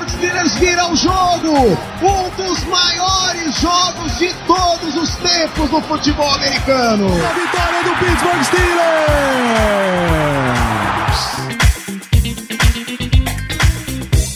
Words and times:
Steelers 0.00 0.54
vira 0.58 0.90
o 0.90 0.96
jogo! 0.96 1.52
Um 2.00 2.30
dos 2.36 2.64
maiores 2.64 3.54
jogos 3.60 4.18
de 4.18 4.32
todos 4.46 4.96
os 4.96 5.16
tempos 5.16 5.70
no 5.70 5.82
futebol 5.82 6.30
americano! 6.30 7.08
A 7.08 7.32
vitória 7.34 7.82
do 7.84 7.90
Pittsburgh 7.98 8.42
Steelers! 8.42 9.72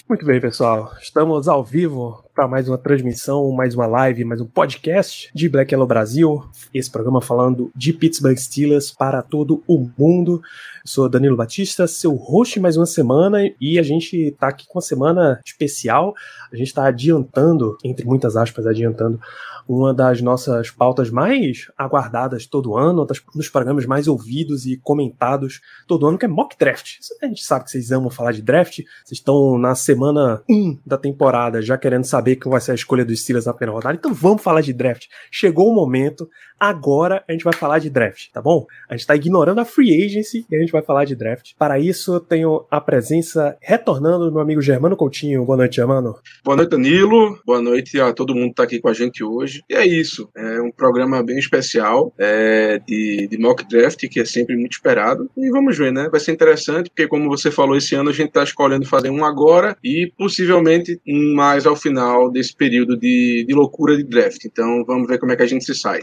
Muito 0.09 0.27
bem, 0.27 0.41
pessoal. 0.41 0.92
Estamos 1.00 1.48
ao 1.48 1.64
vivo 1.64 2.23
para 2.34 2.47
mais 2.47 2.69
uma 2.69 2.78
transmissão, 2.78 3.50
mais 3.50 3.75
uma 3.75 3.86
live, 3.86 4.25
mais 4.25 4.41
um 4.41 4.47
podcast 4.47 5.30
de 5.34 5.48
Black 5.48 5.73
Yellow 5.73 5.86
Brasil. 5.86 6.45
Esse 6.73 6.91
programa 6.91 7.20
falando 7.20 7.73
de 7.75 7.92
Pittsburgh 7.92 8.36
Steelers 8.36 8.91
para 8.91 9.23
todo 9.23 9.64
o 9.66 9.91
mundo. 9.98 10.42
Sou 10.87 11.09
Danilo 11.09 11.37
Batista, 11.37 11.89
seu 11.89 12.15
host 12.15 12.61
mais 12.61 12.77
uma 12.77 12.87
semana 12.87 13.41
e 13.61 13.77
a 13.77 13.83
gente 13.83 14.17
está 14.17 14.47
aqui 14.47 14.69
com 14.69 14.79
uma 14.79 14.81
semana 14.81 15.41
especial. 15.45 16.15
A 16.53 16.55
gente 16.55 16.69
está 16.69 16.87
adiantando, 16.87 17.77
entre 17.83 18.07
muitas 18.07 18.37
aspas, 18.37 18.69
adiantando 18.69 19.21
uma 19.69 19.93
das 19.93 20.23
nossas 20.23 20.71
pautas 20.71 21.11
mais 21.11 21.67
aguardadas 21.77 22.47
todo 22.47 22.77
ano, 22.77 23.03
um 23.03 23.39
dos 23.39 23.48
programas 23.48 23.84
mais 23.84 24.06
ouvidos 24.06 24.65
e 24.65 24.77
comentados 24.77 25.61
todo 25.89 26.06
ano, 26.06 26.17
que 26.17 26.25
é 26.25 26.28
Mock 26.28 26.56
Draft. 26.56 26.98
A 27.21 27.27
gente 27.27 27.43
sabe 27.43 27.65
que 27.65 27.73
vocês 27.73 27.91
amam 27.91 28.09
falar 28.09 28.31
de 28.31 28.43
draft, 28.43 28.77
vocês 28.77 29.19
estão 29.19 29.59
na 29.59 29.75
semana 29.75 30.41
1 30.48 30.78
da 30.87 30.97
temporada 30.97 31.61
já 31.61 31.77
querendo 31.77 32.05
saber 32.05 32.37
qual 32.37 32.53
vai 32.53 32.61
ser 32.61 32.71
a 32.71 32.77
escolha 32.77 33.05
dos 33.05 33.21
Steelers 33.21 33.47
na 33.47 33.53
primeira 33.53 33.75
rodada, 33.75 33.97
então 33.97 34.15
vamos 34.15 34.41
falar 34.41 34.61
de 34.61 34.73
draft. 34.73 35.06
Chegou 35.33 35.69
o 35.69 35.75
momento, 35.75 36.31
agora 36.59 37.25
a 37.29 37.33
gente 37.33 37.45
vai 37.45 37.53
falar 37.53 37.79
de 37.79 37.91
draft, 37.91 38.31
tá 38.33 38.41
bom? 38.41 38.67
A 38.89 38.95
gente 38.95 39.03
está 39.03 39.15
ignorando 39.15 39.61
a 39.61 39.65
free 39.65 40.05
agency 40.05 40.47
e 40.51 40.57
a 40.57 40.59
gente 40.59 40.73
vai 40.73 40.83
falar 40.83 41.05
de 41.05 41.15
draft. 41.15 41.53
Para 41.59 41.79
isso, 41.79 42.15
eu 42.15 42.21
tenho 42.21 42.65
a 42.71 42.81
presença 42.81 43.57
retornando 43.61 44.27
do 44.27 44.33
meu 44.33 44.41
amigo 44.41 44.61
Germano 44.62 44.97
Coutinho. 44.97 45.45
Boa 45.45 45.57
noite, 45.57 45.77
Germano. 45.77 46.17
Boa 46.45 46.57
noite, 46.57 46.71
Danilo. 46.71 47.39
Boa 47.45 47.61
noite 47.61 48.01
a 48.01 48.12
todo 48.12 48.34
mundo 48.34 48.47
que 48.47 48.51
está 48.53 48.62
aqui 48.65 48.81
com 48.81 48.89
a 48.89 48.95
gente 48.95 49.23
hoje. 49.23 49.62
E 49.69 49.75
é 49.75 49.87
isso. 49.87 50.29
É 50.34 50.61
um 50.61 50.71
programa 50.71 51.23
bem 51.23 51.39
especial 51.39 52.12
é, 52.19 52.79
de, 52.87 53.29
de 53.29 53.39
mock 53.39 53.67
draft, 53.69 54.07
que 54.09 54.21
é 54.21 54.25
sempre 54.25 54.57
muito 54.57 54.73
esperado. 54.73 55.31
E 55.37 55.51
vamos 55.51 55.77
ver, 55.77 55.93
né? 55.93 56.09
Vai 56.11 56.21
ser 56.21 56.33
interessante, 56.33 56.91
porque 56.91 57.07
como 57.07 57.29
você 57.29 57.51
falou, 57.51 57.77
esse 57.77 57.95
ano 57.95 58.11
a 58.11 58.12
gente 58.12 58.29
está 58.29 58.43
escolhendo 58.43 58.87
fazer 58.87 59.11
um 59.11 59.25
agora 59.25 59.77
e 59.83 60.12
possivelmente 60.17 61.01
um 61.07 61.34
mais 61.34 61.67
ao 61.67 61.77
final 61.77 62.31
desse 62.31 62.55
período 62.55 62.97
de, 62.97 63.45
de 63.47 63.55
loucura 63.55 63.97
de 63.97 64.05
draft. 64.05 64.45
Então 64.45 64.84
vamos 64.87 65.07
ver 65.07 65.19
como 65.19 65.33
é 65.33 65.37
que 65.37 65.43
a 65.43 65.47
gente 65.47 65.65
se 65.65 65.75
sai. 65.75 66.03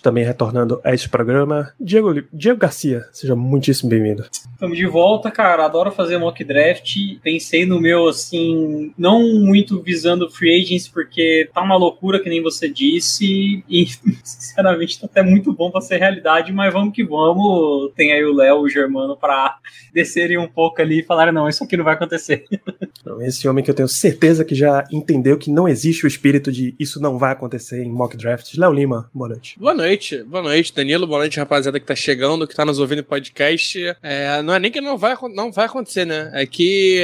Também 0.00 0.24
retornando 0.24 0.80
a 0.84 0.94
este 0.94 1.08
programa, 1.08 1.72
Diego, 1.80 2.22
Diego 2.32 2.58
Garcia. 2.58 3.06
Seja 3.12 3.34
muitíssimo 3.36 3.90
bem-vindo. 3.90 4.24
Estamos 4.52 4.76
de 4.76 4.86
volta, 4.86 5.30
cara. 5.30 5.64
Adoro 5.64 5.92
fazer 5.92 6.18
mock 6.18 6.42
draft. 6.42 6.96
Pensei 7.22 7.64
no 7.64 7.80
meu, 7.80 8.08
assim, 8.08 8.92
não 8.98 9.22
muito 9.40 9.80
visando 9.80 10.28
free 10.30 10.62
agents, 10.62 10.88
porque 10.88 11.48
tá 11.54 11.62
uma 11.62 11.76
loucura, 11.76 12.20
que 12.20 12.28
nem 12.28 12.42
você 12.42 12.68
disse. 12.68 13.62
E, 13.68 13.86
sinceramente, 14.24 15.00
tá 15.00 15.06
até 15.06 15.22
muito 15.22 15.52
bom 15.52 15.70
pra 15.70 15.80
ser 15.80 15.98
realidade, 15.98 16.52
mas 16.52 16.72
vamos 16.72 16.94
que 16.94 17.04
vamos. 17.04 17.92
Tem 17.94 18.12
aí 18.12 18.24
o 18.24 18.34
Léo, 18.34 18.60
o 18.60 18.68
Germano, 18.68 19.16
pra 19.16 19.58
descerem 19.94 20.38
um 20.38 20.48
pouco 20.48 20.82
ali 20.82 21.00
e 21.00 21.04
falarem: 21.04 21.32
não, 21.32 21.48
isso 21.48 21.62
aqui 21.62 21.76
não 21.76 21.84
vai 21.84 21.94
acontecer. 21.94 22.44
Não, 23.04 23.22
esse 23.22 23.48
homem 23.48 23.64
que 23.64 23.70
eu 23.70 23.74
tenho 23.74 23.88
certeza 23.88 24.44
que 24.44 24.54
já 24.54 24.84
entendeu 24.92 25.38
que 25.38 25.50
não 25.50 25.66
existe 25.66 26.04
o 26.04 26.08
espírito 26.08 26.52
de 26.52 26.74
isso 26.78 27.00
não 27.00 27.16
vai 27.16 27.32
acontecer 27.32 27.82
em 27.82 27.90
mock 27.90 28.16
drafts. 28.16 28.58
Léo 28.58 28.72
Lima, 28.72 29.08
boa 29.14 29.30
noite. 29.30 29.56
Boa 29.58 29.74
noite, 29.74 30.22
boa 30.22 30.40
noite, 30.40 30.72
Danilo. 30.72 31.04
Boa 31.04 31.18
noite, 31.18 31.36
rapaziada 31.36 31.80
que 31.80 31.86
tá 31.86 31.96
chegando, 31.96 32.46
que 32.46 32.54
tá 32.54 32.64
nos 32.64 32.78
ouvindo 32.78 33.00
em 33.00 33.02
podcast. 33.02 33.76
É, 34.00 34.40
não 34.40 34.54
é 34.54 34.60
nem 34.60 34.70
que 34.70 34.80
não 34.80 34.96
vai, 34.96 35.16
não 35.34 35.50
vai 35.50 35.66
acontecer, 35.66 36.04
né? 36.04 36.30
É 36.32 36.46
que 36.46 37.00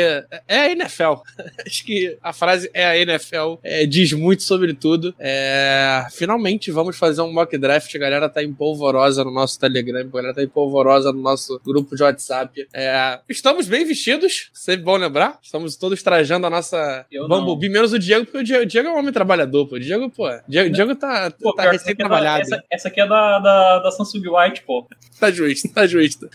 é 0.46 0.58
a 0.60 0.70
NFL. 0.70 1.14
Acho 1.66 1.84
que 1.84 2.16
a 2.22 2.32
frase 2.32 2.70
é 2.72 2.86
a 2.86 2.96
NFL 2.96 3.56
é, 3.60 3.84
diz 3.86 4.12
muito 4.12 4.44
sobre 4.44 4.72
tudo. 4.72 5.12
É, 5.18 6.06
finalmente 6.12 6.70
vamos 6.70 6.96
fazer 6.96 7.22
um 7.22 7.32
mock 7.32 7.58
draft. 7.58 7.92
A 7.92 7.98
galera 7.98 8.28
tá 8.28 8.40
empolvorosa 8.40 9.24
no 9.24 9.32
nosso 9.32 9.58
Telegram, 9.58 10.02
a 10.02 10.04
galera 10.04 10.34
tá 10.34 10.42
empolvorosa 10.44 11.12
no 11.12 11.20
nosso 11.20 11.60
grupo 11.64 11.96
de 11.96 12.04
WhatsApp. 12.04 12.68
É, 12.72 13.18
estamos 13.28 13.66
bem 13.66 13.84
vestidos, 13.84 14.50
sempre 14.54 14.84
bom 14.84 14.96
lembrar. 14.96 15.40
Estamos 15.42 15.74
todos 15.74 16.00
trajando 16.04 16.46
a 16.46 16.50
nossa 16.50 17.04
Eu 17.10 17.26
Bumblebee, 17.26 17.68
menos 17.68 17.92
o 17.92 17.98
Diego, 17.98 18.26
porque 18.26 18.38
o 18.38 18.44
Diego, 18.44 18.62
o 18.62 18.66
Diego 18.66 18.88
é 18.90 18.92
um 18.92 18.98
homem 18.98 19.12
trabalhador, 19.12 19.66
pô. 19.66 19.74
O 19.74 19.80
Diego, 19.80 20.08
pô, 20.08 20.28
Diego, 20.46 20.70
Diego 20.72 20.94
tá, 20.94 21.32
Pô, 21.32 21.52
tá 21.52 21.64
é 21.64 21.70
recém-trabalhado. 21.72 22.43
Essa, 22.44 22.64
essa 22.70 22.88
aqui 22.88 23.00
é 23.00 23.06
da, 23.06 23.38
da, 23.38 23.78
da 23.80 23.90
Samsung 23.90 24.22
White, 24.28 24.62
pô. 24.62 24.86
Tá 25.18 25.30
justo, 25.30 25.68
tá 25.72 25.86
justo. 25.86 26.28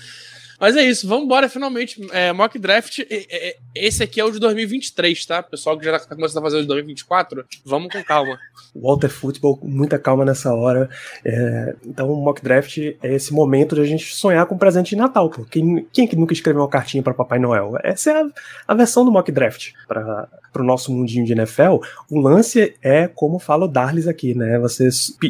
Mas 0.59 0.75
é 0.75 0.83
isso, 0.83 1.07
vamos 1.07 1.23
embora 1.23 1.47
finalmente. 1.47 2.05
É, 2.11 2.33
mock 2.33 2.59
draft, 2.59 2.99
é, 2.99 3.05
é, 3.09 3.57
esse 3.73 4.03
aqui 4.03 4.19
é 4.19 4.25
o 4.25 4.31
de 4.31 4.39
2023, 4.39 5.25
tá? 5.25 5.41
Pessoal 5.41 5.77
que 5.77 5.85
já 5.85 5.97
tá 5.97 6.15
começando 6.15 6.39
a 6.39 6.41
fazer 6.41 6.57
o 6.57 6.61
de 6.61 6.67
2024, 6.67 7.45
vamos 7.65 7.93
com 7.93 8.03
calma. 8.03 8.37
Walter 8.75 9.09
Football, 9.09 9.57
com 9.57 9.67
muita 9.67 9.97
calma 9.97 10.25
nessa 10.25 10.53
hora. 10.53 10.89
É, 11.23 11.75
então, 11.85 12.11
o 12.11 12.21
mock 12.21 12.41
draft 12.41 12.77
é 12.77 13.13
esse 13.13 13.33
momento 13.33 13.73
de 13.73 13.81
a 13.81 13.85
gente 13.85 14.13
sonhar 14.13 14.45
com 14.45 14.55
um 14.55 14.57
presente 14.57 14.89
de 14.89 14.95
Natal, 14.97 15.29
pô. 15.29 15.45
Quem, 15.45 15.87
quem 15.93 16.05
que 16.05 16.15
nunca 16.17 16.33
escreveu 16.33 16.61
uma 16.61 16.69
cartinha 16.69 17.01
para 17.01 17.13
Papai 17.13 17.39
Noel? 17.39 17.75
Essa 17.81 18.11
é 18.11 18.21
a, 18.21 18.25
a 18.67 18.73
versão 18.73 19.05
do 19.05 19.11
mock 19.11 19.31
draft 19.31 19.71
para 19.87 20.27
o 20.55 20.63
nosso 20.63 20.91
mundinho 20.91 21.25
de 21.25 21.33
NFL. 21.33 21.77
O 22.09 22.19
lance 22.19 22.75
é 22.81 23.07
como 23.07 23.39
fala 23.39 23.65
o 23.65 23.67
Darlis 23.67 24.07
aqui, 24.07 24.33
né? 24.33 24.59
Você 24.59 24.89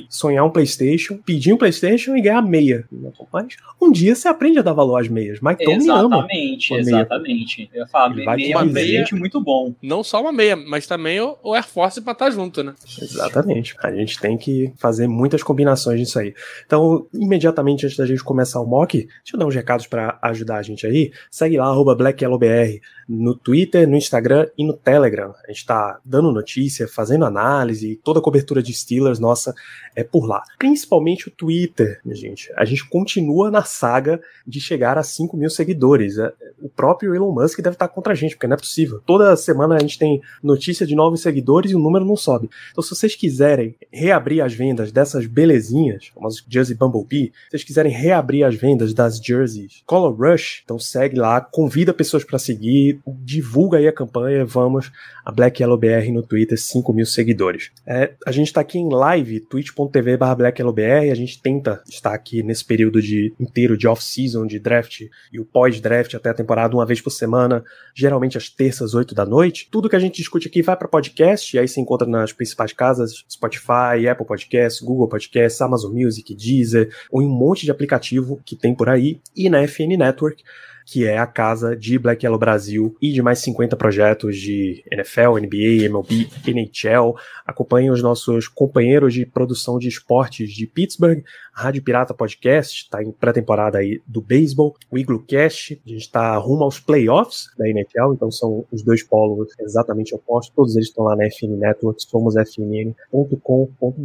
sonhar 0.09 0.45
um 0.45 0.49
PlayStation, 0.49 1.17
pedir 1.17 1.53
um 1.53 1.57
PlayStation 1.57 2.15
e 2.15 2.21
ganhar 2.21 2.41
meia. 2.41 2.85
Mas 3.31 3.55
um 3.81 3.91
dia 3.91 4.15
você 4.15 4.27
aprende 4.27 4.59
a 4.59 4.61
dar 4.61 4.73
valor 4.73 4.97
às 4.97 5.07
meias. 5.07 5.39
Mike 5.41 5.63
Tomlin 5.63 5.89
ama. 5.89 6.17
Exatamente, 6.17 6.73
exatamente. 6.73 7.69
Eu 7.73 7.81
ia 7.81 7.87
falar, 7.87 8.09
meia 8.15 8.53
é 8.53 8.57
um 8.57 8.59
uma 8.59 8.65
meia. 8.65 8.73
presente 8.73 9.15
muito 9.15 9.41
bom. 9.41 9.73
Não 9.81 10.03
só 10.03 10.21
uma 10.21 10.31
meia, 10.31 10.55
mas 10.55 10.85
também 10.85 11.19
o, 11.19 11.37
o 11.43 11.53
Air 11.53 11.67
Force 11.67 12.01
pra 12.01 12.13
estar 12.13 12.29
junto, 12.29 12.63
né? 12.63 12.73
Exatamente. 13.01 13.75
A 13.81 13.91
gente 13.91 14.19
tem 14.19 14.37
que 14.37 14.71
fazer 14.77 15.07
muitas 15.07 15.43
combinações 15.43 15.99
disso 15.99 16.19
aí. 16.19 16.33
Então, 16.65 17.07
imediatamente 17.13 17.85
antes 17.85 17.97
da 17.97 18.05
gente 18.05 18.23
começar 18.23 18.59
o 18.59 18.65
mock, 18.65 18.97
deixa 18.97 19.35
eu 19.35 19.39
dar 19.39 19.45
uns 19.45 19.55
recados 19.55 19.87
para 19.87 20.17
ajudar 20.21 20.57
a 20.57 20.61
gente 20.61 20.85
aí. 20.85 21.11
Segue 21.29 21.57
lá, 21.57 21.65
arroba 21.65 21.95
BlackYellowBR, 21.95 22.81
no 23.07 23.35
Twitter, 23.35 23.87
no 23.87 23.95
Instagram 23.95 24.47
e 24.57 24.65
no 24.65 24.73
Telegram. 24.73 25.08
A 25.47 25.51
gente 25.51 25.65
tá 25.65 25.99
dando 26.03 26.31
notícia, 26.31 26.87
fazendo 26.87 27.25
análise, 27.25 27.99
toda 28.03 28.19
a 28.19 28.23
cobertura 28.23 28.61
de 28.61 28.73
Steelers, 28.73 29.19
nossa, 29.19 29.53
é 29.95 30.03
por 30.03 30.25
lá. 30.25 30.43
Principalmente 30.57 31.27
o 31.27 31.31
Twitter, 31.31 31.99
minha 32.03 32.15
gente. 32.15 32.51
A 32.55 32.65
gente 32.65 32.87
continua 32.87 33.51
na 33.51 33.63
saga 33.63 34.21
de 34.45 34.59
chegar 34.59 34.97
a 34.97 35.03
5 35.03 35.35
mil 35.35 35.49
seguidores. 35.49 36.17
É, 36.17 36.33
O 36.61 36.69
próprio 36.69 37.15
Elon 37.15 37.31
Musk 37.31 37.59
deve 37.61 37.75
estar 37.75 37.87
contra 37.87 38.13
a 38.13 38.15
gente, 38.15 38.35
porque 38.35 38.47
não 38.47 38.55
é 38.55 38.59
possível. 38.59 39.01
Toda 39.05 39.35
semana 39.35 39.75
a 39.75 39.79
gente 39.79 39.97
tem 39.97 40.21
notícia 40.43 40.85
de 40.85 40.95
novos 40.95 41.21
seguidores 41.21 41.71
e 41.71 41.75
o 41.75 41.79
número 41.79 42.05
não 42.05 42.15
sobe. 42.15 42.49
Então, 42.71 42.83
se 42.83 42.89
vocês 42.89 43.15
quiserem 43.15 43.75
reabrir 43.91 44.41
as 44.41 44.53
vendas 44.53 44.91
dessas 44.91 45.25
belezinhas, 45.25 46.11
como 46.13 46.27
as 46.27 46.43
Jersey 46.47 46.75
Bumblebee, 46.75 47.31
se 47.45 47.51
vocês 47.51 47.63
quiserem 47.63 47.91
reabrir 47.91 48.43
as 48.43 48.55
vendas 48.55 48.93
das 48.93 49.17
jerseys 49.17 49.83
Color 49.85 50.15
Rush, 50.15 50.61
então 50.63 50.79
segue 50.79 51.17
lá, 51.17 51.41
convida 51.41 51.93
pessoas 51.93 52.23
para 52.23 52.39
seguir, 52.39 52.99
divulga 53.07 53.77
aí 53.77 53.87
a 53.87 53.93
campanha, 53.93 54.45
vamos 54.45 54.91
a 55.23 55.31
Black 55.31 55.61
Yellow 55.61 55.77
BR 55.77 56.11
no 56.11 56.23
Twitter, 56.23 56.57
5 56.57 56.91
mil 56.93 57.05
seguidores. 57.05 57.71
É, 57.85 58.13
a 58.25 58.31
gente 58.31 58.47
está 58.47 58.61
aqui 58.61 58.79
em 58.79 58.89
live, 58.89 59.39
twitch.tv 59.41 60.17
barra 60.17 60.35
Black 60.35 60.63
BR, 60.63 61.11
a 61.11 61.15
gente 61.15 61.41
tenta 61.41 61.81
estar 61.87 62.13
aqui 62.13 62.41
nesse 62.41 62.65
período 62.65 63.01
de 63.01 63.33
inteiro 63.39 63.77
de 63.77 63.87
off-season, 63.87 64.45
de 64.45 64.59
draft 64.59 65.01
e 65.31 65.39
o 65.39 65.45
pós-draft 65.45 66.15
até 66.15 66.29
a 66.29 66.33
temporada, 66.33 66.75
uma 66.75 66.85
vez 66.85 67.01
por 67.01 67.11
semana, 67.11 67.63
geralmente 67.93 68.37
às 68.37 68.49
terças, 68.49 68.93
8 68.93 69.13
da 69.13 69.25
noite. 69.25 69.67
Tudo 69.71 69.89
que 69.89 69.95
a 69.95 69.99
gente 69.99 70.15
discute 70.15 70.47
aqui 70.47 70.61
vai 70.61 70.75
para 70.75 70.87
podcast, 70.87 71.55
e 71.55 71.59
aí 71.59 71.67
se 71.67 71.79
encontra 71.79 72.07
nas 72.07 72.33
principais 72.33 72.73
casas, 72.73 73.23
Spotify, 73.29 74.07
Apple 74.09 74.25
Podcasts, 74.25 74.81
Google 74.81 75.07
Podcasts, 75.07 75.61
Amazon 75.61 75.93
Music, 75.93 76.33
Deezer, 76.33 76.89
ou 77.11 77.21
em 77.21 77.25
um 77.25 77.29
monte 77.29 77.65
de 77.65 77.71
aplicativo 77.71 78.41
que 78.45 78.55
tem 78.55 78.73
por 78.73 78.89
aí, 78.89 79.19
e 79.35 79.49
na 79.49 79.65
FN 79.67 79.97
Network, 79.97 80.43
que 80.91 81.05
é 81.05 81.19
a 81.19 81.27
casa 81.27 81.75
de 81.75 81.99
Black 81.99 82.25
Yellow 82.25 82.39
Brasil 82.39 82.97
e 82.99 83.11
de 83.13 83.21
mais 83.21 83.37
50 83.39 83.75
projetos 83.75 84.35
de 84.35 84.83
NFL, 84.91 85.37
NBA, 85.39 85.87
MLB, 85.87 86.27
NHL. 86.47 87.15
Acompanhem 87.45 87.91
os 87.91 88.01
nossos 88.01 88.47
companheiros 88.47 89.13
de 89.13 89.23
produção 89.23 89.77
de 89.77 89.87
esportes 89.87 90.49
de 90.51 90.65
Pittsburgh, 90.65 91.23
Rádio 91.59 91.83
Pirata 91.83 92.13
Podcast, 92.13 92.83
está 92.83 93.03
em 93.03 93.11
pré-temporada 93.11 93.79
aí 93.79 94.01
do 94.07 94.21
beisebol, 94.21 94.77
o 94.89 94.97
Iglocast, 94.97 95.81
a 95.85 95.89
gente 95.89 96.01
está 96.01 96.37
rumo 96.37 96.63
aos 96.63 96.79
playoffs 96.79 97.49
da 97.57 97.67
NFL, 97.67 98.13
então 98.13 98.31
são 98.31 98.63
os 98.71 98.81
dois 98.81 99.03
polos 99.03 99.49
exatamente 99.59 100.15
opostos, 100.15 100.55
todos 100.55 100.77
eles 100.77 100.87
estão 100.87 101.03
lá 101.03 101.17
na 101.17 101.25
FN 101.25 101.57
Network, 101.57 102.01
somos 102.01 102.35
fnn.com.br 102.35 103.99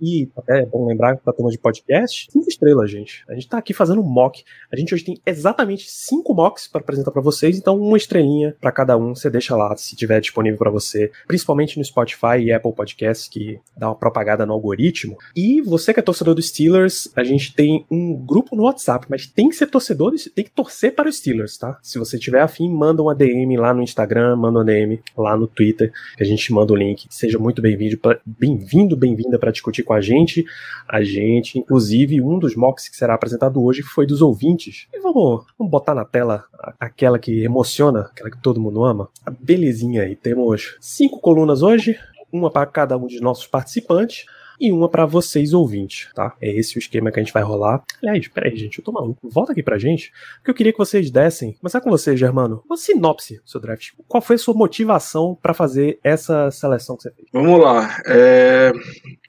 e 0.00 0.28
até 0.34 0.62
é 0.62 0.66
bom 0.66 0.86
lembrar 0.86 1.18
para 1.18 1.32
a 1.32 1.36
turma 1.36 1.50
de 1.50 1.58
podcast, 1.58 2.28
cinco 2.32 2.48
estrelas, 2.48 2.90
gente. 2.90 3.24
A 3.28 3.34
gente 3.34 3.44
está 3.44 3.58
aqui 3.58 3.74
fazendo 3.74 4.02
mock. 4.02 4.42
A 4.72 4.76
gente 4.76 4.94
hoje 4.94 5.04
tem 5.04 5.20
exatamente 5.26 5.90
cinco 5.90 6.32
mocks 6.32 6.66
para 6.66 6.80
apresentar 6.80 7.10
para 7.10 7.20
vocês, 7.20 7.58
então 7.58 7.78
uma 7.78 7.98
estrelinha 7.98 8.56
para 8.58 8.72
cada 8.72 8.96
um, 8.96 9.14
você 9.14 9.28
deixa 9.28 9.54
lá 9.54 9.76
se 9.76 9.94
tiver 9.94 10.18
disponível 10.18 10.58
para 10.58 10.70
você, 10.70 11.10
principalmente 11.26 11.76
no 11.76 11.84
Spotify 11.84 12.38
e 12.40 12.52
Apple 12.52 12.72
Podcasts, 12.72 13.28
que 13.28 13.60
dá 13.76 13.88
uma 13.88 13.94
propagada 13.94 14.46
no 14.46 14.54
algoritmo. 14.54 15.18
E 15.34 15.60
você 15.60 15.92
que 15.92 16.00
é 16.00 16.02
torcedor 16.02 16.34
do 16.34 16.40
Steelers, 16.40 16.85
a 17.14 17.24
gente 17.24 17.54
tem 17.54 17.84
um 17.90 18.14
grupo 18.14 18.56
no 18.56 18.64
WhatsApp, 18.64 19.06
mas 19.08 19.26
tem 19.26 19.48
que 19.48 19.56
ser 19.56 19.66
torcedor, 19.66 20.14
tem 20.34 20.44
que 20.44 20.50
torcer 20.50 20.94
para 20.94 21.08
os 21.08 21.16
Steelers, 21.16 21.58
tá? 21.58 21.78
Se 21.82 21.98
você 21.98 22.18
tiver 22.18 22.40
afim, 22.40 22.68
manda 22.68 23.02
uma 23.02 23.14
DM 23.14 23.56
lá 23.56 23.72
no 23.72 23.82
Instagram, 23.82 24.36
manda 24.36 24.58
uma 24.58 24.64
DM 24.64 25.00
lá 25.16 25.36
no 25.36 25.46
Twitter, 25.46 25.92
que 26.16 26.22
a 26.22 26.26
gente 26.26 26.52
manda 26.52 26.72
o 26.72 26.76
link. 26.76 27.06
Seja 27.10 27.38
muito 27.38 27.60
bem-vindo, 27.60 27.98
bem-vindo, 28.24 28.96
bem-vinda 28.96 29.38
para 29.38 29.50
discutir 29.50 29.82
com 29.82 29.92
a 29.92 30.00
gente. 30.00 30.44
A 30.88 31.02
gente, 31.02 31.58
inclusive, 31.58 32.20
um 32.20 32.38
dos 32.38 32.54
mocks 32.54 32.88
que 32.88 32.96
será 32.96 33.14
apresentado 33.14 33.62
hoje 33.62 33.82
foi 33.82 34.06
dos 34.06 34.22
ouvintes. 34.22 34.86
E 34.92 35.00
vamos, 35.00 35.44
vamos 35.58 35.70
botar 35.70 35.94
na 35.94 36.04
tela 36.04 36.44
aquela 36.78 37.18
que 37.18 37.42
emociona, 37.42 38.10
aquela 38.12 38.30
que 38.30 38.40
todo 38.40 38.60
mundo 38.60 38.84
ama. 38.84 39.08
A 39.24 39.30
belezinha 39.30 40.02
aí. 40.02 40.16
Temos 40.16 40.76
cinco 40.80 41.20
colunas 41.20 41.62
hoje, 41.62 41.98
uma 42.32 42.50
para 42.50 42.66
cada 42.66 42.96
um 42.96 43.06
de 43.06 43.20
nossos 43.20 43.46
participantes 43.46 44.26
e 44.60 44.72
uma 44.72 44.88
para 44.88 45.06
vocês 45.06 45.52
ouvintes, 45.52 46.08
tá? 46.14 46.34
É 46.40 46.50
esse 46.50 46.76
o 46.76 46.78
esquema 46.78 47.10
que 47.10 47.20
a 47.20 47.22
gente 47.22 47.32
vai 47.32 47.42
rolar. 47.42 47.82
Aliás, 48.02 48.28
peraí, 48.28 48.56
gente, 48.56 48.78
eu 48.78 48.84
tô 48.84 48.92
maluco. 48.92 49.28
Volta 49.28 49.52
aqui 49.52 49.62
pra 49.62 49.78
gente, 49.78 50.12
porque 50.36 50.50
eu 50.50 50.54
queria 50.54 50.72
que 50.72 50.78
vocês 50.78 51.10
dessem, 51.10 51.52
começar 51.54 51.80
com 51.80 51.90
você, 51.90 52.16
Germano, 52.16 52.62
uma 52.66 52.76
sinopse 52.76 53.36
do 53.36 53.48
seu 53.48 53.60
draft. 53.60 53.90
Qual 54.08 54.20
foi 54.20 54.36
a 54.36 54.38
sua 54.38 54.54
motivação 54.54 55.36
para 55.40 55.54
fazer 55.54 55.98
essa 56.02 56.50
seleção 56.50 56.96
que 56.96 57.02
você 57.04 57.10
fez? 57.12 57.28
Vamos 57.32 57.60
lá. 57.60 58.00
É... 58.06 58.72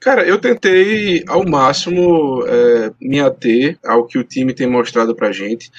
Cara, 0.00 0.26
eu 0.26 0.38
tentei 0.38 1.24
ao 1.26 1.44
máximo 1.44 2.44
é, 2.46 2.92
me 3.00 3.20
ater 3.20 3.78
ao 3.84 4.06
que 4.06 4.18
o 4.18 4.24
time 4.24 4.54
tem 4.54 4.66
mostrado 4.66 5.14
pra 5.14 5.32
gente 5.32 5.70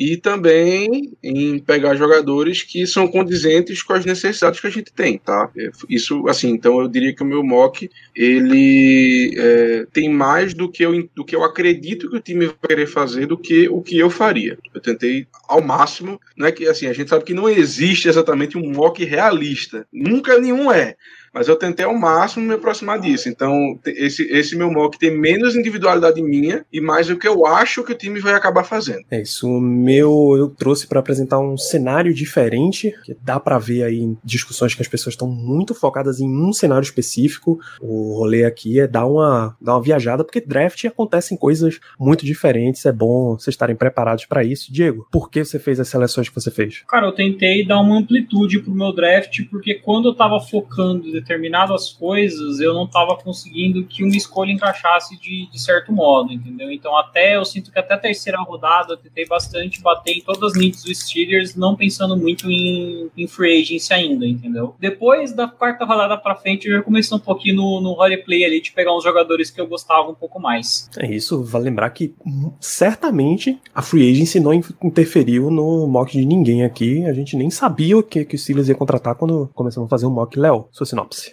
e 0.00 0.16
também 0.16 1.12
em 1.22 1.58
pegar 1.58 1.94
jogadores 1.94 2.62
que 2.62 2.86
são 2.86 3.06
condizentes 3.06 3.82
com 3.82 3.92
as 3.92 4.06
necessidades 4.06 4.58
que 4.58 4.66
a 4.66 4.70
gente 4.70 4.90
tem, 4.90 5.18
tá? 5.18 5.50
É, 5.54 5.70
isso, 5.90 6.26
assim, 6.26 6.48
então 6.48 6.80
eu 6.80 6.88
diria 6.88 7.14
que 7.14 7.22
o 7.22 7.26
meu 7.26 7.44
mock 7.44 7.90
ele 8.16 9.34
é, 9.36 9.86
tem 9.92 10.08
mais 10.08 10.54
do 10.54 10.70
que, 10.70 10.82
eu, 10.82 11.06
do 11.14 11.22
que 11.22 11.36
eu 11.36 11.44
acredito 11.44 12.08
que 12.08 12.16
o 12.16 12.20
time 12.20 12.46
vai 12.46 12.56
querer 12.66 12.86
fazer 12.86 13.26
do 13.26 13.36
que 13.36 13.68
o 13.68 13.82
que 13.82 13.98
eu 13.98 14.08
faria. 14.08 14.56
Eu 14.72 14.80
tentei 14.80 15.26
ao 15.46 15.60
máximo, 15.60 16.18
não 16.34 16.46
é 16.46 16.52
que 16.52 16.66
assim 16.66 16.86
a 16.86 16.94
gente 16.94 17.10
sabe 17.10 17.24
que 17.24 17.34
não 17.34 17.46
existe 17.46 18.08
exatamente 18.08 18.56
um 18.56 18.72
mock 18.72 19.04
realista, 19.04 19.86
nunca 19.92 20.38
nenhum 20.38 20.72
é. 20.72 20.96
Mas 21.32 21.48
eu 21.48 21.56
tentei 21.56 21.86
ao 21.86 21.96
máximo 21.96 22.46
me 22.46 22.54
aproximar 22.54 23.00
disso. 23.00 23.28
Então, 23.28 23.78
esse, 23.86 24.24
esse 24.30 24.56
meu 24.56 24.70
mock 24.70 24.98
tem 24.98 25.16
menos 25.16 25.54
individualidade 25.54 26.20
minha 26.22 26.64
e 26.72 26.80
mais 26.80 27.08
o 27.08 27.16
que 27.16 27.28
eu 27.28 27.46
acho 27.46 27.84
que 27.84 27.92
o 27.92 27.96
time 27.96 28.20
vai 28.20 28.34
acabar 28.34 28.64
fazendo. 28.64 29.04
É 29.10 29.20
isso. 29.20 29.48
O 29.48 29.60
meu 29.60 30.34
eu 30.36 30.48
trouxe 30.48 30.86
para 30.86 31.00
apresentar 31.00 31.38
um 31.38 31.56
cenário 31.56 32.12
diferente, 32.12 32.92
que 33.04 33.16
dá 33.22 33.38
para 33.38 33.58
ver 33.58 33.84
aí 33.84 34.00
em 34.00 34.18
discussões 34.24 34.74
que 34.74 34.82
as 34.82 34.88
pessoas 34.88 35.14
estão 35.14 35.28
muito 35.28 35.74
focadas 35.74 36.20
em 36.20 36.28
um 36.28 36.52
cenário 36.52 36.84
específico. 36.84 37.60
O 37.80 38.18
rolê 38.18 38.44
aqui 38.44 38.80
é 38.80 38.86
dar 38.86 39.06
uma, 39.06 39.56
dar 39.60 39.74
uma 39.74 39.82
viajada, 39.82 40.24
porque 40.24 40.40
draft 40.40 40.84
acontecem 40.84 41.36
coisas 41.36 41.78
muito 41.98 42.24
diferentes. 42.24 42.84
É 42.86 42.92
bom 42.92 43.38
vocês 43.38 43.54
estarem 43.54 43.76
preparados 43.76 44.26
para 44.26 44.42
isso. 44.42 44.72
Diego, 44.72 45.06
por 45.10 45.30
que 45.30 45.44
você 45.44 45.58
fez 45.58 45.78
as 45.78 45.88
seleções 45.88 46.28
que 46.28 46.34
você 46.34 46.50
fez? 46.50 46.82
Cara, 46.88 47.06
eu 47.06 47.12
tentei 47.12 47.64
dar 47.64 47.80
uma 47.80 47.98
amplitude 47.98 48.60
pro 48.60 48.74
meu 48.74 48.92
draft, 48.92 49.42
porque 49.50 49.74
quando 49.74 50.08
eu 50.08 50.14
tava 50.14 50.40
focando 50.40 51.19
determinadas 51.20 51.90
coisas, 51.90 52.60
eu 52.60 52.74
não 52.74 52.84
estava 52.84 53.16
conseguindo 53.16 53.84
que 53.84 54.02
uma 54.02 54.16
escolha 54.16 54.50
encaixasse 54.50 55.18
de, 55.20 55.48
de 55.50 55.60
certo 55.60 55.92
modo, 55.92 56.32
entendeu? 56.32 56.70
Então, 56.70 56.96
até 56.96 57.36
eu 57.36 57.44
sinto 57.44 57.70
que 57.70 57.78
até 57.78 57.94
a 57.94 57.98
terceira 57.98 58.40
rodada 58.40 58.94
eu 58.94 58.96
tentei 58.96 59.26
bastante 59.26 59.80
bater 59.80 60.12
em 60.12 60.20
todas 60.20 60.52
as 60.52 60.58
needs 60.58 60.82
dos 60.82 60.98
Steelers, 60.98 61.54
não 61.54 61.76
pensando 61.76 62.16
muito 62.16 62.50
em, 62.50 63.10
em 63.16 63.26
free 63.26 63.60
agency 63.60 63.92
ainda, 63.92 64.26
entendeu? 64.26 64.74
Depois 64.78 65.32
da 65.32 65.46
quarta 65.46 65.84
rodada 65.84 66.16
para 66.16 66.34
frente, 66.34 66.68
eu 66.68 66.78
já 66.78 66.82
comecei 66.82 67.16
um 67.16 67.20
pouquinho 67.20 67.56
no, 67.56 67.80
no 67.80 67.92
roleplay 67.92 68.44
ali 68.44 68.60
de 68.60 68.72
pegar 68.72 68.96
uns 68.96 69.04
jogadores 69.04 69.50
que 69.50 69.60
eu 69.60 69.66
gostava 69.66 70.08
um 70.08 70.14
pouco 70.14 70.40
mais. 70.40 70.88
É 70.98 71.10
isso, 71.10 71.42
vale 71.44 71.66
lembrar 71.66 71.90
que 71.90 72.14
certamente 72.60 73.58
a 73.74 73.82
free 73.82 74.10
agency 74.10 74.40
não 74.40 74.52
interferiu 74.54 75.50
no 75.50 75.86
mock 75.86 76.12
de 76.12 76.24
ninguém 76.24 76.64
aqui. 76.64 77.04
A 77.04 77.12
gente 77.12 77.36
nem 77.36 77.50
sabia 77.50 77.96
o 77.98 78.02
que, 78.02 78.24
que 78.24 78.34
o 78.34 78.38
Steelers 78.38 78.68
ia 78.68 78.74
contratar 78.74 79.14
quando 79.14 79.50
começamos 79.54 79.86
a 79.86 79.90
fazer 79.90 80.06
o 80.06 80.10
mock. 80.10 80.38
Léo, 80.38 80.68
sua 80.70 80.86
sinopse 80.86 81.09
sinopse? 81.10 81.32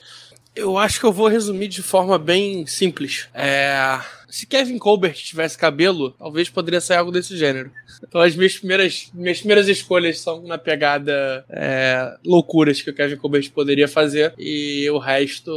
Eu 0.56 0.77
acho 0.77 1.00
que 1.00 1.06
eu 1.06 1.13
vou 1.13 1.27
resumir 1.27 1.68
de 1.68 1.83
forma 1.83 2.18
bem 2.18 2.65
simples. 2.65 3.27
É 3.33 4.00
se 4.29 4.45
Kevin 4.45 4.77
Colbert 4.77 5.13
tivesse 5.13 5.57
cabelo, 5.57 6.12
talvez 6.12 6.50
poderia 6.50 6.81
sair 6.81 6.97
algo 6.97 7.12
desse 7.12 7.38
gênero. 7.38 7.71
Então 8.07 8.21
as 8.21 8.35
minhas 8.35 8.57
primeiras, 8.57 9.09
minhas 9.13 9.39
primeiras 9.39 9.68
escolhas 9.68 10.19
são 10.19 10.44
na 10.44 10.57
pegada 10.57 11.45
é, 11.50 12.15
loucuras 12.25 12.81
que 12.81 12.89
o 12.89 12.94
Kevin 12.94 13.15
Colbert 13.18 13.50
poderia 13.51 13.88
fazer 13.88 14.33
e 14.38 14.89
o 14.89 14.97
resto, 14.97 15.51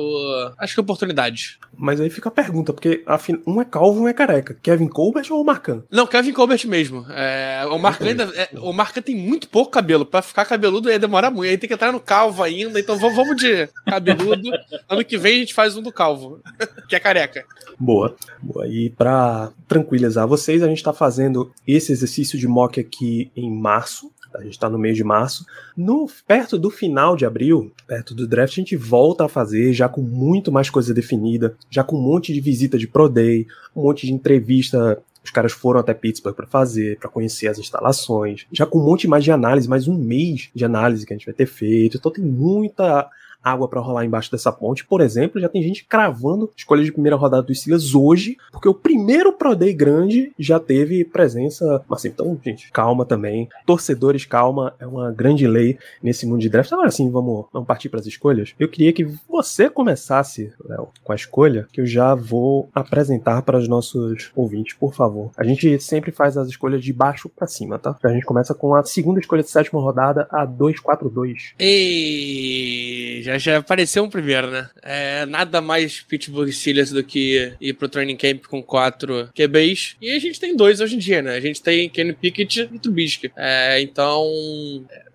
acho 0.59 0.75
que 0.75 0.81
oportunidade. 0.81 1.59
Mas 1.77 2.01
aí 2.01 2.11
fica 2.11 2.29
a 2.29 2.33
pergunta, 2.33 2.73
porque 2.73 3.03
um 3.47 3.61
é 3.61 3.65
calvo, 3.65 4.03
um 4.03 4.09
é 4.09 4.13
careca. 4.13 4.57
Kevin 4.63 4.89
Colbert 4.89 5.27
ou 5.31 5.41
o 5.41 5.45
Marcan? 5.45 5.83
Não, 5.91 6.07
Kevin 6.07 6.33
Colbert 6.33 6.67
mesmo. 6.67 7.07
É, 7.11 7.65
o 7.71 7.79
Marcan 7.79 8.07
ainda, 8.07 8.25
é, 8.35 8.49
o 8.59 8.73
Marcan 8.73 9.01
tem 9.01 9.17
muito 9.17 9.49
pouco 9.49 9.71
cabelo. 9.71 10.05
Para 10.05 10.23
ficar 10.23 10.45
cabeludo 10.45 10.91
ia 10.91 10.99
demorar 10.99 11.31
muito. 11.31 11.51
Aí 11.51 11.59
tem 11.59 11.69
que 11.69 11.75
entrar 11.75 11.93
no 11.93 12.01
calvo 12.01 12.43
ainda. 12.43 12.79
Então 12.79 12.99
vamos 12.99 13.37
de 13.37 13.69
cabeludo. 13.87 14.51
ano 14.89 15.05
que 15.05 15.17
vem 15.17 15.37
a 15.37 15.39
gente 15.39 15.55
faz 15.55 15.77
um 15.77 15.83
do 15.83 15.93
calvo, 15.93 16.41
que 16.89 16.97
é 16.97 17.01
careca. 17.01 17.45
Boa. 17.79 18.15
Boa. 18.43 18.60
E 18.67 18.91
para 18.91 19.53
tranquilizar 19.67 20.27
vocês, 20.27 20.63
a 20.63 20.69
gente 20.69 20.79
está 20.79 20.93
fazendo 20.93 21.51
esse 21.67 21.93
exercício 21.93 22.39
de 22.39 22.49
mock 22.49 22.81
aqui 22.81 23.31
em 23.37 23.51
março. 23.51 24.11
A 24.33 24.43
gente 24.43 24.53
está 24.53 24.71
no 24.71 24.79
mês 24.79 24.97
de 24.97 25.03
março. 25.03 25.45
No 25.77 26.09
perto 26.27 26.57
do 26.57 26.71
final 26.71 27.17
de 27.17 27.27
abril, 27.27 27.73
perto 27.87 28.15
do 28.15 28.29
draft, 28.29 28.53
a 28.53 28.61
gente 28.61 28.77
volta 28.77 29.25
a 29.25 29.29
fazer 29.29 29.73
já 29.73 29.89
com 29.89 30.01
muito 30.01 30.53
mais 30.53 30.71
coisa 30.71 30.95
definida, 30.95 31.57
já 31.69 31.83
com 31.83 31.97
um 31.97 32.03
monte 32.03 32.33
de 32.33 32.41
visita 32.41 32.79
de 32.79 32.87
Pro 32.87 33.09
Day, 33.09 33.47
um 33.75 33.83
monte 33.83 34.07
de 34.07 34.13
entrevista 34.13 35.03
os 35.23 35.31
caras 35.31 35.53
foram 35.53 35.81
até 35.81 35.93
Pittsburgh 35.93 36.35
para 36.35 36.47
fazer, 36.47 36.99
para 36.99 37.09
conhecer 37.09 37.49
as 37.49 37.59
instalações, 37.59 38.47
já 38.51 38.65
com 38.65 38.79
um 38.79 38.85
monte 38.85 39.07
mais 39.07 39.23
de 39.23 39.31
análise, 39.31 39.69
mais 39.69 39.87
um 39.87 39.97
mês 39.97 40.49
de 40.55 40.65
análise 40.65 41.05
que 41.05 41.13
a 41.13 41.17
gente 41.17 41.27
vai 41.27 41.35
ter 41.35 41.47
feito. 41.47 41.97
Então 41.99 42.11
tem 42.11 42.25
muita 42.25 43.09
água 43.43 43.69
para 43.69 43.81
rolar 43.81 44.05
embaixo 44.05 44.31
dessa 44.31 44.53
ponte. 44.53 44.85
Por 44.85 45.01
exemplo, 45.01 45.41
já 45.41 45.49
tem 45.49 45.63
gente 45.63 45.85
cravando 45.85 46.51
escolha 46.57 46.85
de 46.85 46.93
primeira 46.93 47.17
rodada 47.17 47.43
dos 47.43 47.61
Steelers 47.61 47.95
hoje, 47.95 48.37
porque 48.53 48.69
o 48.69 48.75
primeiro 48.75 49.33
Pro 49.33 49.57
Day 49.57 49.73
grande 49.73 50.33
já 50.39 50.59
teve 50.59 51.05
presença. 51.05 51.83
Assim, 51.91 52.09
então, 52.09 52.39
gente, 52.45 52.71
calma 52.71 53.05
também. 53.05 53.49
Torcedores, 53.67 54.25
calma. 54.25 54.75
É 54.79 54.87
uma 54.87 55.11
grande 55.11 55.47
lei 55.47 55.79
nesse 56.03 56.27
mundo 56.27 56.41
de 56.41 56.49
draft. 56.49 56.73
Agora 56.73 56.91
sim, 56.91 57.11
vamos, 57.11 57.47
vamos 57.53 57.67
partir 57.67 57.89
para 57.89 58.01
as 58.01 58.07
escolhas. 58.07 58.55
Eu 58.59 58.69
queria 58.69 58.93
que 58.93 59.05
você 59.29 59.69
começasse, 59.71 60.53
Léo, 60.65 60.89
com 61.03 61.13
a 61.13 61.17
escolha, 61.17 61.67
que 61.73 61.81
eu 61.81 61.87
já 61.87 62.15
vou 62.15 62.69
apresentar 62.75 63.43
para 63.43 63.59
os 63.59 63.69
nossos 63.69 64.31
ouvintes, 64.35 64.75
por 64.75 64.95
favor. 64.95 65.31
A 65.37 65.45
gente 65.45 65.79
sempre 65.81 66.13
faz 66.13 66.37
as 66.37 66.49
escolhas 66.49 66.83
de 66.83 66.93
baixo 66.93 67.29
para 67.29 67.47
cima, 67.47 67.79
tá? 67.79 67.97
A 68.03 68.09
gente 68.09 68.25
começa 68.25 68.55
com 68.55 68.75
a 68.75 68.83
segunda 68.85 69.21
escolha 69.21 69.43
de 69.43 69.51
sétima 69.51 69.81
rodada, 69.81 70.27
a 70.31 70.45
242. 70.45 71.55
E 71.59 73.21
já, 73.23 73.30
já 73.39 73.59
apareceu 73.59 74.05
um 74.05 74.11
primeiro, 74.11 74.51
né? 74.51 74.69
É 74.83 75.27
nada 75.27 75.61
mais 75.61 76.01
Pittsburgh 76.01 76.51
Steelers 76.51 76.91
do 76.91 77.03
que 77.05 77.53
ir 77.61 77.75
pro 77.75 77.89
training 77.89 78.17
camp 78.17 78.45
com 78.47 78.63
quatro 78.63 79.29
QBs. 79.35 79.97
E 80.01 80.11
a 80.11 80.19
gente 80.19 80.41
tem 80.41 80.57
dois 80.57 80.81
hoje 80.81 80.97
em 80.97 80.99
dia, 80.99 81.23
né? 81.23 81.35
A 81.35 81.41
gente 81.41 81.63
tem 81.63 81.89
Kenny 81.89 82.13
Pickett 82.13 82.69
e 82.73 82.79
Trubisky. 82.79 83.31
É, 83.37 83.81
então, 83.81 84.25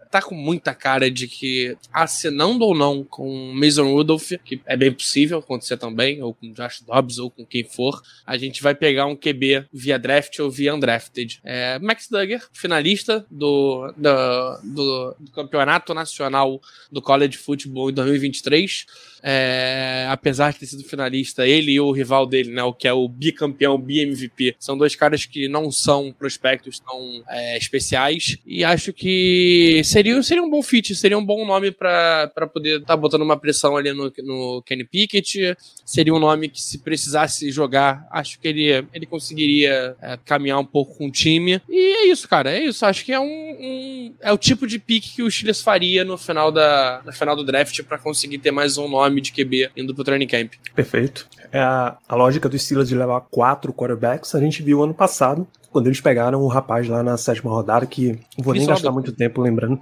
tá 0.10 0.22
com 0.22 0.36
muita 0.36 0.74
cara 0.74 1.10
de 1.10 1.28
que, 1.28 1.78
assinando 1.92 2.66
ou 2.66 2.76
não 2.76 3.04
com 3.04 3.54
Mason 3.54 3.92
Rudolph, 3.92 4.32
que 4.44 4.62
é 4.66 4.76
bem 4.76 4.92
possível 4.92 5.40
acontecer 5.40 5.78
também, 5.78 6.22
ou 6.22 6.34
com 6.34 6.52
Josh 6.54 6.82
Dobbs, 6.82 7.18
ou 7.18 7.30
com 7.30 7.46
quem 7.46 7.64
for, 7.64 8.02
a 8.26 8.38
gente 8.38 8.62
vai 8.62 8.76
pegar 8.76 9.06
um 9.06 9.16
QB 9.16 9.66
via 9.72 10.00
draft 10.00 10.40
ou 10.40 10.50
via 10.50 10.74
undrafted. 10.74 11.40
É, 11.44 11.80
Max 11.80 12.08
Duggar, 12.10 12.42
finalista 12.54 13.26
do, 13.30 13.94
do, 13.98 14.60
do, 14.64 15.16
do 15.20 15.32
Campeonato 15.32 15.94
Nacional 15.94 16.62
do 16.92 17.02
College 17.02 17.38
Football 17.38 17.90
em 17.90 17.94
2023. 17.94 18.86
É, 19.28 20.06
apesar 20.08 20.54
de 20.54 20.60
ter 20.60 20.68
sido 20.68 20.84
finalista, 20.84 21.48
ele 21.48 21.72
e 21.72 21.80
o 21.80 21.92
rival 21.92 22.28
dele, 22.28 22.52
né, 22.52 22.62
o 22.62 22.72
que 22.72 22.88
é 22.88 22.94
o 22.94 23.08
bicampeão, 23.08 23.76
BMVP, 23.76 24.56
são 24.60 24.78
dois 24.78 24.96
caras 24.96 25.26
que 25.26 25.48
não 25.48 25.72
são 25.72 26.14
prospectos 26.14 26.78
tão 26.80 27.24
é, 27.28 27.58
especiais. 27.58 28.38
E 28.46 28.64
acho 28.64 28.94
que 28.94 29.82
seria, 29.84 30.05
seria 30.24 30.44
um 30.44 30.50
bom 30.50 30.62
fit, 30.62 30.96
seria 30.96 31.18
um 31.18 31.26
bom 31.26 31.46
nome 31.46 31.72
para 31.72 32.30
poder 32.54 32.82
estar 32.82 32.88
tá 32.94 32.98
botando 32.98 33.22
uma 33.22 33.38
pressão 33.38 33.76
ali 33.76 33.94
no, 33.94 34.12
no 34.24 34.62
Kenny 34.64 34.84
Pickett. 34.84 35.56
Seria 35.86 36.14
um 36.14 36.20
nome 36.20 36.50
que, 36.50 36.62
se 36.62 36.80
precisasse 36.80 37.52
jogar, 37.52 38.08
acho 38.12 38.40
que 38.40 38.48
ele, 38.48 38.88
ele 38.94 39.06
conseguiria 39.06 39.96
é, 40.02 40.18
caminhar 40.24 40.60
um 40.60 40.66
pouco 40.66 40.98
com 40.98 41.08
o 41.08 41.12
time. 41.12 41.62
E 41.70 41.78
é 41.78 42.08
isso, 42.08 42.28
cara. 42.28 42.52
É 42.52 42.64
isso. 42.64 42.86
Acho 42.86 43.04
que 43.04 43.12
é 43.12 43.20
um, 43.20 43.26
um 43.26 44.14
é 44.22 44.32
o 44.32 44.38
tipo 44.38 44.68
de 44.68 44.80
pick 44.80 45.16
que 45.16 45.24
o 45.24 45.32
Steelers 45.32 45.62
faria 45.62 46.04
no 46.04 46.18
final, 46.18 46.52
da, 46.52 47.02
no 47.06 47.12
final 47.12 47.36
do 47.36 47.44
draft 47.44 47.82
para 47.84 47.98
conseguir 47.98 48.38
ter 48.40 48.52
mais 48.52 48.78
um 48.78 48.88
nome 48.88 49.22
de 49.22 49.32
QB 49.32 49.72
indo 49.76 49.94
pro 49.94 50.04
training 50.04 50.28
camp. 50.28 50.54
Perfeito. 50.76 51.28
É 51.52 51.60
a, 51.60 51.98
a 52.08 52.16
lógica 52.16 52.50
do 52.50 52.58
Steelers 52.58 52.90
de 52.90 52.96
levar 52.96 53.22
quatro 53.22 53.74
quarterbacks, 53.74 54.36
a 54.36 54.40
gente 54.40 54.62
viu 54.62 54.84
ano 54.84 54.94
passado, 54.94 55.48
quando 55.76 55.88
eles 55.88 56.00
pegaram 56.00 56.42
o 56.42 56.48
rapaz 56.48 56.88
lá 56.88 57.04
na 57.04 57.18
sétima 57.18 57.52
rodada, 57.52 57.86
que 57.86 58.18
não 58.38 58.46
vou 58.46 58.54
nem 58.54 58.66
gastar 58.66 58.92
muito 58.92 59.12
tempo 59.12 59.42
lembrando. 59.42 59.78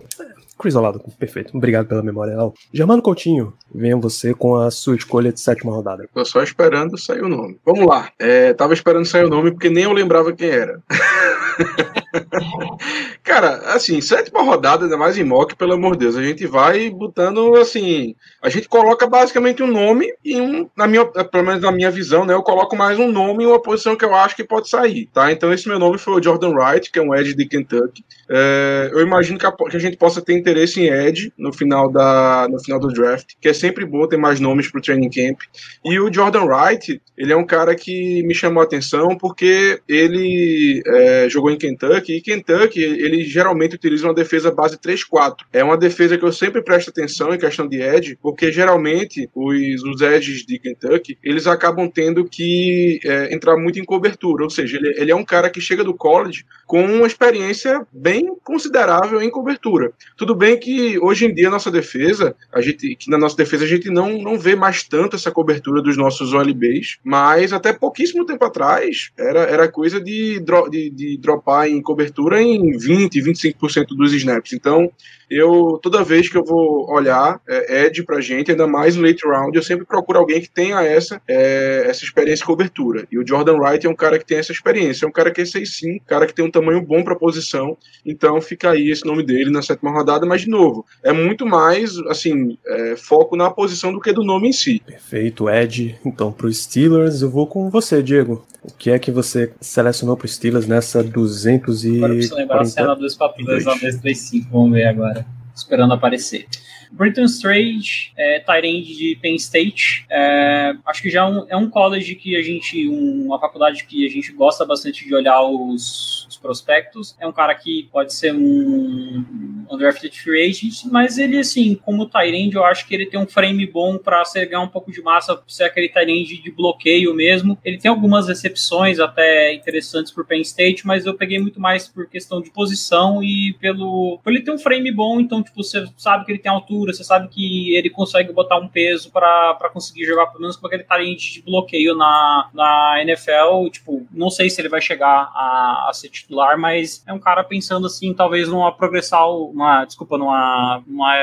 Chris 0.58 0.74
Olado, 0.74 1.00
perfeito. 1.20 1.56
Obrigado 1.56 1.86
pela 1.86 2.02
memória, 2.02 2.32
El. 2.32 2.52
Germano 2.74 3.00
Coutinho, 3.00 3.54
venha 3.72 3.96
você 3.96 4.34
com 4.34 4.56
a 4.56 4.72
sua 4.72 4.96
escolha 4.96 5.32
de 5.32 5.40
sétima 5.40 5.72
rodada. 5.72 6.10
Tô 6.12 6.26
só 6.26 6.42
esperando 6.42 6.98
sair 6.98 7.22
o 7.22 7.30
nome. 7.30 7.60
Vamos 7.64 7.86
lá. 7.86 8.10
É, 8.18 8.56
tava 8.56 8.74
esperando 8.74 9.06
sair 9.06 9.26
o 9.26 9.30
nome 9.30 9.52
porque 9.52 9.70
nem 9.70 9.84
eu 9.84 9.94
lembrava 9.94 10.34
quem 10.34 10.50
era. 10.50 10.82
Cara, 13.24 13.74
assim, 13.74 14.00
sétima 14.02 14.44
rodada, 14.44 14.86
ainda 14.86 14.98
mais 14.98 15.18
em 15.18 15.24
mock, 15.24 15.56
pelo 15.56 15.74
amor 15.74 15.94
de 15.94 16.00
Deus, 16.00 16.16
a 16.16 16.24
gente 16.24 16.46
vai 16.46 16.90
botando 16.90 17.56
assim. 17.56 18.16
A 18.42 18.50
gente 18.50 18.68
coloca 18.68 19.08
basicamente 19.08 19.64
um 19.64 19.68
nome 19.68 20.14
e 20.24 20.40
um, 20.40 20.70
na 20.76 20.88
minha, 20.88 21.06
pelo 21.06 21.44
menos 21.44 21.62
na 21.62 21.72
minha 21.72 21.90
visão, 21.90 22.26
né? 22.26 22.34
Eu 22.34 22.44
coloco 22.44 22.76
mais 22.76 23.00
um 23.00 23.12
nome 23.12 23.44
e 23.44 23.48
uma 23.48 23.62
posição 23.62 23.96
que 23.96 24.06
eu 24.06 24.14
acho 24.14 24.36
que 24.36 24.44
pode 24.44 24.70
sair, 24.70 25.10
tá? 25.14 25.32
Então 25.32 25.52
esse 25.52 25.68
meu 25.68 25.80
nome 25.80 25.98
foi 25.98 26.14
o 26.14 26.24
Jordan 26.24 26.52
Wright, 26.52 26.92
que 26.92 27.00
é 27.00 27.02
um 27.02 27.16
Edge 27.16 27.34
de 27.34 27.46
Kentucky. 27.46 28.04
É, 28.30 28.90
eu 28.94 29.02
imagino 29.02 29.40
que 29.40 29.46
a, 29.46 29.52
que 29.52 29.78
a, 29.78 29.80
gente 29.80 29.98
possa 29.98 30.22
ter 30.22 30.34
interesse 30.34 30.82
em 30.82 30.90
Edge 30.90 31.34
no 31.38 31.52
final, 31.52 31.92
da, 31.92 32.48
no 32.50 32.60
final 32.60 32.80
do 32.80 32.90
draft, 32.90 33.34
que 33.42 33.50
é 33.50 33.54
sempre 33.54 33.86
bom 33.86 34.08
ter 34.08 34.18
mais 34.18 34.40
nomes 34.40 34.70
pro 34.70 34.82
training 34.82 35.10
camp. 35.10 35.40
E 35.84 36.00
o 36.00 36.14
Jordan 36.14 36.44
Wright, 36.44 37.02
ele 37.18 37.34
é 37.34 37.36
um 37.36 37.46
cara 37.46 37.76
que 37.76 38.22
me 38.24 38.36
chamou 38.36 38.62
a 38.62 38.66
atenção 38.66 39.18
porque 39.18 39.82
ele 39.88 40.82
é, 40.86 41.28
jogou 41.30 41.50
em 41.50 41.58
Kentucky 41.58 42.03
e 42.12 42.22
Kentucky, 42.22 42.82
ele 42.82 43.24
geralmente 43.24 43.76
utiliza 43.76 44.08
uma 44.08 44.14
defesa 44.14 44.52
base 44.52 44.78
3-4. 44.78 45.38
É 45.52 45.64
uma 45.64 45.78
defesa 45.78 46.18
que 46.18 46.26
eu 46.26 46.32
sempre 46.32 46.62
presto 46.62 46.90
atenção 46.90 47.34
em 47.34 47.38
questão 47.38 47.68
de 47.68 47.82
edge, 47.82 48.18
porque 48.22 48.52
geralmente 48.52 49.30
os, 49.34 49.84
os 49.84 50.02
edges 50.02 50.46
de 50.46 50.60
Kentucky, 50.60 51.18
eles 51.24 51.48
acabam 51.48 51.90
tendo 51.90 52.26
que 52.26 53.00
é, 53.04 53.34
entrar 53.34 53.58
muito 53.58 53.80
em 53.80 53.86
cobertura, 53.86 54.44
ou 54.44 54.50
seja, 54.50 54.78
ele, 54.78 54.94
ele 54.98 55.12
é 55.12 55.16
um 55.16 55.26
cara 55.26 55.50
que 55.50 55.62
chega 55.62 55.84
do 55.84 55.94
college 55.94 56.46
com 56.66 56.84
uma 56.84 57.08
experiência 57.08 57.86
bem 57.92 58.36
considerável 58.44 59.22
em 59.22 59.30
cobertura. 59.30 59.92
Tudo 60.18 60.36
bem 60.36 60.60
que 60.60 60.98
hoje 61.00 61.26
em 61.26 61.34
dia 61.34 61.48
a 61.48 61.52
nossa 61.52 61.72
defesa, 61.72 62.36
a 62.52 62.62
gente, 62.62 62.96
que 62.96 63.10
na 63.10 63.18
nossa 63.18 63.36
defesa 63.38 63.64
a 63.66 63.68
gente 63.68 63.90
não, 63.90 64.18
não 64.18 64.40
vê 64.40 64.56
mais 64.56 64.84
tanto 64.84 65.16
essa 65.16 65.32
cobertura 65.32 65.82
dos 65.82 65.98
nossos 65.98 66.34
OLBs, 66.34 66.98
mas 67.04 67.54
até 67.54 67.74
pouquíssimo 67.74 68.26
tempo 68.26 68.44
atrás 68.46 69.12
era, 69.18 69.42
era 69.42 69.72
coisa 69.72 70.02
de, 70.02 70.40
dro, 70.40 70.70
de, 70.70 70.90
de 70.90 71.18
dropar 71.18 71.68
em 71.68 71.82
cobertura 71.82 71.93
em 72.42 72.78
20, 72.78 73.22
25% 73.22 73.88
dos 73.96 74.14
snaps. 74.14 74.54
Então, 74.54 74.92
eu 75.38 75.80
toda 75.82 76.04
vez 76.04 76.30
que 76.30 76.38
eu 76.38 76.44
vou 76.44 76.90
olhar 76.92 77.40
é, 77.48 77.86
Ed 77.86 78.04
pra 78.04 78.22
gente, 78.22 78.52
ainda 78.52 78.68
mais 78.68 78.96
no 78.96 79.06
late 79.06 79.26
round, 79.26 79.56
eu 79.56 79.64
sempre 79.64 79.86
procuro 79.86 80.20
alguém 80.20 80.42
que 80.42 80.50
tenha 80.50 80.82
essa, 80.82 81.22
é, 81.28 81.86
essa 81.88 82.04
experiência 82.04 82.44
de 82.44 82.48
cobertura. 82.48 83.08
E 83.12 83.18
o 83.18 83.28
Jordan 83.28 83.58
Wright 83.58 83.86
é 83.86 83.90
um 83.90 83.96
cara 83.96 84.20
que 84.20 84.26
tem 84.26 84.38
essa 84.38 84.52
experiência, 84.52 85.06
é 85.06 85.08
um 85.08 85.12
cara 85.12 85.32
que 85.32 85.42
é 85.42 85.44
6'5, 85.44 85.96
um 85.96 86.00
cara 86.06 86.26
que 86.26 86.34
tem 86.34 86.46
um 86.46 86.52
tamanho 86.52 86.82
bom 86.82 87.04
pra 87.04 87.16
posição, 87.16 87.78
então 88.06 88.40
fica 88.42 88.72
aí 88.72 88.90
esse 88.90 89.06
nome 89.06 89.24
dele 89.24 89.50
na 89.50 89.62
sétima 89.62 89.92
rodada, 89.92 90.26
mas 90.26 90.42
de 90.42 90.50
novo, 90.50 90.86
é 91.04 91.12
muito 91.12 91.46
mais, 91.46 91.98
assim, 92.08 92.58
é, 92.66 92.96
foco 92.96 93.36
na 93.36 93.50
posição 93.50 93.92
do 93.92 94.00
que 94.00 94.14
do 94.14 94.24
nome 94.24 94.50
em 94.50 94.54
si. 94.54 94.82
Perfeito, 94.86 95.50
Ed. 95.50 95.98
Então, 96.06 96.32
pro 96.32 96.52
Steelers, 96.52 97.22
eu 97.22 97.30
vou 97.30 97.48
com 97.48 97.70
você, 97.70 98.02
Diego. 98.02 98.46
O 98.64 98.72
que 98.72 98.92
é 98.92 98.98
que 98.98 99.12
você 99.12 99.52
selecionou 99.60 100.16
pro 100.16 100.28
Steelers 100.28 100.66
nessa 100.66 101.04
200 101.04 101.84
e... 101.84 101.98
Agora 101.98 102.14
eu 102.16 102.36
lembrar 102.36 102.62
a 102.62 102.66
cena 102.66 102.96
dos 102.96 103.16
papéis 103.16 103.66
na 103.66 103.74
235, 103.74 104.48
vamos 104.50 104.72
ver 104.72 104.86
agora 104.86 105.23
esperando 105.56 105.94
aparecer. 105.94 106.48
Britton 106.94 107.26
Strange, 107.26 108.12
é, 108.16 108.40
Tyrande 108.40 108.96
de 108.96 109.18
Penn 109.20 109.36
State. 109.36 110.06
É, 110.10 110.76
acho 110.86 111.02
que 111.02 111.10
já 111.10 111.22
é 111.22 111.26
um, 111.26 111.46
é 111.50 111.58
um 111.58 111.68
college 111.68 112.14
que 112.16 112.36
a 112.38 112.42
gente, 112.42 112.88
um, 112.88 113.26
uma 113.26 113.40
faculdade 113.40 113.84
que 113.86 114.06
a 114.06 114.10
gente 114.10 114.32
gosta 114.32 114.64
bastante 114.64 115.04
de 115.04 115.14
olhar 115.14 115.42
os, 115.42 116.28
os 116.30 116.38
prospectos. 116.38 117.16
É 117.20 117.26
um 117.26 117.32
cara 117.32 117.56
que 117.56 117.90
pode 117.92 118.14
ser 118.14 118.34
um 118.34 119.66
undrafted 119.72 120.20
free 120.22 120.50
agent, 120.50 120.84
mas 120.92 121.18
ele, 121.18 121.40
assim, 121.40 121.74
como 121.74 122.06
Tyrande, 122.06 122.56
eu 122.56 122.64
acho 122.64 122.88
que 122.88 122.94
ele 122.94 123.08
tem 123.08 123.20
um 123.20 123.28
frame 123.28 123.66
bom 123.66 123.98
para 123.98 124.22
ganhar 124.36 124.62
um 124.62 124.68
pouco 124.68 124.92
de 124.92 125.02
massa, 125.02 125.42
ser 125.48 125.64
aquele 125.64 125.90
Tyrande 125.90 126.42
de 126.42 126.52
bloqueio 126.52 127.14
mesmo. 127.16 127.58
Ele 127.66 127.80
tem 127.80 127.90
algumas 127.90 128.28
recepções 128.28 129.00
até 129.00 129.52
interessantes 129.54 130.12
por 130.12 130.26
Penn 130.26 130.42
State, 130.42 130.86
mas 130.86 131.08
eu 131.08 131.16
peguei 131.16 131.40
muito 131.40 131.60
mais 131.60 131.88
por 131.88 132.08
questão 132.08 132.40
de 132.40 132.52
posição 132.52 133.24
e 133.24 133.54
pelo. 133.60 134.20
Ele 134.28 134.42
ter 134.42 134.52
um 134.52 134.60
frame 134.60 134.92
bom, 134.92 135.20
então, 135.20 135.42
tipo, 135.42 135.64
você 135.64 135.88
sabe 135.98 136.26
que 136.26 136.32
ele 136.32 136.40
tem 136.40 136.52
altura 136.52 136.83
altura, 136.84 136.94
você 136.94 137.04
sabe 137.04 137.28
que 137.30 137.76
ele 137.76 137.90
consegue 137.90 138.32
botar 138.34 138.58
um 138.58 138.68
peso 138.68 139.12
para 139.12 139.70
conseguir 139.72 140.06
jogar 140.06 140.28
pelo 140.28 140.42
menos 140.42 140.56
com 140.56 140.68
aquele 140.68 140.84
talento 140.84 141.22
de 141.22 141.42
bloqueio 141.42 141.96
na, 141.96 142.50
na 142.54 143.02
NFL. 143.02 143.70
Tipo, 143.72 144.06
não 144.12 144.30
sei 144.30 144.50
se 144.50 144.62
ele 144.62 144.70
vai 144.70 144.82
chegar 144.82 145.32
a, 145.34 145.88
a 145.90 145.92
ser 145.94 146.10
titular, 146.10 146.58
mas 146.58 147.04
é 147.08 147.14
um 147.14 147.20
cara 147.20 147.44
pensando 147.44 147.88
assim, 147.88 148.14
talvez 148.14 148.48
numa 148.50 148.72
progressão, 148.72 149.44
uma, 149.46 149.86
desculpa, 149.86 150.18
numa, 150.18 150.84
numa 150.86 151.14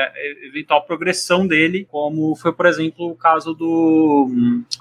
eventual 0.43 0.83
progressão 0.83 1.45
dele, 1.45 1.87
como 1.89 2.35
foi, 2.35 2.51
por 2.51 2.65
exemplo, 2.65 3.09
o 3.09 3.15
caso 3.15 3.53
do. 3.53 4.29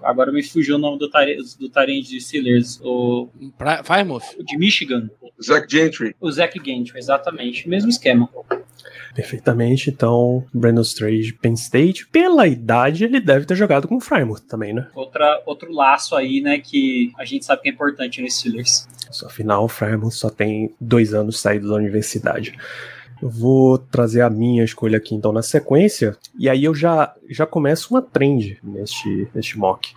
Agora 0.02 0.32
me 0.32 0.42
fugiu 0.42 0.76
o 0.76 0.78
nome 0.78 0.98
do, 0.98 1.08
do 1.08 1.68
Tyrant 1.68 2.04
de 2.04 2.20
Steelers, 2.20 2.80
o. 2.82 3.28
Firemouth? 3.84 4.36
De 4.44 4.56
Michigan. 4.56 5.10
Zach 5.42 5.66
Gentry. 5.68 6.14
O 6.20 6.30
Zach 6.30 6.58
Gentry, 6.62 6.98
exatamente. 6.98 7.68
Mesmo 7.68 7.88
esquema. 7.88 8.28
Perfeitamente. 9.14 9.90
Então, 9.90 10.44
Brandon 10.52 10.82
Strange, 10.82 11.32
Penn 11.32 11.54
State, 11.54 12.06
pela 12.08 12.46
idade, 12.46 13.04
ele 13.04 13.20
deve 13.20 13.44
ter 13.44 13.56
jogado 13.56 13.88
com 13.88 13.96
o 13.96 14.00
Frymouth 14.00 14.40
também, 14.48 14.72
né? 14.72 14.86
Outra, 14.94 15.42
outro 15.46 15.72
laço 15.72 16.14
aí, 16.14 16.40
né, 16.40 16.58
que 16.58 17.12
a 17.18 17.24
gente 17.24 17.44
sabe 17.44 17.62
que 17.62 17.68
é 17.68 17.72
importante 17.72 18.22
nos 18.22 18.38
Steelers. 18.38 18.88
Afinal, 19.26 19.64
o 19.64 19.68
Frymouth 19.68 20.12
só 20.12 20.30
tem 20.30 20.74
dois 20.80 21.12
anos 21.12 21.40
saído 21.40 21.68
da 21.68 21.74
universidade. 21.74 22.56
Eu 23.20 23.28
vou 23.28 23.76
trazer 23.76 24.22
a 24.22 24.30
minha 24.30 24.64
escolha 24.64 24.96
aqui 24.96 25.14
então 25.14 25.32
na 25.32 25.42
sequência, 25.42 26.16
e 26.38 26.48
aí 26.48 26.64
eu 26.64 26.74
já, 26.74 27.14
já 27.28 27.44
começo 27.44 27.92
uma 27.92 28.00
trend 28.00 28.58
neste, 28.62 29.28
neste 29.34 29.58
mock 29.58 29.92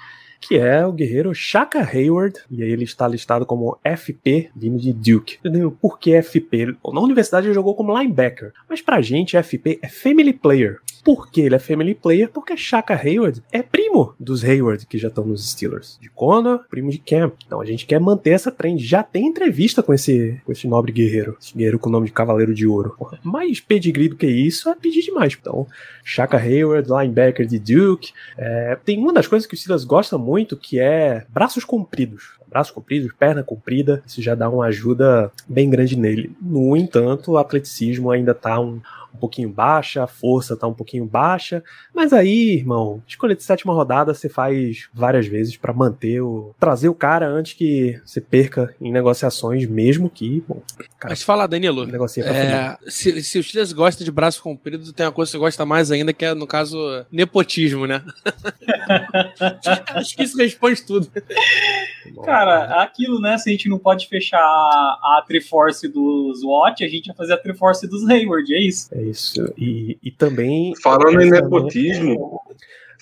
que 0.47 0.57
é 0.57 0.85
o 0.85 0.91
guerreiro 0.91 1.33
Shaka 1.33 1.79
Hayward, 1.79 2.39
e 2.49 2.63
aí 2.63 2.69
ele 2.69 2.83
está 2.83 3.07
listado 3.07 3.45
como 3.45 3.77
FP, 3.83 4.49
vindo 4.55 4.79
de 4.79 4.93
Duke. 4.93 5.39
Por 5.81 5.99
que 5.99 6.21
FP? 6.21 6.75
Na 6.91 7.01
universidade 7.01 7.47
ele 7.47 7.53
jogou 7.53 7.75
como 7.75 7.97
linebacker, 7.97 8.53
mas 8.69 8.81
pra 8.81 9.01
gente 9.01 9.41
FP 9.41 9.79
é 9.81 9.89
Family 9.89 10.33
Player. 10.33 10.79
Por 11.03 11.29
que 11.29 11.41
ele 11.41 11.55
é 11.55 11.59
Family 11.59 11.93
Player? 11.93 12.29
Porque 12.29 12.55
Shaka 12.55 12.95
Hayward 12.95 13.43
é 13.51 13.61
primo 13.61 14.15
dos 14.17 14.43
Hayward 14.43 14.85
que 14.85 14.97
já 14.97 15.09
estão 15.09 15.25
nos 15.25 15.49
Steelers. 15.49 15.97
De 16.01 16.09
Connor, 16.09 16.61
primo 16.69 16.89
de 16.89 16.97
Cam. 16.97 17.31
Então 17.45 17.59
a 17.59 17.65
gente 17.65 17.85
quer 17.85 17.99
manter 17.99 18.29
essa 18.29 18.49
trend. 18.49 18.81
Já 18.81 19.03
tem 19.03 19.27
entrevista 19.27 19.83
com 19.83 19.93
esse, 19.93 20.39
com 20.45 20.51
esse 20.53 20.65
nobre 20.65 20.93
guerreiro. 20.93 21.35
Esse 21.41 21.53
guerreiro 21.53 21.77
com 21.77 21.89
o 21.89 21.91
nome 21.91 22.05
de 22.05 22.13
Cavaleiro 22.13 22.53
de 22.53 22.65
Ouro. 22.65 22.95
Mais 23.21 23.59
pedigree 23.59 24.07
do 24.07 24.15
que 24.15 24.27
isso 24.27 24.69
é 24.69 24.75
pedir 24.75 25.01
demais. 25.01 25.37
Então, 25.39 25.67
Shaka 26.05 26.37
Hayward, 26.37 26.89
linebacker 26.89 27.45
de 27.45 27.59
Duke. 27.59 28.13
É, 28.37 28.77
tem 28.85 28.97
uma 28.97 29.11
das 29.11 29.27
coisas 29.27 29.45
que 29.45 29.55
o 29.55 29.57
Steelers 29.57 29.83
gosta 29.83 30.17
muito 30.17 30.32
que 30.57 30.79
é 30.79 31.25
braços 31.29 31.63
compridos 31.63 32.39
braço 32.53 32.73
comprido, 32.73 33.13
perna 33.17 33.43
comprida, 33.43 34.03
isso 34.05 34.21
já 34.21 34.35
dá 34.35 34.47
uma 34.47 34.65
ajuda 34.65 35.31
bem 35.47 35.69
grande 35.69 35.97
nele. 35.97 36.35
No 36.39 36.77
entanto, 36.77 37.31
o 37.31 37.37
atleticismo 37.37 38.11
ainda 38.11 38.33
tá 38.33 38.59
um, 38.59 38.79
um 39.13 39.17
pouquinho 39.17 39.49
baixa, 39.49 40.03
a 40.03 40.07
força 40.07 40.55
tá 40.55 40.67
um 40.67 40.73
pouquinho 40.73 41.05
baixa, 41.05 41.63
mas 41.93 42.13
aí, 42.13 42.55
irmão, 42.55 43.01
escolha 43.07 43.35
de 43.35 43.43
sétima 43.43 43.73
rodada 43.73 44.13
você 44.13 44.27
faz 44.27 44.89
várias 44.93 45.27
vezes 45.27 45.55
para 45.55 45.73
manter 45.73 46.21
o 46.21 46.53
trazer 46.59 46.89
o 46.89 46.95
cara 46.95 47.27
antes 47.27 47.53
que 47.53 47.99
você 48.05 48.19
perca 48.19 48.73
em 48.81 48.91
negociações, 48.91 49.65
mesmo 49.67 50.09
que, 50.09 50.43
bom, 50.47 50.61
cara, 50.99 51.11
Mas 51.11 51.21
fala, 51.21 51.47
Danilo, 51.47 51.87
é, 52.17 52.77
se, 52.87 53.23
se 53.23 53.39
o 53.39 53.43
Steelers 53.43 53.73
gosta 53.73 54.03
de 54.03 54.11
braço 54.11 54.41
comprido, 54.41 54.91
tem 54.93 55.05
uma 55.05 55.11
coisa 55.11 55.31
que 55.31 55.37
você 55.37 55.39
gosta 55.39 55.65
mais 55.65 55.91
ainda, 55.91 56.13
que 56.13 56.25
é, 56.25 56.33
no 56.33 56.47
caso, 56.47 56.77
nepotismo, 57.11 57.85
né? 57.85 58.03
Acho 59.95 60.15
que 60.15 60.23
isso 60.23 60.37
responde 60.37 60.83
tudo. 60.83 61.09
Cara, 62.23 62.42
aquilo, 62.49 63.19
né? 63.19 63.37
Se 63.37 63.49
a 63.49 63.51
gente 63.51 63.69
não 63.69 63.79
pode 63.79 64.07
fechar 64.07 64.39
a 64.39 65.23
Triforce 65.27 65.87
dos 65.87 66.43
Watt, 66.43 66.83
a 66.83 66.87
gente 66.87 67.07
vai 67.07 67.15
fazer 67.15 67.33
a 67.33 67.37
Triforce 67.37 67.87
dos 67.87 68.07
Hayward, 68.09 68.53
é 68.53 68.59
isso? 68.59 68.89
É 68.93 69.01
isso. 69.01 69.53
E, 69.57 69.97
e 70.03 70.11
também. 70.11 70.73
Falando 70.81 71.21
em 71.21 71.29
nepotismo. 71.29 72.41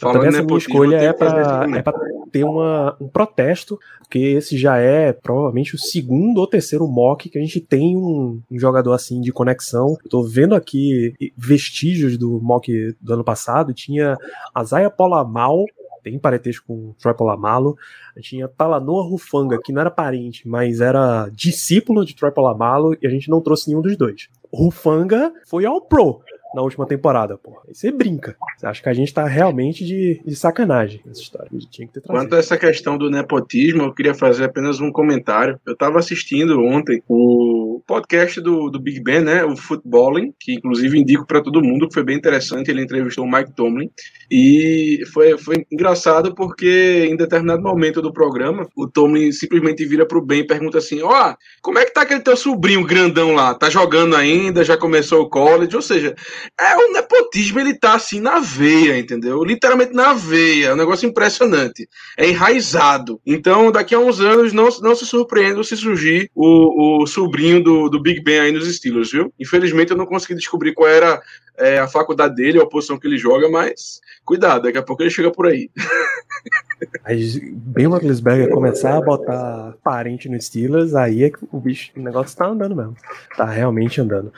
Falando 0.01 0.15
também 0.15 0.29
essa 0.29 0.43
minha 0.43 0.57
escolha 0.57 0.95
é 0.97 1.13
para 1.13 1.77
é 1.77 1.81
pra 1.81 1.93
ter 2.31 2.43
uma, 2.43 2.97
um 2.99 3.07
protesto, 3.07 3.79
porque 3.99 4.17
esse 4.17 4.57
já 4.57 4.77
é 4.77 5.13
provavelmente 5.13 5.75
o 5.75 5.77
segundo 5.77 6.39
ou 6.39 6.47
terceiro 6.47 6.87
mock 6.87 7.29
que 7.29 7.37
a 7.37 7.41
gente 7.41 7.59
tem 7.59 7.95
um, 7.95 8.41
um 8.49 8.59
jogador 8.59 8.93
assim 8.93 9.21
de 9.21 9.31
conexão. 9.31 9.95
Estou 10.03 10.27
vendo 10.27 10.55
aqui 10.55 11.13
vestígios 11.37 12.17
do 12.17 12.39
mock 12.41 12.95
do 12.99 13.13
ano 13.13 13.23
passado, 13.23 13.75
tinha 13.75 14.17
a 14.55 14.63
Zaya 14.63 14.89
Polamal, 14.89 15.65
tem 16.03 16.19
parentesco 16.19 16.65
com 16.67 16.73
o 16.73 16.95
Troy 16.99 17.13
Polamalo. 17.13 17.77
Tinha 18.19 18.47
Talanoa 18.47 19.03
Rufanga, 19.03 19.59
que 19.63 19.71
não 19.71 19.81
era 19.81 19.91
parente, 19.91 20.47
mas 20.47 20.81
era 20.81 21.29
discípulo 21.29 22.05
de 22.05 22.15
Troy 22.15 22.31
Polamalo, 22.31 22.95
e 23.01 23.07
a 23.07 23.09
gente 23.09 23.29
não 23.29 23.41
trouxe 23.41 23.69
nenhum 23.69 23.81
dos 23.81 23.95
dois. 23.95 24.29
Rufanga 24.51 25.31
foi 25.45 25.65
ao 25.65 25.81
Pro 25.81 26.21
na 26.53 26.61
última 26.61 26.85
temporada, 26.85 27.37
pô. 27.37 27.61
Aí 27.67 27.73
você 27.73 27.91
brinca. 27.91 28.35
Você 28.57 28.67
acha 28.67 28.83
que 28.83 28.89
a 28.89 28.93
gente 28.93 29.13
tá 29.13 29.25
realmente 29.25 29.85
de, 29.85 30.21
de 30.25 30.35
sacanagem 30.35 31.01
nessa 31.05 31.21
história. 31.21 31.47
A 31.49 31.53
gente 31.53 31.69
tinha 31.69 31.87
que 31.87 31.93
ter 31.93 32.01
trazido. 32.01 32.23
Quanto 32.23 32.35
a 32.35 32.39
essa 32.39 32.57
questão 32.57 32.97
do 32.97 33.09
nepotismo, 33.09 33.83
eu 33.83 33.93
queria 33.93 34.13
fazer 34.13 34.45
apenas 34.45 34.79
um 34.79 34.91
comentário. 34.91 35.59
Eu 35.65 35.75
tava 35.75 35.99
assistindo 35.99 36.59
ontem 36.59 37.01
o 37.07 37.60
podcast 37.79 38.41
do, 38.41 38.69
do 38.69 38.79
Big 38.79 39.01
Ben, 39.01 39.21
né? 39.21 39.43
O 39.43 39.55
Footballing, 39.55 40.33
que 40.39 40.53
inclusive 40.53 40.99
indico 40.99 41.25
para 41.25 41.41
todo 41.41 41.63
mundo, 41.63 41.87
que 41.87 41.93
foi 41.93 42.03
bem 42.03 42.17
interessante. 42.17 42.69
Ele 42.69 42.83
entrevistou 42.83 43.25
o 43.25 43.31
Mike 43.31 43.55
Tomlin. 43.55 43.89
E 44.29 45.03
foi, 45.13 45.37
foi 45.37 45.65
engraçado 45.71 46.35
porque 46.35 47.07
em 47.09 47.15
determinado 47.15 47.61
momento 47.61 48.01
do 48.01 48.13
programa, 48.13 48.67
o 48.75 48.87
Tomlin 48.87 49.31
simplesmente 49.31 49.85
vira 49.85 50.05
pro 50.05 50.23
Ben 50.23 50.41
e 50.41 50.47
pergunta 50.47 50.77
assim: 50.77 51.01
Ó, 51.01 51.09
oh, 51.09 51.35
como 51.61 51.79
é 51.79 51.85
que 51.85 51.93
tá 51.93 52.01
aquele 52.01 52.21
teu 52.21 52.35
sobrinho 52.35 52.85
grandão 52.85 53.33
lá? 53.33 53.53
Tá 53.53 53.69
jogando 53.69 54.15
ainda? 54.15 54.63
Já 54.63 54.77
começou 54.77 55.21
o 55.21 55.29
college? 55.29 55.75
Ou 55.75 55.81
seja, 55.81 56.15
é 56.59 56.75
o 56.77 56.93
nepotismo, 56.93 57.59
ele 57.59 57.77
tá 57.77 57.95
assim 57.95 58.19
na 58.19 58.39
veia, 58.39 58.97
entendeu? 58.99 59.43
Literalmente 59.43 59.93
na 59.93 60.13
veia. 60.13 60.67
É 60.67 60.73
um 60.73 60.77
negócio 60.77 61.07
impressionante. 61.07 61.87
É 62.17 62.29
enraizado. 62.29 63.19
Então, 63.25 63.71
daqui 63.71 63.95
a 63.95 63.99
uns 63.99 64.19
anos, 64.19 64.53
não, 64.53 64.69
não 64.81 64.95
se 64.95 65.05
surpreenda 65.05 65.61
se 65.63 65.77
surgir 65.77 66.29
o, 66.35 67.03
o 67.03 67.07
sobrinho 67.07 67.60
do, 67.61 67.89
do 67.89 68.01
Big 68.01 68.21
Ben 68.21 68.39
aí 68.39 68.51
nos 68.51 68.73
Steelers, 68.73 69.11
viu? 69.11 69.33
Infelizmente, 69.39 69.91
eu 69.91 69.97
não 69.97 70.05
consegui 70.05 70.35
descobrir 70.35 70.73
qual 70.73 70.89
era 70.89 71.21
é, 71.57 71.79
a 71.79 71.87
faculdade 71.87 72.35
dele, 72.35 72.61
a 72.61 72.65
posição 72.65 72.97
que 72.97 73.07
ele 73.07 73.17
joga, 73.17 73.49
mas 73.49 74.01
cuidado, 74.25 74.63
daqui 74.63 74.77
a 74.77 74.83
pouco 74.83 75.03
ele 75.03 75.09
chega 75.09 75.31
por 75.31 75.47
aí. 75.47 75.69
Aí, 77.03 77.39
bem 77.53 77.85
o 77.85 77.91
Roethlisberger 77.91 78.49
começar 78.49 78.97
a 78.97 79.01
botar 79.01 79.75
parente 79.83 80.27
no 80.27 80.41
Steelers, 80.41 80.95
aí 80.95 81.23
é 81.23 81.29
que 81.29 81.37
o 81.51 81.59
bicho, 81.59 81.91
o 81.95 82.01
negócio 82.01 82.35
tá 82.35 82.47
andando 82.47 82.75
mesmo. 82.75 82.95
Tá 83.37 83.45
realmente 83.45 84.01
andando. 84.01 84.33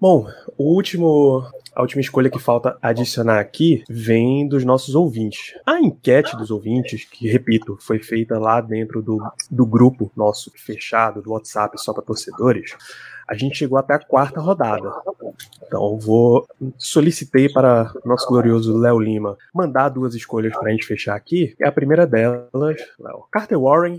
Bom, 0.00 0.28
o 0.56 0.72
último, 0.72 1.44
a 1.80 1.82
última 1.82 2.00
escolha 2.00 2.30
que 2.30 2.38
falta 2.38 2.76
adicionar 2.82 3.40
aqui 3.40 3.82
vem 3.88 4.46
dos 4.46 4.64
nossos 4.64 4.94
ouvintes. 4.94 5.54
A 5.66 5.80
enquete 5.80 6.36
dos 6.36 6.50
ouvintes, 6.50 7.04
que 7.04 7.26
repito, 7.26 7.76
foi 7.80 7.98
feita 7.98 8.38
lá 8.38 8.60
dentro 8.60 9.02
do, 9.02 9.18
do 9.50 9.64
grupo 9.64 10.12
nosso 10.14 10.52
fechado 10.54 11.22
do 11.22 11.32
WhatsApp 11.32 11.80
só 11.80 11.92
para 11.92 12.02
torcedores, 12.02 12.76
a 13.30 13.36
gente 13.36 13.56
chegou 13.56 13.78
até 13.78 13.94
a 13.94 13.98
quarta 14.00 14.40
rodada. 14.40 14.92
Então 15.64 15.96
vou 15.96 16.44
solicitei 16.76 17.48
para 17.48 17.92
nosso 18.04 18.26
glorioso 18.26 18.76
Léo 18.76 18.98
Lima 18.98 19.38
mandar 19.54 19.88
duas 19.88 20.16
escolhas 20.16 20.52
para 20.52 20.68
a 20.68 20.72
gente 20.72 20.84
fechar 20.84 21.14
aqui. 21.14 21.54
E 21.60 21.64
a 21.64 21.70
primeira 21.70 22.08
delas, 22.08 22.50
Léo, 22.98 23.24
Carter 23.30 23.60
Warren 23.60 23.98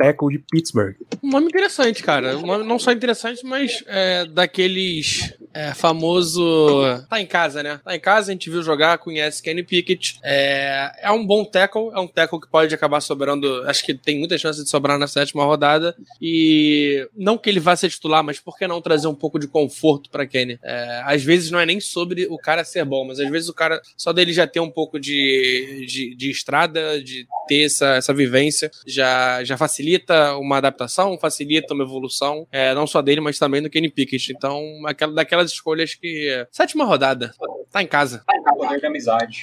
tackle 0.00 0.30
de 0.30 0.38
Pittsburgh. 0.50 0.96
Um 1.22 1.28
nome 1.28 1.48
interessante, 1.48 2.02
cara. 2.02 2.38
Um 2.38 2.46
nome 2.46 2.64
não 2.64 2.78
só 2.78 2.90
interessante, 2.90 3.44
mas 3.44 3.84
é, 3.86 4.24
daqueles 4.24 5.34
é, 5.52 5.74
famoso. 5.74 6.82
Tá 7.08 7.20
em 7.20 7.26
casa, 7.26 7.62
né? 7.62 7.80
Tá 7.84 7.94
em 7.94 8.00
casa, 8.00 8.30
a 8.30 8.32
gente 8.32 8.48
viu 8.48 8.62
jogar, 8.62 8.96
conhece 8.96 9.42
Kenny 9.42 9.62
Pickett. 9.62 10.18
É, 10.24 10.92
é 11.02 11.10
um 11.10 11.26
bom 11.26 11.44
tackle, 11.44 11.90
é 11.92 12.00
um 12.00 12.08
tackle 12.08 12.40
que 12.40 12.48
pode 12.48 12.74
acabar 12.74 13.00
sobrando. 13.02 13.62
Acho 13.68 13.84
que 13.84 13.92
tem 13.92 14.18
muita 14.18 14.38
chance 14.38 14.62
de 14.62 14.70
sobrar 14.70 14.98
na 14.98 15.06
sétima 15.06 15.44
rodada. 15.44 15.94
E 16.20 17.06
não 17.14 17.36
que 17.36 17.50
ele 17.50 17.60
vá 17.60 17.76
ser 17.76 17.90
titular, 17.90 18.24
mas 18.24 18.40
por 18.40 18.56
que 18.56 18.66
não 18.70 18.80
trazer 18.80 19.08
um 19.08 19.14
pouco 19.14 19.38
de 19.38 19.46
conforto 19.46 20.08
para 20.08 20.26
Kenny? 20.26 20.58
É, 20.62 21.02
às 21.04 21.22
vezes 21.22 21.50
não 21.50 21.60
é 21.60 21.66
nem 21.66 21.80
sobre 21.80 22.26
o 22.30 22.38
cara 22.38 22.64
ser 22.64 22.84
bom, 22.84 23.06
mas 23.06 23.20
às 23.20 23.28
vezes 23.28 23.48
o 23.48 23.54
cara, 23.54 23.80
só 23.96 24.12
dele 24.12 24.32
já 24.32 24.46
ter 24.46 24.60
um 24.60 24.70
pouco 24.70 24.98
de, 24.98 25.84
de, 25.86 26.14
de 26.14 26.30
estrada, 26.30 27.02
de 27.02 27.26
ter 27.46 27.64
essa, 27.64 27.96
essa 27.96 28.14
vivência, 28.14 28.70
já, 28.86 29.42
já 29.44 29.56
facilita 29.56 30.36
uma 30.36 30.58
adaptação, 30.58 31.18
facilita 31.18 31.74
uma 31.74 31.84
evolução, 31.84 32.46
é, 32.50 32.72
não 32.74 32.86
só 32.86 33.02
dele, 33.02 33.20
mas 33.20 33.38
também 33.38 33.62
do 33.62 33.68
Kenny 33.68 33.90
Pickett. 33.90 34.32
Então, 34.32 34.62
aquela, 34.86 35.12
daquelas 35.12 35.50
escolhas 35.50 35.94
que. 35.94 36.46
Sétima 36.50 36.84
rodada, 36.84 37.32
tá 37.70 37.82
em 37.82 37.86
casa. 37.86 38.24
O 38.28 38.56
poder 38.56 38.80
da 38.80 38.88
amizade. 38.88 39.42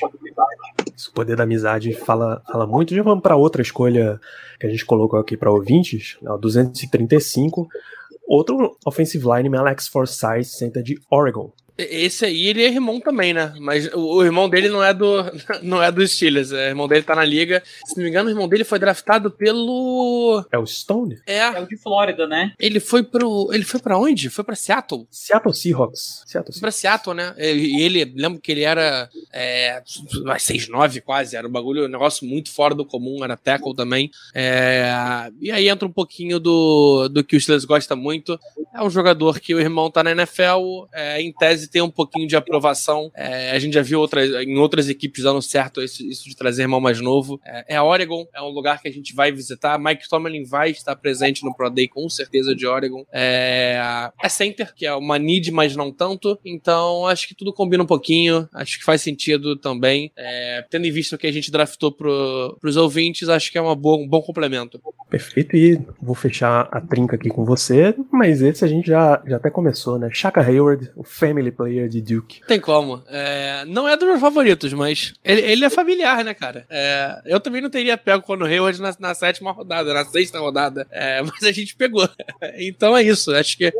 O 1.07 1.11
poder 1.13 1.35
da 1.35 1.43
amizade 1.43 1.93
fala, 1.93 2.41
fala 2.51 2.65
muito. 2.65 2.95
Já 2.95 3.03
vamos 3.03 3.21
para 3.21 3.35
outra 3.35 3.61
escolha 3.61 4.19
que 4.59 4.65
a 4.65 4.69
gente 4.69 4.85
colocou 4.85 5.19
aqui 5.19 5.37
para 5.37 5.51
ouvintes, 5.51 6.17
235. 6.39 7.67
Outro 8.27 8.77
offensive 8.85 9.25
lineman, 9.25 9.61
Alex 9.61 9.87
Forsyth, 9.87 10.47
center 10.47 10.83
de 10.83 10.99
Oregon. 11.09 11.53
Esse 11.77 12.25
aí, 12.25 12.47
ele 12.47 12.63
é 12.63 12.67
irmão 12.67 12.99
também, 12.99 13.33
né? 13.33 13.53
Mas 13.59 13.87
o, 13.93 14.23
irmão 14.23 14.49
dele 14.49 14.67
não 14.69 14.83
é 14.83 14.93
do 14.93 15.23
não 15.61 15.81
é 15.81 15.91
do 15.91 16.05
Steelers. 16.07 16.51
É, 16.51 16.67
o 16.67 16.69
irmão 16.69 16.87
dele 16.87 17.03
tá 17.03 17.15
na 17.15 17.23
liga. 17.23 17.61
Se 17.85 17.95
não 17.95 18.03
me 18.03 18.09
engano, 18.09 18.29
o 18.29 18.31
irmão 18.31 18.47
dele 18.47 18.63
foi 18.63 18.79
draftado 18.79 19.29
pelo. 19.29 20.43
É 20.51 20.57
o 20.57 20.65
Stone? 20.65 21.19
É. 21.25 21.37
É 21.37 21.59
o 21.59 21.67
de 21.67 21.77
Flórida, 21.77 22.25
né? 22.25 22.53
Ele 22.59 22.79
foi 22.79 23.03
pro. 23.03 23.49
Ele 23.53 23.63
foi 23.63 23.79
pra 23.79 23.97
onde? 23.97 24.29
Foi 24.29 24.43
pra 24.43 24.55
Seattle? 24.55 25.07
Seattle 25.11 25.53
Seahawks. 25.53 26.23
Seattle 26.25 26.53
Seahawks. 26.53 26.59
Pra 26.59 26.71
Seattle, 26.71 27.15
né? 27.15 27.35
E 27.37 27.81
ele, 27.81 28.03
lembro 28.15 28.39
que 28.41 28.51
ele 28.51 28.63
era 28.63 29.09
é, 29.31 29.81
6'9 29.85 31.01
quase. 31.01 31.35
Era 31.35 31.47
um 31.47 31.51
bagulho, 31.51 31.85
um 31.85 31.89
negócio 31.89 32.27
muito 32.27 32.51
fora 32.51 32.73
do 32.73 32.85
comum. 32.85 33.23
Era 33.23 33.37
tackle 33.37 33.75
também. 33.75 34.09
É, 34.33 35.31
e 35.39 35.51
aí 35.51 35.69
entra 35.69 35.87
um 35.87 35.91
pouquinho 35.91 36.39
do, 36.39 37.07
do 37.09 37.23
que 37.23 37.35
o 37.35 37.41
Steelers 37.41 37.65
gosta 37.65 37.95
muito. 37.95 38.39
É 38.73 38.81
um 38.81 38.89
jogador 38.89 39.39
que 39.39 39.53
o 39.53 39.59
irmão 39.59 39.91
tá 39.91 40.03
na 40.03 40.11
NFL. 40.11 40.87
É, 40.91 41.21
em 41.21 41.31
tese 41.31 41.66
tem 41.67 41.81
um 41.81 41.89
pouquinho 41.89 42.27
de 42.27 42.35
aprovação. 42.35 43.11
É, 43.15 43.51
a 43.51 43.59
gente 43.59 43.73
já 43.73 43.81
viu 43.81 43.99
outras, 43.99 44.29
em 44.45 44.57
outras 44.57 44.89
equipes 44.89 45.23
dando 45.23 45.41
certo 45.41 45.81
isso, 45.81 46.03
isso 46.03 46.29
de 46.29 46.35
trazer 46.35 46.63
irmão 46.63 46.79
mais 46.79 47.01
novo. 47.01 47.39
É, 47.45 47.75
é 47.75 47.81
Oregon, 47.81 48.25
é 48.33 48.41
um 48.41 48.49
lugar 48.49 48.81
que 48.81 48.87
a 48.87 48.91
gente 48.91 49.13
vai 49.13 49.31
visitar. 49.31 49.79
Mike 49.79 50.07
Tomlin 50.09 50.43
vai 50.43 50.71
estar 50.71 50.95
presente 50.95 51.43
no 51.43 51.55
Pro 51.55 51.69
Day 51.69 51.87
com 51.87 52.07
certeza 52.09 52.55
de 52.55 52.65
Oregon. 52.65 53.05
É, 53.11 54.11
é 54.21 54.29
center, 54.29 54.73
que 54.73 54.85
é 54.85 54.93
uma 54.93 55.17
need, 55.17 55.51
mas 55.51 55.75
não 55.75 55.91
tanto. 55.91 56.37
Então 56.45 57.05
acho 57.07 57.27
que 57.27 57.35
tudo 57.35 57.53
combina 57.53 57.83
um 57.83 57.87
pouquinho. 57.87 58.47
Acho 58.53 58.77
que 58.79 58.85
faz 58.85 59.01
sentido 59.01 59.55
também. 59.55 60.11
É, 60.15 60.65
tendo 60.69 60.85
em 60.85 60.91
vista 60.91 61.15
o 61.15 61.19
que 61.19 61.27
a 61.27 61.31
gente 61.31 61.51
draftou 61.51 61.91
pro, 61.91 62.57
pros 62.59 62.77
ouvintes, 62.77 63.29
acho 63.29 63.51
que 63.51 63.57
é 63.57 63.61
uma 63.61 63.75
boa, 63.75 63.97
um 63.97 64.07
bom 64.07 64.21
complemento. 64.21 64.79
Perfeito, 65.09 65.55
e 65.55 65.79
vou 66.01 66.13
fechar 66.15 66.67
a 66.71 66.81
trinca 66.81 67.15
aqui 67.15 67.29
com 67.29 67.45
você, 67.45 67.95
mas 68.11 68.41
esse 68.41 68.65
a 68.65 68.67
gente 68.67 68.87
já, 68.87 69.21
já 69.25 69.37
até 69.37 69.49
começou, 69.49 69.97
né? 69.97 70.09
Shaka 70.11 70.41
Hayward, 70.41 70.91
o 70.95 71.03
Family 71.03 71.51
player 71.51 71.87
de 71.87 72.01
Duke. 72.01 72.41
Tem 72.45 72.59
como. 72.59 73.01
É, 73.07 73.63
não 73.65 73.87
é 73.87 73.95
dos 73.95 74.07
meus 74.07 74.19
favoritos, 74.19 74.73
mas 74.73 75.13
ele, 75.23 75.41
ele 75.41 75.65
é 75.65 75.69
familiar, 75.69 76.25
né, 76.25 76.33
cara? 76.33 76.65
É, 76.69 77.21
eu 77.25 77.39
também 77.39 77.61
não 77.61 77.69
teria 77.69 77.97
pego 77.97 78.23
quando 78.23 78.45
Hayward 78.45 78.81
na, 78.81 78.95
na 78.99 79.13
sétima 79.13 79.51
rodada, 79.51 79.93
na 79.93 80.03
sexta 80.03 80.39
rodada, 80.39 80.85
é, 80.91 81.21
mas 81.23 81.41
a 81.43 81.51
gente 81.51 81.75
pegou. 81.75 82.07
então 82.57 82.95
é 82.95 83.03
isso. 83.03 83.33
Acho 83.33 83.57
que 83.57 83.71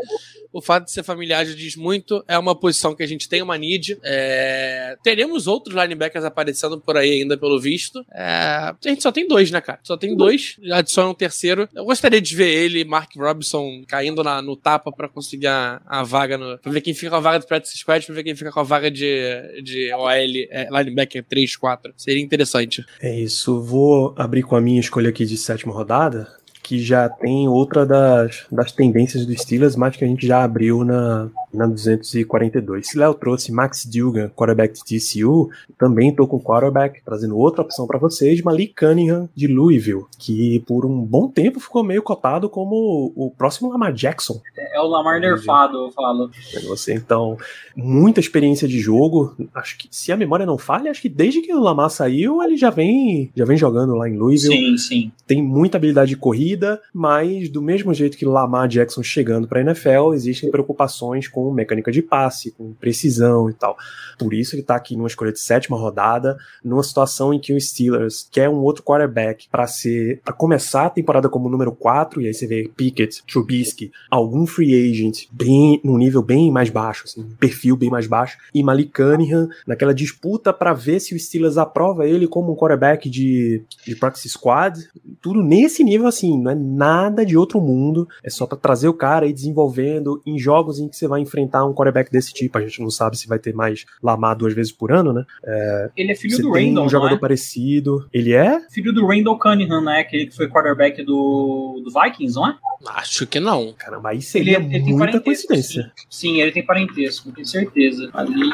o 0.58 0.62
fato 0.62 0.86
de 0.86 0.92
ser 0.92 1.04
familiar 1.04 1.46
já 1.46 1.54
diz 1.54 1.76
muito. 1.76 2.24
É 2.28 2.36
uma 2.36 2.56
posição 2.56 2.96
que 2.96 3.04
a 3.04 3.08
gente 3.08 3.30
tem 3.30 3.44
uma 3.44 3.56
need. 3.56 3.96
É... 4.04 4.98
Teremos 5.04 5.46
outros 5.46 5.76
linebackers 5.76 6.26
aparecendo 6.26 6.80
por 6.80 6.98
aí 6.98 7.22
ainda, 7.22 7.38
pelo 7.38 7.60
visto. 7.60 8.04
É... 8.12 8.24
A 8.24 8.76
gente 8.84 9.04
só 9.04 9.12
tem 9.12 9.28
dois, 9.28 9.52
né, 9.52 9.62
cara? 9.62 9.80
Só 9.84 9.96
tem 9.96 10.16
dois. 10.16 10.58
Adiciona 10.72 11.10
um 11.10 11.14
terceiro. 11.14 11.70
Eu 11.76 11.86
gostaria 11.86 12.20
de 12.20 12.36
ver 12.36 12.50
ele, 12.50 12.84
Mark 12.84 13.12
Robinson, 13.16 13.84
caindo 13.88 14.24
na, 14.24 14.42
no 14.42 14.56
tapa 14.56 14.92
para 14.92 15.08
conseguir 15.08 15.46
a, 15.46 15.80
a, 15.86 16.02
vaga. 16.02 16.40
No... 16.40 16.58
Pra 16.58 16.72
ver 16.72 16.82
quem 16.82 16.96
fica 16.96 17.12
com 17.12 17.18
a 17.18 17.20
vaga 17.20 17.38
do 17.38 17.46
practice 17.46 17.78
squad, 17.78 18.04
pra 18.04 18.16
ver 18.16 18.24
quem 18.24 18.36
fica 18.36 18.52
com 18.52 18.60
a 18.60 18.64
vaga 18.64 18.90
de, 18.90 19.62
de 19.62 19.94
OL, 19.94 20.10
é, 20.10 20.68
linebacker 20.72 21.24
3, 21.24 21.56
4. 21.56 21.94
Seria 21.96 22.24
interessante. 22.24 22.84
É 23.00 23.16
isso. 23.16 23.62
Vou 23.62 24.16
abrir 24.18 24.42
com 24.42 24.56
a 24.56 24.62
minha 24.62 24.80
escolha 24.80 25.10
aqui 25.10 25.24
de 25.24 25.38
sétima 25.38 25.72
rodada 25.72 26.37
que 26.68 26.80
já 26.80 27.08
tem 27.08 27.48
outra 27.48 27.86
das, 27.86 28.46
das 28.52 28.74
tendências 28.74 29.26
do 29.26 29.34
Steelers, 29.38 29.78
mas 29.78 29.96
que 29.96 30.04
a 30.04 30.08
gente 30.08 30.28
já 30.28 30.44
abriu 30.44 30.84
na, 30.84 31.30
na 31.54 31.66
242. 31.66 32.90
Se 32.90 32.98
Léo 32.98 33.14
trouxe 33.14 33.54
Max 33.54 33.86
Dugan, 33.86 34.30
quarterback 34.36 34.74
de 34.74 34.84
TCU, 34.84 35.50
também 35.78 36.14
tô 36.14 36.28
com 36.28 36.42
quarterback, 36.42 37.02
trazendo 37.06 37.38
outra 37.38 37.62
opção 37.62 37.88
para 37.88 37.98
vocês, 37.98 38.42
Malik 38.42 38.74
Cunningham 38.76 39.30
de 39.34 39.48
Louisville, 39.48 40.04
que 40.20 40.60
por 40.68 40.86
um 40.86 41.02
bom 41.06 41.30
tempo 41.30 41.60
ficou 41.62 41.84
meio 41.84 42.04
cotado 42.04 42.50
como 42.50 43.14
o 43.16 43.32
próximo 43.32 43.72
Lamar 43.72 43.94
Jackson. 43.94 44.42
É 44.74 44.82
o 44.82 44.88
Lamar 44.88 45.22
nerfado, 45.22 45.86
eu 45.86 45.92
falo. 45.92 46.30
Você, 46.68 46.96
então, 46.96 47.38
muita 47.76 48.20
experiência 48.20 48.68
de 48.68 48.80
jogo. 48.80 49.36
Acho 49.56 49.78
que, 49.78 49.88
se 49.90 50.12
a 50.12 50.18
memória 50.18 50.46
não 50.46 50.58
falha, 50.58 50.92
acho 50.92 51.02
que 51.02 51.10
desde 51.10 51.42
que 51.42 51.54
o 51.54 51.62
Lamar 51.62 51.90
saiu, 51.90 52.44
ele 52.44 52.58
já 52.58 52.70
vem, 52.70 53.32
já 53.34 53.46
vem 53.46 53.56
jogando 53.56 53.96
lá 53.96 54.10
em 54.10 54.18
Louisville. 54.18 54.56
Sim, 54.56 54.78
sim. 54.78 55.12
Tem 55.26 55.42
muita 55.42 55.78
habilidade 55.78 56.10
de 56.10 56.18
corrida, 56.18 56.57
mas 56.94 57.50
do 57.50 57.62
mesmo 57.62 57.94
jeito 57.94 58.18
que 58.18 58.26
Lamar 58.26 58.68
Jackson 58.68 59.04
chegando 59.04 59.48
para 59.48 59.60
a 59.60 59.64
NFL, 59.64 60.14
existem 60.14 60.52
preocupações 60.52 61.28
com 61.28 61.52
mecânica 61.52 61.92
de 61.92 62.02
passe, 62.02 62.52
com 62.52 62.74
precisão 62.74 63.50
e 63.50 63.54
tal. 63.54 63.78
Por 64.18 64.34
isso 64.34 64.56
ele 64.56 64.64
tá 64.64 64.76
aqui 64.76 64.96
numa 64.96 65.08
escolha 65.08 65.32
de 65.32 65.40
sétima 65.40 65.78
rodada, 65.78 66.38
numa 66.64 66.84
situação 66.84 67.34
em 67.34 67.40
que 67.40 67.54
o 67.54 67.62
Steelers 67.62 68.28
quer 68.32 68.50
um 68.50 68.58
outro 68.58 68.84
quarterback 68.84 69.48
para 69.50 69.68
ser 69.68 70.22
para 70.24 70.34
começar 70.34 70.86
a 70.86 70.90
temporada 70.90 71.30
como 71.30 71.50
número 71.50 71.72
4, 71.72 72.22
e 72.22 72.28
aí 72.28 72.34
você 72.34 72.48
vê 72.48 72.70
Pickett, 72.76 73.24
Trubisky, 73.26 73.92
algum 74.10 74.46
free 74.46 74.74
agent 74.74 75.28
bem 75.32 75.80
num 75.84 75.98
nível 75.98 76.22
bem 76.22 76.52
mais 76.52 76.70
baixo, 76.70 77.04
assim, 77.06 77.22
um 77.22 77.36
perfil 77.36 77.76
bem 77.76 77.90
mais 77.90 78.08
baixo, 78.08 78.38
e 78.54 78.64
Malik 78.64 78.92
Cunningham 78.92 79.48
naquela 79.66 79.94
disputa 79.94 80.54
para 80.54 80.74
ver 80.74 81.00
se 81.00 81.16
o 81.16 81.20
Steelers 81.20 81.58
aprova 81.58 82.08
ele 82.08 82.28
como 82.28 82.52
um 82.52 82.56
quarterback 82.56 83.10
de, 83.10 83.62
de 83.86 83.96
practice 83.96 84.30
squad, 84.30 84.88
tudo 85.22 85.44
nesse 85.44 85.84
nível 85.84 86.08
assim, 86.08 86.38
não 86.48 86.52
é 86.52 86.56
nada 86.56 87.26
de 87.26 87.38
outro 87.38 87.60
mundo, 87.60 88.08
é 88.24 88.30
só 88.30 88.46
para 88.46 88.58
trazer 88.58 88.88
o 88.88 88.94
cara 88.94 89.26
e 89.26 89.34
desenvolvendo 89.34 90.22
em 90.26 90.38
jogos 90.40 90.80
em 90.80 90.88
que 90.88 90.96
você 90.96 91.08
vai 91.08 91.20
enfrentar 91.22 91.66
um 91.66 91.74
quarterback 91.74 92.12
desse 92.12 92.34
tipo, 92.34 92.58
a 92.58 92.62
gente 92.62 92.82
não 92.82 92.90
sabe 92.90 93.18
se 93.18 93.28
vai 93.28 93.40
ter 93.40 93.54
mais 93.54 93.86
Lamar 94.02 94.36
duas 94.38 94.54
vezes 94.54 94.72
por 94.72 94.92
ano, 94.92 95.12
né? 95.14 95.26
É, 95.44 95.90
Ele 95.98 96.12
é 96.12 96.16
filho 96.16 96.36
você 96.36 96.42
do 96.42 96.52
tem 96.52 96.70
Randall, 96.70 96.86
um 96.86 96.90
jogador 96.90 97.12
não 97.12 97.18
é? 97.18 97.20
parecido. 97.20 98.08
Ele 98.14 98.34
é? 98.34 98.60
Filho 98.70 98.94
do 98.94 99.06
Randall 99.06 99.38
Cunningham, 99.40 99.82
né? 99.84 100.00
Aquele 100.00 100.28
que 100.28 100.36
foi 100.36 100.48
quarterback 100.48 101.04
do, 101.04 101.82
do 101.84 101.92
Vikings, 101.92 102.36
não 102.36 102.48
é? 102.48 102.58
Acho 102.88 103.26
que 103.26 103.40
não. 103.40 103.74
Caramba, 103.78 104.10
aí 104.10 104.22
seria 104.22 104.58
ele, 104.58 104.76
ele 104.76 104.84
tem 104.86 104.96
muita 104.96 105.20
coincidência. 105.20 105.92
Sim. 105.96 106.06
sim, 106.10 106.42
ele 106.42 106.52
tem 106.52 106.66
parentesco, 106.66 107.32
tenho 107.32 107.48
certeza. 107.48 108.10
Ali. 108.14 108.52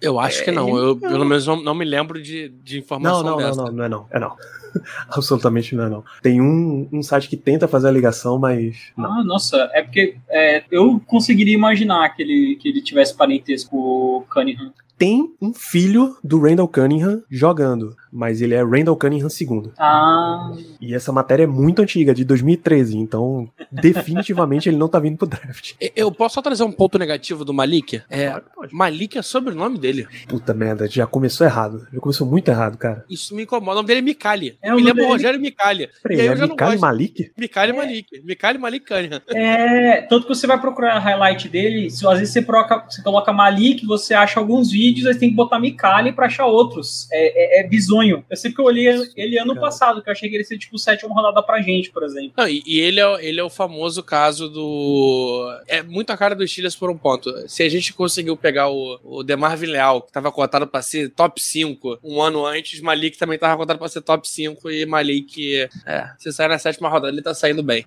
Eu 0.00 0.18
acho 0.18 0.42
que 0.42 0.50
É, 0.50 0.52
não. 0.52 0.76
Eu, 0.76 0.96
pelo 0.96 1.24
menos, 1.24 1.46
não, 1.46 1.62
não 1.62 1.74
me 1.74 1.84
lembro 1.84 2.20
de, 2.20 2.48
de 2.48 2.76
Não, 2.76 2.82
informação 2.82 3.22
não, 3.22 3.30
não, 3.30 3.36
dessa. 3.38 3.62
não, 3.62 3.72
não 3.72 3.84
é 3.84 3.88
não. 3.88 4.06
É 4.10 4.18
não. 4.18 4.36
Absolutamente 5.08 5.74
não 5.74 5.84
é 5.84 5.88
não. 5.88 6.04
Tem 6.22 6.40
um, 6.40 6.88
um 6.92 7.02
site 7.02 7.21
que 7.28 7.36
tenta 7.36 7.68
fazer 7.68 7.88
a 7.88 7.92
ligação, 7.92 8.38
mas 8.38 8.92
não. 8.96 9.20
Ah, 9.20 9.24
nossa, 9.24 9.70
é 9.72 9.82
porque 9.82 10.16
é, 10.28 10.64
eu 10.70 11.00
conseguiria 11.06 11.54
imaginar 11.54 12.14
que 12.14 12.22
ele, 12.22 12.56
que 12.60 12.68
ele 12.68 12.80
tivesse 12.80 13.14
parentesco 13.14 13.70
com 13.70 13.76
o 13.76 14.24
Cunningham. 14.30 14.72
Tem 14.98 15.32
um 15.40 15.52
filho 15.52 16.16
do 16.22 16.40
Randall 16.40 16.68
Cunningham 16.68 17.22
jogando, 17.30 17.96
mas 18.12 18.42
ele 18.42 18.54
é 18.54 18.62
Randall 18.62 18.96
Cunningham 18.96 19.28
II. 19.40 19.72
Ah, 19.78 20.52
E 20.80 20.94
essa 20.94 21.10
matéria 21.12 21.44
é 21.44 21.46
muito 21.46 21.80
antiga, 21.80 22.14
de 22.14 22.24
2013, 22.24 22.98
então 22.98 23.48
definitivamente 23.70 24.68
ele 24.68 24.76
não 24.76 24.88
tá 24.88 24.98
vindo 24.98 25.16
pro 25.16 25.26
draft. 25.26 25.72
Eu 25.96 26.10
posso 26.12 26.34
só 26.34 26.42
trazer 26.42 26.62
um 26.64 26.72
ponto 26.72 26.98
negativo 26.98 27.44
do 27.44 27.52
Malik? 27.54 28.02
É, 28.10 28.28
Claro 28.28 28.44
que 28.44 28.54
pode. 28.54 28.74
Malik 28.74 29.18
é 29.18 29.22
sobrenome 29.22 29.78
dele. 29.78 30.06
Puta 30.28 30.52
merda, 30.54 30.88
já 30.88 31.06
começou 31.06 31.46
errado. 31.46 31.86
Já 31.92 32.00
começou 32.00 32.26
muito 32.26 32.48
errado, 32.48 32.76
cara. 32.76 33.04
Isso 33.08 33.34
me 33.34 33.42
incomoda. 33.44 33.72
O 33.72 33.74
nome 33.76 33.86
dele 33.88 34.00
é 34.00 34.02
Micali. 34.02 34.56
É, 34.62 34.72
o 34.72 34.76
me 34.76 34.82
lembra 34.82 35.02
o 35.02 35.06
dele- 35.06 35.12
Rogério 35.12 35.40
Micali. 35.40 35.88
Peraí, 36.02 36.18
E 36.18 36.20
aí 36.20 36.26
é 36.26 36.30
eu 36.32 36.36
já 36.36 36.46
não 36.46 36.54
Mikali 36.54 36.70
gosto. 36.72 36.80
Malik? 36.82 37.32
Micali 37.38 37.72
Malik. 37.72 38.06
Micali 38.24 38.58
Malik 38.58 38.86
Cunningham. 38.86 39.20
é. 39.28 40.02
Tanto 40.02 40.26
que 40.26 40.34
você 40.34 40.46
vai 40.46 40.60
procurar 40.60 40.98
highlight 40.98 41.48
dele, 41.48 41.90
se 41.90 42.06
às 42.06 42.18
vezes 42.18 42.32
você, 42.32 42.42
proca, 42.42 42.84
você 42.88 43.02
coloca 43.02 43.32
Malik, 43.32 43.86
você 43.86 44.14
acha 44.14 44.38
alguns 44.40 44.70
vídeos, 44.70 45.06
aí 45.06 45.14
você 45.14 45.20
tem 45.20 45.30
que 45.30 45.36
botar 45.36 45.58
Mikali 45.58 46.12
pra 46.12 46.26
achar 46.26 46.46
outros. 46.46 47.06
É, 47.12 47.60
é, 47.60 47.64
é 47.64 47.68
bizonho. 47.68 48.01
Eu 48.10 48.36
sei 48.36 48.52
que 48.52 48.60
eu 48.60 48.64
olhei 48.64 48.86
ele 49.16 49.38
ano 49.38 49.58
passado, 49.58 50.02
que 50.02 50.08
eu 50.08 50.12
achei 50.12 50.28
que 50.28 50.34
ele 50.34 50.42
ia 50.42 50.46
ser 50.46 50.58
tipo 50.58 50.78
sétima 50.78 51.14
rodada 51.14 51.42
pra 51.42 51.60
gente, 51.60 51.90
por 51.90 52.02
exemplo. 52.02 52.32
Não, 52.36 52.48
e, 52.48 52.62
e 52.66 52.80
ele, 52.80 53.00
é, 53.00 53.26
ele 53.26 53.40
é 53.40 53.44
o 53.44 53.50
famoso 53.50 54.02
caso 54.02 54.48
do. 54.48 55.48
É 55.66 55.82
muito 55.82 56.10
a 56.10 56.16
cara 56.16 56.34
dos 56.34 56.50
Steelers 56.50 56.76
por 56.76 56.90
um 56.90 56.96
ponto. 56.96 57.32
Se 57.48 57.62
a 57.62 57.68
gente 57.68 57.92
conseguiu 57.92 58.36
pegar 58.36 58.68
o, 58.68 58.98
o 59.02 59.22
Demarvin 59.22 59.66
Leal, 59.66 60.02
que 60.02 60.12
tava 60.12 60.32
cotado 60.32 60.66
pra 60.66 60.82
ser 60.82 61.10
top 61.10 61.40
5 61.40 61.98
um 62.02 62.20
ano 62.20 62.44
antes, 62.44 62.80
Malik 62.80 63.18
também 63.18 63.38
tava 63.38 63.56
cotado 63.56 63.78
pra 63.78 63.88
ser 63.88 64.00
top 64.00 64.28
5 64.28 64.70
e 64.70 64.86
Malik, 64.86 65.68
é, 65.86 66.10
se 66.18 66.32
sair 66.32 66.48
na 66.48 66.58
sétima 66.58 66.88
rodada, 66.88 67.12
ele 67.12 67.22
tá 67.22 67.34
saindo 67.34 67.62
bem. 67.62 67.84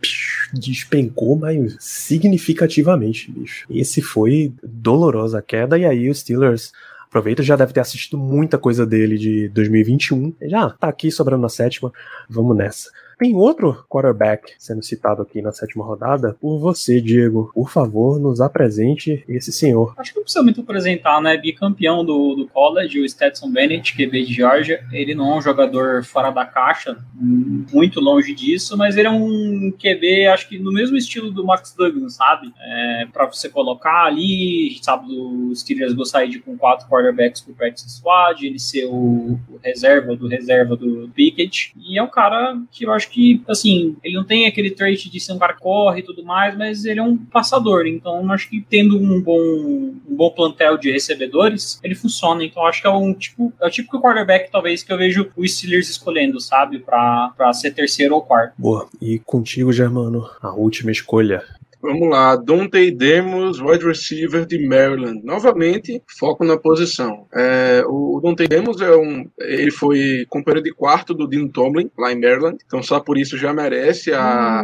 Despencou, 0.54 1.36
mas 1.36 1.75
significativamente, 1.80 3.32
bicho. 3.32 3.65
Esse 3.69 4.01
foi 4.01 4.54
dolorosa 4.63 5.39
a 5.39 5.41
queda, 5.41 5.78
e 5.78 5.86
aí 5.86 6.10
os 6.10 6.19
Steelers 6.19 6.71
aproveita, 7.15 7.41
já 7.41 7.56
deve 7.56 7.71
ter 7.71 7.80
assistido 7.80 8.17
muita 8.17 8.58
coisa 8.58 8.86
dele 8.86 9.17
de 9.17 9.47
2021. 9.49 10.36
Já 10.43 10.69
tá 10.71 10.89
aqui 10.89 11.10
sobrando 11.10 11.41
na 11.41 11.49
sétima, 11.49 11.91
vamos 12.30 12.56
nessa. 12.58 12.89
Tem 13.17 13.36
outro 13.36 13.86
quarterback 13.89 14.54
sendo 14.60 14.84
citado 14.84 15.21
aqui 15.21 15.41
na 15.41 15.51
sétima 15.51 15.86
rodada 15.86 16.36
por 16.39 16.60
você, 16.60 17.01
Diego. 17.01 17.51
Por 17.54 17.69
favor, 17.69 18.19
nos 18.19 18.41
apresente 18.41 19.23
esse 19.28 19.51
senhor. 19.51 19.93
Acho 19.97 20.12
que 20.12 20.17
não 20.17 20.23
precisa 20.23 20.43
muito 20.43 20.62
apresentar, 20.62 21.21
né? 21.21 21.38
Bicampeão 21.38 22.04
do, 22.04 22.36
do 22.36 22.47
college, 22.47 22.99
o 22.99 23.08
Stetson 23.08 23.51
Bennett, 23.51 23.95
QB 23.95 24.25
de 24.25 24.34
Georgia. 24.34 24.84
Ele 24.91 25.15
não 25.15 25.34
é 25.34 25.38
um 25.38 25.41
jogador 25.41 26.04
fora 26.04 26.32
da 26.32 26.45
caixa, 26.45 26.97
muito 27.15 27.99
longe 27.99 28.34
disso, 28.34 28.78
mas 28.78 28.97
ele 28.97 29.08
é 29.08 29.12
um 29.12 29.71
QB, 29.71 30.28
acho 30.28 30.49
que 30.49 30.60
no 30.60 30.71
mesmo 30.71 30.97
estilo 30.97 31.32
do 31.32 31.45
Max 31.45 31.73
Duggan, 31.78 32.10
sabe? 32.10 32.54
É, 32.60 33.08
para 33.12 33.25
você 33.25 33.49
colocar 33.49 34.06
ali, 34.06 34.78
sabe 34.82 35.08
do 35.08 35.54
Steelers 35.56 35.93
gostar 35.93 36.25
de 36.25 36.39
com 36.39 36.58
quatro 36.58 36.88
quarterbacks 36.88 37.41
pro 37.41 37.54
practice 37.54 37.89
squad, 37.89 38.45
ele 38.45 38.60
ser 38.60 38.86
o, 38.86 39.39
o 39.49 39.60
reserva 39.63 40.15
do 40.15 40.28
reserva 40.28 40.75
do 40.75 41.10
Pickett. 41.13 41.73
E 41.78 41.97
é 41.97 42.04
um 42.04 42.08
cara 42.08 42.60
que 42.71 42.86
eu 42.86 42.91
acho 42.91 43.05
que, 43.10 43.41
assim, 43.48 43.96
ele 44.04 44.15
não 44.15 44.24
tem 44.24 44.46
aquele 44.46 44.72
trait 44.72 45.10
de 45.10 45.20
ser 45.20 45.34
um 45.34 45.38
cara 45.38 45.54
que 45.54 45.62
corre 45.62 46.00
e 46.00 46.04
tudo 46.04 46.24
mais, 46.24 46.58
mas 46.58 46.86
ele 46.86 47.00
é 47.00 47.04
um 47.04 47.18
passador. 47.18 47.86
Então, 47.88 48.32
acho 48.32 48.50
que 48.50 48.65
tendo 48.70 48.98
um 48.98 49.22
bom, 49.22 49.39
um 49.39 50.15
bom 50.15 50.30
plantel 50.32 50.78
de 50.78 50.91
recebedores, 50.91 51.80
ele 51.84 51.96
funciona. 51.96 52.44
Então, 52.44 52.65
acho 52.65 52.82
que 52.82 52.88
é 52.88 52.91
um 52.91 53.13
tipo, 53.13 53.54
é 53.62 53.68
o 53.68 53.70
típico 53.70 54.02
quarterback, 54.02 54.52
talvez, 54.52 54.84
que 54.84 54.91
eu 54.91 54.98
vejo 54.98 55.30
o 55.36 55.48
Steelers 55.48 55.89
escolhendo, 55.89 56.39
sabe? 56.39 56.80
Pra, 56.80 57.34
pra 57.36 57.54
ser 57.54 57.72
terceiro 57.72 58.15
ou 58.15 58.22
quarto. 58.22 58.54
Boa. 58.58 58.88
E 59.02 59.20
contigo, 59.20 59.72
Germano, 59.72 60.30
a 60.41 60.54
última 60.54 60.91
escolha. 60.91 61.44
Vamos 61.86 62.10
lá, 62.10 62.36
Dante 62.36 62.89
Demos, 62.89 63.62
wide 63.62 63.86
receiver 63.86 64.43
de 64.43 64.67
Maryland. 64.67 65.21
Novamente, 65.24 66.02
foco 66.17 66.43
na 66.43 66.58
posição. 66.58 67.28
É, 67.32 67.84
o 67.86 68.19
Dante 68.24 68.48
Demos 68.48 68.82
é 68.82 68.95
um, 68.95 69.30
ele 69.39 69.69
foi 69.69 70.26
companheiro 70.28 70.63
de 70.63 70.74
quarto 70.74 71.13
do 71.13 71.28
Dean 71.28 71.48
Tomlin 71.48 71.91
lá 71.95 72.12
em 72.12 72.19
Maryland, 72.19 72.58
então 72.65 72.82
só 72.82 73.00
por 73.00 73.19
isso 73.19 73.38
já 73.38 73.54
merece 73.54 74.12
a, 74.13 74.63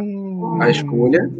a 0.60 0.68
escolha. 0.68 1.30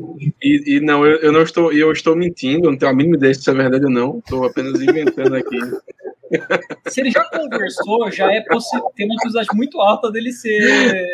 E, 0.40 0.76
e 0.76 0.80
não, 0.80 1.04
eu, 1.04 1.16
eu 1.16 1.32
não 1.32 1.42
estou, 1.42 1.72
eu 1.72 1.90
estou 1.90 2.14
mentindo, 2.14 2.70
não 2.70 2.78
tenho 2.78 2.92
a 2.92 2.94
mínima 2.94 3.16
ideia 3.16 3.34
se 3.34 3.50
é 3.50 3.52
verdade 3.52 3.84
ou 3.84 3.90
não. 3.90 4.18
Estou 4.18 4.44
apenas 4.44 4.80
inventando 4.80 5.34
aqui. 5.34 5.58
Se 6.88 7.00
ele 7.00 7.10
já 7.10 7.24
conversou, 7.24 8.10
já 8.10 8.32
é 8.32 8.40
possível. 8.42 8.90
Tem 8.96 9.06
uma 9.06 9.14
possibilidade 9.16 9.56
muito 9.56 9.80
alta 9.80 10.10
dele 10.10 10.32
ser, 10.32 11.06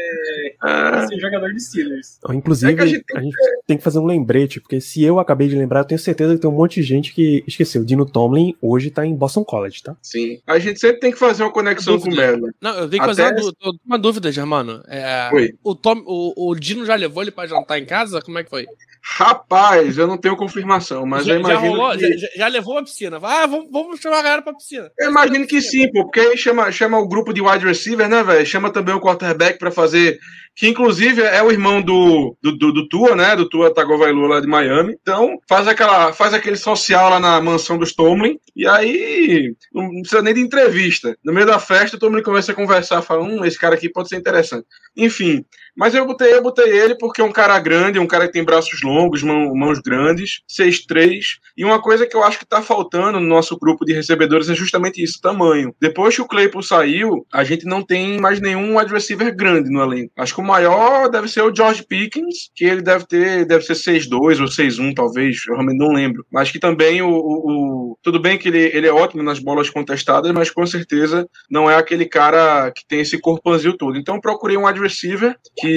Ah, 0.60 1.06
ser 1.06 1.18
jogador 1.18 1.52
de 1.52 1.60
Steelers. 1.62 2.18
Então, 2.18 2.34
Inclusive, 2.34 2.72
É 2.72 2.76
que 2.76 2.82
a 2.82 2.86
gente 2.86 3.04
a 3.16 3.20
gente 3.20 3.36
tem 3.66 3.76
que 3.76 3.82
fazer 3.84 3.98
um 3.98 4.06
lembrete, 4.06 4.60
porque 4.60 4.80
se 4.80 5.02
eu 5.02 5.18
acabei 5.18 5.48
de 5.48 5.56
lembrar, 5.56 5.80
eu 5.80 5.84
tenho 5.84 5.98
certeza 5.98 6.34
que 6.34 6.40
tem 6.40 6.50
um 6.50 6.54
monte 6.54 6.76
de 6.80 6.82
gente 6.86 7.12
que 7.14 7.42
esqueceu. 7.46 7.84
Dino 7.84 8.06
Tomlin 8.06 8.54
hoje 8.60 8.90
tá 8.90 9.04
em 9.06 9.14
Boston 9.14 9.44
College, 9.44 9.82
tá? 9.82 9.96
sim. 10.02 10.40
A 10.46 10.58
gente 10.58 10.78
sempre 10.80 11.00
tem 11.00 11.12
que 11.12 11.18
fazer 11.18 11.42
uma 11.42 11.52
conexão 11.52 11.98
com 11.98 12.10
o. 12.10 12.14
Maryland. 12.16 12.54
Não, 12.60 12.70
eu 12.74 12.88
tenho 12.88 13.02
que 13.02 13.08
fazer 13.08 13.22
Até- 13.22 13.40
uma, 13.42 13.52
uma 13.86 13.98
dúvida, 13.98 14.30
Germano. 14.32 14.82
É, 14.88 15.30
Oi. 15.32 15.54
o, 15.62 15.74
Tom, 15.74 16.02
o, 16.06 16.50
o 16.50 16.54
Dino 16.54 16.84
já 16.84 16.94
levou 16.94 17.22
ele 17.22 17.30
pra 17.30 17.46
jantar 17.46 17.78
em 17.78 17.84
casa? 17.86 18.20
Como 18.20 18.38
é 18.38 18.44
que 18.44 18.50
foi? 18.50 18.66
Rapaz, 19.02 19.96
eu 19.98 20.06
não 20.06 20.16
tenho 20.18 20.36
confirmação, 20.36 21.06
mas 21.06 21.24
já, 21.24 21.34
eu 21.34 21.42
já 21.42 21.50
imagino 21.54 21.76
rolou? 21.76 21.96
que... 21.96 22.00
Já, 22.00 22.16
já- 22.16 22.28
já 22.36 22.48
levou 22.48 22.78
a 22.78 22.82
piscina? 22.82 23.18
Ah, 23.22 23.46
vamos, 23.46 23.68
vamos 23.70 24.00
chamar 24.00 24.18
a 24.18 24.22
galera 24.22 24.42
pra 24.42 24.54
piscina. 24.54 24.90
Eu 24.98 25.10
imagino 25.10 25.46
que 25.46 25.60
sim, 25.60 25.90
pô, 25.92 26.04
porque 26.04 26.20
aí 26.20 26.36
chama, 26.36 26.70
chama 26.70 26.98
o 26.98 27.08
grupo 27.08 27.32
de 27.32 27.40
wide 27.40 27.64
receiver, 27.64 28.08
né, 28.08 28.22
velho? 28.22 28.46
Chama 28.46 28.70
também 28.70 28.94
o 28.94 29.00
quarterback 29.00 29.58
pra 29.58 29.70
fazer, 29.70 30.18
que 30.54 30.68
inclusive 30.68 31.22
é 31.22 31.42
o 31.42 31.50
irmão 31.50 31.80
do, 31.80 32.36
do, 32.42 32.52
do, 32.56 32.72
do 32.72 32.88
Tua, 32.88 33.16
né? 33.16 33.34
Do 33.34 33.48
Tua 33.48 33.72
Tagovailoa 33.72 34.28
lá 34.28 34.40
de 34.40 34.46
Miami. 34.46 34.96
Então, 35.00 35.38
faz, 35.48 35.66
aquela, 35.68 36.12
faz 36.12 36.34
aquele 36.34 36.56
social 36.56 37.10
lá 37.10 37.18
na 37.20 37.40
mansão 37.40 37.78
dos 37.78 37.94
Tomlin, 37.94 38.38
e 38.54 38.66
aí 38.66 39.54
não 39.72 39.88
precisa 40.00 40.22
nem 40.22 40.34
de 40.34 40.40
entrevista. 40.40 41.16
No 41.24 41.32
meio 41.32 41.46
da 41.46 41.58
festa, 41.58 41.96
o 41.96 42.00
Tomlin 42.00 42.22
começa 42.22 42.52
a 42.52 42.54
conversar, 42.54 43.02
fala, 43.02 43.22
hum, 43.22 43.44
esse 43.44 43.58
cara 43.58 43.74
aqui 43.74 43.88
pode 43.88 44.08
ser 44.08 44.16
interessante. 44.16 44.66
Enfim, 44.96 45.44
mas 45.78 45.94
eu 45.94 46.06
botei, 46.06 46.34
eu 46.34 46.42
botei 46.42 46.78
ele 46.78 46.96
porque 46.96 47.20
é 47.20 47.24
um 47.24 47.32
cara 47.32 47.58
grande, 47.58 47.98
um 47.98 48.06
cara 48.06 48.26
que 48.26 48.32
tem 48.32 48.44
braços 48.44 48.82
longos, 48.82 48.98
longos, 49.08 49.22
mão, 49.22 49.54
mãos 49.54 49.78
grandes, 49.78 50.42
6'3". 50.48 51.38
E 51.56 51.64
uma 51.64 51.80
coisa 51.80 52.06
que 52.06 52.16
eu 52.16 52.22
acho 52.22 52.38
que 52.38 52.46
tá 52.46 52.60
faltando 52.60 53.20
no 53.20 53.26
nosso 53.26 53.58
grupo 53.58 53.84
de 53.84 53.92
recebedores 53.92 54.48
é 54.48 54.54
justamente 54.54 55.02
isso, 55.02 55.20
tamanho. 55.20 55.74
Depois 55.80 56.14
que 56.14 56.22
o 56.22 56.26
Claypool 56.26 56.62
saiu, 56.62 57.26
a 57.32 57.44
gente 57.44 57.64
não 57.64 57.82
tem 57.82 58.20
mais 58.20 58.40
nenhum 58.40 58.78
wide 58.78 58.92
receiver 58.92 59.34
grande 59.34 59.70
no 59.70 59.82
elenco. 59.82 60.12
Acho 60.16 60.34
que 60.34 60.40
o 60.40 60.44
maior 60.44 61.08
deve 61.08 61.28
ser 61.28 61.42
o 61.42 61.54
George 61.54 61.84
Pickens, 61.84 62.50
que 62.54 62.64
ele 62.64 62.82
deve 62.82 63.06
ter, 63.06 63.44
deve 63.46 63.64
ser 63.64 63.74
6'2 63.74 64.40
ou 64.40 64.46
6'1 64.46 64.94
talvez, 64.94 65.36
eu 65.48 65.54
realmente 65.54 65.78
não 65.78 65.92
lembro. 65.92 66.24
Mas 66.30 66.50
que 66.50 66.58
também 66.58 67.02
o, 67.02 67.08
o, 67.08 67.92
o, 67.92 67.98
tudo 68.02 68.20
bem 68.20 68.38
que 68.38 68.48
ele, 68.48 68.70
ele 68.74 68.86
é 68.86 68.92
ótimo 68.92 69.22
nas 69.22 69.38
bolas 69.38 69.70
contestadas, 69.70 70.32
mas 70.32 70.50
com 70.50 70.66
certeza 70.66 71.28
não 71.50 71.70
é 71.70 71.76
aquele 71.76 72.06
cara 72.06 72.70
que 72.72 72.86
tem 72.86 73.00
esse 73.00 73.18
corpanzil 73.18 73.76
todo. 73.76 73.96
Então 73.96 74.20
procurei 74.20 74.56
um 74.56 74.66
wide 74.66 74.80
receiver 74.80 75.36
que 75.56 75.67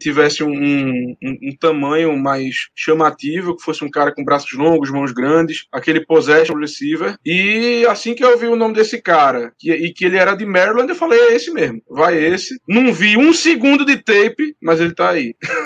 tivesse 0.00 0.42
um, 0.42 0.52
um, 0.52 1.16
um 1.22 1.56
tamanho 1.58 2.16
mais 2.16 2.68
chamativo, 2.74 3.56
que 3.56 3.62
fosse 3.62 3.84
um 3.84 3.90
cara 3.90 4.12
com 4.14 4.24
braços 4.24 4.52
longos, 4.52 4.90
mãos 4.90 5.12
grandes, 5.12 5.66
aquele 5.72 6.04
possession 6.04 6.56
receiver. 6.56 7.16
E 7.24 7.84
assim 7.88 8.14
que 8.14 8.24
eu 8.24 8.38
vi 8.38 8.46
o 8.46 8.56
nome 8.56 8.74
desse 8.74 9.00
cara 9.00 9.52
que, 9.58 9.72
e 9.72 9.92
que 9.92 10.04
ele 10.04 10.16
era 10.16 10.34
de 10.34 10.46
Maryland, 10.46 10.88
eu 10.88 10.96
falei, 10.96 11.18
é 11.18 11.34
esse 11.34 11.50
mesmo, 11.50 11.82
vai 11.88 12.16
esse. 12.16 12.60
Não 12.68 12.92
vi 12.92 13.16
um 13.16 13.32
segundo 13.32 13.84
de 13.84 13.96
tape, 13.96 14.54
mas 14.60 14.80
ele 14.80 14.94
tá 14.94 15.10
aí. 15.10 15.34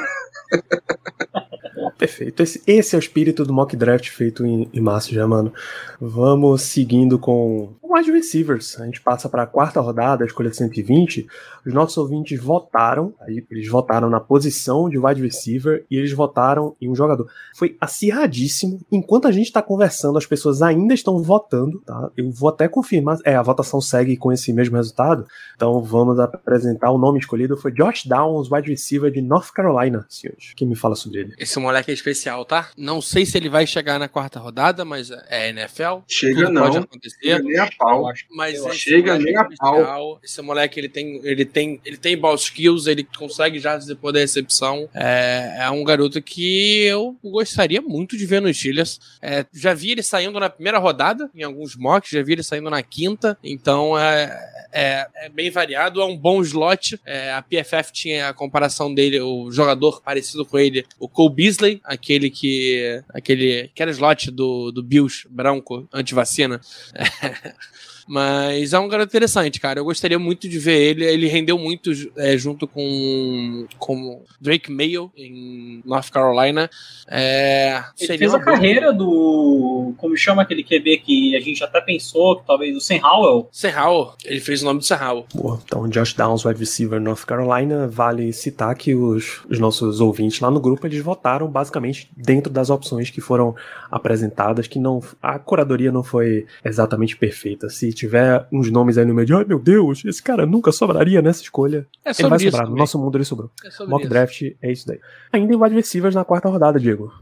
Perfeito. 1.98 2.42
Esse, 2.42 2.62
esse, 2.66 2.94
é 2.94 2.98
o 2.98 3.00
espírito 3.00 3.44
do 3.44 3.52
mock 3.52 3.76
draft 3.76 4.08
feito 4.10 4.44
em, 4.44 4.68
em 4.72 4.80
março 4.80 5.14
já, 5.14 5.26
mano. 5.26 5.52
Vamos 6.00 6.62
seguindo 6.62 7.18
com 7.18 7.74
wide 7.94 8.10
receivers. 8.10 8.78
A 8.80 8.84
gente 8.84 9.00
passa 9.00 9.28
para 9.28 9.44
a 9.44 9.46
quarta 9.46 9.80
rodada, 9.80 10.24
a 10.24 10.26
escolha 10.26 10.52
120. 10.52 11.26
Os 11.64 11.72
nossos 11.72 11.96
ouvintes 11.96 12.40
votaram, 12.40 13.14
eles 13.26 13.68
votaram 13.68 14.10
na 14.10 14.20
posição 14.20 14.88
de 14.88 14.98
wide 14.98 15.22
receiver 15.22 15.86
e 15.90 15.96
eles 15.96 16.12
votaram 16.12 16.76
em 16.80 16.90
um 16.90 16.94
jogador. 16.94 17.28
Foi 17.56 17.76
acirradíssimo. 17.80 18.80
Enquanto 18.90 19.28
a 19.28 19.32
gente 19.32 19.46
está 19.46 19.62
conversando, 19.62 20.18
as 20.18 20.26
pessoas 20.26 20.60
ainda 20.60 20.92
estão 20.92 21.22
votando, 21.22 21.80
tá? 21.80 22.10
Eu 22.16 22.30
vou 22.30 22.48
até 22.48 22.68
confirmar. 22.68 23.18
É, 23.24 23.36
a 23.36 23.42
votação 23.42 23.80
segue 23.80 24.16
com 24.16 24.32
esse 24.32 24.52
mesmo 24.52 24.76
resultado. 24.76 25.26
Então 25.54 25.80
vamos 25.82 26.18
apresentar 26.18 26.90
o 26.90 26.98
nome 26.98 27.18
escolhido. 27.18 27.56
Foi 27.56 27.72
Josh 27.72 28.06
Downs, 28.06 28.50
wide 28.50 28.68
receiver 28.68 29.10
de 29.10 29.22
North 29.22 29.50
Carolina, 29.52 30.04
senhores. 30.08 30.52
Quem 30.56 30.66
me 30.66 30.74
fala 30.74 30.94
sobre 30.94 31.20
ele? 31.20 31.34
Esse 31.38 31.58
moleque 31.58 31.90
é 31.90 31.94
especial, 31.94 32.44
tá? 32.44 32.70
Não 32.76 33.00
sei 33.00 33.24
se 33.24 33.36
ele 33.38 33.48
vai 33.48 33.66
chegar 33.66 33.98
na 33.98 34.08
quarta 34.08 34.38
rodada, 34.38 34.84
mas 34.84 35.10
é 35.28 35.50
NFL. 35.50 36.00
Chega 36.08 36.50
não. 36.50 36.62
Pode 36.62 36.78
acontecer. 36.78 37.18
Chega 37.22 37.42
nem 37.42 37.58
a 37.58 37.70
pau. 37.84 38.12
Mas 38.30 38.76
chega 38.76 39.18
nem 39.18 39.36
a 39.36 39.44
pau. 39.44 40.20
Esse 40.22 40.40
moleque, 40.42 40.80
ele 40.80 40.88
tem, 40.88 41.20
ele 41.24 41.44
tem, 41.44 41.80
ele 41.84 41.96
tem 41.96 42.16
ball 42.16 42.34
skills, 42.34 42.86
ele 42.86 43.04
consegue 43.04 43.58
já 43.58 43.76
depois 43.76 44.14
da 44.14 44.20
recepção. 44.20 44.88
É, 44.94 45.56
é 45.60 45.70
um 45.70 45.84
garoto 45.84 46.20
que 46.22 46.84
eu 46.84 47.16
gostaria 47.22 47.80
muito 47.80 48.16
de 48.16 48.26
ver 48.26 48.40
nos 48.40 48.56
Steelers. 48.56 49.00
É, 49.20 49.44
já 49.52 49.74
vi 49.74 49.92
ele 49.92 50.02
saindo 50.02 50.38
na 50.40 50.48
primeira 50.48 50.78
rodada, 50.78 51.30
em 51.34 51.42
alguns 51.42 51.76
mocks, 51.76 52.10
já 52.10 52.22
vi 52.22 52.32
ele 52.32 52.42
saindo 52.42 52.70
na 52.70 52.82
quinta. 52.82 53.36
Então 53.42 53.98
é, 53.98 54.54
é, 54.72 55.06
é 55.16 55.28
bem 55.28 55.50
variado, 55.50 56.00
é 56.00 56.04
um 56.04 56.16
bom 56.16 56.42
slot. 56.42 56.98
É, 57.04 57.32
a 57.32 57.42
PFF 57.42 57.92
tinha 57.92 58.28
a 58.28 58.34
comparação 58.34 58.92
dele, 58.92 59.20
o 59.20 59.50
jogador 59.50 60.02
parecido 60.02 60.44
com 60.44 60.58
ele, 60.58 60.84
o 60.98 61.08
Cole 61.08 61.34
Beasley, 61.34 61.80
aquele 61.84 62.30
que. 62.30 63.02
aquele 63.10 63.70
que 63.74 63.82
era 63.82 63.90
slot 63.90 64.30
do, 64.30 64.72
do 64.72 64.82
Bills 64.82 65.26
branco 65.30 65.88
anti-vacina. 65.92 66.60
Mas 68.06 68.72
é 68.72 68.78
um 68.78 68.88
garoto 68.88 69.10
interessante, 69.10 69.60
cara. 69.60 69.80
Eu 69.80 69.84
gostaria 69.84 70.18
muito 70.18 70.48
de 70.48 70.58
ver 70.58 70.80
ele. 70.80 71.04
Ele 71.04 71.26
rendeu 71.26 71.58
muito 71.58 71.90
é, 72.16 72.36
junto 72.36 72.66
com, 72.66 73.66
com 73.78 74.22
Drake 74.40 74.70
Mayo 74.70 75.10
em 75.16 75.82
North 75.84 76.10
Carolina. 76.10 76.68
É, 77.08 77.82
ele 77.98 78.18
fez 78.18 78.34
a 78.34 78.38
boa... 78.38 78.44
carreira 78.44 78.92
do. 78.92 79.94
Como 79.96 80.16
chama 80.16 80.42
aquele 80.42 80.62
QB 80.62 80.98
que 80.98 81.36
a 81.36 81.40
gente 81.40 81.62
até 81.64 81.80
pensou, 81.80 82.36
que 82.36 82.46
talvez 82.46 82.76
o 82.76 82.80
Sam 82.80 83.00
Howell? 83.02 83.48
Sam 83.50 83.70
Howell. 83.70 84.12
Ele 84.24 84.40
fez 84.40 84.62
o 84.62 84.64
nome 84.66 84.80
do 84.80 84.84
Sam 84.84 84.98
Howell. 85.00 85.26
Boa. 85.34 85.60
Então, 85.64 85.88
Josh 85.88 86.12
Downs, 86.12 86.44
wide 86.44 86.60
receiver 86.60 87.00
North 87.00 87.24
Carolina. 87.24 87.86
Vale 87.88 88.32
citar 88.32 88.74
que 88.74 88.94
os, 88.94 89.40
os 89.48 89.58
nossos 89.58 90.00
ouvintes 90.00 90.40
lá 90.40 90.50
no 90.50 90.60
grupo 90.60 90.86
eles 90.86 91.00
votaram 91.00 91.48
basicamente 91.48 92.10
dentro 92.16 92.52
das 92.52 92.68
opções 92.68 93.10
que 93.10 93.20
foram 93.20 93.54
apresentadas, 93.90 94.66
que 94.66 94.78
não. 94.78 95.02
A 95.22 95.38
curadoria 95.38 95.90
não 95.90 96.02
foi 96.02 96.46
exatamente 96.64 97.16
perfeita. 97.16 97.68
Se 97.68 97.93
tiver 97.94 98.46
uns 98.52 98.70
nomes 98.70 98.98
aí 98.98 99.04
no 99.04 99.14
meio 99.14 99.26
de, 99.26 99.34
ai 99.34 99.44
meu 99.44 99.58
Deus, 99.58 100.04
esse 100.04 100.22
cara 100.22 100.44
nunca 100.44 100.72
sobraria 100.72 101.22
nessa 101.22 101.42
escolha. 101.42 101.86
É 102.04 102.10
ele 102.18 102.28
vai 102.28 102.38
sobrar, 102.38 102.68
no 102.68 102.76
nosso 102.76 102.98
mundo 102.98 103.16
ele 103.16 103.24
sobrou. 103.24 103.50
É 103.64 103.84
Mock 103.86 104.02
isso. 104.02 104.10
draft 104.10 104.42
é 104.60 104.72
isso 104.72 104.86
daí. 104.86 105.00
Ainda 105.32 105.52
em 105.52 105.56
wide 105.56 105.74
receivers 105.74 106.14
na 106.14 106.24
quarta 106.24 106.48
rodada, 106.48 106.78
Diego. 106.78 107.12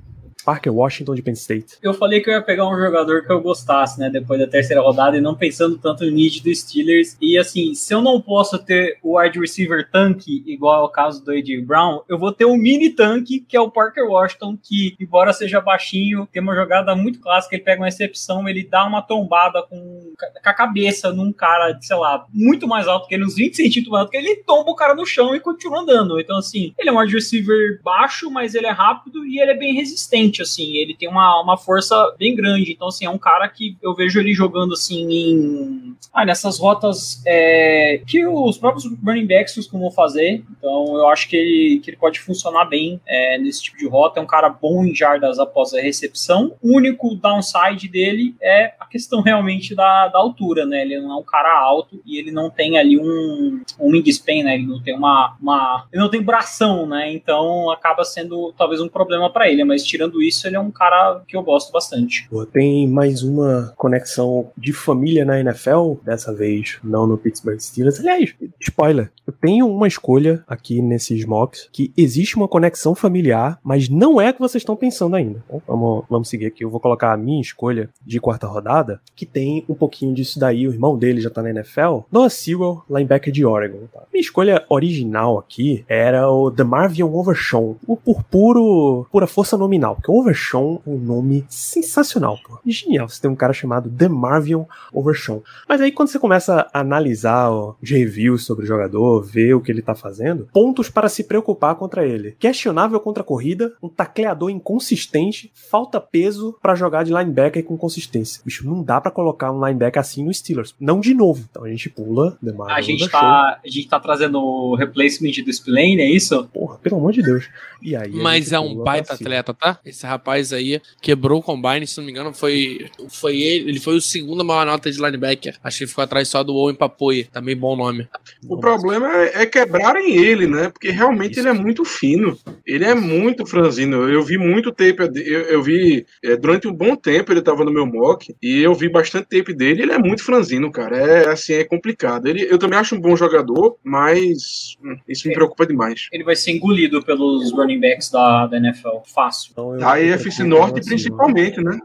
Parker 0.44 0.74
Washington 0.74 1.14
de 1.14 1.22
Penn 1.22 1.32
State. 1.32 1.78
Eu 1.82 1.94
falei 1.94 2.20
que 2.20 2.28
eu 2.28 2.34
ia 2.34 2.42
pegar 2.42 2.68
um 2.68 2.78
jogador 2.78 3.24
que 3.24 3.32
eu 3.32 3.40
gostasse, 3.40 3.98
né, 3.98 4.10
depois 4.10 4.40
da 4.40 4.46
terceira 4.46 4.82
rodada 4.82 5.16
e 5.16 5.20
não 5.20 5.34
pensando 5.34 5.78
tanto 5.78 6.04
no 6.04 6.10
need 6.10 6.42
do 6.42 6.54
Steelers. 6.54 7.16
E 7.20 7.38
assim, 7.38 7.74
se 7.74 7.94
eu 7.94 8.02
não 8.02 8.20
posso 8.20 8.58
ter 8.58 8.98
o 9.02 9.18
wide 9.18 9.38
receiver 9.38 9.88
tanque, 9.90 10.42
igual 10.46 10.82
ao 10.82 10.90
caso 10.90 11.24
do 11.24 11.30
AJ 11.30 11.64
Brown, 11.64 12.02
eu 12.08 12.18
vou 12.18 12.32
ter 12.32 12.44
um 12.44 12.56
mini 12.56 12.90
tanque, 12.90 13.40
que 13.40 13.56
é 13.56 13.60
o 13.60 13.70
Parker 13.70 14.04
Washington, 14.04 14.58
que, 14.60 14.96
embora 15.00 15.32
seja 15.32 15.60
baixinho, 15.60 16.28
tem 16.32 16.42
uma 16.42 16.54
jogada 16.54 16.94
muito 16.94 17.20
clássica, 17.20 17.54
ele 17.54 17.64
pega 17.64 17.80
uma 17.80 17.86
recepção, 17.86 18.48
ele 18.48 18.64
dá 18.64 18.84
uma 18.86 19.02
tombada 19.02 19.62
com, 19.62 19.76
com 19.76 20.48
a 20.48 20.54
cabeça 20.54 21.12
num 21.12 21.32
cara, 21.32 21.78
sei 21.80 21.96
lá, 21.96 22.26
muito 22.32 22.66
mais 22.66 22.88
alto 22.88 23.08
que 23.08 23.14
ele, 23.14 23.24
uns 23.24 23.36
20 23.36 23.56
centímetros 23.56 23.92
mais 23.92 24.00
alto 24.02 24.10
que 24.10 24.16
ele 24.16 24.36
tomba 24.36 24.70
o 24.70 24.76
cara 24.76 24.94
no 24.94 25.06
chão 25.06 25.34
e 25.34 25.40
continua 25.40 25.80
andando. 25.80 26.20
Então, 26.20 26.38
assim, 26.38 26.74
ele 26.78 26.90
é 26.90 26.92
um 26.92 26.98
wide 26.98 27.14
receiver 27.14 27.80
baixo, 27.82 28.30
mas 28.30 28.54
ele 28.54 28.66
é 28.66 28.70
rápido 28.70 29.24
e 29.26 29.40
ele 29.40 29.50
é 29.50 29.56
bem 29.56 29.74
resistente 29.74 30.31
assim, 30.40 30.76
ele 30.76 30.94
tem 30.94 31.08
uma, 31.08 31.42
uma 31.42 31.58
força 31.58 32.14
bem 32.18 32.34
grande, 32.34 32.72
então, 32.72 32.88
assim, 32.88 33.04
é 33.04 33.10
um 33.10 33.18
cara 33.18 33.48
que 33.48 33.76
eu 33.82 33.94
vejo 33.94 34.18
ele 34.18 34.32
jogando, 34.32 34.72
assim, 34.72 35.10
em... 35.10 35.96
Ah, 36.12 36.24
nessas 36.24 36.58
rotas 36.58 37.22
é, 37.26 38.00
que 38.06 38.26
os 38.26 38.58
próprios 38.58 38.84
running 39.04 39.26
backs 39.26 39.54
costumam 39.54 39.90
fazer, 39.90 40.44
então 40.56 40.96
eu 40.96 41.08
acho 41.08 41.28
que 41.28 41.36
ele, 41.36 41.80
que 41.80 41.90
ele 41.90 41.96
pode 41.96 42.20
funcionar 42.20 42.66
bem 42.66 43.00
é, 43.06 43.38
nesse 43.38 43.62
tipo 43.62 43.78
de 43.78 43.88
rota, 43.88 44.20
é 44.20 44.22
um 44.22 44.26
cara 44.26 44.48
bom 44.48 44.84
em 44.84 44.94
jardas 44.94 45.38
após 45.38 45.74
a 45.74 45.80
recepção, 45.80 46.54
o 46.62 46.76
único 46.76 47.14
downside 47.14 47.88
dele 47.88 48.34
é 48.40 48.74
a 48.78 48.86
questão 48.86 49.20
realmente 49.22 49.74
da, 49.74 50.08
da 50.08 50.18
altura, 50.18 50.64
né, 50.64 50.82
ele 50.82 51.00
não 51.00 51.12
é 51.12 51.16
um 51.16 51.24
cara 51.24 51.52
alto 51.58 52.00
e 52.04 52.18
ele 52.18 52.30
não 52.30 52.50
tem 52.50 52.78
ali 52.78 52.98
um, 52.98 53.62
um 53.80 53.90
wingspan, 53.90 54.44
né, 54.44 54.54
ele 54.54 54.66
não 54.66 54.82
tem 54.82 54.94
uma, 54.94 55.36
uma 55.40 55.86
ele 55.92 56.02
não 56.02 56.10
tem 56.10 56.22
bração, 56.22 56.86
né, 56.86 57.12
então 57.12 57.70
acaba 57.70 58.04
sendo 58.04 58.52
talvez 58.56 58.80
um 58.80 58.88
problema 58.88 59.30
para 59.30 59.48
ele, 59.48 59.64
mas 59.64 59.84
tirando 59.84 60.21
isso, 60.22 60.46
ele 60.46 60.56
é 60.56 60.60
um 60.60 60.70
cara 60.70 61.22
que 61.26 61.36
eu 61.36 61.42
gosto 61.42 61.72
bastante. 61.72 62.28
Tem 62.52 62.86
mais 62.88 63.22
uma 63.22 63.72
conexão 63.76 64.50
de 64.56 64.72
família 64.72 65.24
na 65.24 65.40
NFL, 65.40 65.94
dessa 66.04 66.32
vez 66.34 66.78
não 66.82 67.06
no 67.06 67.18
Pittsburgh 67.18 67.58
Steelers. 67.58 67.98
Aliás, 68.00 68.34
spoiler, 68.60 69.10
eu 69.26 69.32
tenho 69.32 69.68
uma 69.68 69.86
escolha 69.86 70.42
aqui 70.46 70.82
nesses 70.82 71.24
mocks 71.24 71.68
que 71.72 71.92
existe 71.96 72.36
uma 72.36 72.48
conexão 72.48 72.94
familiar, 72.94 73.58
mas 73.62 73.88
não 73.88 74.20
é 74.20 74.28
a 74.28 74.32
que 74.32 74.40
vocês 74.40 74.62
estão 74.62 74.76
pensando 74.76 75.16
ainda. 75.16 75.42
Vamos, 75.66 76.04
vamos 76.08 76.28
seguir 76.28 76.46
aqui. 76.46 76.64
Eu 76.64 76.70
vou 76.70 76.80
colocar 76.80 77.12
a 77.12 77.16
minha 77.16 77.40
escolha 77.40 77.88
de 78.04 78.20
quarta 78.20 78.46
rodada, 78.46 79.00
que 79.14 79.26
tem 79.26 79.64
um 79.68 79.74
pouquinho 79.74 80.14
disso 80.14 80.38
daí. 80.38 80.66
O 80.66 80.72
irmão 80.72 80.96
dele 80.96 81.20
já 81.20 81.30
tá 81.30 81.42
na 81.42 81.50
NFL. 81.50 82.00
Noah 82.10 82.30
Sewell, 82.30 82.82
linebacker 82.88 83.32
de 83.32 83.44
Oregon. 83.44 83.86
Tá? 83.92 84.02
Minha 84.12 84.22
escolha 84.22 84.64
original 84.68 85.38
aqui 85.38 85.84
era 85.88 86.30
o 86.30 86.50
The 86.50 86.64
Marvion 86.64 87.12
Overshawn, 87.12 87.76
por 88.04 88.22
puro, 88.24 89.06
pura 89.10 89.26
força 89.26 89.56
nominal, 89.56 89.96
porque 89.96 90.10
Overshawn 90.12 90.80
é 90.86 90.90
um 90.90 90.98
nome 90.98 91.44
sensacional, 91.48 92.38
pô. 92.44 92.58
Genial 92.66 93.08
você 93.08 93.22
tem 93.22 93.30
um 93.30 93.36
cara 93.36 93.52
chamado 93.52 93.88
The 93.88 94.08
Marvion 94.08 94.64
Overshawn. 94.92 95.42
Mas 95.68 95.80
aí 95.80 95.90
quando 95.90 96.08
você 96.08 96.18
começa 96.18 96.68
a 96.72 96.80
analisar 96.80 97.50
ó, 97.50 97.74
os 97.82 97.90
reviews 97.90 98.44
sobre 98.44 98.64
o 98.64 98.68
jogador, 98.68 99.22
ver 99.22 99.54
o 99.54 99.60
que 99.60 99.72
ele 99.72 99.80
tá 99.80 99.94
fazendo, 99.94 100.48
pontos 100.52 100.90
para 100.90 101.08
se 101.08 101.24
preocupar 101.24 101.76
contra 101.76 102.06
ele. 102.06 102.36
Questionável 102.38 103.00
contra 103.00 103.22
a 103.22 103.26
corrida, 103.26 103.74
um 103.82 103.88
tacleador 103.88 104.50
inconsistente, 104.50 105.50
falta 105.54 106.00
peso 106.00 106.58
para 106.60 106.74
jogar 106.74 107.04
de 107.04 107.12
linebacker 107.12 107.64
com 107.64 107.76
consistência. 107.76 108.42
Bicho, 108.44 108.66
não 108.66 108.82
dá 108.82 109.00
para 109.00 109.10
colocar 109.10 109.50
um 109.50 109.64
linebacker 109.64 110.00
assim 110.00 110.24
no 110.24 110.34
Steelers. 110.34 110.74
Não 110.78 111.00
de 111.00 111.14
novo. 111.14 111.46
Então 111.50 111.64
a 111.64 111.68
gente 111.70 111.88
pula 111.88 112.36
The 112.44 112.52
Marvion 112.52 112.76
a 112.76 112.80
gente 112.80 113.08
tá, 113.08 113.60
A 113.64 113.68
gente 113.68 113.88
tá 113.88 113.98
trazendo 113.98 114.38
o 114.38 114.74
replacement 114.74 115.32
do 115.44 115.52
Spillane, 115.52 116.00
é 116.00 116.10
isso? 116.10 116.44
Porra, 116.52 116.78
pelo 116.78 116.96
amor 116.96 117.12
de 117.12 117.22
Deus. 117.22 117.48
E 117.80 117.96
aí, 117.96 118.12
Mas 118.12 118.52
é 118.52 118.60
um 118.60 118.76
baita 118.76 119.14
atleta, 119.14 119.52
tá? 119.52 119.78
Esse 119.84 120.01
Esse 120.02 120.06
rapaz 120.08 120.52
aí 120.52 120.80
quebrou 121.00 121.38
o 121.38 121.42
combine, 121.42 121.86
se 121.86 121.96
não 121.96 122.04
me 122.04 122.10
engano, 122.10 122.34
foi, 122.34 122.90
foi 123.08 123.40
ele. 123.40 123.70
Ele 123.70 123.80
foi 123.80 123.94
o 123.94 124.00
segundo 124.00 124.44
maior 124.44 124.66
nota 124.66 124.90
de 124.90 125.00
linebacker. 125.00 125.56
Acho 125.62 125.78
que 125.78 125.86
ficou 125.86 126.02
atrás 126.02 126.26
só 126.26 126.42
do 126.42 126.54
Owen 126.54 126.74
Papoy. 126.74 127.24
Também 127.32 127.56
bom 127.56 127.76
nome. 127.76 128.08
O 128.48 128.58
problema 128.58 129.06
é, 129.16 129.42
é 129.42 129.46
quebrarem 129.46 130.16
ele, 130.16 130.48
né? 130.48 130.70
Porque 130.70 130.90
realmente 130.90 131.32
Isso. 131.32 131.40
ele 131.40 131.50
é 131.50 131.52
muito 131.52 131.84
fino. 131.84 132.36
Ele 132.66 132.84
é 132.84 132.96
muito 132.96 133.46
franzino. 133.46 134.08
Eu 134.08 134.22
vi 134.24 134.36
muito 134.36 134.72
tape. 134.72 134.96
Eu, 135.24 135.42
eu 135.42 135.62
vi 135.62 136.04
é, 136.24 136.36
durante 136.36 136.66
um 136.66 136.72
bom 136.72 136.96
tempo 136.96 137.32
ele 137.32 137.40
tava 137.40 137.64
no 137.64 137.72
meu 137.72 137.86
mock. 137.86 138.34
E 138.42 138.58
eu 138.58 138.74
vi 138.74 138.88
bastante 138.88 139.28
tape 139.28 139.54
dele. 139.54 139.82
Ele 139.82 139.92
é 139.92 139.98
muito 139.98 140.24
franzino, 140.24 140.72
cara. 140.72 140.96
É 140.96 141.28
assim, 141.28 141.52
é 141.54 141.62
complicado. 141.64 142.26
Ele, 142.26 142.44
eu 142.50 142.58
também 142.58 142.76
acho 142.76 142.96
um 142.96 143.00
bom 143.00 143.14
jogador, 143.14 143.76
mas 143.84 144.76
hum, 144.82 144.96
isso 145.08 145.28
me 145.28 145.34
preocupa 145.34 145.64
demais. 145.64 146.08
Ele 146.12 146.24
vai 146.24 146.34
ser 146.34 146.50
engolido 146.50 147.00
pelos 147.04 147.52
running 147.52 147.78
backs 147.78 148.10
da, 148.10 148.48
da 148.48 148.56
NFL. 148.56 149.02
Fácil. 149.14 149.50
Então, 149.52 149.76
a 149.92 150.00
EFC 150.00 150.42
Norte, 150.42 150.80
principalmente, 150.84 151.60
né? 151.62 151.78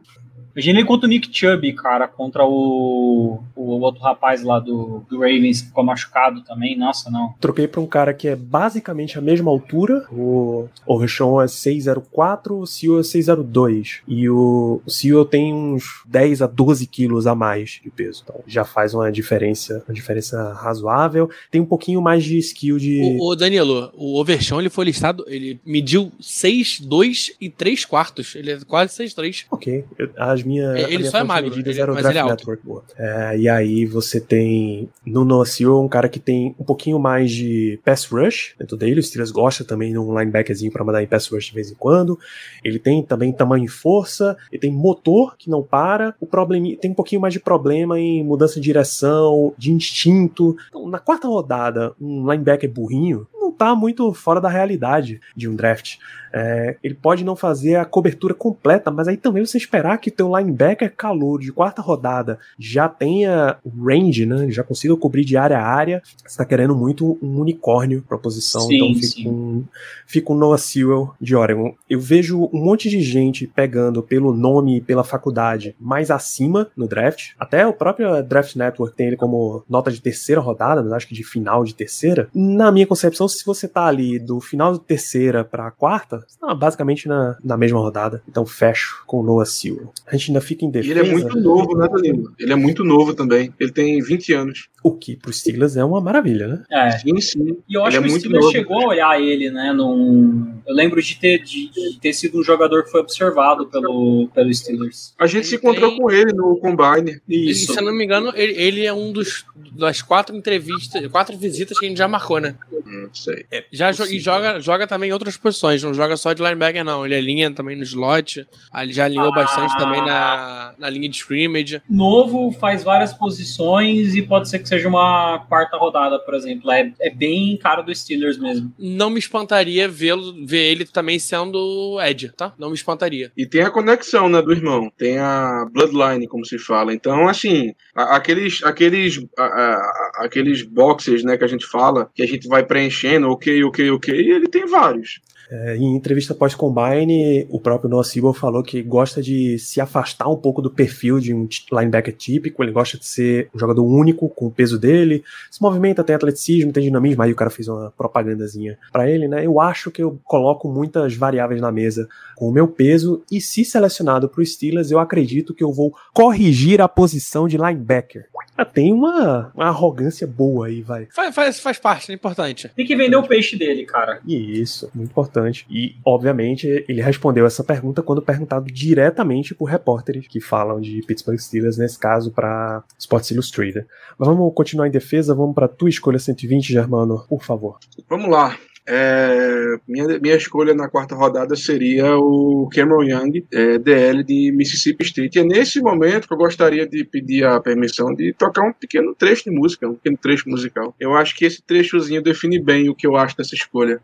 Imagina 0.57 0.79
ele 0.79 0.87
contra 0.87 1.05
o 1.05 1.09
Nick 1.09 1.29
Chubb, 1.31 1.71
cara, 1.73 2.07
contra 2.07 2.43
o, 2.43 3.43
o 3.55 3.79
outro 3.79 4.01
rapaz 4.01 4.41
lá 4.41 4.59
do, 4.59 5.05
do 5.07 5.19
Ravens 5.19 5.61
que 5.61 5.67
ficou 5.67 5.83
machucado 5.83 6.41
também. 6.41 6.75
Nossa, 6.75 7.11
não. 7.11 7.35
Troquei 7.39 7.67
pra 7.67 7.79
um 7.79 7.85
cara 7.85 8.11
que 8.11 8.27
é 8.27 8.35
basicamente 8.35 9.19
a 9.19 9.21
mesma 9.21 9.51
altura. 9.51 10.03
O 10.11 10.67
Overshawn 10.87 11.43
é 11.43 11.47
604, 11.47 12.57
o 12.57 12.65
Seal 12.65 12.99
é 12.99 13.03
602. 13.03 14.01
E 14.07 14.27
o, 14.27 14.81
o 14.83 14.89
Seal 14.89 15.23
tem 15.25 15.53
uns 15.53 16.01
10 16.07 16.41
a 16.41 16.47
12 16.47 16.87
quilos 16.87 17.27
a 17.27 17.35
mais 17.35 17.79
de 17.83 17.91
peso. 17.91 18.23
Então 18.23 18.41
já 18.47 18.65
faz 18.65 18.95
uma 18.95 19.11
diferença, 19.11 19.83
uma 19.87 19.93
diferença 19.93 20.53
razoável. 20.53 21.29
Tem 21.51 21.61
um 21.61 21.65
pouquinho 21.67 22.01
mais 22.01 22.23
de 22.23 22.35
skill 22.39 22.79
de. 22.79 22.99
O, 23.19 23.29
o 23.29 23.35
Danilo, 23.35 23.91
o 23.93 24.19
Overshawn 24.19 24.59
ele 24.59 24.71
foi 24.71 24.85
listado, 24.85 25.23
ele 25.27 25.59
mediu 25.63 26.11
6,2 26.19 27.35
e 27.39 27.47
3 27.47 27.85
quartos. 27.85 28.33
Ele 28.33 28.53
é 28.53 28.59
quase 28.65 29.03
6,3. 29.03 29.45
Ok. 29.51 29.85
As 30.17 30.46
minha. 30.47 30.77
É, 30.77 30.93
ele 30.93 31.09
só 31.09 31.19
é 31.19 31.23
magro, 31.23 31.53
ele, 31.53 31.79
era 31.79 31.91
o 31.91 31.95
Draft 31.95 32.15
é 32.15 32.23
Network. 32.23 32.63
É, 32.97 33.37
e 33.37 33.49
aí 33.49 33.85
você 33.85 34.19
tem 34.19 34.89
no 35.05 35.25
Noah 35.25 35.47
um 35.81 35.87
cara 35.87 36.09
que 36.09 36.19
tem 36.19 36.55
um 36.59 36.63
pouquinho 36.63 36.99
mais 36.99 37.31
de 37.31 37.79
pass 37.83 38.05
rush 38.05 38.55
dentro 38.57 38.77
dele. 38.77 38.99
O 38.99 39.03
Steelers 39.03 39.31
gosta 39.31 39.63
também 39.63 39.91
de 39.91 39.97
um 39.97 40.17
linebackerzinho 40.17 40.71
para 40.71 40.83
mandar 40.83 41.03
em 41.03 41.07
pass 41.07 41.27
rush 41.27 41.47
de 41.47 41.53
vez 41.53 41.71
em 41.71 41.75
quando. 41.75 42.17
Ele 42.63 42.79
tem 42.79 43.03
também 43.03 43.31
tamanho 43.31 43.65
e 43.65 43.67
força. 43.67 44.37
Ele 44.51 44.61
tem 44.61 44.71
motor 44.71 45.35
que 45.37 45.49
não 45.49 45.61
para. 45.61 46.15
O 46.19 46.25
problema 46.25 46.67
tem 46.79 46.91
um 46.91 46.95
pouquinho 46.95 47.21
mais 47.21 47.33
de 47.33 47.39
problema 47.39 47.99
em 47.99 48.23
mudança 48.23 48.55
de 48.55 48.61
direção, 48.61 49.53
de 49.57 49.71
instinto. 49.71 50.55
Então, 50.69 50.87
na 50.87 50.99
quarta 50.99 51.27
rodada, 51.27 51.93
um 51.99 52.29
linebacker 52.31 52.69
burrinho 52.69 53.27
não 53.47 53.51
tá 53.51 53.73
muito 53.75 54.13
fora 54.13 54.41
da 54.41 54.49
realidade 54.49 55.21
de 55.35 55.47
um 55.47 55.55
draft. 55.55 55.97
É, 56.33 56.75
ele 56.83 56.93
pode 56.93 57.23
não 57.23 57.35
fazer 57.35 57.75
a 57.75 57.85
cobertura 57.85 58.33
completa, 58.33 58.91
mas 58.91 59.07
aí 59.07 59.17
também 59.17 59.45
você 59.45 59.57
esperar 59.57 59.97
que 59.97 60.11
teu 60.11 60.35
linebacker 60.37 60.93
calor 60.95 61.39
de 61.39 61.51
quarta 61.51 61.81
rodada 61.81 62.37
já 62.59 62.89
tenha 62.89 63.57
range, 63.81 64.25
né? 64.25 64.51
Já 64.51 64.63
consiga 64.63 64.95
cobrir 64.97 65.23
de 65.23 65.37
área 65.37 65.57
a 65.57 65.65
área. 65.65 66.01
Você 66.25 66.37
tá 66.37 66.45
querendo 66.45 66.75
muito 66.75 67.17
um 67.21 67.39
unicórnio 67.39 68.03
pra 68.07 68.17
posição, 68.17 68.61
sim, 68.61 68.75
então 68.75 69.01
fica 69.01 69.29
um, 69.29 69.63
fica 70.05 70.33
um 70.33 70.35
Noah 70.35 70.57
Sewell 70.57 71.13
de 71.19 71.35
Oregon. 71.35 71.73
Eu 71.89 71.99
vejo 71.99 72.49
um 72.53 72.63
monte 72.63 72.89
de 72.89 73.01
gente 73.01 73.47
pegando 73.47 74.03
pelo 74.03 74.33
nome 74.33 74.77
e 74.77 74.81
pela 74.81 75.03
faculdade 75.03 75.75
mais 75.79 76.11
acima 76.11 76.69
no 76.75 76.87
draft. 76.87 77.31
Até 77.39 77.65
o 77.65 77.73
próprio 77.73 78.21
Draft 78.21 78.55
Network 78.55 78.95
tem 78.95 79.07
ele 79.07 79.17
como 79.17 79.63
nota 79.69 79.91
de 79.91 80.01
terceira 80.01 80.41
rodada, 80.41 80.83
mas 80.83 80.91
acho 80.91 81.07
que 81.07 81.15
de 81.15 81.23
final 81.23 81.63
de 81.63 81.73
terceira. 81.73 82.29
Na 82.33 82.71
minha 82.71 82.85
concepção, 82.85 83.27
se 83.37 83.45
você 83.45 83.67
tá 83.67 83.85
ali 83.85 84.19
do 84.19 84.39
final 84.39 84.73
de 84.73 84.79
terceira 84.79 85.43
pra 85.43 85.71
quarta, 85.71 86.25
ah, 86.41 86.55
basicamente 86.55 87.07
na, 87.07 87.37
na 87.43 87.57
mesma 87.57 87.79
rodada. 87.79 88.21
Então 88.27 88.45
fecho 88.45 89.03
com 89.05 89.19
o 89.19 89.23
Noah 89.23 89.45
Sewell. 89.45 89.91
A 90.05 90.15
gente 90.15 90.31
ainda 90.31 90.41
fica 90.41 90.65
em 90.65 90.71
defesa. 90.71 90.93
E 90.93 90.99
ele 90.99 91.09
é 91.09 91.11
muito 91.11 91.39
novo, 91.39 91.77
né, 91.77 91.87
Danilo? 91.87 92.33
Ele 92.39 92.53
é 92.53 92.55
muito 92.55 92.83
novo 92.83 93.13
também. 93.13 93.53
Ele 93.59 93.71
tem 93.71 94.01
20 94.01 94.33
anos. 94.33 94.69
O 94.83 94.91
que 94.91 95.15
pro 95.15 95.33
Steelers 95.33 95.75
é 95.75 95.83
uma 95.83 95.99
maravilha, 95.99 96.47
né? 96.47 96.63
É. 96.71 96.91
Sim, 96.91 97.19
sim. 97.19 97.57
E 97.67 97.75
eu 97.75 97.83
acho 97.83 97.97
ele 97.97 98.07
que 98.07 98.13
é 98.13 98.15
o 98.15 98.19
Steelers 98.19 98.45
novo. 98.45 98.51
chegou 98.51 98.81
a 98.83 98.87
olhar 98.87 99.21
ele, 99.21 99.51
né? 99.51 99.73
Num... 99.73 100.57
Eu 100.65 100.73
lembro 100.73 101.01
de 101.01 101.19
ter, 101.19 101.39
de, 101.39 101.69
de, 101.69 101.99
ter 101.99 102.13
sido 102.13 102.39
um 102.39 102.43
jogador 102.43 102.83
que 102.83 102.91
foi 102.91 103.01
observado 103.01 103.67
pelo, 103.67 104.29
pelo 104.33 104.53
Steelers. 104.53 105.13
A 105.17 105.27
gente 105.27 105.37
ele 105.37 105.45
se 105.45 105.55
encontrou 105.55 105.89
tem... 105.91 105.99
com 105.99 106.11
ele 106.11 106.33
no 106.33 106.57
Combine. 106.57 107.19
Isso. 107.27 107.71
E, 107.71 107.73
se 107.73 107.79
eu 107.79 107.83
não 107.83 107.93
me 107.93 108.03
engano, 108.03 108.31
ele, 108.35 108.53
ele, 108.53 108.85
é 108.85 108.93
um 108.93 109.11
dos 109.11 109.45
das 109.71 110.01
quatro 110.01 110.35
entrevistas, 110.35 111.05
quatro 111.07 111.37
visitas 111.37 111.77
que 111.77 111.85
a 111.85 111.89
gente 111.89 111.97
já 111.97 112.07
marcou, 112.07 112.39
né? 112.39 112.55
Hum, 112.71 113.09
sei. 113.27 113.45
É, 113.51 113.65
já 113.71 113.91
jo 113.91 114.05
e 114.05 114.19
joga, 114.19 114.59
joga 114.59 114.87
também 114.87 115.09
em 115.09 115.13
outras 115.13 115.35
posições, 115.37 115.83
não 115.83 115.93
joga 115.93 116.15
só 116.15 116.33
de 116.33 116.41
linebacker, 116.41 116.83
não. 116.83 117.05
Ele 117.05 117.15
alinha 117.15 117.51
também 117.51 117.75
no 117.75 117.83
slot. 117.83 118.47
Ele 118.75 118.93
já 118.93 119.05
alinhou 119.05 119.29
ah. 119.29 119.35
bastante 119.35 119.77
também 119.77 120.01
na, 120.01 120.73
na 120.77 120.89
linha 120.89 121.09
de 121.09 121.17
scrimmage. 121.17 121.81
Novo, 121.89 122.51
faz 122.51 122.83
várias 122.83 123.13
posições 123.13 124.15
e 124.15 124.21
pode 124.21 124.49
ser 124.49 124.59
que 124.59 124.67
seja 124.67 124.87
uma 124.87 125.39
quarta 125.47 125.77
rodada, 125.77 126.19
por 126.19 126.33
exemplo. 126.33 126.71
É, 126.71 126.91
é 127.01 127.09
bem 127.09 127.57
caro 127.57 127.83
do 127.83 127.93
Steelers 127.93 128.37
mesmo. 128.37 128.71
Não 128.77 129.09
me 129.09 129.19
espantaria 129.19 129.87
vê-lo, 129.87 130.45
ver 130.45 130.71
ele 130.71 130.85
também 130.85 131.19
sendo 131.19 131.99
Ed, 132.01 132.31
tá? 132.35 132.53
Não 132.57 132.69
me 132.69 132.75
espantaria. 132.75 133.31
E 133.35 133.45
tem 133.45 133.61
a 133.61 133.71
conexão, 133.71 134.29
né, 134.29 134.41
do 134.41 134.51
irmão. 134.51 134.91
Tem 134.97 135.17
a 135.17 135.65
bloodline, 135.71 136.27
como 136.27 136.45
se 136.45 136.57
fala. 136.57 136.93
Então, 136.93 137.27
assim, 137.27 137.73
aqueles, 137.95 138.63
aqueles, 138.63 139.25
a, 139.37 139.43
a, 139.43 140.11
aqueles 140.25 140.61
boxes, 140.61 141.23
né, 141.23 141.37
que 141.37 141.43
a 141.43 141.47
gente 141.47 141.65
fala, 141.65 142.09
que 142.13 142.21
a 142.23 142.27
gente 142.27 142.47
vai 142.47 142.63
preenchendo, 142.63 143.16
ok, 143.25 143.63
ok, 143.63 143.91
ok, 143.91 144.13
e 144.13 144.31
ele 144.31 144.47
tem 144.47 144.65
vários. 144.65 145.19
É, 145.49 145.77
em 145.77 145.95
entrevista 145.95 146.35
pós-combine, 146.35 147.47
o 147.49 147.59
próprio 147.59 147.89
Noah 147.89 148.03
Seagull 148.03 148.33
falou 148.33 148.61
que 148.61 148.81
gosta 148.83 149.21
de 149.21 149.57
se 149.57 149.79
afastar 149.79 150.27
um 150.27 150.35
pouco 150.35 150.61
do 150.61 150.69
perfil 150.69 151.19
de 151.19 151.33
um 151.33 151.47
linebacker 151.71 152.15
típico, 152.15 152.63
ele 152.63 152.71
gosta 152.71 152.97
de 152.97 153.05
ser 153.05 153.49
um 153.55 153.59
jogador 153.59 153.83
único 153.83 154.27
com 154.29 154.47
o 154.47 154.51
peso 154.51 154.77
dele, 154.77 155.23
se 155.49 155.61
movimenta, 155.61 156.03
tem 156.03 156.15
atleticismo, 156.15 156.73
tem 156.73 156.83
dinamismo, 156.83 157.23
aí 157.23 157.31
o 157.31 157.35
cara 157.35 157.49
fez 157.49 157.67
uma 157.67 157.91
propagandazinha 157.97 158.77
para 158.91 159.09
ele, 159.09 159.27
né? 159.27 159.45
Eu 159.45 159.61
acho 159.61 159.89
que 159.89 160.03
eu 160.03 160.19
coloco 160.23 160.67
muitas 160.67 161.15
variáveis 161.15 161.61
na 161.61 161.71
mesa 161.71 162.09
com 162.35 162.49
o 162.49 162.51
meu 162.51 162.67
peso 162.67 163.23
e 163.31 163.39
se 163.39 163.63
selecionado 163.63 164.27
para 164.27 164.43
Steelers, 164.43 164.91
eu 164.91 164.99
acredito 164.99 165.53
que 165.53 165.63
eu 165.63 165.71
vou 165.71 165.93
corrigir 166.13 166.81
a 166.81 166.87
posição 166.87 167.47
de 167.47 167.57
linebacker. 167.57 168.27
Ah, 168.57 168.65
tem 168.65 168.91
uma, 168.91 169.51
uma 169.55 169.67
arrogância 169.67 170.25
boa 170.25 170.67
aí, 170.67 170.81
vai. 170.81 171.07
Faz, 171.11 171.35
faz, 171.35 171.59
faz 171.59 171.79
parte, 171.79 172.11
é 172.11 172.15
importante. 172.15 172.71
Tem 172.75 172.85
que 172.85 172.95
vender 172.95 173.15
o 173.15 173.27
peixe 173.27 173.55
dele, 173.55 173.85
cara. 173.85 174.19
Isso, 174.25 174.89
muito 174.95 175.11
importante. 175.11 175.36
E, 175.69 175.95
obviamente, 176.05 176.85
ele 176.87 177.01
respondeu 177.01 177.45
essa 177.45 177.63
pergunta 177.63 178.01
quando 178.01 178.21
perguntado 178.21 178.65
diretamente 178.65 179.53
por 179.53 179.65
repórteres 179.65 180.27
que 180.27 180.39
falam 180.39 180.79
de 180.79 181.01
Pittsburgh 181.05 181.39
Steelers, 181.39 181.77
nesse 181.77 181.99
caso 181.99 182.31
para 182.31 182.83
Sports 182.97 183.31
Illustrated. 183.31 183.85
Mas 184.17 184.27
vamos 184.27 184.53
continuar 184.53 184.87
em 184.87 184.91
defesa, 184.91 185.35
vamos 185.35 185.55
para 185.55 185.67
tua 185.67 185.89
escolha 185.89 186.19
120, 186.19 186.71
Germano, 186.71 187.25
por 187.27 187.43
favor. 187.43 187.77
Vamos 188.09 188.29
lá. 188.29 188.57
É, 188.89 189.75
minha, 189.85 190.17
minha 190.19 190.35
escolha 190.37 190.73
na 190.73 190.87
quarta 190.87 191.13
rodada 191.13 191.57
seria 191.57 192.15
o 192.15 192.69
Cameron 192.73 193.03
Young, 193.03 193.45
é, 193.51 193.77
DL 193.77 194.23
de 194.23 194.53
Mississippi 194.53 195.03
State. 195.03 195.37
E 195.37 195.41
é 195.41 195.43
nesse 195.43 195.81
momento 195.81 196.25
que 196.25 196.33
eu 196.33 196.37
gostaria 196.37 196.87
de 196.87 197.03
pedir 197.03 197.43
a 197.43 197.59
permissão 197.59 198.13
de 198.13 198.33
tocar 198.33 198.63
um 198.63 198.71
pequeno 198.71 199.13
trecho 199.13 199.43
de 199.43 199.51
música, 199.51 199.89
um 199.89 199.95
pequeno 199.95 200.17
trecho 200.17 200.49
musical. 200.49 200.95
Eu 200.97 201.13
acho 201.15 201.35
que 201.35 201.43
esse 201.43 201.61
trechozinho 201.61 202.23
define 202.23 202.63
bem 202.63 202.89
o 202.89 202.95
que 202.95 203.05
eu 203.05 203.17
acho 203.17 203.35
dessa 203.35 203.55
escolha. 203.55 203.99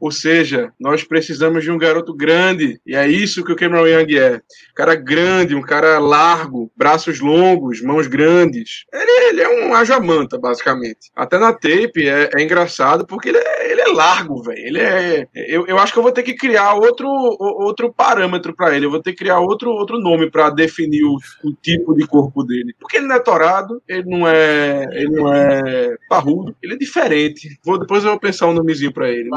Ou 0.00 0.10
seja, 0.10 0.72
nós 0.78 1.04
precisamos 1.04 1.62
de 1.64 1.70
um 1.70 1.78
garoto 1.78 2.14
grande, 2.14 2.80
e 2.86 2.94
é 2.94 3.06
isso 3.08 3.44
que 3.44 3.52
o 3.52 3.56
Cameron 3.56 3.86
Young 3.86 4.18
é. 4.18 4.36
Um 4.36 4.74
cara 4.74 4.94
grande, 4.94 5.54
um 5.54 5.62
cara 5.62 5.98
largo, 5.98 6.70
braços 6.76 7.20
longos, 7.20 7.80
mãos 7.80 8.06
grandes. 8.06 8.84
Ele, 8.92 9.28
ele 9.28 9.42
é 9.42 9.48
um 9.48 9.74
ajamanta, 9.74 10.38
basicamente. 10.38 11.10
Até 11.14 11.38
na 11.38 11.52
tape 11.52 12.08
é, 12.08 12.30
é 12.34 12.42
engraçado 12.42 13.06
porque 13.06 13.28
ele 13.28 13.38
é, 13.38 13.72
ele 13.72 13.80
é 13.80 13.88
largo, 13.88 14.42
velho. 14.42 14.58
Ele 14.58 14.80
é. 14.80 15.28
Eu, 15.34 15.66
eu 15.66 15.78
acho 15.78 15.92
que 15.92 15.98
eu 15.98 16.02
vou 16.02 16.12
ter 16.12 16.22
que 16.22 16.34
criar 16.34 16.74
outro, 16.74 17.08
outro 17.08 17.92
parâmetro 17.92 18.54
para 18.54 18.74
ele. 18.74 18.86
Eu 18.86 18.90
vou 18.90 19.02
ter 19.02 19.12
que 19.12 19.18
criar 19.18 19.40
outro, 19.40 19.70
outro 19.70 19.98
nome 19.98 20.30
para 20.30 20.50
definir 20.50 21.04
o, 21.04 21.16
o, 21.44 21.52
tipo 21.52 21.94
de 21.94 22.06
corpo 22.06 22.42
dele. 22.42 22.74
Porque 22.78 22.96
ele 22.96 23.06
não 23.06 23.16
é 23.16 23.20
torado, 23.20 23.82
ele 23.88 24.08
não 24.08 24.26
é. 24.26 24.88
Ele 24.92 25.10
não 25.10 25.32
é 25.32 25.96
parrudo, 26.08 26.54
ele 26.62 26.74
é 26.74 26.76
diferente. 26.76 27.58
Vou, 27.64 27.78
depois 27.78 28.04
eu 28.04 28.10
vou 28.10 28.20
pensar 28.20 28.48
um 28.48 28.52
nomezinho 28.52 28.92
para 28.92 29.10
ele. 29.10 29.28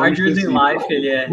Than 0.47 0.47
life, 0.50 0.86
ele 0.90 1.10
é. 1.10 1.30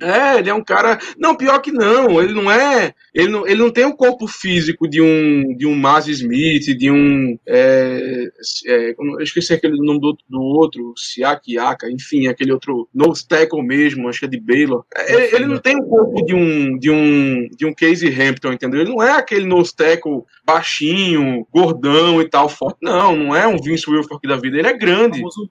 É, 0.00 0.38
ele 0.38 0.50
é 0.50 0.54
um 0.54 0.62
cara. 0.62 0.98
Não, 1.18 1.34
pior 1.34 1.58
que 1.60 1.72
não. 1.72 2.20
Ele 2.20 2.34
não 2.34 2.50
é. 2.50 2.94
Ele 3.14 3.28
não, 3.28 3.46
ele 3.46 3.62
não 3.62 3.70
tem 3.70 3.84
o 3.84 3.88
um 3.88 3.96
corpo 3.96 4.26
físico 4.26 4.86
de 4.88 5.00
um 5.00 5.56
de 5.56 5.66
um 5.66 5.74
Maz 5.74 6.06
Smith, 6.06 6.66
de 6.76 6.90
um. 6.90 7.38
É, 7.46 8.28
é, 8.66 8.90
eu 8.90 9.20
esqueci 9.20 9.54
aquele 9.54 9.76
nome 9.78 10.00
do, 10.00 10.16
do 10.28 10.40
outro, 10.40 10.92
Siak 10.96 11.50
Yaka, 11.50 11.90
enfim, 11.90 12.26
aquele 12.26 12.52
outro 12.52 12.88
nose 12.94 13.26
tackle 13.26 13.62
mesmo, 13.62 14.08
acho 14.08 14.20
que 14.20 14.26
é 14.26 14.28
de 14.28 14.40
Baylor. 14.40 14.84
É, 14.94 15.14
ele, 15.14 15.36
ele, 15.36 15.46
não 15.46 15.58
tem 15.58 15.76
o 15.76 15.84
corpo 15.84 16.24
de 16.26 16.34
um 16.34 16.78
de 16.78 16.90
um 16.90 17.48
de 17.56 17.64
um 17.64 17.72
Casey 17.72 18.10
Hampton, 18.10 18.52
entendeu? 18.52 18.82
Ele 18.82 18.90
não 18.90 19.02
é 19.02 19.12
aquele 19.12 19.46
nose 19.46 19.74
tackle 19.74 20.24
baixinho, 20.44 21.46
gordão 21.50 22.20
e 22.20 22.28
tal, 22.28 22.48
forte. 22.48 22.78
Não, 22.82 23.16
não 23.16 23.34
é 23.34 23.46
um 23.46 23.56
Vince 23.56 23.88
Wilfork 23.90 24.26
da 24.28 24.36
vida. 24.36 24.58
Ele 24.58 24.68
é 24.68 24.76
grande. 24.76 25.24
O, 25.24 25.30
famoso, 25.30 25.50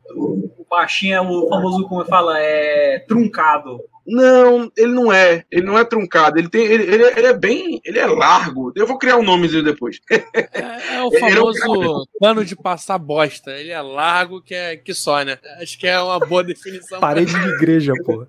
o 0.59 0.65
baixinho 0.69 1.15
é 1.15 1.21
o 1.21 1.49
famoso, 1.49 1.87
como 1.87 2.05
fala, 2.05 2.39
é 2.39 2.99
truncado. 3.07 3.79
Não, 4.05 4.71
ele 4.77 4.91
não 4.91 5.11
é. 5.11 5.43
Ele 5.51 5.65
não 5.65 5.77
é 5.77 5.83
truncado. 5.83 6.37
Ele 6.37 6.47
tem, 6.47 6.63
ele, 6.65 6.83
ele, 6.83 7.03
é, 7.03 7.17
ele 7.17 7.27
é 7.27 7.33
bem, 7.33 7.81
ele 7.83 7.97
é 7.97 8.05
largo. 8.05 8.71
Eu 8.75 8.85
vou 8.85 8.97
criar 8.97 9.17
um 9.17 9.23
nome 9.23 9.47
dele 9.47 9.63
depois. 9.63 9.99
É, 10.55 10.95
é 10.95 11.03
o 11.03 11.11
famoso 11.11 12.05
é 12.15 12.19
pano 12.19 12.45
de 12.45 12.55
passar 12.55 12.97
bosta. 12.97 13.51
Ele 13.51 13.71
é 13.71 13.81
largo 13.81 14.41
que 14.41 14.53
é 14.53 14.75
que 14.77 14.93
só, 14.93 15.23
né? 15.23 15.37
Acho 15.59 15.77
que 15.77 15.87
é 15.87 15.99
uma 15.99 16.19
boa 16.19 16.43
definição. 16.43 16.99
Parede 16.99 17.33
de 17.33 17.49
igreja, 17.49 17.93
pô. 18.05 18.25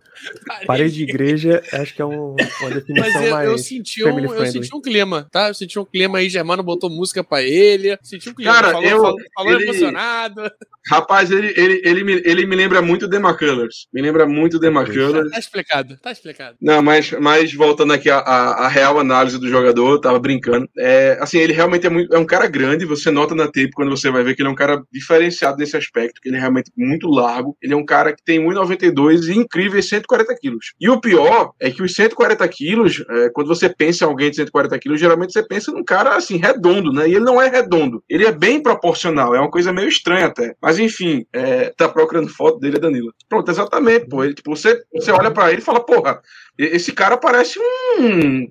Parede, 0.47 0.67
Parede 0.67 0.95
de 0.95 1.03
igreja, 1.03 1.63
acho 1.73 1.95
que 1.95 2.03
é 2.03 2.05
um, 2.05 2.35
uma 2.35 2.71
definição 2.71 2.95
Mas 2.97 3.15
eu, 3.15 3.31
mais. 3.31 3.49
Eu 3.49 3.59
senti, 3.59 4.05
um, 4.05 4.19
eu 4.19 4.47
senti 4.47 4.75
um 4.75 4.81
clima, 4.81 5.29
tá? 5.31 5.49
Eu 5.49 5.55
senti 5.55 5.79
um 5.79 5.85
clima 5.85 6.19
aí. 6.19 6.29
Germano 6.29 6.63
botou 6.63 6.91
música 6.91 7.23
pra 7.23 7.43
ele. 7.43 7.99
Senti 8.03 8.31
um 8.31 8.35
clima. 8.35 8.53
Cara, 8.53 8.73
falou, 8.73 8.89
eu, 8.89 9.01
falou, 9.01 9.19
falou 9.35 9.53
ele, 9.53 9.65
emocionado. 9.65 10.51
Rapaz, 10.89 11.31
ele, 11.33 11.53
ele, 11.57 11.83
ele, 11.85 12.05
me, 12.05 12.13
ele 12.25 12.47
me 12.47 12.55
lembra 12.55 12.81
muito 12.81 13.11
The 13.11 13.17
McCullers. 13.17 13.89
Me 13.93 14.01
lembra 14.01 14.27
muito 14.27 14.61
The 14.61 14.69
McCullers. 14.69 15.31
Tá 15.31 15.39
explicado, 15.39 15.66
tá 16.03 16.13
explicado. 16.13 16.57
Não, 16.61 16.83
mas, 16.83 17.11
mas 17.13 17.53
voltando 17.53 17.93
aqui 17.93 18.11
à, 18.11 18.69
real 18.69 18.99
análise 18.99 19.39
do 19.39 19.49
jogador, 19.49 20.01
tava 20.01 20.19
brincando. 20.19 20.69
É, 20.79 21.19
assim, 21.21 21.39
ele 21.39 21.53
realmente 21.53 21.87
é, 21.87 21.91
muito, 21.91 22.15
é 22.15 22.19
um 22.19 22.27
cara 22.27 22.47
grande, 22.47 22.85
você 22.85 23.11
nota 23.11 23.35
na 23.35 23.47
tape 23.47 23.71
quando 23.73 23.91
você 23.91 24.11
vai 24.11 24.23
ver 24.23 24.35
que 24.35 24.43
ele 24.43 24.49
é 24.49 24.53
um 24.53 24.57
cara 24.57 24.83
diferenciado 24.93 25.59
nesse 25.59 25.77
aspecto, 25.77 26.21
que 26.21 26.29
ele 26.29 26.37
é 26.37 26.41
realmente 26.41 26.71
muito 26.77 27.09
largo. 27.09 27.57
Ele 27.63 27.75
é 27.75 27.77
um 27.77 27.85
cara 27.85 28.15
que 28.15 28.23
tem 28.25 28.41
1,92 28.41 29.29
e 29.29 29.39
incríveis 29.39 29.89
140 29.89 30.35
quilos. 30.37 30.73
E 30.81 30.89
o 30.89 31.01
pior 31.01 31.53
é 31.61 31.71
que 31.71 31.83
os 31.83 31.95
140 31.95 32.47
quilos, 32.49 33.05
é, 33.09 33.31
quando 33.31 33.49
você 33.49 33.69
pensa 33.69 34.05
em 34.05 34.09
alguém 34.09 34.31
de 34.31 34.37
140 34.37 34.79
quilos, 34.79 35.01
geralmente 35.01 35.33
você 35.33 35.43
pensa 35.43 35.73
num 35.73 35.85
cara 35.85 36.17
assim, 36.17 36.37
redondo, 36.37 36.93
né? 36.93 37.09
E 37.09 37.15
ele 37.15 37.25
não 37.25 37.41
é 37.41 37.49
redondo. 37.49 38.03
Ele 38.09 38.27
é 38.27 38.33
bem 38.33 38.63
proporcional, 38.63 39.35
é 39.35 39.41
uma 39.41 39.51
coisa 39.51 39.73
meio 39.73 39.89
estranha 39.89 40.27
até. 40.27 40.55
Mas 40.61 40.79
enfim, 40.79 41.25
é, 41.33 41.73
tá 41.77 41.89
procurando 41.89 42.29
foto 42.29 42.59
dele, 42.59 42.77
é 42.77 42.81
Danilo. 42.81 43.13
Pronto, 43.29 43.51
exatamente, 43.51 44.07
pô. 44.09 44.25
Ele, 44.25 44.35
tipo, 44.35 44.55
você, 44.55 44.81
você 44.93 45.11
olha 45.11 45.31
para 45.31 45.53
ele 45.53 45.56
e 45.59 45.65
fala, 45.65 45.81
porra, 45.81 46.21
esse 46.59 46.93
cara 46.93 47.17
parece 47.17 47.59
um. 47.59 48.49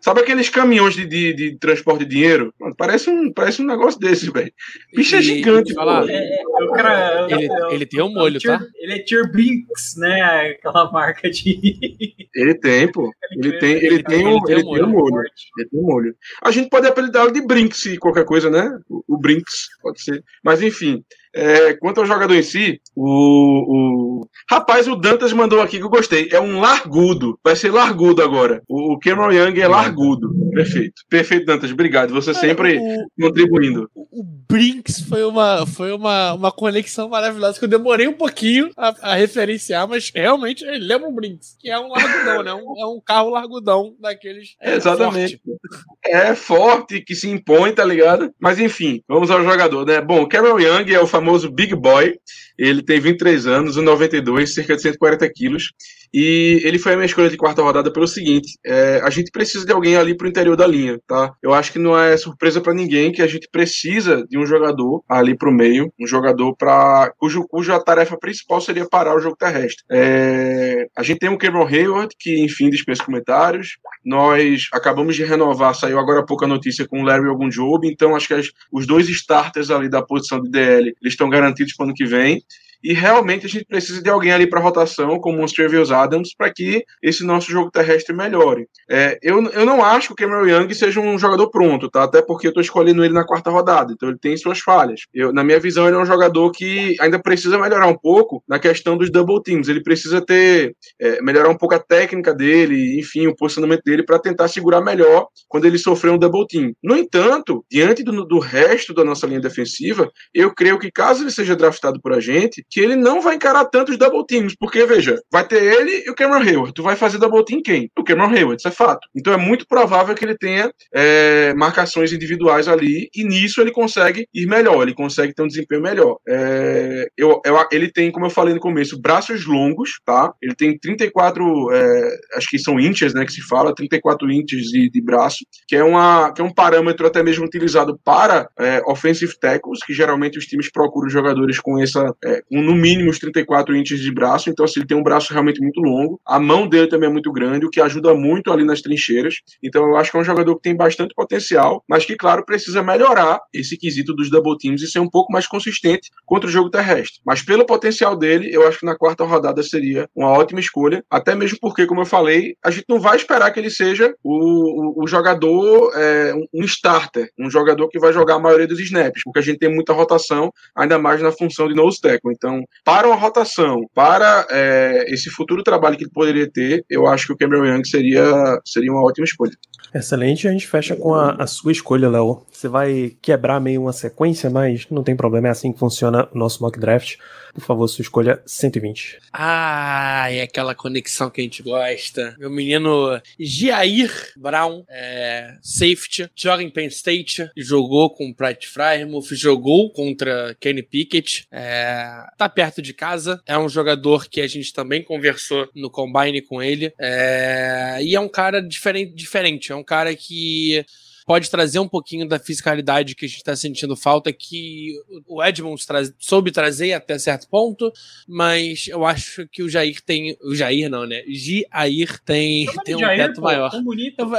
Sabe 0.00 0.20
aqueles 0.20 0.48
caminhões 0.48 0.94
de, 0.94 1.06
de, 1.06 1.32
de 1.34 1.58
transporte 1.58 2.04
de 2.04 2.10
dinheiro? 2.10 2.52
Parece 2.76 3.08
um, 3.10 3.32
parece 3.32 3.62
um 3.62 3.66
negócio 3.66 4.00
desses, 4.00 4.28
velho. 4.32 4.52
Bicho 4.94 5.16
é 5.16 5.22
gigante, 5.22 5.74
falar, 5.74 6.08
é, 6.08 6.14
é, 6.14 6.66
cara, 6.74 7.26
ele, 7.30 7.48
ele 7.70 7.86
tem 7.86 8.02
um 8.02 8.12
molho, 8.12 8.40
tá? 8.40 8.58
Ele 8.76 8.94
é 8.94 9.04
Turbinks, 9.04 9.96
né? 9.96 10.50
Aquela 10.58 10.90
marca 10.90 11.30
de. 11.30 11.46
Ele 12.34 12.54
tem, 12.54 12.92
pô. 12.92 13.10
Ele 13.32 13.58
tem, 13.58 13.72
ele 13.72 14.02
tem, 14.02 14.26
um, 14.26 14.38
ele 14.46 14.62
tem 14.62 14.84
um 14.84 14.88
molho. 14.88 15.22
Ele 15.56 15.68
tem 15.70 15.80
um 15.80 15.86
molho. 15.86 16.14
A 16.42 16.50
gente 16.50 16.68
pode 16.68 16.86
apelidá-lo 16.86 17.32
de 17.32 17.40
Brinks, 17.40 17.96
qualquer 17.98 18.26
coisa, 18.26 18.50
né? 18.50 18.78
O, 18.90 19.02
o 19.08 19.18
Brinks, 19.18 19.68
pode 19.80 20.02
ser. 20.02 20.22
Mas 20.44 20.60
enfim. 20.60 21.02
É, 21.36 21.74
quanto 21.74 22.00
ao 22.00 22.06
jogador 22.06 22.34
em 22.34 22.42
si, 22.42 22.80
o, 22.94 24.20
o, 24.22 24.28
Rapaz, 24.48 24.88
o 24.88 24.96
Dantas 24.96 25.32
mandou 25.32 25.60
aqui 25.60 25.76
que 25.76 25.84
eu 25.84 25.90
gostei. 25.90 26.28
É 26.32 26.40
um 26.40 26.60
largudo. 26.60 27.38
Vai 27.44 27.54
ser 27.54 27.70
largudo 27.70 28.22
agora. 28.22 28.62
O 28.68 28.98
Cameron 28.98 29.32
Young 29.32 29.60
é 29.60 29.68
largudo. 29.68 30.30
Perfeito. 30.52 31.02
Perfeito, 31.10 31.44
Dantas. 31.44 31.70
Obrigado. 31.70 32.14
Você 32.14 32.32
sempre 32.32 32.78
o, 32.78 33.06
contribuindo. 33.20 33.90
O, 33.94 34.24
Brinks 34.48 35.00
foi 35.00 35.24
uma, 35.24 35.66
foi 35.66 35.92
uma, 35.92 36.32
uma 36.32 36.52
conexão 36.52 37.08
maravilhosa 37.08 37.58
que 37.58 37.64
eu 37.64 37.68
demorei 37.68 38.06
um 38.06 38.12
pouquinho 38.12 38.70
a, 38.76 38.94
a 39.02 39.14
referenciar, 39.14 39.88
mas 39.88 40.12
realmente 40.14 40.64
ele 40.64 40.86
lembra 40.86 41.08
o 41.08 41.12
Brinks, 41.12 41.56
que 41.58 41.68
é 41.68 41.78
um 41.78 41.88
largudão, 41.88 42.42
né? 42.44 42.54
Um, 42.54 42.80
é 42.80 42.86
um 42.86 43.00
carro 43.04 43.30
largudão 43.30 43.94
daqueles. 44.00 44.54
É, 44.62 44.76
Exatamente. 44.76 45.40
Forte. 45.44 45.60
É 46.06 46.34
forte, 46.34 47.00
que 47.00 47.14
se 47.14 47.28
impõe, 47.28 47.72
tá 47.72 47.84
ligado? 47.84 48.32
Mas 48.40 48.60
enfim, 48.60 49.02
vamos 49.08 49.30
ao 49.30 49.42
jogador, 49.42 49.84
né? 49.84 50.00
Bom, 50.00 50.22
o 50.22 50.28
Cameron 50.28 50.60
Young 50.60 50.94
é 50.94 51.00
o 51.00 51.06
famoso 51.06 51.25
famoso 51.26 51.50
Big 51.50 51.74
Boy. 51.74 52.14
Ele 52.56 52.82
tem 52.82 53.00
23 53.00 53.46
anos, 53.46 53.76
1,92, 53.76 54.46
cerca 54.46 54.76
de 54.76 54.82
140 54.82 55.28
quilos. 55.30 55.72
E 56.14 56.62
ele 56.64 56.78
foi 56.78 56.92
a 56.92 56.96
minha 56.96 57.06
escolha 57.06 57.28
de 57.28 57.36
quarta 57.36 57.60
rodada 57.60 57.92
pelo 57.92 58.06
seguinte: 58.06 58.56
é, 58.64 59.00
a 59.02 59.10
gente 59.10 59.30
precisa 59.30 59.66
de 59.66 59.72
alguém 59.72 59.96
ali 59.96 60.16
pro 60.16 60.28
interior 60.28 60.56
da 60.56 60.66
linha, 60.66 60.98
tá? 61.06 61.34
Eu 61.42 61.52
acho 61.52 61.72
que 61.72 61.78
não 61.78 61.98
é 61.98 62.16
surpresa 62.16 62.60
para 62.60 62.72
ninguém 62.72 63.12
que 63.12 63.20
a 63.20 63.26
gente 63.26 63.48
precisa 63.50 64.24
de 64.28 64.38
um 64.38 64.46
jogador 64.46 65.02
ali 65.08 65.36
pro 65.36 65.52
meio, 65.52 65.92
um 66.00 66.06
jogador 66.06 66.54
para 66.56 67.12
cujo 67.18 67.46
cuja 67.48 67.78
tarefa 67.80 68.16
principal 68.16 68.60
seria 68.60 68.88
parar 68.88 69.16
o 69.16 69.20
jogo 69.20 69.36
terrestre. 69.36 69.84
É, 69.90 70.86
a 70.96 71.02
gente 71.02 71.18
tem 71.18 71.28
o 71.28 71.36
Cameron 71.36 71.66
Hayward, 71.66 72.14
que 72.18 72.42
enfim 72.42 72.70
dispensa 72.70 73.04
comentários. 73.04 73.76
Nós 74.04 74.68
acabamos 74.72 75.16
de 75.16 75.24
renovar, 75.24 75.74
saiu 75.74 75.98
agora 75.98 76.20
há 76.20 76.24
pouco 76.24 76.44
a 76.44 76.48
notícia 76.48 76.86
com 76.86 77.02
o 77.02 77.04
Larry 77.04 77.28
Ogunjobi, 77.28 77.88
então 77.88 78.14
acho 78.14 78.28
que 78.28 78.34
as, 78.34 78.46
os 78.72 78.86
dois 78.86 79.08
starters 79.08 79.70
ali 79.70 79.90
da 79.90 80.00
posição 80.00 80.40
de 80.40 80.50
DL 80.50 80.94
eles 81.02 81.15
estão 81.16 81.28
garantidos 81.28 81.74
para 81.74 81.84
o 81.84 81.86
ano 81.88 81.94
que 81.94 82.04
vem 82.04 82.42
e 82.82 82.92
realmente 82.92 83.46
a 83.46 83.48
gente 83.48 83.64
precisa 83.64 84.02
de 84.02 84.10
alguém 84.10 84.32
ali 84.32 84.46
para 84.46 84.60
rotação, 84.60 85.18
como 85.18 85.42
o 85.42 85.46
Travis 85.46 85.90
Adams, 85.90 86.34
para 86.36 86.52
que 86.52 86.84
esse 87.02 87.24
nosso 87.24 87.50
jogo 87.50 87.70
terrestre 87.70 88.14
melhore. 88.14 88.66
É, 88.90 89.18
eu, 89.22 89.42
eu 89.50 89.66
não 89.66 89.84
acho 89.84 90.08
que 90.08 90.12
o 90.12 90.16
Cameron 90.16 90.46
Young 90.46 90.72
seja 90.74 91.00
um 91.00 91.18
jogador 91.18 91.50
pronto, 91.50 91.90
tá? 91.90 92.04
Até 92.04 92.22
porque 92.22 92.46
eu 92.46 92.50
estou 92.50 92.62
escolhendo 92.62 93.04
ele 93.04 93.14
na 93.14 93.26
quarta 93.26 93.50
rodada, 93.50 93.92
então 93.92 94.08
ele 94.08 94.18
tem 94.18 94.36
suas 94.36 94.60
falhas. 94.60 95.00
Eu, 95.12 95.32
na 95.32 95.42
minha 95.42 95.60
visão, 95.60 95.86
ele 95.86 95.96
é 95.96 96.00
um 96.00 96.06
jogador 96.06 96.50
que 96.50 96.96
ainda 97.00 97.18
precisa 97.18 97.58
melhorar 97.58 97.86
um 97.86 97.96
pouco 97.96 98.42
na 98.48 98.58
questão 98.58 98.96
dos 98.96 99.10
double 99.10 99.42
teams. 99.42 99.68
Ele 99.68 99.82
precisa 99.82 100.20
ter 100.20 100.74
é, 101.00 101.20
melhorar 101.22 101.48
um 101.48 101.56
pouco 101.56 101.74
a 101.74 101.78
técnica 101.78 102.34
dele, 102.34 102.98
enfim, 102.98 103.26
o 103.26 103.36
posicionamento 103.36 103.82
dele 103.84 104.04
para 104.04 104.18
tentar 104.18 104.48
segurar 104.48 104.80
melhor 104.80 105.26
quando 105.48 105.64
ele 105.66 105.78
sofrer 105.78 106.12
um 106.12 106.18
double 106.18 106.46
team. 106.46 106.72
No 106.82 106.96
entanto, 106.96 107.64
diante 107.70 108.02
do, 108.02 108.24
do 108.24 108.38
resto 108.38 108.94
da 108.94 109.04
nossa 109.04 109.26
linha 109.26 109.40
defensiva, 109.40 110.10
eu 110.34 110.54
creio 110.54 110.78
que 110.78 110.90
caso 110.90 111.22
ele 111.22 111.30
seja 111.30 111.56
draftado 111.56 112.00
por 112.00 112.12
a 112.12 112.20
gente, 112.20 112.64
que 112.70 112.80
ele 112.80 112.96
não 112.96 113.20
vai 113.20 113.36
encarar 113.36 113.64
tantos 113.66 113.96
double 113.96 114.24
teams, 114.26 114.54
porque, 114.58 114.84
veja, 114.84 115.20
vai 115.30 115.46
ter 115.46 115.62
ele 115.62 116.04
e 116.06 116.10
o 116.10 116.14
Cameron 116.14 116.42
Hayward. 116.42 116.74
Tu 116.74 116.82
vai 116.82 116.96
fazer 116.96 117.18
double 117.18 117.44
team 117.44 117.62
quem? 117.62 117.90
O 117.98 118.04
Cameron 118.04 118.34
Hayward, 118.34 118.60
isso 118.60 118.68
é 118.68 118.70
fato. 118.70 119.06
Então 119.14 119.32
é 119.32 119.36
muito 119.36 119.66
provável 119.66 120.14
que 120.14 120.24
ele 120.24 120.36
tenha 120.36 120.70
é, 120.94 121.54
marcações 121.54 122.12
individuais 122.12 122.68
ali, 122.68 123.08
e 123.14 123.24
nisso 123.24 123.60
ele 123.60 123.70
consegue 123.70 124.26
ir 124.34 124.46
melhor, 124.46 124.82
ele 124.82 124.94
consegue 124.94 125.34
ter 125.34 125.42
um 125.42 125.48
desempenho 125.48 125.82
melhor. 125.82 126.16
É, 126.28 127.08
eu, 127.16 127.40
eu, 127.44 127.56
ele 127.70 127.90
tem, 127.90 128.10
como 128.10 128.26
eu 128.26 128.30
falei 128.30 128.54
no 128.54 128.60
começo, 128.60 129.00
braços 129.00 129.46
longos, 129.46 130.00
tá? 130.04 130.32
Ele 130.42 130.54
tem 130.54 130.78
34, 130.78 131.72
é, 131.72 132.18
acho 132.36 132.48
que 132.48 132.58
são 132.58 132.78
inches, 132.80 133.14
né, 133.14 133.24
que 133.24 133.32
se 133.32 133.42
fala, 133.42 133.74
34 133.74 134.30
inches 134.30 134.66
de, 134.66 134.90
de 134.90 135.02
braço, 135.02 135.38
que 135.66 135.76
é, 135.76 135.84
uma, 135.84 136.32
que 136.32 136.40
é 136.40 136.44
um 136.44 136.52
parâmetro 136.52 137.06
até 137.06 137.22
mesmo 137.22 137.44
utilizado 137.44 137.98
para 138.04 138.48
é, 138.58 138.82
offensive 138.86 139.38
tackles, 139.38 139.80
que 139.84 139.92
geralmente 139.92 140.38
os 140.38 140.46
times 140.46 140.70
procuram 140.70 141.08
jogadores 141.08 141.60
com 141.60 141.80
essa, 141.80 142.14
é, 142.24 142.42
com 142.48 142.55
no 142.62 142.74
mínimo 142.74 143.10
os 143.10 143.18
34 143.18 143.76
inches 143.76 144.00
de 144.00 144.12
braço, 144.12 144.50
então 144.50 144.64
assim, 144.64 144.80
ele 144.80 144.86
tem 144.86 144.96
um 144.96 145.02
braço 145.02 145.32
realmente 145.32 145.60
muito 145.60 145.80
longo. 145.80 146.20
A 146.26 146.38
mão 146.38 146.68
dele 146.68 146.88
também 146.88 147.08
é 147.08 147.12
muito 147.12 147.32
grande, 147.32 147.66
o 147.66 147.70
que 147.70 147.80
ajuda 147.80 148.14
muito 148.14 148.52
ali 148.52 148.64
nas 148.64 148.80
trincheiras. 148.80 149.36
Então 149.62 149.86
eu 149.88 149.96
acho 149.96 150.10
que 150.10 150.16
é 150.16 150.20
um 150.20 150.24
jogador 150.24 150.54
que 150.56 150.62
tem 150.62 150.76
bastante 150.76 151.14
potencial, 151.14 151.82
mas 151.88 152.04
que, 152.04 152.16
claro, 152.16 152.44
precisa 152.44 152.82
melhorar 152.82 153.40
esse 153.52 153.76
quesito 153.76 154.14
dos 154.14 154.30
double 154.30 154.56
teams 154.58 154.82
e 154.82 154.86
ser 154.86 155.00
um 155.00 155.08
pouco 155.08 155.32
mais 155.32 155.46
consistente 155.46 156.10
contra 156.24 156.48
o 156.48 156.52
jogo 156.52 156.70
terrestre. 156.70 157.20
Mas 157.24 157.42
pelo 157.42 157.66
potencial 157.66 158.16
dele, 158.16 158.50
eu 158.52 158.66
acho 158.66 158.80
que 158.80 158.86
na 158.86 158.96
quarta 158.96 159.24
rodada 159.24 159.62
seria 159.62 160.08
uma 160.14 160.30
ótima 160.30 160.60
escolha, 160.60 161.04
até 161.10 161.34
mesmo 161.34 161.58
porque, 161.60 161.86
como 161.86 162.02
eu 162.02 162.06
falei, 162.06 162.56
a 162.64 162.70
gente 162.70 162.84
não 162.88 163.00
vai 163.00 163.16
esperar 163.16 163.50
que 163.50 163.60
ele 163.60 163.70
seja 163.70 164.14
o, 164.22 165.00
o, 165.00 165.04
o 165.04 165.06
jogador, 165.06 165.92
é, 165.94 166.34
um 166.54 166.64
starter, 166.64 167.30
um 167.38 167.50
jogador 167.50 167.88
que 167.88 167.98
vai 167.98 168.12
jogar 168.12 168.34
a 168.34 168.40
maioria 168.40 168.66
dos 168.66 168.80
snaps, 168.80 169.22
porque 169.24 169.38
a 169.38 169.42
gente 169.42 169.58
tem 169.58 169.72
muita 169.72 169.92
rotação, 169.92 170.52
ainda 170.74 170.98
mais 170.98 171.20
na 171.22 171.32
função 171.32 171.68
de 171.68 171.74
nose 171.74 172.00
tackle. 172.00 172.32
Então, 172.32 172.45
então, 172.46 172.64
para 172.84 173.08
uma 173.08 173.16
rotação, 173.16 173.76
para 173.92 174.46
é, 174.50 175.04
esse 175.08 175.28
futuro 175.30 175.64
trabalho 175.64 175.96
que 175.96 176.04
ele 176.04 176.12
poderia 176.12 176.48
ter, 176.48 176.84
eu 176.88 177.06
acho 177.06 177.26
que 177.26 177.32
o 177.32 177.36
Cameron 177.36 177.66
Young 177.66 177.84
seria, 177.84 178.60
seria 178.64 178.92
uma 178.92 179.04
ótima 179.04 179.24
escolha. 179.24 179.52
Excelente, 179.92 180.46
a 180.46 180.52
gente 180.52 180.66
fecha 180.66 180.94
com 180.94 181.14
a, 181.14 181.32
a 181.32 181.46
sua 181.46 181.72
escolha, 181.72 182.08
Léo. 182.08 182.42
Você 182.52 182.68
vai 182.68 183.16
quebrar 183.20 183.60
meio 183.60 183.82
uma 183.82 183.92
sequência, 183.92 184.48
mas 184.48 184.86
não 184.90 185.02
tem 185.02 185.16
problema, 185.16 185.48
é 185.48 185.50
assim 185.50 185.72
que 185.72 185.78
funciona 185.78 186.28
o 186.32 186.38
nosso 186.38 186.62
mock 186.62 186.78
draft. 186.78 187.16
Por 187.56 187.64
favor, 187.64 187.88
sua 187.88 188.02
escolha 188.02 188.42
120. 188.44 189.18
Ah, 189.32 190.26
é 190.30 190.42
aquela 190.42 190.74
conexão 190.74 191.30
que 191.30 191.40
a 191.40 191.44
gente 191.44 191.62
gosta. 191.62 192.36
Meu 192.38 192.50
menino 192.50 193.18
Jair 193.40 194.12
Brown, 194.36 194.84
é, 194.90 195.56
safety, 195.62 196.30
joga 196.36 196.62
em 196.62 196.68
Penn 196.68 196.88
State, 196.88 197.50
jogou 197.56 198.10
com 198.10 198.30
Pratt 198.30 198.66
Frymouth, 198.66 199.34
jogou 199.34 199.90
contra 199.90 200.54
Kenny 200.60 200.82
Pickett, 200.82 201.46
é, 201.50 202.26
tá 202.36 202.46
perto 202.46 202.82
de 202.82 202.92
casa, 202.92 203.40
é 203.46 203.56
um 203.56 203.70
jogador 203.70 204.28
que 204.28 204.42
a 204.42 204.46
gente 204.46 204.70
também 204.74 205.02
conversou 205.02 205.66
no 205.74 205.90
Combine 205.90 206.42
com 206.42 206.62
ele, 206.62 206.92
é, 207.00 208.00
e 208.02 208.14
é 208.14 208.20
um 208.20 208.28
cara 208.28 208.60
diferente, 208.60 209.14
diferente, 209.14 209.72
é 209.72 209.74
um 209.74 209.82
cara 209.82 210.14
que 210.14 210.84
pode 211.26 211.50
trazer 211.50 211.80
um 211.80 211.88
pouquinho 211.88 212.26
da 212.26 212.38
fiscalidade 212.38 213.16
que 213.16 213.24
a 213.24 213.28
gente 213.28 213.38
está 213.38 213.56
sentindo 213.56 213.96
falta, 213.96 214.32
que 214.32 214.94
o 215.26 215.42
Edmonds 215.42 215.84
tra 215.84 216.00
soube 216.18 216.52
trazer 216.52 216.92
até 216.92 217.18
certo 217.18 217.48
ponto, 217.48 217.92
mas 218.28 218.86
eu 218.88 219.04
acho 219.04 219.46
que 219.48 219.62
o 219.62 219.68
Jair 219.68 220.00
tem. 220.00 220.36
O 220.42 220.54
Jair 220.54 220.88
não, 220.88 221.04
né? 221.04 221.22
Jair 221.26 222.20
tem, 222.24 222.66
tem 222.84 222.94
um 222.94 223.00
Jair, 223.00 223.26
teto 223.26 223.40
pô, 223.40 223.42
maior. 223.42 223.70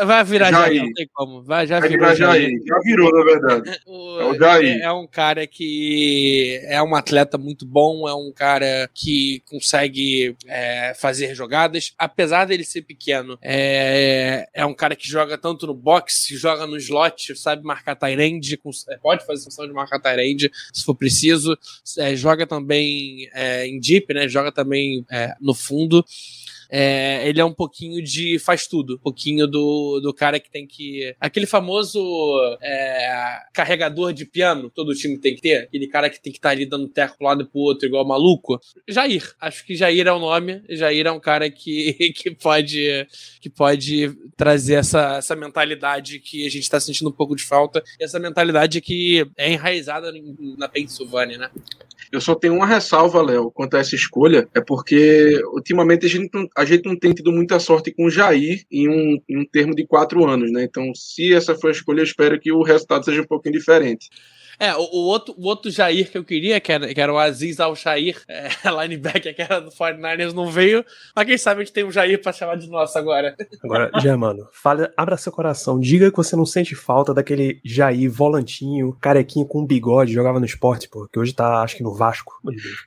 Vai 0.05 0.23
virar 0.23 0.51
Jair. 0.51 0.67
Jair, 0.67 0.83
não 0.83 0.93
tem 0.93 1.09
como. 1.13 1.43
Vai, 1.43 1.67
já 1.67 1.79
vai 1.81 1.89
virou 1.89 2.15
Jair. 2.15 2.41
Jair. 2.41 2.61
Já 2.65 2.79
virou, 2.79 3.11
na 3.11 3.23
verdade. 3.23 3.79
o, 3.85 4.19
é 4.21 4.25
o 4.25 4.35
Jair. 4.35 4.77
É, 4.77 4.83
é, 4.83 4.91
um 4.91 5.07
cara 5.07 5.45
que 5.45 6.61
é 6.63 6.81
um 6.81 6.95
atleta 6.95 7.37
muito 7.37 7.65
bom, 7.65 8.07
é 8.07 8.15
um 8.15 8.31
cara 8.31 8.89
que 8.93 9.43
consegue 9.45 10.35
é, 10.47 10.93
fazer 10.93 11.35
jogadas, 11.35 11.93
apesar 11.97 12.45
dele 12.45 12.63
ser 12.63 12.83
pequeno. 12.83 13.37
É, 13.41 14.47
é 14.53 14.65
um 14.65 14.73
cara 14.73 14.95
que 14.95 15.07
joga 15.07 15.37
tanto 15.37 15.67
no 15.67 15.73
boxe, 15.73 16.37
joga 16.37 16.65
no 16.65 16.76
no 16.77 16.81
slot, 16.81 17.35
sabe 17.35 17.63
marcar 17.63 17.95
Tyrande, 17.95 18.59
é, 18.89 18.97
pode 18.97 19.25
fazer 19.25 19.43
função 19.43 19.67
de 19.67 19.73
marcar 19.73 19.99
Tyrande 19.99 20.51
se 20.73 20.83
for 20.83 20.95
preciso. 20.95 21.57
É, 21.97 22.15
joga 22.15 22.45
também 22.45 23.29
é, 23.33 23.67
em 23.67 23.79
deep, 23.79 24.13
né? 24.13 24.27
Joga 24.27 24.51
também 24.51 25.05
é, 25.11 25.33
no 25.41 25.53
fundo 25.53 26.05
é, 26.69 27.27
ele 27.27 27.39
é 27.39 27.45
um 27.45 27.53
pouquinho 27.53 28.03
de 28.03 28.39
faz 28.39 28.67
tudo. 28.67 28.95
Um 28.95 28.99
pouquinho 28.99 29.47
do, 29.47 29.99
do 29.99 30.13
cara 30.13 30.39
que 30.39 30.49
tem 30.49 30.65
que. 30.65 31.15
Aquele 31.19 31.45
famoso 31.45 31.99
é, 32.61 33.39
carregador 33.53 34.13
de 34.13 34.25
piano, 34.25 34.69
todo 34.69 34.95
time 34.95 35.17
tem 35.17 35.35
que 35.35 35.41
ter. 35.41 35.63
Aquele 35.63 35.87
cara 35.87 36.09
que 36.09 36.21
tem 36.21 36.31
que 36.31 36.39
estar 36.39 36.49
tá 36.49 36.53
ali 36.53 36.65
dando 36.65 36.87
teco 36.87 37.17
pro 37.17 37.27
lado 37.27 37.43
e 37.43 37.45
pro 37.45 37.59
outro, 37.59 37.87
igual 37.87 38.05
maluco. 38.05 38.59
Jair. 38.87 39.35
Acho 39.39 39.65
que 39.65 39.75
Jair 39.75 40.07
é 40.07 40.11
o 40.11 40.19
nome. 40.19 40.61
Jair 40.69 41.07
é 41.07 41.11
um 41.11 41.19
cara 41.19 41.49
que, 41.49 41.93
que 42.15 42.31
pode 42.31 43.07
que 43.41 43.49
pode 43.49 44.15
trazer 44.35 44.75
essa, 44.75 45.17
essa 45.17 45.35
mentalidade 45.35 46.19
que 46.19 46.45
a 46.45 46.49
gente 46.49 46.69
tá 46.69 46.79
sentindo 46.79 47.09
um 47.09 47.13
pouco 47.13 47.35
de 47.35 47.43
falta. 47.43 47.83
Essa 47.99 48.19
mentalidade 48.19 48.81
que 48.81 49.25
é 49.37 49.51
enraizada 49.51 50.11
na 50.57 50.67
Pensilvânia, 50.67 51.37
né? 51.37 51.49
Eu 52.11 52.21
só 52.21 52.35
tenho 52.35 52.55
uma 52.55 52.65
ressalva, 52.65 53.21
Léo, 53.21 53.51
quanto 53.51 53.75
a 53.75 53.79
essa 53.79 53.95
escolha, 53.95 54.47
é 54.53 54.61
porque 54.61 55.41
ultimamente 55.53 56.05
a 56.05 56.09
gente, 56.09 56.29
não, 56.33 56.47
a 56.55 56.63
gente 56.63 56.85
não 56.85 56.97
tem 56.97 57.13
tido 57.13 57.31
muita 57.31 57.59
sorte 57.59 57.91
com 57.91 58.05
o 58.05 58.09
Jair 58.09 58.63
em 58.71 58.87
um, 58.87 59.21
em 59.27 59.37
um 59.39 59.45
termo 59.45 59.75
de 59.75 59.85
quatro 59.85 60.25
anos, 60.25 60.51
né? 60.51 60.63
Então, 60.63 60.93
se 60.95 61.33
essa 61.33 61.55
for 61.55 61.67
a 61.67 61.71
escolha, 61.71 61.99
eu 61.99 62.05
espero 62.05 62.39
que 62.39 62.51
o 62.51 62.63
resultado 62.63 63.03
seja 63.03 63.21
um 63.21 63.27
pouquinho 63.27 63.57
diferente. 63.57 64.09
É, 64.59 64.75
o, 64.75 64.79
o, 64.79 65.05
outro, 65.05 65.35
o 65.37 65.45
outro 65.45 65.69
Jair 65.69 66.09
que 66.11 66.17
eu 66.17 66.23
queria, 66.23 66.59
que 66.59 66.71
era, 66.71 66.93
que 66.93 66.99
era 66.99 67.13
o 67.13 67.17
Aziz 67.17 67.59
Al-Shair, 67.59 68.21
é, 68.27 68.49
linebacker, 68.81 69.35
que 69.35 69.41
era 69.41 69.61
do 69.61 69.69
49ers, 69.69 70.33
não 70.33 70.49
veio. 70.49 70.83
Mas 71.15 71.25
quem 71.25 71.37
sabe 71.37 71.61
a 71.61 71.63
gente 71.63 71.73
tem 71.73 71.83
um 71.83 71.91
Jair 71.91 72.21
pra 72.21 72.33
chamar 72.33 72.55
de 72.55 72.67
nosso 72.67 72.97
agora. 72.97 73.35
Agora, 73.63 73.91
Germano, 73.99 74.47
fala, 74.51 74.91
abra 74.97 75.15
seu 75.17 75.31
coração. 75.31 75.79
Diga 75.79 76.09
que 76.09 76.17
você 76.17 76.35
não 76.35 76.45
sente 76.45 76.75
falta 76.75 77.13
daquele 77.13 77.59
Jair 77.63 78.09
volantinho, 78.09 78.97
carequinho 78.99 79.45
com 79.45 79.65
bigode, 79.65 80.13
jogava 80.13 80.39
no 80.39 80.45
esporte, 80.45 80.89
pô, 80.89 81.07
que 81.07 81.19
hoje 81.19 81.33
tá, 81.33 81.61
acho 81.61 81.75
que 81.75 81.83
no 81.83 81.93
Vasco. 81.93 82.33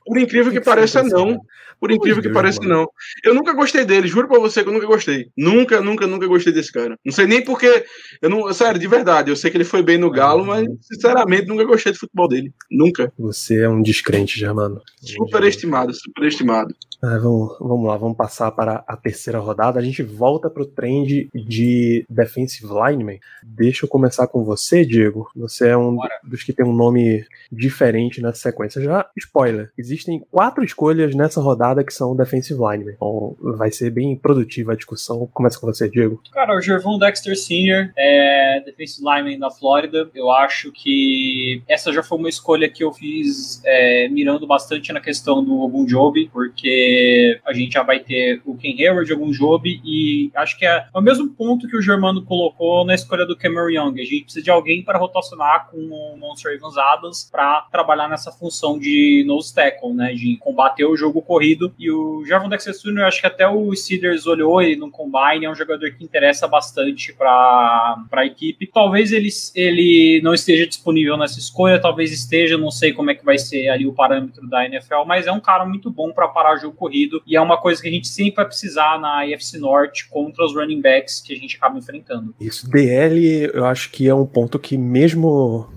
Por 0.05 0.17
incrível 0.17 0.51
que, 0.51 0.59
que 0.59 0.65
pareça, 0.65 1.01
não. 1.03 1.39
Por 1.81 1.91
incrível 1.91 2.21
que 2.21 2.29
Deus, 2.29 2.35
pareça, 2.35 2.61
mano. 2.61 2.75
não. 2.75 2.87
Eu 3.23 3.33
nunca 3.33 3.53
gostei 3.53 3.83
dele, 3.83 4.07
juro 4.07 4.27
pra 4.27 4.37
você 4.37 4.61
que 4.61 4.69
eu 4.69 4.73
nunca 4.73 4.85
gostei. 4.85 5.31
Nunca, 5.35 5.81
nunca, 5.81 6.05
nunca 6.05 6.27
gostei 6.27 6.53
desse 6.53 6.71
cara. 6.71 6.95
Não 7.03 7.11
sei 7.11 7.25
nem 7.25 7.43
porque. 7.43 7.83
Eu 8.21 8.29
não, 8.29 8.53
sério, 8.53 8.79
de 8.79 8.87
verdade, 8.87 9.31
eu 9.31 9.35
sei 9.35 9.49
que 9.49 9.57
ele 9.57 9.63
foi 9.63 9.81
bem 9.81 9.97
no 9.97 10.11
Galo, 10.11 10.45
mas 10.45 10.67
sinceramente 10.79 11.47
nunca 11.47 11.60
nunca 11.61 11.65
gostei 11.65 11.91
de 11.91 11.99
futebol 11.99 12.27
dele. 12.27 12.53
Nunca. 12.69 13.11
Você 13.17 13.61
é 13.61 13.69
um 13.69 13.81
descrente, 13.81 14.39
Germano. 14.39 14.81
Super 15.01 15.43
estimado, 15.43 15.93
super 15.93 16.25
estimado. 16.25 16.75
É, 17.03 17.17
vamos, 17.17 17.57
vamos 17.59 17.87
lá, 17.87 17.97
vamos 17.97 18.15
passar 18.15 18.51
para 18.51 18.83
a 18.87 18.95
terceira 18.95 19.39
rodada. 19.39 19.79
A 19.79 19.83
gente 19.83 20.03
volta 20.03 20.51
para 20.51 20.61
o 20.61 20.67
trend 20.67 21.29
de 21.33 22.05
defensive 22.07 22.71
lineman. 22.71 23.19
Deixa 23.43 23.85
eu 23.85 23.89
começar 23.89 24.27
com 24.27 24.43
você, 24.43 24.85
Diego. 24.85 25.27
Você 25.35 25.69
é 25.69 25.77
um 25.77 25.95
Bora. 25.95 26.19
dos 26.23 26.43
que 26.43 26.53
tem 26.53 26.63
um 26.63 26.73
nome 26.73 27.25
diferente 27.51 28.21
nessa 28.21 28.41
sequência. 28.41 28.79
Já, 28.79 29.09
spoiler, 29.17 29.71
existem 29.75 30.23
quatro 30.29 30.63
escolhas 30.63 31.15
nessa 31.15 31.41
rodada 31.41 31.83
que 31.83 31.91
são 31.91 32.15
defensive 32.15 32.59
lineman. 32.59 32.93
Então 32.93 33.35
vai 33.41 33.71
ser 33.71 33.89
bem 33.89 34.15
produtiva 34.15 34.73
a 34.73 34.75
discussão. 34.75 35.27
Começa 35.33 35.59
com 35.59 35.65
você, 35.65 35.89
Diego. 35.89 36.21
Cara, 36.31 36.55
o 36.55 36.61
Gervon 36.61 36.99
Dexter 36.99 37.35
Sr. 37.35 37.91
é 37.97 38.61
defensive 38.63 39.03
lineman 39.03 39.39
da 39.39 39.49
Flórida. 39.49 40.07
Eu 40.13 40.29
acho 40.29 40.71
que 40.71 41.50
essa 41.67 41.91
já 41.91 42.03
foi 42.03 42.17
uma 42.17 42.29
escolha 42.29 42.69
que 42.69 42.83
eu 42.83 42.91
fiz 42.91 43.61
é, 43.65 44.07
mirando 44.09 44.45
bastante 44.45 44.91
na 44.93 44.99
questão 44.99 45.43
do 45.43 45.59
Ogunjobi, 45.61 46.29
porque 46.31 47.39
a 47.45 47.53
gente 47.53 47.73
já 47.73 47.83
vai 47.83 47.99
ter 47.99 48.41
o 48.45 48.55
Ken 48.55 48.75
Hayward, 48.77 49.11
algum 49.11 49.31
Job, 49.31 49.81
e 49.83 50.31
acho 50.35 50.57
que 50.57 50.65
é 50.65 50.85
o 50.93 51.01
mesmo 51.01 51.29
ponto 51.29 51.67
que 51.67 51.75
o 51.75 51.81
Germano 51.81 52.23
colocou 52.23 52.85
na 52.85 52.93
escolha 52.93 53.25
do 53.25 53.35
Cameron 53.35 53.69
Young. 53.69 54.01
A 54.01 54.03
gente 54.03 54.23
precisa 54.23 54.43
de 54.43 54.51
alguém 54.51 54.83
para 54.83 54.99
rotacionar 54.99 55.69
com 55.69 55.77
o 55.77 56.17
Monster 56.17 56.53
Evans 56.53 56.77
Adams 56.77 57.29
para 57.31 57.61
trabalhar 57.71 58.07
nessa 58.07 58.31
função 58.31 58.77
de 58.77 59.23
nose 59.25 59.53
tackle, 59.53 59.93
né, 59.93 60.13
de 60.13 60.37
combater 60.37 60.85
o 60.85 60.95
jogo 60.95 61.21
corrido. 61.21 61.73
E 61.77 61.89
o 61.89 62.23
Javon 62.25 62.49
Dexter 62.49 62.73
Jr., 62.73 63.03
acho 63.03 63.21
que 63.21 63.27
até 63.27 63.47
o 63.47 63.73
Steelers 63.75 64.27
olhou 64.27 64.61
ele 64.61 64.75
no 64.75 64.91
combine, 64.91 65.45
é 65.45 65.49
um 65.49 65.55
jogador 65.55 65.91
que 65.91 66.03
interessa 66.03 66.47
bastante 66.47 67.13
para 67.13 68.05
a 68.11 68.25
equipe. 68.25 68.67
Talvez 68.67 69.11
ele, 69.11 69.29
ele 69.55 70.21
não 70.23 70.33
esteja 70.33 70.67
disponível 70.67 71.17
nessa 71.17 71.39
escolha, 71.41 71.79
talvez 71.79 72.11
esteja, 72.11 72.57
não 72.57 72.71
sei 72.71 72.93
como 72.93 73.11
é 73.11 73.15
que 73.15 73.25
vai 73.25 73.37
ser 73.37 73.69
ali 73.69 73.85
o 73.85 73.93
parâmetro 73.93 74.47
da 74.47 74.65
NFL, 74.65 75.03
mas 75.05 75.27
é 75.27 75.31
um 75.31 75.39
cara 75.39 75.65
muito 75.65 75.89
bom 75.89 76.11
para 76.11 76.27
parar 76.27 76.57
jogo 76.57 76.75
corrido 76.75 77.21
e 77.25 77.35
é 77.35 77.41
uma 77.41 77.57
coisa 77.57 77.81
que 77.81 77.87
a 77.87 77.91
gente 77.91 78.07
sempre 78.07 78.35
vai 78.35 78.45
precisar 78.45 78.99
na 78.99 79.21
AFC 79.21 79.57
Norte 79.57 80.07
contra 80.09 80.45
os 80.45 80.55
running 80.55 80.81
backs 80.81 81.21
que 81.21 81.33
a 81.33 81.37
gente 81.37 81.57
acaba 81.57 81.77
enfrentando. 81.77 82.33
Isso, 82.39 82.69
DL, 82.69 83.51
eu 83.53 83.65
acho 83.65 83.91
que 83.91 84.07
é 84.07 84.13
um 84.13 84.25
ponto 84.25 84.59
que 84.59 84.77
mesmo 84.77 85.69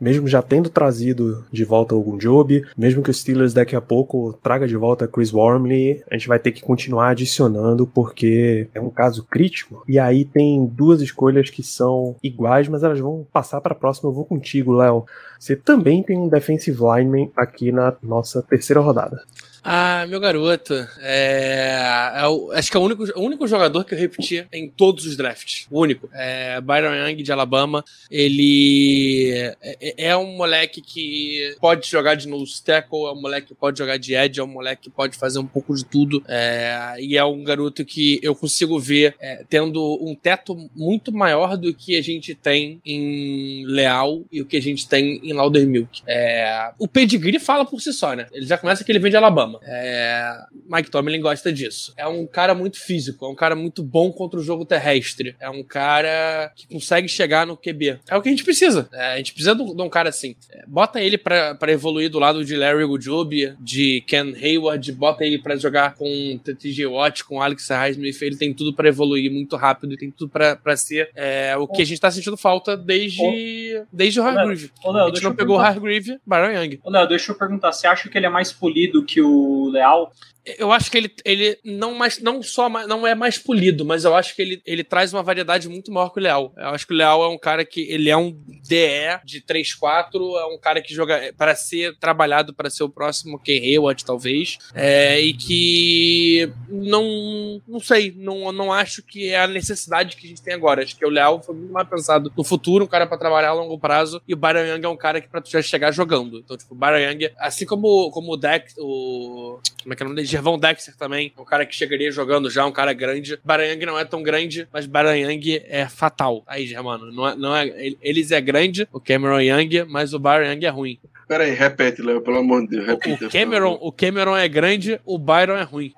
mesmo 0.00 0.26
já 0.26 0.40
tendo 0.40 0.70
trazido 0.70 1.44
de 1.52 1.64
volta 1.64 1.94
algum 1.94 2.16
job, 2.16 2.64
mesmo 2.76 3.02
que 3.02 3.10
os 3.10 3.20
Steelers 3.20 3.52
daqui 3.52 3.76
a 3.76 3.80
pouco 3.80 4.38
traga 4.42 4.66
de 4.66 4.76
volta 4.76 5.06
Chris 5.06 5.32
Wormley, 5.32 6.02
a 6.10 6.14
gente 6.16 6.28
vai 6.28 6.38
ter 6.38 6.52
que 6.52 6.62
continuar 6.62 7.10
adicionando 7.10 7.86
porque 7.86 8.68
é 8.74 8.80
um 8.80 8.90
caso 8.90 9.24
crítico. 9.24 9.84
E 9.86 9.98
aí 9.98 10.24
tem 10.24 10.66
duas 10.66 11.00
escolhas 11.00 11.50
que 11.50 11.62
são 11.62 12.16
iguais, 12.22 12.68
mas 12.68 12.82
elas 12.82 13.00
vão 13.00 13.26
passar 13.32 13.60
para 13.60 13.72
a 13.72 13.78
próxima. 13.78 14.08
Eu 14.08 14.14
vou 14.14 14.24
contigo, 14.24 14.72
Léo. 14.72 15.04
Você 15.38 15.56
também 15.56 16.02
tem 16.02 16.18
um 16.18 16.28
defensive 16.28 16.78
lineman 16.78 17.30
aqui 17.36 17.72
na 17.72 17.94
nossa 18.02 18.42
terceira 18.42 18.80
rodada. 18.80 19.22
Ah, 19.62 20.06
meu 20.08 20.18
garoto. 20.20 20.74
É, 21.00 22.12
é 22.14 22.58
acho 22.58 22.70
que 22.70 22.76
é 22.76 22.80
o 22.80 22.82
único, 22.82 23.04
o 23.18 23.22
único 23.22 23.46
jogador 23.46 23.84
que 23.84 23.94
eu 23.94 23.98
repeti 23.98 24.46
em 24.52 24.68
todos 24.68 25.06
os 25.06 25.16
drafts. 25.16 25.66
O 25.70 25.80
único. 25.80 26.08
É 26.12 26.60
Byron 26.60 26.94
Young 26.94 27.22
de 27.22 27.32
Alabama. 27.32 27.84
Ele 28.10 29.32
é, 29.60 29.94
é, 30.08 30.16
um 30.16 30.36
moleque 30.36 30.80
que 30.80 31.54
pode 31.60 31.88
jogar 31.88 32.14
de 32.14 32.28
nose 32.28 32.62
tackle, 32.62 33.06
é 33.06 33.12
um 33.12 33.20
moleque 33.20 33.48
que 33.48 33.54
pode 33.54 33.78
jogar 33.78 33.98
de 33.98 34.14
edge, 34.14 34.40
é 34.40 34.42
um 34.44 34.46
moleque 34.46 34.84
que 34.84 34.90
pode 34.90 35.16
fazer 35.16 35.38
um 35.38 35.46
pouco 35.46 35.74
de 35.74 35.84
tudo. 35.84 36.22
É, 36.28 36.96
e 36.98 37.16
é 37.16 37.24
um 37.24 37.42
garoto 37.42 37.84
que 37.84 38.18
eu 38.22 38.34
consigo 38.34 38.78
ver 38.78 39.14
é, 39.20 39.44
tendo 39.48 39.98
um 40.00 40.14
teto 40.14 40.56
muito 40.74 41.12
maior 41.12 41.56
do 41.56 41.74
que 41.74 41.96
a 41.96 42.02
gente 42.02 42.34
tem 42.34 42.80
em 42.84 43.64
Leal 43.66 44.24
e 44.30 44.40
o 44.40 44.46
que 44.46 44.56
a 44.56 44.62
gente 44.62 44.88
tem 44.88 45.20
em 45.22 45.32
Laudermilk. 45.32 46.02
É, 46.06 46.70
o 46.78 46.88
pedigree 46.88 47.38
fala 47.38 47.64
por 47.64 47.80
si 47.80 47.92
só, 47.92 48.14
né? 48.14 48.26
Ele 48.32 48.46
já 48.46 48.56
começa 48.56 48.84
que 48.84 48.92
ele 48.92 48.98
vem 48.98 49.10
de 49.10 49.16
Alabama. 49.16 49.49
É... 49.62 50.36
Mike 50.68 50.90
Tomlin 50.90 51.20
gosta 51.20 51.52
disso. 51.52 51.92
É 51.96 52.06
um 52.06 52.26
cara 52.26 52.54
muito 52.54 52.78
físico, 52.78 53.24
é 53.24 53.28
um 53.28 53.34
cara 53.34 53.56
muito 53.56 53.82
bom 53.82 54.12
contra 54.12 54.38
o 54.38 54.42
jogo 54.42 54.64
terrestre. 54.64 55.34
É 55.40 55.48
um 55.48 55.62
cara 55.62 56.52
que 56.54 56.66
consegue 56.68 57.08
chegar 57.08 57.46
no 57.46 57.56
QB. 57.56 58.00
É 58.08 58.16
o 58.16 58.22
que 58.22 58.28
a 58.28 58.32
gente 58.32 58.44
precisa. 58.44 58.88
É, 58.92 59.14
a 59.14 59.16
gente 59.16 59.32
precisa 59.32 59.54
de 59.54 59.62
um, 59.62 59.88
cara 59.88 60.08
assim. 60.08 60.36
É, 60.50 60.64
bota 60.66 61.00
ele 61.00 61.18
para 61.18 61.56
evoluir 61.68 62.10
do 62.10 62.18
lado 62.18 62.44
de 62.44 62.56
Larry 62.56 62.84
Gujobi, 62.84 63.54
de 63.60 64.02
Ken 64.06 64.34
Hayward, 64.34 64.92
bota 64.92 65.24
ele 65.24 65.38
para 65.38 65.56
jogar 65.56 65.94
com 65.94 66.38
TJ 66.44 66.86
Watt, 66.86 67.24
com 67.24 67.40
Alex 67.40 67.68
Highsmith. 67.68 68.22
Ele 68.22 68.36
tem 68.36 68.52
tudo 68.52 68.74
para 68.74 68.88
evoluir 68.88 69.30
muito 69.30 69.56
rápido, 69.56 69.96
tem 69.96 70.10
tudo 70.10 70.30
para 70.30 70.76
ser 70.76 71.10
é, 71.14 71.56
o 71.56 71.66
que 71.66 71.82
a 71.82 71.86
gente 71.86 72.00
tá 72.00 72.10
sentindo 72.10 72.36
falta 72.36 72.76
desde, 72.76 73.84
desde 73.92 74.20
o 74.20 74.22
Hargreave. 74.22 74.70
A 74.84 75.06
gente 75.08 75.22
não 75.22 75.34
pegou 75.34 75.56
o 75.56 75.60
Hargreave, 75.60 76.18
Byron 76.26 76.52
Young. 76.52 76.80
Léo, 76.84 77.08
deixa 77.08 77.32
eu 77.32 77.36
perguntar, 77.36 77.72
você 77.72 77.86
acha 77.86 78.08
que 78.08 78.18
ele 78.18 78.26
é 78.26 78.30
mais 78.30 78.52
polido 78.52 79.04
que 79.04 79.20
o 79.20 79.39
Leal? 79.40 80.12
Eu 80.44 80.72
acho 80.72 80.90
que 80.90 80.96
ele, 80.96 81.14
ele 81.24 81.58
não, 81.64 81.94
mais, 81.94 82.18
não 82.20 82.42
só 82.42 82.68
não 82.68 83.06
é 83.06 83.14
mais 83.14 83.36
polido, 83.36 83.84
mas 83.84 84.04
eu 84.04 84.14
acho 84.14 84.34
que 84.34 84.40
ele, 84.40 84.62
ele 84.64 84.82
traz 84.82 85.12
uma 85.12 85.22
variedade 85.22 85.68
muito 85.68 85.92
maior 85.92 86.10
que 86.10 86.18
o 86.18 86.22
Leal. 86.22 86.52
Eu 86.56 86.68
acho 86.68 86.86
que 86.86 86.94
o 86.94 86.96
Leal 86.96 87.22
é 87.22 87.28
um 87.28 87.38
cara 87.38 87.64
que 87.64 87.82
ele 87.90 88.08
é 88.08 88.16
um 88.16 88.30
DE 88.32 89.20
de 89.24 89.42
3-4, 89.42 90.14
é 90.14 90.46
um 90.46 90.58
cara 90.58 90.80
que 90.80 90.94
joga 90.94 91.32
para 91.36 91.54
ser 91.54 91.96
trabalhado 91.98 92.54
para 92.54 92.70
ser 92.70 92.84
o 92.84 92.88
próximo 92.88 93.38
Ken 93.38 93.60
talvez, 94.04 94.58
é, 94.74 95.20
e 95.20 95.34
que 95.34 96.50
não 96.68 97.60
não 97.66 97.80
sei, 97.80 98.12
não, 98.16 98.50
não 98.52 98.72
acho 98.72 99.02
que 99.02 99.28
é 99.28 99.40
a 99.40 99.46
necessidade 99.46 100.16
que 100.16 100.26
a 100.26 100.28
gente 100.28 100.42
tem 100.42 100.54
agora. 100.54 100.82
Acho 100.82 100.96
que 100.96 101.04
o 101.04 101.10
Leal 101.10 101.42
foi 101.42 101.54
muito 101.54 101.72
mais 101.72 101.88
pensado 101.88 102.32
no 102.36 102.44
futuro, 102.44 102.84
um 102.84 102.88
cara 102.88 103.06
para 103.06 103.18
trabalhar 103.18 103.50
a 103.50 103.54
longo 103.54 103.78
prazo, 103.78 104.22
e 104.26 104.34
o 104.34 104.36
Byron 104.36 104.64
Young 104.64 104.84
é 104.84 104.88
um 104.88 104.96
cara 104.96 105.20
que 105.20 105.28
para 105.28 105.40
tu 105.40 105.50
já 105.50 105.60
chegar 105.60 105.92
jogando. 105.92 106.38
Então, 106.38 106.56
tipo, 106.56 106.74
o 106.74 106.78
Byron 106.78 106.98
Young, 106.98 107.30
assim 107.38 107.66
como, 107.66 108.10
como 108.10 108.32
o 108.32 108.36
Deck, 108.36 108.72
o. 108.78 109.60
Como 109.82 109.92
é 109.92 109.96
que 109.96 110.02
é 110.02 110.04
o 110.04 110.08
nome 110.08 110.16
dele? 110.16 110.29
Gervão 110.30 110.58
Dexter 110.58 110.96
também, 110.96 111.32
um 111.38 111.44
cara 111.44 111.66
que 111.66 111.74
chegaria 111.74 112.10
jogando 112.10 112.50
já, 112.50 112.66
um 112.66 112.72
cara 112.72 112.92
grande. 112.92 113.38
Baranyang 113.44 113.86
não 113.86 113.98
é 113.98 114.04
tão 114.04 114.22
grande, 114.22 114.68
mas 114.72 114.86
Baranyang 114.86 115.62
é 115.66 115.88
fatal. 115.88 116.42
Aí, 116.46 116.66
Germano, 116.66 117.12
não 117.12 117.28
é, 117.28 117.36
não 117.36 117.56
é, 117.56 117.66
eles 118.00 118.30
é 118.30 118.40
grande, 118.40 118.88
o 118.92 119.00
Cameron 119.00 119.40
Young, 119.40 119.84
mas 119.88 120.14
o 120.14 120.18
Baranyang 120.18 120.64
é 120.64 120.70
ruim. 120.70 120.98
Pera 121.30 121.44
aí, 121.44 121.52
repete, 121.52 122.02
Léo, 122.02 122.20
pelo 122.22 122.38
amor 122.38 122.62
de 122.62 122.70
Deus. 122.70 122.86
Repita, 122.86 123.26
o, 123.26 123.30
Cameron, 123.30 123.78
o 123.80 123.92
Cameron 123.92 124.36
é 124.36 124.48
grande, 124.48 125.00
o 125.04 125.16
Byron 125.16 125.56
é 125.56 125.62
ruim. 125.62 125.92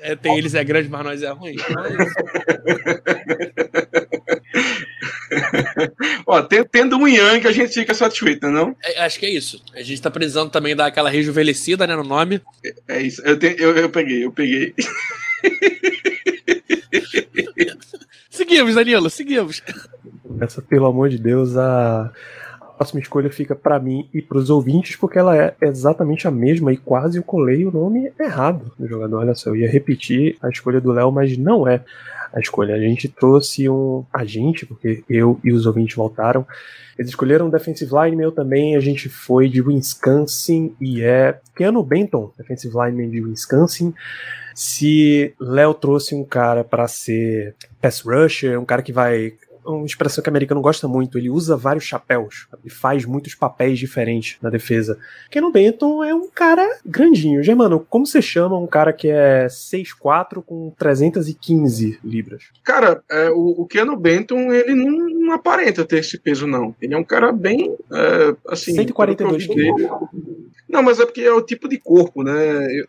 É, 0.00 0.16
tem, 0.16 0.38
eles 0.38 0.54
é 0.54 0.64
grande, 0.64 0.88
mas 0.88 1.04
nós 1.04 1.22
é 1.22 1.30
ruim. 1.30 1.56
Ó, 6.26 6.42
tendo 6.42 6.96
um 6.96 7.06
Yang, 7.06 7.46
a 7.46 7.52
gente 7.52 7.74
fica 7.74 7.94
satisfeito, 7.94 8.48
não? 8.48 8.74
É, 8.82 9.04
acho 9.04 9.18
que 9.18 9.26
é 9.26 9.30
isso. 9.30 9.62
A 9.74 9.82
gente 9.82 10.00
tá 10.00 10.10
precisando 10.10 10.50
também 10.50 10.74
dar 10.74 10.86
aquela 10.86 11.10
rejuvenescida, 11.10 11.86
né, 11.86 11.94
no 11.94 12.04
nome. 12.04 12.40
É, 12.64 12.74
é 12.96 13.02
isso. 13.02 13.22
Eu, 13.22 13.38
te, 13.38 13.54
eu, 13.58 13.76
eu 13.76 13.90
peguei, 13.90 14.24
eu 14.24 14.32
peguei. 14.32 14.74
seguimos, 18.30 18.74
Danilo, 18.74 19.10
seguimos. 19.10 19.62
Essa, 20.40 20.62
pelo 20.62 20.86
amor 20.86 21.08
de 21.08 21.18
Deus, 21.18 21.56
a 21.56 22.10
próxima 22.76 23.00
escolha 23.00 23.30
fica 23.30 23.56
para 23.56 23.78
mim 23.80 24.08
e 24.14 24.22
para 24.22 24.38
os 24.38 24.50
ouvintes, 24.50 24.96
porque 24.96 25.18
ela 25.18 25.36
é 25.36 25.54
exatamente 25.62 26.28
a 26.28 26.30
mesma 26.30 26.72
e 26.72 26.76
quase 26.76 27.18
eu 27.18 27.24
colei 27.24 27.64
o 27.64 27.72
nome 27.72 28.12
errado 28.18 28.72
do 28.78 28.86
jogador. 28.86 29.18
Olha 29.18 29.34
só, 29.34 29.50
eu 29.50 29.56
ia 29.56 29.70
repetir 29.70 30.36
a 30.40 30.48
escolha 30.48 30.80
do 30.80 30.92
Léo, 30.92 31.10
mas 31.10 31.36
não 31.36 31.66
é 31.66 31.82
a 32.32 32.40
escolha. 32.40 32.74
A 32.74 32.80
gente 32.80 33.08
trouxe 33.08 33.68
um 33.68 34.04
agente, 34.12 34.66
porque 34.66 35.02
eu 35.08 35.40
e 35.42 35.52
os 35.52 35.66
ouvintes 35.66 35.96
voltaram. 35.96 36.46
Eles 36.98 37.10
escolheram 37.10 37.46
um 37.46 37.50
defensive 37.50 37.90
lineman, 37.90 38.24
eu 38.24 38.32
também. 38.32 38.76
A 38.76 38.80
gente 38.80 39.08
foi 39.08 39.48
de 39.48 39.62
Wisconsin 39.62 40.74
e 40.80 41.02
é 41.02 41.38
Keanu 41.54 41.82
Benton, 41.82 42.32
defensive 42.36 42.74
lineman 42.74 43.10
de 43.10 43.20
Wisconsin. 43.20 43.94
Se 44.54 45.32
Léo 45.38 45.72
trouxe 45.72 46.14
um 46.14 46.24
cara 46.24 46.64
para 46.64 46.88
ser 46.88 47.54
pass 47.80 48.00
rusher, 48.00 48.58
um 48.58 48.64
cara 48.64 48.82
que 48.82 48.92
vai 48.92 49.34
uma 49.68 49.86
expressão 49.86 50.22
que 50.22 50.28
o 50.28 50.32
americano 50.32 50.60
gosta 50.60 50.88
muito. 50.88 51.18
Ele 51.18 51.30
usa 51.30 51.56
vários 51.56 51.84
chapéus. 51.84 52.48
Ele 52.62 52.72
faz 52.72 53.04
muitos 53.04 53.34
papéis 53.34 53.78
diferentes 53.78 54.36
na 54.42 54.50
defesa. 54.50 54.98
Keanu 55.30 55.52
Benton 55.52 56.02
é 56.04 56.14
um 56.14 56.28
cara 56.28 56.66
grandinho. 56.84 57.42
Já, 57.42 57.54
mano, 57.54 57.84
como 57.88 58.06
você 58.06 58.22
chama 58.22 58.58
um 58.58 58.66
cara 58.66 58.92
que 58.92 59.08
é 59.08 59.46
6'4 59.46 60.42
com 60.44 60.72
315 60.78 61.98
libras? 62.02 62.44
Cara, 62.64 63.02
é, 63.10 63.30
o, 63.30 63.62
o 63.62 63.66
Keanu 63.66 63.96
Benton, 63.96 64.52
ele 64.52 64.74
não, 64.74 65.08
não, 65.28 65.36
aparenta 65.36 65.84
ter 65.84 65.98
esse 65.98 66.18
peso, 66.18 66.46
não. 66.46 66.74
Ele 66.80 66.94
é 66.94 66.98
um 66.98 67.04
cara 67.04 67.32
bem, 67.32 67.76
é, 67.92 68.36
assim... 68.48 68.74
142 68.74 69.46
quilos. 69.46 69.90
Não, 70.68 70.82
mas 70.82 71.00
é 71.00 71.06
porque 71.06 71.22
é 71.22 71.32
o 71.32 71.40
tipo 71.40 71.66
de 71.66 71.78
corpo, 71.78 72.22
né? 72.22 72.34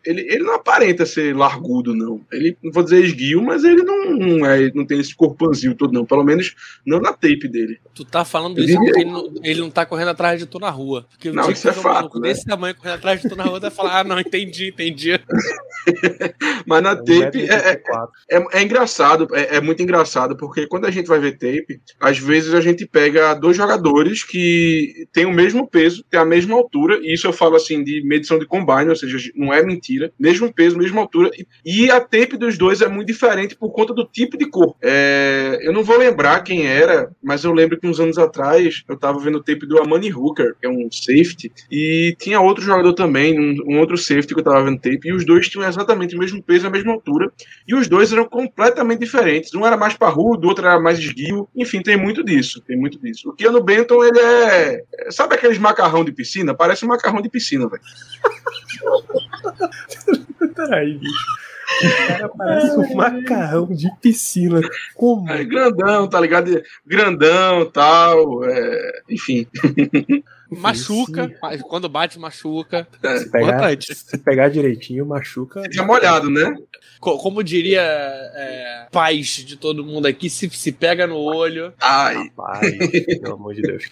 Ele, 0.04 0.20
ele 0.20 0.44
não 0.44 0.54
aparenta 0.54 1.06
ser 1.06 1.34
largudo, 1.34 1.94
não. 1.94 2.20
Ele, 2.30 2.54
não 2.62 2.70
vou 2.70 2.82
dizer 2.82 3.02
esguio, 3.02 3.42
mas 3.42 3.64
ele 3.64 3.82
não, 3.82 4.10
não, 4.10 4.46
é, 4.46 4.70
não 4.74 4.84
tem 4.84 5.00
esse 5.00 5.16
corpãozinho 5.16 5.74
todo, 5.74 5.92
não. 5.92 6.04
Pelo 6.04 6.22
menos 6.22 6.54
não 6.84 7.00
na 7.00 7.12
tape 7.12 7.48
dele. 7.48 7.80
Tu 7.94 8.04
tá 8.04 8.22
falando 8.22 8.58
eu 8.58 8.64
isso 8.64 8.74
diria... 8.74 8.92
porque 8.92 9.00
ele 9.00 9.10
não, 9.10 9.34
ele 9.42 9.60
não 9.60 9.70
tá 9.70 9.86
correndo 9.86 10.08
atrás 10.08 10.38
de 10.38 10.44
tu 10.44 10.58
na 10.58 10.68
rua. 10.68 11.06
Porque 11.08 11.32
não, 11.32 11.50
isso 11.50 11.68
é 11.70 11.72
fato. 11.72 12.18
Um 12.18 12.20
né? 12.20 12.28
desse 12.28 12.44
tamanho 12.44 12.74
correndo 12.74 12.96
atrás 12.96 13.22
de 13.22 13.30
tu 13.30 13.36
na 13.36 13.44
rua, 13.44 13.58
vai 13.58 13.70
falar, 13.70 14.00
ah, 14.00 14.04
não, 14.04 14.20
entendi, 14.20 14.68
entendi. 14.68 15.12
mas 16.66 16.82
na 16.82 16.94
tape 16.96 17.48
é, 17.48 17.54
é, 17.54 17.82
é, 18.30 18.46
é 18.52 18.62
engraçado, 18.62 19.26
é, 19.32 19.56
é, 19.56 19.60
muito 19.60 19.82
engraçado, 19.82 20.36
porque 20.36 20.66
quando 20.66 20.84
a 20.84 20.90
gente 20.90 21.06
vai 21.06 21.18
ver 21.18 21.38
tape, 21.38 21.80
às 21.98 22.18
vezes 22.18 22.29
a 22.30 22.60
gente 22.60 22.86
pega 22.86 23.34
dois 23.34 23.56
jogadores 23.56 24.24
que 24.24 25.06
têm 25.12 25.26
o 25.26 25.32
mesmo 25.32 25.66
peso, 25.66 26.04
têm 26.10 26.20
a 26.20 26.24
mesma 26.24 26.56
altura, 26.56 26.98
e 27.02 27.14
isso 27.14 27.26
eu 27.26 27.32
falo 27.32 27.56
assim 27.56 27.82
de 27.82 28.02
medição 28.04 28.38
de 28.38 28.46
combine, 28.46 28.88
ou 28.88 28.96
seja, 28.96 29.18
não 29.34 29.52
é 29.52 29.62
mentira, 29.62 30.12
mesmo 30.18 30.52
peso, 30.52 30.78
mesma 30.78 31.00
altura, 31.00 31.30
e 31.64 31.90
a 31.90 32.00
tape 32.00 32.36
dos 32.36 32.56
dois 32.56 32.80
é 32.80 32.88
muito 32.88 33.08
diferente 33.08 33.56
por 33.56 33.70
conta 33.72 33.92
do 33.92 34.04
tipo 34.04 34.36
de 34.36 34.46
corpo. 34.46 34.76
É, 34.82 35.58
eu 35.62 35.72
não 35.72 35.82
vou 35.82 35.98
lembrar 35.98 36.40
quem 36.40 36.66
era, 36.66 37.10
mas 37.22 37.44
eu 37.44 37.52
lembro 37.52 37.78
que 37.78 37.86
uns 37.86 38.00
anos 38.00 38.18
atrás 38.18 38.82
eu 38.88 38.96
tava 38.96 39.18
vendo 39.18 39.38
o 39.38 39.42
tape 39.42 39.66
do 39.66 39.80
Amani 39.80 40.12
Hooker, 40.12 40.54
que 40.60 40.66
é 40.66 40.70
um 40.70 40.88
safety, 40.90 41.52
e 41.70 42.14
tinha 42.18 42.40
outro 42.40 42.64
jogador 42.64 42.92
também, 42.94 43.38
um, 43.38 43.74
um 43.74 43.78
outro 43.78 43.96
safety 43.96 44.34
que 44.34 44.40
eu 44.40 44.44
tava 44.44 44.64
vendo 44.64 44.80
tape, 44.80 45.08
e 45.08 45.12
os 45.12 45.24
dois 45.24 45.48
tinham 45.48 45.66
exatamente 45.68 46.14
o 46.14 46.18
mesmo 46.18 46.42
peso, 46.42 46.66
a 46.66 46.70
mesma 46.70 46.92
altura, 46.92 47.30
e 47.66 47.74
os 47.74 47.88
dois 47.88 48.12
eram 48.12 48.26
completamente 48.26 49.00
diferentes. 49.00 49.54
Um 49.54 49.66
era 49.66 49.76
mais 49.76 49.94
parrudo, 49.94 50.46
o 50.46 50.48
outro 50.48 50.66
era 50.66 50.80
mais 50.80 50.98
esguio, 50.98 51.48
enfim, 51.56 51.80
tem 51.82 51.96
muito 51.96 52.19
disso, 52.24 52.60
tem 52.60 52.76
muito 52.76 52.98
disso. 52.98 53.30
O 53.30 53.32
Keanu 53.32 53.62
Benton, 53.62 54.04
ele 54.04 54.20
é, 54.20 54.84
sabe 55.10 55.34
aqueles 55.34 55.58
macarrão 55.58 56.04
de 56.04 56.12
piscina? 56.12 56.54
Parece 56.54 56.84
um 56.84 56.88
macarrão 56.88 57.20
de 57.20 57.28
piscina, 57.28 57.68
velho. 57.68 57.82
Peraí, 60.54 60.98
bicho. 60.98 61.40
O 61.82 62.08
cara 62.08 62.28
parece 62.28 62.78
um 62.78 62.94
macarrão 62.94 63.66
de 63.66 63.88
piscina. 64.02 64.60
Como? 64.94 65.30
É 65.30 65.42
grandão, 65.44 66.08
tá 66.08 66.20
ligado? 66.20 66.62
Grandão, 66.84 67.70
tal, 67.70 68.44
é... 68.44 69.02
enfim. 69.08 69.46
Machuca, 70.50 71.30
quando 71.68 71.88
bate, 71.88 72.18
machuca. 72.18 72.86
É. 73.02 73.18
Se, 73.18 73.30
pegar, 73.30 73.76
se 73.80 74.18
pegar 74.18 74.48
direitinho, 74.48 75.06
machuca. 75.06 75.62
Fica 75.62 75.84
molhado, 75.84 76.30
né? 76.30 76.54
Como 77.00 77.42
diria 77.42 77.80
é, 77.82 78.86
pais 78.90 79.28
de 79.28 79.56
todo 79.56 79.84
mundo 79.84 80.06
aqui, 80.06 80.28
se, 80.28 80.50
se 80.50 80.72
pega 80.72 81.06
no 81.06 81.16
olho. 81.16 81.72
Ai. 81.80 82.14
Rapaz, 82.14 82.76
pelo 83.20 83.34
amor 83.34 83.54
de 83.54 83.62
Deus. 83.62 83.84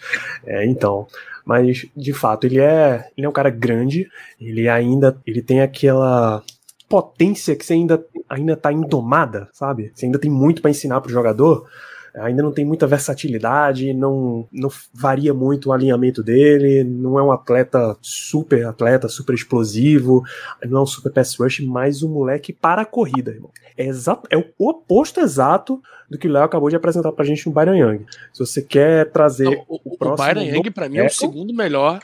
É, 0.45 0.65
então. 0.65 1.07
Mas, 1.45 1.87
de 1.95 2.13
fato, 2.13 2.45
ele 2.45 2.59
é, 2.59 3.09
ele 3.17 3.25
é 3.25 3.29
um 3.29 3.33
cara 3.33 3.49
grande, 3.49 4.07
ele 4.39 4.69
ainda 4.69 5.19
ele 5.25 5.41
tem 5.41 5.61
aquela 5.61 6.43
potência 6.87 7.55
que 7.55 7.65
você 7.65 7.73
ainda, 7.73 8.05
ainda 8.29 8.55
tá 8.55 8.71
indomada, 8.73 9.49
sabe? 9.53 9.91
Você 9.93 10.05
ainda 10.05 10.19
tem 10.19 10.29
muito 10.29 10.61
para 10.61 10.71
ensinar 10.71 11.01
pro 11.01 11.11
jogador, 11.11 11.67
ainda 12.15 12.43
não 12.43 12.51
tem 12.51 12.65
muita 12.65 12.87
versatilidade, 12.87 13.93
não, 13.93 14.47
não 14.51 14.69
varia 14.93 15.33
muito 15.33 15.69
o 15.69 15.73
alinhamento 15.73 16.23
dele, 16.23 16.83
não 16.83 17.17
é 17.19 17.23
um 17.23 17.31
atleta 17.31 17.97
super 18.01 18.65
atleta, 18.65 19.07
super 19.07 19.33
explosivo, 19.33 20.23
não 20.65 20.79
é 20.79 20.83
um 20.83 20.85
super 20.85 21.11
pass 21.11 21.35
rush, 21.35 21.59
mas 21.61 22.03
um 22.03 22.09
moleque 22.09 22.53
para 22.53 22.81
a 22.81 22.85
corrida, 22.85 23.31
irmão. 23.31 23.51
É, 23.77 23.85
exato, 23.85 24.27
é 24.31 24.37
o 24.37 24.69
oposto 24.69 25.19
exato 25.19 25.81
do 26.09 26.17
que 26.17 26.27
o 26.27 26.31
Léo 26.31 26.43
acabou 26.43 26.69
de 26.69 26.75
apresentar 26.75 27.11
pra 27.11 27.23
gente 27.23 27.45
no 27.45 27.53
Byron 27.53 27.75
Young. 27.75 28.05
Se 28.33 28.39
você 28.39 28.61
quer 28.61 29.11
trazer 29.11 29.45
não, 29.45 29.65
o, 29.67 29.79
o, 29.83 29.97
próximo... 29.97 30.27
O 30.29 30.33
Byron 30.33 30.55
Young, 30.55 30.71
pra 30.71 30.89
mim, 30.89 30.97
é 30.97 31.05
o 31.05 31.09
segundo 31.09 31.53
melhor 31.53 32.01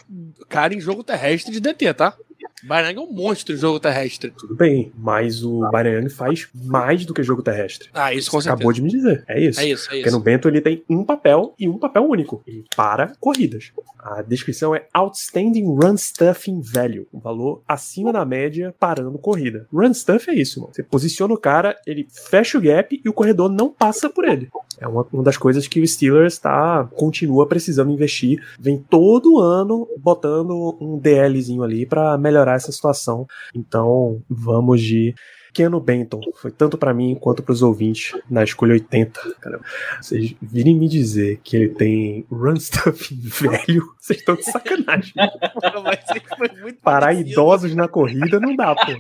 cara 0.48 0.74
em 0.74 0.80
jogo 0.80 1.04
terrestre 1.04 1.52
de 1.52 1.60
DT, 1.60 1.94
tá? 1.96 2.16
Barang 2.66 2.98
é 2.98 3.02
um 3.02 3.12
monstro 3.12 3.54
de 3.54 3.62
jogo 3.62 3.80
terrestre. 3.80 4.32
Tudo 4.32 4.56
bem, 4.56 4.92
mas 4.98 5.44
o 5.44 5.60
Barang 5.72 6.10
faz 6.10 6.48
mais 6.54 7.06
do 7.06 7.14
que 7.14 7.24
jogo 7.24 7.42
terrestre. 7.42 7.90
Ah, 7.94 8.14
isso 8.14 8.32
com 8.32 8.42
Você 8.42 8.50
acabou 8.50 8.74
de 8.74 8.82
me 8.82 8.90
dizer. 8.90 9.24
É 9.28 9.40
isso. 9.40 9.60
É 9.60 9.66
isso, 9.66 9.66
é 9.66 9.70
isso. 9.70 9.90
Porque 9.90 10.12
no 10.12 10.20
Bento 10.20 10.48
ele 10.48 10.62
tem 10.62 10.84
um 10.90 11.04
papel 11.04 11.54
e 11.60 11.68
um 11.68 11.78
papel 11.78 12.04
único. 12.04 12.42
Ele 12.48 12.66
para 12.76 13.14
corridas. 13.20 13.72
A 14.00 14.22
descrição 14.22 14.76
é 14.76 14.88
Outstanding 14.94 15.66
Run 15.66 15.98
Stuffing 15.98 16.62
Value. 16.62 17.08
Um 17.14 17.20
valor 17.20 17.64
acima 17.68 18.14
da 18.14 18.24
média 18.24 18.74
parando 18.80 19.18
corrida. 19.18 19.68
Run 19.74 19.94
Stuff 19.94 20.30
é 20.30 20.36
isso, 20.36 20.62
mano. 20.62 20.74
Você 20.74 20.84
posiciona 20.84 21.34
o 21.34 21.38
cara, 21.38 21.76
ele 21.88 22.08
fecha 22.10 22.58
o 22.58 22.62
gap 22.62 23.02
e 23.04 23.10
o 23.10 23.14
corredor 23.14 23.50
não 23.50 23.70
passa 23.70 24.10
por 24.10 24.26
ele. 24.26 24.50
É 24.80 24.88
uma, 24.88 25.06
uma 25.12 25.24
das 25.24 25.38
coisas 25.38 25.68
que 25.68 25.80
o 25.80 25.88
Steelers 25.88 26.38
tá, 26.38 26.88
continua 26.96 27.48
precisando 27.48 27.92
investir. 27.92 28.44
Vem 28.60 28.78
todo 28.78 29.40
ano 29.40 29.88
botando 29.98 30.78
um 30.80 30.98
DLzinho 31.00 31.64
ali 31.64 31.86
para 31.86 32.18
melhorar 32.18 32.55
essa 32.56 32.72
situação. 32.72 33.28
Então, 33.54 34.22
vamos 34.30 34.82
de 34.82 35.14
Keanu 35.56 35.80
Benton. 35.80 36.20
Foi 36.36 36.52
tanto 36.52 36.78
para 36.78 36.94
mim 36.94 37.16
quanto 37.16 37.42
para 37.42 37.54
os 37.54 37.62
ouvintes 37.62 38.12
na 38.30 38.44
escolha 38.44 38.74
80. 38.74 39.36
Caramba. 39.40 39.64
Vocês 40.02 40.36
virem 40.42 40.76
me 40.76 40.90
dizer 40.90 41.40
que 41.44 41.56
ele 41.56 41.70
tem 41.70 42.26
run 42.30 42.60
stuff 42.60 43.16
velho, 43.16 43.96
vocês 43.98 44.20
estão 44.20 44.36
de 44.36 44.44
sacanagem. 44.44 45.14
Parar 46.84 47.14
idosos 47.14 47.74
na 47.74 47.88
corrida 47.88 48.40
não 48.40 48.54
dá, 48.56 48.76
pô. 48.76 48.92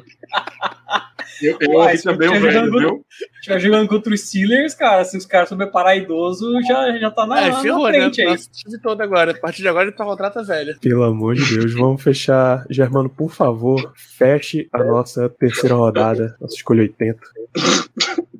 Eu, 1.41 1.57
eu 1.59 2.01
também 2.01 2.29
o 2.29 2.39
velho, 2.39 2.71
viu? 2.71 3.05
Se 3.09 3.25
estiver 3.39 3.59
jogando 3.59 3.87
contra 3.89 4.13
os 4.13 4.21
Steelers, 4.21 4.73
cara, 4.73 5.03
se 5.03 5.17
os 5.17 5.25
caras 5.25 5.49
souber 5.49 5.69
parar 5.69 5.95
idoso, 5.95 6.49
já, 6.61 6.97
já 6.97 7.11
tá 7.11 7.25
na, 7.25 7.41
É, 7.41 7.49
na 7.49 7.59
ferrou, 7.61 7.87
né? 7.87 7.99
frente 7.99 8.21
aí. 8.21 8.27
Nossa, 8.27 8.49
todo 8.81 9.01
agora. 9.01 9.31
A 9.31 9.39
partir 9.39 9.61
de 9.61 9.67
agora 9.67 9.85
ele 9.87 9.95
tá 9.95 10.05
contrata 10.05 10.43
velha. 10.43 10.77
Pelo 10.79 11.03
amor 11.03 11.35
de 11.35 11.57
Deus, 11.57 11.73
vamos 11.73 12.01
fechar. 12.01 12.65
Germano, 12.69 13.09
por 13.09 13.31
favor, 13.31 13.93
feche 13.95 14.69
a 14.71 14.83
nossa 14.83 15.27
terceira 15.29 15.75
rodada, 15.75 16.35
nossa 16.39 16.55
escolha 16.55 16.83
80. 16.83 17.19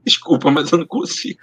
Desculpa, 0.06 0.51
mas 0.51 0.72
eu 0.72 0.78
não 0.78 0.88
consigo. 0.88 1.39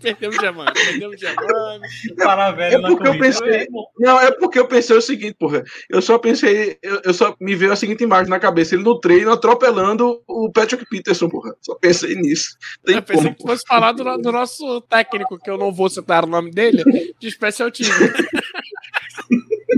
Perdemos 0.00 0.36
Germano, 0.36 0.72
perdemos 0.72 1.18
Germano. 1.20 1.80
Parar 2.18 2.50
velho 2.52 2.76
É 2.76 2.80
porque 2.88 3.08
eu 3.08 3.18
pensei- 3.18 3.54
É. 3.54 3.66
Não, 3.98 4.20
é 4.20 4.30
porque 4.32 4.58
eu 4.58 4.68
pensei 4.68 4.96
o 4.96 5.00
seguinte, 5.00 5.34
porra. 5.38 5.62
Eu 5.88 6.02
só 6.02 6.18
pensei, 6.18 6.78
eu, 6.82 7.00
eu 7.04 7.14
só 7.14 7.34
me 7.40 7.54
veio 7.56 7.72
a 7.72 7.76
seguinte 7.76 8.04
imagem 8.04 8.28
na 8.28 8.38
cabeça: 8.38 8.74
ele 8.74 8.84
no 8.84 9.00
treino 9.00 9.32
atropelando 9.32 10.22
o 10.28 10.50
Patrick 10.52 10.84
Peterson, 10.90 11.28
porra. 11.28 11.54
Só 11.62 11.74
pensei 11.76 12.14
nisso. 12.14 12.56
Tem 12.84 12.96
Eu 12.96 13.02
pensei 13.02 13.22
como. 13.24 13.34
que 13.34 13.42
tu 13.42 13.46
fosse 13.48 13.64
falar 13.66 13.92
do, 13.92 14.04
do 14.18 14.32
nosso 14.32 14.80
técnico, 14.82 15.38
que 15.38 15.50
eu 15.50 15.56
não 15.58 15.72
vou 15.72 15.88
citar 15.88 16.24
o 16.24 16.28
nome 16.28 16.50
dele, 16.50 16.84
de 17.18 17.30
Special 17.30 17.70
Team. 17.70 17.90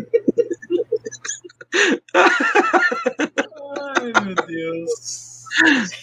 Ai, 3.94 4.12
meu 4.24 4.34
Deus. 4.46 5.35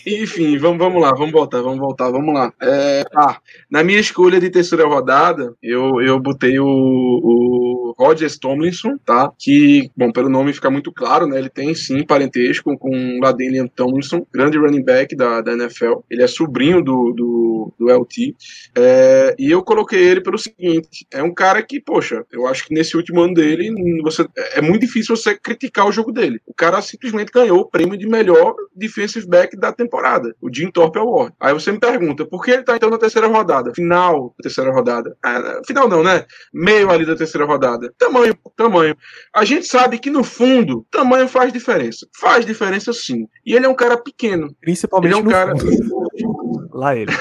Enfim, 0.05 0.57
vamos, 0.57 0.77
vamos 0.77 1.01
lá, 1.01 1.11
vamos 1.11 1.31
voltar, 1.31 1.61
vamos 1.61 1.79
voltar, 1.79 2.09
vamos 2.09 2.33
lá. 2.33 2.51
É, 2.61 3.03
ah, 3.15 3.39
na 3.69 3.83
minha 3.83 3.99
escolha 3.99 4.39
de 4.39 4.49
terceira 4.49 4.85
rodada, 4.85 5.55
eu, 5.61 6.01
eu 6.01 6.19
botei 6.19 6.59
o, 6.59 6.65
o 6.65 7.92
Rodgers 7.97 8.37
Tomlinson, 8.37 8.97
tá? 9.05 9.31
Que, 9.37 9.89
bom, 9.95 10.11
pelo 10.11 10.29
nome 10.29 10.53
fica 10.53 10.69
muito 10.69 10.91
claro, 10.91 11.27
né? 11.27 11.37
Ele 11.37 11.49
tem 11.49 11.73
sim 11.73 12.05
parentesco 12.05 12.77
com 12.77 12.89
o 12.89 13.19
Ladanian 13.21 13.67
Tomlinson, 13.67 14.25
grande 14.31 14.57
running 14.57 14.83
back 14.83 15.15
da, 15.15 15.41
da 15.41 15.53
NFL. 15.53 15.99
Ele 16.09 16.23
é 16.23 16.27
sobrinho 16.27 16.81
do, 16.81 17.13
do, 17.13 17.73
do 17.77 17.89
LT. 17.89 18.35
É, 18.75 19.35
e 19.37 19.51
eu 19.51 19.63
coloquei 19.63 20.01
ele 20.01 20.21
pelo 20.21 20.37
seguinte: 20.37 21.05
é 21.11 21.21
um 21.21 21.33
cara 21.33 21.61
que, 21.61 21.79
poxa, 21.79 22.25
eu 22.31 22.47
acho 22.47 22.65
que 22.65 22.73
nesse 22.73 22.95
último 22.95 23.21
ano 23.21 23.33
dele, 23.33 23.71
você, 24.01 24.25
é 24.53 24.61
muito 24.61 24.81
difícil 24.81 25.15
você 25.15 25.35
criticar 25.35 25.87
o 25.87 25.91
jogo 25.91 26.11
dele. 26.11 26.39
O 26.45 26.53
cara 26.53 26.81
simplesmente 26.81 27.31
ganhou 27.31 27.59
o 27.59 27.69
prêmio 27.69 27.97
de 27.97 28.07
melhor 28.07 28.55
defensive 28.75 29.27
back 29.27 29.57
da 29.57 29.71
temporada, 29.71 30.35
o 30.41 30.53
Jim 30.53 30.71
Thorpe 30.71 30.99
Award. 30.99 31.33
Aí 31.39 31.53
você 31.53 31.71
me 31.71 31.79
pergunta, 31.79 32.25
por 32.25 32.43
que 32.43 32.51
ele 32.51 32.63
tá 32.63 32.75
então 32.75 32.89
na 32.89 32.97
terceira 32.97 33.27
rodada? 33.27 33.73
Final 33.73 34.33
da 34.37 34.43
terceira 34.43 34.71
rodada. 34.71 35.15
Ah, 35.23 35.61
final 35.65 35.87
não, 35.87 36.03
né? 36.03 36.25
Meio 36.53 36.89
ali 36.89 37.05
da 37.05 37.15
terceira 37.15 37.45
rodada. 37.45 37.82
Tamanho, 37.97 38.37
tamanho. 38.55 38.95
A 39.33 39.43
gente 39.45 39.65
sabe 39.67 39.97
que 39.99 40.09
no 40.09 40.23
fundo, 40.23 40.85
tamanho 40.91 41.27
faz 41.27 41.51
diferença. 41.51 42.07
Faz 42.19 42.45
diferença 42.45 42.93
sim. 42.93 43.27
E 43.45 43.55
ele 43.55 43.65
é 43.65 43.69
um 43.69 43.75
cara 43.75 43.97
pequeno. 43.97 44.55
Principalmente 44.61 45.11
Ele 45.11 45.19
é 45.19 45.21
um 45.21 45.25
no 45.25 45.31
cara. 45.31 45.57
fundo. 45.57 46.69
Lá 46.73 46.95
ele. 46.95 47.11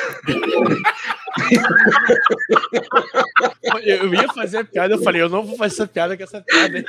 Eu, 3.82 4.14
ia 4.14 4.28
fazer 4.28 4.58
a 4.58 4.64
piada, 4.64 4.94
eu 4.94 5.02
falei, 5.02 5.20
eu 5.20 5.28
não 5.28 5.44
vou 5.44 5.56
fazer 5.56 5.74
essa 5.74 5.86
piada 5.86 6.16
com 6.16 6.22
essa 6.22 6.40
piada. 6.40 6.84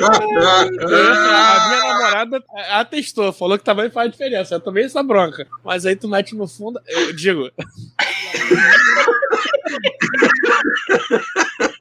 a 0.00 1.68
minha 1.68 1.80
namorada 1.80 2.42
atestou, 2.70 3.32
falou 3.32 3.58
que 3.58 3.64
tamanho 3.64 3.90
faz 3.90 4.10
diferença. 4.10 4.54
Eu 4.54 4.60
tomei 4.60 4.84
essa 4.84 5.02
bronca. 5.02 5.46
Mas 5.64 5.84
aí 5.84 5.96
tu 5.96 6.08
mete 6.08 6.34
no 6.34 6.46
fundo, 6.48 6.80
eu 6.86 7.12
digo. 7.12 7.50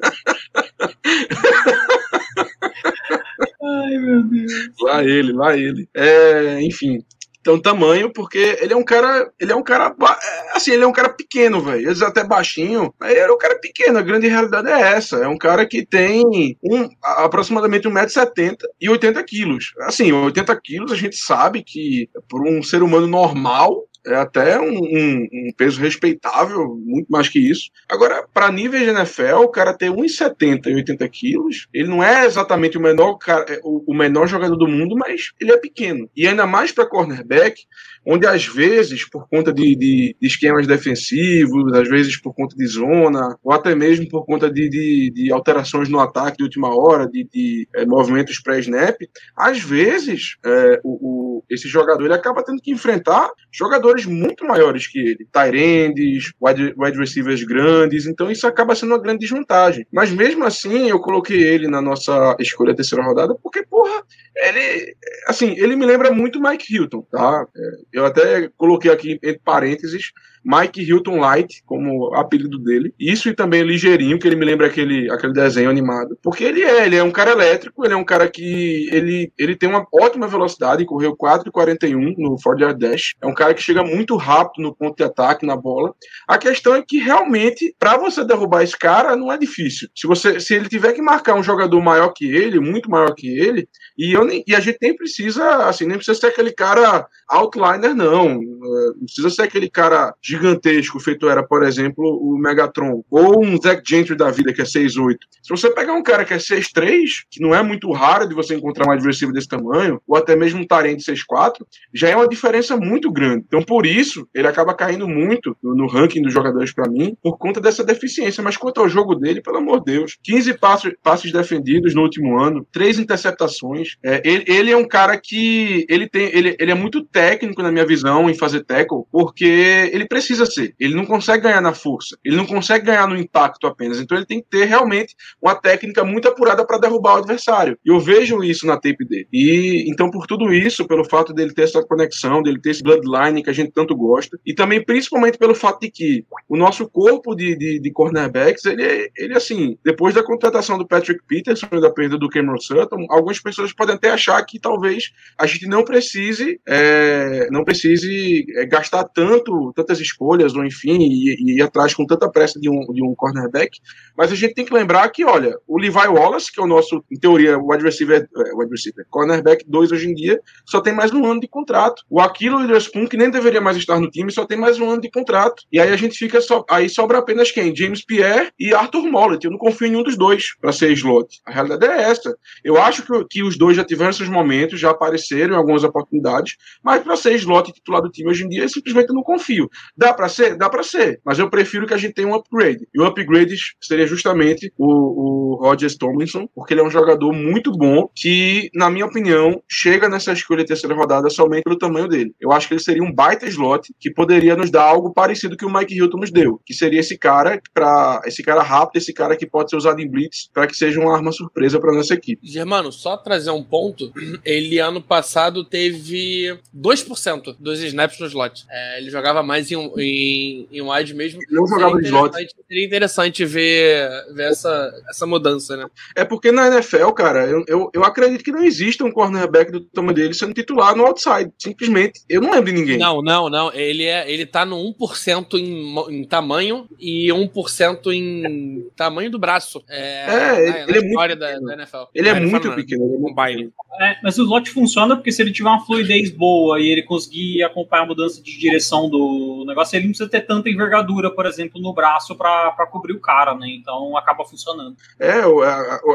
Ai, 3.63 3.97
meu 3.97 4.23
Deus. 4.23 4.51
Lá 4.81 5.03
ele, 5.03 5.31
lá 5.33 5.57
ele. 5.57 5.87
É, 5.95 6.61
enfim. 6.61 6.99
Então, 7.43 7.59
tamanho, 7.61 8.09
porque 8.13 8.57
ele 8.61 8.71
é 8.71 8.75
um 8.75 8.85
cara. 8.85 9.29
Ele 9.37 9.51
é 9.51 9.55
um 9.55 9.63
cara. 9.63 9.93
é, 9.93 10.55
Assim, 10.55 10.71
ele 10.71 10.83
é 10.85 10.87
um 10.87 10.93
cara 10.93 11.09
pequeno, 11.09 11.61
velho. 11.61 11.87
Eles 11.87 12.01
até 12.01 12.23
baixinho. 12.23 12.93
Ele 13.03 13.19
é 13.19 13.31
um 13.31 13.37
cara 13.37 13.59
pequeno. 13.59 13.99
A 13.99 14.01
grande 14.01 14.27
realidade 14.29 14.69
é 14.69 14.79
essa. 14.79 15.17
É 15.17 15.27
um 15.27 15.37
cara 15.37 15.65
que 15.65 15.85
tem 15.85 16.23
um, 16.63 16.89
aproximadamente 17.03 17.87
1,70m 17.87 18.55
e 18.79 18.89
80 18.89 19.21
quilos. 19.25 19.73
Assim, 19.81 20.13
80 20.13 20.61
quilos 20.61 20.91
a 20.93 20.95
gente 20.95 21.17
sabe 21.17 21.63
que, 21.63 22.09
por 22.29 22.47
um 22.47 22.63
ser 22.63 22.81
humano 22.81 23.07
normal, 23.07 23.83
é 24.05 24.15
até 24.15 24.59
um, 24.59 24.77
um- 24.79 25.27
um 25.31 25.51
peso 25.57 25.79
respeitável, 25.81 26.75
muito 26.85 27.07
mais 27.09 27.29
que 27.29 27.39
isso. 27.39 27.69
Agora, 27.89 28.25
para 28.33 28.51
nível 28.51 28.79
de 28.79 28.85
NFL, 28.89 29.37
o 29.43 29.49
cara 29.49 29.73
ter 29.73 29.89
1,70 29.89 30.69
e 30.69 30.75
80 30.75 31.07
quilos, 31.09 31.67
ele 31.73 31.87
não 31.87 32.03
é 32.03 32.25
exatamente 32.25 32.77
o 32.77 32.81
menor, 32.81 33.15
cara- 33.17 33.45
é, 33.49 33.59
o, 33.63 33.93
menor 33.93 34.27
jogador 34.27 34.55
do 34.55 34.67
mundo, 34.67 34.95
mas 34.97 35.31
ele 35.39 35.51
é 35.51 35.57
pequeno. 35.57 36.09
E 36.15 36.27
ainda 36.27 36.45
mais 36.45 36.71
para 36.71 36.85
cornerback, 36.85 37.61
onde 38.05 38.27
às 38.27 38.45
vezes, 38.45 39.09
por 39.09 39.27
conta 39.29 39.53
de, 39.53 39.75
de- 39.75 40.15
de 40.19 40.27
esquemas 40.27 40.67
defensivos, 40.67 41.71
às 41.73 41.87
vezes 41.87 42.19
por 42.19 42.33
conta 42.33 42.55
de 42.55 42.65
zona, 42.67 43.37
ou 43.43 43.53
até 43.53 43.73
mesmo 43.75 44.07
por 44.09 44.25
conta 44.25 44.51
de, 44.51 44.69
de- 44.69 45.11
de 45.13 45.31
alterações 45.31 45.87
no 45.89 45.99
ataque 45.99 46.37
de 46.37 46.43
última 46.43 46.75
hora, 46.75 47.07
de, 47.07 47.27
eh, 47.75 47.85
movimentos 47.85 48.39
pré-snap, 48.41 48.95
às 49.37 49.59
vezes 49.61 50.35
é, 50.45 50.79
o- 50.83 51.22
esse 51.49 51.67
jogador 51.67 52.05
ele 52.05 52.13
acaba 52.13 52.43
tendo 52.43 52.61
que 52.61 52.71
enfrentar 52.71 53.29
jogadores 53.51 54.05
muito 54.05 54.45
maiores 54.45 54.87
que 54.87 54.99
ele, 54.99 55.27
Tyrands, 55.31 56.33
wide, 56.41 56.73
wide 56.77 56.97
receivers 56.97 57.43
grandes, 57.43 58.05
então 58.05 58.29
isso 58.29 58.45
acaba 58.47 58.75
sendo 58.75 58.93
uma 58.93 59.01
grande 59.01 59.19
desvantagem. 59.19 59.85
Mas 59.91 60.11
mesmo 60.11 60.43
assim, 60.45 60.89
eu 60.89 60.99
coloquei 60.99 61.41
ele 61.41 61.67
na 61.67 61.81
nossa 61.81 62.35
escolha 62.39 62.75
terceira 62.75 63.03
rodada, 63.03 63.35
porque, 63.41 63.63
porra, 63.63 64.03
ele, 64.35 64.95
assim, 65.27 65.55
ele 65.57 65.75
me 65.75 65.85
lembra 65.85 66.11
muito 66.11 66.41
Mike 66.41 66.73
Hilton, 66.73 67.01
tá? 67.11 67.45
É, 67.55 67.71
Eu 67.93 68.05
até 68.05 68.49
coloquei 68.57 68.91
aqui 68.91 69.13
entre 69.13 69.39
parênteses 69.43 70.11
Mike 70.43 70.81
Hilton 70.81 71.17
Light, 71.17 71.63
como 71.65 72.13
apelido 72.15 72.59
dele. 72.59 72.93
Isso 72.99 73.29
e 73.29 73.35
também 73.35 73.63
Ligeirinho, 73.63 74.19
que 74.19 74.27
ele 74.27 74.35
me 74.35 74.45
lembra 74.45 74.67
aquele, 74.67 75.11
aquele 75.11 75.33
desenho 75.33 75.69
animado. 75.69 76.17
Porque 76.21 76.43
ele 76.43 76.63
é, 76.63 76.85
ele 76.85 76.95
é 76.95 77.03
um 77.03 77.11
cara 77.11 77.31
elétrico, 77.31 77.85
ele 77.85 77.93
é 77.93 77.97
um 77.97 78.03
cara 78.03 78.29
que 78.29 78.89
ele, 78.91 79.31
ele 79.37 79.55
tem 79.55 79.69
uma 79.69 79.85
ótima 79.93 80.27
velocidade, 80.27 80.85
correu 80.85 81.15
4,41 81.15 82.15
no 82.17 82.39
Ford 82.39 82.59
Yard 82.59 82.79
Dash. 82.79 83.13
É 83.21 83.27
um 83.27 83.33
cara 83.33 83.53
que 83.53 83.61
chega 83.61 83.83
muito 83.83 84.15
rápido 84.15 84.63
no 84.63 84.75
ponto 84.75 84.95
de 84.97 85.03
ataque, 85.03 85.45
na 85.45 85.55
bola. 85.55 85.93
A 86.27 86.37
questão 86.37 86.75
é 86.75 86.83
que 86.85 86.97
realmente, 86.97 87.75
para 87.79 87.97
você 87.97 88.23
derrubar 88.25 88.63
esse 88.63 88.77
cara, 88.77 89.15
não 89.15 89.31
é 89.31 89.37
difícil. 89.37 89.87
Se 89.95 90.07
você 90.07 90.39
se 90.39 90.53
ele 90.53 90.69
tiver 90.69 90.93
que 90.93 91.01
marcar 91.01 91.35
um 91.35 91.43
jogador 91.43 91.81
maior 91.81 92.09
que 92.09 92.25
ele, 92.25 92.59
muito 92.59 92.89
maior 92.89 93.13
que 93.15 93.27
ele, 93.27 93.67
e, 93.97 94.13
eu 94.13 94.25
nem, 94.25 94.43
e 94.45 94.55
a 94.55 94.59
gente 94.59 94.77
nem 94.81 94.95
precisa, 94.95 95.67
assim, 95.67 95.85
nem 95.85 95.97
precisa 95.97 96.19
ser 96.19 96.27
aquele 96.27 96.51
cara 96.51 97.07
outliner, 97.29 97.95
não. 97.95 98.31
É, 98.31 98.35
Não 98.35 99.05
precisa 99.05 99.29
ser 99.29 99.43
aquele 99.43 99.69
cara 99.69 100.13
gigantesco, 100.33 100.99
feito 100.99 101.29
era, 101.29 101.43
por 101.43 101.63
exemplo, 101.63 102.03
o 102.03 102.37
Megatron. 102.37 103.03
Ou 103.09 103.43
um 103.43 103.59
Zack 103.61 103.83
Gentry 103.87 104.15
da 104.15 104.31
vida, 104.31 104.53
que 104.53 104.61
é 104.61 104.65
6'8. 104.65 105.17
Se 105.41 105.49
você 105.49 105.69
pegar 105.69 105.93
um 105.93 106.03
cara 106.03 106.25
que 106.25 106.33
é 106.33 106.37
6'3, 106.37 107.25
que 107.29 107.41
não 107.41 107.53
é 107.53 107.61
muito 107.61 107.91
raro 107.91 108.27
de 108.27 108.35
você 108.35 108.55
encontrar 108.55 108.87
um 108.87 108.91
adversário 108.91 109.33
desse 109.33 109.47
tamanho, 109.47 110.01
ou 110.07 110.17
até 110.17 110.35
mesmo 110.35 110.61
um 110.61 110.67
Tarente 110.67 111.03
6'4, 111.03 111.65
já 111.93 112.09
é 112.09 112.15
uma 112.15 112.27
diferença 112.27 112.75
muito 112.77 113.11
grande. 113.11 113.43
Então, 113.47 113.61
por 113.61 113.85
isso, 113.85 114.27
ele 114.33 114.47
acaba 114.47 114.73
caindo 114.73 115.07
muito 115.07 115.55
no, 115.61 115.87
ranking 115.87 116.21
dos 116.21 116.33
jogadores 116.33 116.73
para 116.73 116.89
mim, 116.89 117.15
por 117.21 117.37
conta 117.37 117.61
dessa 117.61 117.83
deficiência. 117.83 118.43
Mas 118.43 118.57
quanto 118.57 118.81
ao 118.81 118.89
jogo 118.89 119.15
dele, 119.15 119.41
pelo 119.41 119.57
amor 119.57 119.79
de 119.79 119.93
Deus, 119.93 120.17
15 120.23 120.57
passos, 120.57 120.93
passes 121.03 121.31
defendidos 121.31 121.93
no 121.93 122.01
último 122.01 122.39
ano, 122.39 122.65
três 122.71 122.97
interceptações. 122.97 123.97
É, 124.03 124.21
ele, 124.25 124.45
ele 124.47 124.71
é 124.71 124.77
um 124.77 124.87
cara 124.87 125.17
que 125.17 125.85
ele 125.89 126.09
tem, 126.09 126.29
ele, 126.33 126.55
ele 126.59 126.71
é 126.71 126.75
muito 126.75 127.03
técnico 127.03 127.61
na 127.61 127.71
minha 127.71 127.85
visão 127.85 128.29
em 128.29 128.33
fazer 128.33 128.63
tackle, 128.63 129.03
porque 129.11 129.89
ele 129.91 130.07
precisa 130.07 130.22
ser. 130.25 130.75
Ele 130.79 130.95
não 130.95 131.05
consegue 131.05 131.43
ganhar 131.43 131.61
na 131.61 131.73
força, 131.73 132.17
ele 132.23 132.35
não 132.35 132.45
consegue 132.45 132.85
ganhar 132.85 133.07
no 133.07 133.17
impacto 133.17 133.67
apenas. 133.67 133.99
Então 133.99 134.17
ele 134.17 134.25
tem 134.25 134.41
que 134.41 134.47
ter 134.49 134.65
realmente 134.65 135.15
uma 135.41 135.55
técnica 135.55 136.03
muito 136.03 136.27
apurada 136.27 136.65
para 136.65 136.77
derrubar 136.77 137.15
o 137.15 137.17
adversário. 137.17 137.77
E 137.85 137.89
eu 137.89 137.99
vejo 137.99 138.43
isso 138.43 138.65
na 138.65 138.75
tape 138.75 139.05
dele. 139.05 139.27
E 139.31 139.85
então 139.89 140.09
por 140.09 140.27
tudo 140.27 140.53
isso, 140.53 140.87
pelo 140.87 141.03
fato 141.03 141.33
dele 141.33 141.53
ter 141.53 141.63
essa 141.63 141.83
conexão, 141.83 142.41
dele 142.41 142.59
ter 142.61 142.71
esse 142.71 142.83
bloodline 142.83 143.43
que 143.43 143.49
a 143.49 143.53
gente 143.53 143.71
tanto 143.71 143.95
gosta, 143.95 144.37
e 144.45 144.53
também 144.53 144.83
principalmente 144.83 145.37
pelo 145.37 145.55
fato 145.55 145.81
de 145.81 145.91
que 145.91 146.25
o 146.47 146.57
nosso 146.57 146.87
corpo 146.89 147.35
de, 147.35 147.55
de, 147.55 147.79
de 147.79 147.91
cornerbacks, 147.91 148.65
ele, 148.65 149.11
ele 149.17 149.35
assim, 149.35 149.77
depois 149.83 150.13
da 150.13 150.23
contratação 150.23 150.77
do 150.77 150.87
Patrick 150.87 151.21
Peterson 151.27 151.67
e 151.71 151.81
da 151.81 151.91
perda 151.91 152.17
do 152.17 152.29
Cameron 152.29 152.59
Sutton, 152.59 153.05
algumas 153.09 153.39
pessoas 153.39 153.73
podem 153.73 153.95
até 153.95 154.11
achar 154.11 154.43
que 154.43 154.59
talvez 154.59 155.11
a 155.37 155.45
gente 155.45 155.67
não 155.67 155.83
precise, 155.83 156.59
é, 156.67 157.47
não 157.51 157.63
precise 157.63 158.45
é, 158.55 158.65
gastar 158.65 159.03
tanto, 159.05 159.73
tantas 159.75 159.99
ou 160.19 160.65
enfim, 160.65 160.97
e, 160.99 161.57
e 161.57 161.61
atrás 161.61 161.93
com 161.93 162.05
tanta 162.05 162.29
pressa 162.29 162.59
de 162.59 162.69
um, 162.69 162.81
de 162.93 163.03
um 163.03 163.13
cornerback. 163.15 163.79
Mas 164.17 164.31
a 164.31 164.35
gente 164.35 164.53
tem 164.53 164.65
que 164.65 164.73
lembrar 164.73 165.09
que, 165.09 165.25
olha, 165.25 165.57
o 165.67 165.77
Levi 165.77 166.07
Wallace, 166.07 166.51
que 166.51 166.59
é 166.59 166.63
o 166.63 166.67
nosso, 166.67 167.03
em 167.11 167.17
teoria, 167.17 167.57
o 167.57 167.67
receiver, 167.77 168.27
é, 168.35 168.55
wide 168.55 168.71
receiver 168.71 169.05
cornerback 169.09 169.65
2 169.67 169.91
hoje 169.91 170.09
em 170.09 170.13
dia, 170.13 170.39
só 170.65 170.81
tem 170.81 170.93
mais 170.93 171.11
um 171.11 171.25
ano 171.25 171.39
de 171.39 171.47
contrato. 171.47 172.03
O 172.09 172.19
Aquilo 172.19 172.59
Witherspoon, 172.59 173.07
que 173.07 173.17
nem 173.17 173.29
deveria 173.29 173.61
mais 173.61 173.77
estar 173.77 173.99
no 173.99 174.09
time, 174.09 174.31
só 174.31 174.45
tem 174.45 174.57
mais 174.57 174.79
um 174.79 174.89
ano 174.89 175.01
de 175.01 175.09
contrato. 175.09 175.63
E 175.71 175.79
aí 175.79 175.91
a 175.91 175.97
gente 175.97 176.17
fica 176.17 176.41
só. 176.41 176.63
Aí 176.69 176.89
sobra 176.89 177.19
apenas 177.19 177.51
quem? 177.51 177.75
James 177.75 178.05
Pierre 178.05 178.51
e 178.59 178.73
Arthur 178.73 179.03
Mollett. 179.03 179.45
Eu 179.45 179.51
não 179.51 179.57
confio 179.57 179.87
em 179.87 179.91
nenhum 179.91 180.03
dos 180.03 180.17
dois 180.17 180.55
para 180.59 180.71
ser 180.71 180.91
slot. 180.91 181.41
A 181.45 181.51
realidade 181.51 181.85
é 181.85 182.01
essa. 182.03 182.35
Eu 182.63 182.77
acho 182.77 183.03
que, 183.03 183.25
que 183.29 183.43
os 183.43 183.57
dois 183.57 183.75
já 183.75 183.83
tiveram 183.83 184.13
seus 184.13 184.29
momentos, 184.29 184.79
já 184.79 184.91
apareceram 184.91 185.53
em 185.53 185.57
algumas 185.57 185.83
oportunidades, 185.83 186.55
mas 186.83 187.03
para 187.03 187.15
ser 187.15 187.33
slot 187.35 187.71
titular 187.71 188.01
do 188.01 188.09
time 188.09 188.29
hoje 188.29 188.43
em 188.43 188.49
dia, 188.49 188.63
eu 188.63 188.69
simplesmente 188.69 189.13
não 189.13 189.23
confio. 189.23 189.69
Dá 190.03 190.13
para 190.13 190.27
ser? 190.27 190.57
Dá 190.57 190.69
para 190.69 190.83
ser. 190.83 191.21
Mas 191.23 191.39
eu 191.39 191.49
prefiro 191.49 191.87
que 191.87 191.93
a 191.93 191.97
gente 191.97 192.13
tenha 192.13 192.27
um 192.27 192.35
upgrade. 192.35 192.85
E 192.93 192.99
o 192.99 193.05
upgrade 193.05 193.55
seria 193.81 194.05
justamente 194.05 194.73
o, 194.77 195.53
o 195.55 195.55
Rodgers 195.63 195.95
Tomlinson, 195.95 196.45
porque 196.53 196.73
ele 196.73 196.81
é 196.81 196.83
um 196.83 196.91
jogador 196.91 197.31
muito 197.31 197.71
bom 197.71 198.09
que, 198.13 198.69
na 198.75 198.89
minha 198.89 199.05
opinião, 199.05 199.63
chega 199.69 200.09
nessa 200.09 200.33
escolha 200.33 200.65
terceira 200.65 200.93
rodada 200.93 201.29
somente 201.29 201.63
pelo 201.63 201.77
tamanho 201.77 202.09
dele. 202.09 202.35
Eu 202.37 202.51
acho 202.51 202.67
que 202.67 202.73
ele 202.73 202.83
seria 202.83 203.01
um 203.01 203.13
baita 203.13 203.45
slot 203.47 203.93
que 203.97 204.11
poderia 204.11 204.57
nos 204.57 204.69
dar 204.69 204.83
algo 204.83 205.13
parecido 205.13 205.55
que 205.55 205.65
o 205.65 205.73
Mike 205.73 205.95
Hilton 205.95 206.17
nos 206.17 206.31
deu, 206.31 206.59
que 206.65 206.73
seria 206.73 206.99
esse 206.99 207.17
cara 207.17 207.61
para 207.73 208.21
esse 208.25 208.43
cara 208.43 208.61
rápido, 208.61 208.97
esse 208.97 209.13
cara 209.13 209.37
que 209.37 209.47
pode 209.47 209.69
ser 209.69 209.77
usado 209.77 210.01
em 210.01 210.09
blitz 210.09 210.49
para 210.53 210.67
que 210.67 210.75
seja 210.75 210.99
uma 210.99 211.15
arma 211.15 211.31
surpresa 211.31 211.79
para 211.79 211.93
nossa 211.93 212.13
equipe. 212.13 212.45
Germano, 212.45 212.91
só 212.91 213.15
trazer 213.15 213.51
um 213.51 213.63
ponto, 213.63 214.11
ele 214.43 214.79
ano 214.79 215.01
passado 215.01 215.63
teve 215.63 216.59
2% 216.75 217.55
dos 217.57 217.81
snaps 217.81 218.19
no 218.19 218.27
slot. 218.27 218.65
É, 218.69 218.99
ele 218.99 219.09
jogava 219.09 219.41
mais 219.41 219.71
em, 219.71 219.82
em, 219.97 220.67
em 220.71 220.81
wide 220.81 221.13
mesmo. 221.13 221.41
Ele 221.41 221.55
não 221.55 221.67
jogava 221.67 221.93
seria 221.95 222.03
em 222.09 222.11
slot. 222.11 222.35
Seria 222.67 222.85
interessante 222.85 223.45
ver, 223.45 224.09
ver 224.33 224.49
essa, 224.51 224.91
essa 225.09 225.25
mudança, 225.25 225.75
né? 225.77 225.85
É 226.15 226.23
porque 226.25 226.51
na 226.51 226.67
NFL, 226.67 227.09
cara, 227.11 227.45
eu, 227.45 227.63
eu, 227.67 227.89
eu 227.93 228.03
acredito 228.03 228.43
que 228.43 228.51
não 228.51 228.63
exista 228.63 229.03
um 229.03 229.11
cornerback 229.11 229.71
do 229.71 229.81
tamanho 229.81 230.13
dele 230.15 230.33
sendo 230.33 230.53
titular 230.53 230.95
no 230.95 231.05
outside. 231.05 231.51
Simplesmente. 231.57 232.21
Eu 232.29 232.41
não 232.41 232.51
lembro 232.51 232.71
de 232.71 232.79
ninguém. 232.79 232.97
Não, 232.97 233.21
não, 233.21 233.49
não. 233.49 233.73
Ele, 233.73 234.03
é, 234.05 234.29
ele 234.31 234.45
tá 234.45 234.65
no 234.65 234.77
1% 234.93 235.53
em, 235.55 236.19
em 236.19 236.23
tamanho 236.23 236.87
e 236.99 237.27
1% 237.27 238.11
em 238.13 238.87
tamanho 238.95 239.29
do 239.29 239.39
braço. 239.39 239.83
É, 239.89 240.23
É, 240.23 240.29
na- 240.29 240.59
ele- 240.59 240.71
na 240.71 240.79
ele 240.87 240.97
é 240.97 241.07
história 241.07 241.35
muito 241.35 241.39
da, 241.39 241.47
pequeno. 241.47 241.65
da 241.67 241.73
NFL. 241.73 241.97
Ele 242.13 242.29
é 242.29 242.39
muito 242.39 242.67
não, 242.67 242.75
pequeno. 242.75 243.05
Ele 243.05 243.15
é 243.15 243.17
muito. 243.17 243.73
É, 243.99 244.17
mas 244.23 244.37
o 244.37 244.43
slot 244.43 244.69
funciona 244.69 245.15
porque 245.15 245.31
se 245.31 245.41
ele 245.41 245.51
tiver 245.51 245.69
uma 245.69 245.85
fluidez 245.85 246.31
boa 246.31 246.79
e 246.79 246.87
ele 246.87 247.03
conseguir 247.03 247.61
acompanhar 247.63 248.03
a 248.03 248.05
mudança 248.07 248.41
de 248.41 248.57
direção 248.57 249.09
do 249.09 249.63
negócio, 249.73 249.95
ele 249.95 250.05
não 250.05 250.11
precisa 250.11 250.29
ter 250.29 250.41
tanta 250.41 250.69
envergadura, 250.69 251.29
por 251.31 251.45
exemplo, 251.45 251.81
no 251.81 251.93
braço 251.93 252.35
para 252.35 252.87
cobrir 252.91 253.13
o 253.13 253.19
cara, 253.19 253.55
né? 253.55 253.67
Então 253.69 254.15
acaba 254.17 254.45
funcionando. 254.45 254.95
É, 255.19 255.39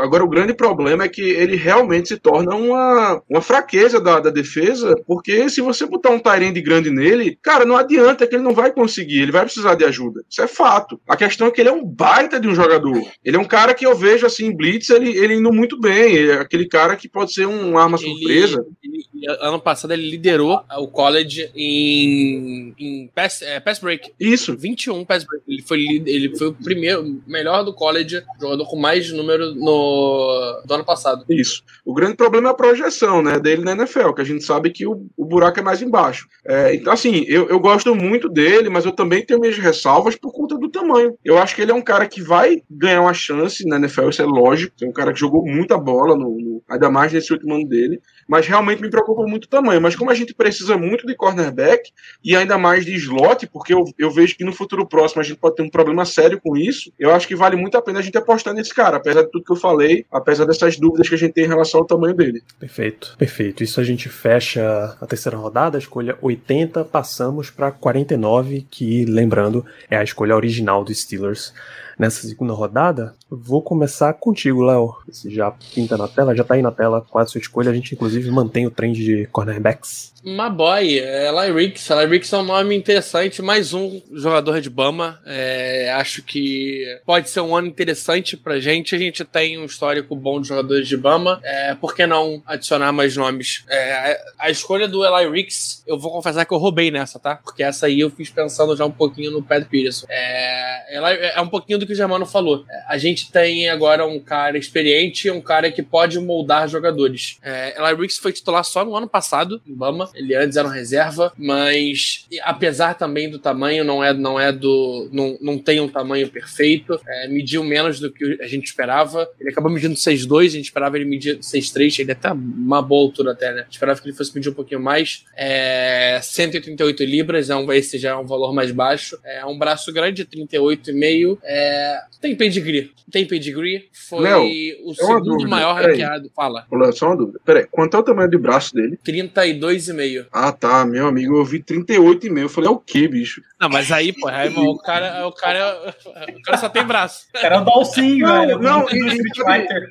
agora 0.02 0.24
o 0.24 0.28
grande 0.28 0.54
problema 0.54 1.04
é 1.04 1.09
que 1.09 1.22
ele 1.22 1.56
realmente 1.56 2.09
se 2.09 2.16
torna 2.16 2.54
uma, 2.54 3.22
uma 3.28 3.40
fraqueza 3.40 4.00
da, 4.00 4.20
da 4.20 4.30
defesa, 4.30 4.94
porque 5.06 5.48
se 5.48 5.61
você 5.61 5.86
botar 5.86 6.11
um 6.11 6.18
Tyrande 6.18 6.61
grande 6.61 6.90
nele, 6.90 7.38
cara, 7.42 7.64
não 7.64 7.76
adianta 7.76 8.26
que 8.26 8.34
ele 8.36 8.42
não 8.44 8.54
vai 8.54 8.72
conseguir, 8.72 9.22
ele 9.22 9.32
vai 9.32 9.44
precisar 9.44 9.74
de 9.74 9.84
ajuda. 9.84 10.22
Isso 10.28 10.42
é 10.42 10.46
fato. 10.46 11.00
A 11.09 11.16
questão 11.16 11.46
é 11.46 11.50
que 11.50 11.61
ele 11.61 11.68
é 11.68 11.72
um 11.72 11.84
baita 11.84 12.38
de 12.40 12.48
um 12.48 12.54
jogador. 12.54 13.00
Ele 13.24 13.36
é 13.36 13.40
um 13.40 13.44
cara 13.44 13.74
que 13.74 13.86
eu 13.86 13.94
vejo 13.94 14.26
assim, 14.26 14.46
em 14.46 14.56
Blitz, 14.56 14.90
ele, 14.90 15.11
ele 15.16 15.34
indo 15.34 15.52
muito 15.52 15.78
bem. 15.80 16.14
Ele 16.14 16.30
é 16.32 16.40
aquele 16.40 16.66
cara 16.68 16.96
que 16.96 17.09
pode 17.09 17.32
ser 17.32 17.46
um 17.46 17.76
arma 17.78 17.98
Ele- 18.00 18.09
surpresa. 18.09 18.64
ele- 18.82 19.04
ano 19.40 19.60
passado 19.60 19.92
ele 19.92 20.08
liderou 20.10 20.60
o 20.78 20.88
college 20.88 21.50
em, 21.54 22.74
em 22.78 23.10
pass, 23.14 23.42
é, 23.42 23.60
pass 23.60 23.78
break. 23.78 24.12
Isso. 24.18 24.56
21 24.56 25.04
pass 25.04 25.24
break. 25.24 25.44
Ele 25.48 25.62
foi, 25.62 25.80
ele 26.06 26.36
foi 26.36 26.48
o 26.48 26.52
primeiro, 26.54 27.22
melhor 27.26 27.64
do 27.64 27.74
college, 27.74 28.22
jogador 28.40 28.66
com 28.66 28.76
mais 28.76 29.10
número 29.12 29.54
no, 29.54 30.62
do 30.66 30.74
ano 30.74 30.84
passado. 30.84 31.24
Isso. 31.30 31.62
O 31.84 31.94
grande 31.94 32.16
problema 32.16 32.48
é 32.48 32.52
a 32.52 32.54
projeção 32.54 33.22
né, 33.22 33.38
dele 33.38 33.62
na 33.62 33.72
NFL, 33.72 34.12
que 34.12 34.20
a 34.22 34.24
gente 34.24 34.44
sabe 34.44 34.70
que 34.70 34.86
o, 34.86 35.06
o 35.16 35.24
buraco 35.24 35.60
é 35.60 35.62
mais 35.62 35.82
embaixo. 35.82 36.28
É, 36.46 36.74
então, 36.74 36.92
assim, 36.92 37.24
eu, 37.26 37.48
eu 37.48 37.58
gosto 37.58 37.94
muito 37.94 38.28
dele, 38.28 38.68
mas 38.68 38.84
eu 38.84 38.92
também 38.92 39.24
tenho 39.24 39.40
minhas 39.40 39.58
ressalvas 39.58 40.16
por 40.16 40.32
conta 40.32 40.56
do 40.58 40.68
tamanho. 40.70 41.16
Eu 41.24 41.38
acho 41.38 41.54
que 41.54 41.62
ele 41.62 41.70
é 41.70 41.74
um 41.74 41.82
cara 41.82 42.06
que 42.06 42.22
vai 42.22 42.62
ganhar 42.70 43.00
uma 43.00 43.14
chance 43.14 43.66
na 43.66 43.76
NFL, 43.76 44.08
isso 44.08 44.22
é 44.22 44.26
lógico. 44.26 44.74
É 44.82 44.86
um 44.86 44.92
cara 44.92 45.12
que 45.12 45.20
jogou 45.20 45.44
muita 45.44 45.76
bola, 45.78 46.16
no, 46.16 46.30
no- 46.38 46.62
ainda 46.68 46.90
mais 46.90 47.12
nesse 47.12 47.32
último 47.32 47.54
ano 47.54 47.68
dele. 47.68 48.00
Mas 48.28 48.46
realmente 48.46 48.82
me 48.82 48.90
preocupa 48.90 49.22
muito 49.22 49.46
o 49.46 49.48
tamanho. 49.48 49.80
Mas 49.80 49.96
como 49.96 50.10
a 50.10 50.14
gente 50.14 50.34
precisa 50.34 50.76
muito 50.76 51.06
de 51.06 51.16
cornerback 51.16 51.90
e 52.22 52.36
ainda 52.36 52.58
mais 52.58 52.84
de 52.84 52.94
slot, 52.94 53.46
porque 53.46 53.72
eu, 53.72 53.84
eu 53.98 54.10
vejo 54.10 54.36
que 54.36 54.44
no 54.44 54.52
futuro 54.52 54.86
próximo 54.86 55.22
a 55.22 55.24
gente 55.24 55.38
pode 55.38 55.56
ter 55.56 55.62
um 55.62 55.70
problema 55.70 56.04
sério 56.04 56.40
com 56.40 56.56
isso, 56.56 56.92
eu 56.98 57.10
acho 57.10 57.26
que 57.26 57.34
vale 57.34 57.56
muito 57.56 57.76
a 57.78 57.82
pena 57.82 58.00
a 58.00 58.02
gente 58.02 58.18
apostar 58.18 58.52
nesse 58.52 58.74
cara, 58.74 58.98
apesar 58.98 59.22
de 59.22 59.30
tudo 59.30 59.44
que 59.44 59.52
eu 59.52 59.56
falei, 59.56 60.04
apesar 60.12 60.44
dessas 60.44 60.76
dúvidas 60.76 61.08
que 61.08 61.14
a 61.14 61.18
gente 61.18 61.32
tem 61.32 61.44
em 61.44 61.48
relação 61.48 61.80
ao 61.80 61.86
tamanho 61.86 62.14
dele. 62.14 62.42
Perfeito, 62.60 63.14
perfeito. 63.16 63.64
Isso 63.64 63.80
a 63.80 63.84
gente 63.84 64.08
fecha 64.08 64.96
a 65.00 65.06
terceira 65.06 65.38
rodada, 65.38 65.78
a 65.78 65.80
escolha 65.80 66.18
80, 66.20 66.84
passamos 66.84 67.50
para 67.50 67.70
49, 67.70 68.66
que, 68.70 69.04
lembrando, 69.06 69.64
é 69.90 69.96
a 69.96 70.02
escolha 70.02 70.36
original 70.36 70.84
dos 70.84 71.00
Steelers. 71.00 71.54
Nessa 71.99 72.28
segunda 72.28 72.53
rodada, 72.53 73.14
vou 73.28 73.61
começar 73.61 74.12
contigo, 74.12 74.62
Léo. 74.62 74.94
Já 75.26 75.51
pinta 75.51 75.96
na 75.96 76.07
tela, 76.07 76.34
já 76.34 76.44
tá 76.44 76.55
aí 76.55 76.62
na 76.62 76.70
tela 76.70 77.05
qual 77.11 77.24
a 77.24 77.26
sua 77.26 77.40
escolha. 77.40 77.72
A 77.72 77.74
gente, 77.74 77.92
inclusive, 77.92 78.30
mantém 78.30 78.66
o 78.66 78.70
trend 78.70 79.03
de 79.03 79.26
cornerbacks. 79.26 80.12
Uma 80.24 80.50
boy, 80.50 80.98
é 80.98 81.28
Eli 81.28 81.52
Ricks. 81.52 81.88
É 82.32 82.36
um 82.36 82.42
nome 82.42 82.74
interessante, 82.74 83.40
mais 83.40 83.72
um 83.72 84.02
jogador 84.12 84.60
de 84.60 84.68
Bama. 84.68 85.20
É, 85.24 85.92
acho 85.92 86.22
que 86.24 86.84
pode 87.06 87.30
ser 87.30 87.40
um 87.40 87.54
ano 87.54 87.68
interessante 87.68 88.36
pra 88.36 88.58
gente. 88.58 88.96
A 88.96 88.98
gente 88.98 89.24
tem 89.24 89.56
um 89.58 89.64
histórico 89.64 90.16
bom 90.16 90.40
de 90.40 90.48
jogadores 90.48 90.88
de 90.88 90.96
Bama. 90.96 91.40
É, 91.44 91.74
por 91.76 91.94
que 91.94 92.04
não 92.04 92.42
adicionar 92.44 92.90
mais 92.92 93.16
nomes? 93.16 93.64
É, 93.68 94.20
a 94.38 94.50
escolha 94.50 94.88
do 94.88 95.04
Eli 95.06 95.30
Ricks, 95.30 95.84
eu 95.86 95.96
vou 95.96 96.10
confessar 96.10 96.44
que 96.44 96.52
eu 96.52 96.58
roubei 96.58 96.90
nessa, 96.90 97.20
tá? 97.20 97.36
Porque 97.36 97.62
essa 97.62 97.86
aí 97.86 98.00
eu 98.00 98.10
fiz 98.10 98.28
pensando 98.28 98.76
já 98.76 98.84
um 98.84 98.90
pouquinho 98.90 99.30
no 99.30 99.42
Pat 99.42 99.64
Peterson. 99.68 100.06
É, 100.10 100.96
Eli- 100.96 101.30
é 101.32 101.40
um 101.40 101.48
pouquinho 101.48 101.78
do 101.78 101.86
que 101.86 101.92
o 101.92 101.96
Germano 101.96 102.26
falou. 102.26 102.64
É, 102.68 102.82
a 102.88 102.98
gente 102.98 103.30
tem 103.30 103.68
agora 103.70 104.04
um 104.04 104.18
cara 104.18 104.58
experiente, 104.58 105.30
um 105.30 105.40
cara 105.40 105.70
que 105.70 105.82
pode 105.82 106.18
moldar 106.18 106.68
jogadores. 106.68 107.38
É, 107.40 107.80
Eli 107.80 107.94
Ricks 108.02 108.18
foi 108.18 108.32
titular 108.32 108.64
só 108.64 108.84
no 108.84 108.96
ano 108.96 109.08
passado, 109.08 109.62
em 109.66 109.74
Bama. 109.74 110.07
Ele 110.14 110.34
antes 110.34 110.56
era 110.56 110.66
um 110.66 110.70
reserva, 110.70 111.32
mas 111.36 112.26
apesar 112.42 112.94
também 112.94 113.30
do 113.30 113.38
tamanho, 113.38 113.84
não 113.84 114.02
é, 114.02 114.12
não 114.12 114.38
é 114.38 114.52
do. 114.52 115.09
Não, 115.12 115.38
não 115.40 115.59
tem 115.59 115.80
um 115.80 115.88
tamanho 115.88 116.28
perfeito. 116.28 117.00
É, 117.06 117.28
mediu 117.28 117.64
menos 117.64 118.00
do 118.00 118.11
que 118.11 118.38
a 118.40 118.46
gente 118.46 118.66
esperava. 118.66 119.28
Ele 119.40 119.50
acabou 119.50 119.70
medindo 119.70 119.94
6'2, 119.94 120.46
a 120.46 120.48
gente 120.48 120.64
esperava 120.64 120.96
ele 120.96 121.04
medir 121.04 121.38
6'3, 121.38 122.00
ele 122.00 122.12
até 122.12 122.32
uma 122.32 122.82
boa 122.82 123.02
altura 123.02 123.32
até, 123.32 123.52
né? 123.52 123.66
Esperava 123.70 124.00
que 124.00 124.09
ele 124.09 124.16
fosse 124.16 124.34
medir 124.34 124.50
um 124.50 124.54
pouquinho 124.54 124.80
mais. 124.80 125.24
É, 125.36 126.18
188 126.22 127.04
libras, 127.04 127.50
é 127.50 127.56
um, 127.56 127.72
esse 127.72 127.98
já 127.98 128.11
é 128.11 128.16
um 128.16 128.26
valor 128.26 128.52
mais 128.52 128.70
baixo. 128.70 129.18
É 129.24 129.44
um 129.44 129.59
braço 129.59 129.92
grande, 129.92 130.24
38,5. 130.24 131.38
É, 131.42 132.00
tem 132.20 132.34
pedigree. 132.36 132.92
Tem 133.11 133.26
pedigree. 133.26 133.88
Foi 133.92 134.22
Léo, 134.22 134.42
o 134.84 134.94
segundo 134.94 135.24
dúvida, 135.24 135.48
maior 135.48 135.74
ranqueado. 135.74 136.30
Fala. 136.34 136.66
Léo, 136.70 136.92
só 136.92 137.06
uma 137.06 137.16
dúvida. 137.16 137.40
Peraí, 137.44 137.66
quanto 137.70 137.96
é 137.96 138.00
o 138.00 138.02
tamanho 138.02 138.30
do 138.30 138.38
braço 138.38 138.74
dele? 138.74 138.98
32,5. 139.04 139.97
Ah, 140.32 140.53
tá, 140.53 140.84
meu 140.84 141.07
amigo, 141.07 141.36
eu 141.36 141.44
vi 141.44 141.62
38,5. 141.62 142.38
Eu 142.38 142.49
falei, 142.49 142.68
é 142.68 142.72
o 142.72 142.78
que, 142.78 143.09
bicho? 143.09 143.42
Não, 143.61 143.68
mas 143.68 143.90
aí, 143.90 144.12
pô, 144.12 144.28
aí, 144.28 144.49
irmão, 144.49 144.66
o 144.66 144.78
cara, 144.78 145.26
o 145.26 145.32
cara, 145.32 145.94
o 146.36 146.42
cara 146.42 146.59
só 146.59 146.68
tem 146.68 146.84
braço. 146.84 147.26
O 147.34 147.40
cara 147.40 147.57
é 147.57 147.61
o 147.61 147.64
Dalsin, 147.64 148.18
Não, 148.18 148.46
velho. 148.46 148.59
não, 148.61 148.86
Fighter. 148.86 149.88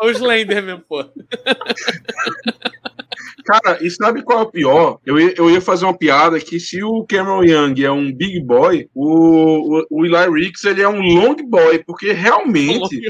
É 0.00 0.04
o 0.04 0.10
Slender 0.10 0.62
mesmo, 0.62 0.80
pô. 0.88 1.04
Cara, 3.44 3.78
e 3.82 3.90
sabe 3.90 4.22
qual 4.22 4.38
é 4.38 4.42
o 4.42 4.50
pior? 4.50 4.98
Eu 5.04 5.20
ia, 5.20 5.34
eu 5.36 5.50
ia 5.50 5.60
fazer 5.60 5.84
uma 5.84 5.96
piada 5.96 6.40
que 6.40 6.58
se 6.58 6.82
o 6.82 7.04
Cameron 7.04 7.44
Young 7.44 7.84
é 7.84 7.90
um 7.90 8.10
big 8.10 8.40
boy, 8.42 8.88
o, 8.94 9.80
o, 9.80 9.86
o 9.90 10.06
Eli 10.06 10.30
Ricks 10.44 10.64
ele 10.64 10.80
é 10.80 10.88
um 10.88 10.98
long 10.98 11.36
boy, 11.46 11.78
porque 11.84 12.12
realmente 12.12 13.00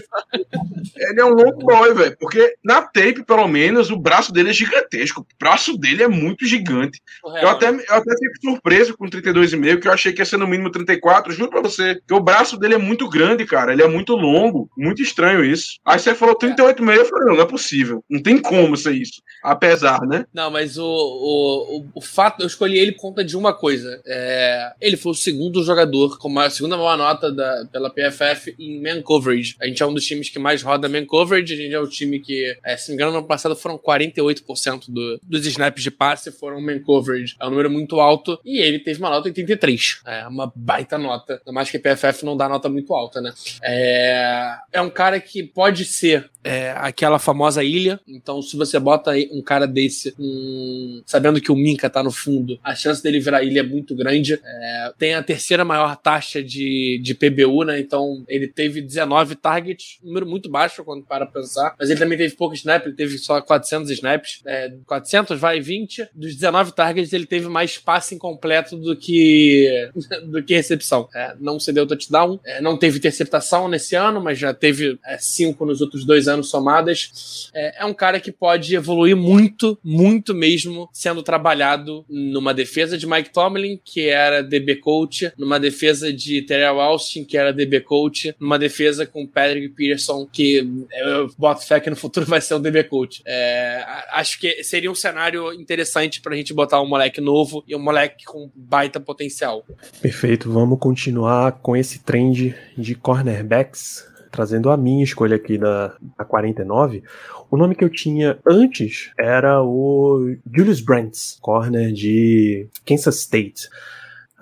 ele 0.97 1.21
é 1.21 1.25
um 1.25 1.35
long 1.35 1.57
boy, 1.59 1.95
velho. 1.95 2.17
Porque 2.19 2.57
na 2.65 2.83
tape, 2.83 3.25
pelo 3.25 3.47
menos, 3.47 3.91
o 3.91 3.97
braço 3.97 4.33
dele 4.33 4.51
é 4.51 4.53
gigantesco. 4.53 5.21
O 5.21 5.27
braço 5.39 5.79
dele 5.79 6.03
é 6.03 6.09
muito 6.15 6.47
gigante. 6.47 7.01
Eu 7.41 7.49
até, 7.49 7.69
eu 7.69 7.75
até 7.75 8.15
fico 8.17 8.41
surpreso 8.43 8.97
com 8.97 9.07
32,5, 9.07 9.81
que 9.81 9.89
eu 9.89 9.93
achei 9.93 10.13
que 10.13 10.21
ia 10.21 10.25
ser 10.25 10.37
no 10.37 10.47
mínimo 10.47 10.71
34. 10.71 11.33
Juro 11.33 11.51
pra 11.51 11.63
você, 11.63 12.01
que 12.07 12.15
o 12.15 12.21
braço 12.21 12.57
dele 12.59 12.75
é 12.75 12.79
muito 12.79 13.09
grande, 13.09 13.45
cara. 13.45 13.73
Ele 13.73 13.83
é 13.83 13.89
muito 13.89 14.15
longo. 14.15 14.69
Muito 14.77 15.03
estranho 15.03 15.45
isso. 15.45 15.79
Aí 15.85 15.99
você 15.99 16.15
falou 16.15 16.37
38,5, 16.37 16.97
eu 16.97 17.05
falei, 17.05 17.27
não, 17.27 17.37
não 17.37 17.43
é 17.43 17.47
possível. 17.47 18.05
Não 18.09 18.23
tem 18.23 18.39
como 18.39 18.77
ser 18.77 18.93
isso. 18.93 19.23
Apesar 19.43 20.05
né? 20.07 20.27
Não, 20.33 20.51
mas 20.51 20.79
o, 20.79 20.85
o, 20.85 21.79
o, 21.79 21.87
o 21.97 22.01
fato, 22.01 22.43
eu 22.43 22.47
escolhi 22.47 22.79
ele 22.79 22.93
por 22.93 23.03
conta 23.03 23.25
de 23.25 23.37
uma 23.37 23.53
coisa. 23.53 24.01
É, 24.07 24.73
ele 24.81 24.97
foi 24.97 25.13
o 25.13 25.15
segundo 25.15 25.63
jogador 25.63 26.19
com 26.19 26.39
a 26.39 26.51
segunda 26.51 26.77
maior 26.77 26.97
nota 26.97 27.33
da, 27.33 27.67
pela 27.71 27.91
PFF 27.91 28.55
em 28.59 28.83
man 28.83 29.03
coverage. 29.03 29.57
A 29.61 29.67
gente 29.67 29.83
é 29.83 29.87
um 29.87 29.95
dos 29.95 30.05
times 30.05 30.29
que 30.29 30.39
mais 30.39 30.63
roda 30.63 30.89
man 30.89 31.05
coverage. 31.05 31.53
A 31.53 31.57
gente 31.57 31.75
é 31.75 31.81
o 31.81 31.89
time 31.89 32.21
que, 32.21 32.57
é, 32.65 32.77
se 32.77 32.89
não 32.89 32.97
me 32.97 33.03
engano, 33.03 33.13
no 33.13 33.19
ano 33.19 33.27
passado 33.27 33.57
foram 33.57 33.79
48% 33.79 34.85
do, 34.89 35.21
dos 35.23 35.47
snaps 35.47 35.83
de 35.83 35.91
passe 35.91 36.04
foram 36.33 36.61
man 36.61 36.81
coverage. 36.81 37.37
É 37.41 37.47
um 37.47 37.51
número 37.51 37.71
muito 37.71 38.01
alto. 38.01 38.39
E 38.45 38.61
ele 38.61 38.79
teve 38.79 38.99
uma 38.99 39.11
nota 39.11 39.29
83. 39.29 40.01
É 40.07 40.27
uma 40.27 40.53
baita 40.55 40.99
nota. 40.99 41.35
Ainda 41.35 41.53
mais 41.53 41.71
que 41.71 41.79
PFF 41.79 42.25
não 42.25 42.37
dá 42.37 42.49
nota 42.49 42.69
muito 42.69 42.95
alta, 42.95 43.21
né? 43.21 43.33
É, 43.63 44.57
é 44.73 44.81
um 44.81 44.91
cara 44.91 45.21
que 45.21 45.43
pode 45.43 45.85
ser 45.85 46.31
é, 46.45 46.73
aquela 46.77 47.19
famosa 47.19 47.65
ilha. 47.65 47.99
Então, 48.07 48.43
se 48.43 48.57
você 48.57 48.79
bota 48.79 49.13
um 49.33 49.43
cara 49.43 49.67
desse, 49.67 50.15
um, 50.19 51.03
sabendo 51.07 51.41
que 51.41 51.51
o 51.51 51.57
Minka 51.57 51.89
tá 51.89 52.03
no 52.03 52.11
fundo, 52.11 52.59
a 52.63 52.75
chance 52.75 53.03
dele 53.03 53.19
virar 53.19 53.43
ilha 53.43 53.61
é 53.61 53.63
muito 53.63 53.97
grande. 53.97 54.39
É, 54.45 54.93
tem 54.99 55.15
a 55.15 55.23
terceira 55.23 55.65
maior 55.65 55.97
taxa 55.97 56.43
de, 56.43 57.01
de 57.03 57.15
PBU, 57.15 57.65
né? 57.65 57.81
Então, 57.81 58.23
ele 58.29 58.47
teve 58.47 58.83
19 58.83 59.37
targets, 59.37 59.99
número 60.03 60.27
muito 60.27 60.51
baixo 60.51 60.85
quando 60.85 61.03
para 61.05 61.25
pensar. 61.25 61.75
Mas 61.79 61.89
ele 61.89 61.99
também 61.99 62.19
teve 62.19 62.37
pouco 62.37 62.55
snap, 62.55 62.85
ele 62.85 62.95
teve 62.95 63.17
só 63.17 63.41
400 63.41 63.91
snaps. 63.91 64.43
É, 64.45 64.73
400 64.87 65.39
vai 65.41 65.61
20. 65.61 65.94
Dos 66.15 66.35
19 66.35 66.73
targets, 66.73 67.13
ele 67.13 67.27
teve 67.27 67.49
mais 67.49 67.79
passe 67.79 68.15
incompleto 68.15 68.77
do 68.77 68.97
que, 68.97 69.91
do 70.27 70.43
que 70.43 70.55
recepção. 70.55 71.09
É, 71.15 71.35
não 71.41 71.61
cedeu 71.61 71.87
touchdown, 71.87 72.41
é, 72.45 72.61
não 72.61 72.77
teve 72.77 72.99
interceptação 72.99 73.69
nesse 73.69 73.95
ano, 73.95 74.21
mas 74.21 74.39
já 74.39 74.53
teve 74.53 74.99
5 75.19 75.63
é, 75.63 75.67
nos 75.67 75.81
outros 75.81 76.05
dois 76.05 76.29
anos 76.29 76.49
somadas. 76.49 77.51
É, 77.55 77.83
é 77.83 77.85
um 77.85 77.95
cara 77.95 78.21
que 78.21 78.33
pode 78.33 78.75
evoluir 78.75 79.17
muito, 79.17 79.79
muito 79.83 80.35
mesmo, 80.35 80.89
sendo 80.93 81.23
trabalhado 81.23 82.05
numa 82.09 82.53
defesa 82.53 82.99
de 82.99 83.07
Mike 83.07 83.31
Tomlin, 83.33 83.81
que 83.85 84.09
era 84.09 84.43
DB 84.43 84.77
coach, 84.77 85.33
numa 85.39 85.59
defesa 85.61 86.13
de 86.13 86.43
Terrell 86.43 86.81
Austin, 86.81 87.25
que 87.25 87.37
era 87.37 87.53
DB 87.53 87.81
coach, 87.81 88.35
numa 88.39 88.59
defesa 88.59 89.07
com 89.07 89.27
Patrick 89.27 89.69
Peterson, 89.71 90.27
que 90.31 90.67
eu 90.93 91.31
boto 91.39 91.67
fé 91.67 91.81
que 91.81 91.91
no 91.91 91.97
futuro 91.97 92.27
vai 92.27 92.41
ser 92.41 92.55
um 92.55 92.61
DB 92.61 92.85
coach. 92.85 93.23
É, 93.27 93.85
acho 94.13 94.39
que 94.39 94.63
seria 94.63 94.91
um 94.91 94.95
cenário 94.95 95.53
interessante 95.53 95.84
pra 96.21 96.37
gente 96.37 96.53
botar 96.53 96.81
um 96.81 96.89
moleque 96.89 97.21
novo 97.21 97.65
e 97.67 97.75
um 97.75 97.83
moleque 97.83 98.25
com 98.25 98.51
baita 98.55 99.01
potencial. 99.01 99.65
Perfeito, 100.01 100.51
vamos 100.51 100.79
continuar 100.79 101.53
com 101.53 101.77
esse 101.77 102.01
trend 102.01 102.55
de 102.77 102.95
cornerbacks 102.95 104.13
trazendo 104.35 104.69
a 104.69 104.77
minha 104.77 105.05
escolha 105.05 105.37
aqui 105.37 105.57
da, 105.57 105.95
da 106.19 106.25
49, 106.25 107.05
o 107.49 107.57
nome 107.57 107.77
que 107.77 107.85
eu 107.85 107.89
tinha 107.89 108.37
antes 108.45 109.13
era 109.17 109.63
o 109.63 110.35
Julius 110.53 110.81
Brents, 110.81 111.39
corner 111.41 111.93
de 111.93 112.67
Kansas 112.85 113.21
State. 113.21 113.69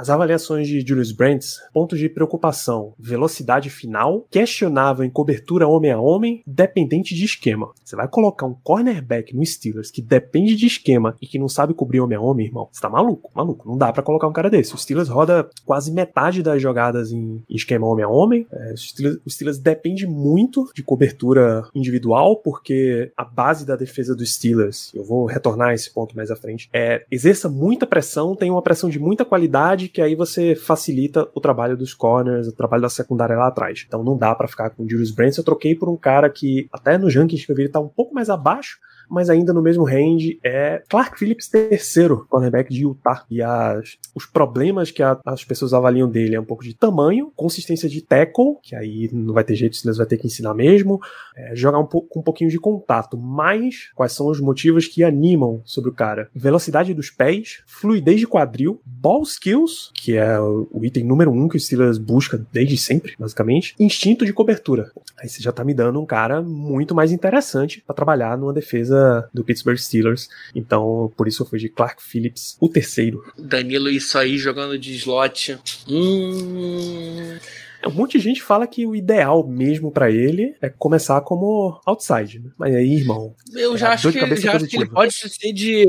As 0.03 0.11
avaliações 0.11 0.67
de 0.67 0.81
Julius 0.81 1.13
Brandt, 1.13 1.47
pontos 1.73 1.97
de 1.97 2.09
preocupação, 2.09 2.93
velocidade 2.99 3.71
final, 3.71 4.27
questionável 4.29 5.05
em 5.05 5.09
cobertura 5.11 5.69
homem 5.69 5.93
a 5.93 6.01
homem, 6.01 6.43
dependente 6.45 7.15
de 7.15 7.25
esquema. 7.25 7.71
Você 7.85 7.95
vai 7.95 8.09
colocar 8.09 8.47
um 8.47 8.57
cornerback 8.65 9.33
no 9.33 9.47
Steelers 9.47 9.93
que 9.93 10.03
depende 10.03 10.57
de 10.57 10.67
esquema 10.67 11.17
e 11.23 11.27
que 11.29 11.39
não 11.39 11.49
sabe 11.49 11.73
cobrir 11.73 12.01
homem 12.01 12.19
a 12.19 12.21
homem, 12.21 12.47
irmão? 12.47 12.69
Você 12.73 12.81
tá 12.81 12.91
maluco, 12.91 13.31
maluco. 13.33 13.69
Não 13.69 13.79
dá 13.79 13.93
para 13.93 14.03
colocar 14.03 14.27
um 14.27 14.33
cara 14.33 14.51
desse. 14.51 14.75
O 14.75 14.77
Steelers 14.77 15.09
roda 15.09 15.49
quase 15.65 15.93
metade 15.93 16.43
das 16.43 16.61
jogadas 16.61 17.13
em 17.13 17.41
esquema 17.49 17.87
homem 17.87 18.05
a 18.05 18.09
homem. 18.09 18.45
É, 18.51 18.73
o, 18.73 18.77
Steelers, 18.77 19.21
o 19.25 19.31
Steelers 19.31 19.59
depende 19.59 20.05
muito 20.05 20.69
de 20.75 20.83
cobertura 20.83 21.63
individual, 21.73 22.35
porque 22.39 23.13
a 23.17 23.25
base 23.25 23.65
da 23.65 23.77
defesa 23.77 24.17
dos 24.17 24.35
Steelers, 24.35 24.91
eu 24.97 25.05
vou 25.05 25.27
retornar 25.27 25.69
a 25.69 25.75
esse 25.75 25.95
ponto 25.95 26.17
mais 26.17 26.29
à 26.29 26.35
frente, 26.35 26.69
é 26.73 27.05
exerça 27.09 27.49
muita 27.49 27.87
pressão, 27.87 28.35
tem 28.35 28.51
uma 28.51 28.63
pressão 28.63 28.91
de 28.91 28.99
muita 28.99 29.25
qualidade 29.25 29.92
que 29.93 30.01
aí 30.01 30.15
você 30.15 30.55
facilita 30.55 31.29
o 31.35 31.41
trabalho 31.41 31.77
dos 31.77 31.93
corners, 31.93 32.49
o 32.49 32.53
trabalho 32.53 32.83
da 32.83 32.89
secundária 32.89 33.37
lá 33.37 33.49
atrás. 33.49 33.85
Então 33.87 34.03
não 34.03 34.17
dá 34.17 34.35
para 34.35 34.49
ficar 34.49 34.71
com 34.71 34.85
o 34.85 34.89
Julius 34.89 35.11
Brents. 35.11 35.37
Eu 35.37 35.45
troquei 35.45 35.75
por 35.75 35.89
um 35.89 35.97
cara 35.97 36.31
que, 36.31 36.69
até 36.73 36.97
no 36.97 37.09
rankings 37.09 37.45
que 37.45 37.53
eu 37.53 37.57
vi, 37.57 37.63
ele 37.63 37.73
tá 37.73 37.81
um 37.81 37.89
pouco 37.89 38.15
mais 38.15 38.31
abaixo, 38.31 38.79
mas 39.13 39.29
ainda 39.29 39.53
no 39.53 39.61
mesmo 39.61 39.85
range 39.85 40.41
é 40.43 40.83
Clark 40.89 41.19
Phillips 41.19 41.47
terceiro, 41.47 42.27
cornerback 42.31 42.73
de 42.73 42.85
Utah. 42.85 43.25
E 43.31 43.43
as, 43.43 43.99
os 44.15 44.25
problemas 44.25 44.91
que 44.91 45.03
a, 45.03 45.19
as 45.27 45.45
pessoas 45.45 45.75
avaliam 45.75 46.09
dele 46.09 46.35
é 46.35 46.41
um 46.41 46.45
pouco 46.45 46.65
de 46.65 46.73
tamanho, 46.73 47.31
consistência 47.37 47.91
de 47.91 48.01
tackle, 48.01 48.57
que 48.63 48.75
aí 48.75 49.11
não 49.13 49.35
vai 49.35 49.45
ter 49.45 49.55
jeito, 49.55 49.77
você 49.77 49.93
vai 49.93 50.07
ter 50.07 50.17
que 50.17 50.27
ensinar 50.27 50.55
mesmo, 50.55 50.99
é, 51.37 51.55
jogar 51.55 51.79
um 51.79 51.85
com 51.85 52.21
um 52.21 52.23
pouquinho 52.23 52.49
de 52.49 52.59
contato, 52.59 53.19
mas 53.19 53.91
quais 53.95 54.13
são 54.13 54.29
os 54.29 54.41
motivos 54.41 54.87
que 54.87 55.05
animam 55.05 55.61
sobre 55.63 55.91
o 55.91 55.93
cara? 55.93 56.31
Velocidade 56.35 56.95
dos 56.95 57.11
pés, 57.11 57.63
fluidez 57.67 58.19
de 58.19 58.27
quadril, 58.27 58.81
ball 58.87 59.23
skills, 59.25 59.91
que 59.95 60.17
é 60.17 60.41
o, 60.41 60.67
o 60.73 60.85
item 60.87 61.05
número 61.05 61.31
um 61.31 61.49
que 61.49 61.57
o 61.59 61.61
Steelers 61.61 61.99
busca 61.99 62.43
desde 62.51 62.79
sempre, 62.79 63.15
basicamente, 63.19 63.75
instinto 63.79 64.25
de 64.25 64.33
cobertura. 64.33 64.91
Aí 65.19 65.29
você 65.29 65.43
já 65.43 65.53
tá 65.53 65.63
me 65.63 65.75
dando 65.75 66.01
um 66.01 66.07
cara 66.07 66.41
muito 66.41 66.95
mais 66.95 67.13
interessante 67.13 67.83
para 67.87 67.95
trabalhar 67.95 68.39
numa 68.39 68.55
defesa 68.55 69.02
do 69.33 69.45
Pittsburgh 69.45 69.79
Steelers. 69.79 70.29
Então, 70.55 71.13
por 71.17 71.29
isso 71.29 71.43
eu 71.43 71.47
fui 71.47 71.59
de 71.59 71.69
Clark 71.69 72.03
Phillips, 72.03 72.57
o 72.61 72.69
terceiro. 72.69 73.25
Danilo, 73.39 73.89
isso 73.89 74.19
aí 74.19 74.39
jogando 74.39 74.79
de 74.79 74.95
slot. 74.95 75.59
Hum. 75.89 77.39
Um 77.85 77.91
monte 77.91 78.17
de 78.17 78.25
gente 78.25 78.43
fala 78.43 78.67
que 78.67 78.87
o 78.87 78.95
ideal 78.95 79.47
mesmo 79.47 79.91
para 79.91 80.11
ele 80.11 80.55
é 80.63 80.69
começar 80.69 81.21
como 81.23 81.81
outside, 81.85 82.39
né? 82.39 82.51
Mas 82.57 82.75
aí, 82.75 82.95
irmão. 82.95 83.35
Eu 83.55 83.77
já, 83.77 83.91
é 83.91 83.95
acho, 83.95 84.13
que, 84.13 84.19
já 84.37 84.53
acho 84.53 84.67
que 84.67 84.77
ele 84.77 84.89
pode 84.89 85.13
ser 85.13 85.53
de 85.53 85.85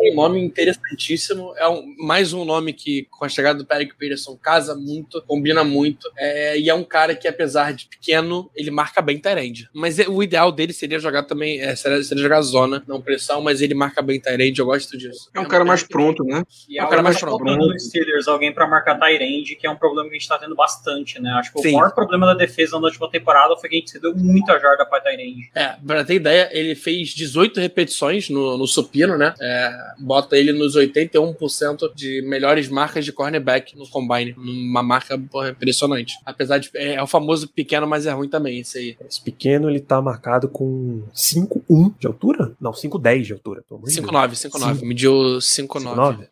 um 0.00 0.14
nome 0.14 0.40
interessantíssimo. 0.40 1.52
É 1.56 1.68
um, 1.68 1.94
mais 1.98 2.32
um 2.32 2.44
nome 2.44 2.72
que, 2.72 3.06
com 3.10 3.24
a 3.24 3.28
chegada 3.28 3.58
do 3.58 3.66
Patrick 3.66 3.94
Peterson, 3.96 4.36
casa 4.36 4.74
muito, 4.74 5.22
combina 5.26 5.62
muito. 5.62 6.10
É, 6.16 6.58
e 6.58 6.68
é 6.68 6.74
um 6.74 6.84
cara 6.84 7.14
que, 7.14 7.28
apesar 7.28 7.72
de 7.72 7.86
pequeno, 7.86 8.50
ele 8.54 8.70
marca 8.70 9.02
bem 9.02 9.18
Tyrande. 9.18 9.68
Mas 9.74 9.98
é, 9.98 10.08
o 10.08 10.22
ideal 10.22 10.50
dele 10.50 10.72
seria 10.72 10.98
jogar 10.98 11.24
também, 11.24 11.60
é, 11.60 11.74
seria, 11.76 12.02
seria, 12.02 12.22
jogar 12.22 12.40
zona, 12.42 12.82
não 12.86 13.00
pressão, 13.00 13.42
mas 13.42 13.60
ele 13.60 13.74
marca 13.74 14.00
bem 14.00 14.20
Tyrande. 14.20 14.60
Eu 14.60 14.66
gosto 14.66 14.96
disso. 14.96 15.30
É 15.34 15.40
um 15.40 15.44
cara 15.44 15.64
mais 15.64 15.82
pronto, 15.82 16.24
né? 16.24 16.42
E 16.68 16.78
é 16.78 16.84
um 16.84 16.88
cara 16.88 17.02
mais 17.02 17.20
pronto. 17.20 17.44
no 17.44 17.78
Steelers 17.78 18.28
alguém 18.28 18.52
para 18.52 18.66
marcar 18.66 18.98
Tyrande, 18.98 19.56
que 19.56 19.66
é 19.66 19.70
um 19.70 19.76
problema 19.76 20.08
que 20.08 20.16
a 20.16 20.18
gente 20.18 20.28
tá 20.28 20.38
tendo 20.38 20.54
bastante, 20.54 21.20
né? 21.20 21.30
Acho 21.32 21.52
que 21.52 21.60
Sim. 21.60 21.74
o 21.74 21.78
maior 21.78 21.94
problema 21.94 22.26
da 22.26 22.34
defesa 22.34 22.78
na 22.78 22.86
última 22.86 23.10
temporada 23.10 23.56
foi 23.56 23.68
que 23.68 23.76
a 23.76 23.78
gente 23.78 23.90
cedeu 23.90 24.14
muita 24.14 24.58
jarda 24.58 24.86
pra 24.86 25.00
Tyrande. 25.00 25.50
É, 25.54 25.76
pra 25.86 26.04
ter 26.04 26.14
ideia, 26.14 26.48
ele 26.52 26.74
fez 26.74 27.10
18 27.10 27.60
repetições 27.60 28.28
no, 28.28 28.56
no 28.56 28.66
supino, 28.66 29.16
né? 29.16 29.34
É, 29.40 29.89
bota 29.98 30.36
ele 30.36 30.52
nos 30.52 30.76
81% 30.76 31.94
de 31.94 32.22
melhores 32.22 32.68
marcas 32.68 33.04
de 33.04 33.12
cornerback 33.12 33.76
no 33.76 33.88
combine. 33.88 34.32
Uma 34.36 34.82
marca 34.82 35.18
porra, 35.18 35.50
impressionante. 35.50 36.14
Apesar 36.24 36.58
de. 36.58 36.70
É, 36.74 36.94
é, 36.94 37.02
o 37.02 37.06
famoso 37.06 37.48
pequeno, 37.48 37.86
mas 37.86 38.06
é 38.06 38.12
ruim 38.12 38.28
também 38.28 38.60
esse 38.60 38.78
aí. 38.78 38.96
Esse 39.08 39.20
pequeno 39.20 39.68
ele 39.68 39.80
tá 39.80 40.00
marcado 40.00 40.48
com 40.48 41.02
5,1 41.14 41.94
de 41.98 42.06
altura? 42.06 42.52
Não, 42.60 42.72
5,10 42.72 43.22
de 43.22 43.32
altura. 43.32 43.64
5,9, 43.70 44.30
5,9. 44.32 44.82
Mediu 44.82 45.12
5,9. 45.38 46.28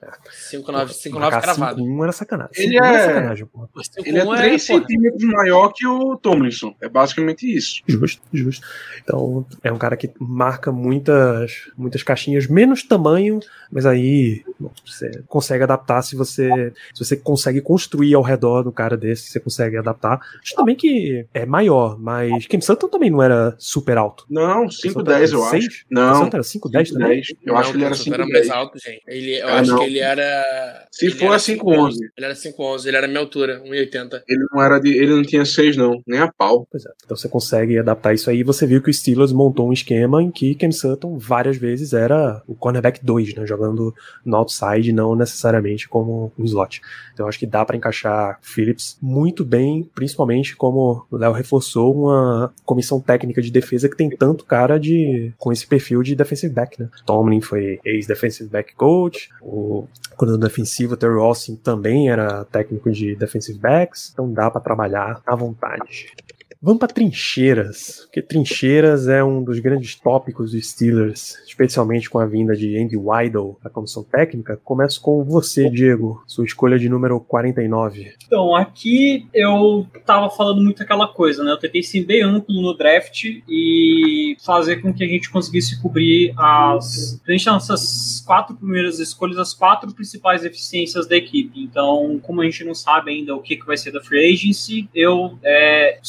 5,9, 0.53 0.89
5,9 0.89 1.41
cravado. 1.41 1.83
5,1 1.83 2.03
era 2.03 2.13
sacanagem. 2.13 2.53
Ele 2.57 2.79
é, 2.79 3.07
sacanagem, 3.07 3.47
porra. 3.47 3.69
Ele 4.05 4.19
é 4.19 4.25
3 4.25 4.43
é, 4.43 4.59
centímetros 4.59 5.25
maior 5.25 5.73
que 5.75 5.87
o 5.87 6.17
Tomlinson. 6.17 6.75
É 6.81 6.89
basicamente 6.89 7.47
isso. 7.47 7.83
Justo, 7.87 8.23
justo. 8.33 8.67
Então, 9.03 9.47
é 9.63 9.73
um 9.73 9.79
cara 9.79 9.97
que 9.97 10.11
marca 10.19 10.73
muitas, 10.73 11.71
muitas 11.77 12.03
caixinhas, 12.03 12.47
menos 12.47 12.83
tamanho, 12.83 13.41
mas 13.71 13.87
aí 13.87 14.43
você 14.85 15.23
consegue 15.27 15.63
adaptar 15.63 16.03
se 16.03 16.17
você 16.17 16.73
se 16.95 17.05
você 17.05 17.17
consegue 17.17 17.61
construir 17.61 18.15
ao 18.15 18.23
redor 18.23 18.63
do 18.63 18.73
cara 18.73 18.97
desse, 18.97 19.31
você 19.31 19.41
consegue 19.41 19.77
adaptar. 19.77 20.21
Acho 20.43 20.55
também 20.55 20.75
que 20.75 21.27
é 21.35 21.45
maior, 21.45 21.99
mas 21.99 22.47
Kim 22.47 22.61
Sutton 22.61 22.89
também 22.89 23.11
não 23.11 23.23
era 23.23 23.55
super 23.59 23.99
alto. 23.99 24.25
Não, 24.29 24.67
5'10 24.67 25.33
eu 25.33 25.45
acho. 25.45 25.85
Não. 25.91 26.13
Kim 26.13 26.25
Sutton 26.25 26.37
era 26.37 26.43
5'10 26.43 26.93
também? 26.93 27.23
Eu 27.45 27.53
não, 27.53 27.57
acho 27.59 27.71
que 27.71 27.77
ele 27.77 27.85
era 27.85 27.95
5'10. 27.95 28.15
era 28.15 28.27
mais 28.27 28.51
alto, 28.51 28.79
gente. 28.79 29.03
Ele, 29.07 29.41
eu 29.41 29.49
é, 29.49 29.53
acho 29.53 29.71
não. 29.71 29.79
que 29.79 29.85
ele 29.85 29.99
era... 29.99 30.87
Se 30.91 31.07
ele 31.07 31.15
for 31.15 31.33
a 31.33 31.37
5'11. 31.37 31.93
Ele 32.17 32.27
era 32.27 32.35
5'11, 32.35 32.87
ele 32.87 32.97
era 32.97 33.09
minha 33.09 33.21
altura, 33.21 33.63
1,80. 33.65 34.23
Ele 34.29 34.47
não 34.53 34.63
era 34.63 34.79
de... 34.79 34.91
Ele 34.91 35.15
não 35.15 35.23
tinha 35.23 35.45
6 35.45 35.77
não, 35.77 36.03
nem 36.07 36.21
a 36.21 36.33
pau. 36.33 36.67
Pois 36.71 36.85
é. 36.85 36.91
Então 37.05 37.17
você 37.17 37.29
consegue 37.29 37.79
adaptar 37.79 38.15
isso 38.15 38.31
aí. 38.31 38.43
Você 38.43 38.67
viu 38.67 38.83
que 38.83 38.91
o 38.91 38.95
Steelers 38.95 39.33
montou 39.33 39.69
um 39.69 39.73
esquema 39.73 40.23
em 40.23 40.31
que 40.31 40.55
Kim 40.55 40.73
Sutton 40.73 41.19
várias 41.19 41.57
vezes 41.57 41.93
era 41.93 42.43
o 42.47 42.55
cornerback 42.55 43.05
2, 43.05 43.35
né? 43.39 43.47
Jogando 43.47 43.95
no 44.25 44.37
outside, 44.37 44.93
não 44.93 45.15
necessariamente 45.15 45.89
como 45.89 46.33
um 46.39 46.45
slot. 46.45 46.81
Então 47.15 47.29
acho 47.29 47.39
que 47.39 47.47
dá 47.47 47.65
para 47.65 47.77
encaixar 47.77 48.39
Phillips 48.43 48.99
muito 49.01 49.45
bem, 49.45 49.89
principalmente 49.95 50.57
como 50.57 51.07
o 51.11 51.17
Léo 51.17 51.33
reforçou 51.33 51.95
uma 51.95 52.53
comissão 52.65 53.01
técnica 53.01 53.41
de 53.41 53.51
defesa 53.51 53.89
que 53.89 53.97
tem 53.97 54.11
tanto 54.11 54.45
cara 54.45 54.79
de 54.79 55.33
com 55.39 55.53
esse 55.53 55.67
perfil 55.67 56.03
de 56.03 56.15
defensive 56.15 56.53
back, 56.53 56.81
né? 56.81 56.89
Tomlin 57.07 57.41
foi 57.41 57.81
ex-defensive 57.85 58.49
back 58.49 58.75
coach, 58.75 59.31
o 59.41 59.87
coordenador 60.17 60.49
defensivo 60.49 60.97
Terry 60.97 61.19
Austin 61.19 61.57
também 61.57 62.11
era 62.11 62.45
técnico 62.47 62.91
de 62.91 63.15
defensive 63.15 63.59
backs, 63.59 64.11
então 64.13 64.33
dá 64.33 64.51
para 64.51 64.61
trabalhar 64.61 65.21
à 65.27 65.35
vontade. 65.35 66.13
Vamos 66.61 66.81
para 66.81 66.89
trincheiras, 66.89 68.01
porque 68.07 68.21
trincheiras 68.21 69.07
é 69.07 69.23
um 69.23 69.45
dos 69.45 69.61
grandes 69.61 69.95
tópicos 69.95 70.51
dos 70.51 70.69
Steelers, 70.69 71.39
especialmente 71.47 72.11
com 72.11 72.19
a 72.19 72.27
vinda 72.27 72.57
de 72.57 72.77
Andy 72.77 72.97
Weidel 72.97 73.57
à 73.65 73.71
comissão 73.71 74.03
técnica. 74.03 74.61
Começo 74.65 75.01
com 75.01 75.23
você, 75.23 75.71
Diego, 75.71 76.21
sua 76.27 76.45
escolha 76.45 76.77
de 76.77 76.89
número 76.89 77.21
49. 77.21 78.13
Então, 78.27 78.57
aqui 78.57 79.29
eu 79.33 79.87
tava 80.05 80.29
falando 80.31 80.61
muito 80.61 80.83
aquela 80.83 81.07
coisa, 81.07 81.45
né? 81.45 81.53
Eu 81.53 81.59
tentei 81.59 81.81
ser 81.81 82.05
bem 82.05 82.23
amplo 82.23 82.61
no 82.61 82.77
draft 82.77 83.25
e 83.49 84.37
fazer 84.45 84.83
com 84.83 84.93
que 84.93 85.05
a 85.05 85.09
gente 85.09 85.31
conseguisse 85.31 85.81
cobrir 85.81 86.35
as. 86.37 87.21
A 87.27 87.31
gente 87.31 87.47
nossas 87.47 88.21
quatro 88.27 88.57
primeiras 88.57 88.99
escolhas, 88.99 89.39
as 89.39 89.55
quatro 89.55 89.95
principais 89.95 90.43
deficiências 90.43 91.07
da 91.07 91.17
equipe. 91.17 91.61
Então, 91.61 92.19
como 92.21 92.41
a 92.41 92.45
gente 92.45 92.65
não 92.65 92.75
sabe 92.75 93.13
ainda 93.13 93.33
o 93.35 93.41
que, 93.41 93.57
que 93.57 93.65
vai 93.65 93.77
ser 93.77 93.93
da 93.93 94.03
free 94.03 94.33
agency, 94.33 94.89
eu 94.93 95.39
é, 95.45 96.01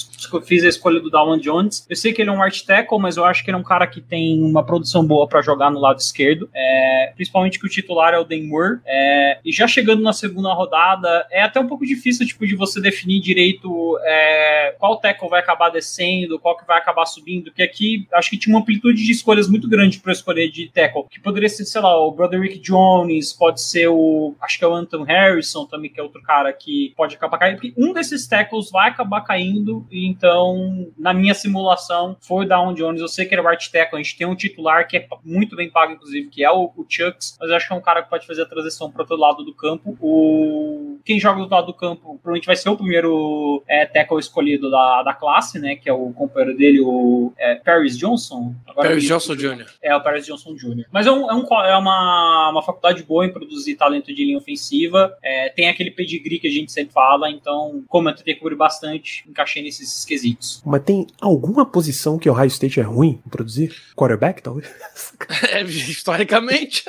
fiz 0.41 0.63
a 0.63 0.69
escolha 0.69 0.99
do 0.99 1.09
Dalman 1.09 1.39
Jones. 1.39 1.85
Eu 1.89 1.95
sei 1.95 2.13
que 2.13 2.21
ele 2.21 2.29
é 2.29 2.33
um 2.33 2.41
art 2.41 2.61
tackle, 2.63 2.99
mas 2.99 3.17
eu 3.17 3.25
acho 3.25 3.43
que 3.43 3.49
ele 3.49 3.57
é 3.57 3.59
um 3.59 3.63
cara 3.63 3.85
que 3.87 4.01
tem 4.01 4.41
uma 4.41 4.63
produção 4.63 5.05
boa 5.05 5.27
para 5.27 5.41
jogar 5.41 5.69
no 5.69 5.79
lado 5.79 5.99
esquerdo. 5.99 6.49
É, 6.53 7.13
principalmente 7.15 7.59
que 7.59 7.65
o 7.65 7.69
titular 7.69 8.13
é 8.13 8.19
o 8.19 8.23
Dan 8.23 8.43
Moore. 8.43 8.79
É, 8.85 9.39
e 9.43 9.51
já 9.51 9.67
chegando 9.67 10.01
na 10.01 10.13
segunda 10.13 10.53
rodada, 10.53 11.25
é 11.31 11.41
até 11.41 11.59
um 11.59 11.67
pouco 11.67 11.85
difícil 11.85 12.25
tipo, 12.25 12.45
de 12.45 12.55
você 12.55 12.81
definir 12.81 13.19
direito 13.19 13.97
é, 14.03 14.75
qual 14.79 14.97
tackle 14.97 15.29
vai 15.29 15.39
acabar 15.39 15.69
descendo, 15.69 16.39
qual 16.39 16.57
que 16.57 16.65
vai 16.65 16.77
acabar 16.77 17.05
subindo, 17.05 17.45
porque 17.45 17.63
aqui 17.63 18.07
acho 18.13 18.29
que 18.29 18.37
tinha 18.37 18.55
uma 18.55 18.61
amplitude 18.61 19.03
de 19.03 19.11
escolhas 19.11 19.47
muito 19.47 19.67
grande 19.67 19.99
para 19.99 20.11
escolher 20.11 20.49
de 20.49 20.69
tackle, 20.69 21.05
que 21.09 21.19
poderia 21.19 21.49
ser, 21.49 21.65
sei 21.65 21.81
lá, 21.81 21.95
o 21.99 22.11
Broderick 22.11 22.59
Jones, 22.59 23.33
pode 23.33 23.61
ser 23.61 23.87
o, 23.87 24.35
acho 24.41 24.57
que 24.57 24.63
é 24.65 24.67
o 24.67 24.73
Anton 24.73 25.03
Harrison 25.03 25.65
também, 25.65 25.91
que 25.91 25.99
é 25.99 26.03
outro 26.03 26.21
cara 26.21 26.51
que 26.53 26.93
pode 26.95 27.15
acabar 27.15 27.37
caindo, 27.37 27.55
porque 27.55 27.73
um 27.77 27.93
desses 27.93 28.27
tackles 28.27 28.69
vai 28.71 28.89
acabar 28.89 29.21
caindo, 29.21 29.85
então, 29.91 30.28
na 30.97 31.13
minha 31.13 31.33
simulação, 31.33 32.17
foi 32.21 32.45
o 32.45 32.47
Down 32.47 32.73
Jones, 32.73 33.01
eu 33.01 33.07
sei 33.07 33.25
que 33.25 33.33
ele 33.33 33.41
é 33.41 33.43
o 33.43 33.47
right 33.47 33.71
tackle, 33.71 33.99
a 33.99 34.03
gente 34.03 34.17
tem 34.17 34.27
um 34.27 34.35
titular 34.35 34.87
que 34.87 34.97
é 34.97 35.07
muito 35.23 35.55
bem 35.55 35.69
pago, 35.69 35.93
inclusive, 35.93 36.29
que 36.29 36.43
é 36.43 36.51
o, 36.51 36.71
o 36.75 36.85
Chucks, 36.87 37.37
mas 37.39 37.49
eu 37.49 37.55
acho 37.55 37.67
que 37.67 37.73
é 37.73 37.75
um 37.75 37.81
cara 37.81 38.03
que 38.03 38.09
pode 38.09 38.25
fazer 38.25 38.43
a 38.43 38.45
transição 38.45 38.91
para 38.91 39.01
outro 39.01 39.17
lado 39.17 39.43
do 39.43 39.53
campo, 39.53 39.97
o... 40.01 40.99
quem 41.05 41.19
joga 41.19 41.37
do 41.37 41.41
outro 41.41 41.55
lado 41.55 41.67
do 41.67 41.73
campo, 41.73 42.01
provavelmente 42.15 42.45
vai 42.45 42.55
ser 42.55 42.69
o 42.69 42.77
primeiro 42.77 43.63
é, 43.67 43.85
tackle 43.85 44.19
escolhido 44.19 44.69
da, 44.69 45.03
da 45.03 45.13
classe, 45.13 45.59
né, 45.59 45.75
que 45.75 45.89
é 45.89 45.93
o 45.93 46.11
companheiro 46.13 46.57
dele, 46.57 46.79
o 46.81 47.33
é, 47.37 47.55
Paris 47.55 47.97
Johnson. 47.97 48.53
Agora 48.67 48.89
Paris 48.89 49.03
Johnson 49.03 49.35
Jr. 49.35 49.65
É, 49.81 49.95
o 49.95 50.01
Paris 50.01 50.25
Johnson 50.25 50.55
Jr. 50.55 50.85
Mas 50.91 51.07
é, 51.07 51.11
um, 51.11 51.29
é, 51.29 51.33
um, 51.33 51.45
é 51.65 51.77
uma, 51.77 52.49
uma 52.51 52.61
faculdade 52.61 53.03
boa 53.03 53.25
em 53.25 53.31
produzir 53.31 53.75
talento 53.75 54.13
de 54.13 54.25
linha 54.25 54.37
ofensiva. 54.37 55.17
É, 55.23 55.49
tem 55.49 55.69
aquele 55.69 55.91
pedigree 55.91 56.39
que 56.39 56.47
a 56.47 56.51
gente 56.51 56.71
sempre 56.71 56.93
fala, 56.93 57.29
então, 57.29 57.83
como 57.87 58.09
eu 58.09 58.15
tentei 58.15 58.35
cobrir 58.35 58.55
bastante, 58.55 59.23
encaixei 59.27 59.63
nesses 59.63 60.05
quesitos. 60.21 60.61
Mas 60.65 60.81
tem 60.83 61.07
alguma 61.21 61.65
posição 61.65 62.17
que 62.17 62.29
o 62.29 62.33
Ohio 62.33 62.47
State 62.47 62.79
é 62.79 62.83
ruim 62.83 63.19
em 63.25 63.29
produzir? 63.29 63.73
Quarterback, 63.95 64.41
talvez? 64.41 64.67
É, 65.51 65.61
historicamente. 65.63 66.83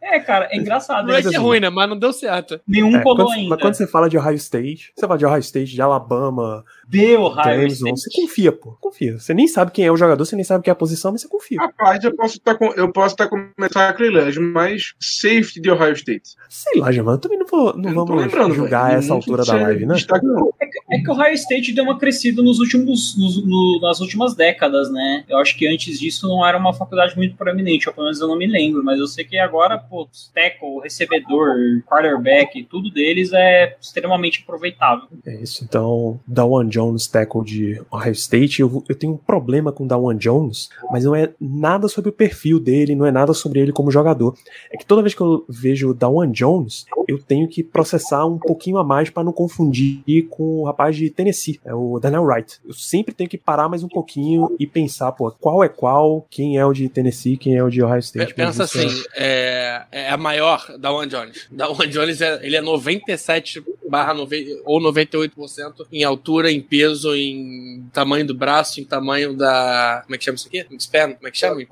É, 0.00 0.20
cara, 0.20 0.48
é 0.50 0.56
engraçado. 0.56 1.06
Não 1.06 1.14
é 1.14 1.22
que 1.22 1.34
é 1.34 1.38
ruim, 1.38 1.58
né? 1.60 1.68
Mas 1.68 1.88
não 1.88 1.98
deu 1.98 2.12
certo. 2.12 2.60
Nenhum 2.66 2.96
É, 2.96 3.02
colou 3.02 3.26
quando- 3.26 3.32
ainda. 3.36 3.50
Mas 3.50 3.60
quando 3.60 3.74
você 3.74 3.86
fala 3.86 4.08
de 4.08 4.16
Ohio 4.16 4.34
State, 4.36 4.92
você 4.94 5.06
fala 5.06 5.18
de 5.18 5.26
Ohio 5.26 5.40
State, 5.40 5.72
de 5.74 5.82
Alabama, 5.82 6.64
Deu 6.88 7.26
State. 7.68 8.00
você 8.00 8.10
confia, 8.22 8.52
pô. 8.52 8.76
Confia. 8.80 9.18
Você 9.18 9.34
nem 9.34 9.46
sabe 9.48 9.70
quem 9.72 9.84
é 9.84 9.90
o 9.92 9.96
jogador, 9.96 10.24
você 10.24 10.36
nem 10.36 10.44
sabe 10.44 10.62
quem 10.64 10.70
é 10.70 10.72
a 10.72 10.76
posição, 10.76 11.12
mas 11.12 11.22
você 11.22 11.28
confia. 11.28 11.58
Rapaz, 11.60 12.02
eu 12.04 12.14
posso 12.14 12.36
estar 12.36 12.54
com, 12.54 12.66
estar 13.06 13.28
cometendo 13.28 13.72
sacrilégio, 13.72 14.42
mas 14.42 14.94
safety 15.00 15.60
de 15.60 15.70
Ohio 15.70 15.92
State. 15.92 16.30
Sei 16.48 16.80
lá, 16.80 16.92
Jaman, 16.92 17.18
também 17.18 17.38
não, 17.38 17.46
vou, 17.46 17.76
não 17.76 17.90
Eu 17.90 17.94
não 17.94 18.04
tô 18.06 18.12
vamos 18.12 18.22
lembrando, 18.24 18.54
julgar 18.54 18.86
velho. 18.88 18.98
essa 18.98 19.08
Não 19.08 19.16
altura 19.16 19.44
da 19.44 19.54
live, 19.54 19.86
né? 19.86 19.94
destaque, 19.94 20.24
não. 20.26 20.52
É 20.90 20.98
que 20.98 21.10
o 21.10 21.14
Ohio 21.14 21.34
State 21.34 21.72
deu 21.72 21.84
uma 21.84 21.98
crescida 21.98 22.40
nos 22.42 22.60
últimos, 22.60 23.16
nos- 23.18 23.44
no- 23.44 23.80
nas 23.82 24.00
últimas 24.00 24.34
décadas, 24.36 24.90
né? 24.90 25.24
Eu 25.28 25.38
acho 25.38 25.56
que 25.56 25.66
antes 25.66 25.98
disso 25.98 26.28
não 26.28 26.46
era 26.46 26.56
uma 26.56 26.72
faculdade 26.72 27.16
muito 27.16 27.34
proeminente, 27.36 27.88
ou 27.88 27.94
pelo 27.94 28.06
menos 28.06 28.20
eu 28.20 28.28
não 28.28 28.36
me 28.38 28.46
lembro, 28.46 28.84
mas 28.84 28.98
eu 28.98 29.06
sei 29.06 29.24
que 29.24 29.36
agora, 29.38 29.76
pô, 29.78 30.08
tackle, 30.32 30.80
recebedor, 30.82 31.54
quarterback, 31.86 32.62
tudo 32.64 32.90
deles 32.90 33.32
é 33.32 33.76
extremamente 33.80 34.42
aproveitável. 34.42 35.08
É 35.26 35.34
isso, 35.42 35.64
então, 35.64 36.20
Dawan 36.26 36.68
Jones, 36.76 37.06
tackle 37.06 37.42
de 37.42 37.80
Ohio 37.90 38.12
State, 38.12 38.60
eu, 38.60 38.84
eu 38.88 38.94
tenho 38.94 39.14
um 39.14 39.16
problema 39.16 39.72
com 39.72 39.86
Dawan 39.86 40.16
Jones, 40.16 40.68
mas 40.90 41.04
não 41.04 41.14
é 41.14 41.30
nada 41.40 41.88
sobre 41.88 42.10
o 42.10 42.12
perfil 42.12 42.60
dele, 42.60 42.94
não 42.94 43.06
é 43.06 43.10
nada 43.10 43.32
sobre 43.32 43.60
ele 43.60 43.72
como 43.72 43.90
jogador. 43.90 44.36
É 44.70 44.76
que 44.76 44.84
toda 44.84 45.00
vez 45.02 45.14
que 45.14 45.20
eu 45.20 45.44
vejo 45.48 45.90
o 45.90 45.94
Dawan 45.94 46.30
Jones, 46.30 46.84
eu 47.08 47.18
tenho 47.18 47.48
que 47.48 47.62
processar 47.62 48.26
um 48.26 48.38
pouquinho 48.38 48.78
a 48.78 48.84
mais 48.84 49.08
para 49.08 49.24
não 49.24 49.32
confundir 49.32 50.26
com 50.28 50.60
o 50.60 50.64
rapaz 50.64 50.96
de 50.96 51.08
Tennessee, 51.10 51.58
é 51.64 51.74
o 51.74 51.98
Daniel 51.98 52.24
Wright. 52.24 52.58
Eu 52.64 52.74
sempre 52.74 53.14
tenho 53.14 53.30
que 53.30 53.38
parar 53.38 53.68
mais 53.68 53.82
um 53.82 53.88
pouquinho 53.88 54.54
e 54.58 54.66
pensar, 54.66 55.12
pô, 55.12 55.30
qual 55.30 55.64
é 55.64 55.68
qual, 55.68 56.26
quem 56.30 56.58
é 56.58 56.66
o 56.66 56.72
de 56.72 56.88
Tennessee, 56.88 57.36
quem 57.36 57.56
é 57.56 57.64
o 57.64 57.70
de 57.70 57.82
Ohio 57.82 57.98
State. 58.00 58.34
Pensa 58.34 58.62
é- 58.62 58.64
assim, 58.64 59.02
é, 59.16 59.82
é 59.92 60.10
a 60.10 60.16
maior 60.16 60.76
da 60.78 60.92
One 60.92 61.10
Jones. 61.10 61.46
Da 61.50 61.68
One 61.70 61.88
Jones 61.88 62.20
é, 62.20 62.44
ele 62.44 62.56
é 62.56 62.60
97 62.60 63.62
barra 63.88 64.12
nove- 64.12 64.60
ou 64.64 64.80
98% 64.80 65.86
em 65.92 66.02
altura, 66.04 66.50
em 66.50 66.60
peso, 66.68 67.14
em 67.14 67.88
tamanho 67.92 68.26
do 68.26 68.34
braço, 68.34 68.80
em 68.80 68.84
tamanho 68.84 69.34
da. 69.34 70.02
Como 70.04 70.14
é 70.14 70.18
que 70.18 70.24
chama 70.24 70.36
isso 70.36 70.48
aqui? 70.48 70.66
Span? 70.78 71.12
Como 71.12 71.28
é 71.28 71.30
que 71.30 71.38
chama? 71.38 71.62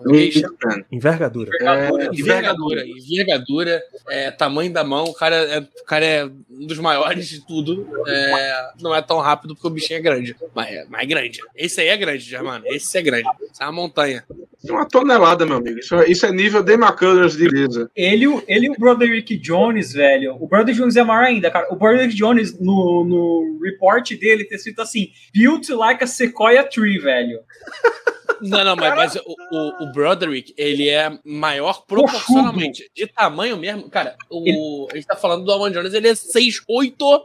Envergadura. 0.90 1.50
Envergadura. 1.60 2.10
Envergadura, 2.12 2.84
envergadura, 2.86 3.82
é, 4.08 4.30
tamanho 4.30 4.72
da 4.72 4.84
mão, 4.84 5.04
o 5.04 5.14
cara, 5.14 5.36
é, 5.36 5.58
o 5.58 5.84
cara 5.84 6.04
é 6.04 6.24
um 6.24 6.66
dos 6.66 6.78
maiores 6.78 7.28
de 7.28 7.46
tudo. 7.46 7.86
É, 8.06 8.72
não 8.80 8.94
é 8.94 9.02
tão 9.02 9.18
rápido 9.18 9.54
porque 9.54 9.66
o 9.66 9.70
bichinho 9.70 9.98
é 9.98 10.02
grande, 10.02 10.36
mas 10.54 10.68
é, 10.68 10.86
mas 10.88 11.02
é 11.02 11.06
grande. 11.06 11.40
Esse 11.56 11.80
aí 11.80 11.88
é 11.88 11.96
grande, 11.96 12.24
Germano. 12.24 12.64
Esse 12.66 12.98
é 12.98 13.02
grande. 13.02 13.28
Isso 13.42 13.62
é 13.62 13.64
uma 13.64 13.72
montanha. 13.72 14.24
Uma 14.68 14.86
tonelada, 14.86 15.44
meu 15.44 15.56
amigo. 15.56 15.78
Isso 15.78 15.94
é, 15.94 16.10
isso 16.10 16.26
é 16.26 16.32
nível 16.32 16.62
de 16.62 16.72
McCullers 16.74 17.36
de 17.36 17.48
beleza. 17.48 17.90
Ele, 17.94 18.24
ele 18.48 18.66
e 18.66 18.70
o 18.70 18.78
Broderick 18.78 19.36
Jones, 19.36 19.92
velho. 19.92 20.36
O 20.40 20.46
Broderick 20.46 20.80
Jones 20.80 20.96
é 20.96 21.04
maior 21.04 21.24
ainda, 21.24 21.50
cara. 21.50 21.66
O 21.70 21.76
Broderick 21.76 22.14
Jones, 22.14 22.58
no, 22.58 23.04
no 23.04 23.58
report 23.62 24.10
dele, 24.18 24.44
tem 24.44 24.56
escrito 24.56 24.80
assim: 24.80 25.08
Built 25.32 25.68
like 25.68 26.02
a 26.02 26.06
sequoia 26.06 26.64
tree, 26.64 26.98
velho. 26.98 27.40
Não, 28.40 28.64
não, 28.64 28.76
mas, 28.76 28.94
mas 28.94 29.16
o, 29.16 29.34
o, 29.52 29.84
o 29.84 29.92
Broderick, 29.92 30.54
ele 30.56 30.88
é 30.88 31.18
maior 31.24 31.84
proporcionalmente. 31.86 32.90
De 32.94 33.06
tamanho 33.06 33.56
mesmo, 33.56 33.88
cara, 33.88 34.16
o, 34.30 34.88
a 34.92 34.96
gente 34.96 35.06
tá 35.06 35.16
falando 35.16 35.44
do 35.44 35.52
Alman 35.52 35.72
Jones, 35.72 35.94
ele 35.94 36.08
é 36.08 36.12
6'8 36.12 37.22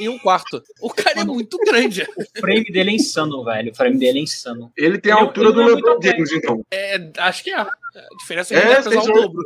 e 0.00 0.08
um 0.08 0.18
quarto. 0.18 0.62
O 0.80 0.90
cara 0.90 1.20
é 1.20 1.24
muito 1.24 1.56
grande. 1.58 2.06
O 2.16 2.40
frame 2.40 2.64
dele 2.64 2.90
é 2.90 2.94
insano, 2.94 3.44
velho. 3.44 3.70
O 3.72 3.74
frame 3.74 3.98
dele 3.98 4.18
é 4.18 4.22
insano. 4.22 4.72
Ele 4.76 4.98
tem 4.98 5.12
a 5.12 5.16
Ele- 5.16 5.24
altura 5.26 5.48
ele 5.48 5.54
do 5.54 5.62
é 5.62 5.66
LeBron 5.74 5.98
James, 6.02 6.32
então. 6.32 6.64
É, 6.70 7.10
acho 7.18 7.44
que 7.44 7.50
é. 7.52 7.66
A 7.94 8.16
diferença 8.18 8.54
é 8.54 8.58
É, 8.58 8.60
que 8.60 8.66
ele 8.66 8.74
vai 8.74 8.82
pesar 8.84 9.00
o 9.00 9.04
6'8. 9.04 9.22
dobro. 9.22 9.42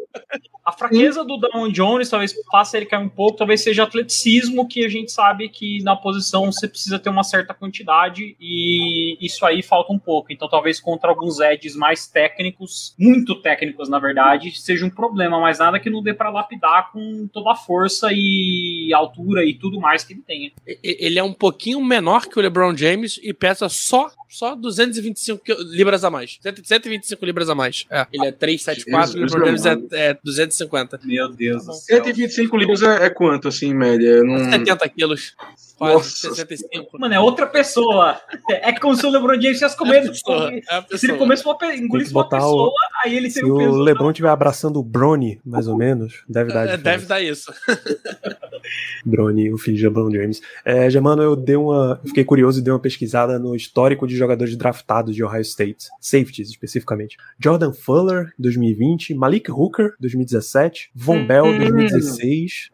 A 0.65 0.73
fraqueza 0.73 1.25
do 1.25 1.37
Down 1.39 1.71
Jones 1.71 2.09
talvez 2.09 2.35
faça 2.51 2.77
ele 2.77 2.87
cair 2.87 3.01
um 3.01 3.09
pouco, 3.09 3.39
talvez 3.39 3.61
seja 3.61 3.85
atleticismo, 3.85 4.67
que 4.67 4.85
a 4.85 4.89
gente 4.89 5.13
sabe 5.13 5.49
que 5.49 5.81
na 5.85 5.95
posição 5.95 6.47
você 6.51 6.67
precisa 6.67 6.99
ter 6.99 7.09
uma 7.09 7.23
certa 7.23 7.55
quantidade 7.55 8.37
e 8.41 9.17
isso 9.25 9.47
aí 9.47 9.63
falta 9.63 9.93
um 9.93 9.99
pouco. 9.99 10.33
Então 10.33 10.49
talvez 10.49 10.81
contra 10.81 11.09
alguns 11.09 11.39
edges 11.39 11.77
mais 11.77 12.09
técnicos, 12.09 12.95
muito 12.99 13.35
técnicos 13.41 13.89
na 13.89 13.99
verdade, 14.01 14.51
seja 14.61 14.85
um 14.85 14.91
problema, 14.91 15.39
mas 15.41 15.59
nada 15.61 15.79
que 15.79 15.89
não 15.91 16.03
dê 16.03 16.13
pra 16.13 16.31
lapidar 16.31 16.91
com 16.91 17.29
toda 17.33 17.53
a 17.53 17.55
força 17.57 18.09
e 18.13 18.93
altura 18.93 19.45
e 19.45 19.55
tudo 19.55 19.81
mais 19.81 20.03
que 20.03 20.15
ele 20.15 20.23
tenha. 20.27 20.51
Ele 20.83 21.19
é 21.19 21.23
um 21.23 21.33
pouquinho 21.33 21.81
menor 21.85 22.27
que 22.27 22.39
o 22.39 22.43
LeBron 22.43 22.77
James 22.77 23.21
e 23.23 23.33
pesa 23.33 23.69
só, 23.69 24.11
só 24.29 24.57
225 24.57 25.45
qui- 25.45 25.55
libras 25.77 26.03
a 26.03 26.11
mais. 26.11 26.39
100 26.43 26.65
125 26.65 27.25
libras 27.25 27.49
a 27.49 27.55
mais. 27.55 27.87
É. 27.89 28.07
Ele 28.13 28.27
é 28.27 28.33
374 28.39 29.19
e 29.19 29.25
o 29.25 29.29
Jesus, 29.29 29.45
James 29.47 29.65
mano. 29.65 29.89
é, 29.93 30.07
é 30.11 30.19
250. 30.23 31.01
Meu 31.05 31.29
Deus 31.33 31.67
do 31.67 31.73
céu. 31.73 31.97
125 32.05 32.57
libras 32.57 32.83
é, 32.83 33.07
é 33.07 33.11
quanto, 33.11 33.49
assim, 33.49 33.69
em 33.71 33.75
média? 33.75 34.23
Não... 34.23 34.39
70 34.51 34.89
quilos. 34.91 35.35
Quase 35.79 35.95
Nossa. 35.95 36.35
65. 36.35 36.99
Mano, 36.99 37.13
é 37.15 37.21
outra 37.21 37.47
pessoa. 37.47 38.19
É 38.49 38.73
como 38.79 38.97
se 38.97 39.05
o 39.05 39.11
LeBron 39.11 39.35
James 39.35 39.59
tivesse 39.59 39.65
É 39.65 39.69
a 39.75 39.79
comendo. 39.79 40.09
pessoa, 40.11 40.51
é 40.51 40.59
a 40.71 40.81
Se 40.83 40.87
ele 40.89 40.89
pessoa. 40.89 41.19
comesse 41.19 41.45
uma, 41.45 41.59
pe- 41.59 41.77
engolisse 41.77 42.13
uma 42.13 42.23
botar 42.23 42.39
o- 42.39 42.41
pessoa, 42.41 42.73
aí 43.05 43.15
ele 43.15 43.29
Se 43.29 43.35
seria 43.41 43.53
o 43.53 43.59
peso. 43.59 43.71
o 43.73 43.77
LeBron 43.83 44.11
estiver 44.11 44.31
abraçando 44.31 44.79
o 44.79 44.83
Brony, 44.83 45.39
mais 45.45 45.69
ou 45.69 45.77
menos, 45.77 46.25
deve 46.27 46.51
dar. 46.51 46.61
É, 46.67 46.77
diferença. 46.77 46.83
deve 46.83 47.05
dar 47.07 47.21
isso. 47.21 47.53
Brony, 49.07 49.53
o 49.53 49.59
filho 49.59 49.77
de 49.77 49.85
LeBron 49.85 50.11
James. 50.11 50.41
É, 50.65 50.91
Germano, 50.91 51.23
eu 51.23 51.37
dei 51.37 51.57
uma. 51.57 52.01
eu 52.03 52.09
Fiquei 52.09 52.25
curioso 52.25 52.59
e 52.61 52.63
dei 52.63 52.73
uma 52.73 52.81
pesquisada 52.81 53.39
no 53.39 53.55
histórico 53.55 54.07
de 54.07 54.17
jogadores 54.17 54.57
draftados 54.57 55.15
de 55.15 55.23
Ohio 55.25 55.43
State, 55.43 55.87
safeties 56.01 56.49
especificamente. 56.51 57.17
Jordan 57.39 57.73
Fuller, 57.73 58.33
2020, 58.39 59.15
Malik 59.15 59.51
Hooker, 59.51 59.95
2017, 60.01 60.91
Von 60.95 61.19
Hum. 61.19 61.27
Bell, 61.27 61.45
2016, 61.59 62.71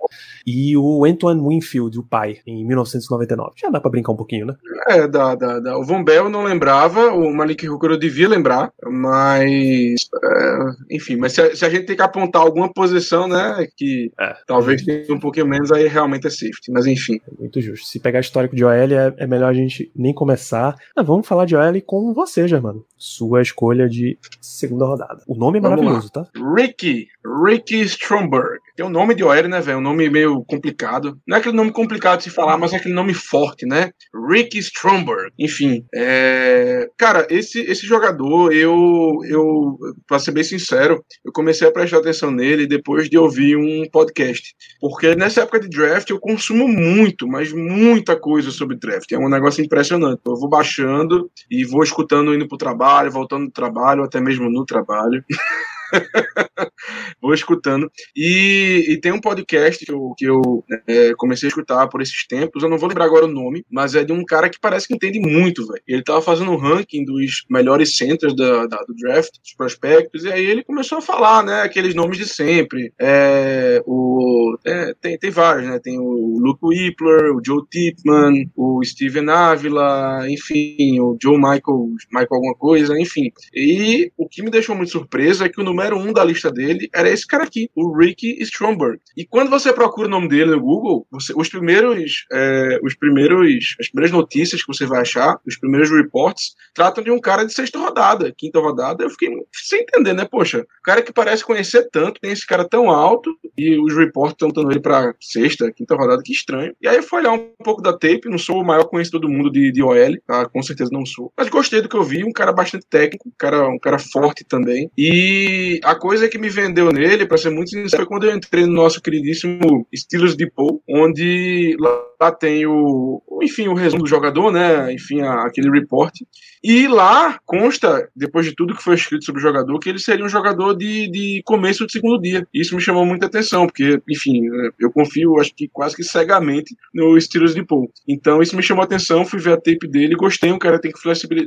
e 0.46 0.76
o 0.76 1.04
Antoine 1.04 1.40
Winfield, 1.40 1.98
o 1.98 2.02
pai, 2.02 2.38
em 2.46 2.64
1999. 2.66 3.52
Já 3.56 3.68
dá 3.70 3.80
pra 3.80 3.90
brincar 3.90 4.12
um 4.12 4.16
pouquinho, 4.16 4.46
né? 4.46 4.54
É, 4.88 5.06
da, 5.06 5.34
da, 5.34 5.60
da. 5.60 5.78
O 5.78 5.84
Von 5.84 6.02
Bell 6.02 6.24
eu 6.24 6.30
não 6.30 6.44
lembrava, 6.44 7.12
o 7.12 7.32
Malik 7.32 7.68
Hooker 7.68 7.90
eu 7.90 7.98
devia 7.98 8.28
lembrar, 8.28 8.72
mas. 8.82 10.08
é, 10.24 10.94
enfim, 10.96 11.16
mas 11.16 11.32
se 11.32 11.40
a, 11.40 11.54
se 11.54 11.64
a 11.64 11.68
gente 11.70 11.86
tem 11.86 11.96
que 11.96 12.02
apontar 12.02 12.42
alguma 12.42 12.72
posição, 12.72 13.26
né, 13.28 13.66
que 13.76 14.10
É. 14.20 14.34
talvez 14.46 14.82
tenha 14.82 15.12
um 15.14 15.20
pouquinho 15.20 15.46
menos, 15.46 15.70
aí 15.72 15.86
realmente 15.86 16.21
é 16.26 16.30
safety, 16.30 16.70
mas 16.70 16.86
enfim. 16.86 17.18
É 17.26 17.40
muito 17.40 17.60
justo. 17.60 17.86
Se 17.86 18.00
pegar 18.00 18.20
histórico 18.20 18.56
de 18.56 18.64
OL, 18.64 18.72
é, 18.72 19.14
é 19.16 19.26
melhor 19.26 19.50
a 19.50 19.54
gente 19.54 19.90
nem 19.94 20.14
começar. 20.14 20.76
Ah, 20.96 21.02
vamos 21.02 21.26
falar 21.26 21.44
de 21.44 21.56
OL 21.56 21.80
com 21.84 22.14
você, 22.14 22.46
Germano. 22.48 22.84
Sua 22.96 23.42
escolha 23.42 23.88
de 23.88 24.18
segunda 24.40 24.86
rodada. 24.86 25.22
O 25.26 25.34
nome 25.34 25.58
é 25.58 25.60
Vamos 25.60 25.78
maravilhoso, 25.78 26.10
tá? 26.10 26.26
Ricky, 26.56 27.08
Ricky 27.44 27.80
Stromberg. 27.82 28.61
Tem 28.76 28.86
um 28.86 28.90
nome 28.90 29.14
de 29.14 29.22
OL, 29.22 29.48
né, 29.48 29.60
velho? 29.60 29.78
Um 29.78 29.82
nome 29.82 30.08
meio 30.08 30.42
complicado. 30.44 31.18
Não 31.26 31.36
é 31.36 31.40
aquele 31.40 31.56
nome 31.56 31.72
complicado 31.72 32.18
de 32.18 32.24
se 32.24 32.30
falar, 32.30 32.56
mas 32.56 32.72
é 32.72 32.76
aquele 32.76 32.94
nome 32.94 33.12
forte, 33.12 33.66
né? 33.66 33.90
Ricky 34.30 34.58
Stromberg. 34.58 35.30
Enfim, 35.38 35.84
é... 35.94 36.88
cara, 36.96 37.26
esse, 37.30 37.60
esse 37.60 37.86
jogador, 37.86 38.52
eu, 38.52 39.18
eu, 39.24 39.78
pra 40.06 40.18
ser 40.18 40.32
bem 40.32 40.44
sincero, 40.44 41.04
eu 41.24 41.32
comecei 41.32 41.68
a 41.68 41.72
prestar 41.72 41.98
atenção 41.98 42.30
nele 42.30 42.66
depois 42.66 43.10
de 43.10 43.18
ouvir 43.18 43.56
um 43.56 43.84
podcast. 43.90 44.54
Porque 44.80 45.14
nessa 45.14 45.42
época 45.42 45.60
de 45.60 45.68
draft 45.68 46.08
eu 46.08 46.18
consumo 46.18 46.66
muito, 46.66 47.26
mas 47.28 47.52
muita 47.52 48.16
coisa 48.18 48.50
sobre 48.50 48.78
draft. 48.78 49.10
É 49.12 49.18
um 49.18 49.28
negócio 49.28 49.62
impressionante. 49.64 50.20
Eu 50.24 50.36
vou 50.36 50.48
baixando 50.48 51.30
e 51.50 51.64
vou 51.64 51.82
escutando 51.82 52.34
indo 52.34 52.48
pro 52.48 52.56
trabalho, 52.56 53.10
voltando 53.10 53.46
do 53.46 53.52
trabalho, 53.52 54.02
até 54.02 54.20
mesmo 54.20 54.48
no 54.50 54.64
trabalho. 54.64 55.22
Vou 57.20 57.34
escutando. 57.34 57.90
E, 58.16 58.86
e, 58.88 59.00
tem 59.00 59.12
um 59.12 59.20
podcast 59.20 59.84
que 59.84 59.92
eu, 59.92 60.14
que 60.16 60.24
eu 60.24 60.64
é, 60.86 61.12
comecei 61.14 61.46
a 61.46 61.50
escutar 61.50 61.86
por 61.88 62.02
esses 62.02 62.26
tempos. 62.26 62.62
Eu 62.62 62.68
não 62.68 62.78
vou 62.78 62.88
lembrar 62.88 63.04
agora 63.04 63.26
o 63.26 63.32
nome, 63.32 63.64
mas 63.70 63.94
é 63.94 64.04
de 64.04 64.12
um 64.12 64.24
cara 64.24 64.48
que 64.50 64.58
parece 64.60 64.88
que 64.88 64.94
entende 64.94 65.20
muito, 65.20 65.66
velho. 65.66 65.82
Ele 65.86 66.02
tava 66.02 66.20
fazendo 66.20 66.50
um 66.50 66.56
ranking 66.56 67.04
dos 67.04 67.44
melhores 67.48 67.96
centers 67.96 68.34
da, 68.34 68.66
da, 68.66 68.78
do 68.82 68.94
draft, 68.94 69.32
dos 69.40 69.54
prospectos, 69.54 70.24
e 70.24 70.32
aí 70.32 70.44
ele 70.44 70.64
começou 70.64 70.98
a 70.98 71.02
falar, 71.02 71.44
né? 71.44 71.62
Aqueles 71.62 71.94
nomes 71.94 72.18
de 72.18 72.28
sempre. 72.28 72.92
É, 73.00 73.82
o, 73.86 74.56
é, 74.64 74.94
tem, 75.00 75.18
tem 75.18 75.30
vários, 75.30 75.68
né? 75.68 75.78
Tem 75.78 75.98
o 75.98 76.38
Luke 76.38 76.60
Whippler, 76.62 77.34
o 77.34 77.40
Joe 77.44 77.62
Tipman, 77.70 78.50
o 78.56 78.82
Steven 78.84 79.28
Avila, 79.30 80.26
enfim, 80.28 81.00
o 81.00 81.16
Joe 81.22 81.36
Michael, 81.36 81.90
Michael 82.10 82.28
alguma 82.30 82.54
coisa, 82.54 82.98
enfim. 82.98 83.30
E 83.54 84.10
o 84.16 84.28
que 84.28 84.42
me 84.42 84.50
deixou 84.50 84.74
muito 84.74 84.90
surpreso 84.90 85.44
é 85.44 85.48
que 85.48 85.60
o 85.60 85.64
número 85.64 85.81
um 85.90 86.12
da 86.12 86.24
lista 86.24 86.50
dele 86.50 86.88
era 86.94 87.08
esse 87.08 87.26
cara 87.26 87.44
aqui, 87.44 87.68
o 87.74 87.96
Ricky 87.96 88.36
Stromberg. 88.42 89.00
E 89.16 89.26
quando 89.26 89.50
você 89.50 89.72
procura 89.72 90.06
o 90.06 90.10
nome 90.10 90.28
dele 90.28 90.52
no 90.52 90.60
Google, 90.60 91.06
você, 91.10 91.32
os 91.36 91.48
primeiros, 91.48 92.26
é, 92.32 92.78
os 92.82 92.94
primeiros, 92.94 93.76
as 93.80 93.88
primeiras 93.88 94.12
notícias 94.12 94.62
que 94.62 94.72
você 94.72 94.86
vai 94.86 95.00
achar, 95.00 95.38
os 95.46 95.58
primeiros 95.58 95.90
reports, 95.90 96.54
tratam 96.74 97.02
de 97.02 97.10
um 97.10 97.20
cara 97.20 97.44
de 97.44 97.52
sexta 97.52 97.78
rodada, 97.78 98.32
quinta 98.36 98.60
rodada. 98.60 99.04
Eu 99.04 99.10
fiquei 99.10 99.28
sem 99.52 99.80
entender, 99.80 100.12
né? 100.12 100.24
Poxa, 100.24 100.60
o 100.60 100.82
cara 100.82 101.02
que 101.02 101.12
parece 101.12 101.44
conhecer 101.44 101.88
tanto, 101.90 102.20
tem 102.20 102.32
esse 102.32 102.46
cara 102.46 102.68
tão 102.68 102.90
alto, 102.90 103.30
e 103.56 103.78
os 103.78 103.96
reports 103.96 104.34
estão 104.34 104.48
dando 104.48 104.70
ele 104.70 104.80
para 104.80 105.14
sexta, 105.20 105.72
quinta 105.72 105.94
rodada, 105.94 106.22
que 106.22 106.32
estranho. 106.32 106.74
E 106.80 106.88
aí 106.88 106.96
eu 106.96 107.02
fui 107.02 107.20
olhar 107.20 107.32
um 107.32 107.50
pouco 107.62 107.82
da 107.82 107.92
tape, 107.92 108.28
não 108.28 108.38
sou 108.38 108.60
o 108.60 108.64
maior 108.64 108.84
conhecedor 108.84 109.20
do 109.20 109.28
mundo 109.28 109.50
de, 109.50 109.72
de 109.72 109.82
OL, 109.82 110.18
tá? 110.26 110.46
Com 110.48 110.62
certeza 110.62 110.90
não 110.92 111.04
sou. 111.04 111.32
Mas 111.36 111.48
gostei 111.48 111.80
do 111.80 111.88
que 111.88 111.96
eu 111.96 112.02
vi, 112.02 112.24
um 112.24 112.32
cara 112.32 112.52
bastante 112.52 112.86
técnico, 112.88 113.28
um 113.28 113.32
cara, 113.38 113.68
um 113.68 113.78
cara 113.78 113.98
forte 113.98 114.44
também. 114.44 114.90
E 114.96 115.71
a 115.84 115.94
coisa 115.94 116.28
que 116.28 116.38
me 116.38 116.48
vendeu 116.48 116.90
nele, 116.90 117.26
para 117.26 117.38
ser 117.38 117.50
muito 117.50 117.70
sincero, 117.70 118.02
foi 118.02 118.06
quando 118.06 118.24
eu 118.24 118.34
entrei 118.34 118.66
no 118.66 118.72
nosso 118.72 119.00
queridíssimo 119.00 119.86
Steelers 119.94 120.36
Depot, 120.36 120.80
onde 120.88 121.76
lá, 121.78 122.32
tem 122.32 122.64
o, 122.66 123.20
enfim, 123.42 123.68
o 123.68 123.74
resumo 123.74 124.04
do 124.04 124.08
jogador, 124.08 124.52
né? 124.52 124.92
Enfim, 124.92 125.20
a, 125.20 125.44
aquele 125.46 125.70
report. 125.70 126.14
E 126.62 126.86
lá 126.86 127.38
consta, 127.44 128.08
depois 128.14 128.46
de 128.46 128.54
tudo 128.54 128.76
que 128.76 128.82
foi 128.82 128.94
escrito 128.94 129.24
sobre 129.24 129.40
o 129.40 129.42
jogador, 129.42 129.76
que 129.80 129.88
ele 129.88 129.98
seria 129.98 130.24
um 130.24 130.28
jogador 130.28 130.74
de, 130.74 131.10
de 131.10 131.42
começo 131.44 131.84
de 131.84 131.92
segundo 131.92 132.20
dia. 132.20 132.46
Isso 132.54 132.76
me 132.76 132.80
chamou 132.80 133.04
muita 133.04 133.26
atenção, 133.26 133.66
porque, 133.66 134.00
enfim, 134.08 134.42
eu 134.78 134.90
confio, 134.92 135.40
acho 135.40 135.52
que 135.54 135.68
quase 135.68 135.96
que 135.96 136.04
cegamente 136.04 136.76
no 136.94 137.20
Steelers 137.20 137.54
Depot. 137.54 137.90
Então, 138.06 138.40
isso 138.40 138.56
me 138.56 138.62
chamou 138.62 138.84
atenção, 138.84 139.24
fui 139.24 139.40
ver 139.40 139.54
a 139.54 139.56
tape 139.56 139.88
dele, 139.88 140.14
gostei, 140.14 140.52
um 140.52 140.58
cara 140.58 140.80
tem 140.80 140.92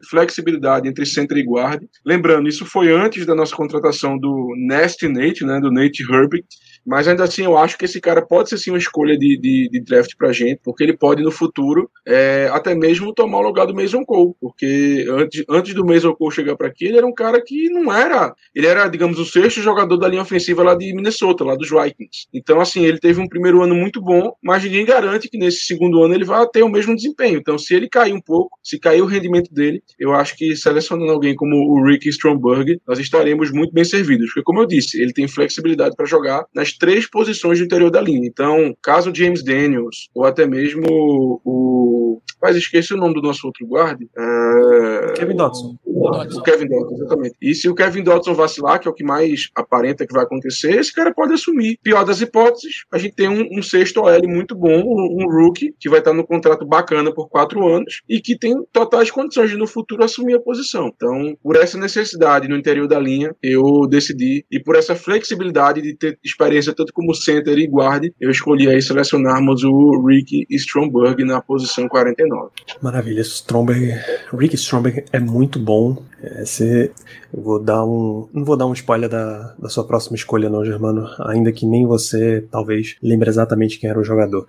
flexibilidade 0.10 0.90
entre 0.90 1.06
center 1.06 1.38
e 1.38 1.44
guard. 1.44 1.84
Lembrando, 2.06 2.50
isso 2.50 2.66
foi 2.66 2.92
antes 2.92 3.26
da 3.26 3.34
nossa 3.34 3.56
contratação 3.56 4.05
do 4.18 4.54
Nasty 4.58 5.08
Nate, 5.08 5.44
né, 5.44 5.60
do 5.60 5.72
Nate 5.72 6.04
Herbig, 6.04 6.46
mas 6.86 7.08
ainda 7.08 7.24
assim 7.24 7.44
eu 7.44 7.58
acho 7.58 7.78
que 7.78 7.86
esse 7.86 8.00
cara 8.00 8.22
pode 8.22 8.50
ser 8.50 8.58
sim 8.58 8.72
uma 8.72 8.78
escolha 8.78 9.18
de, 9.18 9.38
de, 9.38 9.70
de 9.72 9.80
draft 9.82 10.12
pra 10.18 10.32
gente, 10.32 10.60
porque 10.64 10.84
ele 10.84 10.96
pode 10.96 11.24
no 11.24 11.32
futuro 11.32 11.90
é, 12.06 12.50
até 12.52 12.76
mesmo 12.76 13.14
tomar 13.14 13.40
o 13.40 13.44
lugar 13.44 13.66
do 13.66 13.74
Mason 13.74 14.04
Cole, 14.06 14.34
porque 14.40 15.06
antes, 15.10 15.44
antes 15.50 15.74
do 15.74 15.86
Mason 15.86 16.14
Cole 16.14 16.34
chegar 16.34 16.56
para 16.56 16.68
aqui, 16.68 16.86
ele 16.86 16.98
era 16.98 17.08
um 17.08 17.14
cara 17.14 17.42
que 17.42 17.70
não 17.70 17.92
era, 17.92 18.34
ele 18.54 18.68
era, 18.68 18.88
digamos, 18.88 19.18
o 19.20 19.26
sexto 19.26 19.62
jogador 19.62 19.98
da 19.98 20.08
linha 20.08 20.22
ofensiva 20.22 20.64
lá 20.64 20.76
de 20.76 20.94
Minnesota, 20.94 21.44
lá 21.44 21.56
dos 21.56 21.70
Vikings. 21.70 22.28
Então, 22.34 22.60
assim, 22.60 22.86
ele 22.86 23.00
teve 23.00 23.20
um 23.20 23.28
primeiro 23.28 23.62
ano 23.62 23.76
muito 23.76 24.02
bom, 24.02 24.34
mas 24.44 24.64
ninguém 24.64 24.86
garante 24.86 25.30
que 25.30 25.38
nesse 25.38 25.62
segundo 25.66 26.04
ano 26.04 26.14
ele 26.14 26.26
vai 26.26 26.46
ter 26.48 26.64
o 26.64 26.70
mesmo 26.70 26.96
desempenho. 26.96 27.40
Então, 27.40 27.58
se 27.58 27.74
ele 27.74 27.90
cair 27.90 28.14
um 28.14 28.22
pouco, 28.22 28.58
se 28.64 28.80
cair 28.80 29.02
o 29.02 29.06
rendimento 29.06 29.54
dele, 29.54 29.82
eu 30.00 30.14
acho 30.14 30.36
que 30.36 30.56
selecionando 30.56 31.12
alguém 31.12 31.36
como 31.36 31.56
o 31.56 31.84
Ricky 31.86 32.10
Stromberg, 32.10 32.80
nós 32.88 33.00
estaremos 33.00 33.52
muito 33.52 33.74
bem 33.74 33.84
servidos, 33.84 34.28
porque 34.28 34.44
como 34.44 34.60
eu 34.60 34.66
disse, 34.66 35.02
ele 35.02 35.14
tem 35.14 35.28
flexibilidade 35.28 35.96
para 35.96 36.06
jogar 36.06 36.46
nas 36.54 36.75
três 36.78 37.10
posições 37.10 37.60
do 37.60 37.66
interior 37.66 37.90
da 37.90 38.02
linha. 38.02 38.28
Então, 38.28 38.76
caso 38.82 39.14
James 39.14 39.44
Daniels, 39.44 40.10
ou 40.14 40.26
até 40.26 40.46
mesmo 40.46 41.42
o. 41.44 42.22
Mas 42.42 42.56
esqueci 42.56 42.94
o 42.94 42.98
nome 42.98 43.16
do 43.16 43.22
nosso 43.22 43.48
outro 43.48 43.66
guarda. 43.66 44.06
É... 44.18 45.14
Kevin 45.14 45.36
Dodson. 45.36 45.78
O 46.06 46.42
Kevin 46.42 46.68
Dodson, 46.68 46.96
exatamente. 46.96 47.36
E 47.42 47.54
se 47.54 47.70
o 47.70 47.76
Kevin 47.76 48.04
Dodson 48.04 48.34
vacilar, 48.34 48.80
que 48.80 48.88
é 48.88 48.92
o 48.92 48.94
que 48.94 49.04
mais 49.04 49.50
aparenta 49.56 50.06
que 50.06 50.14
vai 50.14 50.24
acontecer, 50.24 50.78
esse 50.78 50.94
cara 50.94 51.14
pode 51.14 51.34
assumir. 51.34 51.78
Pior 51.84 52.04
das 52.04 52.22
hipóteses, 52.22 52.84
a 52.92 52.98
gente 52.98 53.16
tem 53.16 53.28
um, 53.28 53.60
um 53.60 53.62
sexto 53.62 54.02
OL 54.02 54.28
muito 54.28 54.56
bom, 54.56 54.82
um, 54.82 55.24
um, 55.24 55.30
rookie, 55.30 55.74
que 55.80 55.90
vai 55.90 56.00
estar 56.00 56.14
no 56.14 56.26
contrato 56.26 56.66
bacana 56.66 57.14
por 57.14 57.30
quatro 57.30 57.68
anos 57.68 58.02
e 58.10 58.20
que 58.20 58.38
tem 58.38 58.56
totais 58.72 59.12
condições 59.12 59.50
de 59.50 59.58
no 59.58 59.68
futuro 59.68 60.04
assumir 60.04 60.36
a 60.36 60.40
posição. 60.40 60.92
Então, 60.96 61.36
por 61.42 61.56
essa 61.56 61.78
necessidade 61.78 62.48
no 62.48 62.58
interior 62.58 62.88
da 62.88 63.00
linha, 63.00 63.36
eu 63.42 63.88
decidi, 63.88 64.46
e 64.52 64.60
por 64.60 64.76
essa 64.76 64.96
flexibilidade 64.96 65.82
de 65.82 65.96
ter 65.96 66.18
experiência 66.24 66.74
tanto 66.74 66.94
como 66.94 67.14
center 67.14 67.58
e 67.58 67.68
guard, 67.68 68.10
eu 68.20 68.30
escolhi 68.30 68.70
aí 68.70 68.82
selecionarmos 68.82 69.64
o 69.64 70.06
Ricky 70.06 70.46
Stromberg 70.50 71.24
na 71.24 71.42
posição 71.42 71.88
49. 71.88 72.52
Maravilha, 72.82 73.22
Stromberg, 73.22 73.94
Ricky 74.34 74.56
Stromberg 74.56 75.06
é 75.12 75.20
muito 75.20 75.60
bom. 75.60 75.95
Esse, 76.42 76.92
eu 77.34 77.42
vou 77.42 77.60
dar 77.60 77.86
um, 77.86 78.28
não 78.34 78.44
vou 78.44 78.58
dar 78.58 78.66
um 78.66 78.74
spoiler 78.74 79.10
da, 79.10 79.54
da 79.58 79.70
sua 79.70 79.84
próxima 79.84 80.16
escolha, 80.16 80.50
não, 80.50 80.66
Germano. 80.66 81.08
Ainda 81.20 81.52
que 81.52 81.66
nem 81.66 81.86
você 81.86 82.46
talvez 82.50 82.96
lembre 83.02 83.30
exatamente 83.30 83.80
quem 83.80 83.90
era 83.90 84.00
o 84.00 84.04
jogador. 84.04 84.48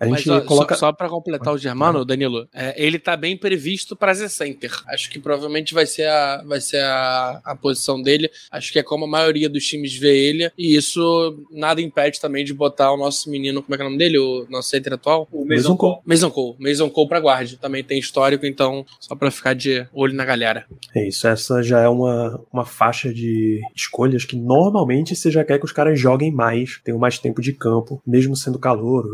A 0.00 0.06
gente 0.06 0.28
Mas, 0.28 0.28
ó, 0.28 0.40
coloca... 0.42 0.74
Só, 0.74 0.86
só 0.86 0.92
para 0.92 1.08
completar 1.08 1.52
o 1.52 1.58
Germano, 1.58 2.04
Danilo, 2.04 2.48
é, 2.54 2.74
ele 2.82 2.98
tá 2.98 3.16
bem 3.16 3.36
previsto 3.36 3.96
para 3.96 4.14
ser 4.14 4.28
center. 4.28 4.70
Acho 4.88 5.10
que 5.10 5.18
provavelmente 5.18 5.74
vai 5.74 5.86
ser, 5.86 6.08
a, 6.08 6.42
vai 6.46 6.60
ser 6.60 6.80
a, 6.82 7.40
a 7.44 7.56
posição 7.56 8.00
dele. 8.00 8.30
Acho 8.50 8.72
que 8.72 8.78
é 8.78 8.82
como 8.82 9.06
a 9.06 9.08
maioria 9.08 9.48
dos 9.48 9.64
times 9.64 9.96
vê 9.96 10.16
ele. 10.16 10.52
E 10.56 10.76
isso 10.76 11.44
nada 11.50 11.80
impede 11.80 12.20
também 12.20 12.44
de 12.44 12.54
botar 12.54 12.92
o 12.92 12.96
nosso 12.96 13.28
menino, 13.28 13.62
como 13.62 13.74
é 13.74 13.76
que 13.76 13.82
é 13.82 13.86
o 13.86 13.88
nome 13.88 13.98
dele? 13.98 14.18
O 14.18 14.46
nosso 14.48 14.68
center 14.68 14.92
atual? 14.92 15.28
O 15.32 15.44
Mason 15.44 15.76
Cole. 15.76 15.98
Mason 16.04 16.30
Cole. 16.30 16.56
Mason 16.60 16.90
Cole 16.90 17.08
pra 17.08 17.20
guarde. 17.20 17.56
Também 17.56 17.82
tem 17.82 17.98
histórico, 17.98 18.46
então 18.46 18.86
só 19.00 19.16
para 19.16 19.30
ficar 19.30 19.54
de 19.54 19.86
olho 19.92 20.14
na 20.14 20.24
galera. 20.24 20.64
É 20.94 21.08
isso. 21.08 21.26
Essa 21.26 21.62
já 21.62 21.80
é 21.80 21.88
uma, 21.88 22.40
uma 22.52 22.64
faixa 22.64 23.12
de 23.12 23.60
escolhas 23.74 24.24
que 24.24 24.36
normalmente 24.36 25.16
você 25.16 25.30
já 25.30 25.44
quer 25.44 25.58
que 25.58 25.64
os 25.64 25.72
caras 25.72 25.98
joguem 25.98 26.30
mais, 26.30 26.80
tenham 26.84 26.98
mais 27.00 27.18
tempo 27.18 27.42
de 27.42 27.52
campo, 27.52 28.00
mesmo 28.06 28.36
sendo 28.36 28.58
calor 28.58 29.06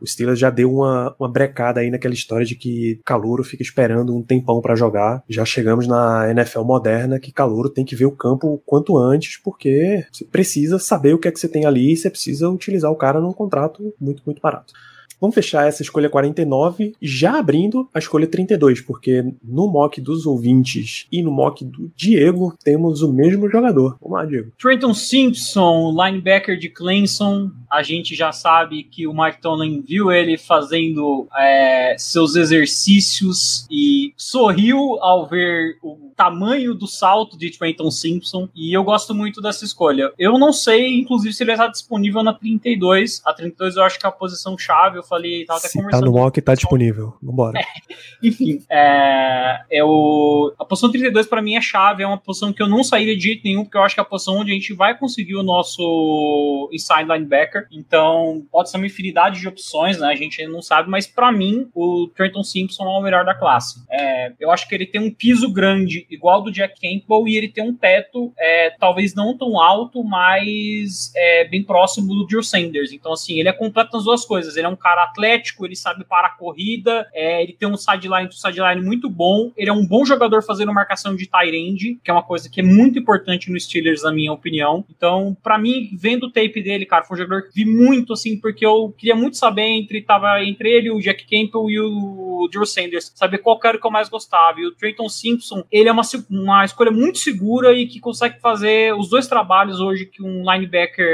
o 0.00 0.04
Steelers 0.10 0.38
já 0.38 0.50
deu 0.50 0.72
uma, 0.72 1.14
uma 1.18 1.28
brecada 1.28 1.80
aí 1.80 1.90
naquela 1.90 2.14
história 2.14 2.46
de 2.46 2.54
que 2.54 3.00
Calouro 3.04 3.44
fica 3.44 3.62
esperando 3.62 4.14
um 4.14 4.22
tempão 4.22 4.60
para 4.60 4.74
jogar. 4.74 5.22
Já 5.28 5.44
chegamos 5.44 5.86
na 5.86 6.30
NFL 6.30 6.62
moderna 6.62 7.18
que 7.18 7.32
Calouro 7.32 7.70
tem 7.70 7.84
que 7.84 7.96
ver 7.96 8.06
o 8.06 8.12
campo 8.12 8.48
o 8.48 8.58
quanto 8.58 8.96
antes, 8.96 9.36
porque 9.36 10.04
você 10.10 10.24
precisa 10.24 10.78
saber 10.78 11.14
o 11.14 11.18
que 11.18 11.28
é 11.28 11.32
que 11.32 11.40
você 11.40 11.48
tem 11.48 11.64
ali 11.64 11.92
e 11.92 11.96
você 11.96 12.10
precisa 12.10 12.48
utilizar 12.48 12.90
o 12.90 12.96
cara 12.96 13.20
num 13.20 13.32
contrato 13.32 13.94
muito, 14.00 14.22
muito 14.24 14.40
barato. 14.40 14.72
Vamos 15.20 15.34
fechar 15.34 15.66
essa 15.66 15.82
escolha 15.82 16.08
49, 16.08 16.94
já 17.00 17.38
abrindo 17.38 17.88
a 17.92 17.98
escolha 17.98 18.26
32, 18.26 18.80
porque 18.80 19.24
no 19.42 19.68
mock 19.68 20.00
dos 20.00 20.26
ouvintes 20.26 21.06
e 21.10 21.22
no 21.22 21.30
mock 21.30 21.64
do 21.64 21.90
Diego 21.96 22.56
temos 22.62 23.02
o 23.02 23.12
mesmo 23.12 23.48
jogador. 23.50 23.96
Vamos 24.00 24.18
lá, 24.18 24.24
Diego. 24.24 24.52
Trenton 24.58 24.94
Simpson, 24.94 25.92
linebacker 25.92 26.58
de 26.58 26.68
Clemson. 26.68 27.50
A 27.70 27.82
gente 27.82 28.14
já 28.14 28.32
sabe 28.32 28.84
que 28.84 29.06
o 29.06 29.12
Mike 29.12 29.40
Tomlin 29.40 29.82
viu 29.82 30.10
ele 30.10 30.38
fazendo 30.38 31.26
é, 31.36 31.96
seus 31.98 32.34
exercícios 32.36 33.66
e 33.70 34.12
sorriu 34.16 34.98
ao 35.00 35.26
ver 35.28 35.76
o 35.82 36.08
tamanho 36.16 36.74
do 36.74 36.86
salto 36.86 37.38
de 37.38 37.50
Trenton 37.56 37.90
Simpson 37.90 38.48
e 38.54 38.76
eu 38.76 38.82
gosto 38.82 39.14
muito 39.14 39.40
dessa 39.40 39.64
escolha. 39.64 40.12
Eu 40.18 40.38
não 40.38 40.52
sei, 40.52 40.98
inclusive, 40.98 41.34
se 41.34 41.42
ele 41.42 41.52
está 41.52 41.66
disponível 41.68 42.22
na 42.22 42.34
32. 42.34 43.22
A 43.24 43.32
32 43.32 43.76
eu 43.76 43.84
acho 43.84 43.98
que 43.98 44.06
é 44.06 44.08
a 44.08 44.12
posição 44.12 44.56
chave. 44.58 44.98
Eu 45.08 45.16
falei, 45.16 45.44
tava 45.46 45.58
até 45.58 45.68
Se 45.68 45.78
conversando. 45.78 46.00
tá 46.00 46.06
no 46.06 46.12
mock, 46.12 46.42
tá 46.42 46.54
disponível. 46.54 47.14
Vambora. 47.22 47.58
Enfim, 48.22 48.62
é, 48.68 49.60
é 49.70 49.84
o, 49.84 50.52
a 50.58 50.64
posição 50.64 50.90
32 50.90 51.26
para 51.26 51.40
mim 51.40 51.56
é 51.56 51.60
chave, 51.60 52.02
é 52.02 52.06
uma 52.06 52.18
posição 52.18 52.52
que 52.52 52.62
eu 52.62 52.68
não 52.68 52.84
sairia 52.84 53.16
de 53.16 53.22
jeito 53.22 53.42
nenhum, 53.44 53.64
porque 53.64 53.78
eu 53.78 53.82
acho 53.82 53.94
que 53.94 54.00
é 54.00 54.02
a 54.02 54.06
posição 54.06 54.36
onde 54.36 54.50
a 54.50 54.54
gente 54.54 54.74
vai 54.74 54.96
conseguir 54.96 55.36
o 55.36 55.42
nosso 55.42 56.68
inside 56.72 57.04
linebacker. 57.04 57.66
Então, 57.72 58.44
pode 58.50 58.70
ser 58.70 58.76
uma 58.76 58.86
infinidade 58.86 59.40
de 59.40 59.48
opções, 59.48 59.98
né? 59.98 60.08
A 60.08 60.14
gente 60.14 60.40
ainda 60.40 60.52
não 60.52 60.62
sabe, 60.62 60.90
mas 60.90 61.06
para 61.06 61.32
mim, 61.32 61.68
o 61.74 62.08
Trenton 62.14 62.42
Simpson 62.42 62.84
é 62.84 62.98
o 62.98 63.02
melhor 63.02 63.24
da 63.24 63.34
classe. 63.34 63.82
É, 63.90 64.32
eu 64.38 64.50
acho 64.50 64.68
que 64.68 64.74
ele 64.74 64.86
tem 64.86 65.00
um 65.00 65.10
piso 65.10 65.50
grande, 65.50 66.06
igual 66.10 66.42
do 66.42 66.52
Jack 66.52 66.80
Campbell, 66.80 67.26
e 67.26 67.36
ele 67.36 67.48
tem 67.48 67.64
um 67.64 67.74
teto, 67.74 68.32
é, 68.38 68.70
talvez 68.78 69.14
não 69.14 69.36
tão 69.36 69.60
alto, 69.60 70.04
mas 70.04 71.12
é, 71.16 71.44
bem 71.46 71.62
próximo 71.62 72.08
do 72.14 72.26
Drew 72.26 72.42
Sanders. 72.42 72.92
Então, 72.92 73.12
assim, 73.12 73.38
ele 73.38 73.48
é 73.48 73.52
completo 73.52 73.90
nas 73.94 74.04
duas 74.04 74.24
coisas. 74.24 74.56
Ele 74.56 74.66
é 74.66 74.68
um 74.68 74.76
cara 74.76 74.97
atlético, 75.04 75.64
ele 75.64 75.76
sabe 75.76 76.04
parar 76.04 76.28
a 76.28 76.36
corrida, 76.36 77.06
é, 77.12 77.42
ele 77.42 77.52
tem 77.52 77.68
um 77.68 77.76
sideline, 77.76 78.28
um 78.28 78.32
sideline 78.32 78.82
muito 78.82 79.08
bom, 79.08 79.52
ele 79.56 79.70
é 79.70 79.72
um 79.72 79.86
bom 79.86 80.04
jogador 80.04 80.42
fazendo 80.42 80.72
marcação 80.72 81.14
de 81.14 81.26
tight 81.26 81.54
end, 81.54 82.00
que 82.02 82.10
é 82.10 82.12
uma 82.12 82.22
coisa 82.22 82.48
que 82.50 82.60
é 82.60 82.64
muito 82.64 82.98
importante 82.98 83.50
no 83.50 83.58
Steelers, 83.58 84.02
na 84.02 84.12
minha 84.12 84.32
opinião. 84.32 84.84
Então, 84.90 85.36
pra 85.42 85.58
mim, 85.58 85.90
vendo 85.98 86.24
o 86.24 86.30
tape 86.30 86.62
dele, 86.62 86.86
cara, 86.86 87.04
foi 87.04 87.16
um 87.16 87.20
jogador 87.20 87.48
que 87.48 87.54
vi 87.54 87.64
muito, 87.64 88.12
assim, 88.12 88.38
porque 88.38 88.64
eu 88.64 88.94
queria 88.96 89.14
muito 89.14 89.36
saber 89.36 89.62
entre, 89.62 90.02
tava 90.02 90.42
entre 90.42 90.70
ele, 90.70 90.90
o 90.90 91.00
Jack 91.00 91.24
Campbell 91.24 91.70
e 91.70 91.80
o 91.80 92.48
Drew 92.50 92.66
Sanders, 92.66 93.12
saber 93.14 93.38
qual 93.38 93.58
era 93.64 93.76
o 93.76 93.80
que 93.80 93.86
eu 93.86 93.90
mais 93.90 94.08
gostava. 94.08 94.60
E 94.60 94.66
o 94.66 94.72
Trayton 94.72 95.08
Simpson, 95.08 95.64
ele 95.70 95.88
é 95.88 95.92
uma, 95.92 96.02
uma 96.30 96.64
escolha 96.64 96.90
muito 96.90 97.18
segura 97.18 97.72
e 97.72 97.86
que 97.86 98.00
consegue 98.00 98.40
fazer 98.40 98.94
os 98.94 99.08
dois 99.08 99.26
trabalhos 99.26 99.80
hoje 99.80 100.06
que 100.06 100.22
um 100.22 100.50
linebacker 100.50 101.06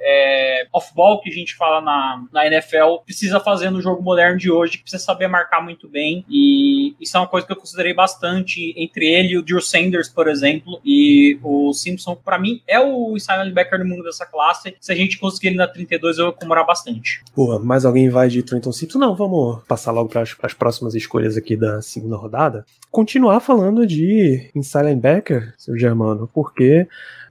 é, 0.00 0.66
off-ball, 0.72 1.20
que 1.20 1.30
a 1.30 1.32
gente 1.32 1.54
fala 1.54 1.80
na, 1.80 2.24
na 2.32 2.46
NFL, 2.46 3.02
precisa 3.08 3.40
fazer 3.40 3.70
no 3.70 3.80
jogo 3.80 4.02
moderno 4.02 4.36
de 4.36 4.50
hoje, 4.50 4.76
que 4.76 4.82
precisa 4.82 5.02
saber 5.02 5.28
marcar 5.28 5.64
muito 5.64 5.88
bem. 5.88 6.26
E 6.28 6.94
isso 7.00 7.16
é 7.16 7.20
uma 7.20 7.26
coisa 7.26 7.46
que 7.46 7.52
eu 7.54 7.56
considerei 7.56 7.94
bastante 7.94 8.74
entre 8.76 9.06
ele 9.06 9.28
e 9.30 9.38
o 9.38 9.42
Drew 9.42 9.62
Sanders, 9.62 10.10
por 10.10 10.28
exemplo. 10.28 10.78
E 10.84 11.38
o 11.42 11.72
Simpson, 11.72 12.14
pra 12.14 12.38
mim, 12.38 12.60
é 12.68 12.78
o 12.78 13.16
inside 13.16 13.38
linebacker 13.44 13.78
no 13.78 13.86
mundo 13.86 14.04
dessa 14.04 14.26
classe. 14.26 14.76
Se 14.78 14.92
a 14.92 14.94
gente 14.94 15.18
conseguir 15.18 15.48
ele 15.48 15.56
na 15.56 15.66
32, 15.66 16.18
eu 16.18 16.26
vou 16.26 16.34
comemorar 16.34 16.66
bastante. 16.66 17.22
Pô, 17.34 17.58
mais 17.58 17.86
alguém 17.86 18.10
vai 18.10 18.28
de 18.28 18.42
Trenton 18.42 18.72
Simpson? 18.72 18.98
Não, 18.98 19.16
vamos 19.16 19.64
passar 19.64 19.90
logo 19.90 20.10
para 20.10 20.22
as 20.42 20.52
próximas 20.52 20.94
escolhas 20.94 21.34
aqui 21.34 21.56
da 21.56 21.80
segunda 21.80 22.16
rodada. 22.16 22.66
Continuar 22.90 23.40
falando 23.40 23.86
de 23.86 24.50
inside 24.54 24.84
linebacker, 24.84 25.54
seu 25.56 25.78
Germano, 25.78 26.28
porque 26.34 26.86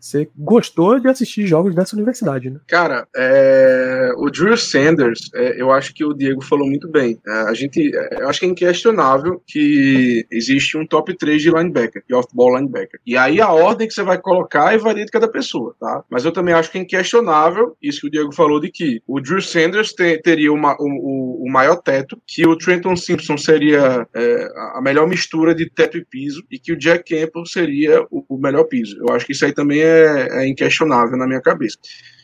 você 0.07 0.29
gostou 0.37 0.99
de 0.99 1.07
assistir 1.07 1.45
jogos 1.47 1.75
dessa 1.75 1.95
universidade, 1.95 2.49
né? 2.49 2.59
Cara, 2.67 3.07
é, 3.15 4.11
o 4.17 4.29
Drew 4.29 4.55
Sanders, 4.57 5.29
é, 5.33 5.61
eu 5.61 5.71
acho 5.71 5.93
que 5.93 6.03
o 6.05 6.13
Diego 6.13 6.43
falou 6.43 6.67
muito 6.67 6.89
bem. 6.89 7.19
É, 7.27 7.31
a 7.49 7.53
gente, 7.53 7.91
é, 7.95 8.21
eu 8.21 8.29
acho 8.29 8.39
que 8.39 8.45
é 8.45 8.49
inquestionável 8.49 9.41
que 9.45 10.25
existe 10.31 10.77
um 10.77 10.85
top 10.85 11.15
3 11.17 11.41
de 11.41 11.49
linebacker, 11.51 12.03
de 12.07 12.13
off-ball 12.15 12.55
linebacker. 12.57 12.99
E 13.05 13.17
aí 13.17 13.41
a 13.41 13.51
ordem 13.51 13.87
que 13.87 13.93
você 13.93 14.03
vai 14.03 14.17
colocar 14.19 14.73
é 14.73 14.77
varia 14.77 15.05
de 15.05 15.11
cada 15.11 15.27
pessoa, 15.27 15.75
tá? 15.79 16.03
Mas 16.09 16.25
eu 16.25 16.31
também 16.31 16.53
acho 16.53 16.71
que 16.71 16.77
é 16.77 16.81
inquestionável 16.81 17.75
isso 17.81 18.01
que 18.01 18.07
o 18.07 18.11
Diego 18.11 18.33
falou 18.33 18.59
de 18.59 18.69
que 18.71 19.01
o 19.07 19.19
Drew 19.19 19.41
Sanders 19.41 19.93
te- 19.93 20.19
teria 20.21 20.51
uma- 20.51 20.75
o, 20.79 21.43
o- 21.45 21.47
maior 21.51 21.77
teto, 21.77 22.21
que 22.27 22.45
o 22.45 22.57
Trenton 22.57 22.95
Simpson 22.95 23.37
seria 23.37 24.05
é, 24.13 24.47
a 24.75 24.81
melhor 24.81 25.07
mistura 25.07 25.55
de 25.55 25.67
teto 25.69 25.97
e 25.97 26.03
piso, 26.05 26.43
e 26.51 26.59
que 26.59 26.73
o 26.73 26.77
Jack 26.77 27.03
Campbell 27.15 27.45
seria 27.45 28.01
o, 28.11 28.23
o 28.27 28.37
melhor 28.37 28.65
piso. 28.65 28.97
Eu 28.99 29.15
acho 29.15 29.25
que 29.25 29.31
isso 29.31 29.45
aí 29.45 29.53
também 29.53 29.79
é, 29.81 29.96
é 29.97 30.47
inquestionável 30.47 31.17
na 31.17 31.27
minha 31.27 31.41
cabeça. 31.41 31.77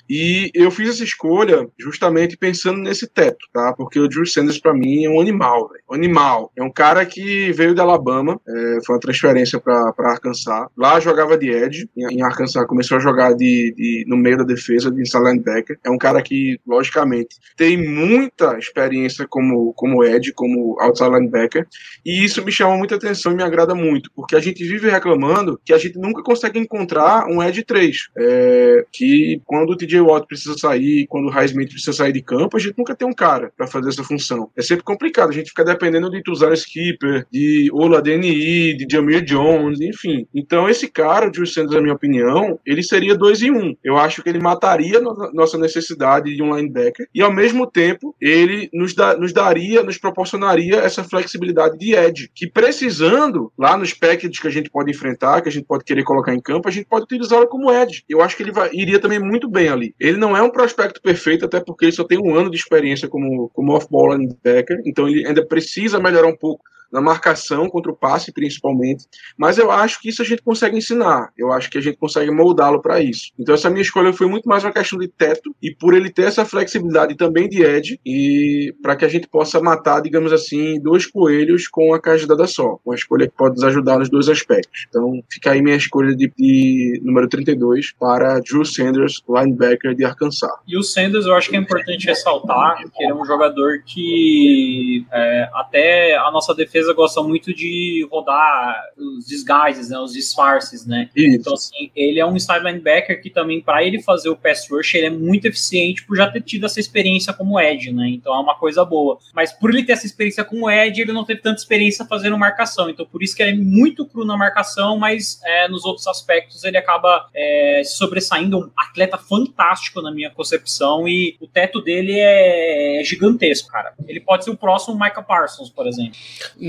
E 0.09 0.51
eu 0.53 0.69
fiz 0.71 0.89
essa 0.89 1.03
escolha 1.03 1.67
justamente 1.79 2.37
pensando 2.37 2.79
nesse 2.79 3.07
teto, 3.07 3.37
tá? 3.53 3.73
Porque 3.77 3.99
o 3.99 4.07
Drew 4.07 4.25
Sanders, 4.25 4.59
pra 4.59 4.73
mim, 4.73 5.05
é 5.05 5.09
um 5.09 5.19
animal, 5.19 5.69
velho. 5.69 5.83
Um 5.89 5.95
animal. 5.95 6.51
É 6.57 6.63
um 6.63 6.71
cara 6.71 7.05
que 7.05 7.51
veio 7.53 7.73
da 7.73 7.83
Alabama, 7.83 8.39
é, 8.47 8.77
foi 8.85 8.95
uma 8.95 8.99
transferência 9.01 9.59
pra 9.59 9.93
Arkansas. 9.99 10.43
Lá 10.77 10.99
jogava 10.99 11.37
de 11.37 11.49
edge, 11.49 11.89
em 11.97 12.13
em 12.13 12.21
Arkansas 12.21 12.65
começou 12.67 12.97
a 12.97 12.99
jogar 12.99 13.33
de, 13.33 13.73
de- 13.75 14.05
no 14.07 14.15
meio 14.17 14.37
da 14.37 14.43
defesa, 14.43 14.91
de 14.91 15.01
inside 15.01 15.23
linebacker. 15.23 15.77
É 15.83 15.89
um 15.89 15.97
cara 15.97 16.21
que, 16.21 16.59
logicamente, 16.67 17.35
tem 17.57 17.77
muita 17.77 18.57
experiência 18.57 19.25
como, 19.27 19.73
como 19.73 20.03
edge, 20.03 20.31
como 20.33 20.77
outside 20.79 21.09
linebacker. 21.09 21.65
E 22.05 22.23
isso 22.23 22.43
me 22.45 22.51
chama 22.51 22.77
muita 22.77 22.95
atenção 22.95 23.31
e 23.31 23.35
me 23.35 23.43
agrada 23.43 23.73
muito, 23.73 24.11
porque 24.15 24.35
a 24.35 24.39
gente 24.39 24.63
vive 24.63 24.89
reclamando 24.89 25.59
que 25.65 25.73
a 25.73 25.77
gente 25.77 25.97
nunca 25.97 26.21
consegue 26.21 26.59
encontrar 26.59 27.25
um 27.27 27.41
edge 27.41 27.63
3. 27.63 27.97
É, 28.17 28.85
que 28.91 29.41
quando 29.45 29.71
o 29.71 29.75
TJ 29.77 29.92
Watt 30.01 30.27
precisa 30.27 30.57
sair, 30.57 31.05
quando 31.07 31.27
o 31.27 31.29
Highsmith 31.31 31.69
precisa 31.69 31.93
sair 31.93 32.11
de 32.13 32.21
campo, 32.21 32.57
a 32.57 32.59
gente 32.59 32.77
nunca 32.77 32.95
tem 32.95 33.07
um 33.07 33.13
cara 33.13 33.51
para 33.55 33.67
fazer 33.67 33.89
essa 33.89 34.03
função. 34.03 34.49
É 34.57 34.61
sempre 34.61 34.83
complicado, 34.83 35.29
a 35.29 35.33
gente 35.33 35.49
fica 35.49 35.63
dependendo 35.63 36.09
de 36.09 36.21
Tuzar 36.23 36.51
Skipper, 36.53 37.25
de 37.31 37.69
Ola 37.73 38.01
DNI, 38.01 38.75
de 38.77 38.85
Jamir 38.89 39.23
Jones, 39.23 39.79
enfim. 39.81 40.25
Então 40.33 40.69
esse 40.69 40.89
cara, 40.89 41.27
o 41.27 41.31
Drew 41.31 41.45
Sanders, 41.45 41.75
na 41.75 41.81
minha 41.81 41.93
opinião, 41.93 42.59
ele 42.65 42.83
seria 42.83 43.15
dois 43.15 43.41
em 43.41 43.51
um. 43.51 43.75
Eu 43.83 43.97
acho 43.97 44.21
que 44.23 44.29
ele 44.29 44.39
mataria 44.39 44.99
no- 44.99 45.31
nossa 45.33 45.57
necessidade 45.57 46.35
de 46.35 46.41
um 46.43 46.55
linebacker 46.55 47.07
e 47.13 47.21
ao 47.21 47.33
mesmo 47.33 47.65
tempo 47.69 48.15
ele 48.21 48.69
nos, 48.73 48.93
da- 48.93 49.17
nos 49.17 49.33
daria, 49.33 49.83
nos 49.83 49.97
proporcionaria 49.97 50.77
essa 50.77 51.03
flexibilidade 51.03 51.77
de 51.77 51.93
edge, 51.95 52.29
que 52.33 52.47
precisando, 52.47 53.51
lá 53.57 53.77
nos 53.77 53.93
packages 53.93 54.39
que 54.39 54.47
a 54.47 54.51
gente 54.51 54.69
pode 54.69 54.91
enfrentar, 54.91 55.41
que 55.41 55.49
a 55.49 55.51
gente 55.51 55.65
pode 55.65 55.83
querer 55.83 56.03
colocar 56.03 56.33
em 56.33 56.41
campo, 56.41 56.67
a 56.67 56.71
gente 56.71 56.85
pode 56.87 57.03
utilizá-lo 57.05 57.47
como 57.47 57.71
edge. 57.71 58.03
Eu 58.09 58.21
acho 58.21 58.35
que 58.35 58.43
ele 58.43 58.51
iria 58.73 58.99
também 58.99 59.19
muito 59.19 59.49
bem 59.49 59.69
ali. 59.69 59.82
Ele 59.99 60.17
não 60.17 60.35
é 60.35 60.41
um 60.41 60.49
prospecto 60.49 61.01
perfeito, 61.01 61.45
até 61.45 61.59
porque 61.59 61.85
ele 61.85 61.91
só 61.91 62.03
tem 62.03 62.17
um 62.17 62.35
ano 62.35 62.49
de 62.49 62.57
experiência 62.57 63.07
como, 63.07 63.49
como 63.49 63.73
off-ball 63.73 64.13
linebacker, 64.13 64.81
então 64.85 65.07
ele 65.07 65.25
ainda 65.25 65.45
precisa 65.45 65.99
melhorar 65.99 66.27
um 66.27 66.37
pouco 66.37 66.63
na 66.93 67.01
marcação 67.01 67.67
contra 67.67 67.91
o 67.91 67.95
passe, 67.95 68.31
principalmente. 68.31 69.05
Mas 69.35 69.57
eu 69.57 69.71
acho 69.71 69.99
que 69.99 70.09
isso 70.09 70.21
a 70.21 70.25
gente 70.25 70.43
consegue 70.43 70.77
ensinar. 70.77 71.33
Eu 71.35 71.51
acho 71.51 71.69
que 71.69 71.79
a 71.79 71.81
gente 71.81 71.97
consegue 71.97 72.29
moldá-lo 72.29 72.79
para 72.79 73.01
isso. 73.01 73.31
Então 73.37 73.55
essa 73.55 73.69
minha 73.69 73.81
escolha 73.81 74.13
foi 74.13 74.27
muito 74.27 74.47
mais 74.47 74.63
uma 74.63 74.71
questão 74.71 74.99
de 74.99 75.07
teto 75.07 75.55
e 75.61 75.73
por 75.73 75.95
ele 75.95 76.11
ter 76.11 76.27
essa 76.27 76.45
flexibilidade 76.45 77.15
também 77.15 77.49
de 77.49 77.63
edge 77.63 77.99
e 78.05 78.75
para 78.81 78.95
que 78.95 79.03
a 79.03 79.07
gente 79.07 79.27
possa 79.27 79.59
matar, 79.59 80.01
digamos 80.01 80.31
assim, 80.31 80.79
dois 80.79 81.07
coelhos 81.07 81.67
com 81.67 81.87
uma 81.87 81.99
cajadada 81.99 82.45
só. 82.45 82.77
Uma 82.85 82.93
escolha 82.93 83.27
que 83.27 83.35
pode 83.35 83.55
nos 83.55 83.63
ajudar 83.63 83.97
nos 83.97 84.09
dois 84.09 84.29
aspectos. 84.29 84.85
Então 84.87 85.19
fica 85.31 85.51
aí 85.51 85.63
minha 85.63 85.75
escolha 85.75 86.15
de, 86.15 86.31
de 86.37 87.01
número 87.03 87.27
32 87.27 87.93
para 87.93 88.39
Drew 88.39 88.63
Sanders, 88.63 89.23
linebacker 89.27 89.95
de 89.95 90.05
Arkansas. 90.05 90.51
E 90.67 90.77
o 90.77 90.83
Sanders, 90.83 91.25
eu 91.25 91.33
acho 91.33 91.49
que 91.49 91.55
é 91.55 91.59
importante 91.59 92.05
ressaltar 92.05 92.77
que 92.77 93.03
ele 93.03 93.11
é 93.11 93.15
um 93.15 93.25
jogador 93.25 93.81
que 93.83 95.05
é, 95.11 95.49
até 95.55 96.15
a 96.17 96.29
nossa 96.29 96.53
defesa 96.53 96.82
gosta 96.91 97.21
muito 97.21 97.53
de 97.53 98.07
rodar 98.11 98.75
os 98.97 99.25
disguises, 99.25 99.89
né, 99.89 99.99
os 99.99 100.13
disfarces, 100.13 100.85
né? 100.85 101.09
Isso. 101.15 101.37
Então, 101.37 101.53
assim, 101.53 101.91
ele 101.95 102.19
é 102.19 102.25
um 102.25 102.35
inside 102.35 102.63
linebacker 102.63 103.21
que 103.21 103.29
também, 103.29 103.61
para 103.61 103.83
ele 103.83 104.01
fazer 104.01 104.29
o 104.29 104.35
pass 104.35 104.67
rush, 104.69 104.95
ele 104.95 105.07
é 105.07 105.09
muito 105.09 105.45
eficiente 105.45 106.05
por 106.05 106.17
já 106.17 106.29
ter 106.29 106.41
tido 106.41 106.65
essa 106.65 106.79
experiência 106.79 107.33
como 107.33 107.59
Ed, 107.59 107.91
né? 107.91 108.09
Então 108.09 108.33
é 108.33 108.39
uma 108.39 108.55
coisa 108.55 108.83
boa. 108.83 109.17
Mas 109.33 109.51
por 109.51 109.69
ele 109.69 109.83
ter 109.83 109.93
essa 109.93 110.05
experiência 110.05 110.43
como 110.43 110.69
Ed, 110.69 110.99
ele 110.99 111.13
não 111.13 111.23
teve 111.23 111.41
tanta 111.41 111.59
experiência 111.59 112.05
fazendo 112.05 112.37
marcação. 112.37 112.89
Então 112.89 113.05
por 113.05 113.21
isso 113.21 113.35
que 113.35 113.43
ele 113.43 113.51
é 113.51 113.55
muito 113.55 114.05
cru 114.05 114.25
na 114.25 114.37
marcação, 114.37 114.97
mas 114.97 115.39
é, 115.43 115.67
nos 115.67 115.85
outros 115.85 116.07
aspectos 116.07 116.63
ele 116.63 116.77
acaba 116.77 117.27
é, 117.33 117.81
sobressaindo. 117.85 118.57
Um 118.57 118.69
atleta 118.75 119.17
fantástico 119.17 120.01
na 120.01 120.11
minha 120.11 120.29
concepção 120.29 121.07
e 121.07 121.35
o 121.39 121.47
teto 121.47 121.81
dele 121.81 122.13
é 122.17 123.01
gigantesco, 123.03 123.69
cara. 123.69 123.93
Ele 124.07 124.19
pode 124.19 124.43
ser 124.43 124.51
o 124.51 124.57
próximo 124.57 124.95
Michael 124.95 125.23
Parsons, 125.23 125.69
por 125.69 125.87
exemplo. 125.87 126.13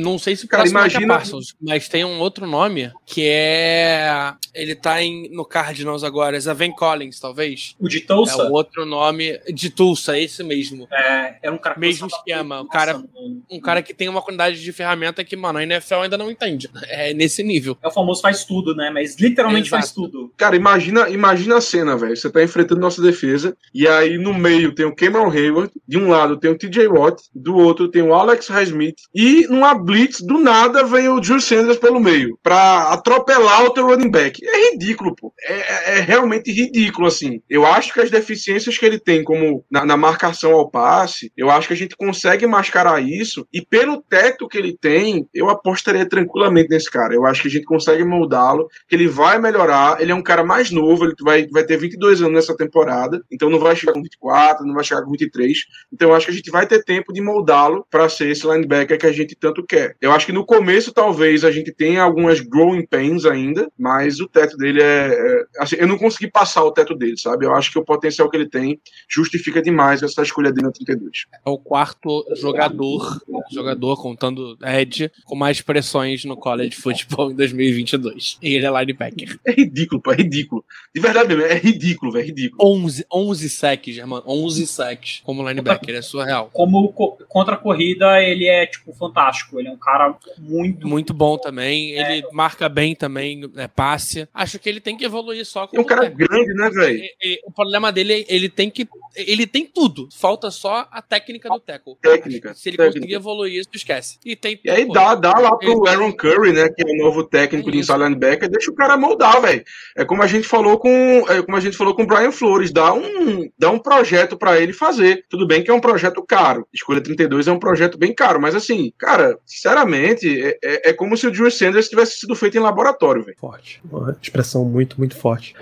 Não 0.03 0.19
sei 0.19 0.35
se 0.37 0.45
o 0.45 0.49
Cara, 0.49 0.63
próximo 0.63 0.79
é 0.79 0.83
imagina- 0.83 1.15
Parsons, 1.15 1.55
mas 1.61 1.89
tem 1.89 2.05
um 2.05 2.19
outro 2.21 2.47
nome 2.47 2.91
que 3.07 3.27
é. 3.29 4.33
Ele 4.55 4.75
tá 4.75 5.03
em, 5.03 5.29
no 5.33 5.45
Cardinals 5.45 6.05
agora, 6.05 6.39
Zaven 6.39 6.73
Collins, 6.73 7.19
talvez. 7.19 7.75
O 7.81 7.89
de 7.89 7.99
É 7.99 8.01
Tulsa 8.01 8.45
o 8.49 8.53
outro 8.53 8.85
nome 8.87 9.39
de 9.53 9.69
Tulsa, 9.71 10.19
esse 10.19 10.43
mesmo. 10.45 10.87
é, 10.93 11.37
era 11.43 11.53
um 11.53 11.59
cara 11.59 11.75
que 11.75 11.81
Mesmo 11.81 12.07
esquema, 12.07 12.61
o 12.61 12.69
cara- 12.69 12.95
mano. 12.95 13.43
Um 13.51 13.61
cara 13.61 13.83
que 13.83 13.93
tem 13.93 14.09
uma 14.09 14.23
quantidade 14.23 14.63
de 14.63 14.73
ferramenta 14.73 15.25
que, 15.25 15.37
mano, 15.37 15.59
a 15.59 15.63
NFL 15.63 15.95
ainda 16.03 16.17
não 16.19 16.31
entende. 16.31 16.69
É 16.89 17.13
nesse 17.15 17.43
nível. 17.43 17.77
É 17.83 17.89
o 17.89 17.91
famoso 17.91 18.21
faz 18.23 18.45
tudo, 18.45 18.75
né? 18.77 18.91
Mas 18.91 19.17
literalmente 19.19 19.69
Exato. 19.69 19.83
faz 19.83 19.93
tudo. 19.93 20.33
Cara, 20.37 20.55
imagina, 20.57 21.09
imagina 21.11 21.57
a 21.57 21.61
cena, 21.61 21.97
velho. 21.97 22.17
Você 22.17 22.31
tá 22.31 22.43
enfrentando 22.43 22.81
nossa 22.81 23.03
defesa, 23.03 23.57
e 23.75 23.87
aí 23.89 24.19
no 24.19 24.33
meio 24.33 24.75
tem 24.75 24.87
o 24.87 24.95
Cameron 24.95 25.31
Hayward, 25.31 25.73
de 25.87 25.99
um 25.99 26.09
lado 26.09 26.37
tem 26.39 26.51
o 26.51 26.57
TJ 26.59 26.87
Watt, 26.89 27.23
do 27.35 27.57
outro 27.57 27.89
tem 27.89 28.03
o 28.03 28.15
Alex 28.15 28.49
Highsmith, 28.49 28.97
e 29.15 29.47
numa 29.49 29.75
blitz, 29.85 30.21
do 30.21 30.39
nada 30.39 30.83
vem 30.85 31.09
o 31.09 31.21
Drew 31.21 31.41
Sanders 31.41 31.77
pelo 31.77 32.01
meio, 32.01 32.39
pra 32.43 32.93
atropelar 32.93 33.65
o 33.65 33.71
teu 33.71 33.87
running 33.87 34.11
back. 34.11 34.41
É 34.45 34.71
ridículo, 34.71 35.15
pô. 35.15 35.33
É, 35.43 35.53
é, 35.53 35.99
é 35.99 36.01
realmente 36.01 36.51
ridículo, 36.51 37.07
assim. 37.07 37.41
Eu 37.49 37.67
acho 37.67 37.93
que 37.93 38.01
as 38.01 38.11
deficiências 38.11 38.77
que 38.77 38.85
ele 38.85 38.99
tem, 38.99 39.23
como 39.23 39.65
na, 39.71 39.85
na, 39.85 39.97
marcação 39.97 40.53
ao 40.53 40.71
passe, 40.71 41.31
eu 41.37 41.51
acho 41.51 41.69
que 41.69 41.75
a 41.75 41.77
gente 41.77 41.97
consegue 41.97 42.47
mascarar 42.47 43.03
isso, 43.03 43.47
e 43.53 43.61
pelo 43.61 44.03
teto 44.03 44.49
que 44.49 44.59
ele 44.59 44.77
tem, 44.77 45.27
eu 45.35 45.49
apostaria 45.51 46.09
tranquilamente 46.09 46.71
nesse 46.71 46.91
cara. 46.91 47.15
Eu 47.15 47.27
acho 47.27 47.43
que 47.43 47.49
a 47.49 47.51
gente 47.51 47.65
consegue 47.65 48.05
moldá-lo, 48.05 48.69
que 48.89 48.95
ele 48.95 49.09
vai 49.09 49.39
melhorar, 49.39 50.01
ele 50.01 50.13
é 50.13 50.15
um 50.15 50.23
cara 50.23 50.45
mais 50.45 50.71
novo, 50.71 51.05
ele 51.05 51.15
vai, 51.21 51.47
vai 51.49 51.65
ter 51.65 51.77
22 51.77 52.23
anos 52.23 52.33
nessa 52.33 52.57
temporada, 52.57 53.23
então 53.31 53.51
não 53.51 53.59
vai 53.59 53.77
chegar 53.77 53.93
com 53.93 54.03
24, 54.03 54.67
não 54.67 54.75
vai 54.75 54.85
chegar 54.85 55.03
com 55.03 55.11
23, 55.11 55.59
então 55.93 56.09
eu 56.09 56.15
acho 56.15 56.27
que 56.27 56.33
a 56.33 56.35
gente 56.35 56.51
vai 56.51 56.67
ter 56.67 56.83
tempo 56.85 57.13
de 57.13 57.21
moldá-lo 57.21 57.87
para 57.91 58.09
ser 58.09 58.31
esse 58.31 58.47
linebacker 58.47 58.99
que 58.99 59.07
a 59.07 59.13
gente 59.13 59.35
tanto 59.35 59.65
quer. 59.65 59.74
Eu 60.01 60.13
acho 60.13 60.27
que 60.27 60.33
no 60.33 60.45
começo, 60.45 60.93
talvez, 60.93 61.45
a 61.45 61.51
gente 61.51 61.73
tenha 61.73 62.03
algumas 62.03 62.41
growing 62.41 62.87
pains 62.87 63.25
ainda, 63.25 63.71
mas 63.79 64.21
o 64.21 64.29
teto 64.29 64.57
dele 64.57 64.83
é. 64.83 65.09
é 65.13 65.45
assim, 65.59 65.77
eu 65.77 65.87
não 65.87 65.99
consegui 65.99 66.31
passar 66.31 66.65
o 66.65 66.73
teto 66.73 66.95
dele, 66.95 67.19
sabe? 67.19 67.47
Eu 67.47 67.55
acho 67.55 67.71
que 67.71 67.79
o 67.79 67.85
potencial 67.85 68.29
que 68.29 68.37
ele 68.37 68.49
tem 68.49 68.81
justifica 69.09 69.63
demais 69.63 70.03
essa 70.03 70.23
escolha 70.23 70.53
dele 70.53 70.67
no 70.67 70.73
32. 70.73 71.27
É 71.45 71.51
o 71.51 71.59
quarto 71.59 72.25
jogador, 72.37 73.21
jogador 73.53 74.01
contando 74.01 74.57
Ed, 74.63 75.11
com 75.25 75.37
mais 75.37 75.61
pressões 75.61 76.25
no 76.25 76.37
college 76.37 76.77
football 76.77 77.31
em 77.31 77.35
2022. 77.35 78.39
E 78.43 78.55
ele 78.55 78.67
é 78.67 78.71
linebacker. 78.71 79.39
É 79.47 79.53
ridículo, 79.53 80.01
pô, 80.01 80.13
é 80.13 80.17
ridículo. 80.17 80.65
De 80.95 81.01
verdade 81.01 81.35
mesmo, 81.35 81.51
é 81.51 81.59
ridículo, 81.59 82.13
velho, 82.13 82.25
é 82.25 82.27
ridículo. 82.27 82.85
11, 82.85 83.07
11 83.13 83.49
sacks, 83.49 83.97
mano. 83.99 84.23
11 84.27 84.67
sacks 84.67 85.23
como 85.25 85.47
linebacker, 85.49 85.95
é 85.95 86.03
surreal. 86.03 86.51
Como 86.53 86.93
contra 87.29 87.55
a 87.55 87.59
corrida, 87.59 88.21
ele 88.23 88.47
é, 88.47 88.67
tipo, 88.67 88.93
fantástico. 88.93 89.59
Ele 89.59 89.64
é 89.67 89.71
um 89.71 89.77
cara 89.77 90.15
muito. 90.39 90.87
Muito 90.87 91.15
bom 91.15 91.37
também. 91.39 91.93
Ele 91.93 92.27
marca 92.33 92.69
bem 92.69 92.95
também, 92.95 93.51
é, 93.57 93.69
passe. 93.69 94.29
Acho 94.33 94.59
que 94.59 94.69
ele 94.69 94.81
tem 94.81 94.97
que 94.97 95.05
evoluir 95.05 95.45
só 95.45 95.67
com. 95.67 95.77
É 95.77 95.81
um 95.81 95.85
cara 95.85 96.09
grande, 96.09 96.55
né, 96.55 96.71
velho? 96.71 97.03
O 97.47 97.53
problema 97.53 97.91
dele, 97.93 98.25
ele 98.29 98.49
tem 98.49 98.71
que. 98.71 98.89
Ele 99.17 99.47
tem 99.47 99.65
tudo. 99.67 100.09
Falta 100.13 100.51
só 100.51 100.89
a 100.91 101.01
técnica 101.01 101.49
do 101.49 101.61
tackle. 101.61 101.97
Técnica. 102.01 102.55
Se 102.55 102.69
ele 102.69 102.77
técnica. 102.77 102.99
conseguir 103.01 103.15
evoluir 103.15 103.61
isso, 103.61 103.71
esquece. 103.75 104.19
E, 104.25 104.35
tem, 104.35 104.59
e 104.65 104.71
aí 104.71 104.89
dá, 104.89 105.15
dá 105.15 105.39
lá 105.39 105.57
pro 105.57 105.87
Aaron 105.87 106.13
Curry, 106.13 106.53
né? 106.53 106.69
Que 106.69 106.83
é 106.83 106.93
o 106.93 106.97
novo 106.97 107.25
técnico 107.25 107.69
é 107.69 107.73
de 107.73 107.79
inside 107.79 107.99
linebacker, 107.99 108.49
deixa 108.49 108.71
o 108.71 108.75
cara 108.75 108.97
moldar, 108.97 109.41
velho. 109.41 109.65
É 109.97 110.05
como 110.05 110.23
a 110.23 110.27
gente 110.27 110.47
falou 110.47 110.79
com. 110.79 111.25
É 111.29 111.43
como 111.43 111.57
a 111.57 111.61
gente 111.61 111.77
falou 111.77 111.95
com 111.95 112.03
o 112.03 112.07
Brian 112.07 112.33
Flores. 112.33 112.73
Dá 112.73 112.93
um, 112.93 113.49
dá 113.59 113.71
um 113.71 113.79
projeto 113.79 114.37
para 114.37 114.61
ele 114.61 114.73
fazer. 114.73 115.25
Tudo 115.29 115.47
bem 115.47 115.63
que 115.63 115.71
é 115.71 115.75
um 115.75 115.81
projeto 115.81 116.23
caro. 116.23 116.67
Escolha 116.73 117.01
32 117.01 117.49
é 117.49 117.53
um 117.53 117.59
projeto 117.59 117.99
bem 117.99 118.15
caro, 118.15 118.41
mas 118.41 118.55
assim, 118.55 118.93
cara, 118.99 119.39
sinceramente, 119.55 120.43
é, 120.43 120.59
é, 120.63 120.91
é 120.91 120.93
como 120.93 121.17
se 121.17 121.27
o 121.27 121.31
Drew 121.31 121.51
Sanders 121.51 121.89
tivesse 121.89 122.19
sido 122.19 122.35
feito 122.35 122.57
em 122.57 122.61
laboratório, 122.61 123.23
velho. 123.23 123.37
Forte. 123.39 123.81
Uma 123.91 124.17
expressão 124.21 124.65
muito, 124.65 124.99
muito 124.99 125.17
forte. 125.17 125.55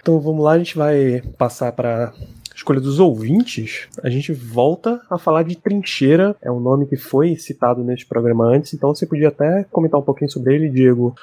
Então 0.00 0.18
vamos 0.20 0.44
lá, 0.44 0.52
a 0.52 0.58
gente 0.58 0.76
vai 0.76 1.22
passar 1.36 1.70
para 1.72 2.12
escolha 2.54 2.80
dos 2.80 2.98
ouvintes, 2.98 3.86
a 4.02 4.10
gente 4.10 4.32
volta 4.32 5.00
a 5.08 5.16
falar 5.16 5.44
de 5.44 5.56
Trincheira, 5.56 6.34
é 6.42 6.50
um 6.50 6.58
nome 6.58 6.86
que 6.86 6.96
foi 6.96 7.36
citado 7.36 7.84
neste 7.84 8.04
programa 8.04 8.44
antes, 8.46 8.74
então 8.74 8.92
você 8.92 9.06
podia 9.06 9.28
até 9.28 9.64
comentar 9.70 10.00
um 10.00 10.02
pouquinho 10.02 10.30
sobre 10.30 10.56
ele, 10.56 10.68
Diego. 10.68 11.14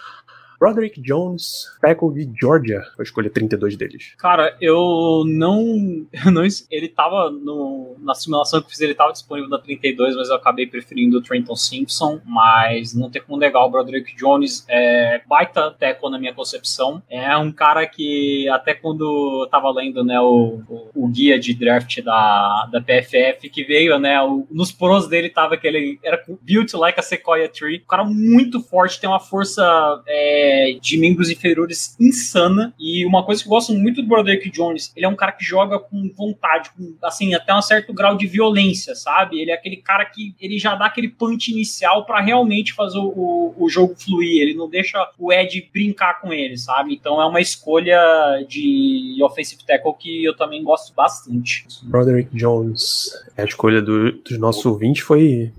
Roderick 0.66 1.00
Jones, 1.00 1.68
tackle 1.80 2.12
de 2.14 2.32
Georgia, 2.40 2.82
foi 2.96 3.04
a 3.04 3.08
escolha 3.08 3.30
32 3.30 3.78
deles. 3.78 4.16
Cara, 4.18 4.56
eu 4.60 5.24
não. 5.28 6.06
Eu 6.26 6.32
não 6.32 6.44
ele 6.72 6.88
tava 6.88 7.30
no, 7.30 7.96
na 8.00 8.16
simulação 8.16 8.60
que 8.60 8.66
eu 8.66 8.70
fiz, 8.70 8.82
ele 8.82 8.96
tava 8.96 9.12
disponível 9.12 9.50
na 9.50 9.60
32, 9.60 10.16
mas 10.16 10.30
eu 10.30 10.36
acabei 10.36 10.66
preferindo 10.66 11.18
o 11.18 11.22
Trenton 11.22 11.56
Simpson. 11.56 12.20
Mas 12.26 12.96
não 12.96 13.10
tem 13.10 13.22
como 13.22 13.38
negar 13.38 13.66
o 13.66 13.70
Roderick 13.70 14.16
Jones. 14.16 14.66
É 14.68 15.22
baita 15.28 15.72
tackle 15.72 16.10
na 16.10 16.18
minha 16.18 16.34
concepção. 16.34 17.02
É 17.10 17.36
um 17.38 17.52
cara 17.52 17.86
que, 17.86 18.48
até 18.50 18.74
quando 18.74 19.44
eu 19.44 19.48
tava 19.50 19.72
lendo 19.72 20.04
né, 20.04 20.20
o, 20.20 20.62
o, 20.68 20.90
o 20.96 21.08
guia 21.08 21.40
de 21.40 21.54
draft 21.54 22.02
da, 22.02 22.70
da 22.72 22.82
PFF, 22.82 23.50
que 23.50 23.64
veio, 23.64 24.00
né? 24.00 24.22
O, 24.22 24.48
nos 24.50 24.72
pros 24.72 25.08
dele 25.08 25.30
tava 25.30 25.58
que 25.58 25.68
ele 25.68 26.00
era 26.04 26.22
built 26.42 26.74
like 26.74 27.00
a 27.00 27.04
Sequoia 27.04 27.50
Tree. 27.50 27.82
Um 27.84 27.88
cara 27.88 28.04
muito 28.04 28.62
forte, 28.62 29.00
tem 29.00 29.10
uma 29.10 29.20
força. 29.20 29.64
É, 30.08 30.55
é, 30.56 30.74
de 30.80 30.98
membros 30.98 31.30
inferiores 31.30 31.96
insana. 32.00 32.74
E 32.80 33.06
uma 33.06 33.24
coisa 33.26 33.42
que 33.42 33.48
eu 33.48 33.52
gosto 33.52 33.74
muito 33.74 34.02
do 34.02 34.08
Broderick 34.08 34.50
Jones, 34.50 34.92
ele 34.96 35.06
é 35.06 35.10
um 35.10 35.16
cara 35.16 35.34
que 35.34 35.44
joga 35.44 35.78
com 35.78 36.10
vontade, 36.16 36.72
com, 36.72 36.96
assim, 37.04 37.34
até 37.34 37.54
um 37.54 37.62
certo 37.62 37.94
grau 37.94 38.16
de 38.16 38.26
violência, 38.26 38.96
sabe? 38.96 39.40
Ele 39.40 39.52
é 39.52 39.54
aquele 39.54 39.78
cara 39.78 40.06
que 40.06 40.34
ele 40.40 40.58
já 40.58 40.76
dá 40.76 40.86
aquele 40.86 41.10
punch 41.10 41.52
inicial 41.52 42.06
para 42.06 42.22
realmente 42.22 42.74
fazer 42.74 43.00
o, 43.00 43.54
o, 43.58 43.70
jogo 43.70 43.96
fluir. 43.96 44.42
Ele 44.42 44.54
não 44.54 44.70
deixa 44.70 44.98
o 45.20 45.32
Ed 45.32 45.70
brincar 45.74 46.22
com 46.22 46.32
ele, 46.32 46.58
sabe? 46.58 46.94
Então 46.94 47.22
é 47.22 47.26
uma 47.26 47.42
escolha 47.42 48.00
de 48.48 49.18
offensive 49.22 49.64
tackle 49.66 49.94
que 49.98 50.24
eu 50.24 50.36
também 50.36 50.64
gosto 50.64 50.94
bastante. 50.94 51.66
Broderick 51.84 52.30
Jones, 52.34 53.12
a 53.38 53.44
escolha 53.44 53.82
do, 53.82 54.12
dos 54.12 54.38
nossos 54.38 54.66
ouvintes 54.66 55.04
foi 55.04 55.52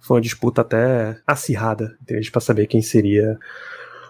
foi 0.00 0.16
uma 0.16 0.22
disputa 0.22 0.62
até 0.62 1.20
acirrada 1.26 1.98
para 2.32 2.40
saber 2.40 2.66
quem 2.66 2.80
seria 2.80 3.38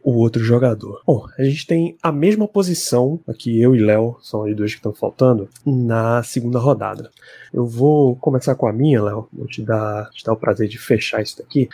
o 0.02 0.12
outro 0.14 0.42
jogador. 0.42 1.02
Bom, 1.06 1.26
a 1.38 1.44
gente 1.44 1.66
tem 1.66 1.96
a 2.02 2.12
mesma 2.12 2.46
posição, 2.46 3.20
aqui 3.26 3.60
eu 3.60 3.74
e 3.74 3.80
Léo, 3.80 4.16
são 4.20 4.44
as 4.44 4.56
duas 4.56 4.72
que 4.72 4.78
estão 4.78 4.94
faltando, 4.94 5.48
na 5.64 6.22
segunda 6.22 6.58
rodada. 6.58 7.10
Eu 7.52 7.66
vou 7.66 8.16
começar 8.16 8.54
com 8.54 8.66
a 8.66 8.72
minha, 8.72 9.02
Léo, 9.02 9.28
vou 9.32 9.46
te 9.46 9.62
dar, 9.62 10.10
te 10.10 10.24
dar 10.24 10.32
o 10.32 10.36
prazer 10.36 10.68
de 10.68 10.78
fechar 10.78 11.22
isso 11.22 11.38
daqui. 11.38 11.68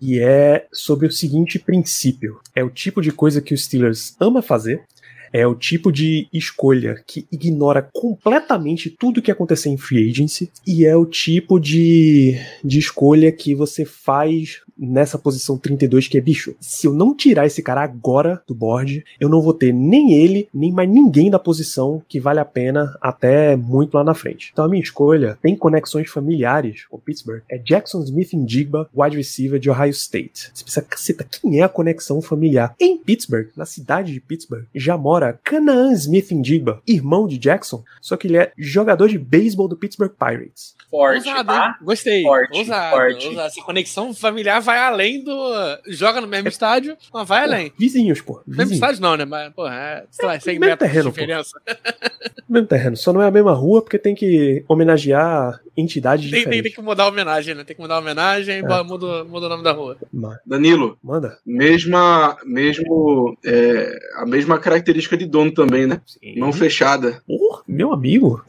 E 0.00 0.18
é 0.18 0.66
sobre 0.72 1.06
o 1.06 1.12
seguinte 1.12 1.58
princípio: 1.58 2.40
é 2.54 2.62
o 2.62 2.70
tipo 2.70 3.00
de 3.00 3.10
coisa 3.10 3.40
que 3.40 3.54
o 3.54 3.58
Steelers 3.58 4.14
ama 4.20 4.42
fazer, 4.42 4.84
é 5.32 5.46
o 5.46 5.54
tipo 5.54 5.90
de 5.90 6.28
escolha 6.32 7.02
que 7.06 7.26
ignora 7.30 7.88
completamente 7.92 8.90
tudo 8.90 9.22
que 9.22 9.30
acontecer 9.30 9.68
em 9.68 9.76
free 9.76 10.10
agency 10.10 10.50
e 10.66 10.84
é 10.84 10.96
o 10.96 11.06
tipo 11.06 11.58
de, 11.58 12.38
de 12.64 12.78
escolha 12.78 13.32
que 13.32 13.54
você 13.54 13.84
faz 13.84 14.60
nessa 14.78 15.18
posição 15.18 15.56
32 15.56 16.08
que 16.08 16.18
é 16.18 16.20
bicho. 16.20 16.54
Se 16.60 16.86
eu 16.86 16.92
não 16.92 17.14
tirar 17.14 17.46
esse 17.46 17.62
cara 17.62 17.82
agora 17.82 18.42
do 18.46 18.54
board, 18.54 19.04
eu 19.18 19.28
não 19.28 19.40
vou 19.40 19.54
ter 19.54 19.72
nem 19.72 20.12
ele, 20.14 20.48
nem 20.52 20.72
mais 20.72 20.88
ninguém 20.88 21.30
da 21.30 21.38
posição 21.38 22.02
que 22.08 22.20
vale 22.20 22.40
a 22.40 22.44
pena 22.44 22.96
até 23.00 23.56
muito 23.56 23.94
lá 23.94 24.04
na 24.04 24.14
frente. 24.14 24.50
Então 24.52 24.64
a 24.64 24.68
minha 24.68 24.82
escolha 24.82 25.38
tem 25.40 25.56
conexões 25.56 26.10
familiares 26.10 26.84
com 26.90 26.98
Pittsburgh. 26.98 27.42
É 27.48 27.58
Jackson 27.58 28.02
Smith 28.02 28.32
em 28.34 28.44
Digba, 28.44 28.88
wide 28.94 29.16
receiver 29.16 29.58
de 29.58 29.70
Ohio 29.70 29.90
State. 29.90 30.50
Você 30.52 30.64
pensa, 30.64 30.82
caceta, 30.82 31.24
quem 31.24 31.60
é 31.60 31.62
a 31.62 31.68
conexão 31.68 32.20
familiar? 32.20 32.74
Em 32.78 32.98
Pittsburgh, 32.98 33.48
na 33.56 33.64
cidade 33.64 34.12
de 34.12 34.20
Pittsburgh, 34.20 34.64
já 34.74 34.96
mora 34.96 35.38
Canaan 35.44 35.92
Smith 35.92 36.32
em 36.32 36.42
Digba, 36.42 36.82
irmão 36.86 37.26
de 37.26 37.38
Jackson, 37.38 37.82
só 38.00 38.16
que 38.16 38.26
ele 38.26 38.36
é 38.36 38.52
jogador 38.56 39.08
de 39.08 39.18
beisebol 39.18 39.68
do 39.68 39.76
Pittsburgh 39.76 40.12
Pirates. 40.12 40.74
Forte, 40.90 41.28
Ousado, 41.28 41.48
tá? 41.48 41.78
Gostei. 41.82 42.22
Forte, 42.22 42.58
Ousado, 42.58 42.96
forte. 42.96 43.26
Ousado. 43.26 43.46
Essa 43.46 43.62
conexão 43.62 44.14
familiar 44.14 44.60
vai 44.66 44.78
além 44.78 45.22
do. 45.22 45.32
Joga 45.86 46.20
no 46.20 46.26
mesmo 46.26 46.48
estádio, 46.48 46.96
mas 47.14 47.26
vai 47.26 47.46
pô, 47.46 47.52
além. 47.52 47.72
Vizinhos, 47.78 48.20
pô. 48.20 48.42
Vizinhos. 48.46 48.58
Mesmo 48.58 48.74
estádio 48.74 49.00
não, 49.00 49.16
né? 49.16 49.24
Mas, 49.24 49.52
pô, 49.54 49.66
é, 49.66 50.04
sei 50.10 50.26
lá, 50.26 50.34
é, 50.34 50.40
100 50.40 50.58
mesmo 50.58 50.70
metros 50.70 50.90
terreno, 50.90 51.10
de 51.10 51.14
diferença. 51.14 51.60
mesmo 52.48 52.66
terreno. 52.66 52.96
Só 52.96 53.12
não 53.12 53.22
é 53.22 53.26
a 53.26 53.30
mesma 53.30 53.52
rua 53.52 53.80
porque 53.80 53.98
tem 53.98 54.14
que 54.14 54.64
homenagear 54.68 55.60
entidades 55.76 56.28
tem, 56.28 56.40
diferentes. 56.40 56.62
Tem, 56.62 56.62
tem, 56.62 56.72
que 56.72 56.82
mudar 56.82 57.04
a 57.04 57.08
homenagem, 57.08 57.54
né? 57.54 57.64
Tem 57.64 57.76
que 57.76 57.82
mudar 57.82 57.94
a 57.94 57.98
homenagem, 58.00 58.58
é. 58.58 58.82
muda, 58.82 59.24
muda 59.24 59.46
o 59.46 59.48
nome 59.48 59.62
da 59.62 59.72
rua. 59.72 59.96
Danilo. 60.44 60.98
Manda. 61.02 61.38
Mesma, 61.46 62.36
mesmo, 62.44 63.36
é, 63.44 63.98
a 64.16 64.26
mesma 64.26 64.58
característica 64.58 65.16
de 65.16 65.26
dono 65.26 65.52
também, 65.52 65.86
né? 65.86 66.00
Sim. 66.04 66.38
Mão 66.38 66.52
fechada. 66.52 67.22
Oh, 67.28 67.60
meu 67.66 67.92
amigo, 67.92 68.44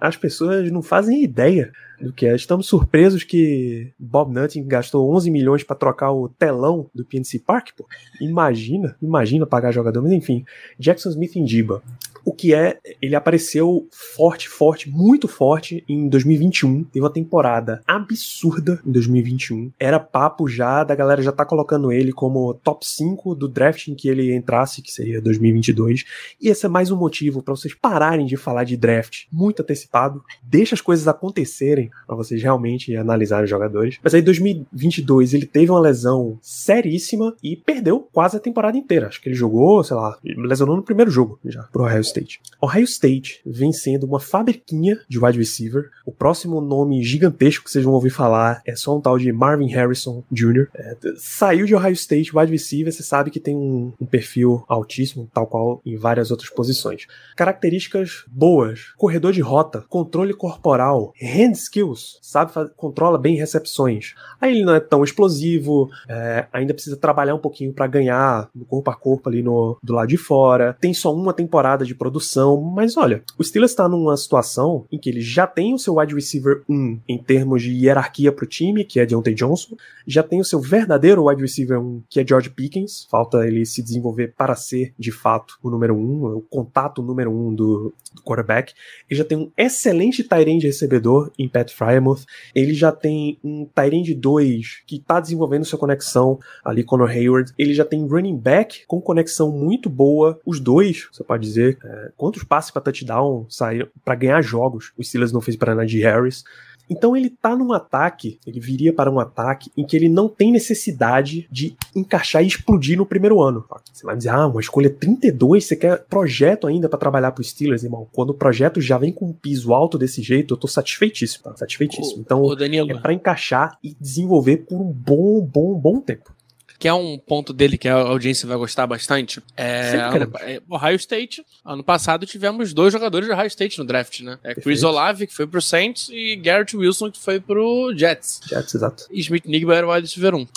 as 0.00 0.16
pessoas 0.16 0.70
não 0.70 0.82
fazem 0.82 1.22
ideia 1.22 1.72
do 2.00 2.12
que 2.12 2.26
é. 2.26 2.34
Estamos 2.34 2.66
surpresos 2.66 3.24
que 3.24 3.92
Bob 3.98 4.32
Nutting 4.32 4.66
gastou 4.66 5.12
11 5.14 5.30
milhões 5.30 5.62
para 5.62 5.76
trocar 5.76 6.12
o 6.12 6.28
telão 6.28 6.90
do 6.94 7.04
PNC 7.04 7.40
Park, 7.40 7.70
pô. 7.76 7.86
Imagina, 8.20 8.96
imagina 9.00 9.46
pagar 9.46 9.72
jogador, 9.72 10.02
mas 10.02 10.12
enfim. 10.12 10.44
Jackson 10.78 11.10
Smith 11.10 11.36
em 11.36 11.44
Diba. 11.44 11.82
O 12.24 12.32
que 12.32 12.54
é, 12.54 12.78
ele 13.00 13.14
apareceu 13.14 13.86
forte, 13.90 14.48
forte, 14.48 14.88
muito 14.88 15.28
forte 15.28 15.84
em 15.88 16.08
2021. 16.08 16.84
Teve 16.84 17.04
uma 17.04 17.12
temporada 17.12 17.82
absurda 17.86 18.80
em 18.86 18.92
2021. 18.92 19.72
Era 19.78 19.98
papo 19.98 20.48
já 20.48 20.84
da 20.84 20.94
galera 20.94 21.22
já 21.22 21.32
tá 21.32 21.44
colocando 21.44 21.92
ele 21.92 22.12
como 22.12 22.54
top 22.54 22.86
5 22.86 23.34
do 23.34 23.48
draft 23.48 23.88
em 23.88 23.94
que 23.94 24.08
ele 24.08 24.34
entrasse, 24.34 24.82
que 24.82 24.92
seria 24.92 25.20
2022. 25.20 26.04
E 26.40 26.48
esse 26.48 26.66
é 26.66 26.68
mais 26.68 26.90
um 26.90 26.96
motivo 26.96 27.42
para 27.42 27.54
vocês 27.54 27.74
pararem 27.74 28.26
de 28.26 28.36
falar 28.36 28.64
de 28.64 28.76
draft 28.76 29.24
muito 29.32 29.62
antecipado. 29.62 30.22
Deixa 30.42 30.74
as 30.74 30.80
coisas 30.80 31.06
acontecerem 31.08 31.90
para 32.06 32.16
vocês 32.16 32.42
realmente 32.42 32.94
analisarem 32.96 33.44
os 33.44 33.50
jogadores. 33.50 33.98
Mas 34.02 34.14
aí 34.14 34.22
2022 34.22 35.34
ele 35.34 35.46
teve 35.46 35.70
uma 35.70 35.80
lesão 35.80 36.38
seríssima 36.40 37.34
e 37.42 37.56
perdeu 37.56 38.08
quase 38.12 38.36
a 38.36 38.40
temporada 38.40 38.76
inteira. 38.76 39.08
Acho 39.08 39.20
que 39.20 39.28
ele 39.28 39.36
jogou, 39.36 39.82
sei 39.82 39.96
lá, 39.96 40.16
lesionou 40.24 40.76
no 40.76 40.82
primeiro 40.82 41.10
jogo 41.10 41.38
já 41.44 41.62
pro 41.64 41.84
Ohio 41.84 42.00
State. 42.10 42.40
Ohio 42.62 42.84
State 42.84 43.40
vem 43.44 43.72
sendo 43.72 44.06
uma 44.06 44.20
fabriquinha 44.20 44.98
de 45.08 45.18
wide 45.18 45.38
receiver. 45.38 45.90
O 46.04 46.12
próximo 46.12 46.60
nome 46.60 47.02
gigantesco 47.02 47.64
que 47.64 47.70
vocês 47.70 47.84
vão 47.84 47.94
ouvir 47.94 48.10
falar 48.10 48.62
é 48.66 48.76
só 48.76 48.96
um 48.96 49.00
tal 49.00 49.18
de 49.18 49.32
Marvin 49.32 49.68
Harrison 49.68 50.22
Jr. 50.30 50.68
É, 50.74 50.96
saiu 51.16 51.66
de 51.66 51.74
Ohio 51.74 51.92
State, 51.92 52.36
wide 52.36 52.52
receiver, 52.52 52.92
você 52.92 53.02
sabe 53.02 53.30
que 53.30 53.40
tem 53.40 53.56
um, 53.56 53.92
um 54.00 54.06
perfil 54.06 54.64
altíssimo, 54.68 55.28
tal 55.32 55.46
qual 55.46 55.80
em 55.84 55.96
várias 55.96 56.30
outras 56.30 56.50
posições. 56.50 57.06
Características 57.36 58.24
boas: 58.28 58.92
corredor 58.96 59.32
de 59.32 59.40
rota, 59.40 59.84
controle 59.88 60.34
corporal, 60.34 61.12
hand 61.22 61.52
skills, 61.52 62.18
sabe, 62.22 62.52
controla 62.76 63.18
bem 63.18 63.36
recepções. 63.36 64.14
Aí 64.40 64.54
ele 64.54 64.64
não 64.64 64.74
é 64.74 64.80
tão 64.80 65.04
explosivo, 65.04 65.90
é, 66.08 66.46
ainda 66.52 66.74
precisa 66.74 66.96
trabalhar 66.96 67.34
um 67.34 67.38
pouquinho 67.38 67.72
para 67.72 67.86
ganhar 67.86 68.48
no 68.54 68.64
corpo 68.64 68.90
a 68.90 68.94
corpo 68.94 69.28
ali 69.28 69.42
no, 69.42 69.78
do 69.82 69.92
lado 69.92 70.08
de 70.08 70.16
fora. 70.16 70.76
Tem 70.80 70.92
só 70.92 71.14
uma 71.14 71.32
temporada 71.32 71.84
de 71.84 71.94
produção, 72.00 72.58
mas 72.62 72.96
olha, 72.96 73.22
o 73.36 73.44
Steelers 73.44 73.72
está 73.72 73.86
numa 73.86 74.16
situação 74.16 74.86
em 74.90 74.98
que 74.98 75.10
ele 75.10 75.20
já 75.20 75.46
tem 75.46 75.74
o 75.74 75.78
seu 75.78 75.98
wide 75.98 76.14
receiver 76.14 76.62
1 76.66 77.00
em 77.06 77.18
termos 77.18 77.62
de 77.62 77.72
hierarquia 77.72 78.32
pro 78.32 78.46
time, 78.46 78.86
que 78.86 78.98
é 78.98 79.04
Deontay 79.04 79.34
Johnson, 79.34 79.76
já 80.06 80.22
tem 80.22 80.40
o 80.40 80.44
seu 80.44 80.58
verdadeiro 80.58 81.28
wide 81.28 81.42
receiver 81.42 81.78
1, 81.78 82.04
que 82.08 82.18
é 82.18 82.26
George 82.26 82.48
Pickens, 82.48 83.06
falta 83.10 83.46
ele 83.46 83.66
se 83.66 83.82
desenvolver 83.82 84.32
para 84.34 84.54
ser 84.54 84.94
de 84.98 85.12
fato 85.12 85.58
o 85.62 85.68
número 85.68 85.94
1, 85.94 86.36
o 86.36 86.40
contato 86.40 87.02
número 87.02 87.30
1 87.30 87.54
do, 87.54 87.94
do 88.14 88.22
quarterback. 88.22 88.72
Ele 89.08 89.18
já 89.18 89.24
tem 89.24 89.36
um 89.36 89.50
excelente 89.54 90.24
Tyrande 90.24 90.66
recebedor 90.66 91.30
em 91.38 91.50
Pat 91.50 91.70
Fryermuth, 91.70 92.24
ele 92.54 92.72
já 92.72 92.90
tem 92.90 93.38
um 93.44 93.66
Tyrande 93.66 94.14
2 94.14 94.84
que 94.86 94.96
está 94.96 95.20
desenvolvendo 95.20 95.66
sua 95.66 95.78
conexão 95.78 96.38
ali 96.64 96.82
com 96.82 96.96
o 96.96 97.04
Hayward, 97.04 97.52
ele 97.58 97.74
já 97.74 97.84
tem 97.84 98.06
running 98.06 98.38
back 98.38 98.86
com 98.86 99.02
conexão 99.02 99.52
muito 99.52 99.90
boa, 99.90 100.40
os 100.46 100.58
dois, 100.58 101.08
você 101.12 101.22
pode 101.22 101.46
dizer, 101.46 101.78
é, 101.90 102.12
quantos 102.16 102.44
passes 102.44 102.70
para 102.70 102.82
touchdown 102.82 103.46
saíram 103.48 103.88
para 104.04 104.14
ganhar 104.14 104.40
jogos 104.42 104.92
o 104.96 105.02
Steelers 105.02 105.32
não 105.32 105.40
fez 105.40 105.56
para 105.56 105.74
Najee 105.74 106.02
Harris. 106.02 106.44
Então 106.88 107.16
ele 107.16 107.30
tá 107.30 107.56
num 107.56 107.72
ataque, 107.72 108.40
ele 108.44 108.58
viria 108.58 108.92
para 108.92 109.08
um 109.08 109.20
ataque 109.20 109.70
em 109.76 109.86
que 109.86 109.96
ele 109.96 110.08
não 110.08 110.28
tem 110.28 110.50
necessidade 110.50 111.46
de 111.48 111.76
encaixar 111.94 112.42
e 112.42 112.48
explodir 112.48 112.98
no 112.98 113.06
primeiro 113.06 113.40
ano. 113.40 113.64
Você 113.92 114.04
vai 114.04 114.16
dizer, 114.16 114.30
ah, 114.30 114.48
uma 114.48 114.60
escolha 114.60 114.90
32, 114.90 115.64
você 115.64 115.76
quer 115.76 116.04
projeto 116.06 116.66
ainda 116.66 116.88
para 116.88 116.98
trabalhar 116.98 117.30
pro 117.30 117.44
Steelers, 117.44 117.84
irmão. 117.84 118.08
Quando 118.12 118.30
o 118.30 118.34
projeto 118.34 118.80
já 118.80 118.98
vem 118.98 119.12
com 119.12 119.26
um 119.26 119.32
piso 119.32 119.72
alto 119.72 119.96
desse 119.96 120.20
jeito, 120.20 120.54
eu 120.54 120.58
tô 120.58 120.66
satisfeitíssimo, 120.66 121.44
tá? 121.44 121.56
Satisfeitíssimo. 121.56 122.22
Então, 122.22 122.42
Ô, 122.42 122.56
Danilo. 122.56 122.90
é 122.90 123.00
para 123.00 123.12
encaixar 123.12 123.78
e 123.84 123.96
desenvolver 124.00 124.56
por 124.68 124.80
um 124.80 124.90
bom, 124.90 125.40
bom, 125.40 125.78
bom 125.78 126.00
tempo. 126.00 126.32
Que 126.80 126.88
é 126.88 126.94
um 126.94 127.18
ponto 127.18 127.52
dele 127.52 127.76
que 127.76 127.86
a 127.86 127.94
audiência 127.94 128.48
vai 128.48 128.56
gostar 128.56 128.86
bastante. 128.86 129.42
É, 129.54 130.08
queremos. 130.10 130.40
é, 130.40 130.62
Ohio 130.66 130.96
State. 130.96 131.44
Ano 131.62 131.84
passado 131.84 132.24
tivemos 132.24 132.72
dois 132.72 132.90
jogadores 132.90 133.28
de 133.28 133.34
Ohio 133.34 133.48
State 133.48 133.78
no 133.78 133.84
draft, 133.84 134.20
né? 134.20 134.38
É 134.42 134.54
Chris 134.54 134.64
Perfeito. 134.64 134.86
Olave, 134.86 135.26
que 135.26 135.34
foi 135.34 135.46
pro 135.46 135.60
Saints, 135.60 136.08
e 136.10 136.36
Garrett 136.36 136.74
Wilson, 136.74 137.10
que 137.10 137.20
foi 137.20 137.38
pro 137.38 137.92
Jets. 137.94 138.40
Jets, 138.48 138.74
exato. 138.74 139.04
E 139.10 139.20
Smith 139.20 139.44
Nigba 139.44 139.76
era 139.76 139.86
o 139.86 139.92
wide 139.92 140.06
receiver 140.06 140.34
1. 140.34 140.48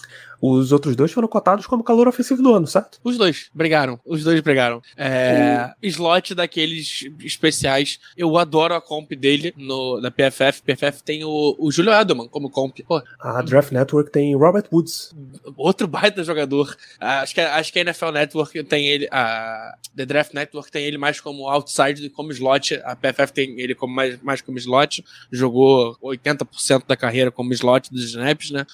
Os 0.46 0.74
outros 0.74 0.94
dois 0.94 1.10
foram 1.10 1.26
cotados 1.26 1.66
como 1.66 1.86
calor 1.86 2.06
ofensivo 2.06 2.44
do 2.44 2.54
ano, 2.54 2.68
certo? 2.68 3.00
Os 3.02 3.18
dois 3.18 3.50
brigaram. 3.54 3.98
Os 4.06 4.26
dois 4.26 4.42
brigaram. 4.42 4.82
É, 4.98 5.72
Slot 5.82 6.36
daqueles 6.36 7.08
especiais. 7.24 7.98
Eu 8.18 8.38
adoro 8.38 8.76
a 8.76 8.82
comp 8.82 9.14
dele 9.14 9.54
no, 9.56 10.02
da 10.02 10.12
PFF. 10.12 10.62
PFF 10.62 11.02
tem 11.02 11.24
o, 11.24 11.56
o 11.58 11.72
Julio 11.72 11.94
Edelman 11.94 12.28
como 12.28 12.50
comp. 12.50 12.78
Pô, 12.86 13.02
A 13.22 13.42
Draft 13.42 13.72
Network 13.72 14.12
tem 14.12 14.36
Robert 14.36 14.66
Woods. 14.70 15.16
outro 15.56 15.88
baita 15.88 16.22
jogador. 16.26 16.76
Acho, 17.00 17.34
que, 17.34 17.40
acho 17.40 17.72
que 17.72 17.80
a 17.80 17.84
NFL 17.84 18.12
Network 18.12 18.64
tem 18.66 18.90
ele. 18.90 19.08
A 19.12 19.78
The 19.96 20.06
Draft 20.06 20.34
Network 20.34 20.70
tem 20.70 20.84
ele 20.84 20.98
mais 20.98 21.22
como 21.22 21.48
outside 21.48 22.02
do 22.02 22.10
que 22.10 22.16
como 22.16 22.34
slot. 22.34 22.82
A 22.84 22.98
PFF 22.98 23.32
tem 23.32 23.62
ele 23.62 23.74
como 23.74 23.96
mais, 23.96 24.22
mais 24.22 24.42
como 24.42 24.58
slot. 24.58 25.06
Jogou 25.32 25.98
80% 26.04 26.84
da 26.86 26.98
carreira 26.98 27.32
como 27.32 27.54
slot 27.54 27.90
dos 27.90 28.04
snaps, 28.04 28.52
né? 28.52 28.66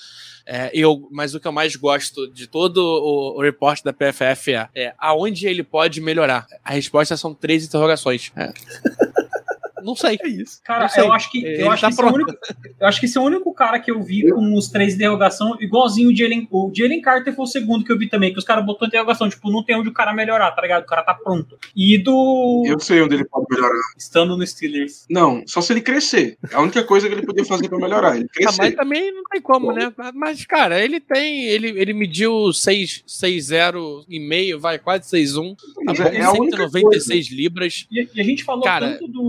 É, 0.51 0.71
eu, 0.73 1.07
mas 1.11 1.35
o 1.35 1.39
que 1.39 1.47
eu 1.47 1.51
mais 1.59 1.75
gosto 1.75 2.25
de 2.31 2.47
todo 2.47 2.77
o, 2.77 3.37
o 3.37 3.41
da 3.83 3.91
PFF 3.91 4.53
é, 4.53 4.69
é 4.73 4.93
aonde 4.97 5.45
ele 5.45 5.61
pode 5.61 5.99
melhorar. 5.99 6.47
A 6.63 6.71
resposta 6.71 7.17
são 7.17 7.33
três 7.33 7.65
interrogações. 7.65 8.31
É. 8.33 8.53
Não 9.83 9.95
sei. 9.95 10.17
É 10.21 10.27
isso. 10.27 10.59
Cara, 10.63 10.87
sei. 10.87 11.03
eu 11.03 11.13
acho 11.13 11.31
que, 11.31 11.43
Ele 11.45 11.63
eu, 11.63 11.71
acho 11.71 11.81
tá 11.81 11.87
que 11.87 11.93
esse 11.93 12.01
é 12.01 12.05
o 12.05 12.13
único, 12.13 12.31
eu 12.79 12.87
acho 12.87 12.99
que 12.99 13.05
esse 13.05 13.17
é 13.17 13.21
o 13.21 13.23
único 13.23 13.53
cara 13.53 13.79
que 13.79 13.91
eu 13.91 14.01
vi 14.01 14.29
com 14.31 14.53
os 14.55 14.67
três 14.69 14.95
interrogação, 14.95 15.55
igualzinho 15.59 16.09
o 16.09 16.15
Jalen. 16.15 16.47
O 16.51 16.71
Jalen 16.73 17.01
Carter 17.01 17.33
foi 17.35 17.43
o 17.43 17.47
segundo 17.47 17.83
que 17.85 17.91
eu 17.91 17.97
vi 17.97 18.07
também, 18.09 18.31
que 18.33 18.39
os 18.39 18.45
caras 18.45 18.65
botou 18.65 18.87
interrogação, 18.87 19.29
tipo, 19.29 19.51
não 19.51 19.63
tem 19.63 19.75
onde 19.75 19.89
o 19.89 19.93
cara 19.93 20.13
melhorar, 20.13 20.51
tá 20.51 20.61
ligado? 20.61 20.83
O 20.83 20.87
cara 20.87 21.03
tá 21.03 21.13
pronto. 21.13 21.57
E 21.75 21.97
do. 21.97 22.63
Eu 22.67 22.79
sei 22.79 23.01
onde 23.01 23.15
ele 23.15 23.25
pode 23.25 23.45
melhorar. 23.49 23.79
Estando 23.97 24.35
no 24.37 24.45
Steelers. 24.45 25.05
Não, 25.09 25.43
só 25.47 25.61
se 25.61 25.73
ele 25.73 25.81
crescer. 25.81 26.37
É 26.51 26.55
a 26.55 26.61
única 26.61 26.83
coisa 26.83 27.07
que 27.07 27.13
ele 27.15 27.25
podia 27.25 27.45
fazer 27.45 27.67
pra 27.69 27.77
melhorar. 27.77 28.15
Ele 28.15 28.25
Ah, 28.25 28.43
mas 28.45 28.55
crescer. 28.57 28.75
também 28.75 29.11
não 29.13 29.23
tem 29.31 29.41
como, 29.41 29.71
né? 29.71 29.91
Mas, 30.13 30.45
cara, 30.45 30.83
ele 30.83 30.99
tem. 30.99 31.45
Ele, 31.45 31.69
ele 31.79 31.93
mediu 31.93 32.51
6, 32.53 33.03
6,0 33.07 34.03
e 34.09 34.19
meio, 34.19 34.59
vai, 34.59 34.77
quase 34.79 35.09
6,1. 35.09 35.55
Tá 35.55 35.63
Mas 35.85 35.99
é- 35.99 36.15
é 36.17 36.23
a 36.23 36.31
única 36.31 36.57
196 36.69 37.29
libras. 37.31 37.85
E, 37.91 38.07
e 38.15 38.21
a 38.21 38.23
gente 38.23 38.43
falou 38.43 38.63
Cara- 38.63 38.91
tanto 38.91 39.07
do. 39.07 39.21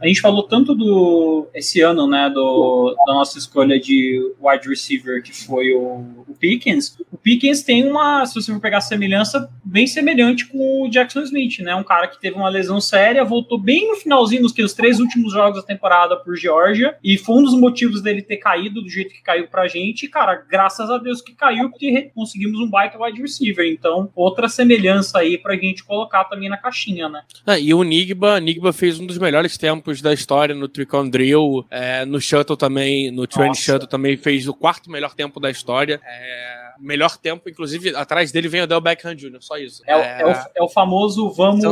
A 0.00 0.06
gente 0.06 0.20
falou 0.20 0.42
tanto 0.42 0.74
do. 0.74 1.48
Esse 1.54 1.80
ano, 1.80 2.06
né? 2.06 2.30
Do, 2.30 2.94
da 3.06 3.14
nossa 3.14 3.38
escolha 3.38 3.78
de 3.78 4.20
wide 4.40 4.68
receiver, 4.68 5.22
que 5.22 5.32
foi 5.32 5.72
o, 5.72 6.24
o 6.28 6.34
Pickens. 6.38 6.96
O 7.10 7.16
Pickens 7.16 7.62
tem 7.62 7.88
uma, 7.88 8.24
se 8.26 8.34
você 8.34 8.52
for 8.52 8.60
pegar 8.60 8.78
a 8.78 8.82
semelhança, 8.82 9.50
bem 9.64 9.86
semelhante 9.86 10.46
com 10.46 10.82
o 10.82 10.88
Jackson 10.88 11.20
Smith, 11.22 11.60
né? 11.60 11.74
Um 11.74 11.84
cara 11.84 12.08
que 12.08 12.20
teve 12.20 12.36
uma 12.36 12.48
lesão 12.48 12.80
séria, 12.80 13.24
voltou 13.24 13.58
bem 13.58 13.88
no 13.88 13.96
finalzinho, 13.96 14.42
nos, 14.42 14.52
que, 14.52 14.62
os 14.62 14.72
três 14.72 14.98
últimos 14.98 15.32
jogos 15.32 15.60
da 15.60 15.66
temporada 15.66 16.16
por 16.16 16.36
Georgia, 16.36 16.96
e 17.02 17.16
foi 17.16 17.36
um 17.36 17.42
dos 17.42 17.54
motivos 17.54 18.02
dele 18.02 18.22
ter 18.22 18.38
caído 18.38 18.82
do 18.82 18.88
jeito 18.88 19.14
que 19.14 19.22
caiu 19.22 19.46
pra 19.48 19.68
gente. 19.68 20.04
E, 20.04 20.08
cara, 20.08 20.34
graças 20.34 20.90
a 20.90 20.98
Deus 20.98 21.20
que 21.20 21.34
caiu, 21.34 21.70
porque 21.70 22.10
conseguimos 22.14 22.58
um 22.60 22.68
baita 22.68 22.98
wide 23.02 23.20
receiver. 23.20 23.66
Então, 23.66 24.10
outra 24.14 24.48
semelhança 24.48 25.18
aí 25.18 25.38
pra 25.38 25.56
gente 25.56 25.84
colocar 25.84 26.24
também 26.24 26.48
na 26.48 26.56
caixinha, 26.56 27.08
né? 27.08 27.22
Ah, 27.46 27.58
e 27.58 27.72
o 27.74 27.82
Nigba, 27.82 28.40
Nigba 28.40 28.72
fez 28.72 28.98
um 28.98 29.06
dos 29.06 29.18
melhores 29.22 29.56
tempos 29.56 30.02
da 30.02 30.12
história 30.12 30.54
no 30.54 30.68
Tricon 30.68 31.08
Drill, 31.08 31.64
é, 31.70 32.04
no 32.04 32.20
Shuttle 32.20 32.56
também, 32.56 33.10
no 33.10 33.26
Train. 33.26 33.54
Shuttle 33.54 33.88
também 33.88 34.16
fez 34.16 34.46
o 34.46 34.52
quarto 34.52 34.90
melhor 34.90 35.14
tempo 35.14 35.40
da 35.40 35.50
história. 35.50 36.00
É, 36.04 36.61
melhor 36.78 37.16
tempo, 37.16 37.48
inclusive, 37.48 37.94
atrás 37.94 38.30
dele 38.32 38.48
vem 38.48 38.62
o 38.62 38.66
Del 38.66 38.80
Beckham 38.80 39.14
Jr., 39.14 39.38
só 39.40 39.56
isso. 39.58 39.82
É, 39.86 39.96
o- 39.96 40.00
é 40.00 40.26
o, 40.26 40.46
é 40.56 40.62
o 40.62 40.68
famoso 40.68 41.30
vamos, 41.30 41.62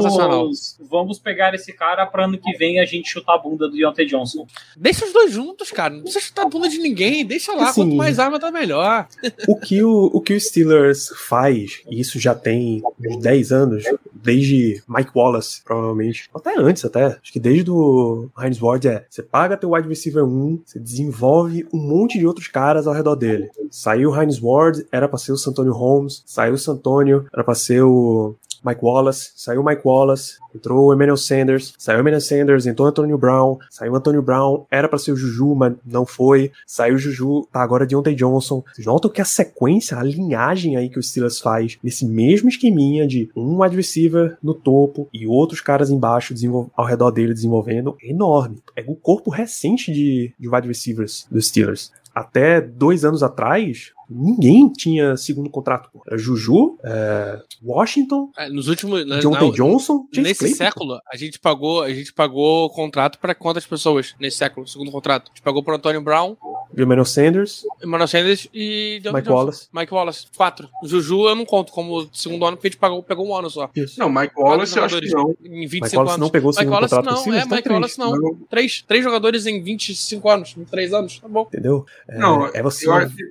vamos 0.89 1.19
pegar 1.19 1.55
esse 1.55 1.73
cara 1.73 2.07
pra 2.07 2.25
ano 2.25 2.39
que 2.39 2.57
vem 2.57 2.81
a 2.81 2.85
gente 2.85 3.09
chutar 3.11 3.35
a 3.35 3.39
bunda 3.39 3.69
do 3.69 3.77
Deontay 3.77 4.07
Johnson. 4.07 4.47
Deixa 4.77 5.05
os 5.05 5.13
dois 5.13 5.33
juntos, 5.33 5.71
cara. 5.71 5.93
Não 5.95 6.03
precisa 6.03 6.25
chutar 6.25 6.43
a 6.47 6.49
bunda 6.49 6.69
de 6.69 6.79
ninguém. 6.79 7.25
Deixa 7.25 7.53
lá. 7.55 7.69
Assim, 7.71 7.83
Quanto 7.83 7.97
mais 7.97 8.19
arma, 8.19 8.39
tá 8.39 8.51
melhor. 8.51 9.07
O 9.49 9.57
que 9.59 9.83
o, 9.83 10.11
o 10.13 10.21
que 10.21 10.35
o 10.35 10.41
Steelers 10.41 11.09
faz, 11.29 11.81
e 11.91 12.01
isso 12.01 12.19
já 12.21 12.35
tem 12.35 12.83
uns 13.01 13.17
10 13.23 13.53
anos, 13.53 13.85
desde 14.13 14.83
Mike 14.89 15.11
Wallace, 15.15 15.63
provavelmente, 15.65 16.29
até 16.35 16.59
antes 16.59 16.85
até, 16.85 17.07
acho 17.07 17.33
que 17.33 17.41
desde 17.41 17.71
o 17.71 18.29
Heinz 18.39 18.61
Ward 18.61 18.87
é, 18.87 19.05
você 19.09 19.23
paga 19.23 19.57
teu 19.57 19.73
wide 19.73 19.89
receiver 19.89 20.25
1, 20.25 20.63
você 20.65 20.79
desenvolve 20.79 21.67
um 21.73 21.79
monte 21.79 22.19
de 22.19 22.27
outros 22.27 22.49
caras 22.49 22.87
ao 22.87 22.95
redor 22.95 23.17
dele. 23.17 23.51
Saiu 23.71 24.11
o 24.11 24.21
Heinz 24.21 24.39
Ward, 24.41 24.85
era 24.93 25.09
pra 25.09 25.19
ser 25.19 25.33
o 25.33 25.37
Santonio 25.37 25.73
Holmes, 25.73 26.23
saiu 26.27 26.55
o 26.55 26.59
Santonio, 26.59 27.27
era 27.33 27.45
pra 27.45 27.55
ser 27.55 27.83
o 27.83 28.35
Mike 28.65 28.85
Wallace, 28.85 29.33
saiu 29.37 29.63
o 29.63 29.65
Mike 29.65 29.83
Wallace, 29.85 30.35
entrou 30.55 30.87
o 30.87 30.95
Emmanuel 30.95 31.17
Sanders, 31.17 31.73
saiu 31.79 31.99
o 31.99 32.01
Emmanuel 32.03 32.21
Sanders, 32.21 32.67
entrou 32.67 32.87
o 32.87 32.91
Antonio 32.91 33.17
Brown, 33.17 33.59
saiu 33.71 33.93
o 33.93 33.97
Antonio 33.97 34.23
Brown, 34.23 34.67
era 34.71 34.89
pra 34.89 34.99
ser 34.99 35.13
o 35.13 35.17
Juju, 35.17 35.55
mas 35.55 35.75
não 35.85 36.05
foi, 36.05 36.53
saiu 36.67 36.97
o 36.97 36.99
Juju, 36.99 37.47
tá 37.51 37.63
agora 37.63 37.87
Deontay 37.87 38.15
Johnson. 38.15 38.63
Vocês 38.73 38.87
notam 38.87 39.11
que 39.11 39.21
a 39.21 39.25
sequência, 39.25 39.97
a 39.97 40.03
linhagem 40.03 40.77
aí 40.77 40.89
que 40.91 40.99
o 40.99 41.03
Steelers 41.03 41.41
faz, 41.41 41.79
nesse 41.83 42.07
mesmo 42.07 42.49
esqueminha 42.49 43.07
de 43.07 43.31
um 43.35 43.63
wide 43.63 43.77
receiver 43.77 44.37
no 44.43 44.53
topo 44.53 45.09
e 45.13 45.27
outros 45.27 45.61
caras 45.61 45.91
embaixo 45.91 46.35
ao 46.77 46.85
redor 46.85 47.11
dele 47.11 47.33
desenvolvendo, 47.33 47.97
é 48.03 48.11
enorme. 48.11 48.63
É 48.77 48.85
o 48.87 48.95
corpo 48.95 49.31
recente 49.31 49.93
de, 49.93 50.35
de 50.39 50.49
wide 50.49 50.69
receivers 50.69 51.27
dos 51.31 51.49
Steelers. 51.49 51.91
Até 52.15 52.61
dois 52.61 53.05
anos 53.05 53.23
atrás, 53.23 53.93
ninguém 54.11 54.69
tinha 54.73 55.17
segundo 55.17 55.49
contrato. 55.49 55.89
pô. 55.93 56.03
Era 56.07 56.19
Juju, 56.19 56.79
é, 56.85 57.41
Washington, 57.65 58.31
É, 58.37 58.49
Nos 58.49 58.69
últimos. 58.69 59.07
na- 59.07 59.19
Deontay 59.21 59.49
na- 59.49 59.55
Johnson, 59.55 60.07
Chase 60.13 60.21
Nesse 60.29 60.39
Claypool. 60.41 60.57
século, 60.57 61.01
a 61.11 61.17
gente 61.17 61.39
pagou, 61.39 61.83
a 61.83 61.91
gente 61.93 62.13
pagou 62.13 62.69
contrato 62.71 63.19
para 63.19 63.35
quantas 63.35 63.67
pessoas 63.67 64.15
nesse 64.21 64.39
século, 64.39 64.67
segundo 64.67 64.91
contrato? 64.91 65.27
A 65.27 65.35
gente 65.35 65.43
pagou 65.43 65.63
pro 65.63 65.75
Antônio 65.75 66.01
Brown, 66.03 66.37
Emmanuel 66.77 67.05
Sanders. 67.05 67.63
Emmanuel 67.83 68.07
Sanders 68.09 68.49
e 68.55 69.01
Mike 69.05 69.11
Johnson. 69.23 69.33
Wallace. 69.33 69.69
Mike 69.73 69.93
Wallace. 69.95 70.27
Quatro. 70.37 70.69
Juju 70.85 71.29
eu 71.29 71.35
não 71.35 71.45
conto 71.45 71.73
como 71.73 72.09
segundo 72.13 72.45
ano, 72.45 72.57
porque 72.57 72.69
a 72.69 72.71
gente 72.71 72.79
pagou, 72.81 73.03
pegou 73.03 73.27
um 73.27 73.35
ano 73.37 73.51
só. 73.51 73.69
Isso. 73.75 73.99
Não, 73.99 74.09
Mike 74.09 74.35
Wallace 74.37 74.77
eu 74.77 74.85
acho 74.85 75.01
que 75.01 75.11
não. 75.11 75.35
Em 75.45 75.67
25 75.67 75.85
Mike 75.85 75.97
Wallace 75.97 76.15
anos. 76.15 76.19
não 76.21 76.31
pegou 76.31 76.51
o 76.51 76.53
segundo 76.53 76.71
Mike 76.71 76.75
Wallace 76.75 76.95
contrato 76.95 77.27
não, 77.29 77.35
é, 77.35 77.39
então 77.43 77.57
Mike 77.57 77.69
Wallace 77.69 77.99
não. 77.99 78.17
não. 78.17 78.35
Três, 78.49 78.83
três 78.87 79.03
jogadores 79.05 79.47
em 79.47 79.61
25 79.63 80.31
anos, 80.31 80.55
em 80.57 80.65
três 80.65 80.93
anos, 80.93 81.19
tá 81.19 81.29
bom. 81.29 81.43
Entendeu? 81.43 81.85
É, 82.09 82.19
não, 82.19 82.47
é 82.47 82.63
você 82.63 82.87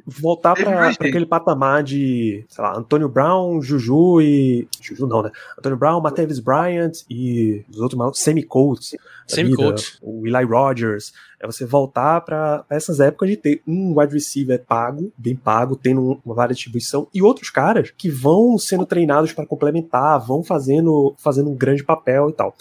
voltar 0.06 0.56
pra, 0.70 0.96
pra 0.96 1.08
aquele 1.08 1.26
patamar 1.26 1.84
de, 1.84 2.46
sei 2.48 2.64
lá, 2.64 2.78
Antônio 2.78 3.10
Brown, 3.10 3.62
Juju 3.62 4.22
e. 4.22 4.68
Juju 4.82 5.08
não, 5.08 5.24
né? 5.24 5.32
Antônio 5.58 5.78
Brown, 5.78 6.02
Matevis 6.02 6.40
Bryant 6.40 6.92
e 7.10 7.64
os 7.70 7.80
outros 7.80 7.98
malucos, 7.98 8.22
Sammy 8.22 8.44
Coates. 8.44 8.96
Sammy 9.28 9.56
Coates. 9.56 9.98
O 10.02 10.26
Eli 10.26 10.44
Rogers. 10.46 11.14
É 11.42 11.48
você 11.48 11.66
voltar 11.66 12.20
para 12.22 12.66
essas 12.70 13.00
épocas 13.00 13.30
de 13.30 13.38
ter 13.38 13.62
um 13.66 13.98
wide 13.98 14.14
receiver 14.14 14.62
pago, 14.66 15.12
bem 15.18 15.38
pago, 15.38 15.76
tendo 15.76 16.20
uma 16.26 16.36
vária 16.36 16.54
distribuição, 16.54 17.08
e 17.14 17.22
outros 17.22 17.50
caras 17.50 17.94
que 17.98 18.10
vão 18.10 18.58
sendo 18.58 18.86
treinados 18.86 19.32
para 19.32 19.46
complementar, 19.46 20.20
vão 20.20 20.44
fazendo, 20.44 21.16
fazendo 21.18 21.50
um 21.50 21.56
grande 21.56 21.82
papel 21.82 22.30
e 22.30 22.34
tal. 22.34 22.54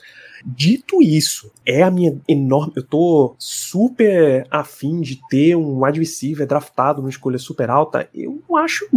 Dito 0.44 1.02
isso, 1.02 1.51
é 1.66 1.82
a 1.82 1.90
minha 1.90 2.19
enorme. 2.27 2.73
Eu 2.77 2.82
tô 2.82 3.35
super 3.39 4.47
afim 4.51 5.01
de 5.01 5.20
ter 5.28 5.56
um 5.56 5.85
wide 5.85 5.98
receiver 5.98 6.47
draftado 6.47 7.01
numa 7.01 7.10
escolha 7.10 7.39
super 7.39 7.70
alta. 7.70 8.09
Eu 8.15 8.43
acho. 8.56 8.89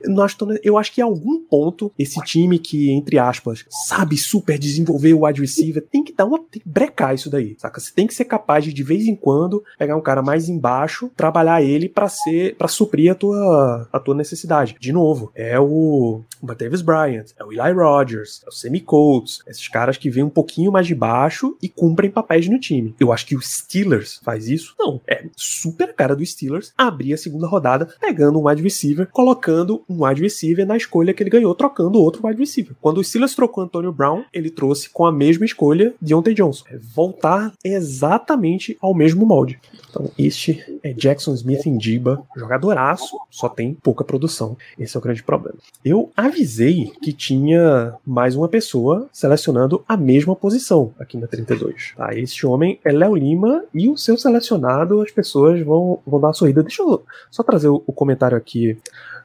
Eu, 0.00 0.10
não 0.10 0.22
acho 0.24 0.36
eu 0.62 0.76
acho 0.76 0.92
que 0.92 1.00
em 1.00 1.04
algum 1.04 1.40
ponto, 1.44 1.92
esse 1.98 2.20
time 2.22 2.58
que, 2.58 2.90
entre 2.90 3.18
aspas, 3.18 3.64
sabe 3.86 4.16
super 4.16 4.58
desenvolver 4.58 5.14
o 5.14 5.24
wide 5.24 5.40
receiver, 5.40 5.86
tem 5.86 6.02
que 6.02 6.12
dar 6.12 6.24
uma. 6.24 6.38
tem 6.38 6.60
que 6.60 6.68
brecar 6.68 7.14
isso 7.14 7.30
daí. 7.30 7.56
Saca? 7.58 7.80
Você 7.80 7.92
tem 7.92 8.06
que 8.06 8.14
ser 8.14 8.24
capaz 8.24 8.64
de, 8.64 8.72
de 8.72 8.82
vez 8.82 9.06
em 9.06 9.14
quando, 9.14 9.62
pegar 9.78 9.96
um 9.96 10.02
cara 10.02 10.22
mais 10.22 10.48
embaixo, 10.48 11.10
trabalhar 11.16 11.62
ele 11.62 11.88
para 11.88 12.08
ser. 12.08 12.56
para 12.56 12.68
suprir 12.68 13.12
a 13.12 13.14
tua, 13.14 13.88
a 13.92 14.00
tua 14.00 14.14
necessidade. 14.14 14.76
De 14.80 14.92
novo, 14.92 15.30
é 15.34 15.58
o 15.58 16.22
Davis 16.58 16.82
Bryant, 16.82 17.26
é 17.38 17.44
o 17.44 17.52
Eli 17.52 17.72
Rogers, 17.72 18.42
é 18.44 18.48
o 18.48 18.52
Sammy 18.52 18.80
Coates, 18.80 19.42
esses 19.46 19.68
caras 19.68 19.96
que 19.96 20.10
vêm 20.10 20.24
um 20.24 20.30
pouquinho 20.30 20.69
mais 20.70 20.86
de 20.86 20.94
baixo 20.94 21.56
e 21.62 21.68
cumprem 21.68 22.10
papéis 22.10 22.48
no 22.48 22.58
time. 22.58 22.94
Eu 22.98 23.12
acho 23.12 23.26
que 23.26 23.36
o 23.36 23.40
Steelers 23.40 24.20
faz 24.22 24.48
isso? 24.48 24.74
Não. 24.78 25.00
É 25.06 25.24
super 25.36 25.94
cara 25.94 26.16
do 26.16 26.24
Steelers 26.24 26.72
abrir 26.76 27.12
a 27.12 27.18
segunda 27.18 27.46
rodada 27.46 27.88
pegando 28.00 28.38
um 28.38 28.48
wide 28.48 28.62
receiver, 28.62 29.08
colocando 29.10 29.82
um 29.88 30.04
wide 30.04 30.22
receiver 30.22 30.66
na 30.66 30.76
escolha 30.76 31.12
que 31.12 31.22
ele 31.22 31.30
ganhou, 31.30 31.54
trocando 31.54 32.00
outro 32.00 32.26
wide 32.26 32.38
receiver. 32.38 32.74
Quando 32.80 32.98
o 32.98 33.04
Steelers 33.04 33.34
trocou 33.34 33.64
Antonio 33.64 33.92
Brown, 33.92 34.24
ele 34.32 34.50
trouxe 34.50 34.88
com 34.90 35.04
a 35.04 35.12
mesma 35.12 35.44
escolha 35.44 35.94
Deontay 36.00 36.34
Johnson. 36.34 36.64
É 36.70 36.78
voltar 36.78 37.52
exatamente 37.64 38.76
ao 38.80 38.94
mesmo 38.94 39.26
molde. 39.26 39.58
Então, 39.88 40.10
este 40.16 40.80
é 40.82 40.92
Jackson 40.92 41.34
Smith 41.34 41.66
em 41.66 41.76
Diba, 41.76 42.22
jogadoraço, 42.36 43.18
só 43.30 43.48
tem 43.48 43.74
pouca 43.74 44.04
produção. 44.04 44.56
Esse 44.78 44.96
é 44.96 45.00
o 45.00 45.02
grande 45.02 45.22
problema. 45.22 45.58
Eu 45.84 46.10
avisei 46.16 46.92
que 47.02 47.12
tinha 47.12 47.94
mais 48.06 48.36
uma 48.36 48.48
pessoa 48.48 49.08
selecionando 49.12 49.84
a 49.88 49.96
mesma 49.96 50.36
posição 50.36 50.59
aqui 50.98 51.16
na 51.16 51.26
32. 51.26 51.94
Tá? 51.96 52.14
Esse 52.14 52.46
homem 52.46 52.78
é 52.84 52.92
Léo 52.92 53.14
Lima 53.14 53.64
e 53.74 53.88
o 53.88 53.96
seu 53.96 54.16
selecionado, 54.16 55.00
as 55.00 55.10
pessoas 55.10 55.60
vão, 55.62 56.00
vão 56.06 56.20
dar 56.20 56.28
uma 56.28 56.34
sorrida. 56.34 56.62
Deixa 56.62 56.82
eu 56.82 57.04
só 57.30 57.42
trazer 57.42 57.68
o, 57.68 57.82
o 57.86 57.92
comentário 57.92 58.36
aqui 58.36 58.78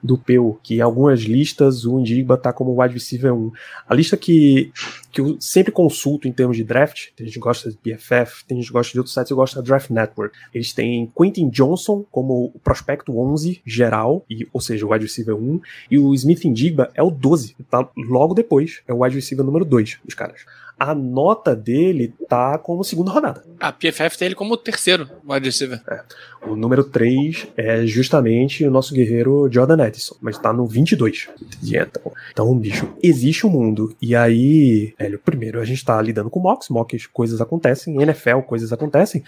do 0.05 0.17
Peu, 0.17 0.59
que 0.61 0.75
em 0.75 0.81
algumas 0.81 1.21
listas 1.21 1.85
o 1.85 1.99
Indiba 1.99 2.37
tá 2.37 2.53
como 2.53 2.79
wide 2.79 2.93
receiver 2.93 3.33
1. 3.33 3.51
A 3.89 3.95
lista 3.95 4.15
que, 4.15 4.71
que 5.11 5.19
eu 5.19 5.35
sempre 5.39 5.71
consulto 5.71 6.27
em 6.27 6.31
termos 6.31 6.55
de 6.55 6.63
draft, 6.63 7.09
tem 7.15 7.25
gente 7.25 7.35
que 7.35 7.39
gosta 7.39 7.69
de 7.71 7.77
BFF, 7.83 8.45
tem 8.45 8.57
gente 8.57 8.67
que 8.67 8.73
gosta 8.73 8.93
de 8.93 8.99
outros 8.99 9.13
sites, 9.13 9.31
eu 9.31 9.37
gosto 9.37 9.55
da 9.55 9.61
Draft 9.61 9.89
Network. 9.89 10.37
Eles 10.53 10.73
têm 10.73 11.11
Quentin 11.17 11.49
Johnson 11.49 12.05
como 12.11 12.51
o 12.53 12.59
prospecto 12.59 13.17
11 13.17 13.61
geral, 13.65 14.23
e, 14.29 14.47
ou 14.53 14.61
seja, 14.61 14.85
o 14.85 14.91
wide 14.91 15.05
receiver 15.05 15.35
1, 15.35 15.61
e 15.89 15.97
o 15.97 16.13
Smith 16.13 16.45
Indiba 16.45 16.91
é 16.93 17.01
o 17.01 17.09
12, 17.09 17.55
tá 17.69 17.89
logo 17.97 18.33
depois, 18.33 18.81
é 18.87 18.93
o 18.93 19.03
wide 19.03 19.15
receiver 19.15 19.45
número 19.45 19.65
2 19.65 19.99
dos 20.05 20.13
caras 20.13 20.45
a 20.79 20.93
nota 20.93 21.55
dele 21.55 22.13
tá 22.27 22.57
como 22.57 22.83
segunda 22.83 23.11
rodada. 23.11 23.43
A 23.59 23.71
PFF 23.71 24.17
tem 24.17 24.27
ele 24.27 24.35
como 24.35 24.57
terceiro 24.57 25.09
wide 25.27 25.45
receiver. 25.45 25.81
É. 25.89 26.01
O 26.47 26.55
número 26.55 26.83
3 26.83 27.47
é 27.57 27.85
justamente 27.87 28.65
o 28.65 28.71
nosso 28.71 28.93
guerreiro 28.93 29.49
Jordan 29.51 29.83
Edison, 29.85 30.15
mas 30.21 30.37
tá 30.37 30.53
no 30.53 30.67
22. 30.67 31.29
Então, 31.63 32.11
então 32.31 32.57
bicho, 32.57 32.93
existe 33.01 33.47
um 33.47 33.49
mundo. 33.49 33.95
E 34.01 34.15
aí, 34.15 34.93
Hélio, 34.99 35.19
primeiro, 35.19 35.59
a 35.59 35.65
gente 35.65 35.83
tá 35.83 35.99
lidando 36.01 36.29
com 36.29 36.39
mocks, 36.39 36.69
mocks, 36.69 37.07
coisas 37.07 37.41
acontecem, 37.41 37.99
NFL, 38.01 38.39
coisas 38.39 38.71
acontecem. 38.71 39.23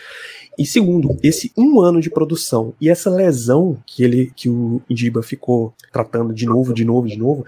E 0.57 0.65
segundo, 0.65 1.17
esse 1.23 1.51
um 1.57 1.79
ano 1.79 1.99
de 1.99 2.09
produção 2.09 2.73
e 2.79 2.89
essa 2.89 3.09
lesão 3.09 3.77
que 3.85 4.03
ele, 4.03 4.31
que 4.35 4.49
o 4.49 4.81
Indiba 4.89 5.23
ficou 5.23 5.73
tratando 5.91 6.33
de 6.33 6.45
novo, 6.45 6.73
de 6.73 6.85
novo, 6.85 7.07
de 7.07 7.17
novo, 7.17 7.45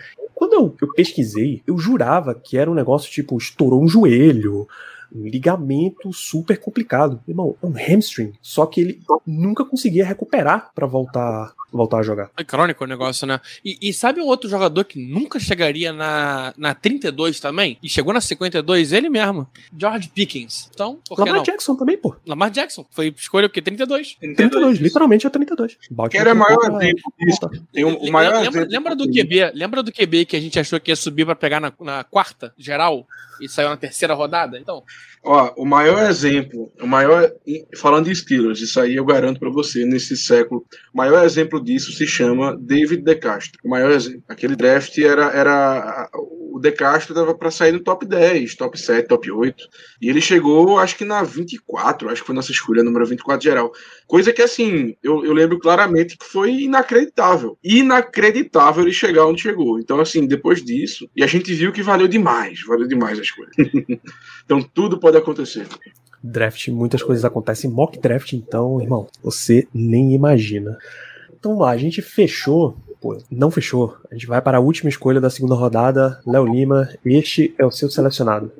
quando 0.49 0.53
eu, 0.53 0.75
eu 0.81 0.93
pesquisei, 0.93 1.61
eu 1.67 1.77
jurava 1.77 2.33
que 2.33 2.57
era 2.57 2.69
um 2.69 2.73
negócio 2.73 3.11
tipo, 3.11 3.37
estourou 3.37 3.83
um 3.83 3.87
joelho, 3.87 4.67
um 5.13 5.27
ligamento 5.27 6.11
super 6.13 6.59
complicado. 6.59 7.21
Irmão, 7.27 7.55
é 7.61 7.65
um 7.65 7.73
hamstring. 7.73 8.33
Só 8.41 8.65
que 8.65 8.81
ele 8.81 9.01
nunca 9.25 9.65
conseguia 9.65 10.05
recuperar 10.05 10.71
para 10.73 10.87
voltar 10.87 11.53
voltar 11.71 11.99
a 11.99 12.03
jogar. 12.03 12.31
É 12.37 12.43
crônico 12.43 12.83
o 12.83 12.87
negócio, 12.87 13.27
né? 13.27 13.39
E, 13.63 13.77
e, 13.81 13.93
sabe 13.93 14.21
um 14.21 14.25
outro 14.25 14.49
jogador 14.49 14.83
que 14.85 14.99
nunca 14.99 15.39
chegaria 15.39 15.93
na, 15.93 16.53
na 16.57 16.73
32 16.73 17.39
também? 17.39 17.77
E 17.81 17.89
chegou 17.89 18.13
na 18.13 18.21
52? 18.21 18.91
Ele 18.91 19.09
mesmo. 19.09 19.47
George 19.77 20.09
Pickens. 20.09 20.69
Então, 20.73 20.99
por 21.07 21.19
Lamar 21.19 21.35
não? 21.35 21.43
Jackson 21.43 21.75
também, 21.75 21.97
pô. 21.97 22.15
Lamar 22.25 22.49
Jackson. 22.49 22.85
Foi 22.89 23.13
escolha 23.15 23.47
o 23.47 23.49
quê? 23.49 23.61
32? 23.61 24.15
32, 24.19 24.49
32 24.49 24.79
literalmente 24.79 25.27
é 25.27 25.29
32. 25.29 25.77
Que 26.09 26.17
era 26.17 26.33
o 26.33 26.35
maior 26.35 26.81
exemplo 26.81 27.13
disso. 27.19 27.39
Tem 27.71 27.85
um, 27.85 27.97
o 27.97 28.11
maior 28.11 28.41
lembra, 28.41 28.61
exemplo 28.61 28.71
lembra 28.71 28.95
do 28.95 29.05
QB? 29.05 29.51
Lembra 29.53 29.83
do 29.83 29.91
QB 29.91 30.25
que 30.25 30.35
a 30.35 30.41
gente 30.41 30.59
achou 30.59 30.79
que 30.79 30.91
ia 30.91 30.95
subir 30.95 31.25
para 31.25 31.35
pegar 31.35 31.59
na, 31.59 31.71
na 31.79 32.03
quarta 32.03 32.53
geral? 32.57 33.05
e 33.39 33.47
saiu 33.47 33.69
na 33.69 33.77
terceira 33.77 34.13
rodada. 34.13 34.59
Então, 34.59 34.83
Ó, 35.23 35.53
o 35.57 35.65
maior 35.65 36.09
exemplo, 36.09 36.71
o 36.81 36.87
maior. 36.87 37.29
Falando 37.77 38.05
de 38.05 38.15
Steelers, 38.15 38.61
isso 38.61 38.79
aí 38.79 38.95
eu 38.95 39.05
garanto 39.05 39.39
para 39.39 39.49
você, 39.49 39.85
nesse 39.85 40.15
século, 40.15 40.65
o 40.93 40.97
maior 40.97 41.25
exemplo 41.25 41.61
disso 41.61 41.91
se 41.91 42.07
chama 42.07 42.57
David 42.57 43.03
De 43.03 43.15
Castro. 43.15 43.59
O 43.63 43.69
maior. 43.69 43.91
Aquele 44.27 44.55
draft 44.55 44.97
era. 44.97 45.25
era 45.31 46.09
o 46.59 46.61
De 46.61 46.71
Castro 46.71 47.15
dava 47.15 47.33
para 47.33 47.49
sair 47.49 47.71
no 47.71 47.79
top 47.79 48.05
10, 48.05 48.55
top 48.55 48.77
7, 48.77 49.07
top 49.07 49.31
8. 49.31 49.63
E 50.01 50.09
ele 50.09 50.21
chegou, 50.21 50.77
acho 50.77 50.97
que 50.97 51.05
na 51.05 51.23
24, 51.23 52.09
acho 52.09 52.21
que 52.21 52.27
foi 52.27 52.35
nossa 52.35 52.51
escolha, 52.51 52.83
número 52.83 53.05
24 53.05 53.41
geral. 53.41 53.71
Coisa 54.05 54.33
que, 54.33 54.41
assim, 54.41 54.95
eu, 55.01 55.25
eu 55.25 55.33
lembro 55.33 55.57
claramente 55.57 56.17
que 56.17 56.25
foi 56.25 56.51
inacreditável. 56.51 57.57
Inacreditável 57.63 58.83
ele 58.83 58.93
chegar 58.93 59.25
onde 59.25 59.41
chegou. 59.41 59.79
Então, 59.79 59.99
assim, 59.99 60.27
depois 60.27 60.63
disso, 60.63 61.09
e 61.15 61.23
a 61.23 61.27
gente 61.27 61.53
viu 61.53 61.71
que 61.71 61.81
valeu 61.81 62.07
demais, 62.07 62.61
valeu 62.67 62.87
demais 62.87 63.17
a 63.17 63.21
escolha. 63.21 63.49
então, 64.43 64.61
tudo 64.61 64.99
pode 64.99 65.17
acontecer. 65.17 65.65
Draft, 66.21 66.67
muitas 66.67 67.01
coisas 67.01 67.23
acontecem. 67.23 67.69
Mock 67.69 67.97
draft, 67.97 68.33
então, 68.33 68.81
irmão, 68.81 69.07
você 69.23 69.65
nem 69.73 70.13
imagina. 70.13 70.77
Então 71.39 71.57
lá, 71.57 71.71
a 71.71 71.77
gente 71.77 72.01
fechou. 72.01 72.75
Pô, 73.01 73.17
não 73.31 73.49
fechou. 73.49 73.95
A 74.11 74.13
gente 74.13 74.27
vai 74.27 74.41
para 74.41 74.57
a 74.57 74.61
última 74.61 74.89
escolha 74.89 75.21
da 75.21 75.29
segunda 75.29 75.55
rodada. 75.55 76.19
Léo 76.27 76.45
Lima, 76.45 76.89
este 77.05 77.55
é 77.57 77.65
o 77.65 77.71
seu 77.71 77.89
selecionado. 77.89 78.51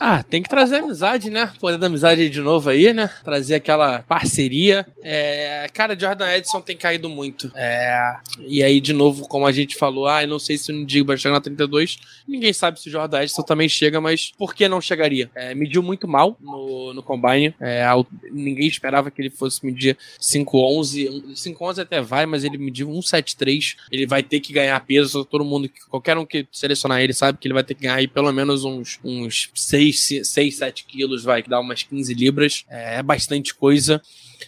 Ah, 0.00 0.22
tem 0.22 0.40
que 0.40 0.48
trazer 0.48 0.76
amizade, 0.76 1.28
né? 1.28 1.52
Poder 1.58 1.76
da 1.76 1.88
amizade 1.88 2.30
de 2.30 2.40
novo 2.40 2.70
aí, 2.70 2.92
né? 2.92 3.10
Trazer 3.24 3.56
aquela 3.56 4.00
parceria. 4.02 4.86
É, 5.02 5.66
cara, 5.74 5.98
Jordan 5.98 6.30
Edson 6.36 6.60
tem 6.60 6.76
caído 6.76 7.08
muito. 7.08 7.50
É, 7.56 8.16
e 8.46 8.62
aí, 8.62 8.80
de 8.80 8.92
novo, 8.92 9.26
como 9.26 9.44
a 9.44 9.50
gente 9.50 9.74
falou, 9.74 10.06
ah, 10.06 10.22
eu 10.22 10.28
não 10.28 10.38
sei 10.38 10.56
se 10.56 10.70
o 10.70 10.74
Ndigba 10.74 11.16
chega 11.16 11.34
na 11.34 11.40
32. 11.40 11.98
Ninguém 12.28 12.52
sabe 12.52 12.80
se 12.80 12.88
o 12.88 12.92
Jordan 12.92 13.22
Edson 13.22 13.42
também 13.42 13.68
chega, 13.68 14.00
mas 14.00 14.32
por 14.38 14.54
que 14.54 14.68
não 14.68 14.80
chegaria? 14.80 15.28
É, 15.34 15.52
mediu 15.52 15.82
muito 15.82 16.06
mal 16.06 16.36
no, 16.40 16.94
no 16.94 17.02
Combine. 17.02 17.52
É, 17.60 17.84
ninguém 18.30 18.68
esperava 18.68 19.10
que 19.10 19.20
ele 19.20 19.30
fosse 19.30 19.66
medir 19.66 19.98
5'11. 20.20 21.34
5'11 21.34 21.82
até 21.82 22.00
vai, 22.00 22.24
mas 22.24 22.44
ele 22.44 22.56
mediu 22.56 22.88
1'73. 22.88 23.74
Ele 23.90 24.06
vai 24.06 24.22
ter 24.22 24.38
que 24.38 24.52
ganhar 24.52 24.78
peso. 24.86 25.24
Todo 25.24 25.44
mundo, 25.44 25.68
qualquer 25.88 26.16
um 26.16 26.24
que 26.24 26.46
selecionar 26.52 27.00
ele 27.00 27.12
sabe 27.12 27.36
que 27.38 27.48
ele 27.48 27.54
vai 27.54 27.64
ter 27.64 27.74
que 27.74 27.82
ganhar 27.82 27.96
aí 27.96 28.06
pelo 28.06 28.32
menos 28.32 28.62
uns, 28.64 29.00
uns 29.02 29.50
6 29.58 30.06
6, 30.06 30.28
6 30.28 30.56
7 30.56 30.84
quilos, 30.84 31.24
vai, 31.24 31.42
que 31.42 31.50
dá 31.50 31.60
umas 31.60 31.82
15 31.82 32.14
libras. 32.14 32.64
É, 32.68 32.96
é 32.98 33.02
bastante 33.02 33.54
coisa. 33.54 34.00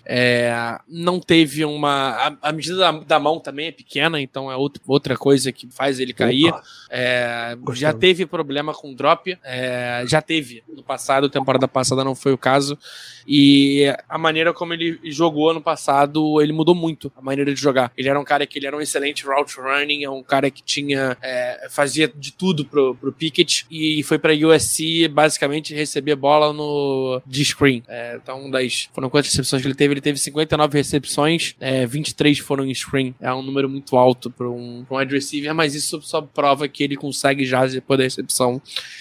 É, 0.05 0.79
não 0.89 1.21
teve 1.21 1.65
uma. 1.65 2.11
A, 2.43 2.49
a 2.49 2.53
medida 2.53 2.77
da, 2.77 2.93
da, 2.93 3.19
mão 3.19 3.39
também 3.39 3.69
é 3.69 3.73
pequena, 3.73 4.21
então 4.21 4.51
é 4.51 4.57
outro, 4.57 4.83
outra 4.87 5.17
coisa 5.17 5.53
que 5.53 5.69
faz 5.69 6.01
ele 6.01 6.13
cair. 6.13 6.53
É, 6.91 7.57
já 7.75 7.93
teve 7.93 8.27
problema 8.27 8.73
com 8.75 8.95
drop, 8.95 9.39
é, 9.45 10.05
já 10.07 10.21
teve 10.21 10.63
no 10.69 10.83
passado, 10.83 11.29
temporada 11.29 11.69
passada 11.69 12.03
não 12.05 12.15
foi 12.15 12.33
o 12.33 12.39
caso. 12.39 12.79
E 13.27 13.87
a 14.09 14.19
maneira 14.19 14.53
como 14.53 14.73
ele 14.73 14.99
jogou 15.05 15.51
ano 15.51 15.61
passado, 15.61 16.41
ele 16.41 16.53
mudou 16.53 16.75
muito 16.75 17.13
a 17.17 17.23
maneira 17.23 17.55
de 17.55 17.61
jogar. 17.61 17.93
Ele 17.97 18.09
era 18.09 18.19
um 18.19 18.25
cara 18.25 18.47
que 18.47 18.59
ele 18.59 18.67
era 18.67 18.77
um 18.77 18.81
excelente 18.81 19.25
route 19.25 19.61
running, 19.61 20.05
é 20.05 20.11
um 20.11 20.23
cara 20.23 20.51
que 20.51 20.63
tinha 20.63 21.17
é, 21.23 21.69
fazia 21.71 22.09
de 22.09 22.33
tudo 22.33 22.65
pro, 22.65 22.95
pro 22.95 23.13
Pickett 23.13 23.67
e 23.71 24.03
foi 24.03 24.19
para 24.19 24.33
USC 24.33 25.09
basicamente 25.09 25.75
receber 25.75 26.17
bola 26.17 26.53
no 26.53 27.23
de 27.27 27.45
screen. 27.45 27.83
É, 27.87 28.19
então, 28.23 28.51
das 28.51 28.89
foram 28.93 29.11
quantas 29.11 29.31
recepções 29.31 29.63
que 29.63 29.69
ele 29.69 29.75
teve, 29.81 29.95
ele 29.95 30.01
teve 30.03 30.19
59 30.19 30.77
recepções, 30.77 31.57
é, 31.59 31.87
23 31.87 32.39
foram 32.39 32.67
em 32.67 32.75
screen. 32.75 33.15
É 33.19 33.33
um 33.33 33.41
número 33.41 33.67
muito 33.67 33.97
alto 33.97 34.31
para 34.31 34.47
um, 34.47 34.85
um 34.91 34.97
wide 34.97 35.15
receiver, 35.15 35.55
mas 35.55 35.75
isso 35.75 36.03
só 36.03 36.21
prova 36.21 36.69
que 36.69 36.85
ele 36.85 36.97
consegue 36.97 37.47
já 37.47 37.65
depois 37.65 37.97
da 37.97 38.05
recepção. 38.05 38.61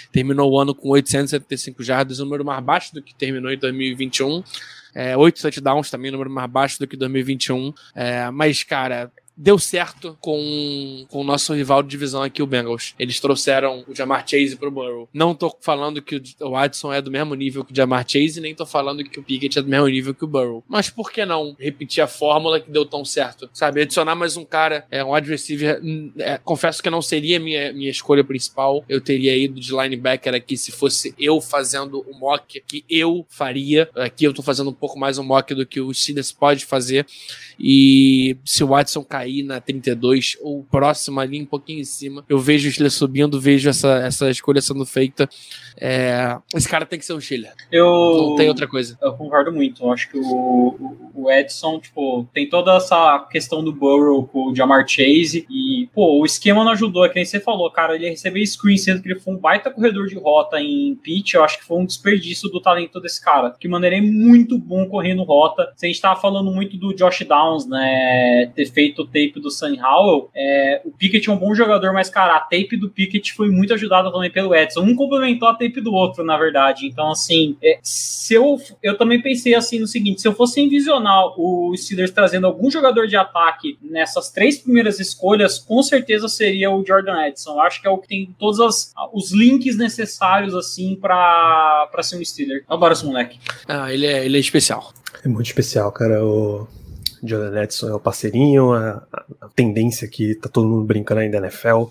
Terminou 0.10 0.50
o 0.50 0.58
ano 0.58 0.74
com 0.74 0.88
875 0.88 1.84
jardas, 1.84 2.22
um 2.22 2.24
número 2.24 2.46
mais 2.46 2.64
baixo 2.64 2.94
do 2.94 3.02
que 3.02 3.14
terminou 3.14 3.52
em 3.52 3.58
2021. 3.58 4.42
É, 4.96 5.18
8 5.18 5.42
touchdowns 5.42 5.90
também, 5.92 6.12
número 6.12 6.30
mais 6.30 6.50
baixo 6.50 6.80
do 6.80 6.88
que 6.88 6.96
2021. 6.96 7.74
É, 7.94 8.32
mas, 8.32 8.64
cara, 8.64 9.12
deu 9.40 9.58
certo 9.58 10.18
com, 10.20 11.06
com 11.08 11.22
o 11.22 11.24
nosso 11.24 11.54
rival 11.54 11.82
de 11.82 11.88
divisão 11.88 12.22
aqui, 12.22 12.44
o 12.44 12.46
Bengals. 12.46 12.94
Eles 13.00 13.22
trouxeram 13.22 13.86
o 13.88 13.96
Jamar 13.96 14.28
Chase 14.28 14.58
pro 14.58 14.70
Burrow. 14.70 15.08
Não 15.14 15.34
tô 15.34 15.56
falando 15.62 16.02
que 16.02 16.22
o 16.42 16.52
Watson 16.52 16.92
é 16.92 17.02
do 17.02 17.10
mesmo 17.10 17.34
nível 17.36 17.64
que 17.64 17.72
o 17.72 17.76
Jamar 17.76 18.06
Chase, 18.06 18.42
nem 18.42 18.54
tô 18.54 18.66
falando 18.66 19.02
que 19.02 19.18
o 19.18 19.24
Pickett 19.24 19.58
é 19.58 19.62
do 19.62 19.70
mesmo 19.70 19.88
nível 19.88 20.14
que 20.14 20.26
o 20.26 20.28
Burrow. 20.28 20.62
Mas 20.68 20.90
por 20.90 21.10
que 21.10 21.26
não 21.26 21.56
repetir 21.58 22.04
a 22.04 22.08
fórmula 22.08 22.60
que 22.60 22.70
deu 22.70 22.86
tão 22.86 23.06
certo? 23.06 23.50
Sabe, 23.54 23.82
adicionar 23.82 24.14
mais 24.14 24.36
um 24.36 24.44
cara, 24.44 24.86
é 24.92 25.04
um 25.04 25.14
wide 25.14 25.30
receiver. 25.30 25.82
É, 26.18 26.38
confesso 26.38 26.84
que 26.84 26.90
não 26.90 27.02
seria 27.02 27.40
minha, 27.40 27.72
minha 27.72 27.90
escolha 27.90 28.26
principal. 28.26 28.84
Eu 28.90 29.00
teria 29.00 29.38
ido 29.38 29.58
de 29.58 29.72
linebacker 29.72 30.34
aqui 30.34 30.58
se 30.58 30.74
fosse 30.74 31.16
eu 31.18 31.40
fazendo 31.40 32.02
o 32.02 32.20
mock 32.20 32.62
que 32.68 32.84
eu 32.90 33.26
faria. 33.30 33.90
Aqui 33.96 34.26
eu 34.26 34.34
tô 34.34 34.42
fazendo 34.42 34.70
um 34.70 34.74
pouco 34.74 35.00
mais 35.00 35.18
um 35.18 35.24
mock 35.24 35.56
do 35.56 35.66
que 35.66 35.80
o 35.80 35.94
Steelers 35.94 36.34
pode 36.34 36.66
fazer. 36.66 37.06
E 37.58 38.36
se 38.44 38.64
o 38.64 38.68
Watson 38.68 39.04
cair 39.04 39.29
na 39.44 39.62
32 39.62 40.38
ou 40.42 40.64
próximo 40.64 41.20
ali, 41.20 41.42
um 41.42 41.46
pouquinho 41.46 41.82
em 41.82 41.86
cima, 41.86 42.26
eu 42.28 42.40
vejo 42.40 42.68
o 42.68 42.72
Steelers 42.72 42.94
subindo, 42.94 43.40
vejo 43.40 43.70
essa, 43.70 44.00
essa 44.00 44.30
escolha 44.30 44.62
sendo 44.62 44.86
feita. 44.86 45.30
É, 45.82 46.38
esse 46.54 46.68
cara 46.68 46.86
tem 46.86 47.00
que 47.00 47.06
ser 47.06 47.14
o 47.14 47.22
Steelers. 47.22 47.56
Eu, 47.72 47.86
Não 47.86 48.36
tem 48.36 48.50
outra 48.50 48.68
coisa. 48.68 48.98
Eu 49.02 49.14
concordo 49.14 49.52
muito. 49.52 49.84
Eu 49.84 49.92
acho 49.92 50.10
que 50.10 50.18
o, 50.18 50.98
o, 51.14 51.32
Edson, 51.32 51.80
tipo, 51.80 52.28
tem 52.34 52.50
toda 52.50 52.76
essa 52.76 53.20
questão 53.32 53.64
do 53.64 53.72
Burrow 53.72 54.28
com 54.28 54.52
o 54.52 54.56
Jamar 54.56 54.86
Chase. 54.88 55.46
E, 55.50 55.88
pô, 55.94 56.20
o 56.20 56.26
esquema 56.26 56.64
não 56.64 56.72
ajudou. 56.74 57.06
É 57.06 57.10
que 57.10 57.16
nem 57.16 57.26
você 57.26 57.40
falou, 57.40 57.72
cara. 57.72 57.96
Ele 57.96 58.10
recebeu 58.10 58.46
screen, 58.46 58.78
sendo 58.78 59.02
que 59.02 59.10
ele 59.10 59.20
foi 59.20 59.34
um 59.34 59.38
baita 59.38 59.72
corredor 59.72 60.08
de 60.08 60.16
rota 60.16 60.60
em 60.60 60.96
pitch. 60.96 61.36
Eu 61.36 61.44
acho 61.44 61.60
que 61.60 61.66
foi 61.66 61.78
um 61.78 61.86
desperdício 61.86 62.50
do 62.50 62.60
talento 62.60 63.00
desse 63.00 63.24
cara. 63.24 63.56
Que 63.58 63.68
maneira 63.68 63.98
é 63.98 64.02
muito 64.02 64.58
bom 64.58 64.86
correndo 64.88 65.24
rota. 65.24 65.72
Se 65.76 65.86
a 65.86 65.90
gente 65.90 66.02
tava 66.02 66.20
falando 66.20 66.52
muito 66.52 66.78
do 66.78 66.94
Josh 66.94 67.24
Downs, 67.26 67.66
né? 67.68 68.52
Ter 68.56 68.66
feito 68.66 69.06
tape 69.10 69.40
do 69.40 69.52
Sam 69.52 69.76
Howell. 69.82 70.30
É, 70.36 70.82
o 70.86 70.92
Pickett 70.92 71.30
é 71.30 71.34
um 71.34 71.38
bom 71.38 71.54
jogador, 71.54 71.94
mas, 71.94 72.10
cara, 72.10 72.36
a 72.36 72.40
tape 72.40 72.78
do 72.78 72.90
Pickett 72.90 73.34
foi 73.34 73.50
muito 73.50 73.74
ajudada 73.74 74.12
também 74.12 74.32
pelo 74.32 74.56
Edson. 74.56 74.82
Um 74.82 74.96
complementou 74.96 75.48
a 75.48 75.54
tape 75.54 75.82
do 75.82 75.94
outro, 75.94 76.24
na 76.24 76.38
verdade. 76.38 76.86
Então, 76.86 77.12
assim, 77.12 77.58
é, 77.64 77.80
se 77.82 78.34
eu, 78.34 78.58
eu 78.82 78.98
também 78.98 79.22
pensei 79.22 79.56
assim 79.56 79.80
no 79.80 79.88
seguinte: 79.88 80.22
se 80.22 80.28
eu 80.28 80.34
fosse 80.34 80.62
envisionar 80.62 81.40
o 81.40 81.74
Steelers 81.76 82.12
trazendo 82.12 82.48
algum 82.48 82.70
jogador 82.70 83.08
de 83.08 83.16
ataque 83.16 83.78
nessas 83.82 84.32
três 84.32 84.58
primeiras 84.58 85.00
escolhas, 85.00 85.60
com 85.60 85.82
certeza 85.82 86.28
seria 86.28 86.72
o 86.72 86.86
Jordan 86.86 87.28
Edson. 87.28 87.52
Eu 87.52 87.62
acho 87.62 87.82
que 87.82 87.88
é 87.88 87.92
o 87.92 87.98
que 87.98 88.08
tem 88.08 88.36
todos 88.38 88.60
as, 88.60 88.94
os 89.14 89.32
links 89.32 89.78
necessários, 89.78 90.56
assim, 90.56 90.96
para 90.96 91.90
ser 92.02 92.18
um 92.18 92.24
Steeler. 92.24 92.64
Adoro 92.68 92.94
esse 92.94 93.06
moleque. 93.06 93.40
Ah, 93.68 93.94
ele 93.94 94.06
é, 94.06 94.26
ele 94.26 94.38
é 94.38 94.40
especial. 94.40 94.94
É 95.24 95.28
muito 95.28 95.48
especial, 95.48 95.92
cara. 95.92 96.24
O 96.24 96.68
Jordan 97.24 97.64
Edson 97.64 97.90
é 97.90 97.94
o 97.94 98.00
parceirinho, 98.00 98.74
a, 98.74 99.04
a 99.42 99.50
tendência 99.56 100.08
que 100.08 100.36
tá 100.36 100.50
todo 100.50 100.68
mundo 100.68 100.86
brincando 100.86 101.22
ainda 101.22 101.40
na 101.40 101.48
NFL 101.48 101.86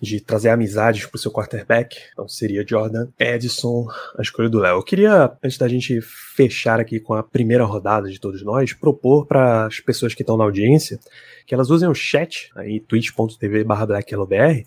de 0.00 0.20
trazer 0.20 0.50
amizades 0.50 1.06
pro 1.06 1.18
seu 1.18 1.30
quarterback. 1.30 1.96
Então 2.12 2.28
seria 2.28 2.66
Jordan 2.66 3.08
Edson, 3.18 3.88
a 4.18 4.22
escolha 4.22 4.48
do 4.48 4.58
Léo. 4.58 4.78
Eu 4.78 4.82
queria, 4.82 5.32
antes 5.42 5.58
da 5.58 5.68
gente 5.68 6.00
fechar 6.00 6.80
aqui 6.80 7.00
com 7.00 7.14
a 7.14 7.22
primeira 7.22 7.64
rodada 7.64 8.10
de 8.10 8.20
todos 8.20 8.42
nós, 8.42 8.72
propor 8.72 9.26
para 9.26 9.66
as 9.66 9.80
pessoas 9.80 10.14
que 10.14 10.22
estão 10.22 10.36
na 10.36 10.44
audiência 10.44 10.98
que 11.46 11.54
elas 11.54 11.70
usem 11.70 11.88
o 11.88 11.94
chat 11.94 12.50
aí, 12.56 12.80
twitch.tv 12.80 13.64
blacklbr 13.64 14.64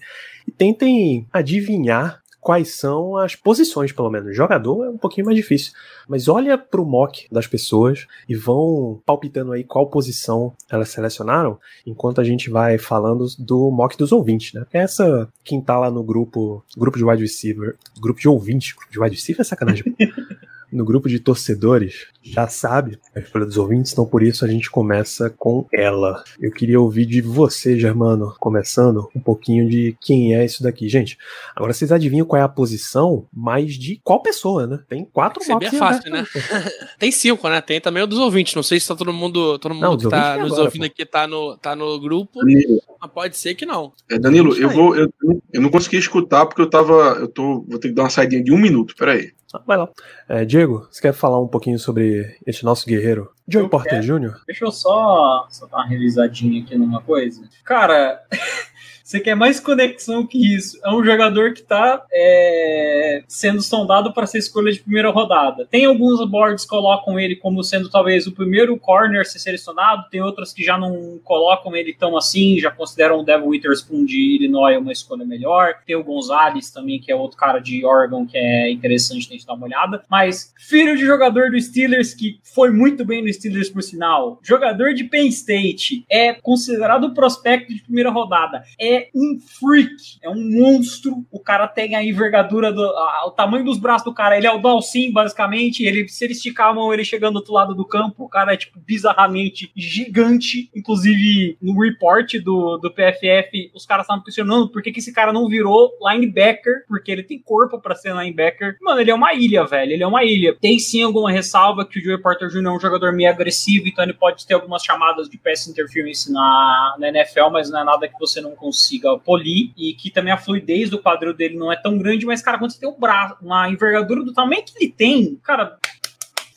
e 0.48 0.52
tentem 0.52 1.28
adivinhar 1.32 2.24
quais 2.40 2.76
são 2.76 3.18
as 3.18 3.36
posições, 3.36 3.92
pelo 3.92 4.10
menos. 4.10 4.36
Jogador 4.36 4.86
é 4.86 4.90
um 4.90 4.98
pouquinho 4.98 5.26
mais 5.26 5.38
difícil. 5.38 5.74
Mas 6.08 6.28
olha 6.28 6.58
pro 6.58 6.86
mock 6.86 7.28
das 7.32 7.48
pessoas 7.48 8.08
e 8.28 8.36
vão 8.36 9.02
palpitando 9.06 9.52
aí 9.52 9.64
qual 9.64 9.88
posição 9.88 10.54
elas 10.70 10.90
selecionaram, 10.90 11.60
enquanto 11.86 12.22
a 12.22 12.24
gente 12.24 12.50
vai 12.50 12.78
falando 12.78 13.26
do 13.38 13.70
mock 13.72 13.98
dos 13.98 14.12
ouvintes, 14.12 14.54
né? 14.54 14.66
Essa, 14.72 15.28
quem 15.44 15.62
tá 15.62 15.78
lá 15.78 15.92
no 15.92 16.04
grupo, 16.04 16.64
grupo 16.78 16.98
de 16.98 17.04
wide 17.04 17.22
receiver, 17.22 17.78
grupo 18.00 18.20
de 18.20 18.28
ouvintes, 18.28 18.74
grupo 18.74 18.92
de 18.92 19.00
wide 19.00 19.16
receiver 19.16 19.42
é 19.42 19.44
sacanagem. 19.44 19.84
no 20.72 20.86
grupo 20.86 21.10
de 21.10 21.20
torcedores 21.20 22.08
já 22.22 22.48
sabe 22.48 23.00
a 23.16 23.20
escolha 23.20 23.46
dos 23.46 23.58
ouvintes, 23.58 23.92
então 23.92 24.06
por 24.06 24.22
isso 24.22 24.44
a 24.46 24.48
gente 24.48 24.70
começa 24.70 25.30
com 25.30 25.66
ela. 25.74 26.24
Eu 26.40 26.52
queria 26.52 26.80
ouvir 26.80 27.06
de 27.06 27.22
você, 27.22 27.80
Germano, 27.80 28.36
começando 28.40 29.10
um 29.16 29.20
pouquinho 29.20 29.70
de 29.70 29.96
quem 30.02 30.36
é 30.36 30.46
isso 30.46 30.62
daqui. 30.62 30.88
Gente, 30.90 31.18
agora 31.56 31.74
vocês 31.74 31.92
adivinham 31.92 32.26
qual 32.26 32.42
é 32.42 32.44
a 32.44 32.50
posição, 32.50 33.26
mas 33.34 33.74
de 33.74 34.00
qual 34.04 34.22
pessoa, 34.22 34.68
né? 34.68 34.80
Tem 34.88 35.06
quatro 35.06 35.42
é 35.50 35.58
bem 35.58 35.72
fácil, 35.72 36.12
né? 36.12 36.26
Tem 37.00 37.12
cinco, 37.12 37.48
né? 37.50 37.62
Tem 37.62 37.80
também 37.80 38.04
o 38.04 38.08
dos 38.08 38.20
ouvintes. 38.20 38.54
Não 38.54 38.64
sei 38.64 38.80
se 38.80 38.88
tá 38.88 38.96
todo 38.96 39.14
mundo, 39.14 39.58
todo 39.58 39.74
mundo 39.74 39.84
Não, 39.84 39.98
que 39.98 40.10
tá 40.10 40.36
é 40.36 40.40
nos 40.40 40.52
agora, 40.52 40.64
ouvindo 40.66 40.82
pô. 40.82 40.88
aqui 40.88 41.06
tá 41.06 41.28
no, 41.28 41.58
tá 41.58 41.76
no 41.76 42.00
grupo, 42.00 42.40
Danilo, 42.40 42.82
mas 43.02 43.12
pode 43.12 43.38
ser 43.38 43.56
que 43.56 43.66
não. 43.66 43.94
é, 44.10 44.20
Danilo, 44.20 44.56
eu 44.56 44.70
vou. 44.70 44.96
Eu, 44.96 45.12
eu 45.54 45.62
não 45.62 45.70
consegui 45.70 45.98
escutar 45.98 46.46
porque 46.46 46.62
eu 46.62 46.70
tava. 46.70 47.18
Eu 47.20 47.28
tô. 47.28 47.66
Vou 47.68 47.80
ter 47.80 47.90
que 47.90 47.94
dar 47.94 48.04
uma 48.04 48.10
saidinha 48.10 48.44
de 48.44 48.52
um 48.52 48.58
minuto. 48.58 48.96
Peraí. 48.96 49.32
Ah, 49.54 49.62
Vai 49.66 49.78
lá. 49.78 49.90
É, 50.28 50.46
Diego, 50.46 50.88
você 50.92 51.02
quer 51.02 51.14
falar 51.14 51.42
um 51.42 51.48
pouquinho 51.48 51.80
sobre 51.80 52.38
este 52.46 52.64
nosso 52.64 52.86
guerreiro? 52.86 53.32
Joey 53.48 53.66
Eu 53.66 53.70
Porter 53.70 54.00
quero. 54.02 54.20
Jr.? 54.20 54.36
Deixa 54.46 54.66
eu 54.66 54.72
só, 54.72 55.48
só 55.50 55.66
dar 55.66 55.78
uma 55.78 55.88
revisadinha 55.88 56.62
aqui 56.62 56.78
numa 56.78 57.02
coisa. 57.02 57.42
Cara, 57.64 58.22
você 59.10 59.20
quer 59.20 59.34
mais 59.34 59.60
conexão 59.60 60.24
que 60.24 60.56
isso? 60.56 60.80
É 60.86 60.94
um 60.94 61.04
jogador 61.04 61.52
que 61.56 61.64
tá 61.64 62.06
é, 62.14 63.24
sendo 63.28 63.60
sondado 63.60 64.14
para 64.14 64.28
ser 64.28 64.38
escolha 64.38 64.72
de 64.72 64.82
primeira 64.82 65.10
rodada. 65.10 65.66
Tem 65.66 65.86
alguns 65.86 66.24
boards 66.30 66.64
que 66.64 66.70
colocam 66.70 67.20
ele 67.20 67.36
como 67.36 67.64
sendo 67.64 67.90
talvez 67.90 68.28
o 68.28 68.32
primeiro 68.32 68.78
corner 68.78 69.22
a 69.22 69.24
ser 69.24 69.40
selecionado, 69.40 70.08
tem 70.12 70.22
outras 70.22 70.54
que 70.54 70.64
já 70.64 70.78
não 70.78 71.20
colocam 71.24 71.76
ele 71.76 71.92
tão 71.92 72.16
assim, 72.16 72.60
já 72.60 72.70
consideram 72.70 73.18
o 73.18 73.24
Devin 73.24 73.48
Witherspoon 73.48 74.06
de 74.06 74.36
Illinois 74.36 74.78
uma 74.78 74.92
escolha 74.92 75.26
melhor. 75.26 75.74
Tem 75.88 75.96
o 75.96 76.04
Gonzalez 76.04 76.70
também, 76.70 77.00
que 77.00 77.12
é 77.12 77.16
outro 77.16 77.36
cara 77.36 77.58
de 77.58 77.84
Oregon 77.84 78.28
que 78.28 78.38
é 78.38 78.70
interessante 78.70 79.28
a 79.28 79.32
gente 79.32 79.48
dar 79.48 79.56
uma 79.56 79.66
olhada. 79.66 80.04
Mas 80.08 80.54
filho 80.56 80.96
de 80.96 81.04
jogador 81.04 81.50
do 81.50 81.60
Steelers 81.60 82.14
que 82.14 82.40
foi 82.44 82.70
muito 82.70 83.04
bem 83.04 83.24
no 83.24 83.34
Steelers 83.34 83.72
por 83.72 83.82
sinal, 83.82 84.40
jogador 84.44 84.94
de 84.94 85.06
Penn 85.06 85.30
State, 85.30 86.06
é 86.08 86.34
considerado 86.34 87.12
prospecto 87.16 87.74
de 87.74 87.82
primeira 87.82 88.12
rodada, 88.12 88.64
é 88.80 88.99
um 89.16 89.38
freak, 89.40 89.94
é 90.22 90.30
um 90.30 90.36
monstro. 90.52 91.26
O 91.32 91.40
cara 91.40 91.68
tem 91.68 91.96
a 91.96 92.04
envergadura 92.04 92.72
do 92.72 92.84
a- 92.84 93.26
o 93.28 93.32
tamanho 93.32 93.64
dos 93.66 93.78
braços 93.78 94.06
do 94.06 94.14
cara, 94.14 94.38
ele 94.38 94.48
é 94.48 94.52
o 94.54 94.60
Dalcin 94.62 95.12
basicamente, 95.12 95.84
ele 95.84 96.08
se 96.08 96.24
ele 96.24 96.34
esticar 96.34 96.70
a 96.70 96.74
mão, 96.74 96.94
ele 96.94 97.04
chegando 97.04 97.34
do 97.34 97.38
outro 97.38 97.54
lado 97.54 97.76
do 97.76 97.86
campo, 97.86 98.24
o 98.24 98.30
cara 98.30 98.54
é 98.54 98.58
tipo 98.58 98.80
bizarramente 98.80 99.72
gigante, 99.76 100.70
inclusive 100.76 101.58
no 101.62 101.80
report 101.80 102.34
do, 102.44 102.78
do 102.78 102.92
PFF, 102.92 103.72
os 103.74 103.86
caras 103.86 104.04
estavam 104.06 104.24
questionando 104.24 104.70
por 104.70 104.82
que, 104.82 104.92
que 104.92 105.00
esse 105.00 105.14
cara 105.14 105.32
não 105.32 105.48
virou 105.48 105.92
linebacker, 106.02 106.86
porque 106.88 107.12
ele 107.12 107.24
tem 107.24 107.40
corpo 107.40 107.80
pra 107.80 107.96
ser 107.96 108.14
linebacker. 108.16 108.78
Mano, 108.82 109.00
ele 109.00 109.12
é 109.12 109.16
uma 109.16 109.34
ilha, 109.34 109.66
velho, 109.66 109.92
ele 109.94 110.04
é 110.04 110.08
uma 110.08 110.24
ilha. 110.24 110.56
Tem 110.60 110.78
sim 110.80 111.04
alguma 111.04 111.32
ressalva 111.32 111.86
que 111.86 112.00
o 112.00 112.02
Joey 112.04 112.22
Porter 112.22 112.50
Jr. 112.50 112.66
é 112.66 112.72
um 112.72 112.80
jogador 112.80 113.14
meio 113.14 113.30
agressivo, 113.30 113.88
então 113.88 114.04
ele 114.04 114.14
pode 114.14 114.46
ter 114.46 114.54
algumas 114.54 114.84
chamadas 114.84 115.30
de 115.30 115.38
pass 115.38 115.68
interference 115.68 116.32
na, 116.32 116.96
na 117.00 117.10
NFL, 117.10 117.50
mas 117.52 117.70
não 117.70 117.82
é 117.82 117.84
nada 117.84 118.08
que 118.08 118.20
você 118.20 118.42
não 118.42 118.52
consiga 118.56 118.89
polir, 119.24 119.72
e 119.78 119.94
que 119.94 120.10
também 120.10 120.32
a 120.32 120.38
fluidez 120.38 120.90
do 120.90 121.00
quadril 121.00 121.34
dele 121.34 121.58
não 121.58 121.72
é 121.72 121.76
tão 121.76 121.98
grande, 121.98 122.26
mas, 122.26 122.42
cara, 122.42 122.58
quando 122.58 122.72
você 122.72 122.80
tem 122.80 122.90
um 122.90 123.00
braço, 123.00 123.36
uma 123.42 123.70
envergadura 123.70 124.24
do 124.24 124.34
tamanho 124.34 124.64
que 124.64 124.74
ele 124.82 124.92
tem, 124.92 125.36
cara, 125.44 125.78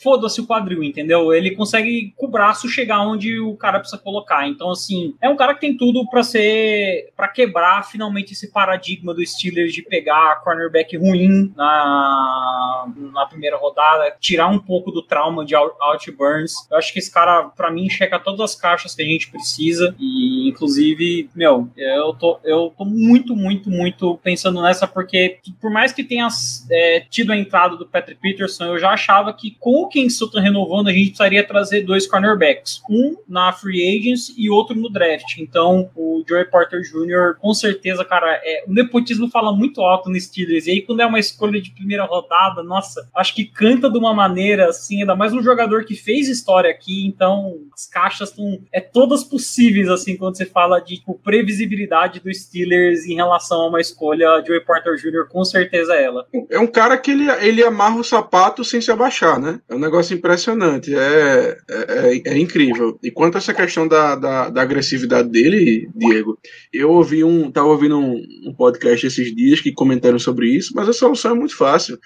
foda-se 0.03 0.41
o 0.41 0.47
quadril, 0.47 0.83
entendeu? 0.83 1.33
Ele 1.33 1.55
consegue 1.55 2.13
com 2.17 2.27
o 2.27 2.31
braço 2.31 2.69
chegar 2.69 3.01
onde 3.01 3.39
o 3.39 3.57
cara 3.57 3.79
precisa 3.79 4.01
colocar. 4.01 4.47
Então, 4.49 4.71
assim, 4.71 5.15
é 5.21 5.29
um 5.29 5.37
cara 5.37 5.55
que 5.55 5.61
tem 5.61 5.77
tudo 5.77 6.09
pra 6.09 6.23
ser. 6.23 7.13
pra 7.17 7.29
quebrar 7.29 7.85
finalmente 7.85 8.33
esse 8.33 8.51
paradigma 8.51 9.15
do 9.15 9.25
Steelers 9.25 9.73
de 9.73 9.83
pegar 9.83 10.43
cornerback 10.43 10.97
ruim 10.97 11.53
na, 11.57 12.93
na 13.13 13.27
primeira 13.27 13.57
rodada, 13.57 14.15
tirar 14.21 14.49
um 14.49 14.59
pouco 14.59 14.91
do 14.91 15.03
trauma 15.03 15.45
de 15.45 15.55
Out 15.55 16.11
Burns. 16.13 16.53
Eu 16.71 16.79
acho 16.79 16.93
que 16.93 16.99
esse 16.99 17.13
cara, 17.13 17.45
pra 17.45 17.71
mim, 17.71 17.89
checa 17.89 18.19
todas 18.19 18.41
as 18.41 18.55
caixas 18.55 18.95
que 18.95 19.03
a 19.03 19.07
gente 19.07 19.31
precisa. 19.31 19.95
E, 19.99 20.49
inclusive, 20.49 21.31
meu, 21.35 21.69
eu 21.77 22.15
tô, 22.15 22.41
eu 22.45 22.73
tô 22.77 22.85
muito, 22.85 23.37
muito, 23.37 23.71
muito 23.71 24.19
pensando 24.23 24.61
nessa, 24.63 24.87
porque 24.87 25.39
por 25.61 25.71
mais 25.71 25.93
que 25.93 26.03
tenha 26.03 26.29
é, 26.71 27.01
tido 27.09 27.33
a 27.33 27.37
entrada 27.37 27.77
do 27.77 27.87
Patrick 27.87 28.21
Peterson, 28.21 28.65
eu 28.65 28.79
já 28.79 28.91
achava 28.91 29.33
que 29.33 29.57
com 29.59 29.83
o 29.83 29.89
Kings 29.93 30.23
estão 30.23 30.41
renovando, 30.41 30.89
a 30.89 30.93
gente 30.93 31.09
precisaria 31.09 31.47
trazer 31.47 31.83
dois 31.83 32.07
cornerbacks. 32.07 32.81
Um 32.89 33.17
na 33.29 33.53
free 33.53 33.99
agents 33.99 34.35
e 34.37 34.49
outro 34.51 34.75
no 34.75 34.91
draft. 34.91 35.39
Então, 35.39 35.91
o 35.95 36.25
Joey 36.27 36.45
Porter 36.47 36.81
Jr., 36.81 37.39
com 37.41 37.53
certeza, 37.53 38.05
cara, 38.05 38.41
é, 38.43 38.65
o 38.67 38.73
nepotismo 38.73 39.29
fala 39.29 39.53
muito 39.53 39.81
alto 39.81 40.09
no 40.09 40.19
Steelers. 40.19 40.67
E 40.67 40.73
aí, 40.73 40.83
quando 40.83 41.01
é 41.01 41.07
uma 41.07 41.19
escolha 41.19 41.61
de 41.61 41.71
primeira 41.71 42.05
rodada, 42.05 42.63
nossa, 42.63 43.09
acho 43.15 43.35
que 43.35 43.45
canta 43.45 43.91
de 43.91 43.99
uma 43.99 44.15
maneira 44.15 44.69
assim, 44.69 45.01
ainda 45.01 45.15
mais 45.15 45.33
um 45.33 45.43
jogador 45.43 45.85
que 45.85 45.95
fez 45.95 46.29
história 46.29 46.71
aqui. 46.71 47.07
Então, 47.07 47.59
as 47.75 47.87
caixas 47.87 48.31
estão 48.31 48.61
é 48.73 48.81
todas 48.81 49.25
possíveis, 49.25 49.89
assim, 49.89 50.17
quando 50.17 50.37
você 50.37 50.47
fala 50.47 50.81
de 50.81 50.97
tipo, 50.97 51.19
previsibilidade 51.23 52.21
do 52.21 52.33
Steelers 52.33 53.05
em 53.07 53.15
relação 53.15 53.63
a 53.63 53.69
uma 53.69 53.81
escolha. 53.81 54.43
Joey 54.47 54.65
Porter 54.65 54.97
Jr., 54.97 55.29
com 55.29 55.45
certeza 55.45 55.95
é 55.95 56.05
ela. 56.05 56.27
É 56.51 56.59
um 56.59 56.67
cara 56.67 56.97
que 56.97 57.11
ele, 57.11 57.31
ele 57.41 57.63
amarra 57.63 57.97
o 57.97 58.05
sapato 58.05 58.65
sem 58.65 58.81
se 58.81 58.91
abaixar, 58.91 59.39
né? 59.39 59.61
Um 59.71 59.79
negócio 59.83 60.15
impressionante. 60.17 60.95
É, 60.95 61.59
é, 61.69 62.13
é, 62.15 62.23
é 62.25 62.39
incrível. 62.39 62.99
E 63.03 63.11
quanto 63.11 63.35
a 63.35 63.39
essa 63.39 63.53
questão 63.53 63.87
da, 63.87 64.15
da, 64.15 64.49
da, 64.49 64.63
agressividade 64.63 65.29
dele, 65.29 65.89
Diego, 65.95 66.39
eu 66.73 66.91
ouvi 66.91 67.23
um. 67.23 67.51
Tava 67.51 67.69
ouvindo 67.69 67.99
um, 67.99 68.23
um, 68.47 68.55
podcast 68.55 69.07
esses 69.07 69.35
dias 69.35 69.61
que 69.61 69.73
comentaram 69.73 70.19
sobre 70.19 70.49
isso, 70.49 70.73
mas 70.75 70.89
a 70.89 70.93
solução 70.93 71.33
é 71.33 71.35
muito 71.35 71.57
fácil. 71.57 71.99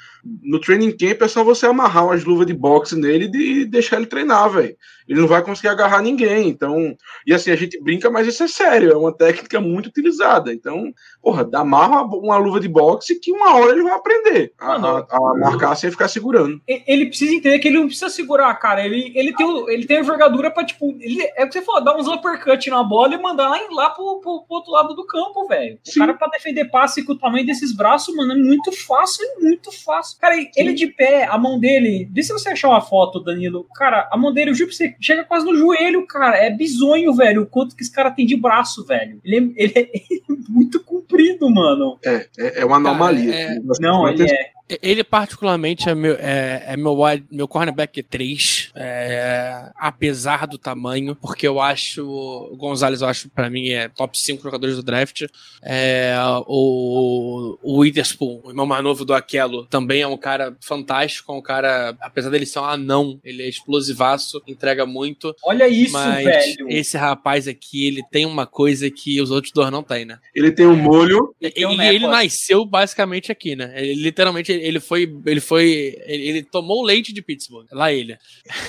No 0.43 0.61
training 0.61 0.97
camp 0.97 1.23
é 1.23 1.29
só 1.29 1.45
você 1.45 1.67
amarrar 1.67 2.07
umas 2.07 2.25
luvas 2.25 2.47
de 2.47 2.55
boxe 2.55 2.97
nele 2.97 3.31
e 3.33 3.65
deixar 3.65 3.99
ele 3.99 4.07
treinar, 4.07 4.51
velho 4.51 4.77
ele 5.09 5.21
não 5.21 5.29
vai 5.29 5.43
conseguir 5.43 5.69
agarrar 5.69 6.03
ninguém. 6.03 6.49
Então, 6.49 6.97
e 7.27 7.33
assim, 7.33 7.51
a 7.51 7.57
gente 7.57 7.81
brinca, 7.83 8.11
mas 8.11 8.27
isso 8.27 8.43
é 8.43 8.49
sério, 8.49 8.93
é 8.93 8.97
uma 8.97 9.13
técnica 9.13 9.61
muito 9.61 9.87
utilizada. 9.87 10.53
Então, 10.53 10.93
porra, 11.23 11.45
dá 11.45 11.63
uma, 11.63 12.03
uma 12.03 12.37
luva 12.37 12.61
de 12.61 12.69
boxe 12.69 13.19
que 13.21 13.33
uma 13.33 13.57
hora 13.57 13.73
ele 13.73 13.83
vai 13.83 13.93
aprender 13.93 14.53
a, 14.59 14.75
a, 14.75 15.07
a, 15.11 15.39
marcar 15.39 15.75
sem 15.75 15.91
ficar 15.91 16.09
segurando. 16.09 16.61
Ele 16.67 17.07
precisa 17.07 17.35
entender 17.35 17.59
que 17.59 17.69
ele 17.69 17.79
não 17.79 17.87
precisa 17.87 18.09
segurar, 18.09 18.55
cara. 18.55 18.85
Ele, 18.85 19.13
ele, 19.15 19.35
tem, 19.35 19.47
ele 19.69 19.87
tem 19.87 19.99
a 19.99 20.01
envergadura 20.01 20.51
pra, 20.51 20.65
tipo, 20.65 20.97
ele, 21.01 21.23
é 21.37 21.45
o 21.45 21.49
que 21.49 21.53
você 21.53 21.63
falou, 21.63 21.85
dar 21.85 21.97
uns 21.97 22.09
uppercut 22.09 22.71
na 22.71 22.83
bola 22.83 23.15
e 23.15 23.23
mandar 23.23 23.49
lá, 23.49 23.61
lá 23.71 23.91
pro, 23.91 24.21
pro, 24.21 24.43
pro 24.43 24.57
outro 24.57 24.73
lado 24.73 24.95
do 24.95 25.07
campo, 25.07 25.47
velho. 25.47 25.79
O 25.87 25.99
cara 25.99 26.15
pra 26.15 26.29
defender 26.29 26.67
passe 26.67 27.05
com 27.05 27.13
o 27.13 27.19
tamanho 27.19 27.47
desses 27.47 27.75
braços, 27.75 28.15
mano, 28.15 28.33
é 28.33 28.37
muito 28.37 28.73
fácil, 28.73 29.25
é 29.25 29.41
muito 29.41 29.71
fácil. 29.73 30.19
Cara, 30.19 30.37
ele 30.57 30.73
de 30.73 30.87
pé, 30.89 31.25
a 31.25 31.39
mão 31.39 31.59
dele, 31.59 32.09
vê 32.13 32.23
se 32.23 32.33
você 32.33 32.51
achar 32.51 32.69
uma 32.69 32.81
foto, 32.81 33.21
Danilo. 33.21 33.67
Cara, 33.75 34.09
a 34.11 34.17
mão 34.17 34.33
dele, 34.33 34.51
eu 34.51 34.55
juro 34.55 34.69
pra 34.69 34.77
você, 34.77 34.96
chega 35.01 35.25
quase 35.25 35.47
no 35.47 35.57
joelho, 35.57 36.07
cara. 36.07 36.37
É 36.37 36.51
bizonho, 36.51 37.15
velho, 37.15 37.43
o 37.43 37.47
quanto 37.47 37.75
que 37.77 37.83
esse 37.83 37.93
cara 37.93 38.11
tem 38.11 38.27
de 38.27 38.37
braço, 38.37 38.85
velho. 38.85 39.21
Ele 39.25 39.55
é, 39.57 39.63
ele 39.63 39.73
é 39.77 39.91
muito 40.49 40.83
comprido, 40.83 41.49
mano. 41.51 41.99
É, 42.05 42.27
é, 42.39 42.61
é 42.61 42.65
uma 42.65 42.77
anomalia. 42.77 43.33
Cara, 43.33 43.55
é... 43.55 43.81
Não, 43.81 44.09
ele 44.09 44.25
é. 44.25 44.57
Ele, 44.83 45.05
particularmente, 45.05 45.89
é 45.89 45.95
meu, 45.95 46.17
é, 46.19 46.65
é 46.67 46.77
meu, 46.77 46.97
meu 47.31 47.47
cornerback 47.47 48.03
3, 48.03 48.73
é, 48.75 49.71
apesar 49.77 50.47
do 50.47 50.59
tamanho, 50.59 51.15
porque 51.15 51.47
eu 51.47 51.61
acho. 51.61 52.05
O 52.07 52.57
Gonzalez, 52.57 53.01
eu 53.01 53.09
acho, 53.09 53.29
para 53.29 53.49
mim, 53.49 53.69
é 53.71 53.89
top 53.89 54.19
5 54.19 54.43
jogadores 54.43 54.77
do 54.77 54.83
draft. 54.83 55.23
É, 55.63 56.17
o, 56.47 57.59
o 57.63 57.79
Witherspoon, 57.79 58.41
o 58.45 58.51
irmão 58.51 58.67
mais 58.67 58.83
novo 58.83 59.05
do 59.05 59.15
Aquelo, 59.15 59.67
também 59.67 60.03
é 60.03 60.07
um 60.07 60.17
cara 60.17 60.57
fantástico, 60.61 61.33
é 61.33 61.37
um 61.37 61.43
cara, 61.43 61.97
apesar 62.01 62.31
dele 62.31 62.47
ser 62.47 62.59
um 62.59 62.65
anão, 62.65 63.21
ele 63.25 63.45
é 63.45 63.49
explosivaço, 63.49 64.43
entrega 64.49 64.85
muito. 64.85 65.35
Olha 65.45 65.69
isso, 65.69 65.93
mas 65.93 66.25
velho. 66.25 66.69
Esse 66.69 66.97
rapaz 66.97 67.47
aqui, 67.47 67.87
ele 67.87 68.03
tem 68.11 68.27
uma 68.27 68.47
coisa 68.47 68.91
que 68.91 69.21
os 69.21 69.31
outros 69.31 69.53
dois 69.53 69.71
não 69.71 69.83
têm, 69.83 70.05
né? 70.05 70.19
Ele 70.35 70.51
tem 70.51 70.67
um 70.67 70.77
molho. 70.77 71.35
E, 71.41 71.53
ele, 71.55 71.83
ele 71.87 72.07
nasceu 72.09 72.65
basicamente 72.65 73.31
aqui, 73.31 73.55
né? 73.55 73.73
Ele 73.77 74.03
literalmente 74.03 74.56
ele 74.63 74.81
foi. 74.81 75.13
Ele 75.25 75.41
foi. 75.41 75.97
Ele, 76.07 76.29
ele 76.29 76.43
tomou 76.43 76.83
o 76.83 76.85
leite 76.85 77.13
de 77.13 77.23
Pittsburgh. 77.23 77.67
Lá 77.73 77.93
ele. 77.93 78.19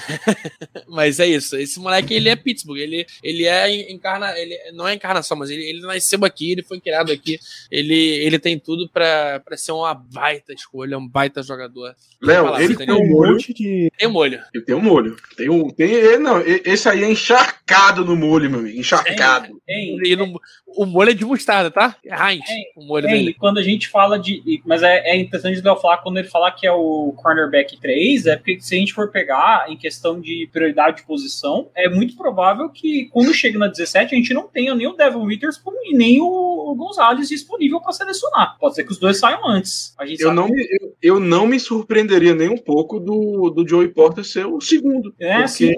mas 0.88 1.20
é 1.20 1.28
isso. 1.28 1.58
Esse 1.58 1.80
moleque, 1.80 2.14
ele 2.14 2.30
é 2.30 2.36
Pittsburgh. 2.36 2.80
Ele, 2.80 3.06
ele 3.24 3.46
é 3.46 3.92
encarna. 3.92 4.38
Ele 4.38 4.58
não 4.74 4.88
é 4.88 4.94
encarnação, 4.94 5.38
mas 5.38 5.50
ele, 5.50 5.64
ele 5.64 5.82
nasceu 5.82 6.24
aqui, 6.26 6.52
ele 6.52 6.64
foi 6.64 6.80
criado 6.80 7.12
aqui. 7.12 7.40
Ele, 7.72 7.96
ele 7.96 8.40
tem 8.40 8.58
tudo 8.60 8.90
pra, 8.90 9.40
pra 9.40 9.58
ser 9.58 9.72
uma 9.72 9.94
baita 9.94 10.54
escolha, 10.54 10.98
um 10.98 11.08
baita 11.08 11.44
jogador. 11.44 11.96
Léo, 12.22 12.60
ele 12.60 12.76
tem 12.76 12.92
um 12.92 13.08
molho. 13.08 13.38
De... 13.38 13.92
Tem 13.98 14.08
um 14.08 14.12
molho. 14.12 14.42
Ele 14.54 14.64
tem 14.64 14.76
um 14.76 14.82
molho. 14.82 15.18
Tem 15.36 15.50
um. 15.50 15.70
Tem, 15.70 16.20
não, 16.20 16.42
esse 16.42 16.90
aí 16.90 17.04
é 17.04 17.12
encharcado 17.12 18.04
no 18.04 18.16
molho, 18.16 18.50
meu 18.50 18.60
amigo. 18.60 18.80
Encharcado. 18.80 19.48
Tem, 19.66 19.98
tem, 19.98 20.18
tem. 20.18 20.36
o 20.66 20.86
molho 20.86 21.12
é 21.12 21.14
de 21.14 21.26
mostarda, 21.26 21.70
tá? 21.70 21.96
É 22.06 22.16
Heinz. 22.16 22.46
O 22.76 22.84
molho 22.84 23.08
dele. 23.08 23.34
Quando 23.34 23.60
a 23.60 23.64
gente 23.64 23.88
fala 23.88 24.18
de. 24.18 24.62
Mas 24.66 24.82
é, 24.84 25.12
é 25.12 25.16
interessante 25.16 25.56
de 25.56 25.62
falar 25.78 25.98
quando 26.00 26.18
ele 26.18 26.28
falar 26.28 26.52
que 26.52 26.66
é 26.66 26.72
o 26.72 27.14
cornerback 27.18 27.80
3, 27.80 28.26
é 28.28 28.36
porque 28.36 28.60
se 28.60 28.76
a 28.76 28.80
gente 28.80 28.94
for 28.94 29.10
pegar 29.12 29.66
em 29.70 29.78
questão 29.78 30.20
de 30.20 30.50
prioridade 30.52 30.98
de 30.98 31.04
posição, 31.04 31.70
é 31.76 31.90
muito 31.90 32.16
provável 32.16 32.70
que 32.70 33.10
quando 33.12 33.34
chega 33.34 33.58
na 33.58 33.68
17 33.68 34.14
a 34.14 34.18
gente 34.18 34.34
não 34.34 34.48
tenha 34.48 34.74
nem 34.76 34.88
o 34.88 34.94
Devin 34.94 35.20
Witherspoon 35.20 35.74
e 35.86 35.96
nem 35.96 36.20
o 36.22 36.76
Gonzalez 36.76 37.30
disponível 37.30 37.80
para 37.82 37.92
selecionar. 37.92 38.58
Pode 38.60 38.76
ser 38.76 38.84
que 38.84 38.92
os 38.92 39.00
dois 39.00 39.18
saiam 39.18 39.48
antes. 39.48 39.96
eu, 40.20 40.34
não 40.34 40.48
me, 40.48 40.68
eu, 40.82 40.96
eu, 41.02 41.20
não 41.20 41.48
me 41.48 41.60
surpreenderia 41.60 42.36
nem 42.36 42.50
um 42.50 42.58
pouco 42.58 43.00
do, 43.00 43.50
do 43.50 43.68
Joey 43.68 43.90
Porter 43.90 44.24
ser 44.24 44.46
o 44.46 44.60
segundo. 44.62 45.14
É, 45.20 45.36
porque... 45.36 45.48
sim. 45.48 45.74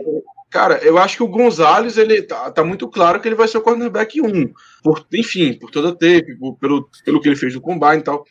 Cara, 0.49 0.79
eu 0.83 0.97
acho 0.97 1.17
que 1.17 1.23
o 1.23 1.27
Gonzalez, 1.27 1.95
ele 1.95 2.23
tá, 2.23 2.49
tá, 2.49 2.63
muito 2.63 2.87
claro 2.87 3.21
que 3.21 3.27
ele 3.27 3.35
vai 3.35 3.47
ser 3.47 3.59
o 3.59 3.61
cornerback 3.61 4.19
1. 4.19 4.51
Por, 4.81 5.05
enfim, 5.13 5.53
por 5.53 5.69
toda 5.69 5.89
a 5.89 5.91
tape, 5.91 6.35
por, 6.39 6.57
pelo, 6.57 6.89
pelo 7.05 7.21
que 7.21 7.29
ele 7.29 7.35
fez 7.35 7.53
no 7.53 7.61
combine 7.61 7.97
e 7.97 8.01
tal. 8.01 8.25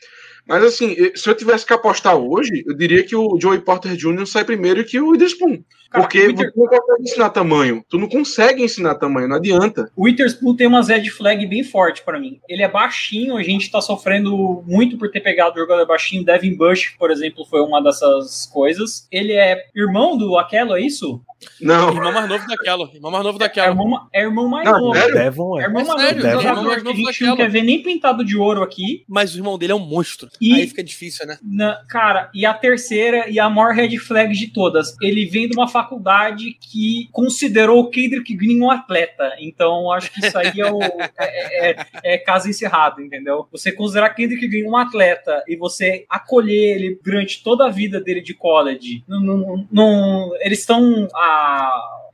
Mas 0.49 0.65
assim, 0.65 0.97
se 1.15 1.29
eu 1.29 1.35
tivesse 1.37 1.66
que 1.66 1.75
apostar 1.75 2.16
hoje, 2.16 2.65
eu 2.66 2.75
diria 2.75 3.05
que 3.05 3.15
o 3.15 3.39
Joey 3.39 3.61
Porter 3.61 3.95
Jr. 3.95 4.27
sai 4.27 4.45
primeiro 4.45 4.85
que 4.85 4.99
o 4.99 5.11
Witherspoon. 5.11 5.62
Porque 5.90 6.27
Winter... 6.27 6.52
você 6.55 6.60
não 6.60 6.69
consegue 6.69 7.02
ensinar 7.02 7.31
tamanho. 7.31 7.85
Tu 7.89 7.98
não 7.98 8.09
consegue 8.09 8.62
ensinar 8.62 8.94
tamanho, 8.97 9.28
não 9.28 9.36
adianta. 9.36 9.90
O 9.97 10.05
Witherspoon 10.05 10.55
tem 10.55 10.66
uma 10.66 10.82
red 10.82 11.09
flag 11.09 11.47
bem 11.47 11.65
forte 11.65 12.02
para 12.02 12.20
mim. 12.20 12.40
Ele 12.48 12.62
é 12.62 12.69
baixinho, 12.69 13.36
a 13.36 13.43
gente 13.43 13.70
tá 13.70 13.81
sofrendo 13.81 14.62
muito 14.66 14.98
por 14.98 15.10
ter 15.10 15.20
pegado 15.20 15.56
o 15.56 15.60
jogador 15.60 15.86
baixinho. 15.86 16.24
Devin 16.24 16.56
Bush, 16.56 16.94
por 16.98 17.10
exemplo, 17.10 17.44
foi 17.47 17.60
uma 17.60 17.82
dessas 17.82 18.47
coisas. 18.47 19.09
Ele 19.10 19.32
é 19.32 19.66
irmão 19.74 20.16
do 20.16 20.36
Aquelo, 20.36 20.77
é 20.77 20.81
isso? 20.81 21.23
Não. 21.60 21.90
Irmão 21.90 22.12
mais 22.12 22.28
novo 22.28 22.47
daquela. 22.47 22.90
Irmão 22.93 23.10
mais 23.10 23.24
novo 23.24 23.39
daquela. 23.39 23.66
É, 23.66 23.70
irmão, 23.70 24.09
é 24.12 24.23
irmão 24.23 24.48
mais 24.48 24.65
não, 24.65 24.81
novo. 24.81 25.12
Devon, 25.12 25.59
é. 25.59 25.62
é 25.62 25.66
irmão 25.66 25.85
mais 25.86 26.16
novo. 26.16 26.27
É 26.27 26.43
jogador 26.43 26.82
que 26.82 26.89
a 26.89 26.94
gente 26.94 27.24
não 27.24 27.36
quer 27.36 27.51
ver 27.51 27.62
nem 27.62 27.82
pintado 27.82 28.24
de 28.24 28.36
ouro 28.36 28.62
aqui. 28.62 29.05
Mas 29.09 29.35
o 29.35 29.39
irmão 29.39 29.56
dele 29.56 29.73
é 29.73 29.77
um 29.77 29.78
monstro. 29.78 30.28
E, 30.40 30.55
Aí 30.55 30.66
fica 30.66 30.82
difícil, 30.82 31.27
né? 31.27 31.39
Na, 31.43 31.85
cara, 31.89 32.31
e 32.35 32.44
a 32.44 32.52
terceira 32.52 33.28
e 33.28 33.39
a 33.39 33.48
maior 33.48 33.73
red 33.73 33.97
flag 33.98 34.32
de 34.35 34.48
todas. 34.48 34.97
Ele 35.01 35.27
vem 35.27 35.48
de 35.48 35.56
uma 35.56 35.69
faculdade 35.83 36.57
que 36.61 37.09
considerou 37.13 37.81
o 37.81 37.91
Kendrick 37.91 38.35
Green 38.35 38.61
um 38.61 38.71
atleta. 38.71 39.35
Então, 39.39 39.91
acho 39.93 40.13
que 40.13 40.25
isso 40.25 40.37
aí 40.37 40.61
é, 40.61 40.73
o, 40.73 40.81
é, 41.19 41.71
é, 41.71 41.87
é 42.05 42.19
caso 42.19 42.49
encerrado, 42.49 43.01
entendeu? 43.01 43.47
Você 43.53 43.71
considerar 43.73 44.11
Kendrick 44.11 44.47
Green 44.49 44.69
um 44.69 44.77
atleta 44.77 45.43
e 45.47 45.57
você 45.57 46.05
acolher 46.09 46.77
ele 46.77 47.01
durante 47.03 47.43
toda 47.43 47.67
a 47.67 47.71
vida 47.71 48.01
dele 48.01 48.21
de 48.21 48.35
college, 48.35 49.05
não, 49.07 49.21
não, 49.21 49.69
não 49.71 50.31
eles 50.41 50.61
estão 50.61 51.09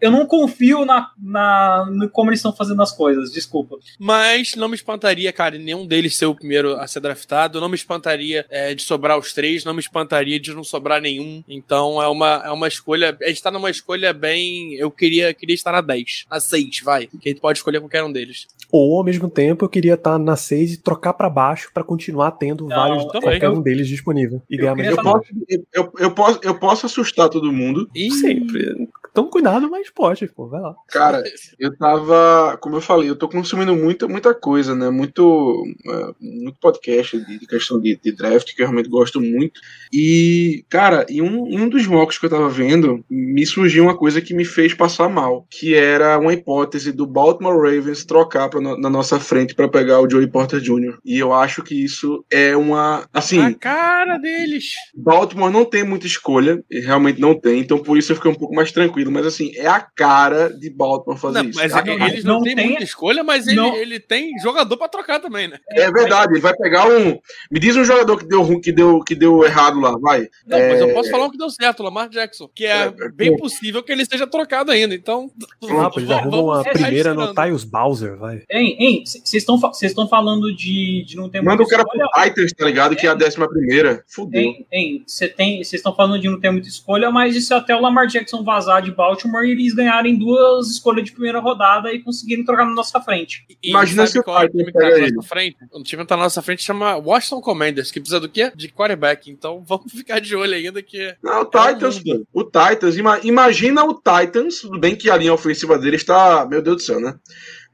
eu 0.01 0.11
não 0.11 0.27
confio 0.27 0.85
na, 0.85 1.11
na, 1.19 1.87
no 1.91 2.09
como 2.09 2.31
eles 2.31 2.39
estão 2.39 2.53
fazendo 2.53 2.83
as 2.83 2.93
coisas, 2.93 3.33
desculpa. 3.33 3.77
Mas 3.99 4.55
não 4.55 4.69
me 4.69 4.75
espantaria, 4.75 5.33
cara, 5.33 5.59
nenhum 5.59 5.87
deles 5.87 6.17
ser 6.17 6.27
o 6.27 6.35
primeiro 6.35 6.77
a 6.77 6.87
ser 6.87 7.01
draftado. 7.01 7.61
Não 7.61 7.69
me 7.69 7.75
espantaria 7.75 8.47
é, 8.51 8.75
de 8.75 8.83
sobrar 8.83 9.19
os 9.19 9.33
três, 9.33 9.65
não 9.65 9.75
me 9.75 9.81
espantaria 9.81 10.39
de 10.39 10.55
não 10.55 10.65
sobrar 10.65 11.01
nenhum. 11.01 11.43
Então 11.49 12.03
é 12.03 12.09
uma, 12.09 12.43
é 12.45 12.51
uma 12.51 12.69
escolha. 12.69 13.17
A 13.23 13.29
gente 13.29 13.43
tá 13.43 13.51
numa 13.51 13.71
escolha 13.71 14.13
bem. 14.13 14.75
Eu 14.75 14.91
queria, 14.91 15.33
queria 15.33 15.55
estar 15.55 15.73
na 15.73 15.81
10, 15.81 16.27
na 16.31 16.41
6, 16.41 16.81
vai. 16.85 17.07
Que 17.07 17.29
a 17.29 17.33
gente 17.33 17.41
pode 17.41 17.59
escolher 17.59 17.81
qualquer 17.81 18.05
um 18.05 18.13
deles. 18.13 18.47
Ou 18.71 18.99
ao 18.99 19.05
mesmo 19.05 19.31
tempo 19.31 19.65
eu 19.65 19.69
queria 19.69 19.95
estar 19.95 20.19
na 20.19 20.37
6 20.37 20.75
e 20.75 20.77
trocar 20.79 21.13
para 21.13 21.31
baixo 21.31 21.71
para 21.73 21.85
continuar 21.85 22.33
tendo 22.33 22.67
não, 22.67 22.77
vários 22.77 23.05
qualquer 23.05 23.49
um 23.49 23.63
deles 23.63 23.89
disponível. 23.89 24.43
E 24.51 24.57
eu, 24.57 24.75
ganhar 24.75 24.91
eu, 24.91 25.03
posso, 25.03 25.25
eu, 25.73 25.93
eu, 25.99 26.11
posso, 26.11 26.41
eu 26.43 26.55
posso 26.59 26.87
assustar 26.87 27.29
todo 27.29 27.53
mundo. 27.53 27.89
E... 27.95 28.11
Sempre. 28.11 28.89
Toma 29.15 29.31
cuidado, 29.31 29.71
mas 29.71 29.84
pode, 29.93 30.27
pô, 30.29 30.49
vai 30.49 30.61
lá. 30.61 30.75
Cara, 30.89 31.23
eu 31.59 31.77
tava, 31.77 32.57
como 32.61 32.77
eu 32.77 32.81
falei, 32.81 33.11
eu 33.11 33.17
tô 33.17 33.29
consumindo 33.29 33.75
muita, 33.75 34.07
muita 34.07 34.35
coisa, 34.35 34.75
né? 34.75 34.89
Muito, 34.91 35.63
uh, 35.87 36.15
muito 36.21 36.59
podcast 36.61 37.19
de, 37.19 37.39
de 37.39 37.47
questão 37.47 37.81
de, 37.81 37.99
de, 38.03 38.13
draft, 38.13 38.55
que 38.55 38.63
eu 38.63 38.67
realmente 38.67 38.89
gosto 38.89 39.21
muito. 39.21 39.61
E, 39.93 40.65
cara, 40.69 41.05
em 41.09 41.21
um, 41.21 41.47
em 41.49 41.61
um 41.61 41.69
dos 41.69 41.87
mocks 41.87 42.19
que 42.19 42.27
eu 42.27 42.31
tava 42.31 42.49
vendo, 42.49 43.05
me 43.11 43.45
surgiu 43.45 43.85
uma 43.85 43.97
coisa 43.97 44.21
que 44.21 44.35
me 44.35 44.45
fez 44.45 44.73
passar 44.75 45.09
mal, 45.09 45.47
que 45.51 45.75
era 45.75 46.19
uma 46.19 46.33
hipótese 46.33 46.93
do 46.93 47.07
Baltimore 47.07 47.57
Ravens 47.57 48.05
trocar 48.05 48.49
pra, 48.49 48.61
na 48.61 48.91
nossa 48.91 49.19
frente 49.19 49.55
para 49.55 49.69
pegar 49.69 50.01
o 50.01 50.09
Joey 50.09 50.29
Porter 50.29 50.61
Jr. 50.61 50.99
E 51.05 51.19
eu 51.19 51.33
acho 51.33 51.63
que 51.63 51.85
isso 51.85 52.25
é 52.31 52.57
uma, 52.57 53.09
assim... 53.13 53.41
A 53.41 53.55
cara 53.55 54.19
deles! 54.19 54.75
Baltimore 54.95 55.51
não 55.51 55.65
tem 55.65 55.85
muita 55.85 56.07
escolha, 56.07 56.63
realmente 56.71 57.21
não 57.21 57.39
tem, 57.39 57.61
então 57.61 57.79
por 57.79 57.99
isso 57.99 58.13
eu 58.13 58.17
fiquei 58.17 58.31
um 58.31 58.35
pouco 58.35 58.55
mais 58.55 58.71
tranquilo 58.71 58.85
tranquilo, 58.85 59.11
mas 59.11 59.27
assim, 59.27 59.53
é 59.57 59.67
a 59.77 59.81
cara 59.81 60.51
de 60.51 60.71
Baltimore 60.71 61.19
fazer 61.19 61.43
Não, 61.43 61.51
isso. 61.51 61.59
mas 61.59 61.73
Cara, 61.73 61.91
ele- 61.93 62.05
eles 62.05 62.25
não, 62.25 62.35
não 62.35 62.43
têm 62.43 62.55
tem- 62.57 62.67
muita 62.69 62.85
escolha, 62.85 63.23
mas 63.25 63.47
ele, 63.47 63.57
não. 63.57 63.75
ele 63.77 63.99
tem 64.01 64.37
jogador 64.39 64.77
pra 64.77 64.89
trocar 64.89 65.21
também, 65.21 65.49
né? 65.49 65.59
É 65.71 65.91
verdade, 65.91 66.33
ele 66.33 66.41
vai 66.41 66.55
pegar 66.57 66.87
um. 66.89 67.19
Me 67.51 67.61
diz 67.61 67.77
um 67.77 67.85
jogador 67.85 68.17
que 68.19 68.27
deu 68.27 68.43
ruim, 68.43 68.61
que 68.61 68.73
deu, 68.73 69.01
que 69.01 69.15
deu 69.15 69.45
errado 69.45 69.81
lá, 69.81 69.97
vai. 69.99 70.29
Não, 70.47 70.59
mas 70.59 70.81
eu 70.81 70.91
É. 70.91 70.93
posso 70.93 71.11
falar 71.11 71.27
um 71.27 71.31
que 71.31 71.39
deu 71.39 71.51
certo, 71.51 71.81
o 71.81 71.83
Lamar 71.85 72.09
Jackson, 72.09 72.49
que 72.55 72.65
é, 72.65 72.85
É, 73.01 73.09
bem 73.11 73.35
é. 73.35 73.37
possível 73.37 73.83
que 73.83 73.93
ele 73.93 74.05
seja 74.05 74.27
trocado 74.27 74.71
ainda. 74.71 74.95
Então, 74.95 75.31
Ah, 75.63 75.91
eles 75.97 76.11
arrumam 76.11 76.51
a 76.53 76.65
primeira 76.65 77.15
no. 77.15 77.35
Tyus 77.35 77.65
Bowser, 77.65 78.17
vai. 78.17 78.43
Hein, 78.51 78.77
hein, 78.79 79.03
vocês 79.05 79.35
estão 79.35 79.59
vocês 79.59 79.91
estão 79.93 80.09
falando 80.09 80.55
de, 80.55 81.05
de 81.07 81.17
não 81.17 81.29
ter 81.29 81.39
Manda 81.41 81.57
muita 81.57 81.65
o 81.65 81.69
cara 81.69 81.85
pro 81.85 81.97
escolha? 82.01 82.25
Titans, 82.29 82.53
tá 82.53 82.65
ligado? 82.65 82.97
Que 82.97 83.07
é 83.07 83.11
a 83.11 83.15
décima 83.15 83.49
primeira. 83.49 84.05
Fudeu. 84.09 84.41
Hein, 84.41 84.67
hein, 84.73 85.05
você 85.07 85.29
tem, 85.29 85.57
vocês 85.59 85.75
estão 85.81 85.95
falando 85.95 86.21
de 86.21 86.29
não 86.29 86.39
ter 86.41 86.51
muita 86.51 86.69
escolha, 86.69 87.11
mas 87.11 87.35
e 87.37 87.41
se 87.41 87.53
até 87.55 87.75
o 87.75 87.81
Lamar 87.81 88.07
Jackson 88.07 88.43
vazar 88.45 88.83
de 88.83 88.91
Baltimore 88.93 89.45
e 89.45 89.55
eles 89.65 89.75
ganharem 89.75 90.17
duas 90.19 90.71
escolhas 90.71 91.05
de 91.05 91.13
primeira 91.13 91.41
rodada 91.41 91.93
e 91.93 92.01
conseguirem 92.01 92.45
trocar 92.45 92.65
na 92.65 92.73
nossa 92.75 93.01
frente? 93.01 93.45
E 93.63 93.71
Imagina 93.71 94.07
se 94.07 94.19
o 94.19 94.23
qual 94.23 94.43
é 94.43 94.49
time 94.49 94.65
que 94.67 94.73
tá 94.73 94.81
na 94.91 94.99
nossa 94.99 95.29
frente? 95.29 95.57
O 95.73 95.83
time 95.83 96.03
que 96.03 96.09
tá 96.09 96.17
na 96.17 96.23
nossa 96.25 96.43
frente 96.43 96.63
chama 96.63 96.97
Washington 96.97 97.41
Commanders, 97.41 97.91
que 97.91 98.01
precisa 98.01 98.21
do 98.21 98.29
quê? 98.29 98.53
De 98.55 98.69
quarterback. 98.69 99.31
Então 99.31 99.63
vamos 99.67 99.93
ficar 99.93 100.21
de 100.21 100.35
olho 100.37 100.55
ainda 100.55 100.83
que. 100.83 101.15
Não, 101.23 101.43
o 101.43 101.45
Titans, 101.45 101.99
pô. 102.01 102.27
O 102.33 102.45
Titans, 102.45 102.97
ima- 102.97 103.21
imagina 103.25 103.85
o 103.85 103.95
Titans, 103.95 104.61
tudo 104.61 104.79
bem 104.79 104.95
que 104.97 105.11
a 105.11 105.17
linha 105.17 105.33
ofensiva 105.35 105.79
dele 105.79 105.97
está, 105.97 106.47
meu 106.47 106.63
Deus 106.63 106.77
do 106.77 106.83
céu, 106.83 107.01
né? 107.01 107.15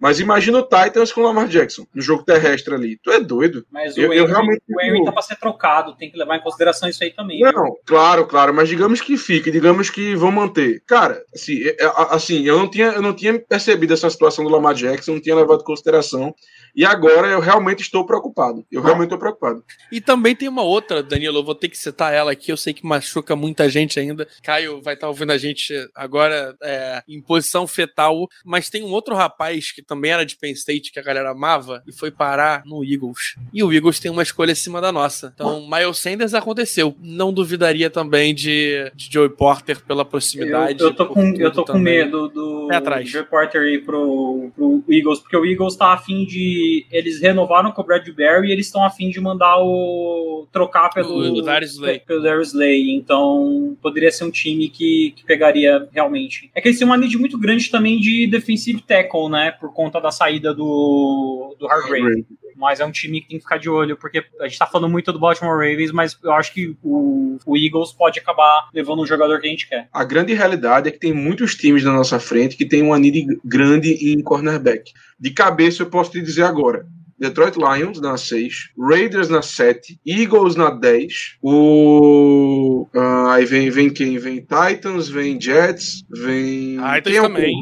Mas 0.00 0.18
imagina 0.18 0.58
o 0.58 0.62
Titans 0.62 1.12
com 1.12 1.20
o 1.20 1.24
Lamar 1.24 1.46
Jackson 1.46 1.86
no 1.94 2.00
jogo 2.00 2.22
terrestre 2.24 2.74
ali. 2.74 2.96
Tu 3.02 3.10
é 3.10 3.20
doido? 3.20 3.66
Mas 3.70 3.96
Eu- 3.98 4.08
o, 4.08 4.12
eu 4.14 4.22
Henry, 4.24 4.32
realmente 4.32 4.62
o 4.68 4.80
Henry 4.80 4.92
fico- 4.92 5.04
tá 5.04 5.12
pra 5.12 5.22
ser 5.22 5.36
trocado, 5.36 5.94
tem 5.94 6.10
que 6.10 6.16
levar 6.18 6.36
em 6.36 6.40
consideração 6.40 6.88
isso 6.88 7.04
aí 7.04 7.10
também. 7.12 7.38
viu? 7.38 7.52
Não, 7.52 7.76
claro, 7.84 8.26
claro, 8.26 8.54
mas 8.54 8.68
digamos 8.68 9.00
que 9.02 9.16
fique, 9.18 9.50
digamos 9.50 9.90
que 9.90 10.14
vão 10.16 10.32
manter. 10.32 10.82
Cara, 10.86 11.22
assim, 11.34 11.62
é- 11.64 11.76
é- 11.84 11.92
assim 12.10 12.44
eu, 12.46 12.58
não 12.58 12.68
tinha, 12.70 12.86
eu 12.88 13.02
não 13.02 13.12
tinha 13.12 13.38
percebido 13.38 13.92
essa 13.92 14.08
situação 14.08 14.42
do 14.44 14.50
Lamar 14.50 14.74
Jackson, 14.74 15.12
não 15.12 15.20
tinha 15.20 15.36
levado 15.36 15.60
em 15.60 15.64
consideração. 15.64 16.34
E 16.74 16.84
agora 16.84 17.28
eu 17.28 17.40
realmente 17.40 17.80
estou 17.80 18.04
preocupado. 18.04 18.64
Eu 18.70 18.82
realmente 18.82 19.04
estou 19.04 19.18
preocupado. 19.18 19.64
E 19.90 20.00
também 20.00 20.34
tem 20.34 20.48
uma 20.48 20.62
outra, 20.62 21.02
Danilo, 21.02 21.38
eu 21.38 21.44
vou 21.44 21.54
ter 21.54 21.68
que 21.68 21.78
citar 21.78 22.12
ela 22.12 22.32
aqui, 22.32 22.52
eu 22.52 22.56
sei 22.56 22.72
que 22.72 22.86
machuca 22.86 23.34
muita 23.34 23.68
gente 23.68 23.98
ainda. 23.98 24.26
Caio 24.42 24.80
vai 24.82 24.94
estar 24.94 25.08
ouvindo 25.08 25.32
a 25.32 25.38
gente 25.38 25.74
agora 25.94 26.56
é, 26.62 27.02
em 27.08 27.20
posição 27.20 27.66
fetal, 27.66 28.28
mas 28.44 28.70
tem 28.70 28.82
um 28.82 28.90
outro 28.90 29.14
rapaz 29.14 29.72
que 29.72 29.82
também 29.82 30.12
era 30.12 30.24
de 30.24 30.36
Penn 30.36 30.52
State, 30.52 30.92
que 30.92 30.98
a 30.98 31.02
galera 31.02 31.30
amava, 31.30 31.82
e 31.86 31.92
foi 31.92 32.10
parar 32.10 32.62
no 32.64 32.84
Eagles. 32.84 33.36
E 33.52 33.62
o 33.62 33.72
Eagles 33.72 34.00
tem 34.00 34.10
uma 34.10 34.22
escolha 34.22 34.52
acima 34.52 34.80
da 34.80 34.92
nossa. 34.92 35.32
Então, 35.34 35.68
Miles 35.68 35.98
Sanders 35.98 36.34
aconteceu. 36.34 36.96
Não 37.00 37.32
duvidaria 37.32 37.90
também 37.90 38.34
de, 38.34 38.90
de 38.94 39.12
Joey 39.12 39.30
Porter 39.30 39.80
pela 39.84 40.04
proximidade. 40.04 40.80
Eu, 40.80 40.88
eu 40.88 40.94
tô 40.94 41.06
com, 41.06 41.34
eu 41.36 41.52
tô 41.52 41.64
com 41.64 41.78
medo 41.78 42.28
do. 42.28 42.68
Joe 43.10 43.24
Porter 43.24 43.62
ir 43.62 43.84
pro, 43.84 44.50
pro 44.54 44.84
Eagles, 44.88 45.20
porque 45.20 45.36
o 45.36 45.44
Eagles 45.44 45.76
tá 45.76 45.92
afim 45.92 46.24
de. 46.24 46.59
Eles 46.90 47.20
renovaram 47.20 47.72
com 47.72 47.82
o 47.82 47.84
Bradbury 47.84 48.48
e 48.48 48.52
eles 48.52 48.66
estão 48.66 48.84
afim 48.84 49.10
de 49.10 49.20
mandar 49.20 49.58
o. 49.58 50.46
trocar 50.52 50.90
pelo. 50.90 51.38
O 51.38 51.42
Darius 51.42 51.72
Slay. 51.72 52.00
Pelo 52.00 52.22
Darius. 52.22 52.54
Então, 52.54 53.76
poderia 53.82 54.10
ser 54.10 54.24
um 54.24 54.30
time 54.30 54.68
que, 54.68 55.12
que 55.16 55.24
pegaria 55.24 55.88
realmente. 55.92 56.50
É 56.54 56.60
que 56.60 56.68
eles 56.68 56.78
têm 56.78 56.86
uma 56.86 56.96
need 56.96 57.16
muito 57.18 57.38
grande 57.38 57.70
também 57.70 57.98
de 57.98 58.26
defensive 58.26 58.80
tackle, 58.82 59.28
né? 59.28 59.50
Por 59.52 59.72
conta 59.72 60.00
da 60.00 60.10
saída 60.10 60.54
do, 60.54 61.56
do 61.58 61.66
Hargrave. 61.68 62.24
Mas 62.56 62.80
é 62.80 62.84
um 62.86 62.90
time 62.90 63.20
que 63.20 63.28
tem 63.28 63.38
que 63.38 63.44
ficar 63.44 63.58
de 63.58 63.68
olho, 63.68 63.96
porque 63.96 64.24
a 64.40 64.46
gente 64.48 64.58
tá 64.58 64.66
falando 64.66 64.90
muito 64.90 65.12
do 65.12 65.18
Baltimore 65.18 65.54
Ravens, 65.56 65.92
mas 65.92 66.16
eu 66.22 66.32
acho 66.32 66.52
que 66.52 66.76
o, 66.82 67.38
o 67.46 67.56
Eagles 67.56 67.92
pode 67.92 68.18
acabar 68.18 68.68
levando 68.74 69.02
um 69.02 69.06
jogador 69.06 69.40
que 69.40 69.46
a 69.46 69.50
gente 69.50 69.68
quer. 69.68 69.88
A 69.92 70.04
grande 70.04 70.34
realidade 70.34 70.88
é 70.88 70.90
que 70.92 70.98
tem 70.98 71.12
muitos 71.12 71.54
times 71.54 71.84
na 71.84 71.92
nossa 71.92 72.18
frente 72.18 72.56
que 72.56 72.66
tem 72.66 72.82
uma 72.82 72.98
need 72.98 73.26
grande 73.44 73.90
em 74.12 74.20
cornerback. 74.22 74.92
De 75.18 75.30
cabeça 75.30 75.82
eu 75.82 75.86
posso 75.90 76.10
te 76.12 76.20
dizer 76.20 76.42
agora. 76.44 76.86
Detroit 77.18 77.54
Lions 77.58 78.00
na 78.00 78.16
6, 78.16 78.70
Raiders 78.78 79.28
na 79.28 79.42
7, 79.42 80.00
Eagles 80.06 80.56
na 80.56 80.70
10, 80.70 81.36
o. 81.42 82.88
ah, 82.94 83.34
aí 83.34 83.44
vem, 83.44 83.68
vem 83.68 83.90
quem? 83.90 84.16
Vem 84.18 84.38
Titans, 84.40 85.08
vem 85.08 85.38
Jets, 85.38 86.02
vem. 86.08 86.76
Titans 86.78 87.02
quem 87.04 87.16
é 87.16 87.20
o- 87.20 87.24
também. 87.24 87.54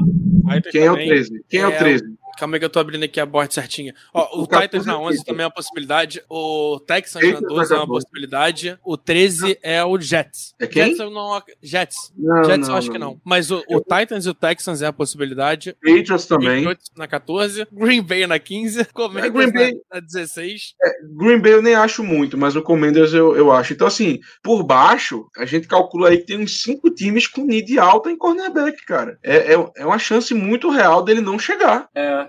Titans 0.48 0.72
Quem 0.72 0.82
é 0.82 0.90
o 0.90 0.94
também. 0.94 1.08
13? 1.08 1.44
Quem 1.48 1.60
é, 1.60 1.66
o 1.66 1.70
É, 1.70 1.76
13? 1.76 2.04
Calma 2.38 2.56
aí 2.56 2.58
que 2.60 2.64
eu 2.64 2.70
tô 2.70 2.78
abrindo 2.78 3.02
aqui 3.04 3.18
a 3.20 3.26
board 3.26 3.52
certinha. 3.52 3.94
Ó, 4.14 4.38
o, 4.38 4.42
O 4.42 4.46
Titans 4.46 4.84
14 4.84 4.86
na 4.86 4.92
é 4.92 4.96
11 4.96 5.16
quem? 5.16 5.24
também 5.24 5.42
é 5.42 5.46
uma 5.46 5.54
possibilidade. 5.54 6.22
O 6.28 6.80
Texans 6.86 7.22
Eita, 7.24 7.40
na 7.40 7.48
12 7.48 7.72
é 7.72 7.76
uma 7.76 7.80
14. 7.86 7.88
possibilidade. 7.88 8.78
O 8.84 8.96
13 8.96 9.58
é 9.62 9.84
o 9.84 9.98
Jets. 10.00 10.54
É 10.60 10.66
quem? 10.66 10.84
Jets 10.84 10.98
eu 11.00 11.10
não. 11.10 11.42
Jets. 11.62 12.12
Não, 12.16 12.44
Jets 12.44 12.68
não, 12.68 12.74
eu 12.74 12.78
acho 12.78 12.90
que 12.90 12.98
não. 12.98 13.20
Mas 13.24 13.50
o, 13.50 13.62
o 13.68 13.80
Titans 13.80 14.26
e 14.26 14.28
o 14.30 14.34
Texans 14.34 14.82
é 14.82 14.86
a 14.86 14.92
possibilidade. 14.92 15.74
Patriots 15.82 16.26
também. 16.26 16.64
Patriots 16.64 16.90
na 16.96 17.06
14. 17.08 17.66
Green 17.72 18.02
Bay 18.02 18.26
na 18.26 18.38
15. 18.38 18.84
Commanders 18.94 19.24
É, 19.26 19.30
Green 19.30 19.52
Bay- 19.52 19.72
na, 19.90 19.96
na 19.96 20.00
16. 20.00 20.74
Green 21.16 21.38
Bay 21.40 21.52
eu 21.54 21.62
nem 21.62 21.74
acho 21.74 22.02
muito, 22.04 22.36
mas 22.38 22.54
o 22.56 22.62
Commanders 22.62 23.12
eu, 23.12 23.36
eu 23.36 23.50
acho. 23.50 23.72
Então, 23.72 23.86
assim, 23.86 24.20
por 24.42 24.62
baixo, 24.62 25.26
a 25.36 25.44
gente 25.44 25.66
calcula 25.66 26.08
aí 26.10 26.18
que 26.18 26.26
tem 26.26 26.38
uns 26.40 26.62
cinco 26.62 26.90
times 26.90 27.26
com 27.26 27.44
need 27.44 27.78
alta 27.78 28.10
em 28.10 28.16
cornerback, 28.16 28.84
cara. 28.86 29.18
É, 29.22 29.54
é, 29.54 29.70
é 29.76 29.86
uma 29.86 29.98
chance 29.98 30.32
muito 30.34 30.70
real 30.70 31.02
dele 31.02 31.20
não 31.20 31.38
chegar. 31.38 31.88
É, 31.94 32.27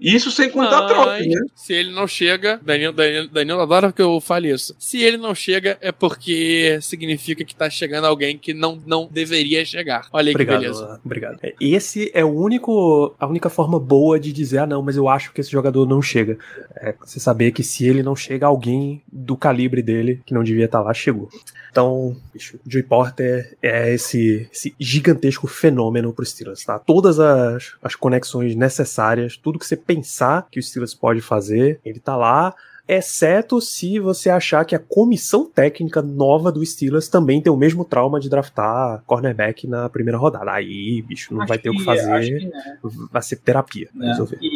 Isso 0.00 0.30
sem 0.30 0.50
contar 0.50 0.78
a 0.78 0.86
troca, 0.86 1.18
né? 1.18 1.40
se 1.54 1.72
ele 1.72 1.92
não 1.92 2.06
chega, 2.06 2.60
Danilo, 2.62 2.92
Danilo, 2.92 3.28
Danilo 3.28 3.60
adora 3.60 3.92
que 3.92 4.02
eu 4.02 4.20
fale 4.20 4.50
isso. 4.50 4.74
Se 4.78 5.02
ele 5.02 5.16
não 5.16 5.34
chega, 5.34 5.78
é 5.80 5.92
porque 5.92 6.78
significa 6.80 7.44
que 7.44 7.54
tá 7.54 7.68
chegando 7.68 8.06
alguém 8.06 8.38
que 8.38 8.54
não, 8.54 8.80
não 8.86 9.08
deveria 9.10 9.64
chegar. 9.64 10.08
Olha 10.12 10.28
aí 10.28 10.34
Obrigado, 10.34 10.56
que 10.56 10.62
beleza. 10.62 11.00
Obrigado. 11.04 11.38
É, 11.42 11.54
Esse 11.60 12.10
é 12.14 12.24
o 12.24 12.30
único, 12.30 13.14
a 13.18 13.26
única 13.26 13.48
forma 13.48 13.78
boa 13.78 14.18
de 14.18 14.32
dizer, 14.32 14.58
ah 14.58 14.66
não, 14.66 14.82
mas 14.82 14.96
eu 14.96 15.08
acho 15.08 15.32
que 15.32 15.40
esse 15.40 15.50
jogador 15.50 15.86
não 15.86 16.00
chega. 16.02 16.38
É 16.76 16.94
você 17.00 17.20
saber 17.20 17.52
que 17.52 17.62
se 17.62 17.86
ele 17.86 18.02
não 18.02 18.16
chega, 18.16 18.46
alguém 18.46 19.02
do 19.10 19.36
calibre 19.36 19.82
dele, 19.82 20.20
que 20.24 20.34
não 20.34 20.42
devia 20.42 20.66
estar 20.66 20.80
lá, 20.80 20.92
chegou. 20.92 21.28
Então, 21.70 22.16
bicho, 22.32 22.58
Joey 22.66 22.84
Porter 22.84 23.56
é 23.60 23.92
esse, 23.92 24.48
esse 24.52 24.74
gigantesco 24.78 25.48
fenômeno 25.48 26.12
pro 26.12 26.24
Steelers, 26.24 26.64
tá? 26.64 26.78
Todas 26.78 27.18
as, 27.18 27.72
as 27.82 27.96
conexões 27.96 28.54
necessárias, 28.54 29.13
tudo 29.42 29.58
que 29.58 29.66
você 29.66 29.76
pensar 29.76 30.46
que 30.50 30.58
o 30.58 30.62
Steelers 30.62 30.94
pode 30.94 31.20
fazer, 31.20 31.80
ele 31.84 31.98
tá 31.98 32.16
lá. 32.16 32.54
Exceto 32.86 33.62
se 33.62 33.98
você 33.98 34.28
achar 34.28 34.62
que 34.66 34.74
a 34.74 34.78
comissão 34.78 35.46
técnica 35.46 36.02
nova 36.02 36.52
do 36.52 36.64
Steelers 36.64 37.08
também 37.08 37.40
tem 37.40 37.50
o 37.50 37.56
mesmo 37.56 37.82
trauma 37.82 38.20
de 38.20 38.28
draftar 38.28 39.02
cornerback 39.06 39.66
na 39.66 39.88
primeira 39.88 40.18
rodada. 40.18 40.52
Aí, 40.52 41.00
bicho, 41.00 41.32
não 41.32 41.40
acho 41.40 41.48
vai 41.48 41.58
ter 41.58 41.70
o 41.70 41.72
que 41.72 41.78
acho 41.78 41.84
fazer. 41.84 42.38
que 42.40 42.50
não. 42.82 43.08
Vai 43.10 43.22
ser 43.22 43.36
terapia 43.36 43.88
né? 43.94 44.08
resolver. 44.08 44.38
E 44.42 44.53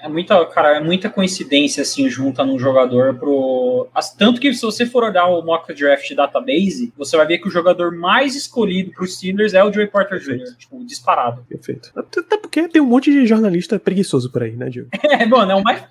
é 0.00 0.08
muita, 0.08 0.44
cara, 0.46 0.76
é 0.76 0.80
muita 0.80 1.08
coincidência 1.10 1.82
assim 1.82 2.08
junta 2.08 2.44
num 2.44 2.58
jogador 2.58 3.14
pro. 3.18 3.88
as- 3.94 4.14
Tanto 4.14 4.40
que 4.40 4.52
se 4.54 4.62
você 4.62 4.84
for 4.86 5.04
olhar 5.04 5.26
o 5.26 5.42
mock 5.42 5.72
draft 5.74 6.12
database, 6.14 6.92
você 6.96 7.16
vai 7.16 7.26
ver 7.26 7.38
que 7.38 7.48
o 7.48 7.50
jogador 7.50 7.90
mais 7.96 8.34
escolhido 8.34 8.90
pro 8.92 9.06
Steelers 9.06 9.54
é 9.54 9.62
o 9.64 9.72
Joey 9.72 9.86
Porter 9.86 10.18
Jr., 10.18 10.56
tipo, 10.58 10.84
disparado. 10.84 11.44
Perfeito. 11.48 11.90
Até 11.96 12.36
porque 12.36 12.68
tem 12.68 12.80
um 12.82 12.86
monte 12.86 13.10
de 13.10 13.26
jornalista 13.26 13.78
preguiçoso 13.78 14.30
por 14.30 14.42
aí, 14.42 14.56
né, 14.56 14.68
Diego? 14.68 14.88
É, 15.16 15.24
mano, 15.24 15.52
é 15.52 15.54
o 15.54 15.62
mais. 15.62 15.82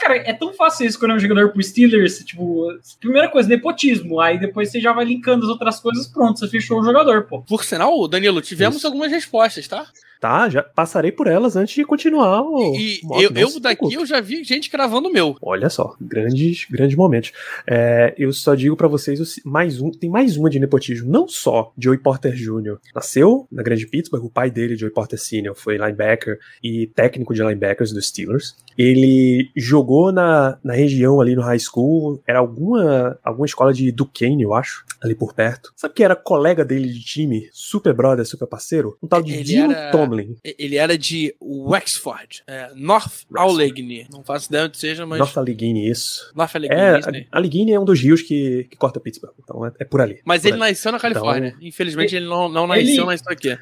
Cara, 0.00 0.16
é 0.16 0.32
tão 0.32 0.52
fácil 0.54 0.86
escolher 0.86 1.12
um 1.14 1.18
jogador 1.18 1.50
pro 1.50 1.62
Steelers, 1.62 2.18
tipo, 2.20 2.66
primeira 3.00 3.28
coisa, 3.28 3.48
nepotismo. 3.48 4.20
Aí 4.20 4.38
depois 4.38 4.70
você 4.70 4.80
já 4.80 4.92
vai 4.92 5.04
linkando 5.04 5.44
as 5.44 5.50
outras 5.50 5.78
coisas, 5.80 6.06
pronto, 6.06 6.38
você 6.38 6.48
fechou 6.48 6.80
o 6.80 6.84
jogador, 6.84 7.24
pô. 7.24 7.42
Por 7.42 7.64
sinal, 7.64 8.06
Danilo, 8.08 8.40
tivemos 8.40 8.76
Isso. 8.78 8.86
algumas 8.86 9.10
respostas, 9.10 9.68
tá? 9.68 9.84
Tá, 10.22 10.48
já 10.48 10.62
passarei 10.62 11.10
por 11.10 11.26
elas 11.26 11.56
antes 11.56 11.74
de 11.74 11.84
continuar 11.84 12.42
o. 12.42 12.76
E 12.76 13.00
eu, 13.20 13.32
eu 13.34 13.58
daqui 13.58 13.92
eu 13.92 14.06
já 14.06 14.20
vi 14.20 14.44
gente 14.44 14.70
gravando 14.70 15.08
o 15.08 15.12
meu. 15.12 15.36
Olha 15.42 15.68
só, 15.68 15.96
grandes, 16.00 16.64
grandes 16.70 16.96
momentos. 16.96 17.32
É, 17.66 18.14
eu 18.16 18.32
só 18.32 18.54
digo 18.54 18.76
pra 18.76 18.86
vocês 18.86 19.40
mais 19.44 19.80
um, 19.80 19.90
tem 19.90 20.08
mais 20.08 20.36
uma 20.36 20.48
de 20.48 20.60
nepotismo, 20.60 21.10
não 21.10 21.26
só 21.26 21.72
Joey 21.76 21.98
Porter 21.98 22.34
Jr. 22.34 22.78
Nasceu 22.94 23.48
na 23.50 23.64
Grande 23.64 23.84
Pittsburgh, 23.84 24.24
o 24.24 24.30
pai 24.30 24.48
dele, 24.48 24.76
Joey 24.76 24.92
Porter 24.92 25.18
Sr., 25.18 25.56
foi 25.56 25.76
linebacker 25.76 26.38
e 26.62 26.86
técnico 26.86 27.34
de 27.34 27.42
linebackers 27.42 27.90
dos 27.90 28.06
Steelers. 28.06 28.54
Ele 28.76 29.50
jogou 29.56 30.12
na, 30.12 30.58
na 30.62 30.72
região 30.74 31.20
ali 31.20 31.34
no 31.34 31.42
high 31.42 31.58
school, 31.58 32.22
era 32.26 32.38
alguma, 32.38 33.18
alguma 33.22 33.46
escola 33.46 33.72
de 33.72 33.90
Duquesne, 33.92 34.42
eu 34.42 34.54
acho, 34.54 34.84
ali 35.02 35.14
por 35.14 35.34
perto. 35.34 35.72
Sabe 35.76 35.94
que 35.94 36.02
era 36.04 36.16
colega 36.16 36.64
dele 36.64 36.88
de 36.88 37.00
time, 37.00 37.48
super 37.52 37.92
brother, 37.94 38.24
super 38.26 38.46
parceiro? 38.46 38.96
Um 39.02 39.06
tal 39.08 39.22
de 39.22 39.32
Ele 39.34 39.42
Dino 39.44 39.72
era- 39.72 39.90
Tomlin. 39.90 40.36
Ele 40.44 40.76
era 40.76 40.96
de 40.96 41.34
Wexford, 41.40 42.42
é, 42.46 42.70
North 42.74 43.24
Allegheny. 43.34 44.06
Não 44.12 44.22
faço 44.22 44.48
ideia 44.48 44.64
onde 44.66 44.78
seja, 44.78 45.04
mas. 45.06 45.18
North 45.18 45.36
Allegheny, 45.36 45.88
isso. 45.88 46.30
North 46.34 46.54
Allegheny, 46.54 46.80
É, 46.80 46.98
isso 46.98 47.08
Allegheny 47.30 47.72
é 47.72 47.80
um 47.80 47.84
dos 47.84 48.00
rios 48.00 48.22
que, 48.22 48.64
que 48.70 48.76
corta 48.76 49.00
Pittsburgh, 49.00 49.32
então 49.42 49.64
é, 49.66 49.72
é 49.80 49.84
por 49.84 50.00
ali. 50.00 50.20
Mas 50.24 50.42
por 50.42 50.48
ele 50.48 50.56
ali. 50.62 50.70
nasceu 50.72 50.92
na 50.92 50.98
Califórnia. 50.98 51.56
Infelizmente, 51.60 52.14
ele 52.16 52.26
não, 52.26 52.48
não 52.48 52.72
Ele- 52.74 52.88
nasceu, 52.88 53.06
mas 53.06 53.20
isso 53.20 53.30
aqui. 53.30 53.56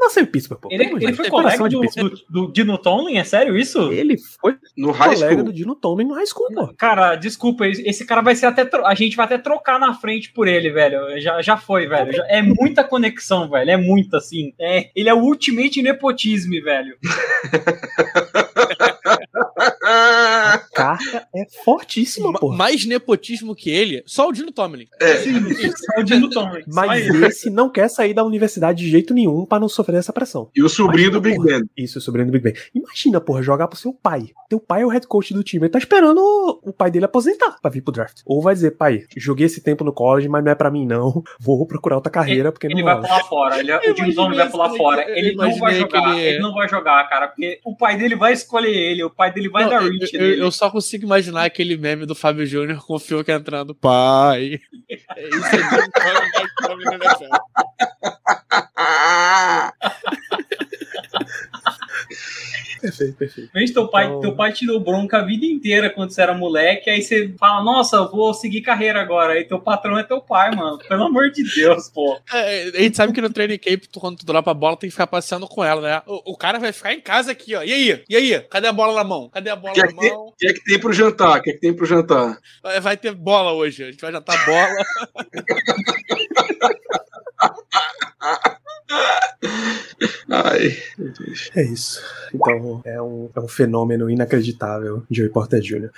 Nasceu 0.00 0.22
em 0.22 0.26
Pittsburgh, 0.26 0.60
pô. 0.60 0.68
Ele, 0.70 0.84
Pelo 0.86 0.96
ele 0.98 1.06
amor 1.06 1.16
foi 1.16 1.24
de 1.24 1.30
colega 1.30 1.68
do, 1.68 1.80
do, 1.80 2.10
do 2.46 2.52
Dino 2.52 2.78
Tomlin? 2.78 3.16
É 3.18 3.24
sério 3.24 3.56
isso? 3.56 3.92
Ele 3.92 4.16
foi 4.40 4.56
No 4.76 4.90
high 4.92 5.14
colega 5.14 5.32
school. 5.34 5.44
do 5.44 5.52
Dino 5.52 5.74
Tomlin 5.74 6.04
no 6.06 6.14
high 6.14 6.26
school, 6.26 6.46
pô. 6.54 6.68
Cara, 6.76 7.16
desculpa, 7.16 7.66
esse 7.66 8.04
cara 8.06 8.22
vai 8.22 8.34
ser 8.36 8.46
até. 8.46 8.64
tro- 8.64 8.86
A 8.86 8.94
gente 8.94 9.16
vai 9.16 9.26
até 9.26 9.38
trocar 9.38 9.78
na 9.78 9.94
frente 9.94 10.32
por 10.32 10.46
ele, 10.48 10.70
velho. 10.70 11.20
Já, 11.20 11.42
já 11.42 11.56
foi, 11.56 11.86
velho. 11.86 12.12
Já- 12.12 12.26
é 12.28 12.42
muita 12.42 12.84
conexão, 12.84 13.48
velho. 13.48 13.70
É 13.70 13.76
muita, 13.76 14.18
assim. 14.18 14.52
É, 14.58 14.90
ele 14.94 15.08
é 15.08 15.14
o 15.14 15.18
ultimate 15.22 15.82
nepotismo, 15.82 16.52
velho. 16.62 16.96
Ah, 19.90 20.60
Carta 20.74 21.26
é 21.34 21.44
fortíssima, 21.64 22.32
Ma- 22.32 22.38
pô. 22.38 22.52
Mais 22.52 22.84
nepotismo 22.84 23.54
que 23.54 23.70
ele, 23.70 24.02
só 24.06 24.28
o 24.28 24.32
Dino 24.32 24.52
Tomlin. 24.52 24.86
Sim, 25.22 25.70
só 25.70 26.00
o 26.00 26.04
Dino 26.04 26.28
Tomlin. 26.30 26.62
Mas 26.68 27.06
esse 27.08 27.48
não 27.50 27.70
quer 27.70 27.88
sair 27.88 28.12
da 28.12 28.22
universidade 28.24 28.84
de 28.84 28.90
jeito 28.90 29.14
nenhum 29.14 29.46
pra 29.46 29.58
não 29.58 29.68
sofrer 29.68 29.96
essa 29.98 30.12
pressão. 30.12 30.50
e 30.54 30.62
o 30.62 30.68
sobrinho 30.68 31.10
do 31.10 31.20
Big 31.20 31.36
Imagina, 31.36 31.58
Ben. 31.60 31.84
Isso, 31.84 32.00
sobrinho 32.00 32.26
do 32.26 32.32
Big 32.32 32.44
Ben. 32.44 32.54
Imagina, 32.74 33.20
porra, 33.20 33.42
jogar 33.42 33.66
pro 33.68 33.78
seu 33.78 33.92
pai. 33.92 34.28
Teu 34.48 34.60
pai 34.60 34.82
é 34.82 34.86
o 34.86 34.88
head 34.88 35.06
coach 35.06 35.32
do 35.32 35.42
time. 35.42 35.64
Ele 35.64 35.72
tá 35.72 35.78
esperando 35.78 36.18
o 36.62 36.72
pai 36.72 36.90
dele 36.90 37.04
aposentar 37.06 37.56
pra 37.60 37.70
vir 37.70 37.80
pro 37.82 37.92
draft. 37.92 38.20
Ou 38.26 38.42
vai 38.42 38.54
dizer, 38.54 38.72
pai, 38.72 39.04
joguei 39.16 39.46
esse 39.46 39.62
tempo 39.62 39.84
no 39.84 39.92
college, 39.92 40.28
mas 40.28 40.44
não 40.44 40.52
é 40.52 40.54
pra 40.54 40.70
mim, 40.70 40.86
não. 40.86 41.22
Vou 41.40 41.66
procurar 41.66 41.96
outra 41.96 42.10
carreira, 42.12 42.52
porque 42.52 42.66
Ele 42.66 42.74
não 42.76 42.84
vai 42.84 42.94
rola. 42.94 43.06
pular 43.06 43.24
fora. 43.24 43.58
Ele, 43.58 43.72
o 43.74 43.94
Dino 43.94 44.14
Tomlin 44.14 44.36
vai 44.36 44.50
pular 44.50 44.70
fora. 44.70 45.04
Ele 45.18 45.34
não 45.34 45.56
vai 45.58 45.74
jogar. 45.74 46.16
ele- 46.16 46.26
Ele 46.28 46.38
não 46.40 46.52
vai 46.54 46.68
jogar, 46.68 47.08
cara. 47.08 47.28
Porque 47.28 47.60
o 47.64 47.76
pai 47.76 47.96
dele 47.96 48.16
vai 48.16 48.32
escolher 48.32 48.74
ele. 48.74 49.02
O 49.02 49.10
pai 49.10 49.32
dele 49.32 49.48
vai 49.48 49.64
Não, 49.64 49.70
dar 49.70 49.77
eu, 49.86 49.90
reach 49.92 50.14
eu- 50.14 50.50
só 50.50 50.70
consigo 50.70 51.04
imaginar 51.04 51.44
aquele 51.44 51.76
meme 51.76 52.06
do 52.06 52.14
Fábio 52.14 52.46
Júnior 52.46 52.84
com 52.84 52.94
o 52.94 52.98
Fiuk 52.98 53.30
entrando. 53.30 53.74
Pai. 53.74 54.60
É 54.88 55.28
Isso 55.28 55.46
é 55.56 55.58
Perfeito, 62.80 63.16
perfeito. 63.16 63.50
Vê 63.52 63.66
se 63.66 63.74
teu 63.74 63.88
pai, 63.88 64.06
Então- 64.06 64.20
teu 64.20 64.36
pai 64.36 64.52
te 64.52 64.66
deu 64.66 64.80
bronca 64.80 65.18
a 65.18 65.24
vida 65.24 65.44
inteira 65.44 65.90
quando 65.90 66.10
você 66.10 66.22
era 66.22 66.34
moleque, 66.34 66.88
aí 66.88 67.02
você 67.02 67.34
fala, 67.38 67.62
nossa, 67.62 67.96
eu 67.96 68.10
vou 68.10 68.32
seguir 68.32 68.62
carreira 68.62 69.00
agora. 69.00 69.34
Aí 69.34 69.44
teu 69.44 69.60
patrão 69.60 69.98
é 69.98 70.02
teu 70.02 70.20
pai, 70.20 70.54
mano. 70.54 70.78
Pelo 70.78 71.04
amor 71.04 71.30
de 71.30 71.42
Deus, 71.54 71.88
pô. 71.88 72.18
É, 72.32 72.64
a 72.74 72.80
gente 72.82 72.96
sabe 72.96 73.12
que 73.12 73.20
no 73.20 73.30
training 73.30 73.58
camp, 73.58 73.84
tu, 73.90 74.00
quando 74.00 74.18
tu 74.18 74.26
dropa 74.26 74.50
a 74.50 74.54
bola, 74.54 74.76
tem 74.76 74.88
que 74.88 74.92
ficar 74.92 75.06
passeando 75.06 75.46
com 75.46 75.64
ela, 75.64 75.80
né? 75.80 76.02
O, 76.06 76.32
o 76.32 76.36
cara 76.36 76.58
vai 76.58 76.72
ficar 76.72 76.92
em 76.94 77.00
casa 77.00 77.32
aqui, 77.32 77.54
ó. 77.54 77.62
E 77.62 77.72
aí? 77.72 78.04
E 78.08 78.16
aí? 78.16 78.40
Cadê 78.48 78.68
a 78.68 78.72
bola 78.72 78.94
na 78.94 79.04
mão? 79.04 79.28
Cadê 79.28 79.50
a 79.50 79.56
bola 79.56 79.74
que, 79.74 79.80
é 79.80 79.84
na 79.84 79.88
que 79.88 79.94
mão? 80.10 80.26
o 80.26 80.32
que 80.36 80.48
é 80.48 80.52
que 80.52 80.64
tem 80.64 80.78
pro 80.78 80.92
jantar? 80.92 81.38
O 81.38 81.42
que 81.42 81.50
é 81.50 81.52
que 81.54 81.60
tem 81.60 81.74
pro 81.74 81.86
jantar? 81.86 82.38
Vai, 82.62 82.80
vai 82.80 82.96
ter 82.96 83.12
bola 83.14 83.52
hoje. 83.52 83.84
A 83.84 83.90
gente 83.90 84.00
vai 84.00 84.12
jantar 84.12 84.44
bola. 84.46 84.68
Ai, 90.30 90.76
É 91.54 91.62
isso. 91.62 92.00
Então, 92.34 92.82
é 92.84 93.00
um, 93.00 93.30
é 93.34 93.40
um 93.40 93.48
fenômeno 93.48 94.10
inacreditável, 94.10 95.02
Joey 95.10 95.30
Porter 95.30 95.60
Jr. 95.60 95.90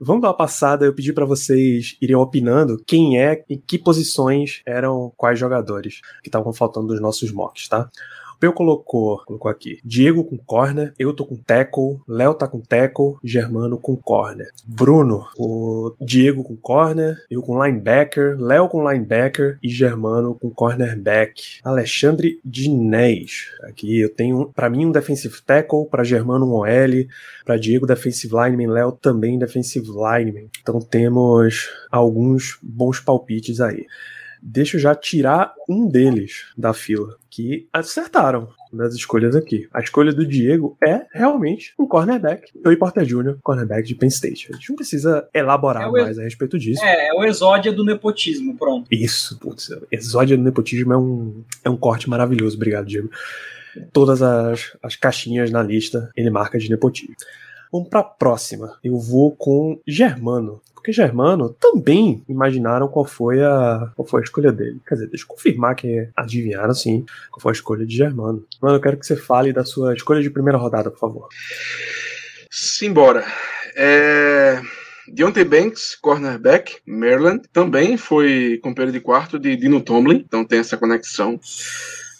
Vamos 0.00 0.22
dar 0.22 0.28
uma 0.28 0.36
passada. 0.36 0.84
Eu 0.84 0.94
pedi 0.94 1.12
pra 1.12 1.24
vocês 1.24 1.96
irem 2.00 2.16
opinando 2.16 2.82
quem 2.86 3.20
é 3.22 3.44
e 3.48 3.56
que 3.56 3.78
posições 3.78 4.62
eram 4.66 5.12
quais 5.16 5.38
jogadores 5.38 6.00
que 6.22 6.28
estavam 6.28 6.52
faltando 6.52 6.88
dos 6.88 7.00
nossos 7.00 7.30
mocks, 7.30 7.68
tá? 7.68 7.88
O 8.34 8.38
Peu 8.38 8.52
colocou, 8.52 9.22
colocou 9.24 9.50
aqui, 9.50 9.78
Diego 9.84 10.24
com 10.24 10.36
corner, 10.36 10.92
eu 10.98 11.12
tô 11.12 11.24
com 11.24 11.36
tackle, 11.36 12.00
Léo 12.06 12.34
tá 12.34 12.48
com 12.48 12.60
tackle, 12.60 13.14
Germano 13.22 13.78
com 13.78 13.96
corner. 13.96 14.50
Bruno, 14.66 15.26
o 15.38 15.94
Diego 16.00 16.42
com 16.42 16.56
corner, 16.56 17.16
eu 17.30 17.40
com 17.40 17.62
linebacker, 17.64 18.36
Léo 18.38 18.68
com 18.68 18.88
linebacker 18.90 19.58
e 19.62 19.68
Germano 19.68 20.34
com 20.34 20.50
cornerback. 20.50 21.60
Alexandre 21.62 22.40
Dinés, 22.44 23.50
aqui 23.62 24.00
eu 24.00 24.08
tenho 24.08 24.50
para 24.54 24.68
mim 24.68 24.86
um 24.86 24.92
defensive 24.92 25.40
tackle, 25.42 25.86
para 25.86 26.04
Germano 26.04 26.46
um 26.46 26.54
OL, 26.54 27.06
para 27.44 27.56
Diego 27.56 27.86
defensive 27.86 28.34
lineman, 28.34 28.72
Léo 28.72 28.92
também 28.92 29.38
defensive 29.38 29.86
lineman. 29.86 30.48
Então 30.60 30.80
temos 30.80 31.70
alguns 31.90 32.58
bons 32.60 32.98
palpites 32.98 33.60
aí. 33.60 33.86
Deixa 34.46 34.76
eu 34.76 34.80
já 34.80 34.94
tirar 34.94 35.54
um 35.66 35.88
deles 35.88 36.52
da 36.54 36.74
fila, 36.74 37.16
que 37.30 37.66
acertaram 37.72 38.50
nas 38.70 38.94
escolhas 38.94 39.34
aqui. 39.34 39.66
A 39.72 39.80
escolha 39.80 40.12
do 40.12 40.26
Diego 40.26 40.76
é 40.86 41.06
realmente 41.14 41.72
um 41.78 41.86
cornerback. 41.86 42.52
Joey 42.62 42.76
Porter 42.76 43.06
Jr., 43.06 43.38
cornerback 43.42 43.88
de 43.88 43.94
Penn 43.94 44.08
State. 44.08 44.48
A 44.52 44.56
gente 44.56 44.68
não 44.68 44.76
precisa 44.76 45.26
elaborar 45.32 45.84
É 45.84 45.90
mais 45.90 46.18
a 46.18 46.24
respeito 46.24 46.58
disso. 46.58 46.84
É, 46.84 47.08
é 47.08 47.14
o 47.14 47.24
exódia 47.24 47.72
do 47.72 47.82
nepotismo, 47.82 48.54
pronto. 48.54 48.86
Isso, 48.90 49.38
putz, 49.38 49.70
exódia 49.90 50.36
do 50.36 50.42
nepotismo 50.42 50.92
é 50.92 50.98
um, 50.98 51.42
é 51.64 51.70
um 51.70 51.76
corte 51.76 52.10
maravilhoso, 52.10 52.56
obrigado, 52.56 52.84
Diego. 52.84 53.10
Todas 53.94 54.20
as, 54.20 54.76
as 54.82 54.94
caixinhas 54.94 55.50
na 55.50 55.62
lista 55.62 56.10
ele 56.14 56.28
marca 56.28 56.58
de 56.58 56.68
nepotismo. 56.68 57.16
Vamos 57.72 57.88
para 57.88 58.00
a 58.00 58.04
próxima. 58.04 58.78
Eu 58.84 58.98
vou 58.98 59.34
com 59.34 59.80
Germano. 59.86 60.60
Porque 60.84 60.92
Germano 60.92 61.48
também 61.48 62.22
imaginaram 62.28 62.88
qual 62.88 63.06
foi 63.06 63.42
a 63.42 63.90
qual 63.96 64.06
foi 64.06 64.20
a 64.20 64.24
escolha 64.24 64.52
dele. 64.52 64.82
Quer 64.86 64.96
dizer, 64.96 65.06
deixa 65.06 65.24
eu 65.24 65.28
confirmar 65.28 65.74
que 65.74 66.10
adivinharam 66.14 66.74
sim 66.74 67.06
qual 67.30 67.40
foi 67.40 67.52
a 67.52 67.54
escolha 67.54 67.86
de 67.86 67.96
Germano. 67.96 68.44
Mano, 68.60 68.76
eu 68.76 68.80
quero 68.82 68.98
que 68.98 69.06
você 69.06 69.16
fale 69.16 69.50
da 69.50 69.64
sua 69.64 69.94
escolha 69.94 70.20
de 70.20 70.28
primeira 70.28 70.58
rodada, 70.58 70.90
por 70.90 70.98
favor. 70.98 71.28
Simbora. 72.50 73.24
É... 73.74 74.60
Deontay 75.08 75.44
Banks, 75.44 75.96
cornerback, 75.96 76.76
Maryland, 76.86 77.48
também 77.50 77.96
foi 77.96 78.60
companheiro 78.62 78.92
de 78.92 79.00
quarto 79.00 79.38
de 79.38 79.56
Dino 79.56 79.80
Tomlin, 79.80 80.16
então 80.16 80.44
tem 80.44 80.58
essa 80.58 80.76
conexão. 80.76 81.40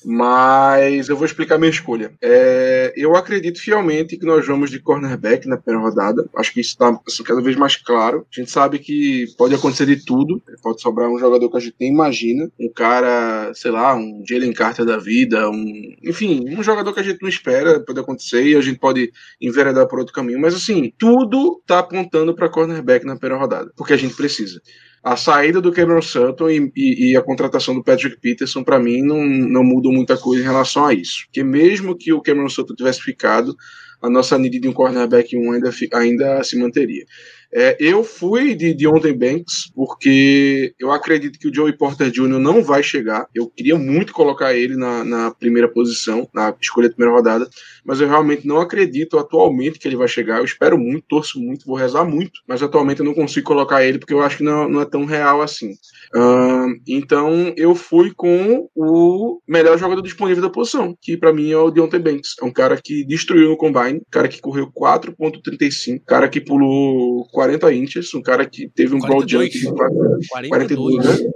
Mas 0.05 1.09
eu 1.09 1.17
vou 1.17 1.25
explicar 1.25 1.59
minha 1.59 1.71
escolha. 1.71 2.13
É, 2.21 2.93
eu 2.97 3.17
acredito 3.17 3.61
fielmente 3.61 4.17
que 4.17 4.27
nós 4.27 4.47
vamos 4.47 4.71
de 4.71 4.79
cornerback 4.79 5.49
na 5.49 5.57
primeira 5.57 5.89
rodada. 5.89 6.29
Acho 6.37 6.53
que 6.53 6.61
isso 6.61 6.71
está 6.71 6.99
cada 7.25 7.41
vez 7.41 7.57
mais 7.57 7.77
claro. 7.77 8.27
A 8.31 8.41
gente 8.41 8.51
sabe 8.51 8.79
que 8.79 9.27
pode 9.39 9.55
acontecer 9.55 9.87
de 9.87 10.05
tudo. 10.05 10.43
Pode 10.63 10.81
sobrar 10.81 11.09
um 11.09 11.19
jogador 11.19 11.51
que 11.51 11.57
a 11.57 11.61
gente 11.61 11.77
nem 11.81 11.93
imagina. 11.93 12.51
Um 12.61 12.71
cara, 12.73 13.53
sei 13.55 13.71
lá, 13.71 13.95
um 13.95 14.23
Jalen 14.29 14.53
Carter 14.53 14.85
da 14.85 14.99
vida. 14.99 15.49
Um, 15.49 15.95
enfim, 16.03 16.45
um 16.49 16.63
jogador 16.63 16.93
que 16.93 17.01
a 17.01 17.05
gente 17.05 17.23
não 17.23 17.29
espera. 17.29 17.81
Pode 17.81 18.01
acontecer 18.01 18.45
e 18.45 18.57
a 18.57 18.61
gente 18.61 18.79
pode 18.79 19.11
enveredar 19.41 19.87
por 19.89 19.99
outro 19.99 20.15
caminho. 20.15 20.41
Mas 20.41 20.55
assim, 20.55 20.93
tudo 20.99 21.59
está 21.61 21.79
apontando 21.79 22.35
para 22.35 22.49
cornerback 22.49 23.07
na 23.07 23.17
primeira 23.17 23.41
rodada. 23.41 23.73
Porque 23.77 23.93
a 23.93 23.99
gente 23.99 24.15
precisa 24.15 24.61
a 25.05 25.17
saída 25.17 25.61
do 25.61 25.71
Cameron 25.71 26.01
Sutton 26.01 26.49
e, 26.49 26.73
e, 26.75 27.11
e 27.11 27.17
a 27.17 27.21
contratação 27.21 27.75
do 27.75 27.85
Patrick 27.85 28.19
Peterson, 28.19 28.65
para 28.65 28.81
mim, 28.81 29.03
não, 29.03 29.23
não 29.23 29.63
mudam 29.63 29.93
muita 29.93 30.17
coisa 30.17 30.43
em 30.43 30.47
relação 30.47 30.87
a 30.87 30.95
isso. 30.95 31.27
Porque 31.27 31.45
mesmo 31.45 31.95
que 31.95 32.11
o 32.11 32.23
Cameron 32.23 32.49
Sutton 32.49 32.75
tivesse 32.75 33.03
ficado, 33.03 33.55
a 34.01 34.09
nossa 34.09 34.39
need 34.39 34.59
de 34.59 34.67
um 34.67 34.73
cornerback 34.73 35.37
1 35.37 35.53
ainda, 35.53 35.71
ainda 35.93 36.43
se 36.43 36.59
manteria. 36.59 37.05
É, 37.53 37.77
eu 37.79 38.03
fui 38.03 38.55
de 38.55 38.75
Deontay 38.75 39.13
Banks 39.13 39.71
porque 39.75 40.75
eu 40.79 40.91
acredito 40.91 41.39
que 41.39 41.49
o 41.49 41.55
Joey 41.55 41.77
Porter 41.77 42.11
Jr. 42.11 42.39
não 42.39 42.63
vai 42.63 42.83
chegar. 42.83 43.27
Eu 43.35 43.49
queria 43.49 43.77
muito 43.77 44.13
colocar 44.13 44.55
ele 44.55 44.75
na, 44.75 45.05
na 45.05 45.31
primeira 45.31 45.69
posição, 45.69 46.29
na 46.35 46.55
escolha 46.61 46.89
da 46.89 46.95
primeira 46.95 47.17
rodada, 47.17 47.49
mas 47.85 48.01
eu 48.01 48.09
realmente 48.09 48.47
não 48.47 48.61
acredito 48.61 49.19
atualmente 49.19 49.79
que 49.79 49.87
ele 49.87 49.97
vai 49.97 50.09
chegar. 50.09 50.39
Eu 50.39 50.45
espero 50.45 50.79
muito, 50.79 51.05
torço 51.09 51.41
muito, 51.41 51.67
vou 51.67 51.77
rezar 51.77 52.05
muito, 52.05 52.41
mas 52.47 52.63
atualmente 52.63 53.01
eu 53.01 53.07
não 53.07 53.15
consigo 53.15 53.47
colocar 53.47 53.85
ele 53.85 53.99
porque 53.99 54.15
eu 54.15 54.23
acho 54.23 54.39
que 54.39 54.43
não, 54.43 54.69
não 54.69 54.81
é 54.81 54.85
tão 54.85 55.05
real 55.05 55.43
assim. 55.43 55.73
Uh, 56.15 56.75
então 56.87 57.53
eu 57.57 57.75
fui 57.75 58.13
com 58.15 58.69
o 58.75 59.41
melhor 59.47 59.79
jogador 59.79 60.03
disponível 60.03 60.43
da 60.43 60.51
posição, 60.51 60.97
que 61.01 61.17
para 61.17 61.33
mim 61.33 61.51
é 61.51 61.57
o 61.57 61.71
Deontay 61.71 62.01
Banks. 62.01 62.35
É 62.41 62.45
um 62.45 62.53
cara 62.53 62.81
que 62.83 63.05
destruiu 63.05 63.51
no 63.51 63.57
combine, 63.57 64.03
cara 64.11 64.29
que 64.29 64.41
correu 64.41 64.71
4.35, 64.71 66.03
cara 66.07 66.29
que 66.29 66.41
pulou 66.41 67.27
40 67.33 67.73
inches, 67.75 68.15
um 68.15 68.23
cara 68.23 68.47
que 68.47 68.69
teve 68.69 68.95
um 68.95 69.01
42. 69.01 69.27
broad 69.27 69.33
jump 69.33 69.59
de 69.59 70.29
42. 70.29 70.49
42, 70.49 71.05
né? 71.05 71.31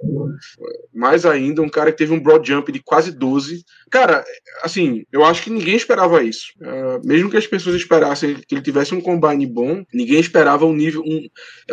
Mais 0.94 1.24
ainda, 1.26 1.62
um 1.62 1.68
cara 1.68 1.90
que 1.90 1.98
teve 1.98 2.12
um 2.12 2.20
broad 2.20 2.46
jump 2.46 2.70
de 2.70 2.80
quase 2.82 3.12
12. 3.12 3.64
Cara, 3.90 4.24
assim, 4.62 5.04
eu 5.12 5.24
acho 5.24 5.42
que 5.42 5.50
ninguém 5.50 5.76
esperava 5.76 6.22
isso. 6.22 6.37
Uh, 6.60 7.06
mesmo 7.06 7.30
que 7.30 7.36
as 7.36 7.46
pessoas 7.46 7.76
esperassem 7.76 8.36
que 8.46 8.54
ele 8.54 8.62
tivesse 8.62 8.94
um 8.94 9.00
combine 9.00 9.46
bom, 9.46 9.84
ninguém 9.92 10.20
esperava 10.20 10.66
um 10.66 10.72
nível, 10.72 11.02
um, 11.02 11.28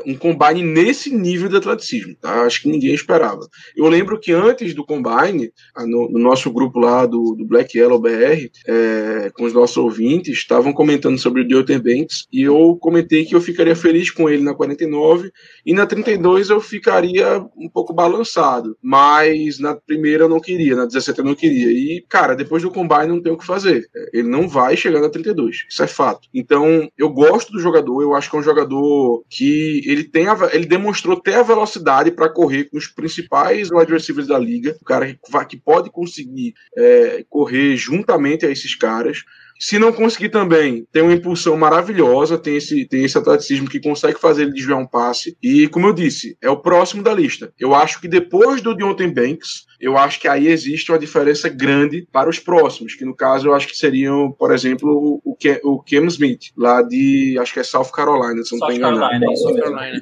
um 0.05 0.15
combine 0.15 0.61
nesse 0.61 1.13
nível 1.13 1.49
de 1.49 1.57
atleticismo. 1.57 2.15
Tá? 2.21 2.43
Acho 2.43 2.61
que 2.61 2.69
ninguém 2.69 2.93
esperava. 2.93 3.47
Eu 3.75 3.87
lembro 3.87 4.19
que 4.19 4.31
antes 4.31 4.73
do 4.73 4.85
combine, 4.85 5.51
no, 5.77 6.09
no 6.09 6.19
nosso 6.19 6.51
grupo 6.51 6.79
lá 6.79 7.05
do, 7.05 7.35
do 7.35 7.45
Black 7.45 7.77
Yellow 7.77 7.99
BR, 7.99 8.49
é, 8.67 9.31
com 9.33 9.45
os 9.45 9.53
nossos 9.53 9.77
ouvintes, 9.77 10.37
estavam 10.37 10.73
comentando 10.73 11.17
sobre 11.17 11.41
o 11.41 11.47
Deontay 11.47 11.79
Banks 11.79 12.27
e 12.31 12.43
eu 12.43 12.77
comentei 12.79 13.25
que 13.25 13.35
eu 13.35 13.41
ficaria 13.41 13.75
feliz 13.75 14.09
com 14.11 14.29
ele 14.29 14.43
na 14.43 14.53
49 14.53 15.31
e 15.65 15.73
na 15.73 15.85
32 15.85 16.49
eu 16.49 16.59
ficaria 16.61 17.39
um 17.57 17.69
pouco 17.69 17.93
balançado. 17.93 18.77
Mas 18.81 19.59
na 19.59 19.75
primeira 19.75 20.25
eu 20.25 20.29
não 20.29 20.39
queria, 20.39 20.75
na 20.75 20.85
17 20.85 21.19
eu 21.19 21.25
não 21.25 21.35
queria. 21.35 21.71
E, 21.71 22.03
cara, 22.07 22.35
depois 22.35 22.63
do 22.63 22.71
combine 22.71 23.07
não 23.07 23.21
tem 23.21 23.31
o 23.31 23.37
que 23.37 23.45
fazer. 23.45 23.87
Ele 24.13 24.27
não 24.27 24.47
vai 24.55 24.77
chegar 24.77 25.01
na 25.01 25.09
32. 25.09 25.65
Isso 25.69 25.83
é 25.83 25.87
fato. 25.87 26.29
Então, 26.33 26.89
eu 26.97 27.09
gosto 27.09 27.51
do 27.51 27.59
jogador, 27.59 28.01
eu 28.01 28.15
acho 28.15 28.29
que 28.29 28.37
é 28.37 28.39
um 28.39 28.43
jogador 28.43 29.23
que 29.29 29.81
ele 29.85 30.05
tem 30.05 30.29
a, 30.29 30.37
ele 30.53 30.65
demonstrou 30.65 31.19
ter 31.19 31.35
a 31.35 31.43
velocidade 31.43 32.09
para 32.09 32.29
correr 32.29 32.69
com 32.69 32.77
os 32.77 32.87
principais 32.87 33.69
wide 33.69 33.91
receivers 33.91 34.27
da 34.27 34.39
liga. 34.39 34.77
O 34.81 34.85
cara 34.85 35.07
que, 35.07 35.19
que 35.49 35.57
pode 35.57 35.91
conseguir 35.91 36.53
é, 36.77 37.25
correr 37.29 37.75
juntamente 37.75 38.45
a 38.45 38.49
esses 38.49 38.75
caras. 38.75 39.23
Se 39.59 39.79
não 39.79 39.93
conseguir 39.93 40.29
também, 40.29 40.85
tem 40.91 41.01
uma 41.01 41.13
impulsão 41.13 41.55
maravilhosa, 41.55 42.37
tem 42.37 42.57
esse, 42.57 42.85
tem 42.85 43.05
esse 43.05 43.17
atleticismo 43.17 43.69
que 43.69 43.79
consegue 43.79 44.19
fazer 44.19 44.43
ele 44.43 44.53
desviar 44.53 44.77
um 44.77 44.85
passe. 44.85 45.37
E, 45.41 45.67
como 45.69 45.87
eu 45.87 45.93
disse, 45.93 46.37
é 46.41 46.49
o 46.49 46.57
próximo 46.57 47.01
da 47.01 47.13
lista. 47.13 47.53
Eu 47.57 47.73
acho 47.73 48.01
que 48.01 48.07
depois 48.07 48.61
do 48.61 48.75
Deontay 48.75 49.07
Banks, 49.07 49.65
eu 49.79 49.97
acho 49.97 50.19
que 50.19 50.27
aí 50.27 50.47
existe 50.47 50.91
uma 50.91 50.99
diferença 50.99 51.47
grande 51.49 52.07
para 52.11 52.29
os 52.29 52.39
próximos, 52.39 52.95
que 52.95 53.05
no 53.05 53.15
caso 53.15 53.47
eu 53.47 53.53
acho 53.53 53.67
que 53.67 53.77
seriam, 53.77 54.31
por 54.31 54.53
exemplo, 54.53 55.21
o, 55.23 55.35
Ke 55.35 55.59
o 55.63 55.81
Cam 55.81 56.05
Smith, 56.07 56.51
lá 56.57 56.81
de, 56.81 57.37
acho 57.39 57.53
que 57.53 57.59
é 57.59 57.63
South 57.63 57.91
Carolina, 57.93 58.43
se 58.43 58.51
não 58.51 58.59
estou 58.59 58.71
enganado. 58.71 58.99
Carolina, 58.99 59.35
South 59.35 59.55
Carolina. 59.55 60.01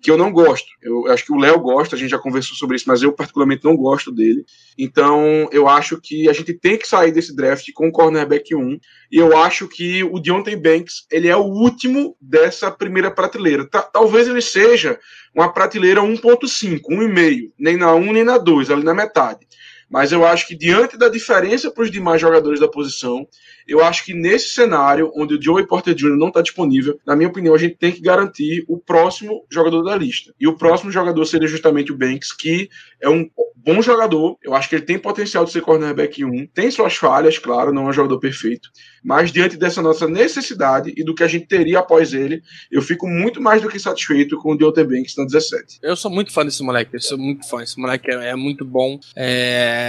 Que 0.00 0.10
eu 0.10 0.18
não 0.18 0.32
gosto. 0.32 0.66
Eu 0.82 1.06
acho 1.12 1.24
que 1.24 1.32
o 1.32 1.38
Léo 1.38 1.60
gosta, 1.60 1.94
a 1.94 1.98
gente 1.98 2.10
já 2.10 2.18
conversou 2.18 2.56
sobre 2.56 2.76
isso, 2.76 2.88
mas 2.88 3.02
eu 3.02 3.12
particularmente 3.12 3.64
não 3.64 3.76
gosto 3.76 4.10
dele. 4.10 4.44
Então, 4.76 5.48
eu 5.52 5.68
acho 5.68 6.00
que 6.00 6.28
a 6.28 6.32
gente 6.32 6.52
tem 6.54 6.76
que 6.76 6.88
sair 6.88 7.12
desse 7.12 7.34
draft 7.34 7.68
com 7.72 7.86
o 7.88 7.92
cornerback 7.92 8.54
1, 8.54 8.78
e 9.12 9.18
eu 9.18 9.36
acho 9.36 9.68
que 9.68 10.02
o 10.02 10.18
Deontay 10.18 10.56
Banks, 10.56 11.06
ele 11.10 11.28
é 11.28 11.36
o 11.36 11.44
último 11.44 12.16
dessa 12.18 12.70
primeira 12.70 13.10
prateleira. 13.10 13.68
Talvez 13.92 14.26
ele 14.26 14.40
seja 14.40 14.98
uma 15.34 15.52
prateleira 15.52 16.00
1.5, 16.00 16.80
1,5, 16.88 17.52
nem 17.58 17.76
na 17.76 17.94
1 17.94 18.12
nem 18.12 18.24
na 18.24 18.38
2, 18.38 18.70
ali 18.70 18.82
na 18.82 18.94
metade. 18.94 19.46
Mas 19.92 20.10
eu 20.10 20.24
acho 20.24 20.48
que 20.48 20.56
diante 20.56 20.96
da 20.96 21.10
diferença 21.10 21.70
para 21.70 21.84
os 21.84 21.90
demais 21.90 22.18
jogadores 22.18 22.58
da 22.58 22.66
posição, 22.66 23.28
eu 23.68 23.84
acho 23.84 24.06
que 24.06 24.14
nesse 24.14 24.48
cenário, 24.48 25.12
onde 25.14 25.34
o 25.34 25.42
Joey 25.42 25.66
Porter 25.66 25.94
Jr. 25.94 26.16
não 26.16 26.28
está 26.28 26.40
disponível, 26.40 26.98
na 27.06 27.14
minha 27.14 27.28
opinião, 27.28 27.54
a 27.54 27.58
gente 27.58 27.76
tem 27.76 27.92
que 27.92 28.00
garantir 28.00 28.64
o 28.66 28.78
próximo 28.78 29.44
jogador 29.50 29.82
da 29.82 29.94
lista. 29.94 30.32
E 30.40 30.48
o 30.48 30.56
próximo 30.56 30.90
jogador 30.90 31.22
seria 31.26 31.46
justamente 31.46 31.92
o 31.92 31.96
Banks, 31.96 32.32
que 32.32 32.70
é 33.02 33.08
um 33.08 33.28
bom 33.54 33.82
jogador. 33.82 34.38
Eu 34.42 34.54
acho 34.54 34.66
que 34.66 34.76
ele 34.76 34.84
tem 34.84 34.98
potencial 34.98 35.44
de 35.44 35.52
ser 35.52 35.60
cornerback 35.60 36.24
1. 36.24 36.46
Tem 36.46 36.70
suas 36.70 36.96
falhas, 36.96 37.38
claro, 37.38 37.72
não 37.72 37.86
é 37.86 37.90
um 37.90 37.92
jogador 37.92 38.18
perfeito. 38.18 38.70
Mas 39.04 39.30
diante 39.30 39.58
dessa 39.58 39.82
nossa 39.82 40.08
necessidade 40.08 40.92
e 40.96 41.04
do 41.04 41.14
que 41.14 41.22
a 41.22 41.28
gente 41.28 41.46
teria 41.46 41.80
após 41.80 42.14
ele, 42.14 42.42
eu 42.70 42.80
fico 42.80 43.06
muito 43.06 43.42
mais 43.42 43.60
do 43.60 43.68
que 43.68 43.78
satisfeito 43.78 44.38
com 44.38 44.52
o 44.52 44.56
Deontay 44.56 44.84
Banks 44.84 45.16
na 45.16 45.24
17. 45.24 45.80
Eu 45.82 45.96
sou 45.96 46.10
muito 46.10 46.32
fã 46.32 46.44
desse 46.44 46.62
moleque. 46.62 46.94
Eu 46.94 47.00
sou 47.00 47.18
muito 47.18 47.46
fã. 47.48 47.62
Esse 47.62 47.78
moleque 47.78 48.10
é, 48.10 48.30
é 48.30 48.36
muito 48.36 48.64
bom. 48.64 48.98
É 49.14 49.81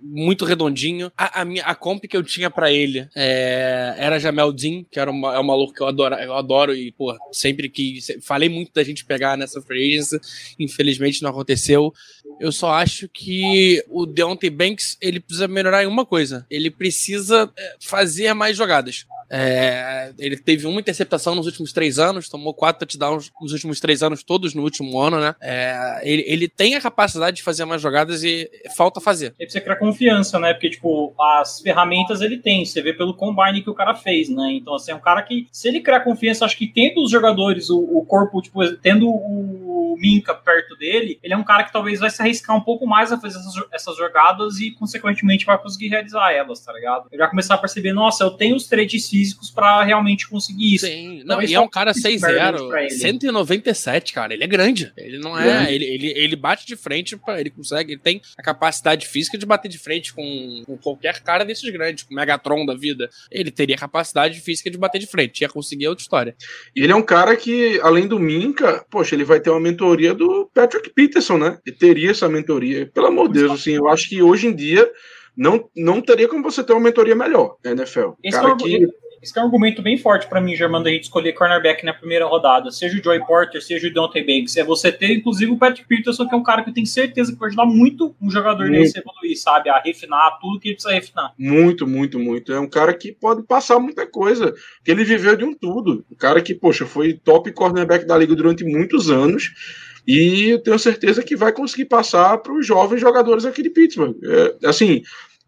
muito 0.00 0.44
redondinho. 0.44 1.10
A, 1.16 1.40
a, 1.40 1.44
minha, 1.44 1.64
a 1.64 1.74
comp 1.74 2.04
que 2.04 2.16
eu 2.16 2.22
tinha 2.22 2.50
para 2.50 2.70
ele 2.70 3.08
é, 3.16 3.94
era 3.96 4.18
Jamel 4.18 4.52
Dean, 4.52 4.84
que 4.90 5.00
era 5.00 5.10
uma, 5.10 5.34
é 5.34 5.38
um 5.38 5.44
maluco 5.44 5.72
que 5.72 5.82
eu 5.82 5.86
adoro, 5.86 6.14
eu 6.16 6.34
adoro 6.34 6.74
e, 6.74 6.92
pô, 6.92 7.16
sempre 7.32 7.68
que. 7.68 7.98
Falei 8.20 8.48
muito 8.48 8.72
da 8.74 8.84
gente 8.84 9.04
pegar 9.04 9.36
nessa 9.36 9.62
free 9.62 9.94
agency, 9.94 10.20
infelizmente 10.58 11.22
não 11.22 11.30
aconteceu. 11.30 11.92
Eu 12.40 12.52
só 12.52 12.72
acho 12.72 13.08
que 13.08 13.84
o 13.88 14.06
Deontay 14.06 14.50
Banks 14.50 14.96
ele 15.00 15.20
precisa 15.20 15.46
melhorar 15.48 15.84
em 15.84 15.86
uma 15.86 16.04
coisa: 16.04 16.46
ele 16.50 16.70
precisa 16.70 17.50
é, 17.56 17.76
fazer 17.80 18.32
mais 18.34 18.56
jogadas. 18.56 19.06
É, 19.34 20.12
ele 20.18 20.36
teve 20.36 20.66
uma 20.66 20.78
interceptação 20.78 21.34
nos 21.34 21.46
últimos 21.46 21.72
três 21.72 21.98
anos, 21.98 22.28
tomou 22.28 22.52
quatro 22.52 22.86
touchdowns 22.86 23.32
nos 23.40 23.52
últimos 23.52 23.80
três 23.80 24.02
anos, 24.02 24.22
todos 24.22 24.52
no 24.54 24.62
último 24.62 25.00
ano, 25.00 25.18
né? 25.18 25.34
É, 25.40 26.00
ele, 26.02 26.22
ele 26.26 26.48
tem 26.48 26.74
a 26.74 26.80
capacidade 26.82 27.36
de 27.36 27.42
fazer 27.42 27.64
mais 27.64 27.80
jogadas 27.80 28.22
e 28.22 28.50
falta 28.76 29.00
fazer. 29.00 29.34
Ele 29.38 29.46
precisa 29.46 29.62
criar 29.62 29.76
confiança, 29.76 30.38
né? 30.38 30.52
Porque, 30.52 30.68
tipo, 30.68 31.14
as 31.18 31.60
ferramentas 31.62 32.20
ele 32.20 32.36
tem, 32.36 32.62
você 32.64 32.82
vê 32.82 32.92
pelo 32.92 33.14
combine 33.14 33.62
que 33.62 33.70
o 33.70 33.74
cara 33.74 33.94
fez, 33.94 34.28
né? 34.28 34.52
Então, 34.52 34.74
assim, 34.74 34.90
é 34.90 34.94
um 34.94 35.00
cara 35.00 35.22
que, 35.22 35.48
se 35.50 35.66
ele 35.66 35.80
criar 35.80 36.00
confiança, 36.00 36.44
acho 36.44 36.56
que 36.58 36.66
tendo 36.66 37.02
os 37.02 37.10
jogadores, 37.10 37.70
o, 37.70 37.78
o 37.78 38.04
corpo, 38.04 38.42
tipo, 38.42 38.60
tendo 38.76 39.08
o 39.08 39.96
Minka 39.98 40.34
perto 40.34 40.76
dele, 40.76 41.18
ele 41.22 41.32
é 41.32 41.36
um 41.36 41.44
cara 41.44 41.64
que 41.64 41.72
talvez 41.72 42.00
vai 42.00 42.10
se 42.22 42.42
arriscar 42.42 42.56
um 42.56 42.60
pouco 42.60 42.86
mais 42.86 43.12
a 43.12 43.18
fazer 43.18 43.38
essas, 43.38 43.54
essas 43.72 43.96
jogadas 43.96 44.58
e, 44.58 44.70
consequentemente, 44.70 45.44
vai 45.44 45.58
conseguir 45.58 45.88
realizar 45.88 46.32
elas, 46.32 46.60
tá 46.60 46.72
ligado? 46.72 47.08
Eu 47.10 47.18
já 47.18 47.28
começar 47.28 47.54
a 47.54 47.58
perceber, 47.58 47.92
nossa, 47.92 48.24
eu 48.24 48.30
tenho 48.30 48.56
os 48.56 48.66
traits 48.66 49.08
físicos 49.08 49.50
para 49.50 49.82
realmente 49.82 50.28
conseguir 50.28 50.74
isso. 50.74 50.86
Sim, 50.86 51.22
não, 51.24 51.42
e 51.42 51.54
é 51.54 51.60
um 51.60 51.68
cara 51.68 51.92
6-0, 51.92 52.90
197, 52.90 54.12
cara, 54.12 54.34
ele 54.34 54.44
é 54.44 54.46
grande. 54.46 54.92
Ele 54.96 55.18
não 55.18 55.38
é, 55.38 55.66
é. 55.66 55.74
Ele, 55.74 55.84
ele, 55.84 56.06
ele 56.08 56.36
bate 56.36 56.66
de 56.66 56.76
frente, 56.76 57.16
pra, 57.16 57.40
ele 57.40 57.50
consegue, 57.50 57.92
ele 57.92 58.00
tem 58.00 58.20
a 58.36 58.42
capacidade 58.42 59.06
física 59.06 59.36
de 59.36 59.46
bater 59.46 59.68
de 59.68 59.78
frente 59.78 60.12
com, 60.12 60.62
com 60.66 60.76
qualquer 60.78 61.20
cara 61.20 61.44
desses 61.44 61.68
grandes, 61.70 62.04
com 62.04 62.12
o 62.12 62.16
Megatron 62.16 62.64
da 62.64 62.74
vida. 62.74 63.08
Ele 63.30 63.50
teria 63.50 63.76
capacidade 63.76 64.40
física 64.40 64.70
de 64.70 64.78
bater 64.78 64.98
de 64.98 65.06
frente, 65.06 65.40
ia 65.40 65.48
conseguir 65.48 65.88
outra 65.88 66.02
história. 66.02 66.36
E 66.74 66.82
ele 66.82 66.92
é 66.92 66.96
um 66.96 67.02
cara 67.02 67.36
que, 67.36 67.80
além 67.82 68.06
do 68.06 68.18
Minka, 68.18 68.84
poxa, 68.90 69.14
ele 69.14 69.24
vai 69.24 69.40
ter 69.40 69.50
uma 69.50 69.60
mentoria 69.60 70.14
do 70.14 70.50
Patrick 70.54 70.90
Peterson, 70.90 71.38
né? 71.38 71.58
Ele 71.66 71.76
teria 71.76 72.11
essa 72.12 72.28
mentoria. 72.28 72.86
Pelo 72.86 73.08
amor 73.08 73.28
de 73.28 73.40
Deus, 73.40 73.52
assim, 73.52 73.72
eu 73.72 73.88
acho 73.88 74.08
que 74.08 74.22
hoje 74.22 74.46
em 74.46 74.54
dia 74.54 74.90
não, 75.36 75.68
não 75.76 76.00
teria 76.00 76.28
como 76.28 76.42
você 76.42 76.62
ter 76.62 76.72
uma 76.72 76.80
mentoria 76.80 77.14
melhor 77.14 77.56
na 77.64 77.72
NFL. 77.72 78.10
Esse 78.22 78.40
cara 78.40 78.52
é 78.52 78.56
que... 78.56 78.86
Esse 79.22 79.38
é 79.38 79.40
um 79.40 79.44
argumento 79.44 79.80
bem 79.80 79.96
forte 79.96 80.26
para 80.26 80.40
mim, 80.40 80.56
Germando, 80.56 80.88
a 80.88 80.90
gente 80.90 81.04
escolher 81.04 81.32
cornerback 81.32 81.84
na 81.84 81.94
primeira 81.94 82.26
rodada, 82.26 82.72
seja 82.72 82.98
o 82.98 83.04
Joey 83.04 83.24
Porter, 83.24 83.62
seja 83.62 83.86
o 83.86 83.92
Deontay 83.92 84.26
Banks. 84.26 84.56
É 84.56 84.64
você 84.64 84.90
ter, 84.90 85.12
inclusive, 85.12 85.52
o 85.52 85.56
Patrick 85.56 85.86
Peterson, 85.86 86.26
que 86.26 86.34
é 86.34 86.36
um 86.36 86.42
cara 86.42 86.64
que 86.64 86.70
eu 86.70 86.74
tenho 86.74 86.88
certeza 86.88 87.32
que 87.32 87.38
vai 87.38 87.46
ajudar 87.46 87.64
muito 87.64 88.16
um 88.20 88.28
jogador 88.28 88.66
muito. 88.66 88.80
desse 88.80 88.98
a 88.98 89.00
evoluir, 89.00 89.38
sabe? 89.38 89.70
A 89.70 89.78
refinar 89.78 90.40
tudo 90.40 90.58
que 90.58 90.70
ele 90.70 90.74
precisa 90.74 90.92
refinar. 90.92 91.32
Muito, 91.38 91.86
muito, 91.86 92.18
muito. 92.18 92.52
É 92.52 92.58
um 92.58 92.68
cara 92.68 92.92
que 92.92 93.12
pode 93.12 93.44
passar 93.44 93.78
muita 93.78 94.08
coisa, 94.08 94.52
que 94.84 94.90
ele 94.90 95.04
viveu 95.04 95.36
de 95.36 95.44
um 95.44 95.54
tudo. 95.54 96.04
Um 96.10 96.16
cara 96.16 96.42
que, 96.42 96.52
poxa, 96.52 96.84
foi 96.84 97.12
top 97.12 97.52
cornerback 97.52 98.04
da 98.04 98.18
liga 98.18 98.34
durante 98.34 98.64
muitos 98.64 99.08
anos. 99.08 99.52
E 100.06 100.50
eu 100.50 100.58
tenho 100.58 100.78
certeza 100.78 101.22
que 101.22 101.36
vai 101.36 101.52
conseguir 101.52 101.84
passar 101.84 102.38
para 102.38 102.52
os 102.52 102.66
jovens 102.66 103.00
jogadores 103.00 103.44
aqui 103.44 103.62
de 103.62 103.70
Pittsburgh. 103.70 104.16
É, 104.22 104.68
assim, 104.68 105.02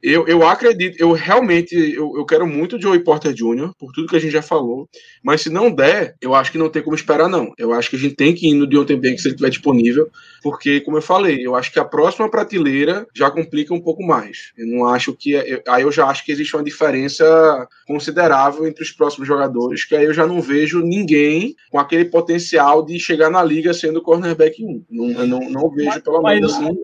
eu, 0.05 0.29
eu 0.29 0.47
acredito, 0.47 1.01
eu 1.01 1.13
realmente 1.13 1.75
eu, 1.75 2.13
eu 2.15 2.27
quero 2.27 2.47
muito 2.47 2.77
o 2.77 2.81
Joey 2.81 3.03
Porter 3.03 3.33
Jr., 3.33 3.73
por 3.79 3.91
tudo 3.91 4.07
que 4.07 4.17
a 4.17 4.19
gente 4.19 4.33
já 4.33 4.43
falou, 4.43 4.87
mas 5.23 5.41
se 5.41 5.49
não 5.49 5.71
der, 5.71 6.15
eu 6.21 6.35
acho 6.35 6.53
que 6.53 6.59
não 6.59 6.69
tem 6.69 6.83
como 6.83 6.95
esperar, 6.95 7.27
não. 7.27 7.55
Eu 7.57 7.73
acho 7.73 7.89
que 7.89 7.97
a 7.97 7.99
gente 7.99 8.15
tem 8.15 8.35
que 8.35 8.51
ir 8.51 8.55
no 8.55 8.67
Deontay 8.67 8.97
Banks 8.97 9.23
se 9.23 9.29
ele 9.29 9.35
estiver 9.35 9.49
disponível, 9.49 10.11
porque, 10.43 10.83
como 10.83 10.99
eu 10.99 11.03
falei, 11.03 11.45
eu 11.45 11.55
acho 11.55 11.73
que 11.73 11.79
a 11.79 11.85
próxima 11.87 12.31
prateleira 12.31 13.07
já 13.15 13.31
complica 13.31 13.73
um 13.73 13.81
pouco 13.81 14.03
mais. 14.03 14.53
Eu 14.59 14.67
não 14.67 14.87
acho 14.87 15.15
que. 15.15 15.33
Eu, 15.33 15.63
aí 15.67 15.83
eu 15.85 15.91
já 15.91 16.07
acho 16.07 16.23
que 16.23 16.33
existe 16.33 16.55
uma 16.55 16.63
diferença 16.63 17.67
considerável 17.87 18.67
entre 18.67 18.83
os 18.83 18.91
próximos 18.91 19.27
jogadores, 19.27 19.87
que 19.87 19.97
aí 19.97 20.05
eu 20.05 20.13
já 20.13 20.27
não 20.27 20.43
vejo 20.43 20.81
ninguém 20.81 21.57
com 21.71 21.79
aquele 21.79 22.05
potencial 22.05 22.85
de 22.85 22.99
chegar 22.99 23.31
na 23.31 23.43
liga 23.43 23.73
sendo 23.73 24.03
cornerback 24.03 24.63
1. 24.63 24.85
Não, 24.91 25.27
não, 25.27 25.51
não 25.51 25.71
vejo, 25.71 26.03
pelo 26.03 26.21
menos 26.21 26.53
assim. 26.53 26.77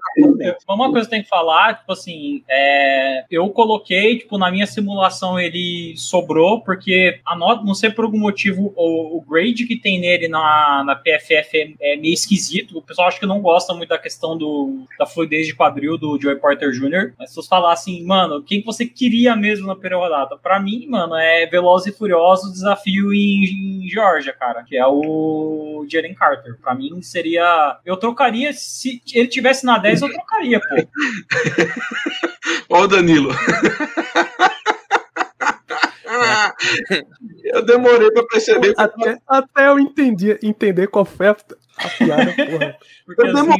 Uma 0.66 0.90
coisa 0.90 1.06
que 1.06 1.10
tem 1.10 1.22
que 1.22 1.28
falar, 1.28 1.80
tipo 1.80 1.92
assim, 1.92 2.42
é 2.48 3.09
eu 3.30 3.48
coloquei, 3.50 4.18
tipo, 4.18 4.38
na 4.38 4.50
minha 4.50 4.66
simulação 4.66 5.38
ele 5.38 5.94
sobrou, 5.96 6.60
porque 6.62 7.20
a 7.24 7.36
nota, 7.36 7.64
não 7.64 7.74
sei 7.74 7.90
por 7.90 8.04
algum 8.04 8.18
motivo, 8.18 8.72
o, 8.76 9.18
o 9.18 9.20
grade 9.22 9.66
que 9.66 9.76
tem 9.76 10.00
nele 10.00 10.28
na, 10.28 10.82
na 10.84 10.96
PFF 10.96 11.56
é, 11.56 11.72
é, 11.80 11.96
meio 11.96 12.14
esquisito. 12.14 12.78
O 12.78 12.82
pessoal 12.82 13.08
acha 13.08 13.18
que 13.18 13.26
não 13.26 13.40
gosta 13.40 13.74
muito 13.74 13.88
da 13.88 13.98
questão 13.98 14.36
do, 14.36 14.84
da 14.98 15.06
fluidez 15.06 15.46
de 15.46 15.54
quadril 15.54 15.98
do 15.98 16.18
Joey 16.20 16.36
Porter 16.36 16.70
Jr. 16.70 17.12
Mas 17.18 17.30
se 17.30 17.36
você 17.36 17.48
falar 17.48 17.72
assim, 17.72 18.04
mano, 18.04 18.42
quem 18.42 18.62
você 18.62 18.86
queria 18.86 19.36
mesmo 19.36 19.66
na 19.66 19.74
primeira? 19.76 19.90
Pra 20.42 20.60
mim, 20.60 20.86
mano, 20.88 21.16
é 21.16 21.46
Veloz 21.46 21.86
e 21.86 21.92
Furioso 21.92 22.52
Desafio 22.52 23.12
em, 23.12 23.84
em 23.84 23.88
Georgia, 23.88 24.32
cara, 24.32 24.62
que 24.62 24.76
é 24.76 24.86
o 24.86 25.84
Jalen 25.90 26.14
Carter. 26.14 26.56
Pra 26.60 26.74
mim 26.74 27.00
seria. 27.02 27.78
Eu 27.84 27.96
trocaria, 27.96 28.52
se 28.52 29.02
ele 29.12 29.28
tivesse 29.28 29.66
na 29.66 29.78
10, 29.78 30.02
eu 30.02 30.12
trocaria, 30.12 30.60
pô. 30.60 30.76
Olha 32.68 32.85
o 32.85 32.89
Danilo. 32.89 33.31
eu 37.44 37.62
demorei 37.64 38.10
para 38.10 38.27
perceber. 38.27 38.74
Até, 38.77 39.18
até 39.27 39.68
eu 39.68 39.78
entendi, 39.78 40.39
entender 40.43 40.89
qual 40.89 41.05
foi 41.05 41.28
a, 41.28 41.36
a 41.86 41.89
piada, 41.90 42.32
porra. 42.36 42.77
Porque, 43.07 43.23
eu, 43.23 43.31
assim, 43.31 43.51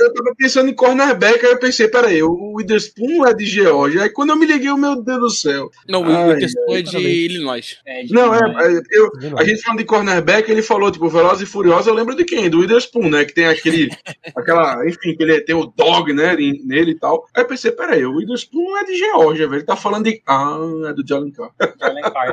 eu 0.00 0.14
tava 0.14 0.34
pensando 0.36 0.70
em 0.70 0.74
cornerback, 0.74 1.44
aí 1.44 1.52
eu 1.52 1.58
pensei, 1.58 1.88
peraí, 1.88 2.22
o 2.22 2.54
Witherspoon 2.54 3.26
é 3.26 3.34
de 3.34 3.44
Georgia. 3.44 4.02
Aí 4.02 4.10
quando 4.10 4.30
eu 4.30 4.36
me 4.36 4.46
liguei, 4.46 4.70
o 4.70 4.78
meu 4.78 5.02
Deus 5.02 5.20
do 5.20 5.30
céu. 5.30 5.70
Não, 5.88 6.02
o 6.02 6.28
Witherspoon 6.28 6.74
é 6.74 6.82
de 6.82 6.98
Illinois. 6.98 7.78
É, 7.84 8.02
de 8.04 8.12
não, 8.12 8.34
é, 8.34 8.38
é 8.38 8.80
eu, 8.90 9.10
a 9.36 9.44
gente 9.44 9.62
falando 9.62 9.80
de 9.80 9.84
cornerback, 9.84 10.50
ele 10.50 10.62
falou, 10.62 10.90
tipo, 10.90 11.08
Veloz 11.08 11.40
e 11.40 11.46
Furioso, 11.46 11.90
eu 11.90 11.94
lembro 11.94 12.16
de 12.16 12.24
quem? 12.24 12.48
Do 12.48 12.60
Witherspoon, 12.60 13.10
né? 13.10 13.24
Que 13.24 13.34
tem 13.34 13.46
aquele, 13.46 13.90
aquela, 14.34 14.86
enfim, 14.88 15.14
que 15.14 15.22
ele 15.22 15.40
tem 15.40 15.54
o 15.54 15.66
dog, 15.66 16.12
né, 16.12 16.34
nele 16.36 16.92
e 16.92 16.98
tal. 16.98 17.28
Aí 17.34 17.42
eu 17.42 17.48
pensei, 17.48 17.72
peraí, 17.72 18.04
o 18.06 18.14
Witherspoon 18.14 18.78
é 18.78 18.84
de 18.84 18.96
Georgia, 18.96 19.46
velho. 19.46 19.60
Ele 19.60 19.66
tá 19.66 19.76
falando 19.76 20.04
de. 20.04 20.22
Ah, 20.26 20.56
é 20.88 20.92
do 20.92 21.06
Jalen 21.06 21.30
Carr. 21.30 21.52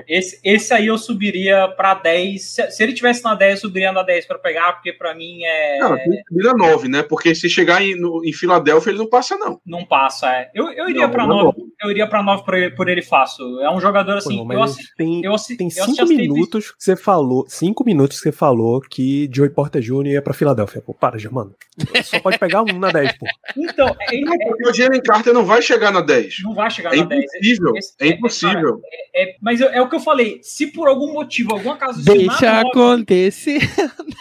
Esse, 0.08 0.40
esse 0.44 0.74
aí 0.74 0.88
eu 0.88 0.98
subiria 0.98 1.68
pra 1.70 1.94
10. 1.94 2.42
Se, 2.42 2.72
se 2.72 2.84
ele 2.84 2.94
tivesse 2.94 3.24
na 3.24 3.36
10, 3.36 3.56
eu 3.56 3.62
subiria 3.62 3.92
na 3.92 4.04
10 4.04 4.26
pra 4.26 4.40
pegar, 4.40 4.74
porque 4.74 4.94
pra 4.94 5.14
mim 5.14 5.31
mim 5.32 5.44
é. 5.44 5.80
Não, 5.80 5.98
vira 6.32 6.54
9, 6.54 6.88
né? 6.88 7.04
Porque 7.04 7.34
se 7.34 7.50
chegar 7.50 7.82
em, 7.82 7.96
no, 8.00 8.24
em 8.26 8.34
Filadélfia, 8.34 8.92
ele 8.92 9.00
não 9.00 9.10
passa, 9.10 9.38
não. 9.38 9.60
Não 9.66 9.86
passa, 9.86 10.28
é. 10.32 10.52
Eu, 10.54 10.72
eu 10.72 10.90
iria 10.90 11.08
pra 11.10 11.26
9. 11.26 11.71
Eu 11.84 11.90
iria 11.92 12.08
pra 12.08 12.22
9 12.22 12.44
por 12.44 12.54
ele, 12.54 12.70
por 12.72 12.90
ele 12.90 13.02
fácil. 13.02 13.60
É 13.62 13.72
um 13.72 13.80
jogador 13.80 14.18
assim. 14.18 14.46
Pô, 14.46 14.54
eu 14.54 14.64
assi, 14.64 14.84
tem, 14.96 15.24
eu 15.24 15.34
assi, 15.34 15.58
tem 15.58 15.70
cinco 15.70 16.06
minutos 16.06 16.72
que 16.72 16.84
você 16.84 16.96
falou. 16.96 17.46
Cinco 17.48 17.84
minutos 17.84 18.18
que 18.18 18.24
você 18.24 18.32
falou 18.32 18.80
que 18.82 19.30
Joey 19.34 19.50
Porter 19.50 19.82
Jr. 19.82 20.08
ia 20.08 20.22
pra 20.22 20.34
Filadélfia. 20.34 20.82
Pô, 20.82 20.94
para, 20.94 21.18
Germano. 21.18 21.56
Só 22.04 22.20
pode 22.20 22.38
pegar 22.38 22.62
um 22.62 22.78
na 22.78 22.92
10, 22.92 23.18
pô. 23.18 23.26
Então, 23.58 23.88
é, 24.00 24.16
é, 24.16 24.48
porque 24.48 24.70
o 24.70 24.74
Jalen 24.74 25.02
Carter 25.02 25.34
não 25.34 25.44
vai 25.44 25.62
chegar 25.62 25.92
na 25.92 26.02
10. 26.02 26.38
Não 26.44 26.54
vai 26.54 26.70
chegar 26.70 26.94
é 26.94 26.98
na 26.98 27.06
10. 27.06 27.24
Impossível. 27.24 27.74
Esse, 27.76 27.94
é 28.00 28.08
impossível. 28.08 28.82
Cara, 28.82 28.94
é, 29.14 29.24
é, 29.24 29.36
mas 29.42 29.62
é 29.62 29.82
o 29.82 29.90
que 29.90 29.96
eu 29.96 30.00
falei. 30.00 30.40
Se 30.42 30.68
por 30.68 30.88
algum 30.88 31.12
motivo, 31.12 31.54
algum 31.54 31.72
acaso. 31.72 32.04
Deixa 32.04 32.62
acontecer. 32.62 33.60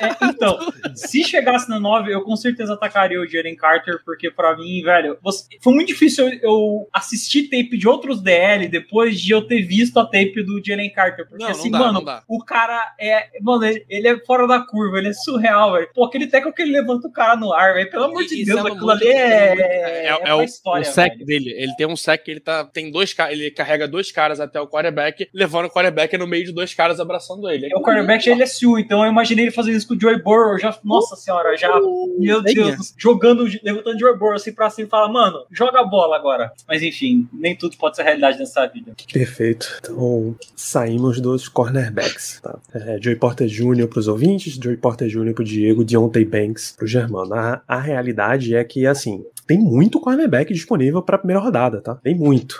É, 0.00 0.24
então, 0.24 0.58
se 0.94 1.22
chegasse 1.24 1.68
na 1.68 1.78
9, 1.78 2.12
eu 2.12 2.22
com 2.22 2.34
certeza 2.36 2.74
atacaria 2.74 3.20
o 3.20 3.26
Jalen 3.26 3.56
Carter, 3.56 4.00
porque 4.04 4.30
para 4.30 4.56
mim, 4.56 4.82
velho, 4.82 5.18
você, 5.22 5.44
foi 5.60 5.74
muito 5.74 5.88
difícil 5.88 6.28
eu, 6.28 6.38
eu, 6.42 6.88
assistir 6.92 7.48
tape 7.50 7.76
de 7.76 7.88
outros 7.88 8.22
DL 8.22 8.68
depois 8.68 9.20
de 9.20 9.32
eu 9.32 9.42
ter 9.42 9.62
visto 9.62 9.98
a 9.98 10.04
tape 10.04 10.42
do 10.42 10.62
Jalen 10.64 10.90
Carter. 10.90 11.28
Porque 11.28 11.42
não, 11.42 11.50
assim, 11.50 11.70
não 11.70 11.78
dá, 11.78 11.92
mano, 11.92 12.22
o 12.28 12.44
cara 12.44 12.94
é. 12.98 13.28
Mano, 13.40 13.64
ele, 13.64 14.08
é 14.08 14.18
fora 14.24 14.46
da 14.46 14.60
curva, 14.60 14.98
ele 14.98 15.08
é 15.08 15.12
surreal, 15.12 15.72
velho. 15.72 15.88
Pô, 15.94 16.04
aquele 16.04 16.26
teco 16.26 16.52
que 16.52 16.62
ele 16.62 16.72
levanta 16.72 17.08
o 17.08 17.12
cara 17.12 17.36
no 17.36 17.52
ar, 17.52 17.74
velho. 17.74 17.90
Pelo 17.90 18.04
amor 18.04 18.24
de 18.24 18.44
Deus, 18.44 18.64
aquilo 18.64 18.90
ali 18.90 19.08
é. 19.08 19.20
É, 19.20 20.06
é, 20.06 20.20
é 20.24 20.34
o, 20.34 20.42
história, 20.42 20.82
o 20.82 20.92
sec 20.92 21.14
velho. 21.14 21.26
dele. 21.26 21.50
Ele 21.56 21.74
tem 21.76 21.86
um 21.86 21.96
sec 21.96 22.22
que 22.22 22.30
ele 22.30 22.40
tá. 22.40 22.64
Tem 22.64 22.90
dois 22.90 23.14
Ele 23.30 23.50
carrega 23.50 23.88
dois 23.88 24.12
caras 24.12 24.40
até 24.40 24.60
o 24.60 24.66
quarterback, 24.66 25.28
levando 25.34 25.66
o 25.66 25.70
quarterback 25.70 26.16
no 26.16 26.26
meio 26.26 26.44
de 26.44 26.52
dois 26.52 26.74
caras 26.74 27.00
abraçando 27.00 27.50
ele. 27.50 27.66
É 27.66 27.76
o 27.76 27.82
quarterback 27.82 28.28
ele 28.28 28.42
é 28.42 28.46
Sul, 28.46 28.78
então 28.78 29.04
eu 29.04 29.10
imaginei 29.10 29.46
ele 29.46 29.52
fazendo 29.52 29.76
isso 29.76 29.86
com 29.86 29.94
o 29.94 30.00
Joey 30.00 30.22
Burrow. 30.22 30.58
Já, 30.58 30.76
nossa 30.84 31.16
senhora, 31.16 31.56
já. 31.56 31.70
Meu 32.18 32.42
Deus, 32.42 32.94
jogando, 32.98 33.44
levantando 33.62 33.96
o 33.96 33.98
Joey 33.98 34.18
Burrow 34.18 34.34
assim 34.34 34.52
pra 34.52 34.70
cima 34.70 34.86
e 34.86 34.90
fala, 34.90 35.10
mano, 35.10 35.46
joga 35.50 35.80
a 35.80 35.84
bola 35.84 36.16
agora. 36.16 36.52
Mas 36.66 36.82
enfim, 36.82 37.28
nem 37.40 37.56
tudo 37.56 37.76
pode 37.76 37.96
ser 37.96 38.02
realidade 38.02 38.38
nessa 38.38 38.66
vida. 38.66 38.92
Perfeito. 39.12 39.78
Então, 39.80 40.36
saímos 40.54 41.20
dos 41.20 41.48
cornerbacks. 41.48 42.40
Tá? 42.42 42.58
É, 42.74 42.98
Joey 43.00 43.16
Porter 43.16 43.48
Jr. 43.48 43.88
pros 43.88 44.06
ouvintes, 44.06 44.54
Joey 44.54 44.76
Porter 44.76 45.08
Jr. 45.08 45.32
pro 45.32 45.44
Diego, 45.44 45.84
Deontay 45.84 46.24
Banks 46.24 46.74
pro 46.76 46.86
Germano. 46.86 47.34
A, 47.34 47.62
a 47.66 47.80
realidade 47.80 48.54
é 48.54 48.62
que, 48.62 48.86
assim, 48.86 49.24
tem 49.50 49.58
muito 49.58 49.98
cornerback 49.98 50.54
disponível 50.54 51.02
para 51.02 51.16
a 51.16 51.18
primeira 51.18 51.42
rodada, 51.42 51.80
tá? 51.80 51.96
Tem 51.96 52.16
muito. 52.16 52.54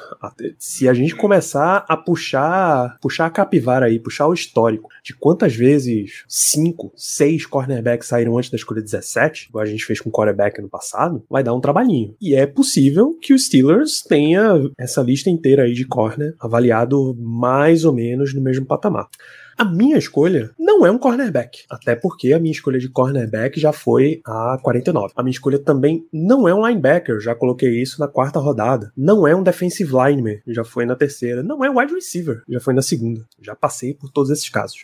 Se 0.59 0.89
a 0.89 0.93
gente 0.93 1.15
começar 1.15 1.85
a 1.89 1.97
puxar, 1.97 2.99
puxar 3.01 3.27
a 3.27 3.31
capivara 3.31 3.87
aí, 3.87 4.01
puxar 4.01 4.27
o 4.27 4.35
histórico 4.35 4.89
de 5.01 5.15
quantas 5.15 5.55
vezes 5.55 6.25
cinco, 6.27 6.93
seis 6.97 7.47
cornerbacks 7.47 8.09
saíram 8.09 8.37
antes 8.37 8.51
da 8.51 8.57
escolha 8.57 8.83
17, 8.83 9.51
igual 9.51 9.63
a 9.63 9.69
gente 9.69 9.85
fez 9.85 10.01
com 10.01 10.09
o 10.09 10.13
quarterback 10.13 10.61
no 10.61 10.69
passado, 10.69 11.25
vai 11.31 11.45
dar 11.45 11.55
um 11.55 11.61
trabalhinho. 11.61 12.17
E 12.21 12.35
é 12.35 12.45
possível 12.45 13.17
que 13.23 13.33
o 13.33 13.39
Steelers 13.39 14.03
tenha 14.03 14.61
essa 14.77 15.01
lista 15.01 15.31
inteira 15.31 15.63
aí 15.63 15.75
de 15.75 15.87
corner 15.87 16.35
avaliado 16.41 17.17
mais 17.21 17.85
ou 17.85 17.93
menos 17.93 18.35
no 18.35 18.41
mesmo 18.41 18.67
patamar. 18.67 19.09
A 19.61 19.65
minha 19.67 19.99
escolha 19.99 20.51
não 20.59 20.87
é 20.87 20.91
um 20.91 20.97
cornerback, 20.97 21.65
até 21.69 21.95
porque 21.95 22.33
a 22.33 22.39
minha 22.39 22.51
escolha 22.51 22.79
de 22.79 22.89
cornerback 22.89 23.61
já 23.61 23.75
foi 23.75 24.23
a 24.25 24.57
49. 24.63 25.13
A 25.15 25.23
minha 25.23 25.33
escolha 25.33 25.59
também 25.59 26.09
não 26.11 26.49
é 26.49 26.55
um 26.55 26.67
linebacker, 26.67 27.21
já 27.21 27.35
coloquei 27.35 27.69
isso 27.79 28.01
na 28.01 28.09
quarta 28.09 28.39
rodada. 28.39 28.91
Não 28.97 29.29
é 29.29 29.37
um 29.37 29.43
defensive 29.43 29.93
lineman, 29.93 30.41
já 30.47 30.65
foi 30.65 30.87
na 30.87 30.97
terceira. 30.97 31.43
Não 31.43 31.63
é 31.63 31.69
wide 31.69 31.93
receiver, 31.93 32.43
já 32.49 32.59
foi 32.59 32.73
na 32.73 32.81
segunda. 32.81 33.23
Já 33.43 33.55
passei 33.55 33.93
por 33.93 34.11
todos 34.11 34.31
esses 34.31 34.49
casos. 34.49 34.83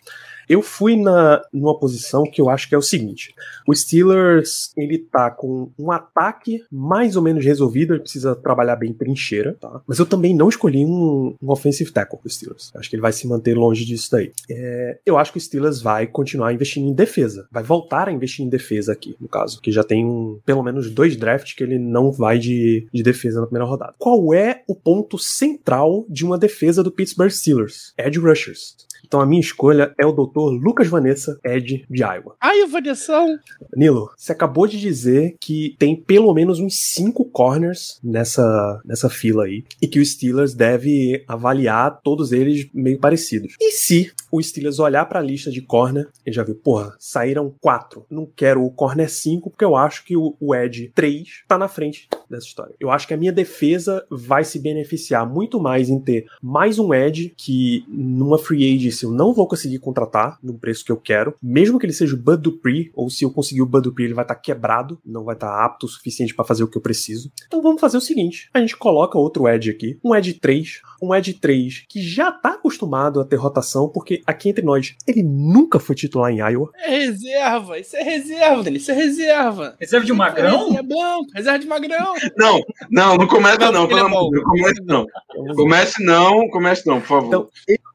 Eu 0.48 0.62
fui 0.62 0.96
na, 0.96 1.42
numa 1.52 1.78
posição 1.78 2.24
que 2.24 2.40
eu 2.40 2.48
acho 2.48 2.68
que 2.68 2.74
é 2.74 2.78
o 2.78 2.82
seguinte: 2.82 3.34
o 3.66 3.74
Steelers 3.74 4.72
ele 4.76 4.98
tá 4.98 5.30
com 5.30 5.70
um 5.78 5.90
ataque 5.90 6.64
mais 6.70 7.16
ou 7.16 7.22
menos 7.22 7.44
resolvido, 7.44 7.94
ele 7.94 8.02
precisa 8.02 8.34
trabalhar 8.34 8.76
bem 8.76 8.92
trincheira, 8.92 9.56
tá? 9.60 9.80
Mas 9.86 9.98
eu 9.98 10.06
também 10.06 10.34
não 10.34 10.48
escolhi 10.48 10.84
um, 10.84 11.34
um 11.42 11.50
offensive 11.50 11.90
tackle 11.90 12.18
pro 12.18 12.30
Steelers. 12.30 12.70
Acho 12.74 12.88
que 12.88 12.96
ele 12.96 13.02
vai 13.02 13.12
se 13.12 13.26
manter 13.26 13.56
longe 13.56 13.84
disso 13.84 14.10
daí. 14.10 14.32
É, 14.50 14.98
eu 15.04 15.18
acho 15.18 15.32
que 15.32 15.38
o 15.38 15.40
Steelers 15.40 15.80
vai 15.80 16.06
continuar 16.06 16.52
investindo 16.52 16.88
em 16.88 16.94
defesa, 16.94 17.48
vai 17.50 17.62
voltar 17.62 18.08
a 18.08 18.12
investir 18.12 18.44
em 18.44 18.48
defesa 18.48 18.92
aqui, 18.92 19.16
no 19.20 19.28
caso, 19.28 19.60
que 19.60 19.72
já 19.72 19.82
tem 19.82 20.04
um, 20.04 20.38
pelo 20.44 20.62
menos 20.62 20.90
dois 20.90 21.16
drafts 21.16 21.54
que 21.54 21.62
ele 21.62 21.78
não 21.78 22.12
vai 22.12 22.38
de, 22.38 22.86
de 22.92 23.02
defesa 23.02 23.40
na 23.40 23.46
primeira 23.46 23.68
rodada. 23.68 23.94
Qual 23.98 24.32
é 24.32 24.62
o 24.66 24.74
ponto 24.74 25.18
central 25.18 26.04
de 26.08 26.24
uma 26.24 26.38
defesa 26.38 26.82
do 26.82 26.90
Pittsburgh 26.90 27.30
Steelers? 27.30 27.92
Edge 27.98 28.18
rushers. 28.18 28.85
Então 29.06 29.20
a 29.20 29.26
minha 29.26 29.40
escolha 29.40 29.94
é 29.98 30.04
o 30.06 30.12
Dr. 30.12 30.62
Lucas 30.62 30.88
Vanessa, 30.88 31.38
Ed 31.44 31.84
de 31.88 32.02
Iowa. 32.02 32.36
Ai, 32.40 32.62
o 32.62 32.68
Vanessão! 32.68 33.38
Nilo, 33.74 34.10
você 34.16 34.32
acabou 34.32 34.66
de 34.66 34.78
dizer 34.78 35.36
que 35.40 35.74
tem 35.78 35.96
pelo 35.96 36.32
menos 36.34 36.58
uns 36.58 36.76
cinco 36.78 37.24
corners 37.24 37.98
nessa, 38.02 38.80
nessa 38.84 39.08
fila 39.08 39.44
aí 39.44 39.64
e 39.80 39.86
que 39.86 40.00
o 40.00 40.04
Steelers 40.04 40.54
deve 40.54 41.24
avaliar 41.26 42.00
todos 42.02 42.32
eles 42.32 42.68
meio 42.72 42.98
parecidos. 42.98 43.54
E 43.60 43.72
se 43.72 44.12
o 44.30 44.42
Steelers 44.42 44.78
olhar 44.78 45.04
para 45.06 45.20
a 45.20 45.22
lista 45.22 45.50
de 45.50 45.62
corner 45.62 46.08
e 46.26 46.32
já 46.32 46.42
viu, 46.42 46.54
porra, 46.54 46.94
saíram 46.98 47.54
quatro. 47.60 48.04
Não 48.10 48.26
quero 48.26 48.64
o 48.64 48.70
corner 48.70 49.10
5 49.10 49.50
porque 49.50 49.64
eu 49.64 49.76
acho 49.76 50.04
que 50.04 50.16
o, 50.16 50.36
o 50.40 50.54
Ed 50.54 50.90
3 50.94 51.44
tá 51.46 51.56
na 51.56 51.68
frente 51.68 52.08
dessa 52.28 52.46
história. 52.46 52.74
Eu 52.80 52.90
acho 52.90 53.06
que 53.06 53.14
a 53.14 53.16
minha 53.16 53.32
defesa 53.32 54.04
vai 54.10 54.44
se 54.44 54.58
beneficiar 54.58 55.28
muito 55.28 55.60
mais 55.60 55.88
em 55.88 56.00
ter 56.00 56.26
mais 56.42 56.78
um 56.78 56.92
Ed 56.92 57.32
que 57.36 57.84
numa 57.88 58.38
free 58.38 58.64
agency 58.96 59.04
eu 59.04 59.10
não 59.10 59.32
vou 59.32 59.46
conseguir 59.46 59.78
contratar 59.78 60.38
no 60.42 60.54
preço 60.54 60.84
que 60.84 60.90
eu 60.90 60.96
quero, 60.96 61.34
mesmo 61.42 61.78
que 61.78 61.86
ele 61.86 61.92
seja 61.92 62.14
o 62.14 62.18
Bud 62.18 62.42
Dupree, 62.42 62.90
ou 62.94 63.10
se 63.10 63.24
eu 63.24 63.30
conseguir 63.30 63.62
o 63.62 63.66
Bud 63.66 63.84
Dupree 63.84 64.06
ele 64.06 64.14
vai 64.14 64.24
estar 64.24 64.34
tá 64.34 64.40
quebrado, 64.40 64.98
não 65.04 65.24
vai 65.24 65.34
estar 65.34 65.48
tá 65.48 65.64
apto 65.64 65.86
o 65.86 65.88
suficiente 65.88 66.34
para 66.34 66.44
fazer 66.44 66.64
o 66.64 66.68
que 66.68 66.78
eu 66.78 66.82
preciso. 66.82 67.30
Então 67.46 67.62
vamos 67.62 67.80
fazer 67.80 67.98
o 67.98 68.00
seguinte, 68.00 68.48
a 68.52 68.60
gente 68.60 68.76
coloca 68.76 69.18
outro 69.18 69.48
Ed 69.48 69.70
aqui, 69.70 69.98
um 70.04 70.14
Ed 70.14 70.32
3, 70.34 70.80
um 71.02 71.14
Ed 71.14 71.34
3 71.34 71.84
que 71.88 72.00
já 72.00 72.32
tá 72.32 72.50
acostumado 72.50 73.20
a 73.20 73.24
ter 73.24 73.36
rotação, 73.36 73.88
porque 73.88 74.22
aqui 74.26 74.48
entre 74.48 74.64
nós, 74.64 74.94
ele 75.06 75.22
nunca 75.22 75.78
foi 75.78 75.94
titular 75.94 76.32
em 76.32 76.38
Iowa. 76.38 76.70
É 76.76 76.90
reserva, 76.90 77.78
isso 77.78 77.96
é 77.96 78.02
reserva 78.02 78.62
dele, 78.62 78.78
isso 78.78 78.90
é 78.90 78.94
reserva. 78.94 79.76
Reserva 79.78 80.06
de 80.06 80.12
Magrão? 80.12 80.76
É 80.76 80.82
bom, 80.82 81.20
reserva 81.34 81.58
de 81.58 81.66
Magrão. 81.66 82.14
Não, 82.36 82.60
não, 82.90 83.16
não 83.16 83.26
começa 83.26 83.58
não, 83.58 83.72
não 83.72 83.88
pelo 83.88 84.00
amor 84.00 84.24
de 84.24 84.30
Deus, 84.30 84.44
comece 84.44 84.82
não. 84.84 85.06
Comece 85.54 86.04
não, 86.04 86.48
comece 86.48 86.86
não, 86.86 87.00
por 87.00 87.06
favor. 87.06 87.26
Então, 87.26 87.48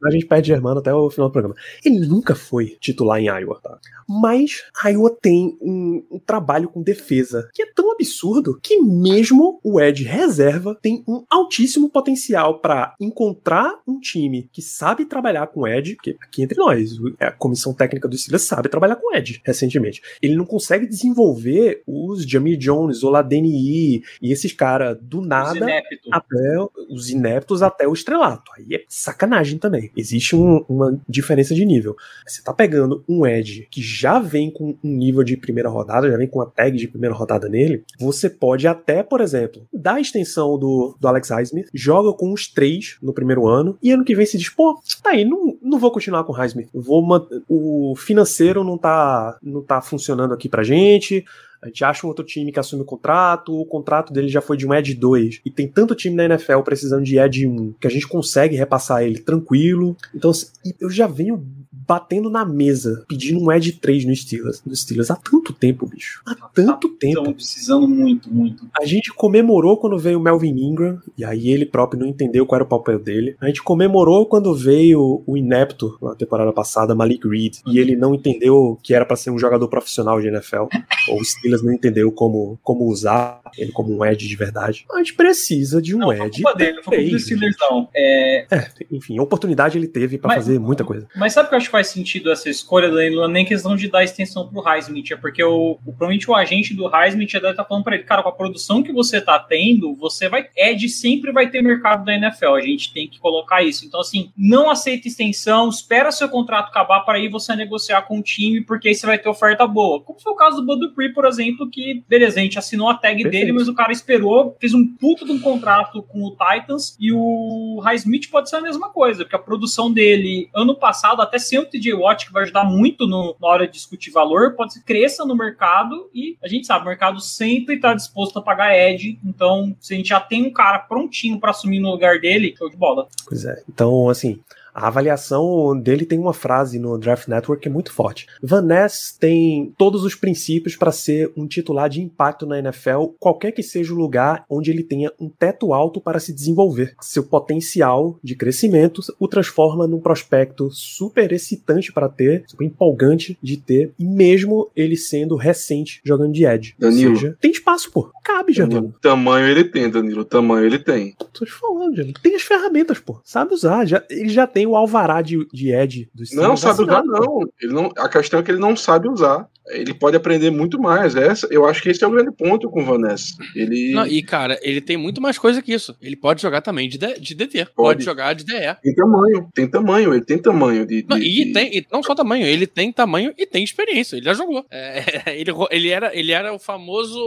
a 0.04 0.12
gente 0.12 0.26
perde 0.26 0.48
Germano 0.48 0.80
até 0.80 0.91
o 0.94 1.10
final 1.10 1.30
do 1.30 1.34
programa. 1.34 1.56
Ele 1.84 2.00
nunca 2.00 2.36
foi 2.36 2.78
titular 2.80 3.20
em 3.20 3.28
Iowa, 3.28 3.60
tá? 3.62 3.80
Mas 4.08 4.64
Iowa 4.86 5.16
tem 5.22 5.58
um, 5.62 6.04
um, 6.12 6.20
trabalho 6.20 6.70
com 6.70 6.82
defesa 6.82 7.50
que 7.54 7.62
é 7.62 7.66
tão 7.74 7.92
absurdo 7.92 8.60
que 8.62 8.82
mesmo 8.82 9.60
o 9.64 9.80
Ed 9.80 10.04
reserva 10.04 10.78
tem 10.82 11.04
um 11.08 11.24
altíssimo 11.30 11.90
potencial 11.90 12.60
para 12.60 12.96
encontrar 13.00 13.80
um 13.88 14.00
time 14.00 14.50
que 14.52 14.62
sabe 14.62 15.06
trabalhar 15.06 15.48
com 15.48 15.68
Ed, 15.68 15.96
porque 15.96 16.18
aqui 16.22 16.42
entre 16.44 16.58
nós, 16.58 16.92
a 17.20 17.32
comissão 17.32 17.74
técnica 17.74 18.08
do 18.08 18.18
Steelers 18.18 18.44
sabe 18.44 18.70
trabalhar 18.70 18.96
com 18.96 19.16
Ed 19.16 19.42
recentemente. 19.46 20.02
Ele 20.22 20.36
não 20.36 20.46
consegue 20.46 20.86
desenvolver 20.86 21.84
os 21.88 22.24
Jamie 22.24 22.58
Jones, 22.58 23.04
Oladeni 23.04 24.04
e 24.22 24.32
esses 24.32 24.54
caras 24.54 24.98
do 25.02 25.22
nada 25.22 25.66
os 25.66 26.12
até 26.12 26.58
os 26.90 27.10
ineptos 27.10 27.62
até 27.62 27.88
o 27.88 27.94
estrelato. 27.94 28.52
Aí 28.58 28.76
é 28.76 28.84
sacanagem 28.88 29.58
também. 29.58 29.92
Existe 29.96 30.36
um, 30.36 30.66
uma 30.82 31.02
diferença 31.08 31.54
de 31.54 31.66
nível. 31.66 31.96
Você 32.26 32.42
tá 32.42 32.54
pegando 32.54 33.04
um 33.08 33.26
Ed 33.26 33.68
que 33.70 33.82
já 33.82 34.20
vem 34.20 34.52
com 34.52 34.76
um 34.84 34.96
nível 34.96 35.24
de 35.24 35.38
primeira 35.38 35.70
rodada, 35.70 36.10
já 36.10 36.18
vem 36.18 36.28
com 36.28 36.42
a 36.42 36.46
tag 36.46 36.78
de 36.78 36.88
primeira 36.88 37.16
rodada 37.16 37.48
nele, 37.48 37.84
você 38.00 38.30
pode 38.30 38.68
até, 38.68 39.04
por 39.04 39.22
exemplo, 39.22 39.68
dar 39.74 39.96
a 39.96 40.02
extensão 40.02 40.58
do, 40.58 40.96
do 41.00 41.08
Alex 41.08 41.30
Highsmith, 41.30 41.68
joga 41.74 42.14
com 42.14 42.32
os 42.34 42.48
três 42.48 42.98
no 43.02 43.14
primeiro 43.14 43.48
ano, 43.48 43.78
e 43.82 43.92
ano 43.92 44.06
que 44.06 44.16
vem 44.16 44.26
se 44.26 44.38
diz, 44.38 44.50
pô, 44.50 44.82
tá 45.04 45.12
aí, 45.12 45.26
não, 45.26 45.51
não 45.72 45.80
vou 45.80 45.92
continuar 45.92 46.24
com 46.26 46.34
o 46.34 46.36
Highsmith. 46.36 46.70
Vou 46.74 47.02
o 47.50 47.96
financeiro 47.96 48.64
não 48.64 48.78
tá, 48.78 49.38
não 49.42 49.64
tá 49.64 49.82
funcionando 49.82 50.34
aqui 50.34 50.50
pra 50.50 50.64
gente, 50.64 51.26
a 51.62 51.68
gente 51.68 51.84
acha 51.86 52.06
um 52.06 52.10
outro 52.10 52.26
time 52.26 52.52
que 52.52 52.60
assume 52.60 52.82
o 52.82 52.86
contrato, 52.86 53.54
o 53.54 53.66
contrato 53.66 54.12
dele 54.12 54.28
já 54.28 54.42
foi 54.42 54.58
de 54.58 54.68
um 54.68 54.74
Ed 54.74 54.94
2, 54.96 55.42
e 55.46 55.52
tem 55.52 55.68
tanto 55.68 55.96
time 55.96 56.16
na 56.16 56.26
NFL 56.26 56.62
precisando 56.62 57.04
de 57.04 57.20
Ed 57.20 57.48
1, 57.48 57.74
que 57.80 57.88
a 57.88 57.90
gente 57.90 58.08
consegue 58.08 58.56
repassar 58.56 59.04
ele 59.04 59.20
tranquilo. 59.20 59.96
Então, 60.14 60.32
assim, 60.32 60.48
eu 60.80 60.90
já 60.90 61.08
venho 61.08 61.46
batendo 61.92 62.30
na 62.30 62.46
mesa, 62.46 63.04
pedindo 63.06 63.44
um 63.44 63.52
Ed 63.52 63.70
3 63.74 64.06
no 64.06 64.16
Steelers, 64.16 64.64
no 64.66 64.74
Steelers 64.74 65.12
há 65.12 65.16
tanto 65.18 65.52
tempo, 65.52 65.86
bicho. 65.86 66.22
Há 66.26 66.34
tanto 66.54 66.88
tá, 66.88 66.96
tempo. 66.98 67.20
Estão 67.20 67.34
precisando 67.34 67.86
muito, 67.86 68.34
muito. 68.34 68.66
A 68.80 68.86
gente 68.86 69.12
comemorou 69.12 69.76
quando 69.76 70.00
veio 70.00 70.18
o 70.18 70.22
Melvin 70.22 70.58
Ingram, 70.58 71.02
e 71.18 71.26
aí 71.26 71.50
ele 71.50 71.66
próprio 71.66 72.00
não 72.00 72.08
entendeu 72.08 72.46
qual 72.46 72.56
era 72.56 72.64
o 72.64 72.68
papel 72.68 72.98
dele. 72.98 73.36
A 73.42 73.48
gente 73.48 73.62
comemorou 73.62 74.26
quando 74.26 74.56
veio 74.56 75.22
o 75.28 75.36
inepto 75.36 75.98
na 76.02 76.16
temporada 76.16 76.54
passada, 76.54 76.96
Malik 76.96 77.28
Reed, 77.28 77.58
e 77.68 77.78
ele 77.78 77.98
não 77.98 78.16
entendeu 78.16 78.80
que 78.82 78.94
era 78.94 79.06
para 79.06 79.18
ser 79.18 79.30
um 79.30 79.38
jogador 79.38 79.68
profissional 79.68 80.22
de 80.22 80.30
NFL. 80.30 80.68
ou 81.10 81.20
o 81.20 81.26
Steelers 81.26 81.62
não 81.62 81.74
entendeu 81.74 82.10
como, 82.14 82.58
como 82.64 82.86
usar. 82.86 83.41
Ele 83.58 83.72
como 83.72 83.96
um 83.98 84.06
Edge 84.06 84.28
de 84.28 84.36
verdade. 84.36 84.86
A 84.94 84.98
gente 84.98 85.14
precisa 85.14 85.82
de 85.82 85.96
um 85.96 86.00
Não, 86.00 86.14
Edge. 86.14 86.42
culpa 86.44 86.58
dele, 86.58 86.74
não 86.78 86.84
foi 86.84 87.04
culpa 87.04 87.20
Steelers, 87.20 87.56
não. 87.60 87.90
É, 87.96 88.46
É, 88.52 88.68
enfim, 88.92 89.20
oportunidade 89.20 89.78
ele 89.78 89.88
teve 89.88 90.18
pra 90.18 90.30
Mas- 90.30 90.38
fazer 90.46 90.60
muita 90.60 90.84
coisa. 90.84 91.08
Mas 91.16 91.34
sabe 91.34 91.48
o 91.48 91.50
que 91.50 91.56
eu 91.56 91.58
acho 91.58 91.68
que 91.68 91.72
faz 91.72 91.88
sentido 91.88 92.32
essa 92.32 92.50
escolha, 92.50 92.90
Danilo? 92.90 93.18
Não 93.22 93.30
é 93.30 93.34
nem 93.34 93.46
questão 93.46 93.76
de 93.76 93.88
dar 93.88 94.04
extensão 94.04 94.48
pro 94.48 94.62
Highsmith, 94.62 95.12
é 95.12 95.16
porque 95.16 95.44
o, 95.44 95.72
o, 95.74 95.78
provavelmente 95.92 96.30
o 96.30 96.36
agente 96.36 96.74
do 96.74 96.88
Highsmith 96.88 97.30
já 97.32 97.40
deve 97.40 97.52
estar 97.52 97.66
falando 97.66 97.84
pra 97.84 97.96
ele, 97.96 98.04
cara, 98.04 98.24
com 98.24 98.30
a 98.30 98.34
produção 98.34 98.82
que 98.84 98.92
você 98.92 99.20
tá 99.22 99.38
tendo, 99.40 99.96
você 99.96 100.28
vai. 100.30 100.48
Ed 100.56 100.88
sempre 100.90 101.32
vai 101.32 101.50
ter 101.50 101.62
mercado 101.62 102.04
da 102.06 102.14
NFL. 102.14 102.56
A 102.56 102.62
gente 102.62 102.94
tem 102.94 103.08
que 103.08 103.20
colocar 103.20 103.62
isso. 103.64 103.86
Então, 103.86 104.00
assim, 104.00 104.32
não 104.38 104.70
aceita 104.70 105.08
extensão, 105.08 105.70
espera 105.70 106.12
seu 106.12 106.30
contrato 106.30 106.70
acabar 106.70 107.02
para 107.02 107.18
aí 107.18 107.28
você 107.28 107.56
negociar 107.56 108.02
com 108.04 108.20
o 108.20 108.24
time, 108.24 108.62
porque 108.62 108.88
aí 108.90 108.96
você 108.96 109.06
vai 109.06 109.18
ter 109.18 109.30
oferta 109.30 109.66
boa. 109.68 110.02
Como 110.02 110.20
foi 110.20 110.34
o 110.34 110.36
caso 110.36 110.58
do 110.58 110.66
Bud 110.66 110.80
Dupree, 110.88 111.14
por 111.14 111.26
exemplo, 111.26 111.70
que, 111.70 112.04
beleza, 112.08 112.40
a 112.40 112.44
gente 112.44 112.58
assinou 112.60 112.90
a 112.90 112.96
tag 112.96 113.22
Perfeito. 113.24 113.32
dele, 113.32 113.41
mas 113.52 113.68
o 113.68 113.74
cara 113.74 113.92
esperou, 113.92 114.56
fez 114.60 114.74
um 114.74 114.86
puto 114.86 115.26
de 115.26 115.32
um 115.32 115.40
contrato 115.40 116.04
com 116.04 116.24
o 116.24 116.32
Titans 116.32 116.98
e 117.00 117.12
o 117.14 117.80
Highsmith 117.84 118.30
pode 118.30 118.50
ser 118.50 118.58
a 118.58 118.62
mesma 118.62 118.90
coisa, 118.90 119.24
porque 119.24 119.36
a 119.36 119.40
produção 119.40 119.92
dele 119.92 120.50
ano 120.54 120.76
passado, 120.76 121.22
até 121.22 121.40
sem 121.40 121.60
o 121.60 121.66
TJ 121.66 121.94
Watt, 121.94 122.26
que 122.26 122.34
vai 122.34 122.44
ajudar 122.44 122.66
muito 122.66 123.08
no- 123.08 123.36
na 123.42 123.48
hora 123.48 123.66
de 123.66 123.74
discutir 123.74 124.12
valor, 124.12 124.56
pode 124.56 124.74
ser 124.74 124.84
cresça 124.84 125.24
no 125.26 125.36
mercado 125.36 126.10
e 126.14 126.36
a 126.44 126.48
gente 126.48 126.68
sabe, 126.68 126.84
o 126.84 126.88
mercado 126.90 127.22
sempre 127.22 127.76
está 127.76 127.94
disposto 127.94 128.38
a 128.40 128.42
pagar 128.42 128.76
Ed, 128.78 129.18
então 129.26 129.76
se 129.80 129.94
a 129.94 129.98
gente 129.98 130.10
já 130.10 130.20
tem 130.20 130.46
um 130.46 130.52
cara 130.52 130.80
prontinho 130.80 131.40
para 131.40 131.52
assumir 131.52 131.80
no 131.80 131.92
lugar 131.92 132.20
dele, 132.20 132.54
show 132.58 132.70
de 132.70 132.76
bola. 132.76 133.08
Pois 133.28 133.46
é. 133.46 133.64
Então, 133.70 134.10
assim, 134.10 134.40
a 134.74 134.88
avaliação 134.88 135.78
dele 135.80 136.06
tem 136.06 136.20
uma 136.20 136.34
frase 136.34 136.80
no 136.80 136.98
Draft 136.98 137.28
Network 137.28 137.62
que 137.62 137.70
é 137.70 137.72
muito 137.72 137.92
forte. 137.92 138.28
Van 138.42 138.62
Ness 138.62 139.16
tem 139.20 139.74
todos 139.78 140.04
os 140.04 140.16
princípios 140.16 140.76
para 140.76 140.92
ser 140.92 141.32
um 141.36 141.48
titular 141.48 141.90
de 141.90 142.02
impacto 142.02 142.46
na 142.46 142.60
NFL, 142.60 143.08
qualquer 143.20 143.52
que 143.52 143.64
seja 143.64 143.94
o 143.94 143.98
lugar 143.98 144.46
onde 144.50 144.72
ele 144.72 144.84
tenha 144.84 145.12
um 145.20 145.30
teto 145.30 145.74
alto 145.74 146.02
para 146.02 146.20
se 146.20 146.34
desenvolver. 146.34 146.96
Seu 147.02 147.24
potencial 147.24 148.20
de 148.24 148.36
crescimento 148.36 149.02
o 149.20 149.28
transforma 149.28 149.88
num 149.88 150.00
prospecto 150.00 150.70
super 150.72 151.32
excitante 151.32 151.92
para 151.92 152.10
ter, 152.10 152.44
super 152.48 152.66
empolgante 152.66 153.38
de 153.42 153.58
ter, 153.58 153.94
e 153.98 154.06
mesmo 154.06 154.70
ele 154.76 154.98
sendo 154.98 155.36
recente 155.36 156.02
jogando 156.04 156.34
de 156.34 156.46
edge. 156.46 156.76
Danilo. 156.78 157.12
Ou 157.12 157.16
seja, 157.16 157.38
tem 157.40 157.52
espaço, 157.52 157.92
pô. 157.92 158.12
Cabe. 158.24 158.54
Danilo, 158.54 158.94
tamanho 159.02 159.48
ele 159.48 159.64
tem, 159.64 159.90
Danilo. 159.90 160.26
Tamanho 160.26 160.66
ele 160.66 160.80
tem. 160.80 161.16
Tô 161.34 161.46
te 161.46 161.52
falando, 161.52 161.96
Jânio. 161.96 162.14
Tem 162.22 162.36
as 162.36 162.42
ferramentas, 162.42 163.00
pô. 163.00 163.20
Sabe 163.24 163.54
usar. 163.54 163.86
Já, 163.86 164.04
ele 164.10 164.30
já 164.30 164.46
tem 164.46 164.61
o 164.66 164.76
alvará 164.76 165.22
de, 165.22 165.46
de 165.52 165.72
Edge 165.72 166.10
do 166.14 166.24
Não 166.36 166.56
sabe 166.56 166.84
usar, 166.84 167.04
não. 167.04 167.42
Ele 167.62 167.74
não. 167.74 167.92
A 167.98 168.08
questão 168.08 168.40
é 168.40 168.44
que 168.44 168.52
ele 168.52 168.60
não 168.60 168.76
sabe 168.76 169.10
usar. 169.10 169.48
Ele 169.68 169.94
pode 169.94 170.18
aprender 170.18 170.50
muito 170.52 170.80
mais. 170.80 171.16
Essa, 171.16 171.48
eu 171.52 171.66
acho 171.66 171.82
que 171.82 171.90
esse 171.90 172.04
é 172.04 172.08
o 172.08 172.12
grande 172.12 172.32
ponto 172.32 172.70
com 172.70 172.82
o 172.82 172.86
Vanessa. 172.86 173.36
Ele 173.56 173.92
Não, 173.94 174.06
e, 174.08 174.22
cara, 174.24 174.60
ele 174.62 174.82
tem 174.82 174.98
muito 174.98 175.22
mais 175.22 175.38
coisa 175.38 175.62
que 175.62 175.74
isso. 175.74 175.96
Ele 176.02 176.16
pode 176.16 176.42
jogar 176.42 176.62
também 176.62 176.90
de, 176.90 176.98
D- 176.98 177.20
de 177.20 177.36
DT. 177.36 177.66
Pode. 177.66 177.76
Pode. 177.76 178.04
jogar 178.04 178.34
de 178.34 178.44
DE. 178.44 178.54
tem 178.82 178.94
tamanho. 178.96 179.50
Tem 179.54 179.68
tamanho. 179.70 180.14
Ele 180.14 180.26
tem 180.26 180.38
tamanho 180.38 180.86
de. 180.86 181.02
de- 181.04 181.08
Não, 181.10 181.18
e, 181.18 181.46
de- 181.46 181.54
tem, 181.54 181.78
e 181.78 181.86
não 181.92 182.02
só 182.04 182.16
tamanho, 182.16 182.46
ele 182.46 182.66
tem 182.68 182.92
tamanho 182.92 183.34
e 183.38 183.46
tem 183.46 183.64
experiência. 183.64 184.16
Ele 184.18 184.26
já 184.26 184.34
jogou. 184.34 184.66
É, 184.72 185.04
ele, 185.40 185.52
ele, 185.70 185.90
era, 185.90 186.16
ele 186.18 186.32
era 186.32 186.54
o 186.54 186.60
famoso. 186.60 187.20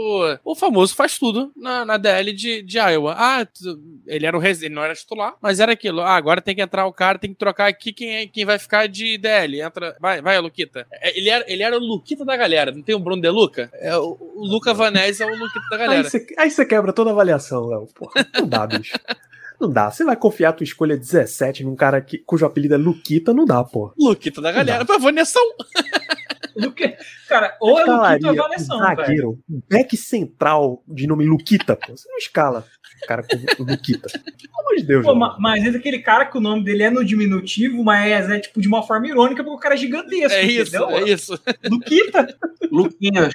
O 0.44 0.54
famoso 0.54 0.94
faz 0.94 1.18
tudo 1.18 1.52
na, 1.56 1.84
na 1.84 1.96
DL 1.96 2.32
de, 2.32 2.62
de 2.62 2.78
Iowa. 2.78 3.14
Ah, 3.16 3.46
ele 4.06 4.26
era 4.26 4.36
o 4.36 4.40
res- 4.40 4.62
ele 4.62 4.74
não 4.74 4.82
era 4.82 4.94
titular, 4.94 5.34
mas 5.40 5.60
era 5.60 5.72
aquilo. 5.72 6.00
Ah, 6.00 6.16
agora 6.16 6.40
tem 6.42 6.54
que 6.54 6.62
entrar 6.62 6.86
o 6.86 6.92
cara, 6.92 7.18
tem 7.18 7.30
que 7.30 7.38
trocar 7.38 7.66
aqui 7.68 7.92
quem, 7.92 8.16
é, 8.16 8.26
quem 8.26 8.44
vai 8.44 8.58
ficar 8.58 8.86
de 8.88 9.16
DL. 9.18 9.60
Entra. 9.60 9.96
Vai, 10.00 10.20
vai, 10.20 10.38
Luquita. 10.40 10.86
É, 10.92 11.16
Ele 11.16 11.28
era, 11.28 11.44
ele 11.50 11.62
era 11.62 11.76
o 11.76 11.80
Luquita 11.80 12.23
da 12.24 12.36
galera. 12.36 12.72
Não 12.72 12.82
tem 12.82 12.94
o 12.94 12.98
Bruno 13.00 13.20
De 13.22 13.28
Luca? 13.30 13.70
É, 13.74 13.96
o, 13.96 14.16
o 14.20 14.46
Luca 14.46 14.72
Vanese 14.74 15.22
é 15.22 15.26
o 15.26 15.30
Luquita 15.36 15.66
da 15.70 15.76
galera. 15.76 16.08
aí 16.38 16.50
você 16.50 16.64
quebra 16.64 16.92
toda 16.92 17.10
a 17.10 17.12
avaliação, 17.12 17.66
Léo. 17.66 17.86
Porra, 17.94 18.26
não 18.38 18.46
dá, 18.48 18.66
bicho. 18.66 18.98
Não 19.60 19.70
dá. 19.70 19.90
Você 19.90 20.04
vai 20.04 20.16
confiar 20.16 20.50
a 20.50 20.52
tua 20.52 20.64
escolha 20.64 20.96
17 20.96 21.62
num 21.64 21.76
cara 21.76 22.00
que, 22.00 22.18
cujo 22.18 22.44
apelido 22.44 22.74
é 22.74 22.76
Luquita, 22.78 23.32
não 23.32 23.44
dá, 23.44 23.62
pô. 23.62 23.92
Luquita 23.98 24.40
da 24.40 24.50
galera. 24.52 24.84
Pra 24.84 24.98
Vanessão. 24.98 25.42
Luque- 26.56 26.96
Cara, 27.28 27.56
ou 27.60 27.78
é 27.80 27.84
Luquito 27.84 28.26
ou 28.26 28.30
é 28.30 28.32
um 28.32 28.36
Vanessão, 28.36 28.78
velho. 28.78 28.96
zagueiro, 28.96 29.38
um 29.50 29.60
back 29.68 29.96
central 29.96 30.82
de 30.86 31.06
nome 31.06 31.24
Luquita, 31.24 31.74
pô. 31.76 31.96
Você 31.96 32.08
não 32.08 32.16
escala 32.18 32.64
cara 33.06 33.22
com 33.22 33.62
Luquita. 33.64 34.08
Pelo 34.10 34.60
amor 34.60 34.76
de 34.76 34.82
Deus, 34.84 35.02
Pô, 35.04 35.10
Léo. 35.10 35.18
ma- 35.20 35.36
mas 35.38 35.64
é 35.64 35.68
aquele 35.68 35.98
cara 35.98 36.24
que 36.26 36.36
o 36.38 36.40
nome 36.40 36.64
dele 36.64 36.82
é 36.84 36.90
no 36.90 37.04
diminutivo, 37.04 37.82
mas 37.84 38.30
é 38.30 38.38
tipo 38.40 38.60
de 38.60 38.68
uma 38.68 38.82
forma 38.82 39.06
irônica, 39.06 39.42
porque 39.44 39.56
o 39.56 39.60
cara 39.60 39.74
é 39.74 39.78
gigantesco. 39.78 40.32
É 40.32 40.42
isso, 40.44 40.76
entendeu? 40.76 40.90
é 40.90 41.02
isso. 41.10 41.38
Luquita. 41.70 42.36
Luquinhas. 42.70 43.32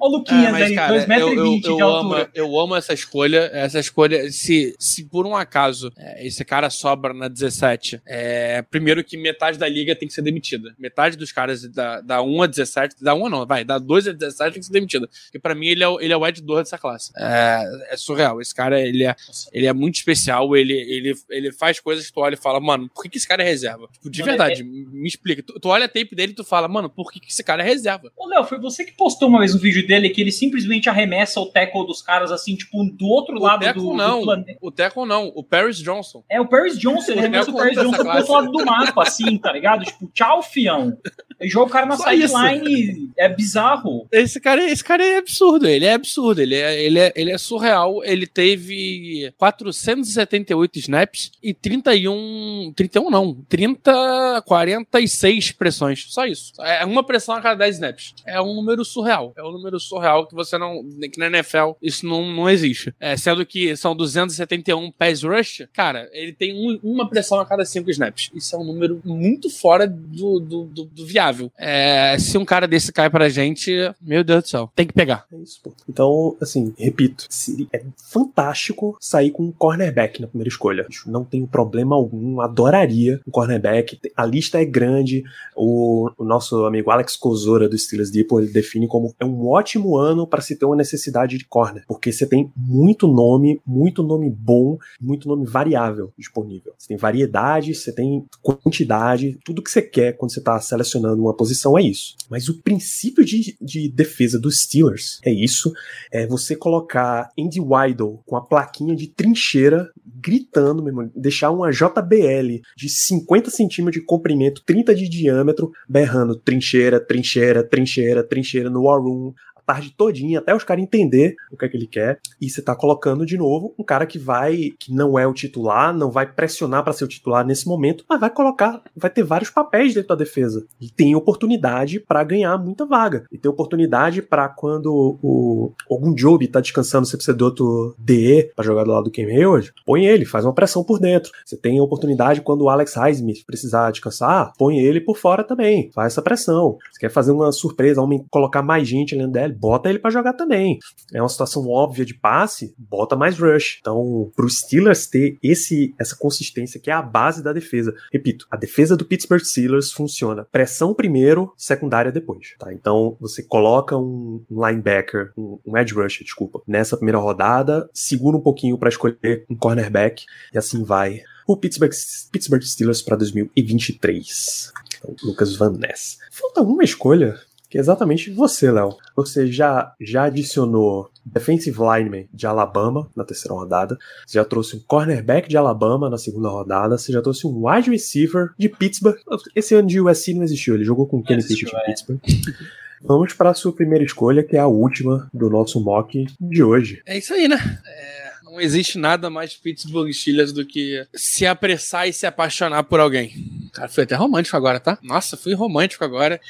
Olha 0.00 0.14
o 0.14 0.18
Luquinhas 0.18 0.44
É, 0.48 0.50
mas, 0.52 0.62
aí, 0.70 0.74
cara, 0.74 1.06
2,20m 1.06 1.20
eu, 1.20 1.28
eu, 1.28 1.60
de 1.60 1.68
altura. 1.82 1.84
amo, 2.22 2.28
eu 2.34 2.60
amo 2.60 2.76
essa 2.76 2.92
escolha. 2.92 3.50
Essa 3.52 3.78
escolha, 3.80 4.30
se, 4.30 4.74
se 4.78 5.04
por 5.04 5.26
um 5.26 5.34
acaso 5.36 5.92
é, 5.96 6.26
esse 6.26 6.44
cara 6.44 6.70
sobra 6.70 7.12
na 7.14 7.28
17, 7.28 8.00
é, 8.06 8.62
primeiro 8.62 9.02
que 9.04 9.16
metade 9.16 9.58
da 9.58 9.68
liga 9.68 9.94
tem 9.94 10.08
que 10.08 10.14
ser 10.14 10.22
demitida. 10.22 10.74
Metade 10.78 11.16
dos 11.16 11.32
caras 11.32 11.62
da, 11.70 12.00
da 12.00 12.22
1 12.22 12.42
a 12.42 12.46
17, 12.46 12.96
da 13.02 13.14
1 13.14 13.28
não, 13.28 13.46
vai, 13.46 13.64
da 13.64 13.78
2 13.78 14.08
a 14.08 14.12
17 14.12 14.52
tem 14.52 14.60
que 14.60 14.66
ser 14.66 14.72
demitida. 14.72 15.08
Porque 15.26 15.38
pra 15.38 15.54
mim 15.54 15.66
ele 15.68 15.82
é, 15.84 15.88
o- 15.88 16.00
ele 16.00 16.12
é 16.12 16.16
o 16.16 16.26
Ed 16.26 16.40
Dor 16.42 16.62
dessa 16.62 16.78
classe. 16.78 17.12
É, 17.16 17.64
é 17.90 17.96
surreal. 17.96 18.40
Esse 18.40 18.54
cara, 18.54 18.80
ele 18.80 19.04
é, 19.04 19.14
ele 19.52 19.66
é 19.66 19.72
muito 19.72 19.96
especial. 19.96 20.56
Ele, 20.56 20.72
ele, 20.74 21.14
ele 21.30 21.52
faz 21.52 21.80
coisas 21.80 22.06
que 22.06 22.12
tu 22.12 22.20
olha 22.20 22.34
e 22.34 22.38
fala, 22.38 22.60
mano, 22.60 22.88
por 22.94 23.02
que, 23.02 23.08
que 23.10 23.18
esse 23.18 23.28
cara 23.28 23.42
é 23.42 23.46
reserva? 23.46 23.88
Tipo, 23.92 24.10
de 24.10 24.22
verdade, 24.22 24.62
me 24.64 25.06
explica. 25.08 25.42
Tu, 25.42 25.58
tu 25.60 25.68
olha 25.68 25.84
a 25.86 25.88
tape 25.88 26.14
dele 26.14 26.32
e 26.32 26.34
tu 26.34 26.44
fala, 26.44 26.68
mano, 26.68 26.88
por 26.88 27.10
que, 27.12 27.20
que 27.20 27.30
esse 27.30 27.42
cara 27.42 27.62
é 27.62 27.66
reserva? 27.66 28.10
Ô, 28.16 28.26
Léo, 28.28 28.44
foi 28.44 28.58
você 28.58 28.84
que 28.84 28.92
postou 28.92 29.28
uma 29.28 29.38
vez 29.38 29.54
um 29.54 29.58
vídeo 29.58 29.73
dele 29.82 30.10
que 30.10 30.20
ele 30.20 30.32
simplesmente 30.32 30.88
arremessa 30.88 31.40
o 31.40 31.46
tackle 31.46 31.86
dos 31.86 32.02
caras 32.02 32.30
assim, 32.30 32.54
tipo, 32.56 32.84
do 32.84 33.06
outro 33.06 33.36
O 33.36 33.42
lado 33.42 33.60
Teco 33.60 33.80
do, 33.80 33.94
não, 33.94 34.20
do 34.20 34.24
planeta. 34.24 34.58
o 34.60 34.70
Teco 34.70 35.06
não, 35.06 35.32
o 35.34 35.42
Paris 35.42 35.78
Johnson. 35.78 36.22
É, 36.28 36.40
o 36.40 36.46
Paris 36.46 36.78
Johnson, 36.78 37.12
ele 37.12 37.20
arremessa 37.20 37.50
o 37.50 37.54
Paris 37.54 37.74
Johnson 37.74 37.92
pro 37.92 38.04
classe. 38.04 38.18
outro 38.20 38.32
lado 38.34 38.52
do 38.52 38.64
mapa, 38.64 39.02
assim, 39.02 39.38
tá 39.38 39.52
ligado? 39.52 39.84
Tipo, 39.84 40.10
tchau, 40.12 40.42
fião. 40.42 40.96
Ele 41.40 41.50
joga 41.50 41.66
o 41.66 41.70
cara 41.70 41.86
na 41.86 41.96
sideline, 41.96 43.10
é 43.18 43.28
bizarro. 43.28 44.06
Esse 44.12 44.40
cara, 44.40 44.62
esse 44.70 44.84
cara 44.84 45.04
é 45.04 45.16
absurdo, 45.18 45.66
ele 45.66 45.84
é 45.84 45.94
absurdo, 45.94 46.40
ele 46.40 46.54
é, 46.54 46.82
ele 46.82 46.98
é, 46.98 47.12
ele 47.16 47.32
é 47.32 47.38
surreal. 47.38 48.02
Ele 48.04 48.26
teve 48.26 49.32
478 49.36 50.78
snaps 50.78 51.32
e 51.42 51.52
31. 51.52 52.72
31 52.76 53.10
não, 53.10 53.34
30, 53.48 54.42
46 54.46 55.52
pressões. 55.52 56.06
Só 56.08 56.24
isso. 56.24 56.52
É 56.60 56.84
uma 56.84 57.02
pressão 57.02 57.34
a 57.34 57.40
cada 57.40 57.56
10 57.56 57.76
snaps. 57.76 58.14
É 58.26 58.40
um 58.40 58.54
número 58.54 58.84
surreal. 58.84 59.32
É 59.36 59.42
um 59.42 59.52
número 59.52 59.63
surreal 59.80 60.26
que 60.26 60.34
você 60.34 60.56
não. 60.58 60.82
que 61.12 61.18
na 61.18 61.26
NFL 61.26 61.72
isso 61.82 62.06
não, 62.06 62.30
não 62.32 62.48
existe. 62.50 62.94
É, 63.00 63.16
sendo 63.16 63.44
que 63.46 63.76
são 63.76 63.94
271 63.96 64.90
pass 64.92 65.22
rush, 65.22 65.66
cara, 65.72 66.08
ele 66.12 66.32
tem 66.32 66.54
um- 66.54 66.78
uma 66.82 67.08
pressão 67.08 67.38
a 67.40 67.46
cada 67.46 67.64
5 67.64 67.90
snaps. 67.90 68.30
Isso 68.34 68.54
é 68.54 68.58
um 68.58 68.64
número 68.64 69.00
muito 69.04 69.48
fora 69.50 69.86
do, 69.86 70.38
do, 70.40 70.64
do- 70.64 70.84
do 70.84 71.06
viável. 71.06 71.50
É, 71.58 72.16
se 72.18 72.36
um 72.38 72.44
cara 72.44 72.66
desse 72.66 72.92
cai 72.92 73.08
pra 73.10 73.28
gente, 73.28 73.72
meu 74.00 74.22
Deus 74.24 74.42
do 74.44 74.48
céu, 74.48 74.70
tem 74.74 74.86
que 74.86 74.92
pegar. 74.92 75.24
É 75.32 75.36
isso, 75.36 75.60
pô. 75.62 75.72
Então, 75.88 76.36
assim, 76.40 76.74
repito, 76.78 77.26
é 77.72 77.82
fantástico 78.24 78.96
sair 79.00 79.30
com 79.30 79.44
um 79.44 79.52
cornerback 79.52 80.20
na 80.20 80.26
primeira 80.26 80.48
escolha. 80.48 80.86
Não 81.06 81.24
tenho 81.24 81.46
problema 81.46 81.94
algum, 81.96 82.40
adoraria 82.40 83.20
um 83.26 83.30
cornerback. 83.30 83.98
A 84.16 84.24
lista 84.24 84.60
é 84.60 84.64
grande. 84.64 85.22
O, 85.56 86.10
o 86.16 86.24
nosso 86.24 86.64
amigo 86.64 86.90
Alex 86.90 87.16
Kozora 87.16 87.68
do 87.68 87.76
Steelers 87.78 88.10
Depot, 88.10 88.40
ele 88.40 88.50
define 88.52 88.86
como 88.88 89.14
é 89.20 89.24
um 89.24 89.46
ótimo 89.54 89.96
ano 89.96 90.26
para 90.26 90.42
se 90.42 90.56
ter 90.56 90.64
uma 90.64 90.76
necessidade 90.76 91.38
de 91.38 91.44
corner, 91.44 91.84
porque 91.86 92.12
você 92.12 92.26
tem 92.26 92.52
muito 92.56 93.06
nome, 93.06 93.60
muito 93.66 94.02
nome 94.02 94.30
bom, 94.30 94.78
muito 95.00 95.28
nome 95.28 95.46
variável 95.46 96.12
disponível. 96.18 96.74
Você 96.78 96.88
tem 96.88 96.96
variedade, 96.96 97.74
você 97.74 97.92
tem 97.92 98.26
quantidade, 98.42 99.38
tudo 99.44 99.62
que 99.62 99.70
você 99.70 99.82
quer 99.82 100.16
quando 100.16 100.32
você 100.32 100.40
está 100.40 100.60
selecionando 100.60 101.22
uma 101.22 101.34
posição 101.34 101.78
é 101.78 101.82
isso. 101.82 102.16
Mas 102.28 102.48
o 102.48 102.60
princípio 102.62 103.24
de, 103.24 103.56
de 103.60 103.88
defesa 103.88 104.38
dos 104.38 104.60
Steelers 104.62 105.20
é 105.24 105.32
isso, 105.32 105.72
é 106.12 106.26
você 106.26 106.56
colocar 106.56 107.30
Andy 107.38 107.60
Weidel 107.60 108.22
com 108.26 108.36
a 108.36 108.40
plaquinha 108.40 108.94
de 108.94 109.06
trincheira 109.06 109.90
gritando, 110.04 110.82
deixar 111.14 111.50
uma 111.50 111.70
JBL 111.70 112.62
de 112.76 112.88
50 112.88 113.50
centímetros 113.50 114.00
de 114.00 114.06
comprimento, 114.06 114.62
30 114.64 114.94
de 114.94 115.08
diâmetro, 115.08 115.70
berrando 115.88 116.36
trincheira, 116.36 116.98
trincheira, 116.98 117.62
trincheira, 117.62 118.24
trincheira 118.24 118.70
no 118.70 118.84
War 118.84 119.00
Room, 119.00 119.34
tarde 119.64 119.94
todinha, 119.96 120.38
até 120.38 120.54
os 120.54 120.64
caras 120.64 120.82
entender 120.82 121.34
o 121.50 121.56
que 121.56 121.64
é 121.64 121.68
que 121.68 121.76
ele 121.76 121.86
quer, 121.86 122.18
e 122.40 122.48
você 122.48 122.62
tá 122.62 122.74
colocando 122.74 123.26
de 123.26 123.36
novo 123.36 123.74
um 123.78 123.84
cara 123.84 124.06
que 124.06 124.18
vai, 124.18 124.70
que 124.78 124.92
não 124.92 125.18
é 125.18 125.26
o 125.26 125.32
titular, 125.32 125.96
não 125.96 126.10
vai 126.10 126.26
pressionar 126.30 126.82
para 126.82 126.92
ser 126.92 127.04
o 127.04 127.08
titular 127.08 127.44
nesse 127.44 127.66
momento, 127.66 128.04
mas 128.08 128.20
vai 128.20 128.30
colocar, 128.30 128.82
vai 128.96 129.10
ter 129.10 129.22
vários 129.22 129.50
papéis 129.50 129.94
dentro 129.94 130.08
da 130.08 130.14
defesa, 130.14 130.66
e 130.80 130.88
tem 130.88 131.14
oportunidade 131.14 132.00
para 132.00 132.24
ganhar 132.24 132.56
muita 132.58 132.84
vaga, 132.84 133.24
e 133.32 133.38
tem 133.38 133.50
oportunidade 133.50 134.22
para 134.22 134.48
quando 134.48 135.18
o 135.22 135.72
algum 135.90 136.14
job 136.14 136.46
tá 136.48 136.60
descansando, 136.60 137.06
você 137.06 137.16
precisa 137.16 137.36
de 137.36 137.44
outro 137.44 137.94
DE 137.98 138.50
para 138.54 138.64
jogar 138.64 138.84
do 138.84 138.90
lado 138.90 139.04
do 139.04 139.10
Cam 139.10 139.26
Hayward, 139.26 139.72
põe 139.86 140.06
ele, 140.06 140.24
faz 140.24 140.44
uma 140.44 140.52
pressão 140.52 140.82
por 140.84 140.98
dentro. 140.98 141.32
Você 141.44 141.56
tem 141.56 141.80
oportunidade 141.80 142.40
quando 142.40 142.62
o 142.62 142.68
Alex 142.68 142.94
Highsmith 142.94 143.44
precisar 143.46 143.90
descansar, 143.90 144.52
põe 144.58 144.78
ele 144.78 145.00
por 145.00 145.16
fora 145.16 145.44
também, 145.44 145.90
faz 145.92 146.12
essa 146.12 146.22
pressão. 146.22 146.76
Você 146.92 147.00
quer 147.00 147.10
fazer 147.10 147.32
uma 147.32 147.52
surpresa, 147.52 148.02
colocar 148.30 148.62
mais 148.62 148.86
gente 148.86 149.16
na 149.16 149.26
DL, 149.26 149.53
bota 149.54 149.88
ele 149.88 149.98
para 149.98 150.10
jogar 150.10 150.32
também. 150.34 150.78
É 151.12 151.20
uma 151.20 151.28
situação 151.28 151.68
óbvia 151.68 152.04
de 152.04 152.14
passe, 152.14 152.74
bota 152.78 153.16
mais 153.16 153.38
rush. 153.38 153.78
Então, 153.80 154.30
pro 154.34 154.48
Steelers 154.48 155.06
ter 155.06 155.38
esse 155.42 155.94
essa 155.98 156.16
consistência 156.16 156.80
que 156.80 156.90
é 156.90 156.94
a 156.94 157.02
base 157.02 157.42
da 157.42 157.52
defesa. 157.52 157.94
Repito, 158.12 158.46
a 158.50 158.56
defesa 158.56 158.96
do 158.96 159.04
Pittsburgh 159.04 159.42
Steelers 159.42 159.92
funciona 159.92 160.46
pressão 160.50 160.94
primeiro, 160.94 161.52
secundária 161.56 162.12
depois, 162.12 162.54
tá? 162.58 162.72
Então, 162.72 163.16
você 163.20 163.42
coloca 163.42 163.96
um 163.96 164.44
linebacker, 164.50 165.32
um, 165.36 165.58
um 165.66 165.76
edge 165.76 165.94
rusher, 165.94 166.24
desculpa, 166.24 166.60
nessa 166.66 166.96
primeira 166.96 167.18
rodada, 167.18 167.88
segura 167.92 168.36
um 168.36 168.40
pouquinho 168.40 168.78
para 168.78 168.88
escolher 168.88 169.44
um 169.48 169.56
cornerback 169.56 170.24
e 170.52 170.58
assim 170.58 170.82
vai 170.82 171.22
o 171.46 171.56
Pittsburgh, 171.56 171.92
Pittsburgh 172.32 172.62
Steelers 172.62 173.02
para 173.02 173.16
2023. 173.16 174.72
Então, 174.98 175.14
Lucas 175.22 175.54
Van 175.56 175.72
Ness. 175.72 176.18
Falta 176.30 176.62
uma 176.62 176.84
escolha, 176.84 177.38
que 177.74 177.78
é 177.78 177.80
exatamente 177.80 178.30
você, 178.30 178.70
Léo. 178.70 178.96
Você 179.16 179.50
já, 179.50 179.92
já 180.00 180.26
adicionou 180.26 181.10
defensive 181.26 181.76
lineman 181.76 182.28
de 182.32 182.46
Alabama 182.46 183.10
na 183.16 183.24
terceira 183.24 183.52
rodada, 183.52 183.98
você 184.24 184.38
já 184.38 184.44
trouxe 184.44 184.76
um 184.76 184.80
cornerback 184.86 185.48
de 185.48 185.56
Alabama 185.56 186.08
na 186.08 186.16
segunda 186.16 186.48
rodada, 186.48 186.96
você 186.96 187.10
já 187.10 187.20
trouxe 187.20 187.48
um 187.48 187.66
wide 187.66 187.90
receiver 187.90 188.52
de 188.56 188.68
Pittsburgh. 188.68 189.16
Esse 189.56 189.74
ano 189.74 189.88
de 189.88 190.00
USC 190.00 190.34
não 190.34 190.44
existiu, 190.44 190.76
ele 190.76 190.84
jogou 190.84 191.08
com 191.08 191.16
o 191.16 191.22
Kenny 191.24 191.42
Pickett 191.42 191.64
de 191.64 191.84
Pittsburgh. 191.84 192.20
Vamos 193.02 193.34
para 193.34 193.50
a 193.50 193.54
sua 193.54 193.72
primeira 193.72 194.04
escolha, 194.04 194.44
que 194.44 194.56
é 194.56 194.60
a 194.60 194.68
última 194.68 195.28
do 195.34 195.50
nosso 195.50 195.82
mock 195.82 196.26
de 196.40 196.62
hoje. 196.62 197.02
É 197.04 197.18
isso 197.18 197.34
aí, 197.34 197.48
né? 197.48 197.80
É, 197.84 198.33
não 198.54 198.60
existe 198.60 198.98
nada 198.98 199.28
mais 199.28 199.54
Pittsburgh 199.54 200.12
Steelers 200.12 200.52
do 200.52 200.64
que 200.64 201.04
se 201.12 201.44
apressar 201.44 202.08
e 202.08 202.12
se 202.12 202.24
apaixonar 202.24 202.84
por 202.84 203.00
alguém. 203.00 203.34
Cara, 203.72 203.88
foi 203.88 204.04
até 204.04 204.14
romântico 204.14 204.56
agora, 204.56 204.78
tá? 204.78 204.96
Nossa, 205.02 205.36
fui 205.36 205.54
romântico 205.54 206.04
agora. 206.04 206.40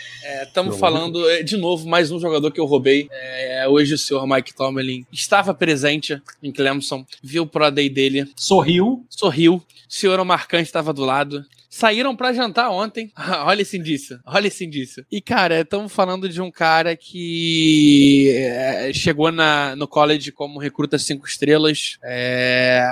Estamos 0.42 0.76
é, 0.76 0.78
falando, 0.78 1.28
é, 1.30 1.42
de 1.42 1.56
novo, 1.56 1.88
mais 1.88 2.10
um 2.10 2.20
jogador 2.20 2.50
que 2.50 2.60
eu 2.60 2.66
roubei. 2.66 3.08
É, 3.10 3.66
hoje 3.66 3.94
o 3.94 3.98
senhor 3.98 4.26
Mike 4.26 4.54
Tomlin 4.54 5.06
estava 5.10 5.54
presente 5.54 6.20
em 6.42 6.52
Clemson, 6.52 7.06
viu 7.22 7.44
o 7.44 7.46
Pro 7.46 7.70
Day 7.70 7.88
dele. 7.88 8.30
Sorriu. 8.36 9.06
Sorriu. 9.08 9.54
O 9.54 9.62
senhor 9.88 10.22
Marcante 10.24 10.64
estava 10.64 10.92
do 10.92 11.04
lado. 11.04 11.42
Saíram 11.74 12.14
para 12.14 12.32
jantar 12.32 12.70
ontem. 12.70 13.10
olha 13.44 13.62
esse 13.62 13.76
indício. 13.76 14.20
Olha 14.24 14.46
esse 14.46 14.64
indício. 14.64 15.04
E, 15.10 15.20
cara, 15.20 15.62
estamos 15.62 15.92
falando 15.92 16.28
de 16.28 16.40
um 16.40 16.48
cara 16.48 16.94
que 16.94 18.30
é, 18.32 18.92
chegou 18.92 19.32
na, 19.32 19.74
no 19.74 19.88
college 19.88 20.30
como 20.30 20.60
recruta 20.60 21.00
cinco 21.00 21.26
estrelas. 21.26 21.98
É, 22.00 22.88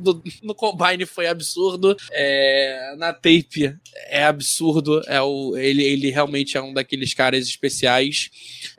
no, 0.00 0.20
no, 0.42 0.52
Combine 0.52 1.06
foi 1.06 1.28
absurdo. 1.28 1.96
É, 2.10 2.96
na 2.98 3.12
tape 3.12 3.76
é 4.08 4.24
absurdo. 4.24 5.00
É 5.06 5.22
o, 5.22 5.56
ele, 5.56 5.84
ele 5.84 6.10
realmente 6.10 6.56
é 6.56 6.60
um 6.60 6.72
daqueles 6.72 7.14
caras 7.14 7.46
especiais. 7.46 8.30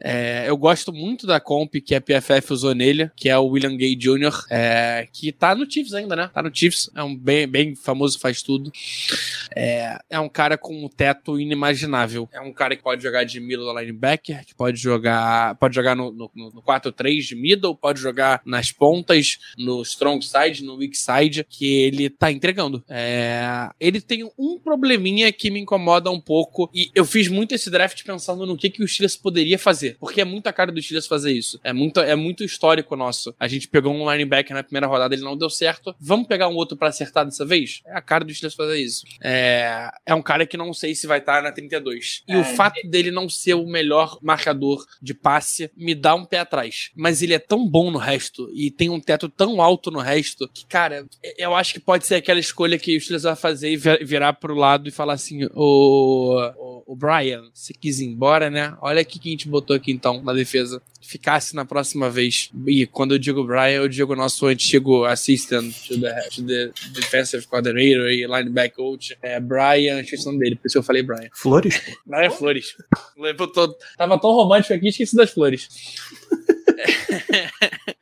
É, 0.03 0.49
eu 0.49 0.57
gosto 0.57 0.91
muito 0.91 1.25
da 1.25 1.39
comp 1.39 1.75
que 1.75 1.95
a 1.95 2.01
PFF 2.01 2.51
usou 2.51 2.75
nele, 2.75 3.09
que 3.15 3.29
é 3.29 3.37
o 3.37 3.45
William 3.45 3.77
Gay 3.77 3.95
Jr., 3.95 4.33
é, 4.49 5.07
que 5.13 5.31
tá 5.31 5.55
no 5.55 5.65
Chiefs 5.69 5.93
ainda, 5.93 6.13
né? 6.13 6.29
Tá 6.33 6.43
no 6.43 6.53
Chiefs. 6.53 6.91
É 6.93 7.01
um 7.01 7.15
bem, 7.15 7.47
bem 7.47 7.73
famoso, 7.73 8.19
faz 8.19 8.41
tudo. 8.41 8.69
É, 9.55 9.99
é 10.09 10.19
um 10.19 10.29
cara 10.29 10.57
com 10.57 10.85
um 10.85 10.89
teto 10.89 11.39
inimaginável. 11.39 12.29
É 12.31 12.41
um 12.41 12.53
cara 12.53 12.75
que 12.75 12.83
pode 12.83 13.03
jogar 13.03 13.23
de 13.23 13.39
middle 13.39 13.77
linebacker, 13.77 14.45
que 14.45 14.55
pode 14.55 14.77
jogar 14.77 15.55
pode 15.55 15.75
jogar 15.75 15.95
no, 15.95 16.11
no, 16.11 16.29
no 16.35 16.61
4-3 16.61 17.19
de 17.21 17.35
middle, 17.35 17.75
pode 17.75 17.99
jogar 17.99 18.41
nas 18.45 18.71
pontas, 18.71 19.37
no 19.57 19.81
strong 19.81 20.23
side, 20.25 20.63
no 20.63 20.75
weak 20.75 20.97
side, 20.97 21.45
que 21.49 21.65
ele 21.65 22.09
tá 22.09 22.31
entregando. 22.31 22.83
É, 22.89 23.69
ele 23.79 24.01
tem 24.01 24.29
um 24.37 24.59
probleminha 24.59 25.31
que 25.31 25.49
me 25.49 25.59
incomoda 25.59 26.09
um 26.11 26.19
pouco, 26.19 26.69
e 26.73 26.89
eu 26.95 27.05
fiz 27.05 27.27
muito 27.27 27.53
esse 27.53 27.69
draft 27.69 28.03
pensando 28.03 28.45
no 28.45 28.57
que, 28.57 28.69
que 28.69 28.83
o 28.83 28.87
Steelers 28.87 29.15
poderia 29.15 29.57
fazer, 29.57 29.97
porque 29.99 30.21
é 30.21 30.25
muita 30.25 30.53
cara 30.53 30.71
do 30.71 30.81
Steelers 30.81 31.07
fazer 31.07 31.31
isso. 31.31 31.59
É 31.63 31.73
muito, 31.73 31.99
é 31.99 32.15
muito 32.15 32.43
histórico 32.43 32.95
nosso. 32.95 33.35
A 33.39 33.47
gente 33.47 33.67
pegou 33.67 33.93
um 33.93 34.11
linebacker 34.11 34.55
na 34.55 34.63
primeira 34.63 34.87
rodada, 34.87 35.13
ele 35.13 35.23
não 35.23 35.37
deu 35.37 35.49
certo. 35.49 35.95
Vamos 35.99 36.27
pegar 36.27 36.47
um 36.47 36.55
outro 36.55 36.77
para 36.77 36.89
acertar 36.89 37.25
dessa 37.25 37.45
vez? 37.45 37.81
É 37.85 37.97
a 37.97 38.01
cara 38.01 38.23
do 38.23 38.33
Steelers 38.33 38.55
fazer 38.55 38.77
isso. 38.77 39.05
É, 39.21 39.34
é, 39.35 39.91
é 40.05 40.15
um 40.15 40.21
cara 40.21 40.45
que 40.45 40.55
não 40.55 40.73
sei 40.73 40.95
se 40.95 41.05
vai 41.05 41.19
estar 41.19 41.43
na 41.43 41.51
32. 41.51 42.23
E 42.27 42.33
é, 42.33 42.37
o 42.37 42.43
fato 42.43 42.79
dele 42.87 43.11
não 43.11 43.27
ser 43.27 43.53
o 43.53 43.67
melhor 43.67 44.17
marcador 44.21 44.85
de 45.01 45.13
passe 45.13 45.69
me 45.75 45.93
dá 45.93 46.15
um 46.15 46.25
pé 46.25 46.39
atrás. 46.39 46.91
Mas 46.95 47.21
ele 47.21 47.33
é 47.33 47.39
tão 47.39 47.67
bom 47.67 47.91
no 47.91 47.97
resto 47.97 48.49
e 48.53 48.71
tem 48.71 48.89
um 48.89 48.99
teto 48.99 49.27
tão 49.27 49.61
alto 49.61 49.91
no 49.91 49.99
resto 49.99 50.49
que, 50.53 50.65
cara, 50.65 51.05
eu 51.37 51.53
acho 51.53 51.73
que 51.73 51.79
pode 51.79 52.05
ser 52.05 52.15
aquela 52.15 52.39
escolha 52.39 52.79
que 52.79 52.95
o 52.95 53.01
Steelers 53.01 53.23
vai 53.23 53.35
fazer 53.35 53.71
e 53.71 54.05
virar 54.05 54.33
pro 54.33 54.55
lado 54.55 54.87
e 54.87 54.91
falar 54.91 55.13
assim: 55.13 55.45
o, 55.53 56.51
o, 56.57 56.83
o 56.93 56.95
Brian, 56.95 57.43
você 57.53 57.73
quis 57.73 57.99
ir 57.99 58.05
embora, 58.05 58.49
né? 58.49 58.75
Olha 58.81 59.01
aqui 59.01 59.19
que 59.19 59.29
a 59.29 59.31
gente 59.31 59.47
botou 59.47 59.75
aqui 59.75 59.91
então 59.91 60.23
na 60.23 60.33
defesa 60.33 60.81
ficasse 61.01 61.55
na 61.55 61.63
próxima 61.63 62.09
vez. 62.09 62.49
E 62.65 62.87
quando 62.87 63.13
eu 63.13 63.19
digo 63.19 63.43
Brian, 63.43 63.77
eu 63.77 63.87
digo 63.87 64.15
nosso 64.15 64.47
antigo 64.47 65.05
assistant 65.05 65.71
to 65.87 66.01
the, 66.01 66.29
to 66.29 66.43
the 66.43 66.71
defensive 66.93 67.45
coordinator 67.45 68.09
e 68.09 68.25
linebacker 68.25 68.75
coach, 68.75 69.17
é 69.25 69.39
Brian, 69.39 70.01
esqueci 70.01 70.23
o 70.23 70.25
nome 70.27 70.39
dele, 70.39 70.55
por 70.55 70.67
isso 70.67 70.77
eu 70.77 70.83
falei 70.83 71.01
Brian. 71.01 71.29
Flores? 71.33 71.81
Brian 72.05 72.29
Flores. 72.29 72.77
Eu 73.17 73.35
tô, 73.35 73.75
tava 73.97 74.19
tão 74.19 74.31
romântico 74.31 74.75
aqui, 74.75 74.89
esqueci 74.89 75.15
das 75.15 75.31
flores. 75.31 75.67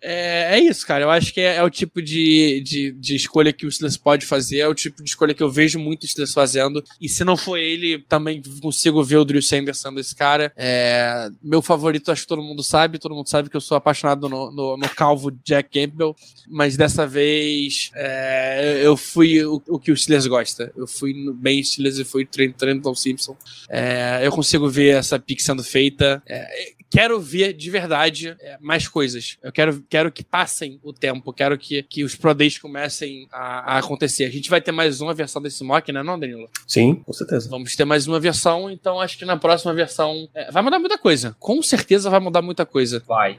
É, 0.00 0.56
é, 0.56 0.60
isso, 0.60 0.86
cara. 0.86 1.04
Eu 1.04 1.10
acho 1.10 1.32
que 1.32 1.40
é, 1.40 1.56
é 1.56 1.62
o 1.62 1.70
tipo 1.70 2.00
de, 2.00 2.60
de, 2.60 2.92
de, 2.92 3.16
escolha 3.16 3.52
que 3.52 3.66
o 3.66 3.70
Steelers 3.70 3.96
pode 3.96 4.26
fazer, 4.26 4.58
é 4.58 4.68
o 4.68 4.74
tipo 4.74 5.02
de 5.02 5.08
escolha 5.08 5.34
que 5.34 5.42
eu 5.42 5.50
vejo 5.50 5.78
muito 5.78 6.04
o 6.04 6.08
Steelers 6.08 6.32
fazendo. 6.32 6.82
E 7.00 7.08
se 7.08 7.24
não 7.24 7.36
for 7.36 7.56
ele, 7.56 7.98
também 8.08 8.42
consigo 8.60 9.02
ver 9.02 9.16
o 9.16 9.24
Drew 9.24 9.42
Sanders 9.42 9.78
sendo 9.78 10.00
esse 10.00 10.14
cara. 10.14 10.52
É, 10.56 11.28
meu 11.42 11.60
favorito, 11.60 12.10
acho 12.10 12.22
que 12.22 12.28
todo 12.28 12.42
mundo 12.42 12.62
sabe, 12.62 12.98
todo 12.98 13.14
mundo 13.14 13.28
sabe 13.28 13.50
que 13.50 13.56
eu 13.56 13.60
sou 13.60 13.76
apaixonado 13.76 14.28
no, 14.28 14.50
no, 14.50 14.76
no 14.76 14.88
calvo 14.90 15.30
Jack 15.44 15.68
Campbell, 15.70 16.14
mas 16.48 16.76
dessa 16.76 17.06
vez 17.06 17.90
é, 17.94 18.80
eu 18.82 18.96
fui 18.96 19.44
o, 19.44 19.62
o, 19.68 19.78
que 19.78 19.90
o 19.90 19.96
Steelers 19.96 20.26
gosta. 20.26 20.72
Eu 20.76 20.86
fui 20.86 21.14
bem 21.34 21.62
Steelers 21.62 21.98
e 21.98 22.04
fui 22.04 22.24
Trenton 22.24 22.94
Simpson. 22.94 23.36
É, 23.68 24.20
eu 24.22 24.30
consigo 24.30 24.68
ver 24.68 24.96
essa 24.96 25.18
pick 25.18 25.40
sendo 25.40 25.64
feita. 25.64 26.22
É, 26.26 26.72
quero 26.90 27.20
ver 27.20 27.52
de 27.52 27.70
verdade 27.70 28.36
é, 28.40 28.58
mais 28.60 28.88
coisas. 28.88 29.36
Eu 29.42 29.52
quero, 29.52 29.82
quero 29.88 30.12
que 30.12 30.24
passem 30.24 30.78
o 30.82 30.92
tempo, 30.92 31.32
quero 31.32 31.58
que, 31.58 31.82
que 31.82 32.04
os 32.04 32.14
Pro 32.14 32.34
Days 32.34 32.58
comecem 32.58 33.26
a, 33.30 33.74
a 33.74 33.78
acontecer. 33.78 34.24
A 34.24 34.30
gente 34.30 34.50
vai 34.50 34.60
ter 34.60 34.72
mais 34.72 35.00
uma 35.00 35.14
versão 35.14 35.40
desse 35.40 35.62
mock, 35.64 35.90
né, 35.92 36.02
não, 36.02 36.18
Danilo? 36.18 36.48
Sim, 36.66 36.96
com 36.96 37.12
certeza. 37.12 37.48
Vamos 37.48 37.74
ter 37.76 37.84
mais 37.84 38.06
uma 38.06 38.20
versão, 38.20 38.70
então 38.70 39.00
acho 39.00 39.18
que 39.18 39.24
na 39.24 39.36
próxima 39.36 39.74
versão 39.74 40.28
é, 40.34 40.50
vai 40.50 40.62
mudar 40.62 40.78
muita 40.78 40.98
coisa. 40.98 41.36
Com 41.38 41.62
certeza 41.62 42.10
vai 42.10 42.20
mudar 42.20 42.42
muita 42.42 42.64
coisa. 42.64 43.02
Vai. 43.06 43.38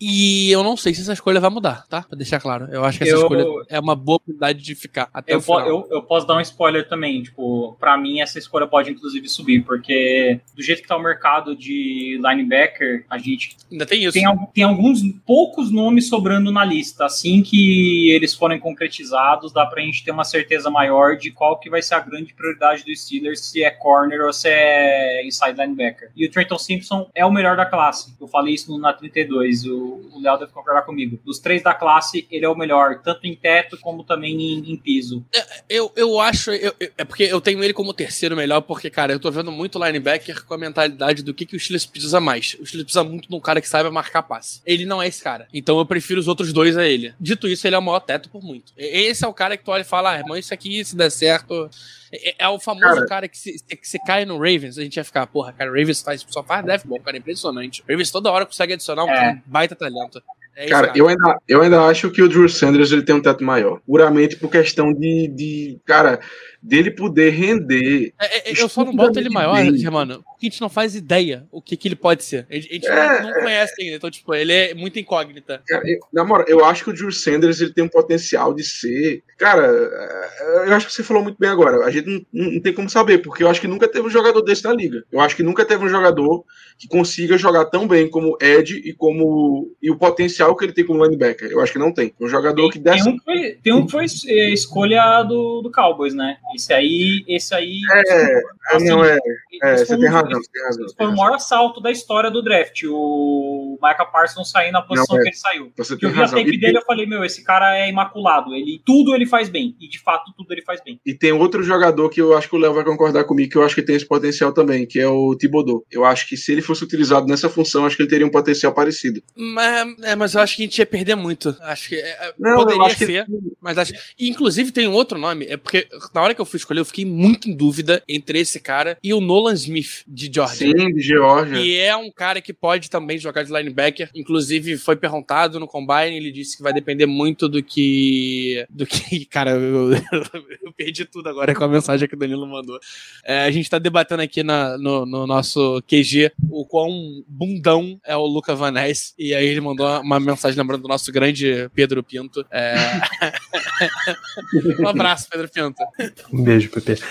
E 0.00 0.50
eu 0.50 0.64
não 0.64 0.76
sei 0.76 0.94
se 0.94 1.02
essa 1.02 1.12
escolha 1.12 1.38
vai 1.38 1.50
mudar, 1.50 1.86
tá? 1.86 2.02
Pra 2.02 2.16
deixar 2.16 2.40
claro. 2.40 2.68
Eu 2.70 2.84
acho 2.84 2.96
que 2.96 3.04
essa 3.04 3.12
eu... 3.12 3.20
escolha 3.20 3.44
é 3.68 3.78
uma 3.78 3.94
boa 3.94 4.16
oportunidade 4.16 4.62
de 4.62 4.74
ficar 4.74 5.10
até 5.12 5.34
eu 5.34 5.38
o 5.38 5.40
final. 5.42 5.68
Eu, 5.68 5.88
eu 5.90 6.02
posso 6.02 6.26
dar 6.26 6.36
um 6.36 6.40
spoiler 6.40 6.88
também. 6.88 7.22
Tipo, 7.22 7.76
pra 7.78 7.98
mim 7.98 8.20
essa 8.20 8.38
escolha 8.38 8.66
pode 8.66 8.90
inclusive 8.90 9.28
subir, 9.28 9.62
porque 9.62 10.40
do 10.56 10.62
jeito 10.62 10.80
que 10.80 10.88
tá 10.88 10.96
o 10.96 11.02
mercado 11.02 11.54
de 11.54 12.18
linebacker, 12.24 13.04
a 13.10 13.18
gente. 13.18 13.56
Ainda 13.70 13.84
tem 13.84 14.02
isso. 14.02 14.12
Tem, 14.12 14.24
tem 14.54 14.64
alguns 14.64 15.02
poucos 15.26 15.70
nomes 15.70 16.08
sobrando 16.08 16.50
na 16.50 16.64
lista. 16.64 17.04
Assim 17.04 17.42
que 17.42 18.10
eles 18.10 18.32
forem 18.32 18.58
concretizados, 18.58 19.52
dá 19.52 19.66
pra 19.66 19.82
gente 19.82 20.02
ter 20.02 20.12
uma 20.12 20.24
certeza 20.24 20.70
maior 20.70 21.16
de 21.18 21.30
qual 21.30 21.58
que 21.58 21.68
vai 21.68 21.82
ser 21.82 21.96
a 21.96 22.00
grande 22.00 22.32
prioridade 22.32 22.84
do 22.84 22.96
Steelers, 22.96 23.40
se 23.40 23.62
é 23.62 23.70
corner 23.70 24.22
ou 24.22 24.32
se 24.32 24.48
é 24.48 25.26
inside 25.26 25.60
linebacker. 25.60 26.10
E 26.16 26.26
o 26.26 26.30
Trenton 26.30 26.58
Simpson 26.58 27.10
é 27.14 27.26
o 27.26 27.30
melhor 27.30 27.54
da 27.56 27.66
classe. 27.66 28.14
Eu 28.18 28.26
falei 28.26 28.54
isso 28.54 28.76
na 28.78 28.94
32. 28.94 29.66
O 29.66 29.89
o 29.90 30.20
Léo 30.20 30.38
deve 30.38 30.52
concordar 30.52 30.82
comigo. 30.82 31.18
Dos 31.24 31.38
três 31.38 31.62
da 31.62 31.74
classe, 31.74 32.26
ele 32.30 32.44
é 32.44 32.48
o 32.48 32.56
melhor, 32.56 33.00
tanto 33.02 33.26
em 33.26 33.34
teto 33.34 33.78
como 33.80 34.04
também 34.04 34.40
em, 34.40 34.72
em 34.72 34.76
piso. 34.76 35.24
É, 35.34 35.62
eu, 35.68 35.92
eu 35.96 36.20
acho. 36.20 36.50
Eu, 36.50 36.74
eu, 36.78 36.90
é 36.96 37.04
porque 37.04 37.24
eu 37.24 37.40
tenho 37.40 37.62
ele 37.62 37.72
como 37.72 37.92
terceiro 37.92 38.36
melhor, 38.36 38.60
porque, 38.60 38.90
cara, 38.90 39.12
eu 39.12 39.20
tô 39.20 39.30
vendo 39.30 39.50
muito 39.50 39.82
linebacker 39.82 40.44
com 40.44 40.54
a 40.54 40.58
mentalidade 40.58 41.22
do 41.22 41.34
que, 41.34 41.46
que 41.46 41.56
o 41.56 41.60
Steelers 41.60 41.86
precisa 41.86 42.20
mais. 42.20 42.56
O 42.60 42.66
Steelers 42.66 42.84
precisa 42.84 43.04
muito 43.04 43.28
de 43.28 43.34
um 43.34 43.40
cara 43.40 43.60
que 43.60 43.68
saiba 43.68 43.90
marcar 43.90 44.22
passe. 44.22 44.60
Ele 44.64 44.84
não 44.84 45.02
é 45.02 45.08
esse 45.08 45.22
cara. 45.22 45.48
Então 45.52 45.78
eu 45.78 45.86
prefiro 45.86 46.20
os 46.20 46.28
outros 46.28 46.52
dois 46.52 46.76
a 46.76 46.86
ele. 46.86 47.14
Dito 47.20 47.48
isso, 47.48 47.66
ele 47.66 47.76
é 47.76 47.78
o 47.78 47.82
maior 47.82 48.00
teto 48.00 48.28
por 48.28 48.42
muito. 48.42 48.72
Esse 48.76 49.24
é 49.24 49.28
o 49.28 49.34
cara 49.34 49.56
que 49.56 49.64
tu 49.64 49.70
olha 49.70 49.82
e 49.82 49.84
fala, 49.84 50.12
ah, 50.12 50.18
irmão, 50.18 50.36
isso 50.36 50.52
aqui, 50.54 50.84
se 50.84 50.96
der 50.96 51.10
certo. 51.10 51.70
É, 52.12 52.34
é, 52.38 52.48
o 52.48 52.58
famoso 52.58 52.86
cara, 52.86 53.06
cara 53.06 53.28
que, 53.28 53.38
se, 53.38 53.64
que 53.64 53.88
se 53.88 53.98
cai 54.00 54.24
no 54.24 54.36
Ravens, 54.36 54.76
a 54.78 54.82
gente 54.82 54.96
ia 54.96 55.04
ficar, 55.04 55.26
porra, 55.26 55.52
cara, 55.52 55.70
o 55.70 55.74
Ravens 55.74 56.02
faz, 56.02 56.26
só 56.28 56.42
faz 56.42 56.64
draft 56.64 56.84
bom, 56.84 56.98
cara, 56.98 57.16
é 57.16 57.20
impressionante. 57.20 57.82
O 57.82 57.84
Ravens 57.88 58.10
toda 58.10 58.30
hora 58.30 58.44
consegue 58.44 58.72
adicionar 58.72 59.04
um 59.04 59.10
é. 59.10 59.40
baita 59.46 59.76
talento. 59.80 60.22
É 60.54 60.66
cara, 60.66 60.88
cara, 60.88 60.98
Eu, 60.98 61.08
ainda, 61.08 61.38
eu 61.48 61.62
ainda 61.62 61.82
acho 61.86 62.10
que 62.10 62.22
o 62.22 62.28
Drew 62.28 62.48
Sanders 62.48 62.92
ele 62.92 63.02
tem 63.02 63.14
um 63.14 63.22
teto 63.22 63.42
maior. 63.42 63.80
Puramente 63.86 64.36
por 64.36 64.50
questão 64.50 64.92
de. 64.92 65.28
de 65.28 65.80
cara, 65.86 66.20
dele 66.62 66.90
poder 66.90 67.30
render. 67.30 68.12
É, 68.20 68.50
é, 68.50 68.62
eu 68.62 68.68
só 68.68 68.84
não 68.84 68.94
boto 68.94 69.18
ele 69.18 69.30
maior, 69.30 69.56
mano, 69.90 70.22
porque 70.22 70.46
a 70.46 70.50
gente 70.50 70.60
não 70.60 70.68
faz 70.68 70.94
ideia 70.94 71.46
o 71.50 71.62
que, 71.62 71.76
que 71.76 71.88
ele 71.88 71.96
pode 71.96 72.24
ser. 72.24 72.46
A 72.50 72.54
gente, 72.54 72.86
é, 72.86 73.22
não, 73.22 73.30
não, 73.30 73.40
conhece 73.40 73.82
ainda, 73.82 73.96
então, 73.96 74.10
tipo, 74.10 74.34
ele 74.34 74.52
é 74.52 74.74
muito 74.74 74.98
incógnita. 74.98 75.62
Cara, 75.66 75.82
eu, 75.88 75.98
na 76.12 76.24
moral, 76.24 76.46
eu 76.48 76.64
acho 76.64 76.84
que 76.84 76.90
o 76.90 76.92
Drew 76.92 77.10
Sanders 77.10 77.60
ele 77.60 77.72
tem 77.72 77.84
um 77.84 77.88
potencial 77.88 78.52
de 78.54 78.62
ser. 78.62 79.22
Cara, 79.38 79.66
é, 79.66 80.68
eu 80.68 80.74
acho 80.74 80.86
que 80.86 80.92
você 80.92 81.02
falou 81.02 81.22
muito 81.22 81.38
bem 81.38 81.48
agora. 81.48 81.84
A 81.84 81.90
gente 81.90 82.26
não, 82.32 82.52
não 82.52 82.60
tem 82.60 82.74
como 82.74 82.90
saber, 82.90 83.18
porque 83.18 83.42
eu 83.42 83.48
acho 83.48 83.60
que 83.60 83.68
nunca 83.68 83.88
teve 83.88 84.06
um 84.06 84.10
jogador 84.10 84.42
desse 84.42 84.64
na 84.64 84.72
liga. 84.72 85.02
Eu 85.10 85.20
acho 85.20 85.34
que 85.34 85.42
nunca 85.42 85.64
teve 85.64 85.84
um 85.84 85.88
jogador 85.88 86.44
que 86.78 86.88
consiga 86.88 87.38
jogar 87.38 87.66
tão 87.66 87.86
bem 87.86 88.08
como 88.08 88.36
Ed 88.40 88.74
e 88.84 88.92
como 88.92 89.70
e 89.82 89.90
o 89.90 89.96
potencial 89.96 90.56
que 90.56 90.64
ele 90.64 90.72
tem 90.72 90.84
como 90.84 91.02
linebacker. 91.04 91.50
Eu 91.50 91.60
acho 91.60 91.72
que 91.72 91.78
não 91.78 91.92
tem. 91.92 92.14
Um 92.20 92.28
jogador 92.28 92.62
tem, 92.62 92.70
que 92.70 92.78
dessa... 92.78 93.04
tem 93.04 93.12
um 93.12 93.18
que 93.18 93.24
foi, 93.24 93.58
tem 93.62 93.72
um 93.72 93.86
que 93.86 93.92
foi 93.92 94.06
é, 94.28 94.50
escolha 94.50 95.22
do, 95.22 95.62
do 95.62 95.70
Cowboys, 95.70 96.14
né? 96.14 96.36
Esse 96.54 96.72
aí, 96.72 97.24
esse 97.28 97.54
aí. 97.54 97.80
É, 97.92 98.42
assim, 98.74 98.88
não 98.88 99.04
é. 99.04 99.18
é 99.62 99.76
você 99.76 99.96
tem 99.96 100.08
razão, 100.08 100.30
você 100.30 100.50
tem 100.52 100.64
razão. 100.64 100.86
Foi 100.96 101.06
o 101.06 101.16
maior 101.16 101.34
assalto 101.34 101.80
da 101.80 101.90
história 101.90 102.30
do 102.30 102.42
draft. 102.42 102.82
O 102.88 103.78
Michael 103.82 104.10
Parsons 104.10 104.50
saindo 104.50 104.72
na 104.72 104.82
posição 104.82 105.16
não, 105.16 105.20
é. 105.20 105.22
que 105.22 105.28
ele 105.28 105.36
saiu. 105.36 105.72
Você 105.76 105.94
eu 105.94 106.10
vi 106.10 106.22
a 106.22 106.28
tape 106.28 106.58
dele 106.58 106.78
eu 106.78 106.82
falei, 106.82 107.06
meu, 107.06 107.24
esse 107.24 107.44
cara 107.44 107.78
é 107.78 107.88
imaculado. 107.88 108.54
Ele, 108.54 108.80
tudo 108.84 109.14
ele 109.14 109.26
faz 109.26 109.48
bem. 109.48 109.76
E 109.80 109.88
de 109.88 109.98
fato, 109.98 110.32
tudo 110.36 110.52
ele 110.52 110.62
faz 110.62 110.80
bem. 110.82 111.00
E 111.04 111.14
tem 111.14 111.32
outro 111.32 111.62
jogador 111.62 112.08
que 112.08 112.20
eu 112.20 112.36
acho 112.36 112.48
que 112.48 112.56
o 112.56 112.58
Léo 112.58 112.74
vai 112.74 112.84
concordar 112.84 113.24
comigo, 113.24 113.50
que 113.50 113.58
eu 113.58 113.64
acho 113.64 113.74
que 113.74 113.82
tem 113.82 113.96
esse 113.96 114.06
potencial 114.06 114.52
também, 114.52 114.86
que 114.86 114.98
é 114.98 115.08
o 115.08 115.34
Thibodeau. 115.36 115.84
Eu 115.90 116.04
acho 116.04 116.28
que 116.28 116.36
se 116.36 116.52
ele 116.52 116.62
fosse 116.62 116.84
utilizado 116.84 117.26
nessa 117.26 117.48
função, 117.48 117.86
acho 117.86 117.96
que 117.96 118.02
ele 118.02 118.10
teria 118.10 118.26
um 118.26 118.30
potencial 118.30 118.72
parecido. 118.72 119.22
Mas, 119.36 119.98
é, 120.02 120.16
mas 120.16 120.34
eu 120.34 120.40
acho 120.40 120.56
que 120.56 120.62
a 120.62 120.66
gente 120.66 120.78
ia 120.78 120.86
perder 120.86 121.14
muito. 121.14 121.56
Acho 121.60 121.88
que 121.88 121.96
é, 121.96 122.34
não, 122.38 122.56
poderia 122.56 122.90
ser, 122.90 123.26
que... 123.26 123.32
mas 123.60 123.78
acho. 123.78 123.92
inclusive 124.18 124.72
tem 124.72 124.88
um 124.88 124.92
outro 124.92 125.18
nome, 125.18 125.46
é 125.46 125.56
porque 125.56 125.88
na 126.14 126.22
hora 126.22 126.34
que 126.34 126.39
eu 126.40 126.46
fui 126.46 126.56
escolher, 126.56 126.80
eu 126.80 126.84
fiquei 126.84 127.04
muito 127.04 127.48
em 127.48 127.54
dúvida 127.54 128.02
entre 128.08 128.40
esse 128.40 128.60
cara 128.60 128.98
e 129.02 129.12
o 129.12 129.20
Nolan 129.20 129.54
Smith 129.54 130.02
de 130.06 130.30
Georgia. 130.32 130.68
Sim, 130.68 130.92
de 130.92 131.00
Georgia. 131.00 131.60
E 131.60 131.76
é 131.76 131.96
um 131.96 132.10
cara 132.10 132.40
que 132.40 132.52
pode 132.52 132.90
também 132.90 133.18
jogar 133.18 133.42
de 133.42 133.52
linebacker. 133.52 134.10
Inclusive 134.14 134.76
foi 134.76 134.96
perguntado 134.96 135.60
no 135.60 135.66
combine, 135.66 136.16
ele 136.16 136.32
disse 136.32 136.56
que 136.56 136.62
vai 136.62 136.72
depender 136.72 137.06
muito 137.06 137.48
do 137.48 137.62
que 137.62 138.66
do 138.70 138.86
que, 138.86 139.24
cara, 139.26 139.52
eu, 139.52 139.92
eu 140.62 140.72
perdi 140.76 141.04
tudo 141.04 141.28
agora 141.28 141.54
com 141.54 141.64
a 141.64 141.68
mensagem 141.68 142.08
que 142.08 142.14
o 142.14 142.18
Danilo 142.18 142.46
mandou. 142.46 142.78
É, 143.24 143.42
a 143.42 143.50
gente 143.50 143.68
tá 143.68 143.78
debatendo 143.78 144.22
aqui 144.22 144.42
na, 144.42 144.78
no, 144.78 145.06
no, 145.06 145.26
nosso 145.26 145.82
QG 145.82 146.32
o 146.50 146.64
quão 146.64 147.22
bundão 147.26 148.00
é 148.04 148.16
o 148.16 148.24
Luca 148.24 148.54
Van 148.54 148.70
Ness, 148.70 149.14
e 149.18 149.34
aí 149.34 149.46
ele 149.46 149.60
mandou 149.60 150.00
uma 150.00 150.18
mensagem 150.18 150.58
lembrando 150.58 150.82
do 150.82 150.88
nosso 150.88 151.10
grande 151.12 151.70
Pedro 151.74 152.02
Pinto. 152.02 152.44
É... 152.50 152.74
um 154.80 154.88
abraço, 154.88 155.28
Pedro 155.30 155.48
Pinto. 155.48 155.82
Um 156.32 156.42
beijo, 156.42 156.70
Pepe. 156.70 157.02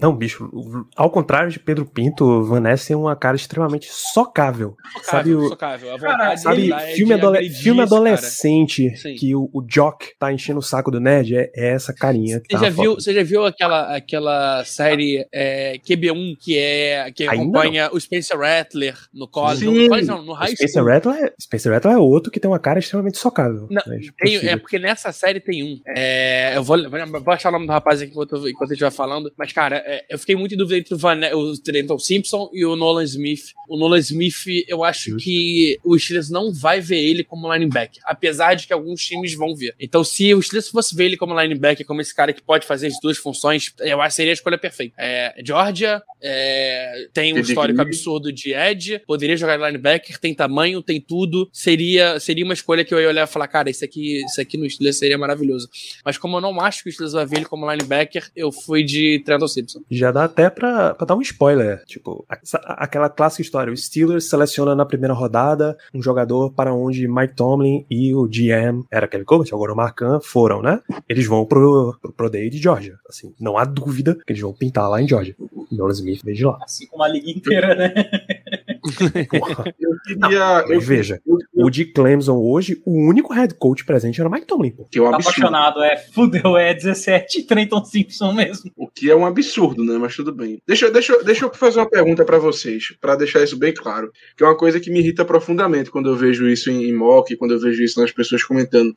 Não, 0.00 0.14
bicho, 0.14 0.50
ao 0.96 1.10
contrário 1.10 1.50
de 1.50 1.58
Pedro 1.58 1.86
Pinto, 1.86 2.42
Van 2.44 2.60
Ness 2.60 2.90
é 2.90 2.96
uma 2.96 3.16
cara 3.16 3.36
extremamente 3.36 3.88
socável. 3.90 4.76
socável 4.92 5.04
sabe 5.04 5.34
o, 5.34 5.48
socável. 5.48 5.88
sabe, 6.36 6.70
filme, 6.94 7.14
adole 7.14 7.50
filme 7.50 7.80
adolescente 7.82 8.92
que 9.18 9.34
o, 9.34 9.48
o 9.52 9.62
Jock 9.62 10.12
tá 10.18 10.32
enchendo 10.32 10.58
o 10.58 10.62
saco 10.62 10.90
do 10.90 11.00
nerd, 11.00 11.34
é, 11.34 11.50
é 11.54 11.68
essa 11.74 11.94
carinha. 11.94 12.38
Você, 12.38 12.56
tá 12.56 12.58
já 12.58 12.70
viu, 12.70 12.94
você 12.94 13.14
já 13.14 13.22
viu 13.22 13.46
aquela, 13.46 13.96
aquela 13.96 14.64
série 14.64 15.26
é, 15.32 15.78
QB1 15.78 16.36
que 16.38 16.58
é 16.58 17.10
que 17.12 17.26
acompanha 17.26 17.90
o 17.92 18.00
Spencer 18.00 18.38
Rattler 18.38 18.96
no 19.12 19.26
college? 19.26 19.64
No, 19.64 19.88
college 19.88 20.06
não, 20.06 20.22
no 20.22 20.32
high 20.32 20.54
Spencer 20.54 20.82
school. 20.82 20.92
Rattler, 20.92 21.34
Spencer 21.40 21.72
Rattler 21.72 21.94
é 21.94 21.98
outro 21.98 22.30
que 22.30 22.38
tem 22.38 22.50
uma 22.50 22.58
cara 22.58 22.78
extremamente 22.78 23.18
socável. 23.18 23.66
Não, 23.70 23.82
né, 23.86 24.00
tem, 24.18 24.36
é 24.48 24.56
porque 24.56 24.78
nessa 24.78 25.12
série 25.12 25.40
tem 25.40 25.62
um. 25.62 25.80
É, 25.86 26.56
eu 26.56 26.62
vou, 26.62 26.76
vou 26.90 27.34
achar 27.34 27.48
o 27.48 27.52
nome 27.52 27.66
do 27.66 27.72
rapaz 27.72 28.02
aqui 28.02 28.12
enquanto, 28.18 28.48
enquanto 28.58 28.72
a 28.72 28.74
gente 28.74 28.80
vai 28.80 28.90
falando. 28.90 29.32
Mas, 29.36 29.52
cara, 29.52 29.82
é, 29.86 30.04
eu 30.10 30.18
fiquei 30.18 30.34
muito 30.34 30.54
em 30.54 30.58
dúvida 30.58 30.78
entre 30.78 30.94
o, 30.94 30.98
Van, 30.98 31.18
o 31.34 31.56
Trenton 31.56 31.98
Simpson 31.98 32.50
e 32.52 32.66
o 32.66 32.74
Nolan 32.74 33.04
Smith. 33.04 33.52
O 33.68 33.76
Nolan 33.76 33.98
Smith, 33.98 34.64
eu 34.66 34.82
acho 34.82 35.10
Justo. 35.10 35.24
que 35.24 35.78
o 35.84 35.98
Steelers 35.98 36.28
não 36.28 36.52
vai 36.52 36.80
ver 36.80 36.98
ele 36.98 37.22
como 37.22 37.52
linebacker. 37.52 38.02
Apesar 38.04 38.54
de 38.54 38.66
que 38.66 38.72
alguns 38.72 39.04
times 39.04 39.34
vão 39.34 39.54
ver. 39.54 39.74
Então, 39.78 40.02
se 40.02 40.34
o 40.34 40.42
Steelers 40.42 40.68
fosse 40.68 40.94
ver 40.94 41.04
ele 41.04 41.16
como 41.16 41.38
linebacker, 41.38 41.86
como 41.86 42.00
esse 42.00 42.14
cara 42.14 42.32
que 42.32 42.42
pode 42.42 42.66
fazer 42.66 42.88
as 42.88 43.00
duas 43.00 43.16
funções, 43.16 43.72
eu 43.80 44.00
acho 44.00 44.10
que 44.10 44.16
seria 44.16 44.32
a 44.32 44.34
escolha 44.34 44.58
perfeita. 44.58 44.94
É, 44.98 45.34
Georgia 45.44 46.02
é, 46.20 47.08
tem 47.12 47.32
um 47.32 47.38
histórico 47.38 47.80
absurdo 47.80 48.32
de 48.32 48.52
Edge, 48.52 49.00
poderia 49.06 49.36
jogar 49.36 49.56
linebacker, 49.56 50.18
tem 50.18 50.34
tamanho, 50.34 50.82
tem 50.82 51.00
tudo. 51.00 51.48
Seria, 51.52 52.18
seria 52.18 52.44
uma 52.44 52.54
escolha 52.54 52.84
que 52.84 52.92
eu 52.92 53.00
ia 53.00 53.08
olhar 53.08 53.24
e 53.24 53.30
falar, 53.30 53.46
cara, 53.46 53.70
isso 53.70 53.84
aqui, 53.84 54.24
isso 54.24 54.40
aqui 54.40 54.56
no 54.56 54.68
Steelers 54.68 54.98
seria 54.98 55.16
maravilhoso. 55.16 55.68
Mas 56.04 56.18
como 56.18 56.36
eu 56.36 56.40
não 56.40 56.60
acho 56.60 56.82
que 56.82 56.88
o 56.88 56.92
Steelers 56.92 57.12
vai 57.12 57.26
ver 57.26 57.36
ele 57.36 57.44
como 57.44 57.70
linebacker, 57.70 58.30
eu 58.34 58.47
fui 58.52 58.82
de 58.82 59.22
Trenton 59.24 59.48
Simpson. 59.48 59.80
Já 59.90 60.12
dá 60.12 60.24
até 60.24 60.50
pra, 60.50 60.94
pra 60.94 61.06
dar 61.06 61.16
um 61.16 61.20
spoiler. 61.20 61.82
Tipo, 61.84 62.24
aquela 62.64 63.08
clássica 63.08 63.42
história. 63.42 63.72
O 63.72 63.76
Steelers 63.76 64.28
seleciona 64.28 64.74
na 64.74 64.86
primeira 64.86 65.14
rodada 65.14 65.76
um 65.94 66.02
jogador 66.02 66.52
para 66.52 66.74
onde 66.74 67.08
Mike 67.08 67.34
Tomlin 67.34 67.84
e 67.90 68.14
o 68.14 68.26
GM, 68.26 68.84
era 68.90 69.08
Kevin 69.08 69.24
Colbert, 69.24 69.48
agora 69.52 69.72
o 69.72 69.76
Marcan, 69.76 70.20
foram, 70.20 70.62
né? 70.62 70.80
Eles 71.08 71.26
vão 71.26 71.44
pro, 71.44 71.96
pro 72.00 72.12
Pro 72.12 72.30
Day 72.30 72.50
de 72.50 72.58
Georgia. 72.58 72.98
Assim, 73.08 73.32
não 73.40 73.56
há 73.56 73.64
dúvida 73.64 74.16
que 74.26 74.32
eles 74.32 74.42
vão 74.42 74.52
pintar 74.52 74.88
lá 74.88 75.00
em 75.00 75.08
Georgia. 75.08 75.34
Nolan 75.70 75.92
Smith 75.92 76.22
veio 76.24 76.36
de 76.36 76.44
lá. 76.44 76.58
Assim 76.62 76.86
como 76.86 77.02
a 77.02 77.08
liga 77.08 77.30
inteira, 77.30 77.74
né? 77.74 77.94
eu 79.80 79.87
queria. 80.04 80.62
Não, 80.62 80.72
eu, 80.72 80.80
veja, 80.80 81.20
eu, 81.26 81.36
eu, 81.54 81.66
o 81.66 81.70
de 81.70 81.84
Clemson 81.84 82.36
hoje, 82.36 82.80
o 82.84 83.08
único 83.08 83.32
head 83.32 83.54
coach 83.54 83.84
presente 83.84 84.20
era 84.20 84.30
Mike 84.30 84.46
Tomlin. 84.46 84.70
Pô. 84.70 84.84
Que 84.90 84.98
é 84.98 85.02
um 85.02 85.10
tá 85.10 85.16
absurdo. 85.16 85.46
apaixonado, 85.46 85.82
é. 85.82 85.96
Fudeu, 85.96 86.56
é 86.56 86.74
17 86.74 87.44
Trenton 87.44 87.84
Simpson 87.84 88.32
mesmo. 88.32 88.70
O 88.76 88.88
que 88.88 89.10
é 89.10 89.16
um 89.16 89.26
absurdo, 89.26 89.84
né? 89.84 89.98
Mas 89.98 90.16
tudo 90.16 90.32
bem. 90.32 90.60
Deixa, 90.66 90.90
deixa, 90.90 91.22
deixa 91.22 91.44
eu 91.44 91.52
fazer 91.52 91.80
uma 91.80 91.88
pergunta 91.88 92.24
para 92.24 92.38
vocês, 92.38 92.96
para 93.00 93.16
deixar 93.16 93.42
isso 93.42 93.58
bem 93.58 93.72
claro. 93.72 94.10
Que 94.36 94.44
é 94.44 94.46
uma 94.46 94.56
coisa 94.56 94.80
que 94.80 94.90
me 94.90 95.00
irrita 95.00 95.24
profundamente 95.24 95.90
quando 95.90 96.08
eu 96.08 96.16
vejo 96.16 96.48
isso 96.48 96.70
em, 96.70 96.84
em 96.88 96.94
mock, 96.94 97.36
quando 97.36 97.52
eu 97.52 97.60
vejo 97.60 97.82
isso 97.82 98.00
nas 98.00 98.12
pessoas 98.12 98.42
comentando. 98.42 98.92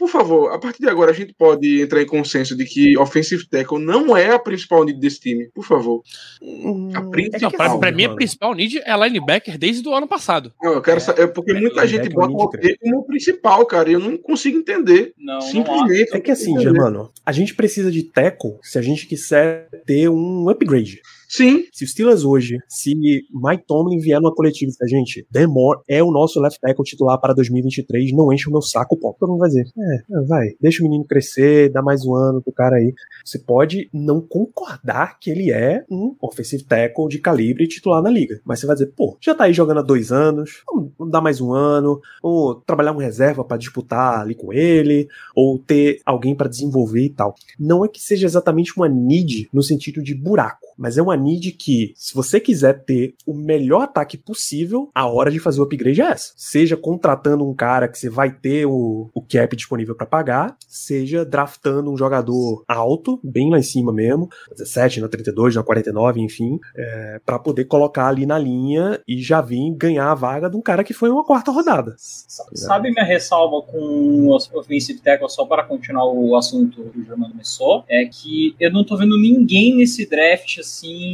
Por 0.00 0.08
favor, 0.08 0.50
a 0.50 0.58
partir 0.58 0.80
de 0.80 0.88
agora 0.88 1.10
a 1.10 1.14
gente 1.14 1.34
pode 1.34 1.82
entrar 1.82 2.00
em 2.00 2.06
consenso 2.06 2.56
de 2.56 2.64
que 2.64 2.96
offensive 2.96 3.46
tackle 3.46 3.78
não 3.78 4.16
é 4.16 4.30
a 4.30 4.38
principal 4.38 4.82
need 4.82 4.98
desse 4.98 5.20
time. 5.20 5.50
Por 5.54 5.62
favor. 5.62 6.02
Hum, 6.40 6.88
a 6.94 7.02
principal. 7.02 7.50
É 7.52 7.54
pra, 7.54 7.78
pra 7.78 7.92
mim, 7.92 8.04
a 8.06 8.14
principal 8.14 8.54
need 8.54 8.78
é 8.78 8.96
linebacker 8.96 9.58
desde 9.58 9.86
o 9.86 9.94
ano 9.94 10.08
passado. 10.08 10.54
Não, 10.62 10.72
eu 10.72 10.80
quero 10.80 10.96
é, 10.96 11.00
saber, 11.00 11.26
porque 11.34 11.50
é, 11.50 11.60
muita 11.60 11.86
gente 11.86 12.08
bota 12.08 12.32
o 12.32 12.50
como 12.80 13.04
principal, 13.04 13.66
cara, 13.66 13.90
e 13.90 13.92
eu 13.92 14.00
não 14.00 14.16
consigo 14.16 14.56
entender. 14.56 15.12
Não, 15.18 15.38
Simplesmente. 15.42 16.12
Não 16.12 16.16
é 16.16 16.20
que 16.22 16.30
assim, 16.30 16.58
Germano, 16.58 17.12
a 17.26 17.32
gente 17.32 17.54
precisa 17.54 17.92
de 17.92 18.02
tackle 18.02 18.56
se 18.62 18.78
a 18.78 18.82
gente 18.82 19.06
quiser 19.06 19.68
ter 19.84 20.08
um 20.08 20.48
upgrade. 20.48 21.02
Sim. 21.30 21.62
Se 21.72 21.84
o 21.84 21.86
Steelers 21.86 22.24
hoje, 22.24 22.58
se 22.68 22.92
Mike 23.32 23.64
Tomlin 23.64 24.00
vier 24.00 24.20
numa 24.20 24.34
coletiva 24.34 24.68
e 24.68 24.72
disser, 24.72 24.88
gente, 24.88 25.26
Demore 25.30 25.78
é 25.88 26.02
o 26.02 26.10
nosso 26.10 26.40
left 26.40 26.58
tackle 26.60 26.84
titular 26.84 27.20
para 27.20 27.32
2023, 27.32 28.12
não 28.12 28.32
enche 28.32 28.48
o 28.48 28.52
meu 28.52 28.60
saco, 28.60 28.96
pô. 28.96 29.14
Todo 29.18 29.30
mundo 29.30 29.38
vai 29.38 29.48
dizer, 29.48 29.64
é, 29.78 29.94
é, 29.94 30.24
vai, 30.26 30.48
deixa 30.60 30.82
o 30.82 30.84
menino 30.84 31.04
crescer, 31.04 31.70
dá 31.70 31.80
mais 31.80 32.04
um 32.04 32.16
ano 32.16 32.42
pro 32.42 32.52
cara 32.52 32.76
aí. 32.76 32.92
Você 33.24 33.38
pode 33.38 33.88
não 33.94 34.20
concordar 34.20 35.20
que 35.20 35.30
ele 35.30 35.52
é 35.52 35.84
um 35.88 36.16
offensive 36.20 36.64
tackle 36.64 37.06
de 37.08 37.20
calibre 37.20 37.68
titular 37.68 38.02
na 38.02 38.10
liga, 38.10 38.40
mas 38.44 38.58
você 38.58 38.66
vai 38.66 38.74
dizer, 38.74 38.92
pô, 38.96 39.16
já 39.20 39.32
tá 39.32 39.44
aí 39.44 39.52
jogando 39.52 39.78
há 39.78 39.82
dois 39.82 40.10
anos, 40.10 40.64
vamos, 40.66 40.90
vamos 40.98 41.12
dar 41.12 41.20
mais 41.20 41.40
um 41.40 41.52
ano, 41.52 42.00
ou 42.20 42.56
trabalhar 42.56 42.90
uma 42.90 43.04
reserva 43.04 43.44
para 43.44 43.56
disputar 43.56 44.20
ali 44.20 44.34
com 44.34 44.52
ele, 44.52 45.06
ou 45.36 45.60
ter 45.60 46.00
alguém 46.04 46.34
para 46.34 46.48
desenvolver 46.48 47.04
e 47.04 47.10
tal. 47.10 47.36
Não 47.56 47.84
é 47.84 47.88
que 47.88 48.02
seja 48.02 48.26
exatamente 48.26 48.76
uma 48.76 48.88
need 48.88 49.48
no 49.52 49.62
sentido 49.62 50.02
de 50.02 50.12
buraco, 50.12 50.66
mas 50.76 50.98
é 50.98 51.02
uma 51.02 51.19
need 51.20 51.52
que, 51.52 51.92
se 51.96 52.14
você 52.14 52.40
quiser 52.40 52.84
ter 52.84 53.14
o 53.26 53.34
melhor 53.34 53.82
ataque 53.82 54.16
possível, 54.16 54.90
a 54.94 55.06
hora 55.06 55.30
de 55.30 55.38
fazer 55.38 55.60
o 55.60 55.64
upgrade 55.64 56.00
é 56.00 56.06
essa. 56.06 56.32
Seja 56.36 56.76
contratando 56.76 57.48
um 57.48 57.54
cara 57.54 57.88
que 57.88 57.98
você 57.98 58.08
vai 58.08 58.30
ter 58.30 58.66
o, 58.66 59.10
o 59.14 59.22
cap 59.22 59.54
disponível 59.54 59.94
para 59.94 60.06
pagar, 60.06 60.56
seja 60.68 61.24
draftando 61.24 61.90
um 61.90 61.96
jogador 61.96 62.64
alto, 62.66 63.20
bem 63.22 63.50
lá 63.50 63.58
em 63.58 63.62
cima 63.62 63.92
mesmo, 63.92 64.28
17, 64.52 65.00
na 65.00 65.08
32, 65.08 65.54
na 65.54 65.62
49, 65.62 66.20
enfim, 66.20 66.58
é, 66.76 67.20
para 67.24 67.38
poder 67.38 67.64
colocar 67.64 68.08
ali 68.08 68.26
na 68.26 68.38
linha 68.38 69.00
e 69.06 69.22
já 69.22 69.40
vir 69.40 69.74
ganhar 69.74 70.10
a 70.10 70.14
vaga 70.14 70.48
de 70.48 70.56
um 70.56 70.62
cara 70.62 70.84
que 70.84 70.92
foi 70.92 71.10
uma 71.10 71.24
quarta 71.24 71.50
rodada. 71.50 71.94
Sabe 71.98 72.90
minha 72.90 73.04
ressalva 73.04 73.62
com 73.66 73.78
o 73.78 74.34
Offensive 74.54 75.00
Tackle, 75.00 75.30
só 75.30 75.44
para 75.44 75.64
continuar 75.64 76.06
o 76.06 76.36
assunto 76.36 76.82
que 76.90 77.00
o 77.00 77.04
Germano 77.04 77.32
começou, 77.32 77.84
é 77.88 78.04
que 78.04 78.54
eu 78.58 78.72
não 78.72 78.84
tô 78.84 78.96
vendo 78.96 79.18
ninguém 79.18 79.76
nesse 79.76 80.08
draft 80.08 80.58
assim. 80.58 81.09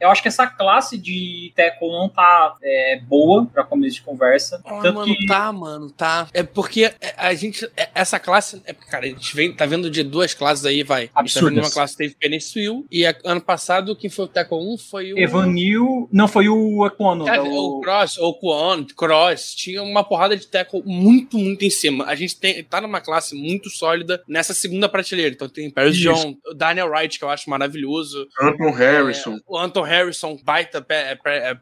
Eu 0.00 0.10
acho 0.10 0.22
que 0.22 0.28
essa 0.28 0.46
classe 0.46 0.96
de 0.96 1.52
tackle 1.56 1.90
não 1.90 2.08
tá 2.08 2.54
é, 2.62 3.00
boa 3.00 3.46
pra 3.46 3.64
começo 3.64 3.96
de 3.96 4.02
conversa. 4.02 4.60
Oh, 4.64 4.80
tanto 4.80 4.94
mano, 4.94 5.16
que... 5.16 5.26
tá, 5.26 5.52
mano, 5.52 5.90
tá. 5.90 6.28
É 6.32 6.42
porque 6.42 6.92
a 7.16 7.34
gente. 7.34 7.64
É, 7.76 7.88
essa 7.94 8.18
classe. 8.18 8.62
É, 8.66 8.72
cara, 8.72 9.06
a 9.06 9.08
gente 9.08 9.34
vem, 9.34 9.52
tá 9.52 9.66
vendo 9.66 9.90
de 9.90 10.02
duas 10.02 10.34
classes 10.34 10.64
aí, 10.64 10.82
vai. 10.82 11.10
Absurdas. 11.14 11.16
A 11.16 11.24
gente 11.24 11.34
tá 11.34 11.48
vendo 11.48 11.64
uma 11.64 11.72
classe 11.72 11.96
teve 11.96 12.14
Penicil 12.14 12.86
e 12.90 13.06
a, 13.06 13.14
ano 13.24 13.40
passado 13.40 13.96
quem 13.96 14.10
foi 14.10 14.24
o 14.24 14.28
tackle 14.28 14.58
1 14.58 14.78
foi 14.78 15.12
o. 15.12 15.18
Evanil. 15.18 16.08
Não, 16.12 16.28
foi 16.28 16.48
o 16.48 16.86
Equono. 16.86 17.28
É, 17.28 17.40
o... 17.40 17.78
o 17.78 17.80
Cross, 17.80 18.18
o 18.18 18.34
Kwon, 18.34 18.84
Cross. 18.96 19.14
Ross, 19.14 19.54
tinha 19.54 19.82
uma 19.82 20.04
porrada 20.04 20.36
de 20.36 20.46
tackle 20.46 20.82
muito, 20.84 21.38
muito 21.38 21.64
em 21.64 21.70
cima. 21.70 22.04
A 22.06 22.14
gente 22.14 22.38
tem, 22.38 22.62
tá 22.64 22.80
numa 22.80 23.00
classe 23.00 23.34
muito 23.34 23.70
sólida 23.70 24.22
nessa 24.28 24.52
segunda 24.52 24.88
prateleira. 24.88 25.34
Então 25.34 25.48
tem 25.48 25.70
Paris 25.70 25.96
John, 25.96 26.36
o 26.46 26.54
Daniel 26.54 26.88
Wright, 26.88 27.18
que 27.18 27.24
eu 27.24 27.30
acho 27.30 27.48
maravilhoso. 27.48 28.26
Anton 28.40 28.70
Harrison. 28.70 29.33
É, 29.33 29.33
o 29.46 29.58
Anton 29.58 29.82
Harrison, 29.82 30.38
baita 30.42 30.84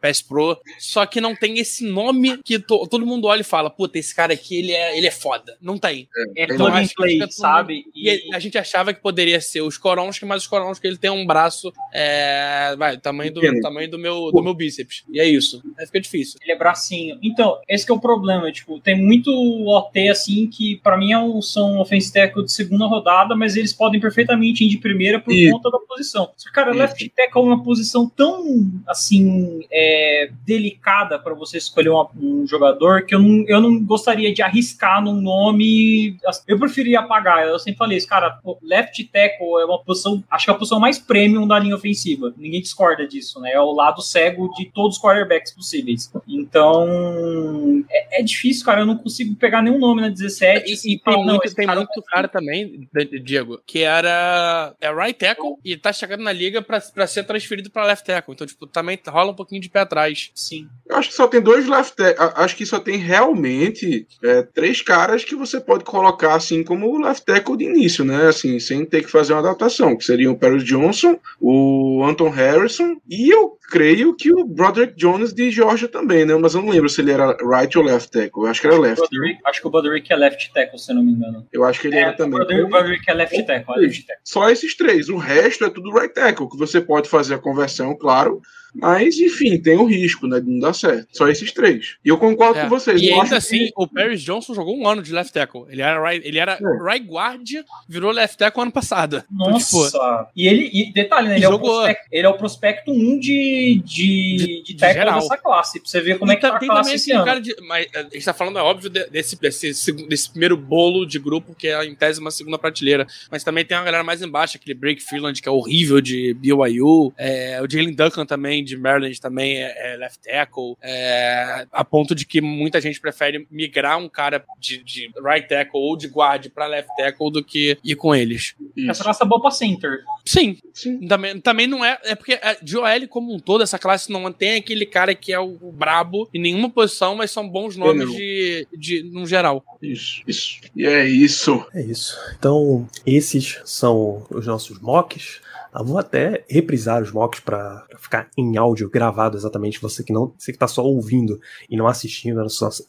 pass 0.01 0.23
pro. 0.23 0.59
Só 0.79 1.07
que 1.07 1.21
não 1.21 1.35
tem 1.35 1.59
esse 1.59 1.85
nome 1.85 2.39
que 2.45 2.59
to, 2.59 2.87
todo 2.89 3.07
mundo 3.07 3.27
olha 3.27 3.41
e 3.41 3.45
fala, 3.45 3.71
puta, 3.71 3.99
esse 3.99 4.15
cara 4.15 4.33
aqui, 4.33 4.59
ele 4.59 4.73
é, 4.73 4.97
ele 4.97 5.07
é 5.07 5.11
foda. 5.11 5.57
Não 5.61 5.79
tem. 5.79 6.09
É, 6.37 6.45
é 6.45 6.57
todo 6.57 6.77
em 6.79 6.89
play, 6.89 7.21
sabe? 7.31 7.85
E, 7.95 8.31
e, 8.31 8.35
a 8.35 8.39
gente 8.39 8.59
achava 8.59 8.93
que 8.93 9.01
poderia 9.01 9.41
ser 9.41 9.63
os 9.63 9.77
Koronski, 9.79 10.25
mas 10.25 10.43
os 10.43 10.49
Koronski, 10.49 10.87
ele 10.87 10.97
tem 10.97 11.11
um 11.11 11.27
braço, 11.27 11.73
é, 11.93 12.75
vai, 12.77 12.97
tamanho 12.99 13.33
do, 13.33 13.61
tamanho 13.61 13.91
do 13.91 13.99
meu, 13.99 14.31
do 14.33 14.43
meu 14.43 14.55
bíceps. 14.55 15.05
E 15.11 15.21
é 15.21 15.27
isso. 15.27 15.63
Aí 15.79 15.87
fica 15.87 16.01
difícil. 16.01 16.39
Ele 16.43 16.53
é 16.53 16.57
bracinho. 16.57 17.19
Então, 17.23 17.59
esse 17.69 17.91
é 17.91 17.95
o 17.95 18.01
problema. 18.01 18.51
Tipo, 18.53 18.81
tem 18.81 19.01
muito 19.01 19.31
OT, 19.31 20.09
assim, 20.09 20.47
que 20.47 20.77
para 20.77 20.97
mim 20.97 21.13
é 21.13 21.19
um, 21.19 21.41
são 21.41 21.79
offense 21.79 22.13
tackle 22.13 22.45
de 22.45 22.53
segunda 22.53 22.87
rodada, 22.87 23.37
mas 23.37 23.57
eles 23.57 23.73
podem 23.73 24.01
perfeitamente 24.01 24.65
ir 24.65 24.69
de 24.69 24.79
primeira 24.79 25.21
por 25.21 25.33
e... 25.33 25.51
conta 25.51 25.71
da 25.71 25.79
posição. 25.79 26.31
Só 26.37 26.51
cara, 26.53 26.75
e... 26.75 26.79
left 26.79 27.09
tackle 27.11 27.43
é 27.43 27.45
uma 27.45 27.62
posição 27.63 28.09
tão, 28.09 28.71
assim, 28.87 29.65
é, 29.71 30.31
delicada 30.45 31.19
para 31.19 31.35
você 31.35 31.59
escolher 31.59 31.91
uma, 31.91 32.09
um 32.17 32.47
jogador 32.47 33.05
que 33.07 33.15
eu 33.15 33.19
não, 33.19 33.45
eu 33.47 33.61
não 33.61 33.83
gostaria 33.85 34.33
de 34.33 34.43
arriscar 34.43 35.03
num 35.03 35.21
nome. 35.21 36.17
Eu 36.47 36.59
preferia 36.59 37.01
apagar. 37.01 37.47
Eu 37.47 37.59
sempre 37.59 37.79
falei 37.79 37.99
isso, 37.99 38.09
cara, 38.09 38.39
left 38.63 39.05
tackle 39.05 39.61
é 39.61 39.65
uma 39.65 39.83
posição, 39.83 40.23
acho 40.31 40.45
que 40.45 40.51
é 40.51 40.55
a 40.55 40.59
posição 40.59 40.81
mais 40.81 40.99
premium 40.99 41.47
da 41.47 41.59
linha 41.59 41.77
ofensiva. 41.77 42.33
Ninguém 42.37 42.61
discorda 42.61 43.07
disso, 43.07 43.41
né? 43.41 43.53
É 43.53 43.61
o 43.61 43.73
lado 43.73 44.03
cego 44.03 44.53
de 44.55 44.67
todos 44.67 44.97
os 44.97 45.03
quarterbacks 45.03 45.53
possíveis. 45.53 46.11
Então, 46.27 47.85
é, 47.91 48.21
é 48.21 48.23
difícil, 48.23 48.65
cara. 48.65 48.81
Eu 48.81 48.87
não 48.87 48.99
consigo 48.99 49.35
pegar 49.37 49.63
nenhum 49.63 49.79
nome 49.79 50.01
na 50.01 50.09
17. 50.09 50.71
E, 50.71 50.95
e 50.95 50.99
tem, 50.99 51.25
muito, 51.25 51.55
tem 51.55 51.67
cara 51.67 51.81
muito 51.81 52.03
cara 52.03 52.29
também, 52.29 52.89
Diego, 53.23 53.61
que 53.67 53.81
era 53.81 54.75
é 54.81 54.93
right 54.93 55.19
tackle 55.19 55.57
e 55.65 55.77
tá 55.77 55.93
chegando 55.93 56.23
na 56.23 56.33
liga 56.33 56.63
pra 56.63 57.07
ser 57.07 57.25
transferido 57.25 57.52
pra 57.71 57.85
left 57.85 58.07
tackle. 58.07 58.35
Então, 58.35 58.47
tipo, 58.47 58.67
também 58.67 58.99
rola 59.07 59.33
um 59.33 59.35
pouquinho 59.35 59.61
de 59.61 59.69
pé 59.69 59.81
atrás. 59.81 60.31
Sim. 60.35 60.69
Eu 60.89 60.97
acho 60.97 61.09
que 61.09 61.15
só 61.15 61.27
tem 61.27 61.41
dois 61.41 61.67
left 61.67 61.97
tackle. 61.97 62.33
Acho 62.37 62.57
que 62.57 62.67
só 62.67 62.79
tem 62.79 62.97
realmente 62.97 64.07
é, 64.23 64.43
três 64.43 64.81
caras 64.83 65.25
que 65.25 65.35
você 65.35 65.61
pode 65.61 65.85
colocar 65.85 66.35
assim 66.35 66.63
como 66.63 67.01
left 67.03 67.25
tackle 67.25 67.57
de 67.57 67.65
início, 67.65 68.05
né? 68.05 68.29
Assim, 68.29 68.59
sem 68.59 68.85
ter 68.85 69.03
que 69.03 69.11
fazer 69.11 69.33
uma 69.33 69.41
adaptação. 69.41 69.97
Que 69.97 70.05
seriam 70.05 70.33
o 70.33 70.39
Paris 70.39 70.65
Johnson, 70.65 71.19
o 71.41 72.05
Anton 72.05 72.31
Harrison 72.31 72.97
e 73.09 73.33
eu 73.33 73.59
creio 73.73 74.15
que 74.15 74.31
o 74.31 74.45
Broderick 74.45 74.95
Jones 74.97 75.33
de 75.33 75.51
Georgia 75.51 75.89
também, 75.89 76.27
né? 76.27 76.35
Mas 76.37 76.55
eu 76.55 76.61
não 76.61 76.69
lembro 76.69 76.91
se 76.91 77.01
ele 77.01 77.11
era 77.11 77.35
right 77.43 77.77
ou 77.79 77.83
left 77.83 78.11
tackle. 78.11 78.45
Eu 78.45 78.47
acho 78.49 78.61
que 78.61 78.67
era 78.67 78.79
left. 78.79 79.09
Broderick, 79.09 79.41
acho 79.47 79.61
que 79.63 79.67
o 79.67 79.71
Broderick 79.71 80.13
é 80.13 80.17
left 80.17 80.53
tackle, 80.53 80.79
se 80.79 80.93
não 80.93 81.03
me 81.03 81.13
engano. 81.13 81.49
Eu 81.51 81.65
acho 81.65 81.81
que 81.81 81.87
ele 81.89 81.97
é, 81.97 82.01
era 82.01 82.13
também. 82.13 82.39
O 82.63 82.69
Broderick 82.69 83.11
é 83.11 83.15
left 83.15 83.43
tackle, 83.47 83.75
é 83.75 83.79
left 83.79 84.07
tackle. 84.07 84.23
Só 84.23 84.51
esses 84.51 84.77
três. 84.77 85.09
O 85.09 85.17
resto 85.17 85.65
é 85.65 85.71
tudo 85.71 85.91
right 85.91 86.13
tackle, 86.13 86.51
que 86.51 86.59
você 86.59 86.83
pode 86.83 87.09
fazer 87.09 87.35
a 87.35 87.39
conversão, 87.43 87.95
claro. 87.95 88.41
Mas, 88.75 89.19
enfim, 89.19 89.59
tem 89.59 89.77
o 89.77 89.85
risco, 89.85 90.27
né? 90.27 90.41
De 90.41 90.49
não 90.49 90.59
dar 90.59 90.73
certo. 90.73 91.09
Só 91.13 91.29
esses 91.29 91.53
três. 91.53 91.97
E 92.05 92.09
eu 92.09 92.17
concordo 92.17 92.59
é. 92.59 92.63
com 92.63 92.69
vocês. 92.69 93.01
E 93.01 93.13
ainda 93.13 93.37
assim, 93.37 93.67
que... 93.67 93.73
o 93.77 93.87
Paris 93.87 94.23
Johnson 94.23 94.55
jogou 94.55 94.77
um 94.77 94.89
ano 94.89 95.03
de 95.03 95.13
left 95.13 95.33
tackle. 95.33 95.65
Ele 95.69 95.83
era 95.83 96.03
right, 96.03 96.27
ele 96.27 96.39
era 96.39 96.53
é. 96.53 96.85
right 96.85 97.07
guard, 97.07 97.49
virou 97.89 98.11
left 98.11 98.39
tackle 98.39 98.63
ano 98.63 98.73
passado. 98.73 99.23
Nossa! 99.31 99.77
Então, 99.77 99.87
tipo, 99.87 100.31
e 100.35 100.49
ele, 100.49 100.71
e 100.73 100.93
detalhe, 100.93 101.29
né? 101.29 101.37
Ele, 101.37 101.45
é 101.45 101.49
o 101.49 101.59
prospecto, 101.59 102.09
ele 102.11 102.27
é 102.27 102.29
o 102.29 102.35
prospecto 102.35 102.91
1 102.91 102.95
um 102.95 103.19
de, 103.19 103.83
de, 103.85 104.63
de, 104.65 104.77
tackle 104.77 104.99
geral. 105.01 105.21
dessa 105.21 105.37
classe. 105.37 105.81
Pra 105.81 105.89
você 105.89 106.01
ver 106.01 106.19
como 106.19 106.33
e 106.33 106.35
é 106.35 106.37
que 106.37 106.43
tá 106.43 106.57
a 106.57 106.59
classe 106.59 106.95
esse 106.95 107.13
ano. 107.13 107.25
Cara 107.25 107.41
de, 107.41 107.55
mas 107.67 107.87
a 107.95 108.03
gente 108.03 108.25
tá 108.25 108.33
falando, 108.33 108.59
é 108.59 108.63
óbvio, 108.63 108.89
desse, 108.91 109.39
desse, 109.39 109.93
desse 110.09 110.31
primeiro 110.31 110.57
bolo 110.57 111.05
de 111.05 111.19
grupo, 111.19 111.55
que 111.55 111.69
é 111.69 111.85
em 111.85 111.95
tese 111.95 112.21
uma 112.21 112.31
segunda 112.31 112.59
prateleira. 112.59 113.07
Mas 113.31 113.45
também 113.45 113.65
tem 113.65 113.77
uma 113.77 113.85
galera 113.85 114.05
mais 114.05 114.23
embaixo, 114.23 114.57
aquele 114.57 114.75
Break 114.75 115.03
Freeland, 115.03 115.41
que 115.41 115.49
é 115.49 115.53
horrível 115.53 116.01
de 116.01 116.35
BYU. 116.35 117.13
É, 117.19 117.61
o 117.63 117.71
Jalen 117.71 117.95
Duncan 117.95 118.25
também, 118.25 118.62
de 118.65 118.77
Maryland, 118.77 119.21
também 119.21 119.63
é, 119.63 119.95
é 119.95 119.97
left 119.97 120.21
tackle, 120.23 120.77
é, 120.83 121.67
a 121.71 121.85
ponto 121.85 122.15
de 122.15 122.27
que 122.27 122.41
muita 122.41 122.81
gente 122.81 123.01
prefere 123.01 123.47
migrar 123.51 123.99
um 123.99 124.09
cara 124.09 124.45
de, 124.59 124.83
de 124.83 125.11
right 125.23 125.49
tackle 125.49 125.81
ou 125.81 125.97
de 125.97 126.09
guard 126.09 126.49
para 126.51 126.67
left 126.67 126.91
tackle 126.97 127.31
do 127.31 127.45
que 127.45 127.79
ir 127.85 127.97
com 127.97 128.15
eles. 128.15 128.55
Isso. 128.77 128.91
Essa 128.91 129.05
classe 129.05 129.23
é 129.23 129.27
boa 129.27 129.41
pra 129.41 129.51
center. 129.51 130.01
Sim, 130.25 130.59
sim. 130.73 131.07
Também, 131.07 131.41
também 131.41 131.67
não 131.67 131.85
é. 131.85 131.99
É 132.05 132.15
porque 132.15 132.35
é, 132.35 132.57
de 132.63 132.77
OL 132.77 133.09
como 133.09 133.35
um 133.35 133.39
todo, 133.39 133.63
essa 133.63 133.79
classe 133.79 134.11
não 134.11 134.31
tem 134.33 134.57
aquele 134.57 134.87
cara 134.87 135.15
que 135.15 135.33
é 135.33 135.41
o, 135.41 135.59
o 135.61 135.73
brabo 135.73 136.29
em 136.33 136.41
nenhuma 136.41 136.71
posição, 136.71 137.15
mas 137.15 137.31
são 137.31 137.49
bons 137.49 137.77
nomes 137.77 138.11
de, 138.13 138.67
de, 138.77 139.03
no 139.03 139.27
geral. 139.27 139.65
Isso, 139.81 140.23
isso. 140.27 140.61
E 140.75 140.87
é 140.87 141.07
isso. 141.07 141.65
É 141.75 141.83
isso. 141.83 142.17
Então, 142.39 142.89
esses 143.07 143.61
são 143.65 144.27
os 144.31 144.47
nossos 144.47 144.79
mocks. 144.81 145.41
Eu 145.75 145.85
vou 145.85 145.99
até 145.99 146.45
reprisar 146.49 147.03
os 147.03 147.11
mocks 147.11 147.41
para 147.41 147.87
ficar 147.99 148.29
em 148.37 148.57
áudio 148.57 148.91
gravado 148.91 149.37
exatamente. 149.37 149.81
Você 149.81 150.05
que 150.05 150.13
não, 150.13 150.35
você 150.37 150.53
que 150.53 150.59
tá 150.59 150.69
só 150.69 150.85
ouvindo 150.85 151.41
e 151.69 151.77
não 151.77 151.87
assistindo 151.87 152.41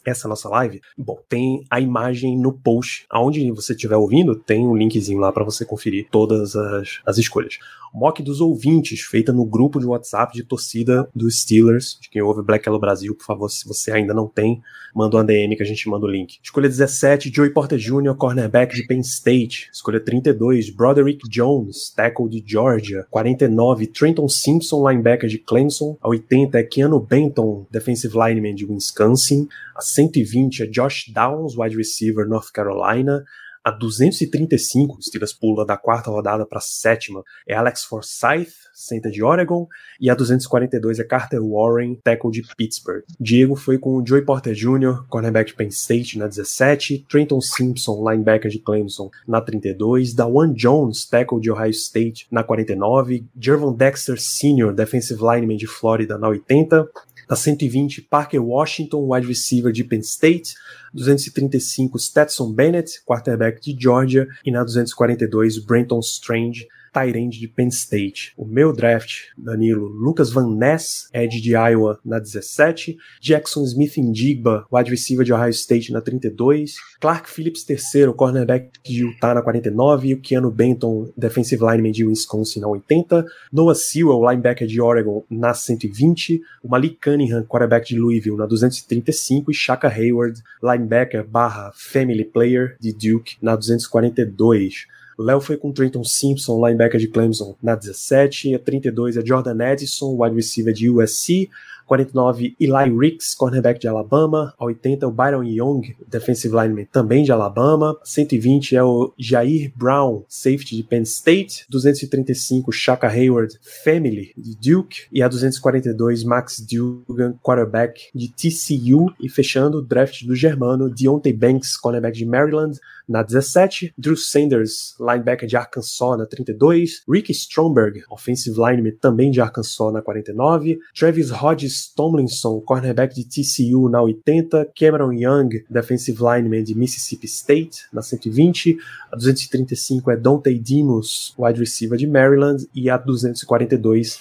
essa 0.06 0.28
nossa 0.28 0.50
live. 0.50 0.82
Bom, 0.98 1.18
tem 1.30 1.66
a 1.70 1.80
imagem 1.80 2.38
no 2.38 2.52
post. 2.52 3.06
Aonde 3.10 3.50
você 3.52 3.74
estiver 3.74 3.96
ouvindo, 3.96 4.36
tem 4.36 4.68
um 4.68 4.76
linkzinho 4.76 5.20
lá 5.20 5.32
para 5.32 5.46
você 5.46 5.66
conferir 5.66 6.08
todas 6.12 6.56
as, 6.56 7.00
as 7.06 7.18
escolhas 7.18 7.58
mock 7.94 8.24
dos 8.24 8.42
ouvintes, 8.42 9.02
feita 9.02 9.32
no 9.32 9.46
grupo 9.46 9.80
de 9.80 9.86
WhatsApp 9.86 10.34
de 10.34 10.44
torcida 10.44 11.08
dos 11.16 11.42
Steelers, 11.42 12.00
de 12.02 12.10
quem 12.10 12.24
ouve 12.24 12.42
Black 12.42 12.68
Yellow 12.68 12.82
Brasil, 12.82 13.14
por 13.14 13.24
favor, 13.24 13.50
se 13.50 13.68
você 13.68 13.92
ainda 13.92 14.16
não 14.16 14.28
tem, 14.28 14.64
manda 14.96 15.16
uma 15.16 15.24
DM 15.24 15.56
que 15.56 15.62
a 15.62 15.66
gente 15.66 15.88
manda 15.88 16.08
o 16.08 16.10
link. 16.10 16.40
Escolha 16.42 16.68
17, 16.68 17.32
Joey 17.34 17.52
Porter 17.52 17.78
Jr., 17.78 18.16
cornerback 18.16 18.76
de 18.76 18.88
Penn 18.88 19.02
State. 19.02 19.70
Escolha 19.72 20.00
32, 20.00 20.72
Broderick 20.72 21.30
Jones, 21.30 21.92
tackle 21.96 22.28
de 22.28 22.44
Georgia. 22.46 22.73
49, 23.12 23.88
Trenton 23.88 24.28
Simpson, 24.28 24.88
linebacker 24.88 25.30
de 25.30 25.38
Clemson. 25.38 25.98
A 26.02 26.10
80 26.10 26.60
é 26.60 26.64
Keanu 26.64 27.00
Benton, 27.00 27.66
defensive 27.72 28.14
lineman 28.18 28.56
de 28.56 28.66
Wisconsin. 28.66 29.48
A 29.76 29.82
120 29.82 30.64
é 30.64 30.66
Josh 30.68 31.12
Downs, 31.12 31.58
wide 31.58 31.76
receiver, 31.76 32.28
North 32.28 32.52
Carolina. 32.52 33.24
A 33.64 33.72
235, 33.72 34.98
o 34.98 35.02
Steelers 35.02 35.31
pula 35.31 35.65
da 35.65 35.77
quarta 35.77 36.11
rodada 36.11 36.45
para 36.45 36.57
a 36.57 36.61
sétima, 36.61 37.23
é 37.48 37.56
Alex 37.56 37.85
Forsyth, 37.85 38.53
center 38.73 39.10
de 39.10 39.23
Oregon, 39.23 39.68
e 40.02 40.10
a 40.10 40.15
242 40.15 40.99
é 40.99 41.03
Carter 41.06 41.40
Warren, 41.41 41.95
tackle 42.03 42.30
de 42.30 42.44
Pittsburgh. 42.57 43.03
Diego 43.18 43.56
foi 43.56 43.77
com 43.77 43.95
o 43.95 44.06
Joey 44.06 44.26
Porter 44.26 44.53
Jr., 44.53 45.06
cornerback 45.07 45.52
de 45.52 45.56
Penn 45.56 45.69
State, 45.69 46.18
na 46.18 46.27
17, 46.27 47.06
Trenton 47.10 47.40
Simpson, 47.40 48.03
linebacker 48.10 48.52
de 48.52 48.60
Clemson, 48.60 49.10
na 49.26 49.40
32, 49.40 50.14
Dawan 50.14 50.53
Jones, 50.53 51.06
tackle 51.06 51.40
de 51.40 51.49
Ohio 51.49 51.72
State, 51.72 52.27
na 52.30 52.44
49, 52.44 53.26
Jervon 53.40 53.72
Dexter 53.72 54.19
Sr., 54.19 54.73
defensive 54.73 55.22
lineman 55.22 55.56
de 55.56 55.68
Florida, 55.68 56.18
na 56.18 56.27
80, 56.27 56.85
na 57.34 57.36
120, 57.36 58.02
Parker 58.10 58.40
Washington, 58.40 59.08
wide 59.08 59.26
receiver 59.26 59.72
de 59.72 59.84
Penn 59.84 60.04
State. 60.04 60.53
235, 60.95 61.98
Stetson 61.98 62.53
Bennett, 62.53 63.02
quarterback 63.06 63.60
de 63.62 63.74
Georgia. 63.74 64.28
E 64.45 64.52
na 64.52 64.64
242, 64.64 65.66
Brenton 65.66 66.02
Strange, 66.02 66.68
Tyrande 66.94 67.40
de 67.40 67.48
Penn 67.48 67.72
State. 67.72 68.34
O 68.38 68.46
meu 68.46 68.72
draft, 68.72 69.32
Danilo, 69.38 69.88
Lucas 69.88 70.32
Van 70.32 70.48
Ness, 70.48 71.10
Ed 71.12 71.42
de 71.42 71.56
Iowa 71.56 72.00
na 72.06 72.20
17, 72.20 72.98
Jackson 73.20 73.66
Smith 73.66 73.98
Indigba, 73.98 74.66
wide 74.72 74.90
receiver 74.90 75.26
de 75.26 75.34
Ohio 75.34 75.54
State 75.54 75.92
na 75.92 76.00
32, 76.00 76.76
Clark 77.02 77.28
Phillips 77.28 77.66
III, 77.68 78.14
cornerback 78.16 78.70
de 78.84 79.02
Utah 79.02 79.34
na 79.34 79.42
49, 79.42 80.08
e 80.08 80.14
o 80.14 80.20
Keanu 80.20 80.52
Benton, 80.52 81.12
defensive 81.18 81.64
lineman 81.64 81.92
de 81.92 82.06
Wisconsin 82.06 82.60
na 82.60 82.68
80, 82.68 83.26
Noah 83.52 83.76
Sewell, 83.76 84.22
linebacker 84.30 84.68
de 84.68 84.80
Oregon 84.80 85.24
na 85.30 85.54
120, 85.54 86.42
o 86.64 86.68
Malik 86.68 87.00
Cunningham, 87.02 87.44
quarterback 87.44 87.88
de 87.88 88.00
Louisville 88.00 88.38
na 88.38 88.46
235 88.46 89.50
e 89.50 89.54
Shaka 89.54 89.88
Hayward, 89.88 90.40
linebacker 90.62 91.26
barra 91.26 91.72
family 91.74 92.24
player 92.24 92.78
de 92.80 92.94
Duke 92.94 93.38
na 93.42 93.58
242. 93.58 94.88
Léo 95.17 95.42
foi 95.42 95.58
com 95.58 95.72
Trenton 95.72 96.03
Simpson, 96.03 96.66
linebacker 96.66 97.00
de 97.00 97.08
Clemson, 97.08 97.56
na 97.61 97.75
17. 97.75 98.56
A 98.56 98.59
32 98.59 99.17
é 99.17 99.25
Jordan 99.25 99.58
Edison, 99.59 100.16
wide 100.19 100.35
receiver 100.35 100.74
de 100.74 100.90
USC. 100.90 101.50
49, 101.85 102.56
Eli 102.59 102.98
Ricks, 102.98 103.35
cornerback 103.35 103.80
de 103.80 103.88
Alabama. 103.88 104.53
A 104.58 104.66
80, 104.66 105.08
o 105.08 105.11
Byron 105.11 105.43
Young, 105.43 105.95
defensive 106.08 106.56
lineman, 106.56 106.85
também 106.85 107.24
de 107.24 107.32
Alabama. 107.32 107.98
120 108.03 108.75
é 108.75 108.83
o 108.83 109.14
Jair 109.17 109.72
Brown, 109.75 110.24
safety 110.27 110.75
de 110.75 110.83
Penn 110.83 111.03
State. 111.03 111.66
235, 111.69 112.72
Shaka 112.72 113.08
Hayward, 113.08 113.58
family 113.83 114.33
de 114.38 114.56
Duke. 114.56 115.08
E 115.11 115.22
a 115.22 115.27
242, 115.27 116.24
Max 116.24 116.59
Dugan, 116.59 117.33
quarterback 117.42 118.09
de 118.14 118.30
TCU. 118.30 119.14
E 119.19 119.30
fechando 119.30 119.80
o 119.80 119.82
draft 119.82 120.25
do 120.25 120.35
Germano, 120.35 120.90
Deontay 120.90 121.33
Banks, 121.33 121.77
cornerback 121.77 122.17
de 122.17 122.25
Maryland, 122.25 122.80
na 123.14 123.22
17, 123.22 123.93
Drew 123.95 124.17
Sanders, 124.17 124.95
linebacker 125.00 125.48
de 125.48 125.56
Arkansas, 125.56 126.17
na 126.17 126.25
32, 126.25 127.03
Rick 127.08 127.32
Stromberg, 127.32 128.03
offensive 128.09 128.58
lineman 128.58 128.95
também 129.00 129.30
de 129.30 129.40
Arkansas, 129.40 129.92
na 129.92 130.01
49, 130.01 130.80
Travis 130.98 131.30
Hodges 131.30 131.93
Tomlinson, 131.95 132.59
cornerback 132.61 133.14
de 133.14 133.24
TCU, 133.24 133.88
na 133.88 134.01
80, 134.01 134.67
Cameron 134.75 135.14
Young, 135.14 135.64
defensive 135.69 136.17
lineman 136.19 136.64
de 136.64 136.74
Mississippi 136.74 137.27
State, 137.27 137.83
na 137.93 138.01
120, 138.01 138.80
a 139.11 139.16
235 139.16 140.09
é 140.09 140.17
Dante 140.17 140.51
Dimus, 140.58 141.35
wide 141.38 141.59
receiver 141.59 142.00
de 142.00 142.08
Maryland, 142.08 142.67
e 142.74 142.90
a 142.90 142.98
242 142.98 144.19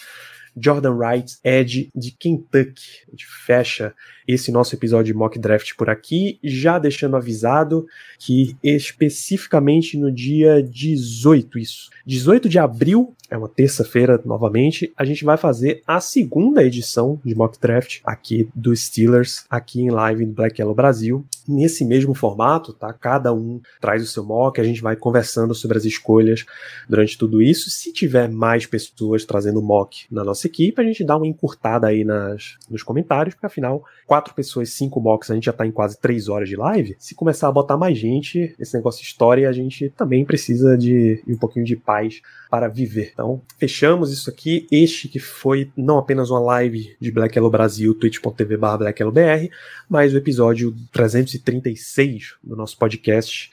Jordan 0.56 0.94
Wright, 0.94 1.38
Ed 1.44 1.90
de 1.94 2.10
Kentucky. 2.12 3.02
A 3.08 3.10
gente 3.10 3.26
fecha 3.26 3.94
esse 4.26 4.52
nosso 4.52 4.74
episódio 4.74 5.12
de 5.12 5.18
mock 5.18 5.38
draft 5.38 5.74
por 5.76 5.90
aqui, 5.90 6.38
já 6.42 6.78
deixando 6.78 7.16
avisado 7.16 7.86
que 8.18 8.56
especificamente 8.62 9.96
no 9.96 10.12
dia 10.12 10.62
18, 10.62 11.58
isso, 11.58 11.90
18 12.06 12.48
de 12.48 12.58
abril, 12.58 13.14
é 13.28 13.36
uma 13.36 13.48
terça-feira 13.48 14.20
novamente, 14.24 14.92
a 14.96 15.04
gente 15.04 15.24
vai 15.24 15.36
fazer 15.36 15.82
a 15.86 16.00
segunda 16.00 16.62
edição 16.62 17.18
de 17.24 17.34
mock 17.34 17.58
draft 17.58 18.00
aqui 18.04 18.48
dos 18.54 18.84
Steelers, 18.84 19.44
aqui 19.48 19.80
em 19.80 19.90
live 19.90 20.26
no 20.26 20.34
Black 20.34 20.60
Yellow 20.60 20.74
Brasil, 20.74 21.24
nesse 21.48 21.84
mesmo 21.84 22.14
formato, 22.14 22.72
tá? 22.74 22.92
Cada 22.92 23.32
um 23.32 23.60
traz 23.80 24.02
o 24.02 24.06
seu 24.06 24.22
mock, 24.22 24.60
a 24.60 24.64
gente 24.64 24.82
vai 24.82 24.96
conversando 24.96 25.54
sobre 25.54 25.78
as 25.78 25.84
escolhas 25.84 26.44
durante 26.88 27.16
tudo 27.16 27.40
isso. 27.40 27.70
Se 27.70 27.92
tiver 27.92 28.28
mais 28.28 28.66
pessoas 28.66 29.24
trazendo 29.24 29.62
mock 29.62 30.04
na 30.10 30.22
nossa 30.22 30.41
equipe, 30.46 30.80
a 30.80 30.84
gente 30.84 31.04
dá 31.04 31.16
uma 31.16 31.26
encurtada 31.26 31.86
aí 31.86 32.04
nas, 32.04 32.56
nos 32.70 32.82
comentários, 32.82 33.34
porque 33.34 33.46
afinal 33.46 33.84
quatro 34.06 34.34
pessoas, 34.34 34.70
cinco 34.70 35.00
mocks, 35.00 35.30
a 35.30 35.34
gente 35.34 35.44
já 35.44 35.52
tá 35.52 35.66
em 35.66 35.72
quase 35.72 35.98
três 36.00 36.28
horas 36.28 36.48
de 36.48 36.56
live. 36.56 36.96
Se 36.98 37.14
começar 37.14 37.48
a 37.48 37.52
botar 37.52 37.76
mais 37.76 37.98
gente, 37.98 38.54
esse 38.58 38.74
negócio 38.74 39.02
história, 39.02 39.48
a 39.48 39.52
gente 39.52 39.90
também 39.90 40.24
precisa 40.24 40.76
de, 40.76 41.22
de 41.26 41.32
um 41.34 41.38
pouquinho 41.38 41.64
de 41.64 41.76
paz 41.76 42.20
para 42.50 42.68
viver. 42.68 43.10
Então, 43.12 43.40
fechamos 43.58 44.12
isso 44.12 44.28
aqui. 44.28 44.66
Este 44.70 45.08
que 45.08 45.18
foi 45.18 45.70
não 45.76 45.98
apenas 45.98 46.30
uma 46.30 46.40
live 46.40 46.94
de 47.00 47.10
Black 47.10 47.36
Yellow 47.36 47.50
Brasil, 47.50 47.94
twitch.tv 47.94 48.56
Black 48.56 49.00
Yellow 49.00 49.12
BR, 49.12 49.48
mas 49.88 50.12
o 50.12 50.18
episódio 50.18 50.74
336 50.92 52.34
do 52.42 52.54
nosso 52.54 52.76
podcast 52.76 53.50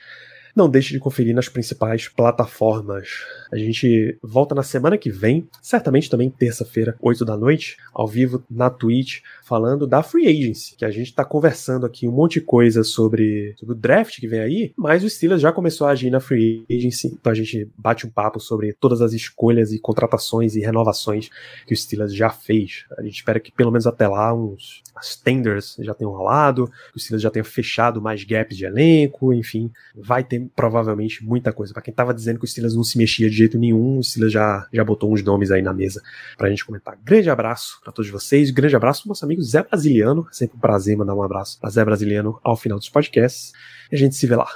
não 0.55 0.69
deixe 0.69 0.93
de 0.93 0.99
conferir 0.99 1.35
nas 1.35 1.49
principais 1.49 2.07
plataformas. 2.07 3.09
A 3.51 3.57
gente 3.57 4.17
volta 4.21 4.53
na 4.53 4.63
semana 4.63 4.97
que 4.97 5.09
vem, 5.09 5.47
certamente 5.61 6.09
também 6.09 6.29
terça-feira, 6.29 6.95
8 7.01 7.25
da 7.25 7.37
noite, 7.37 7.77
ao 7.93 8.07
vivo 8.07 8.43
na 8.49 8.69
Twitch, 8.69 9.21
falando 9.43 9.87
da 9.87 10.03
Free 10.03 10.27
Agency, 10.27 10.75
que 10.75 10.85
a 10.85 10.91
gente 10.91 11.13
tá 11.13 11.25
conversando 11.25 11.85
aqui 11.85 12.07
um 12.07 12.11
monte 12.11 12.33
de 12.33 12.41
coisa 12.41 12.83
sobre, 12.83 13.55
sobre 13.57 13.73
o 13.73 13.77
draft 13.77 14.19
que 14.19 14.27
vem 14.27 14.39
aí, 14.39 14.73
mas 14.77 15.03
o 15.03 15.09
Steelers 15.09 15.41
já 15.41 15.51
começou 15.51 15.87
a 15.87 15.91
agir 15.91 16.09
na 16.09 16.19
Free 16.19 16.65
Agency, 16.69 17.07
então 17.19 17.31
a 17.31 17.35
gente 17.35 17.67
bate 17.77 18.05
um 18.05 18.09
papo 18.09 18.39
sobre 18.39 18.73
todas 18.73 19.01
as 19.01 19.13
escolhas 19.13 19.71
e 19.71 19.79
contratações 19.79 20.55
e 20.55 20.59
renovações 20.59 21.29
que 21.65 21.73
o 21.73 21.77
Steelers 21.77 22.13
já 22.13 22.29
fez. 22.29 22.85
A 22.97 23.01
gente 23.01 23.15
espera 23.15 23.39
que 23.39 23.51
pelo 23.51 23.71
menos 23.71 23.87
até 23.87 24.07
lá 24.07 24.33
uns 24.33 24.83
as 24.95 25.15
tenders 25.15 25.77
já 25.79 25.93
tenham 25.93 26.11
rolado, 26.11 26.67
que 26.91 26.97
o 26.97 26.99
Steelers 26.99 27.23
já 27.23 27.31
tenha 27.31 27.43
fechado 27.43 28.01
mais 28.01 28.23
gaps 28.23 28.57
de 28.57 28.65
elenco, 28.65 29.33
enfim, 29.33 29.71
vai 29.95 30.23
ter 30.23 30.48
provavelmente 30.55 31.23
muita 31.23 31.51
coisa. 31.51 31.73
Para 31.73 31.81
quem 31.81 31.93
tava 31.93 32.13
dizendo 32.13 32.39
que 32.39 32.45
o 32.45 32.47
Steelers 32.47 32.75
não 32.75 32.83
se 32.83 32.97
mexia 32.97 33.29
de 33.29 33.35
jeito 33.35 33.57
nenhum, 33.57 33.97
o 33.97 34.03
Steelers 34.03 34.33
já, 34.33 34.67
já 34.71 34.83
botou 34.83 35.13
uns 35.13 35.23
nomes 35.23 35.51
aí 35.51 35.61
na 35.61 35.73
mesa 35.73 36.01
pra 36.37 36.49
gente 36.49 36.65
comentar. 36.65 36.97
Grande 37.03 37.29
abraço 37.29 37.79
para 37.83 37.91
todos 37.91 38.09
vocês, 38.09 38.51
grande 38.51 38.75
abraço 38.75 39.01
pro 39.03 39.09
nosso 39.09 39.25
amigo 39.25 39.41
Zé 39.41 39.63
Brasiliano, 39.63 40.27
é 40.29 40.33
sempre 40.33 40.57
um 40.57 40.59
prazer 40.59 40.97
mandar 40.97 41.15
um 41.15 41.23
abraço 41.23 41.59
pra 41.59 41.69
Zé 41.69 41.83
Brasiliano 41.83 42.39
ao 42.43 42.55
final 42.55 42.77
dos 42.77 42.89
podcasts, 42.89 43.53
e 43.91 43.95
a 43.95 43.97
gente 43.97 44.15
se 44.15 44.27
vê 44.27 44.35
lá. 44.35 44.47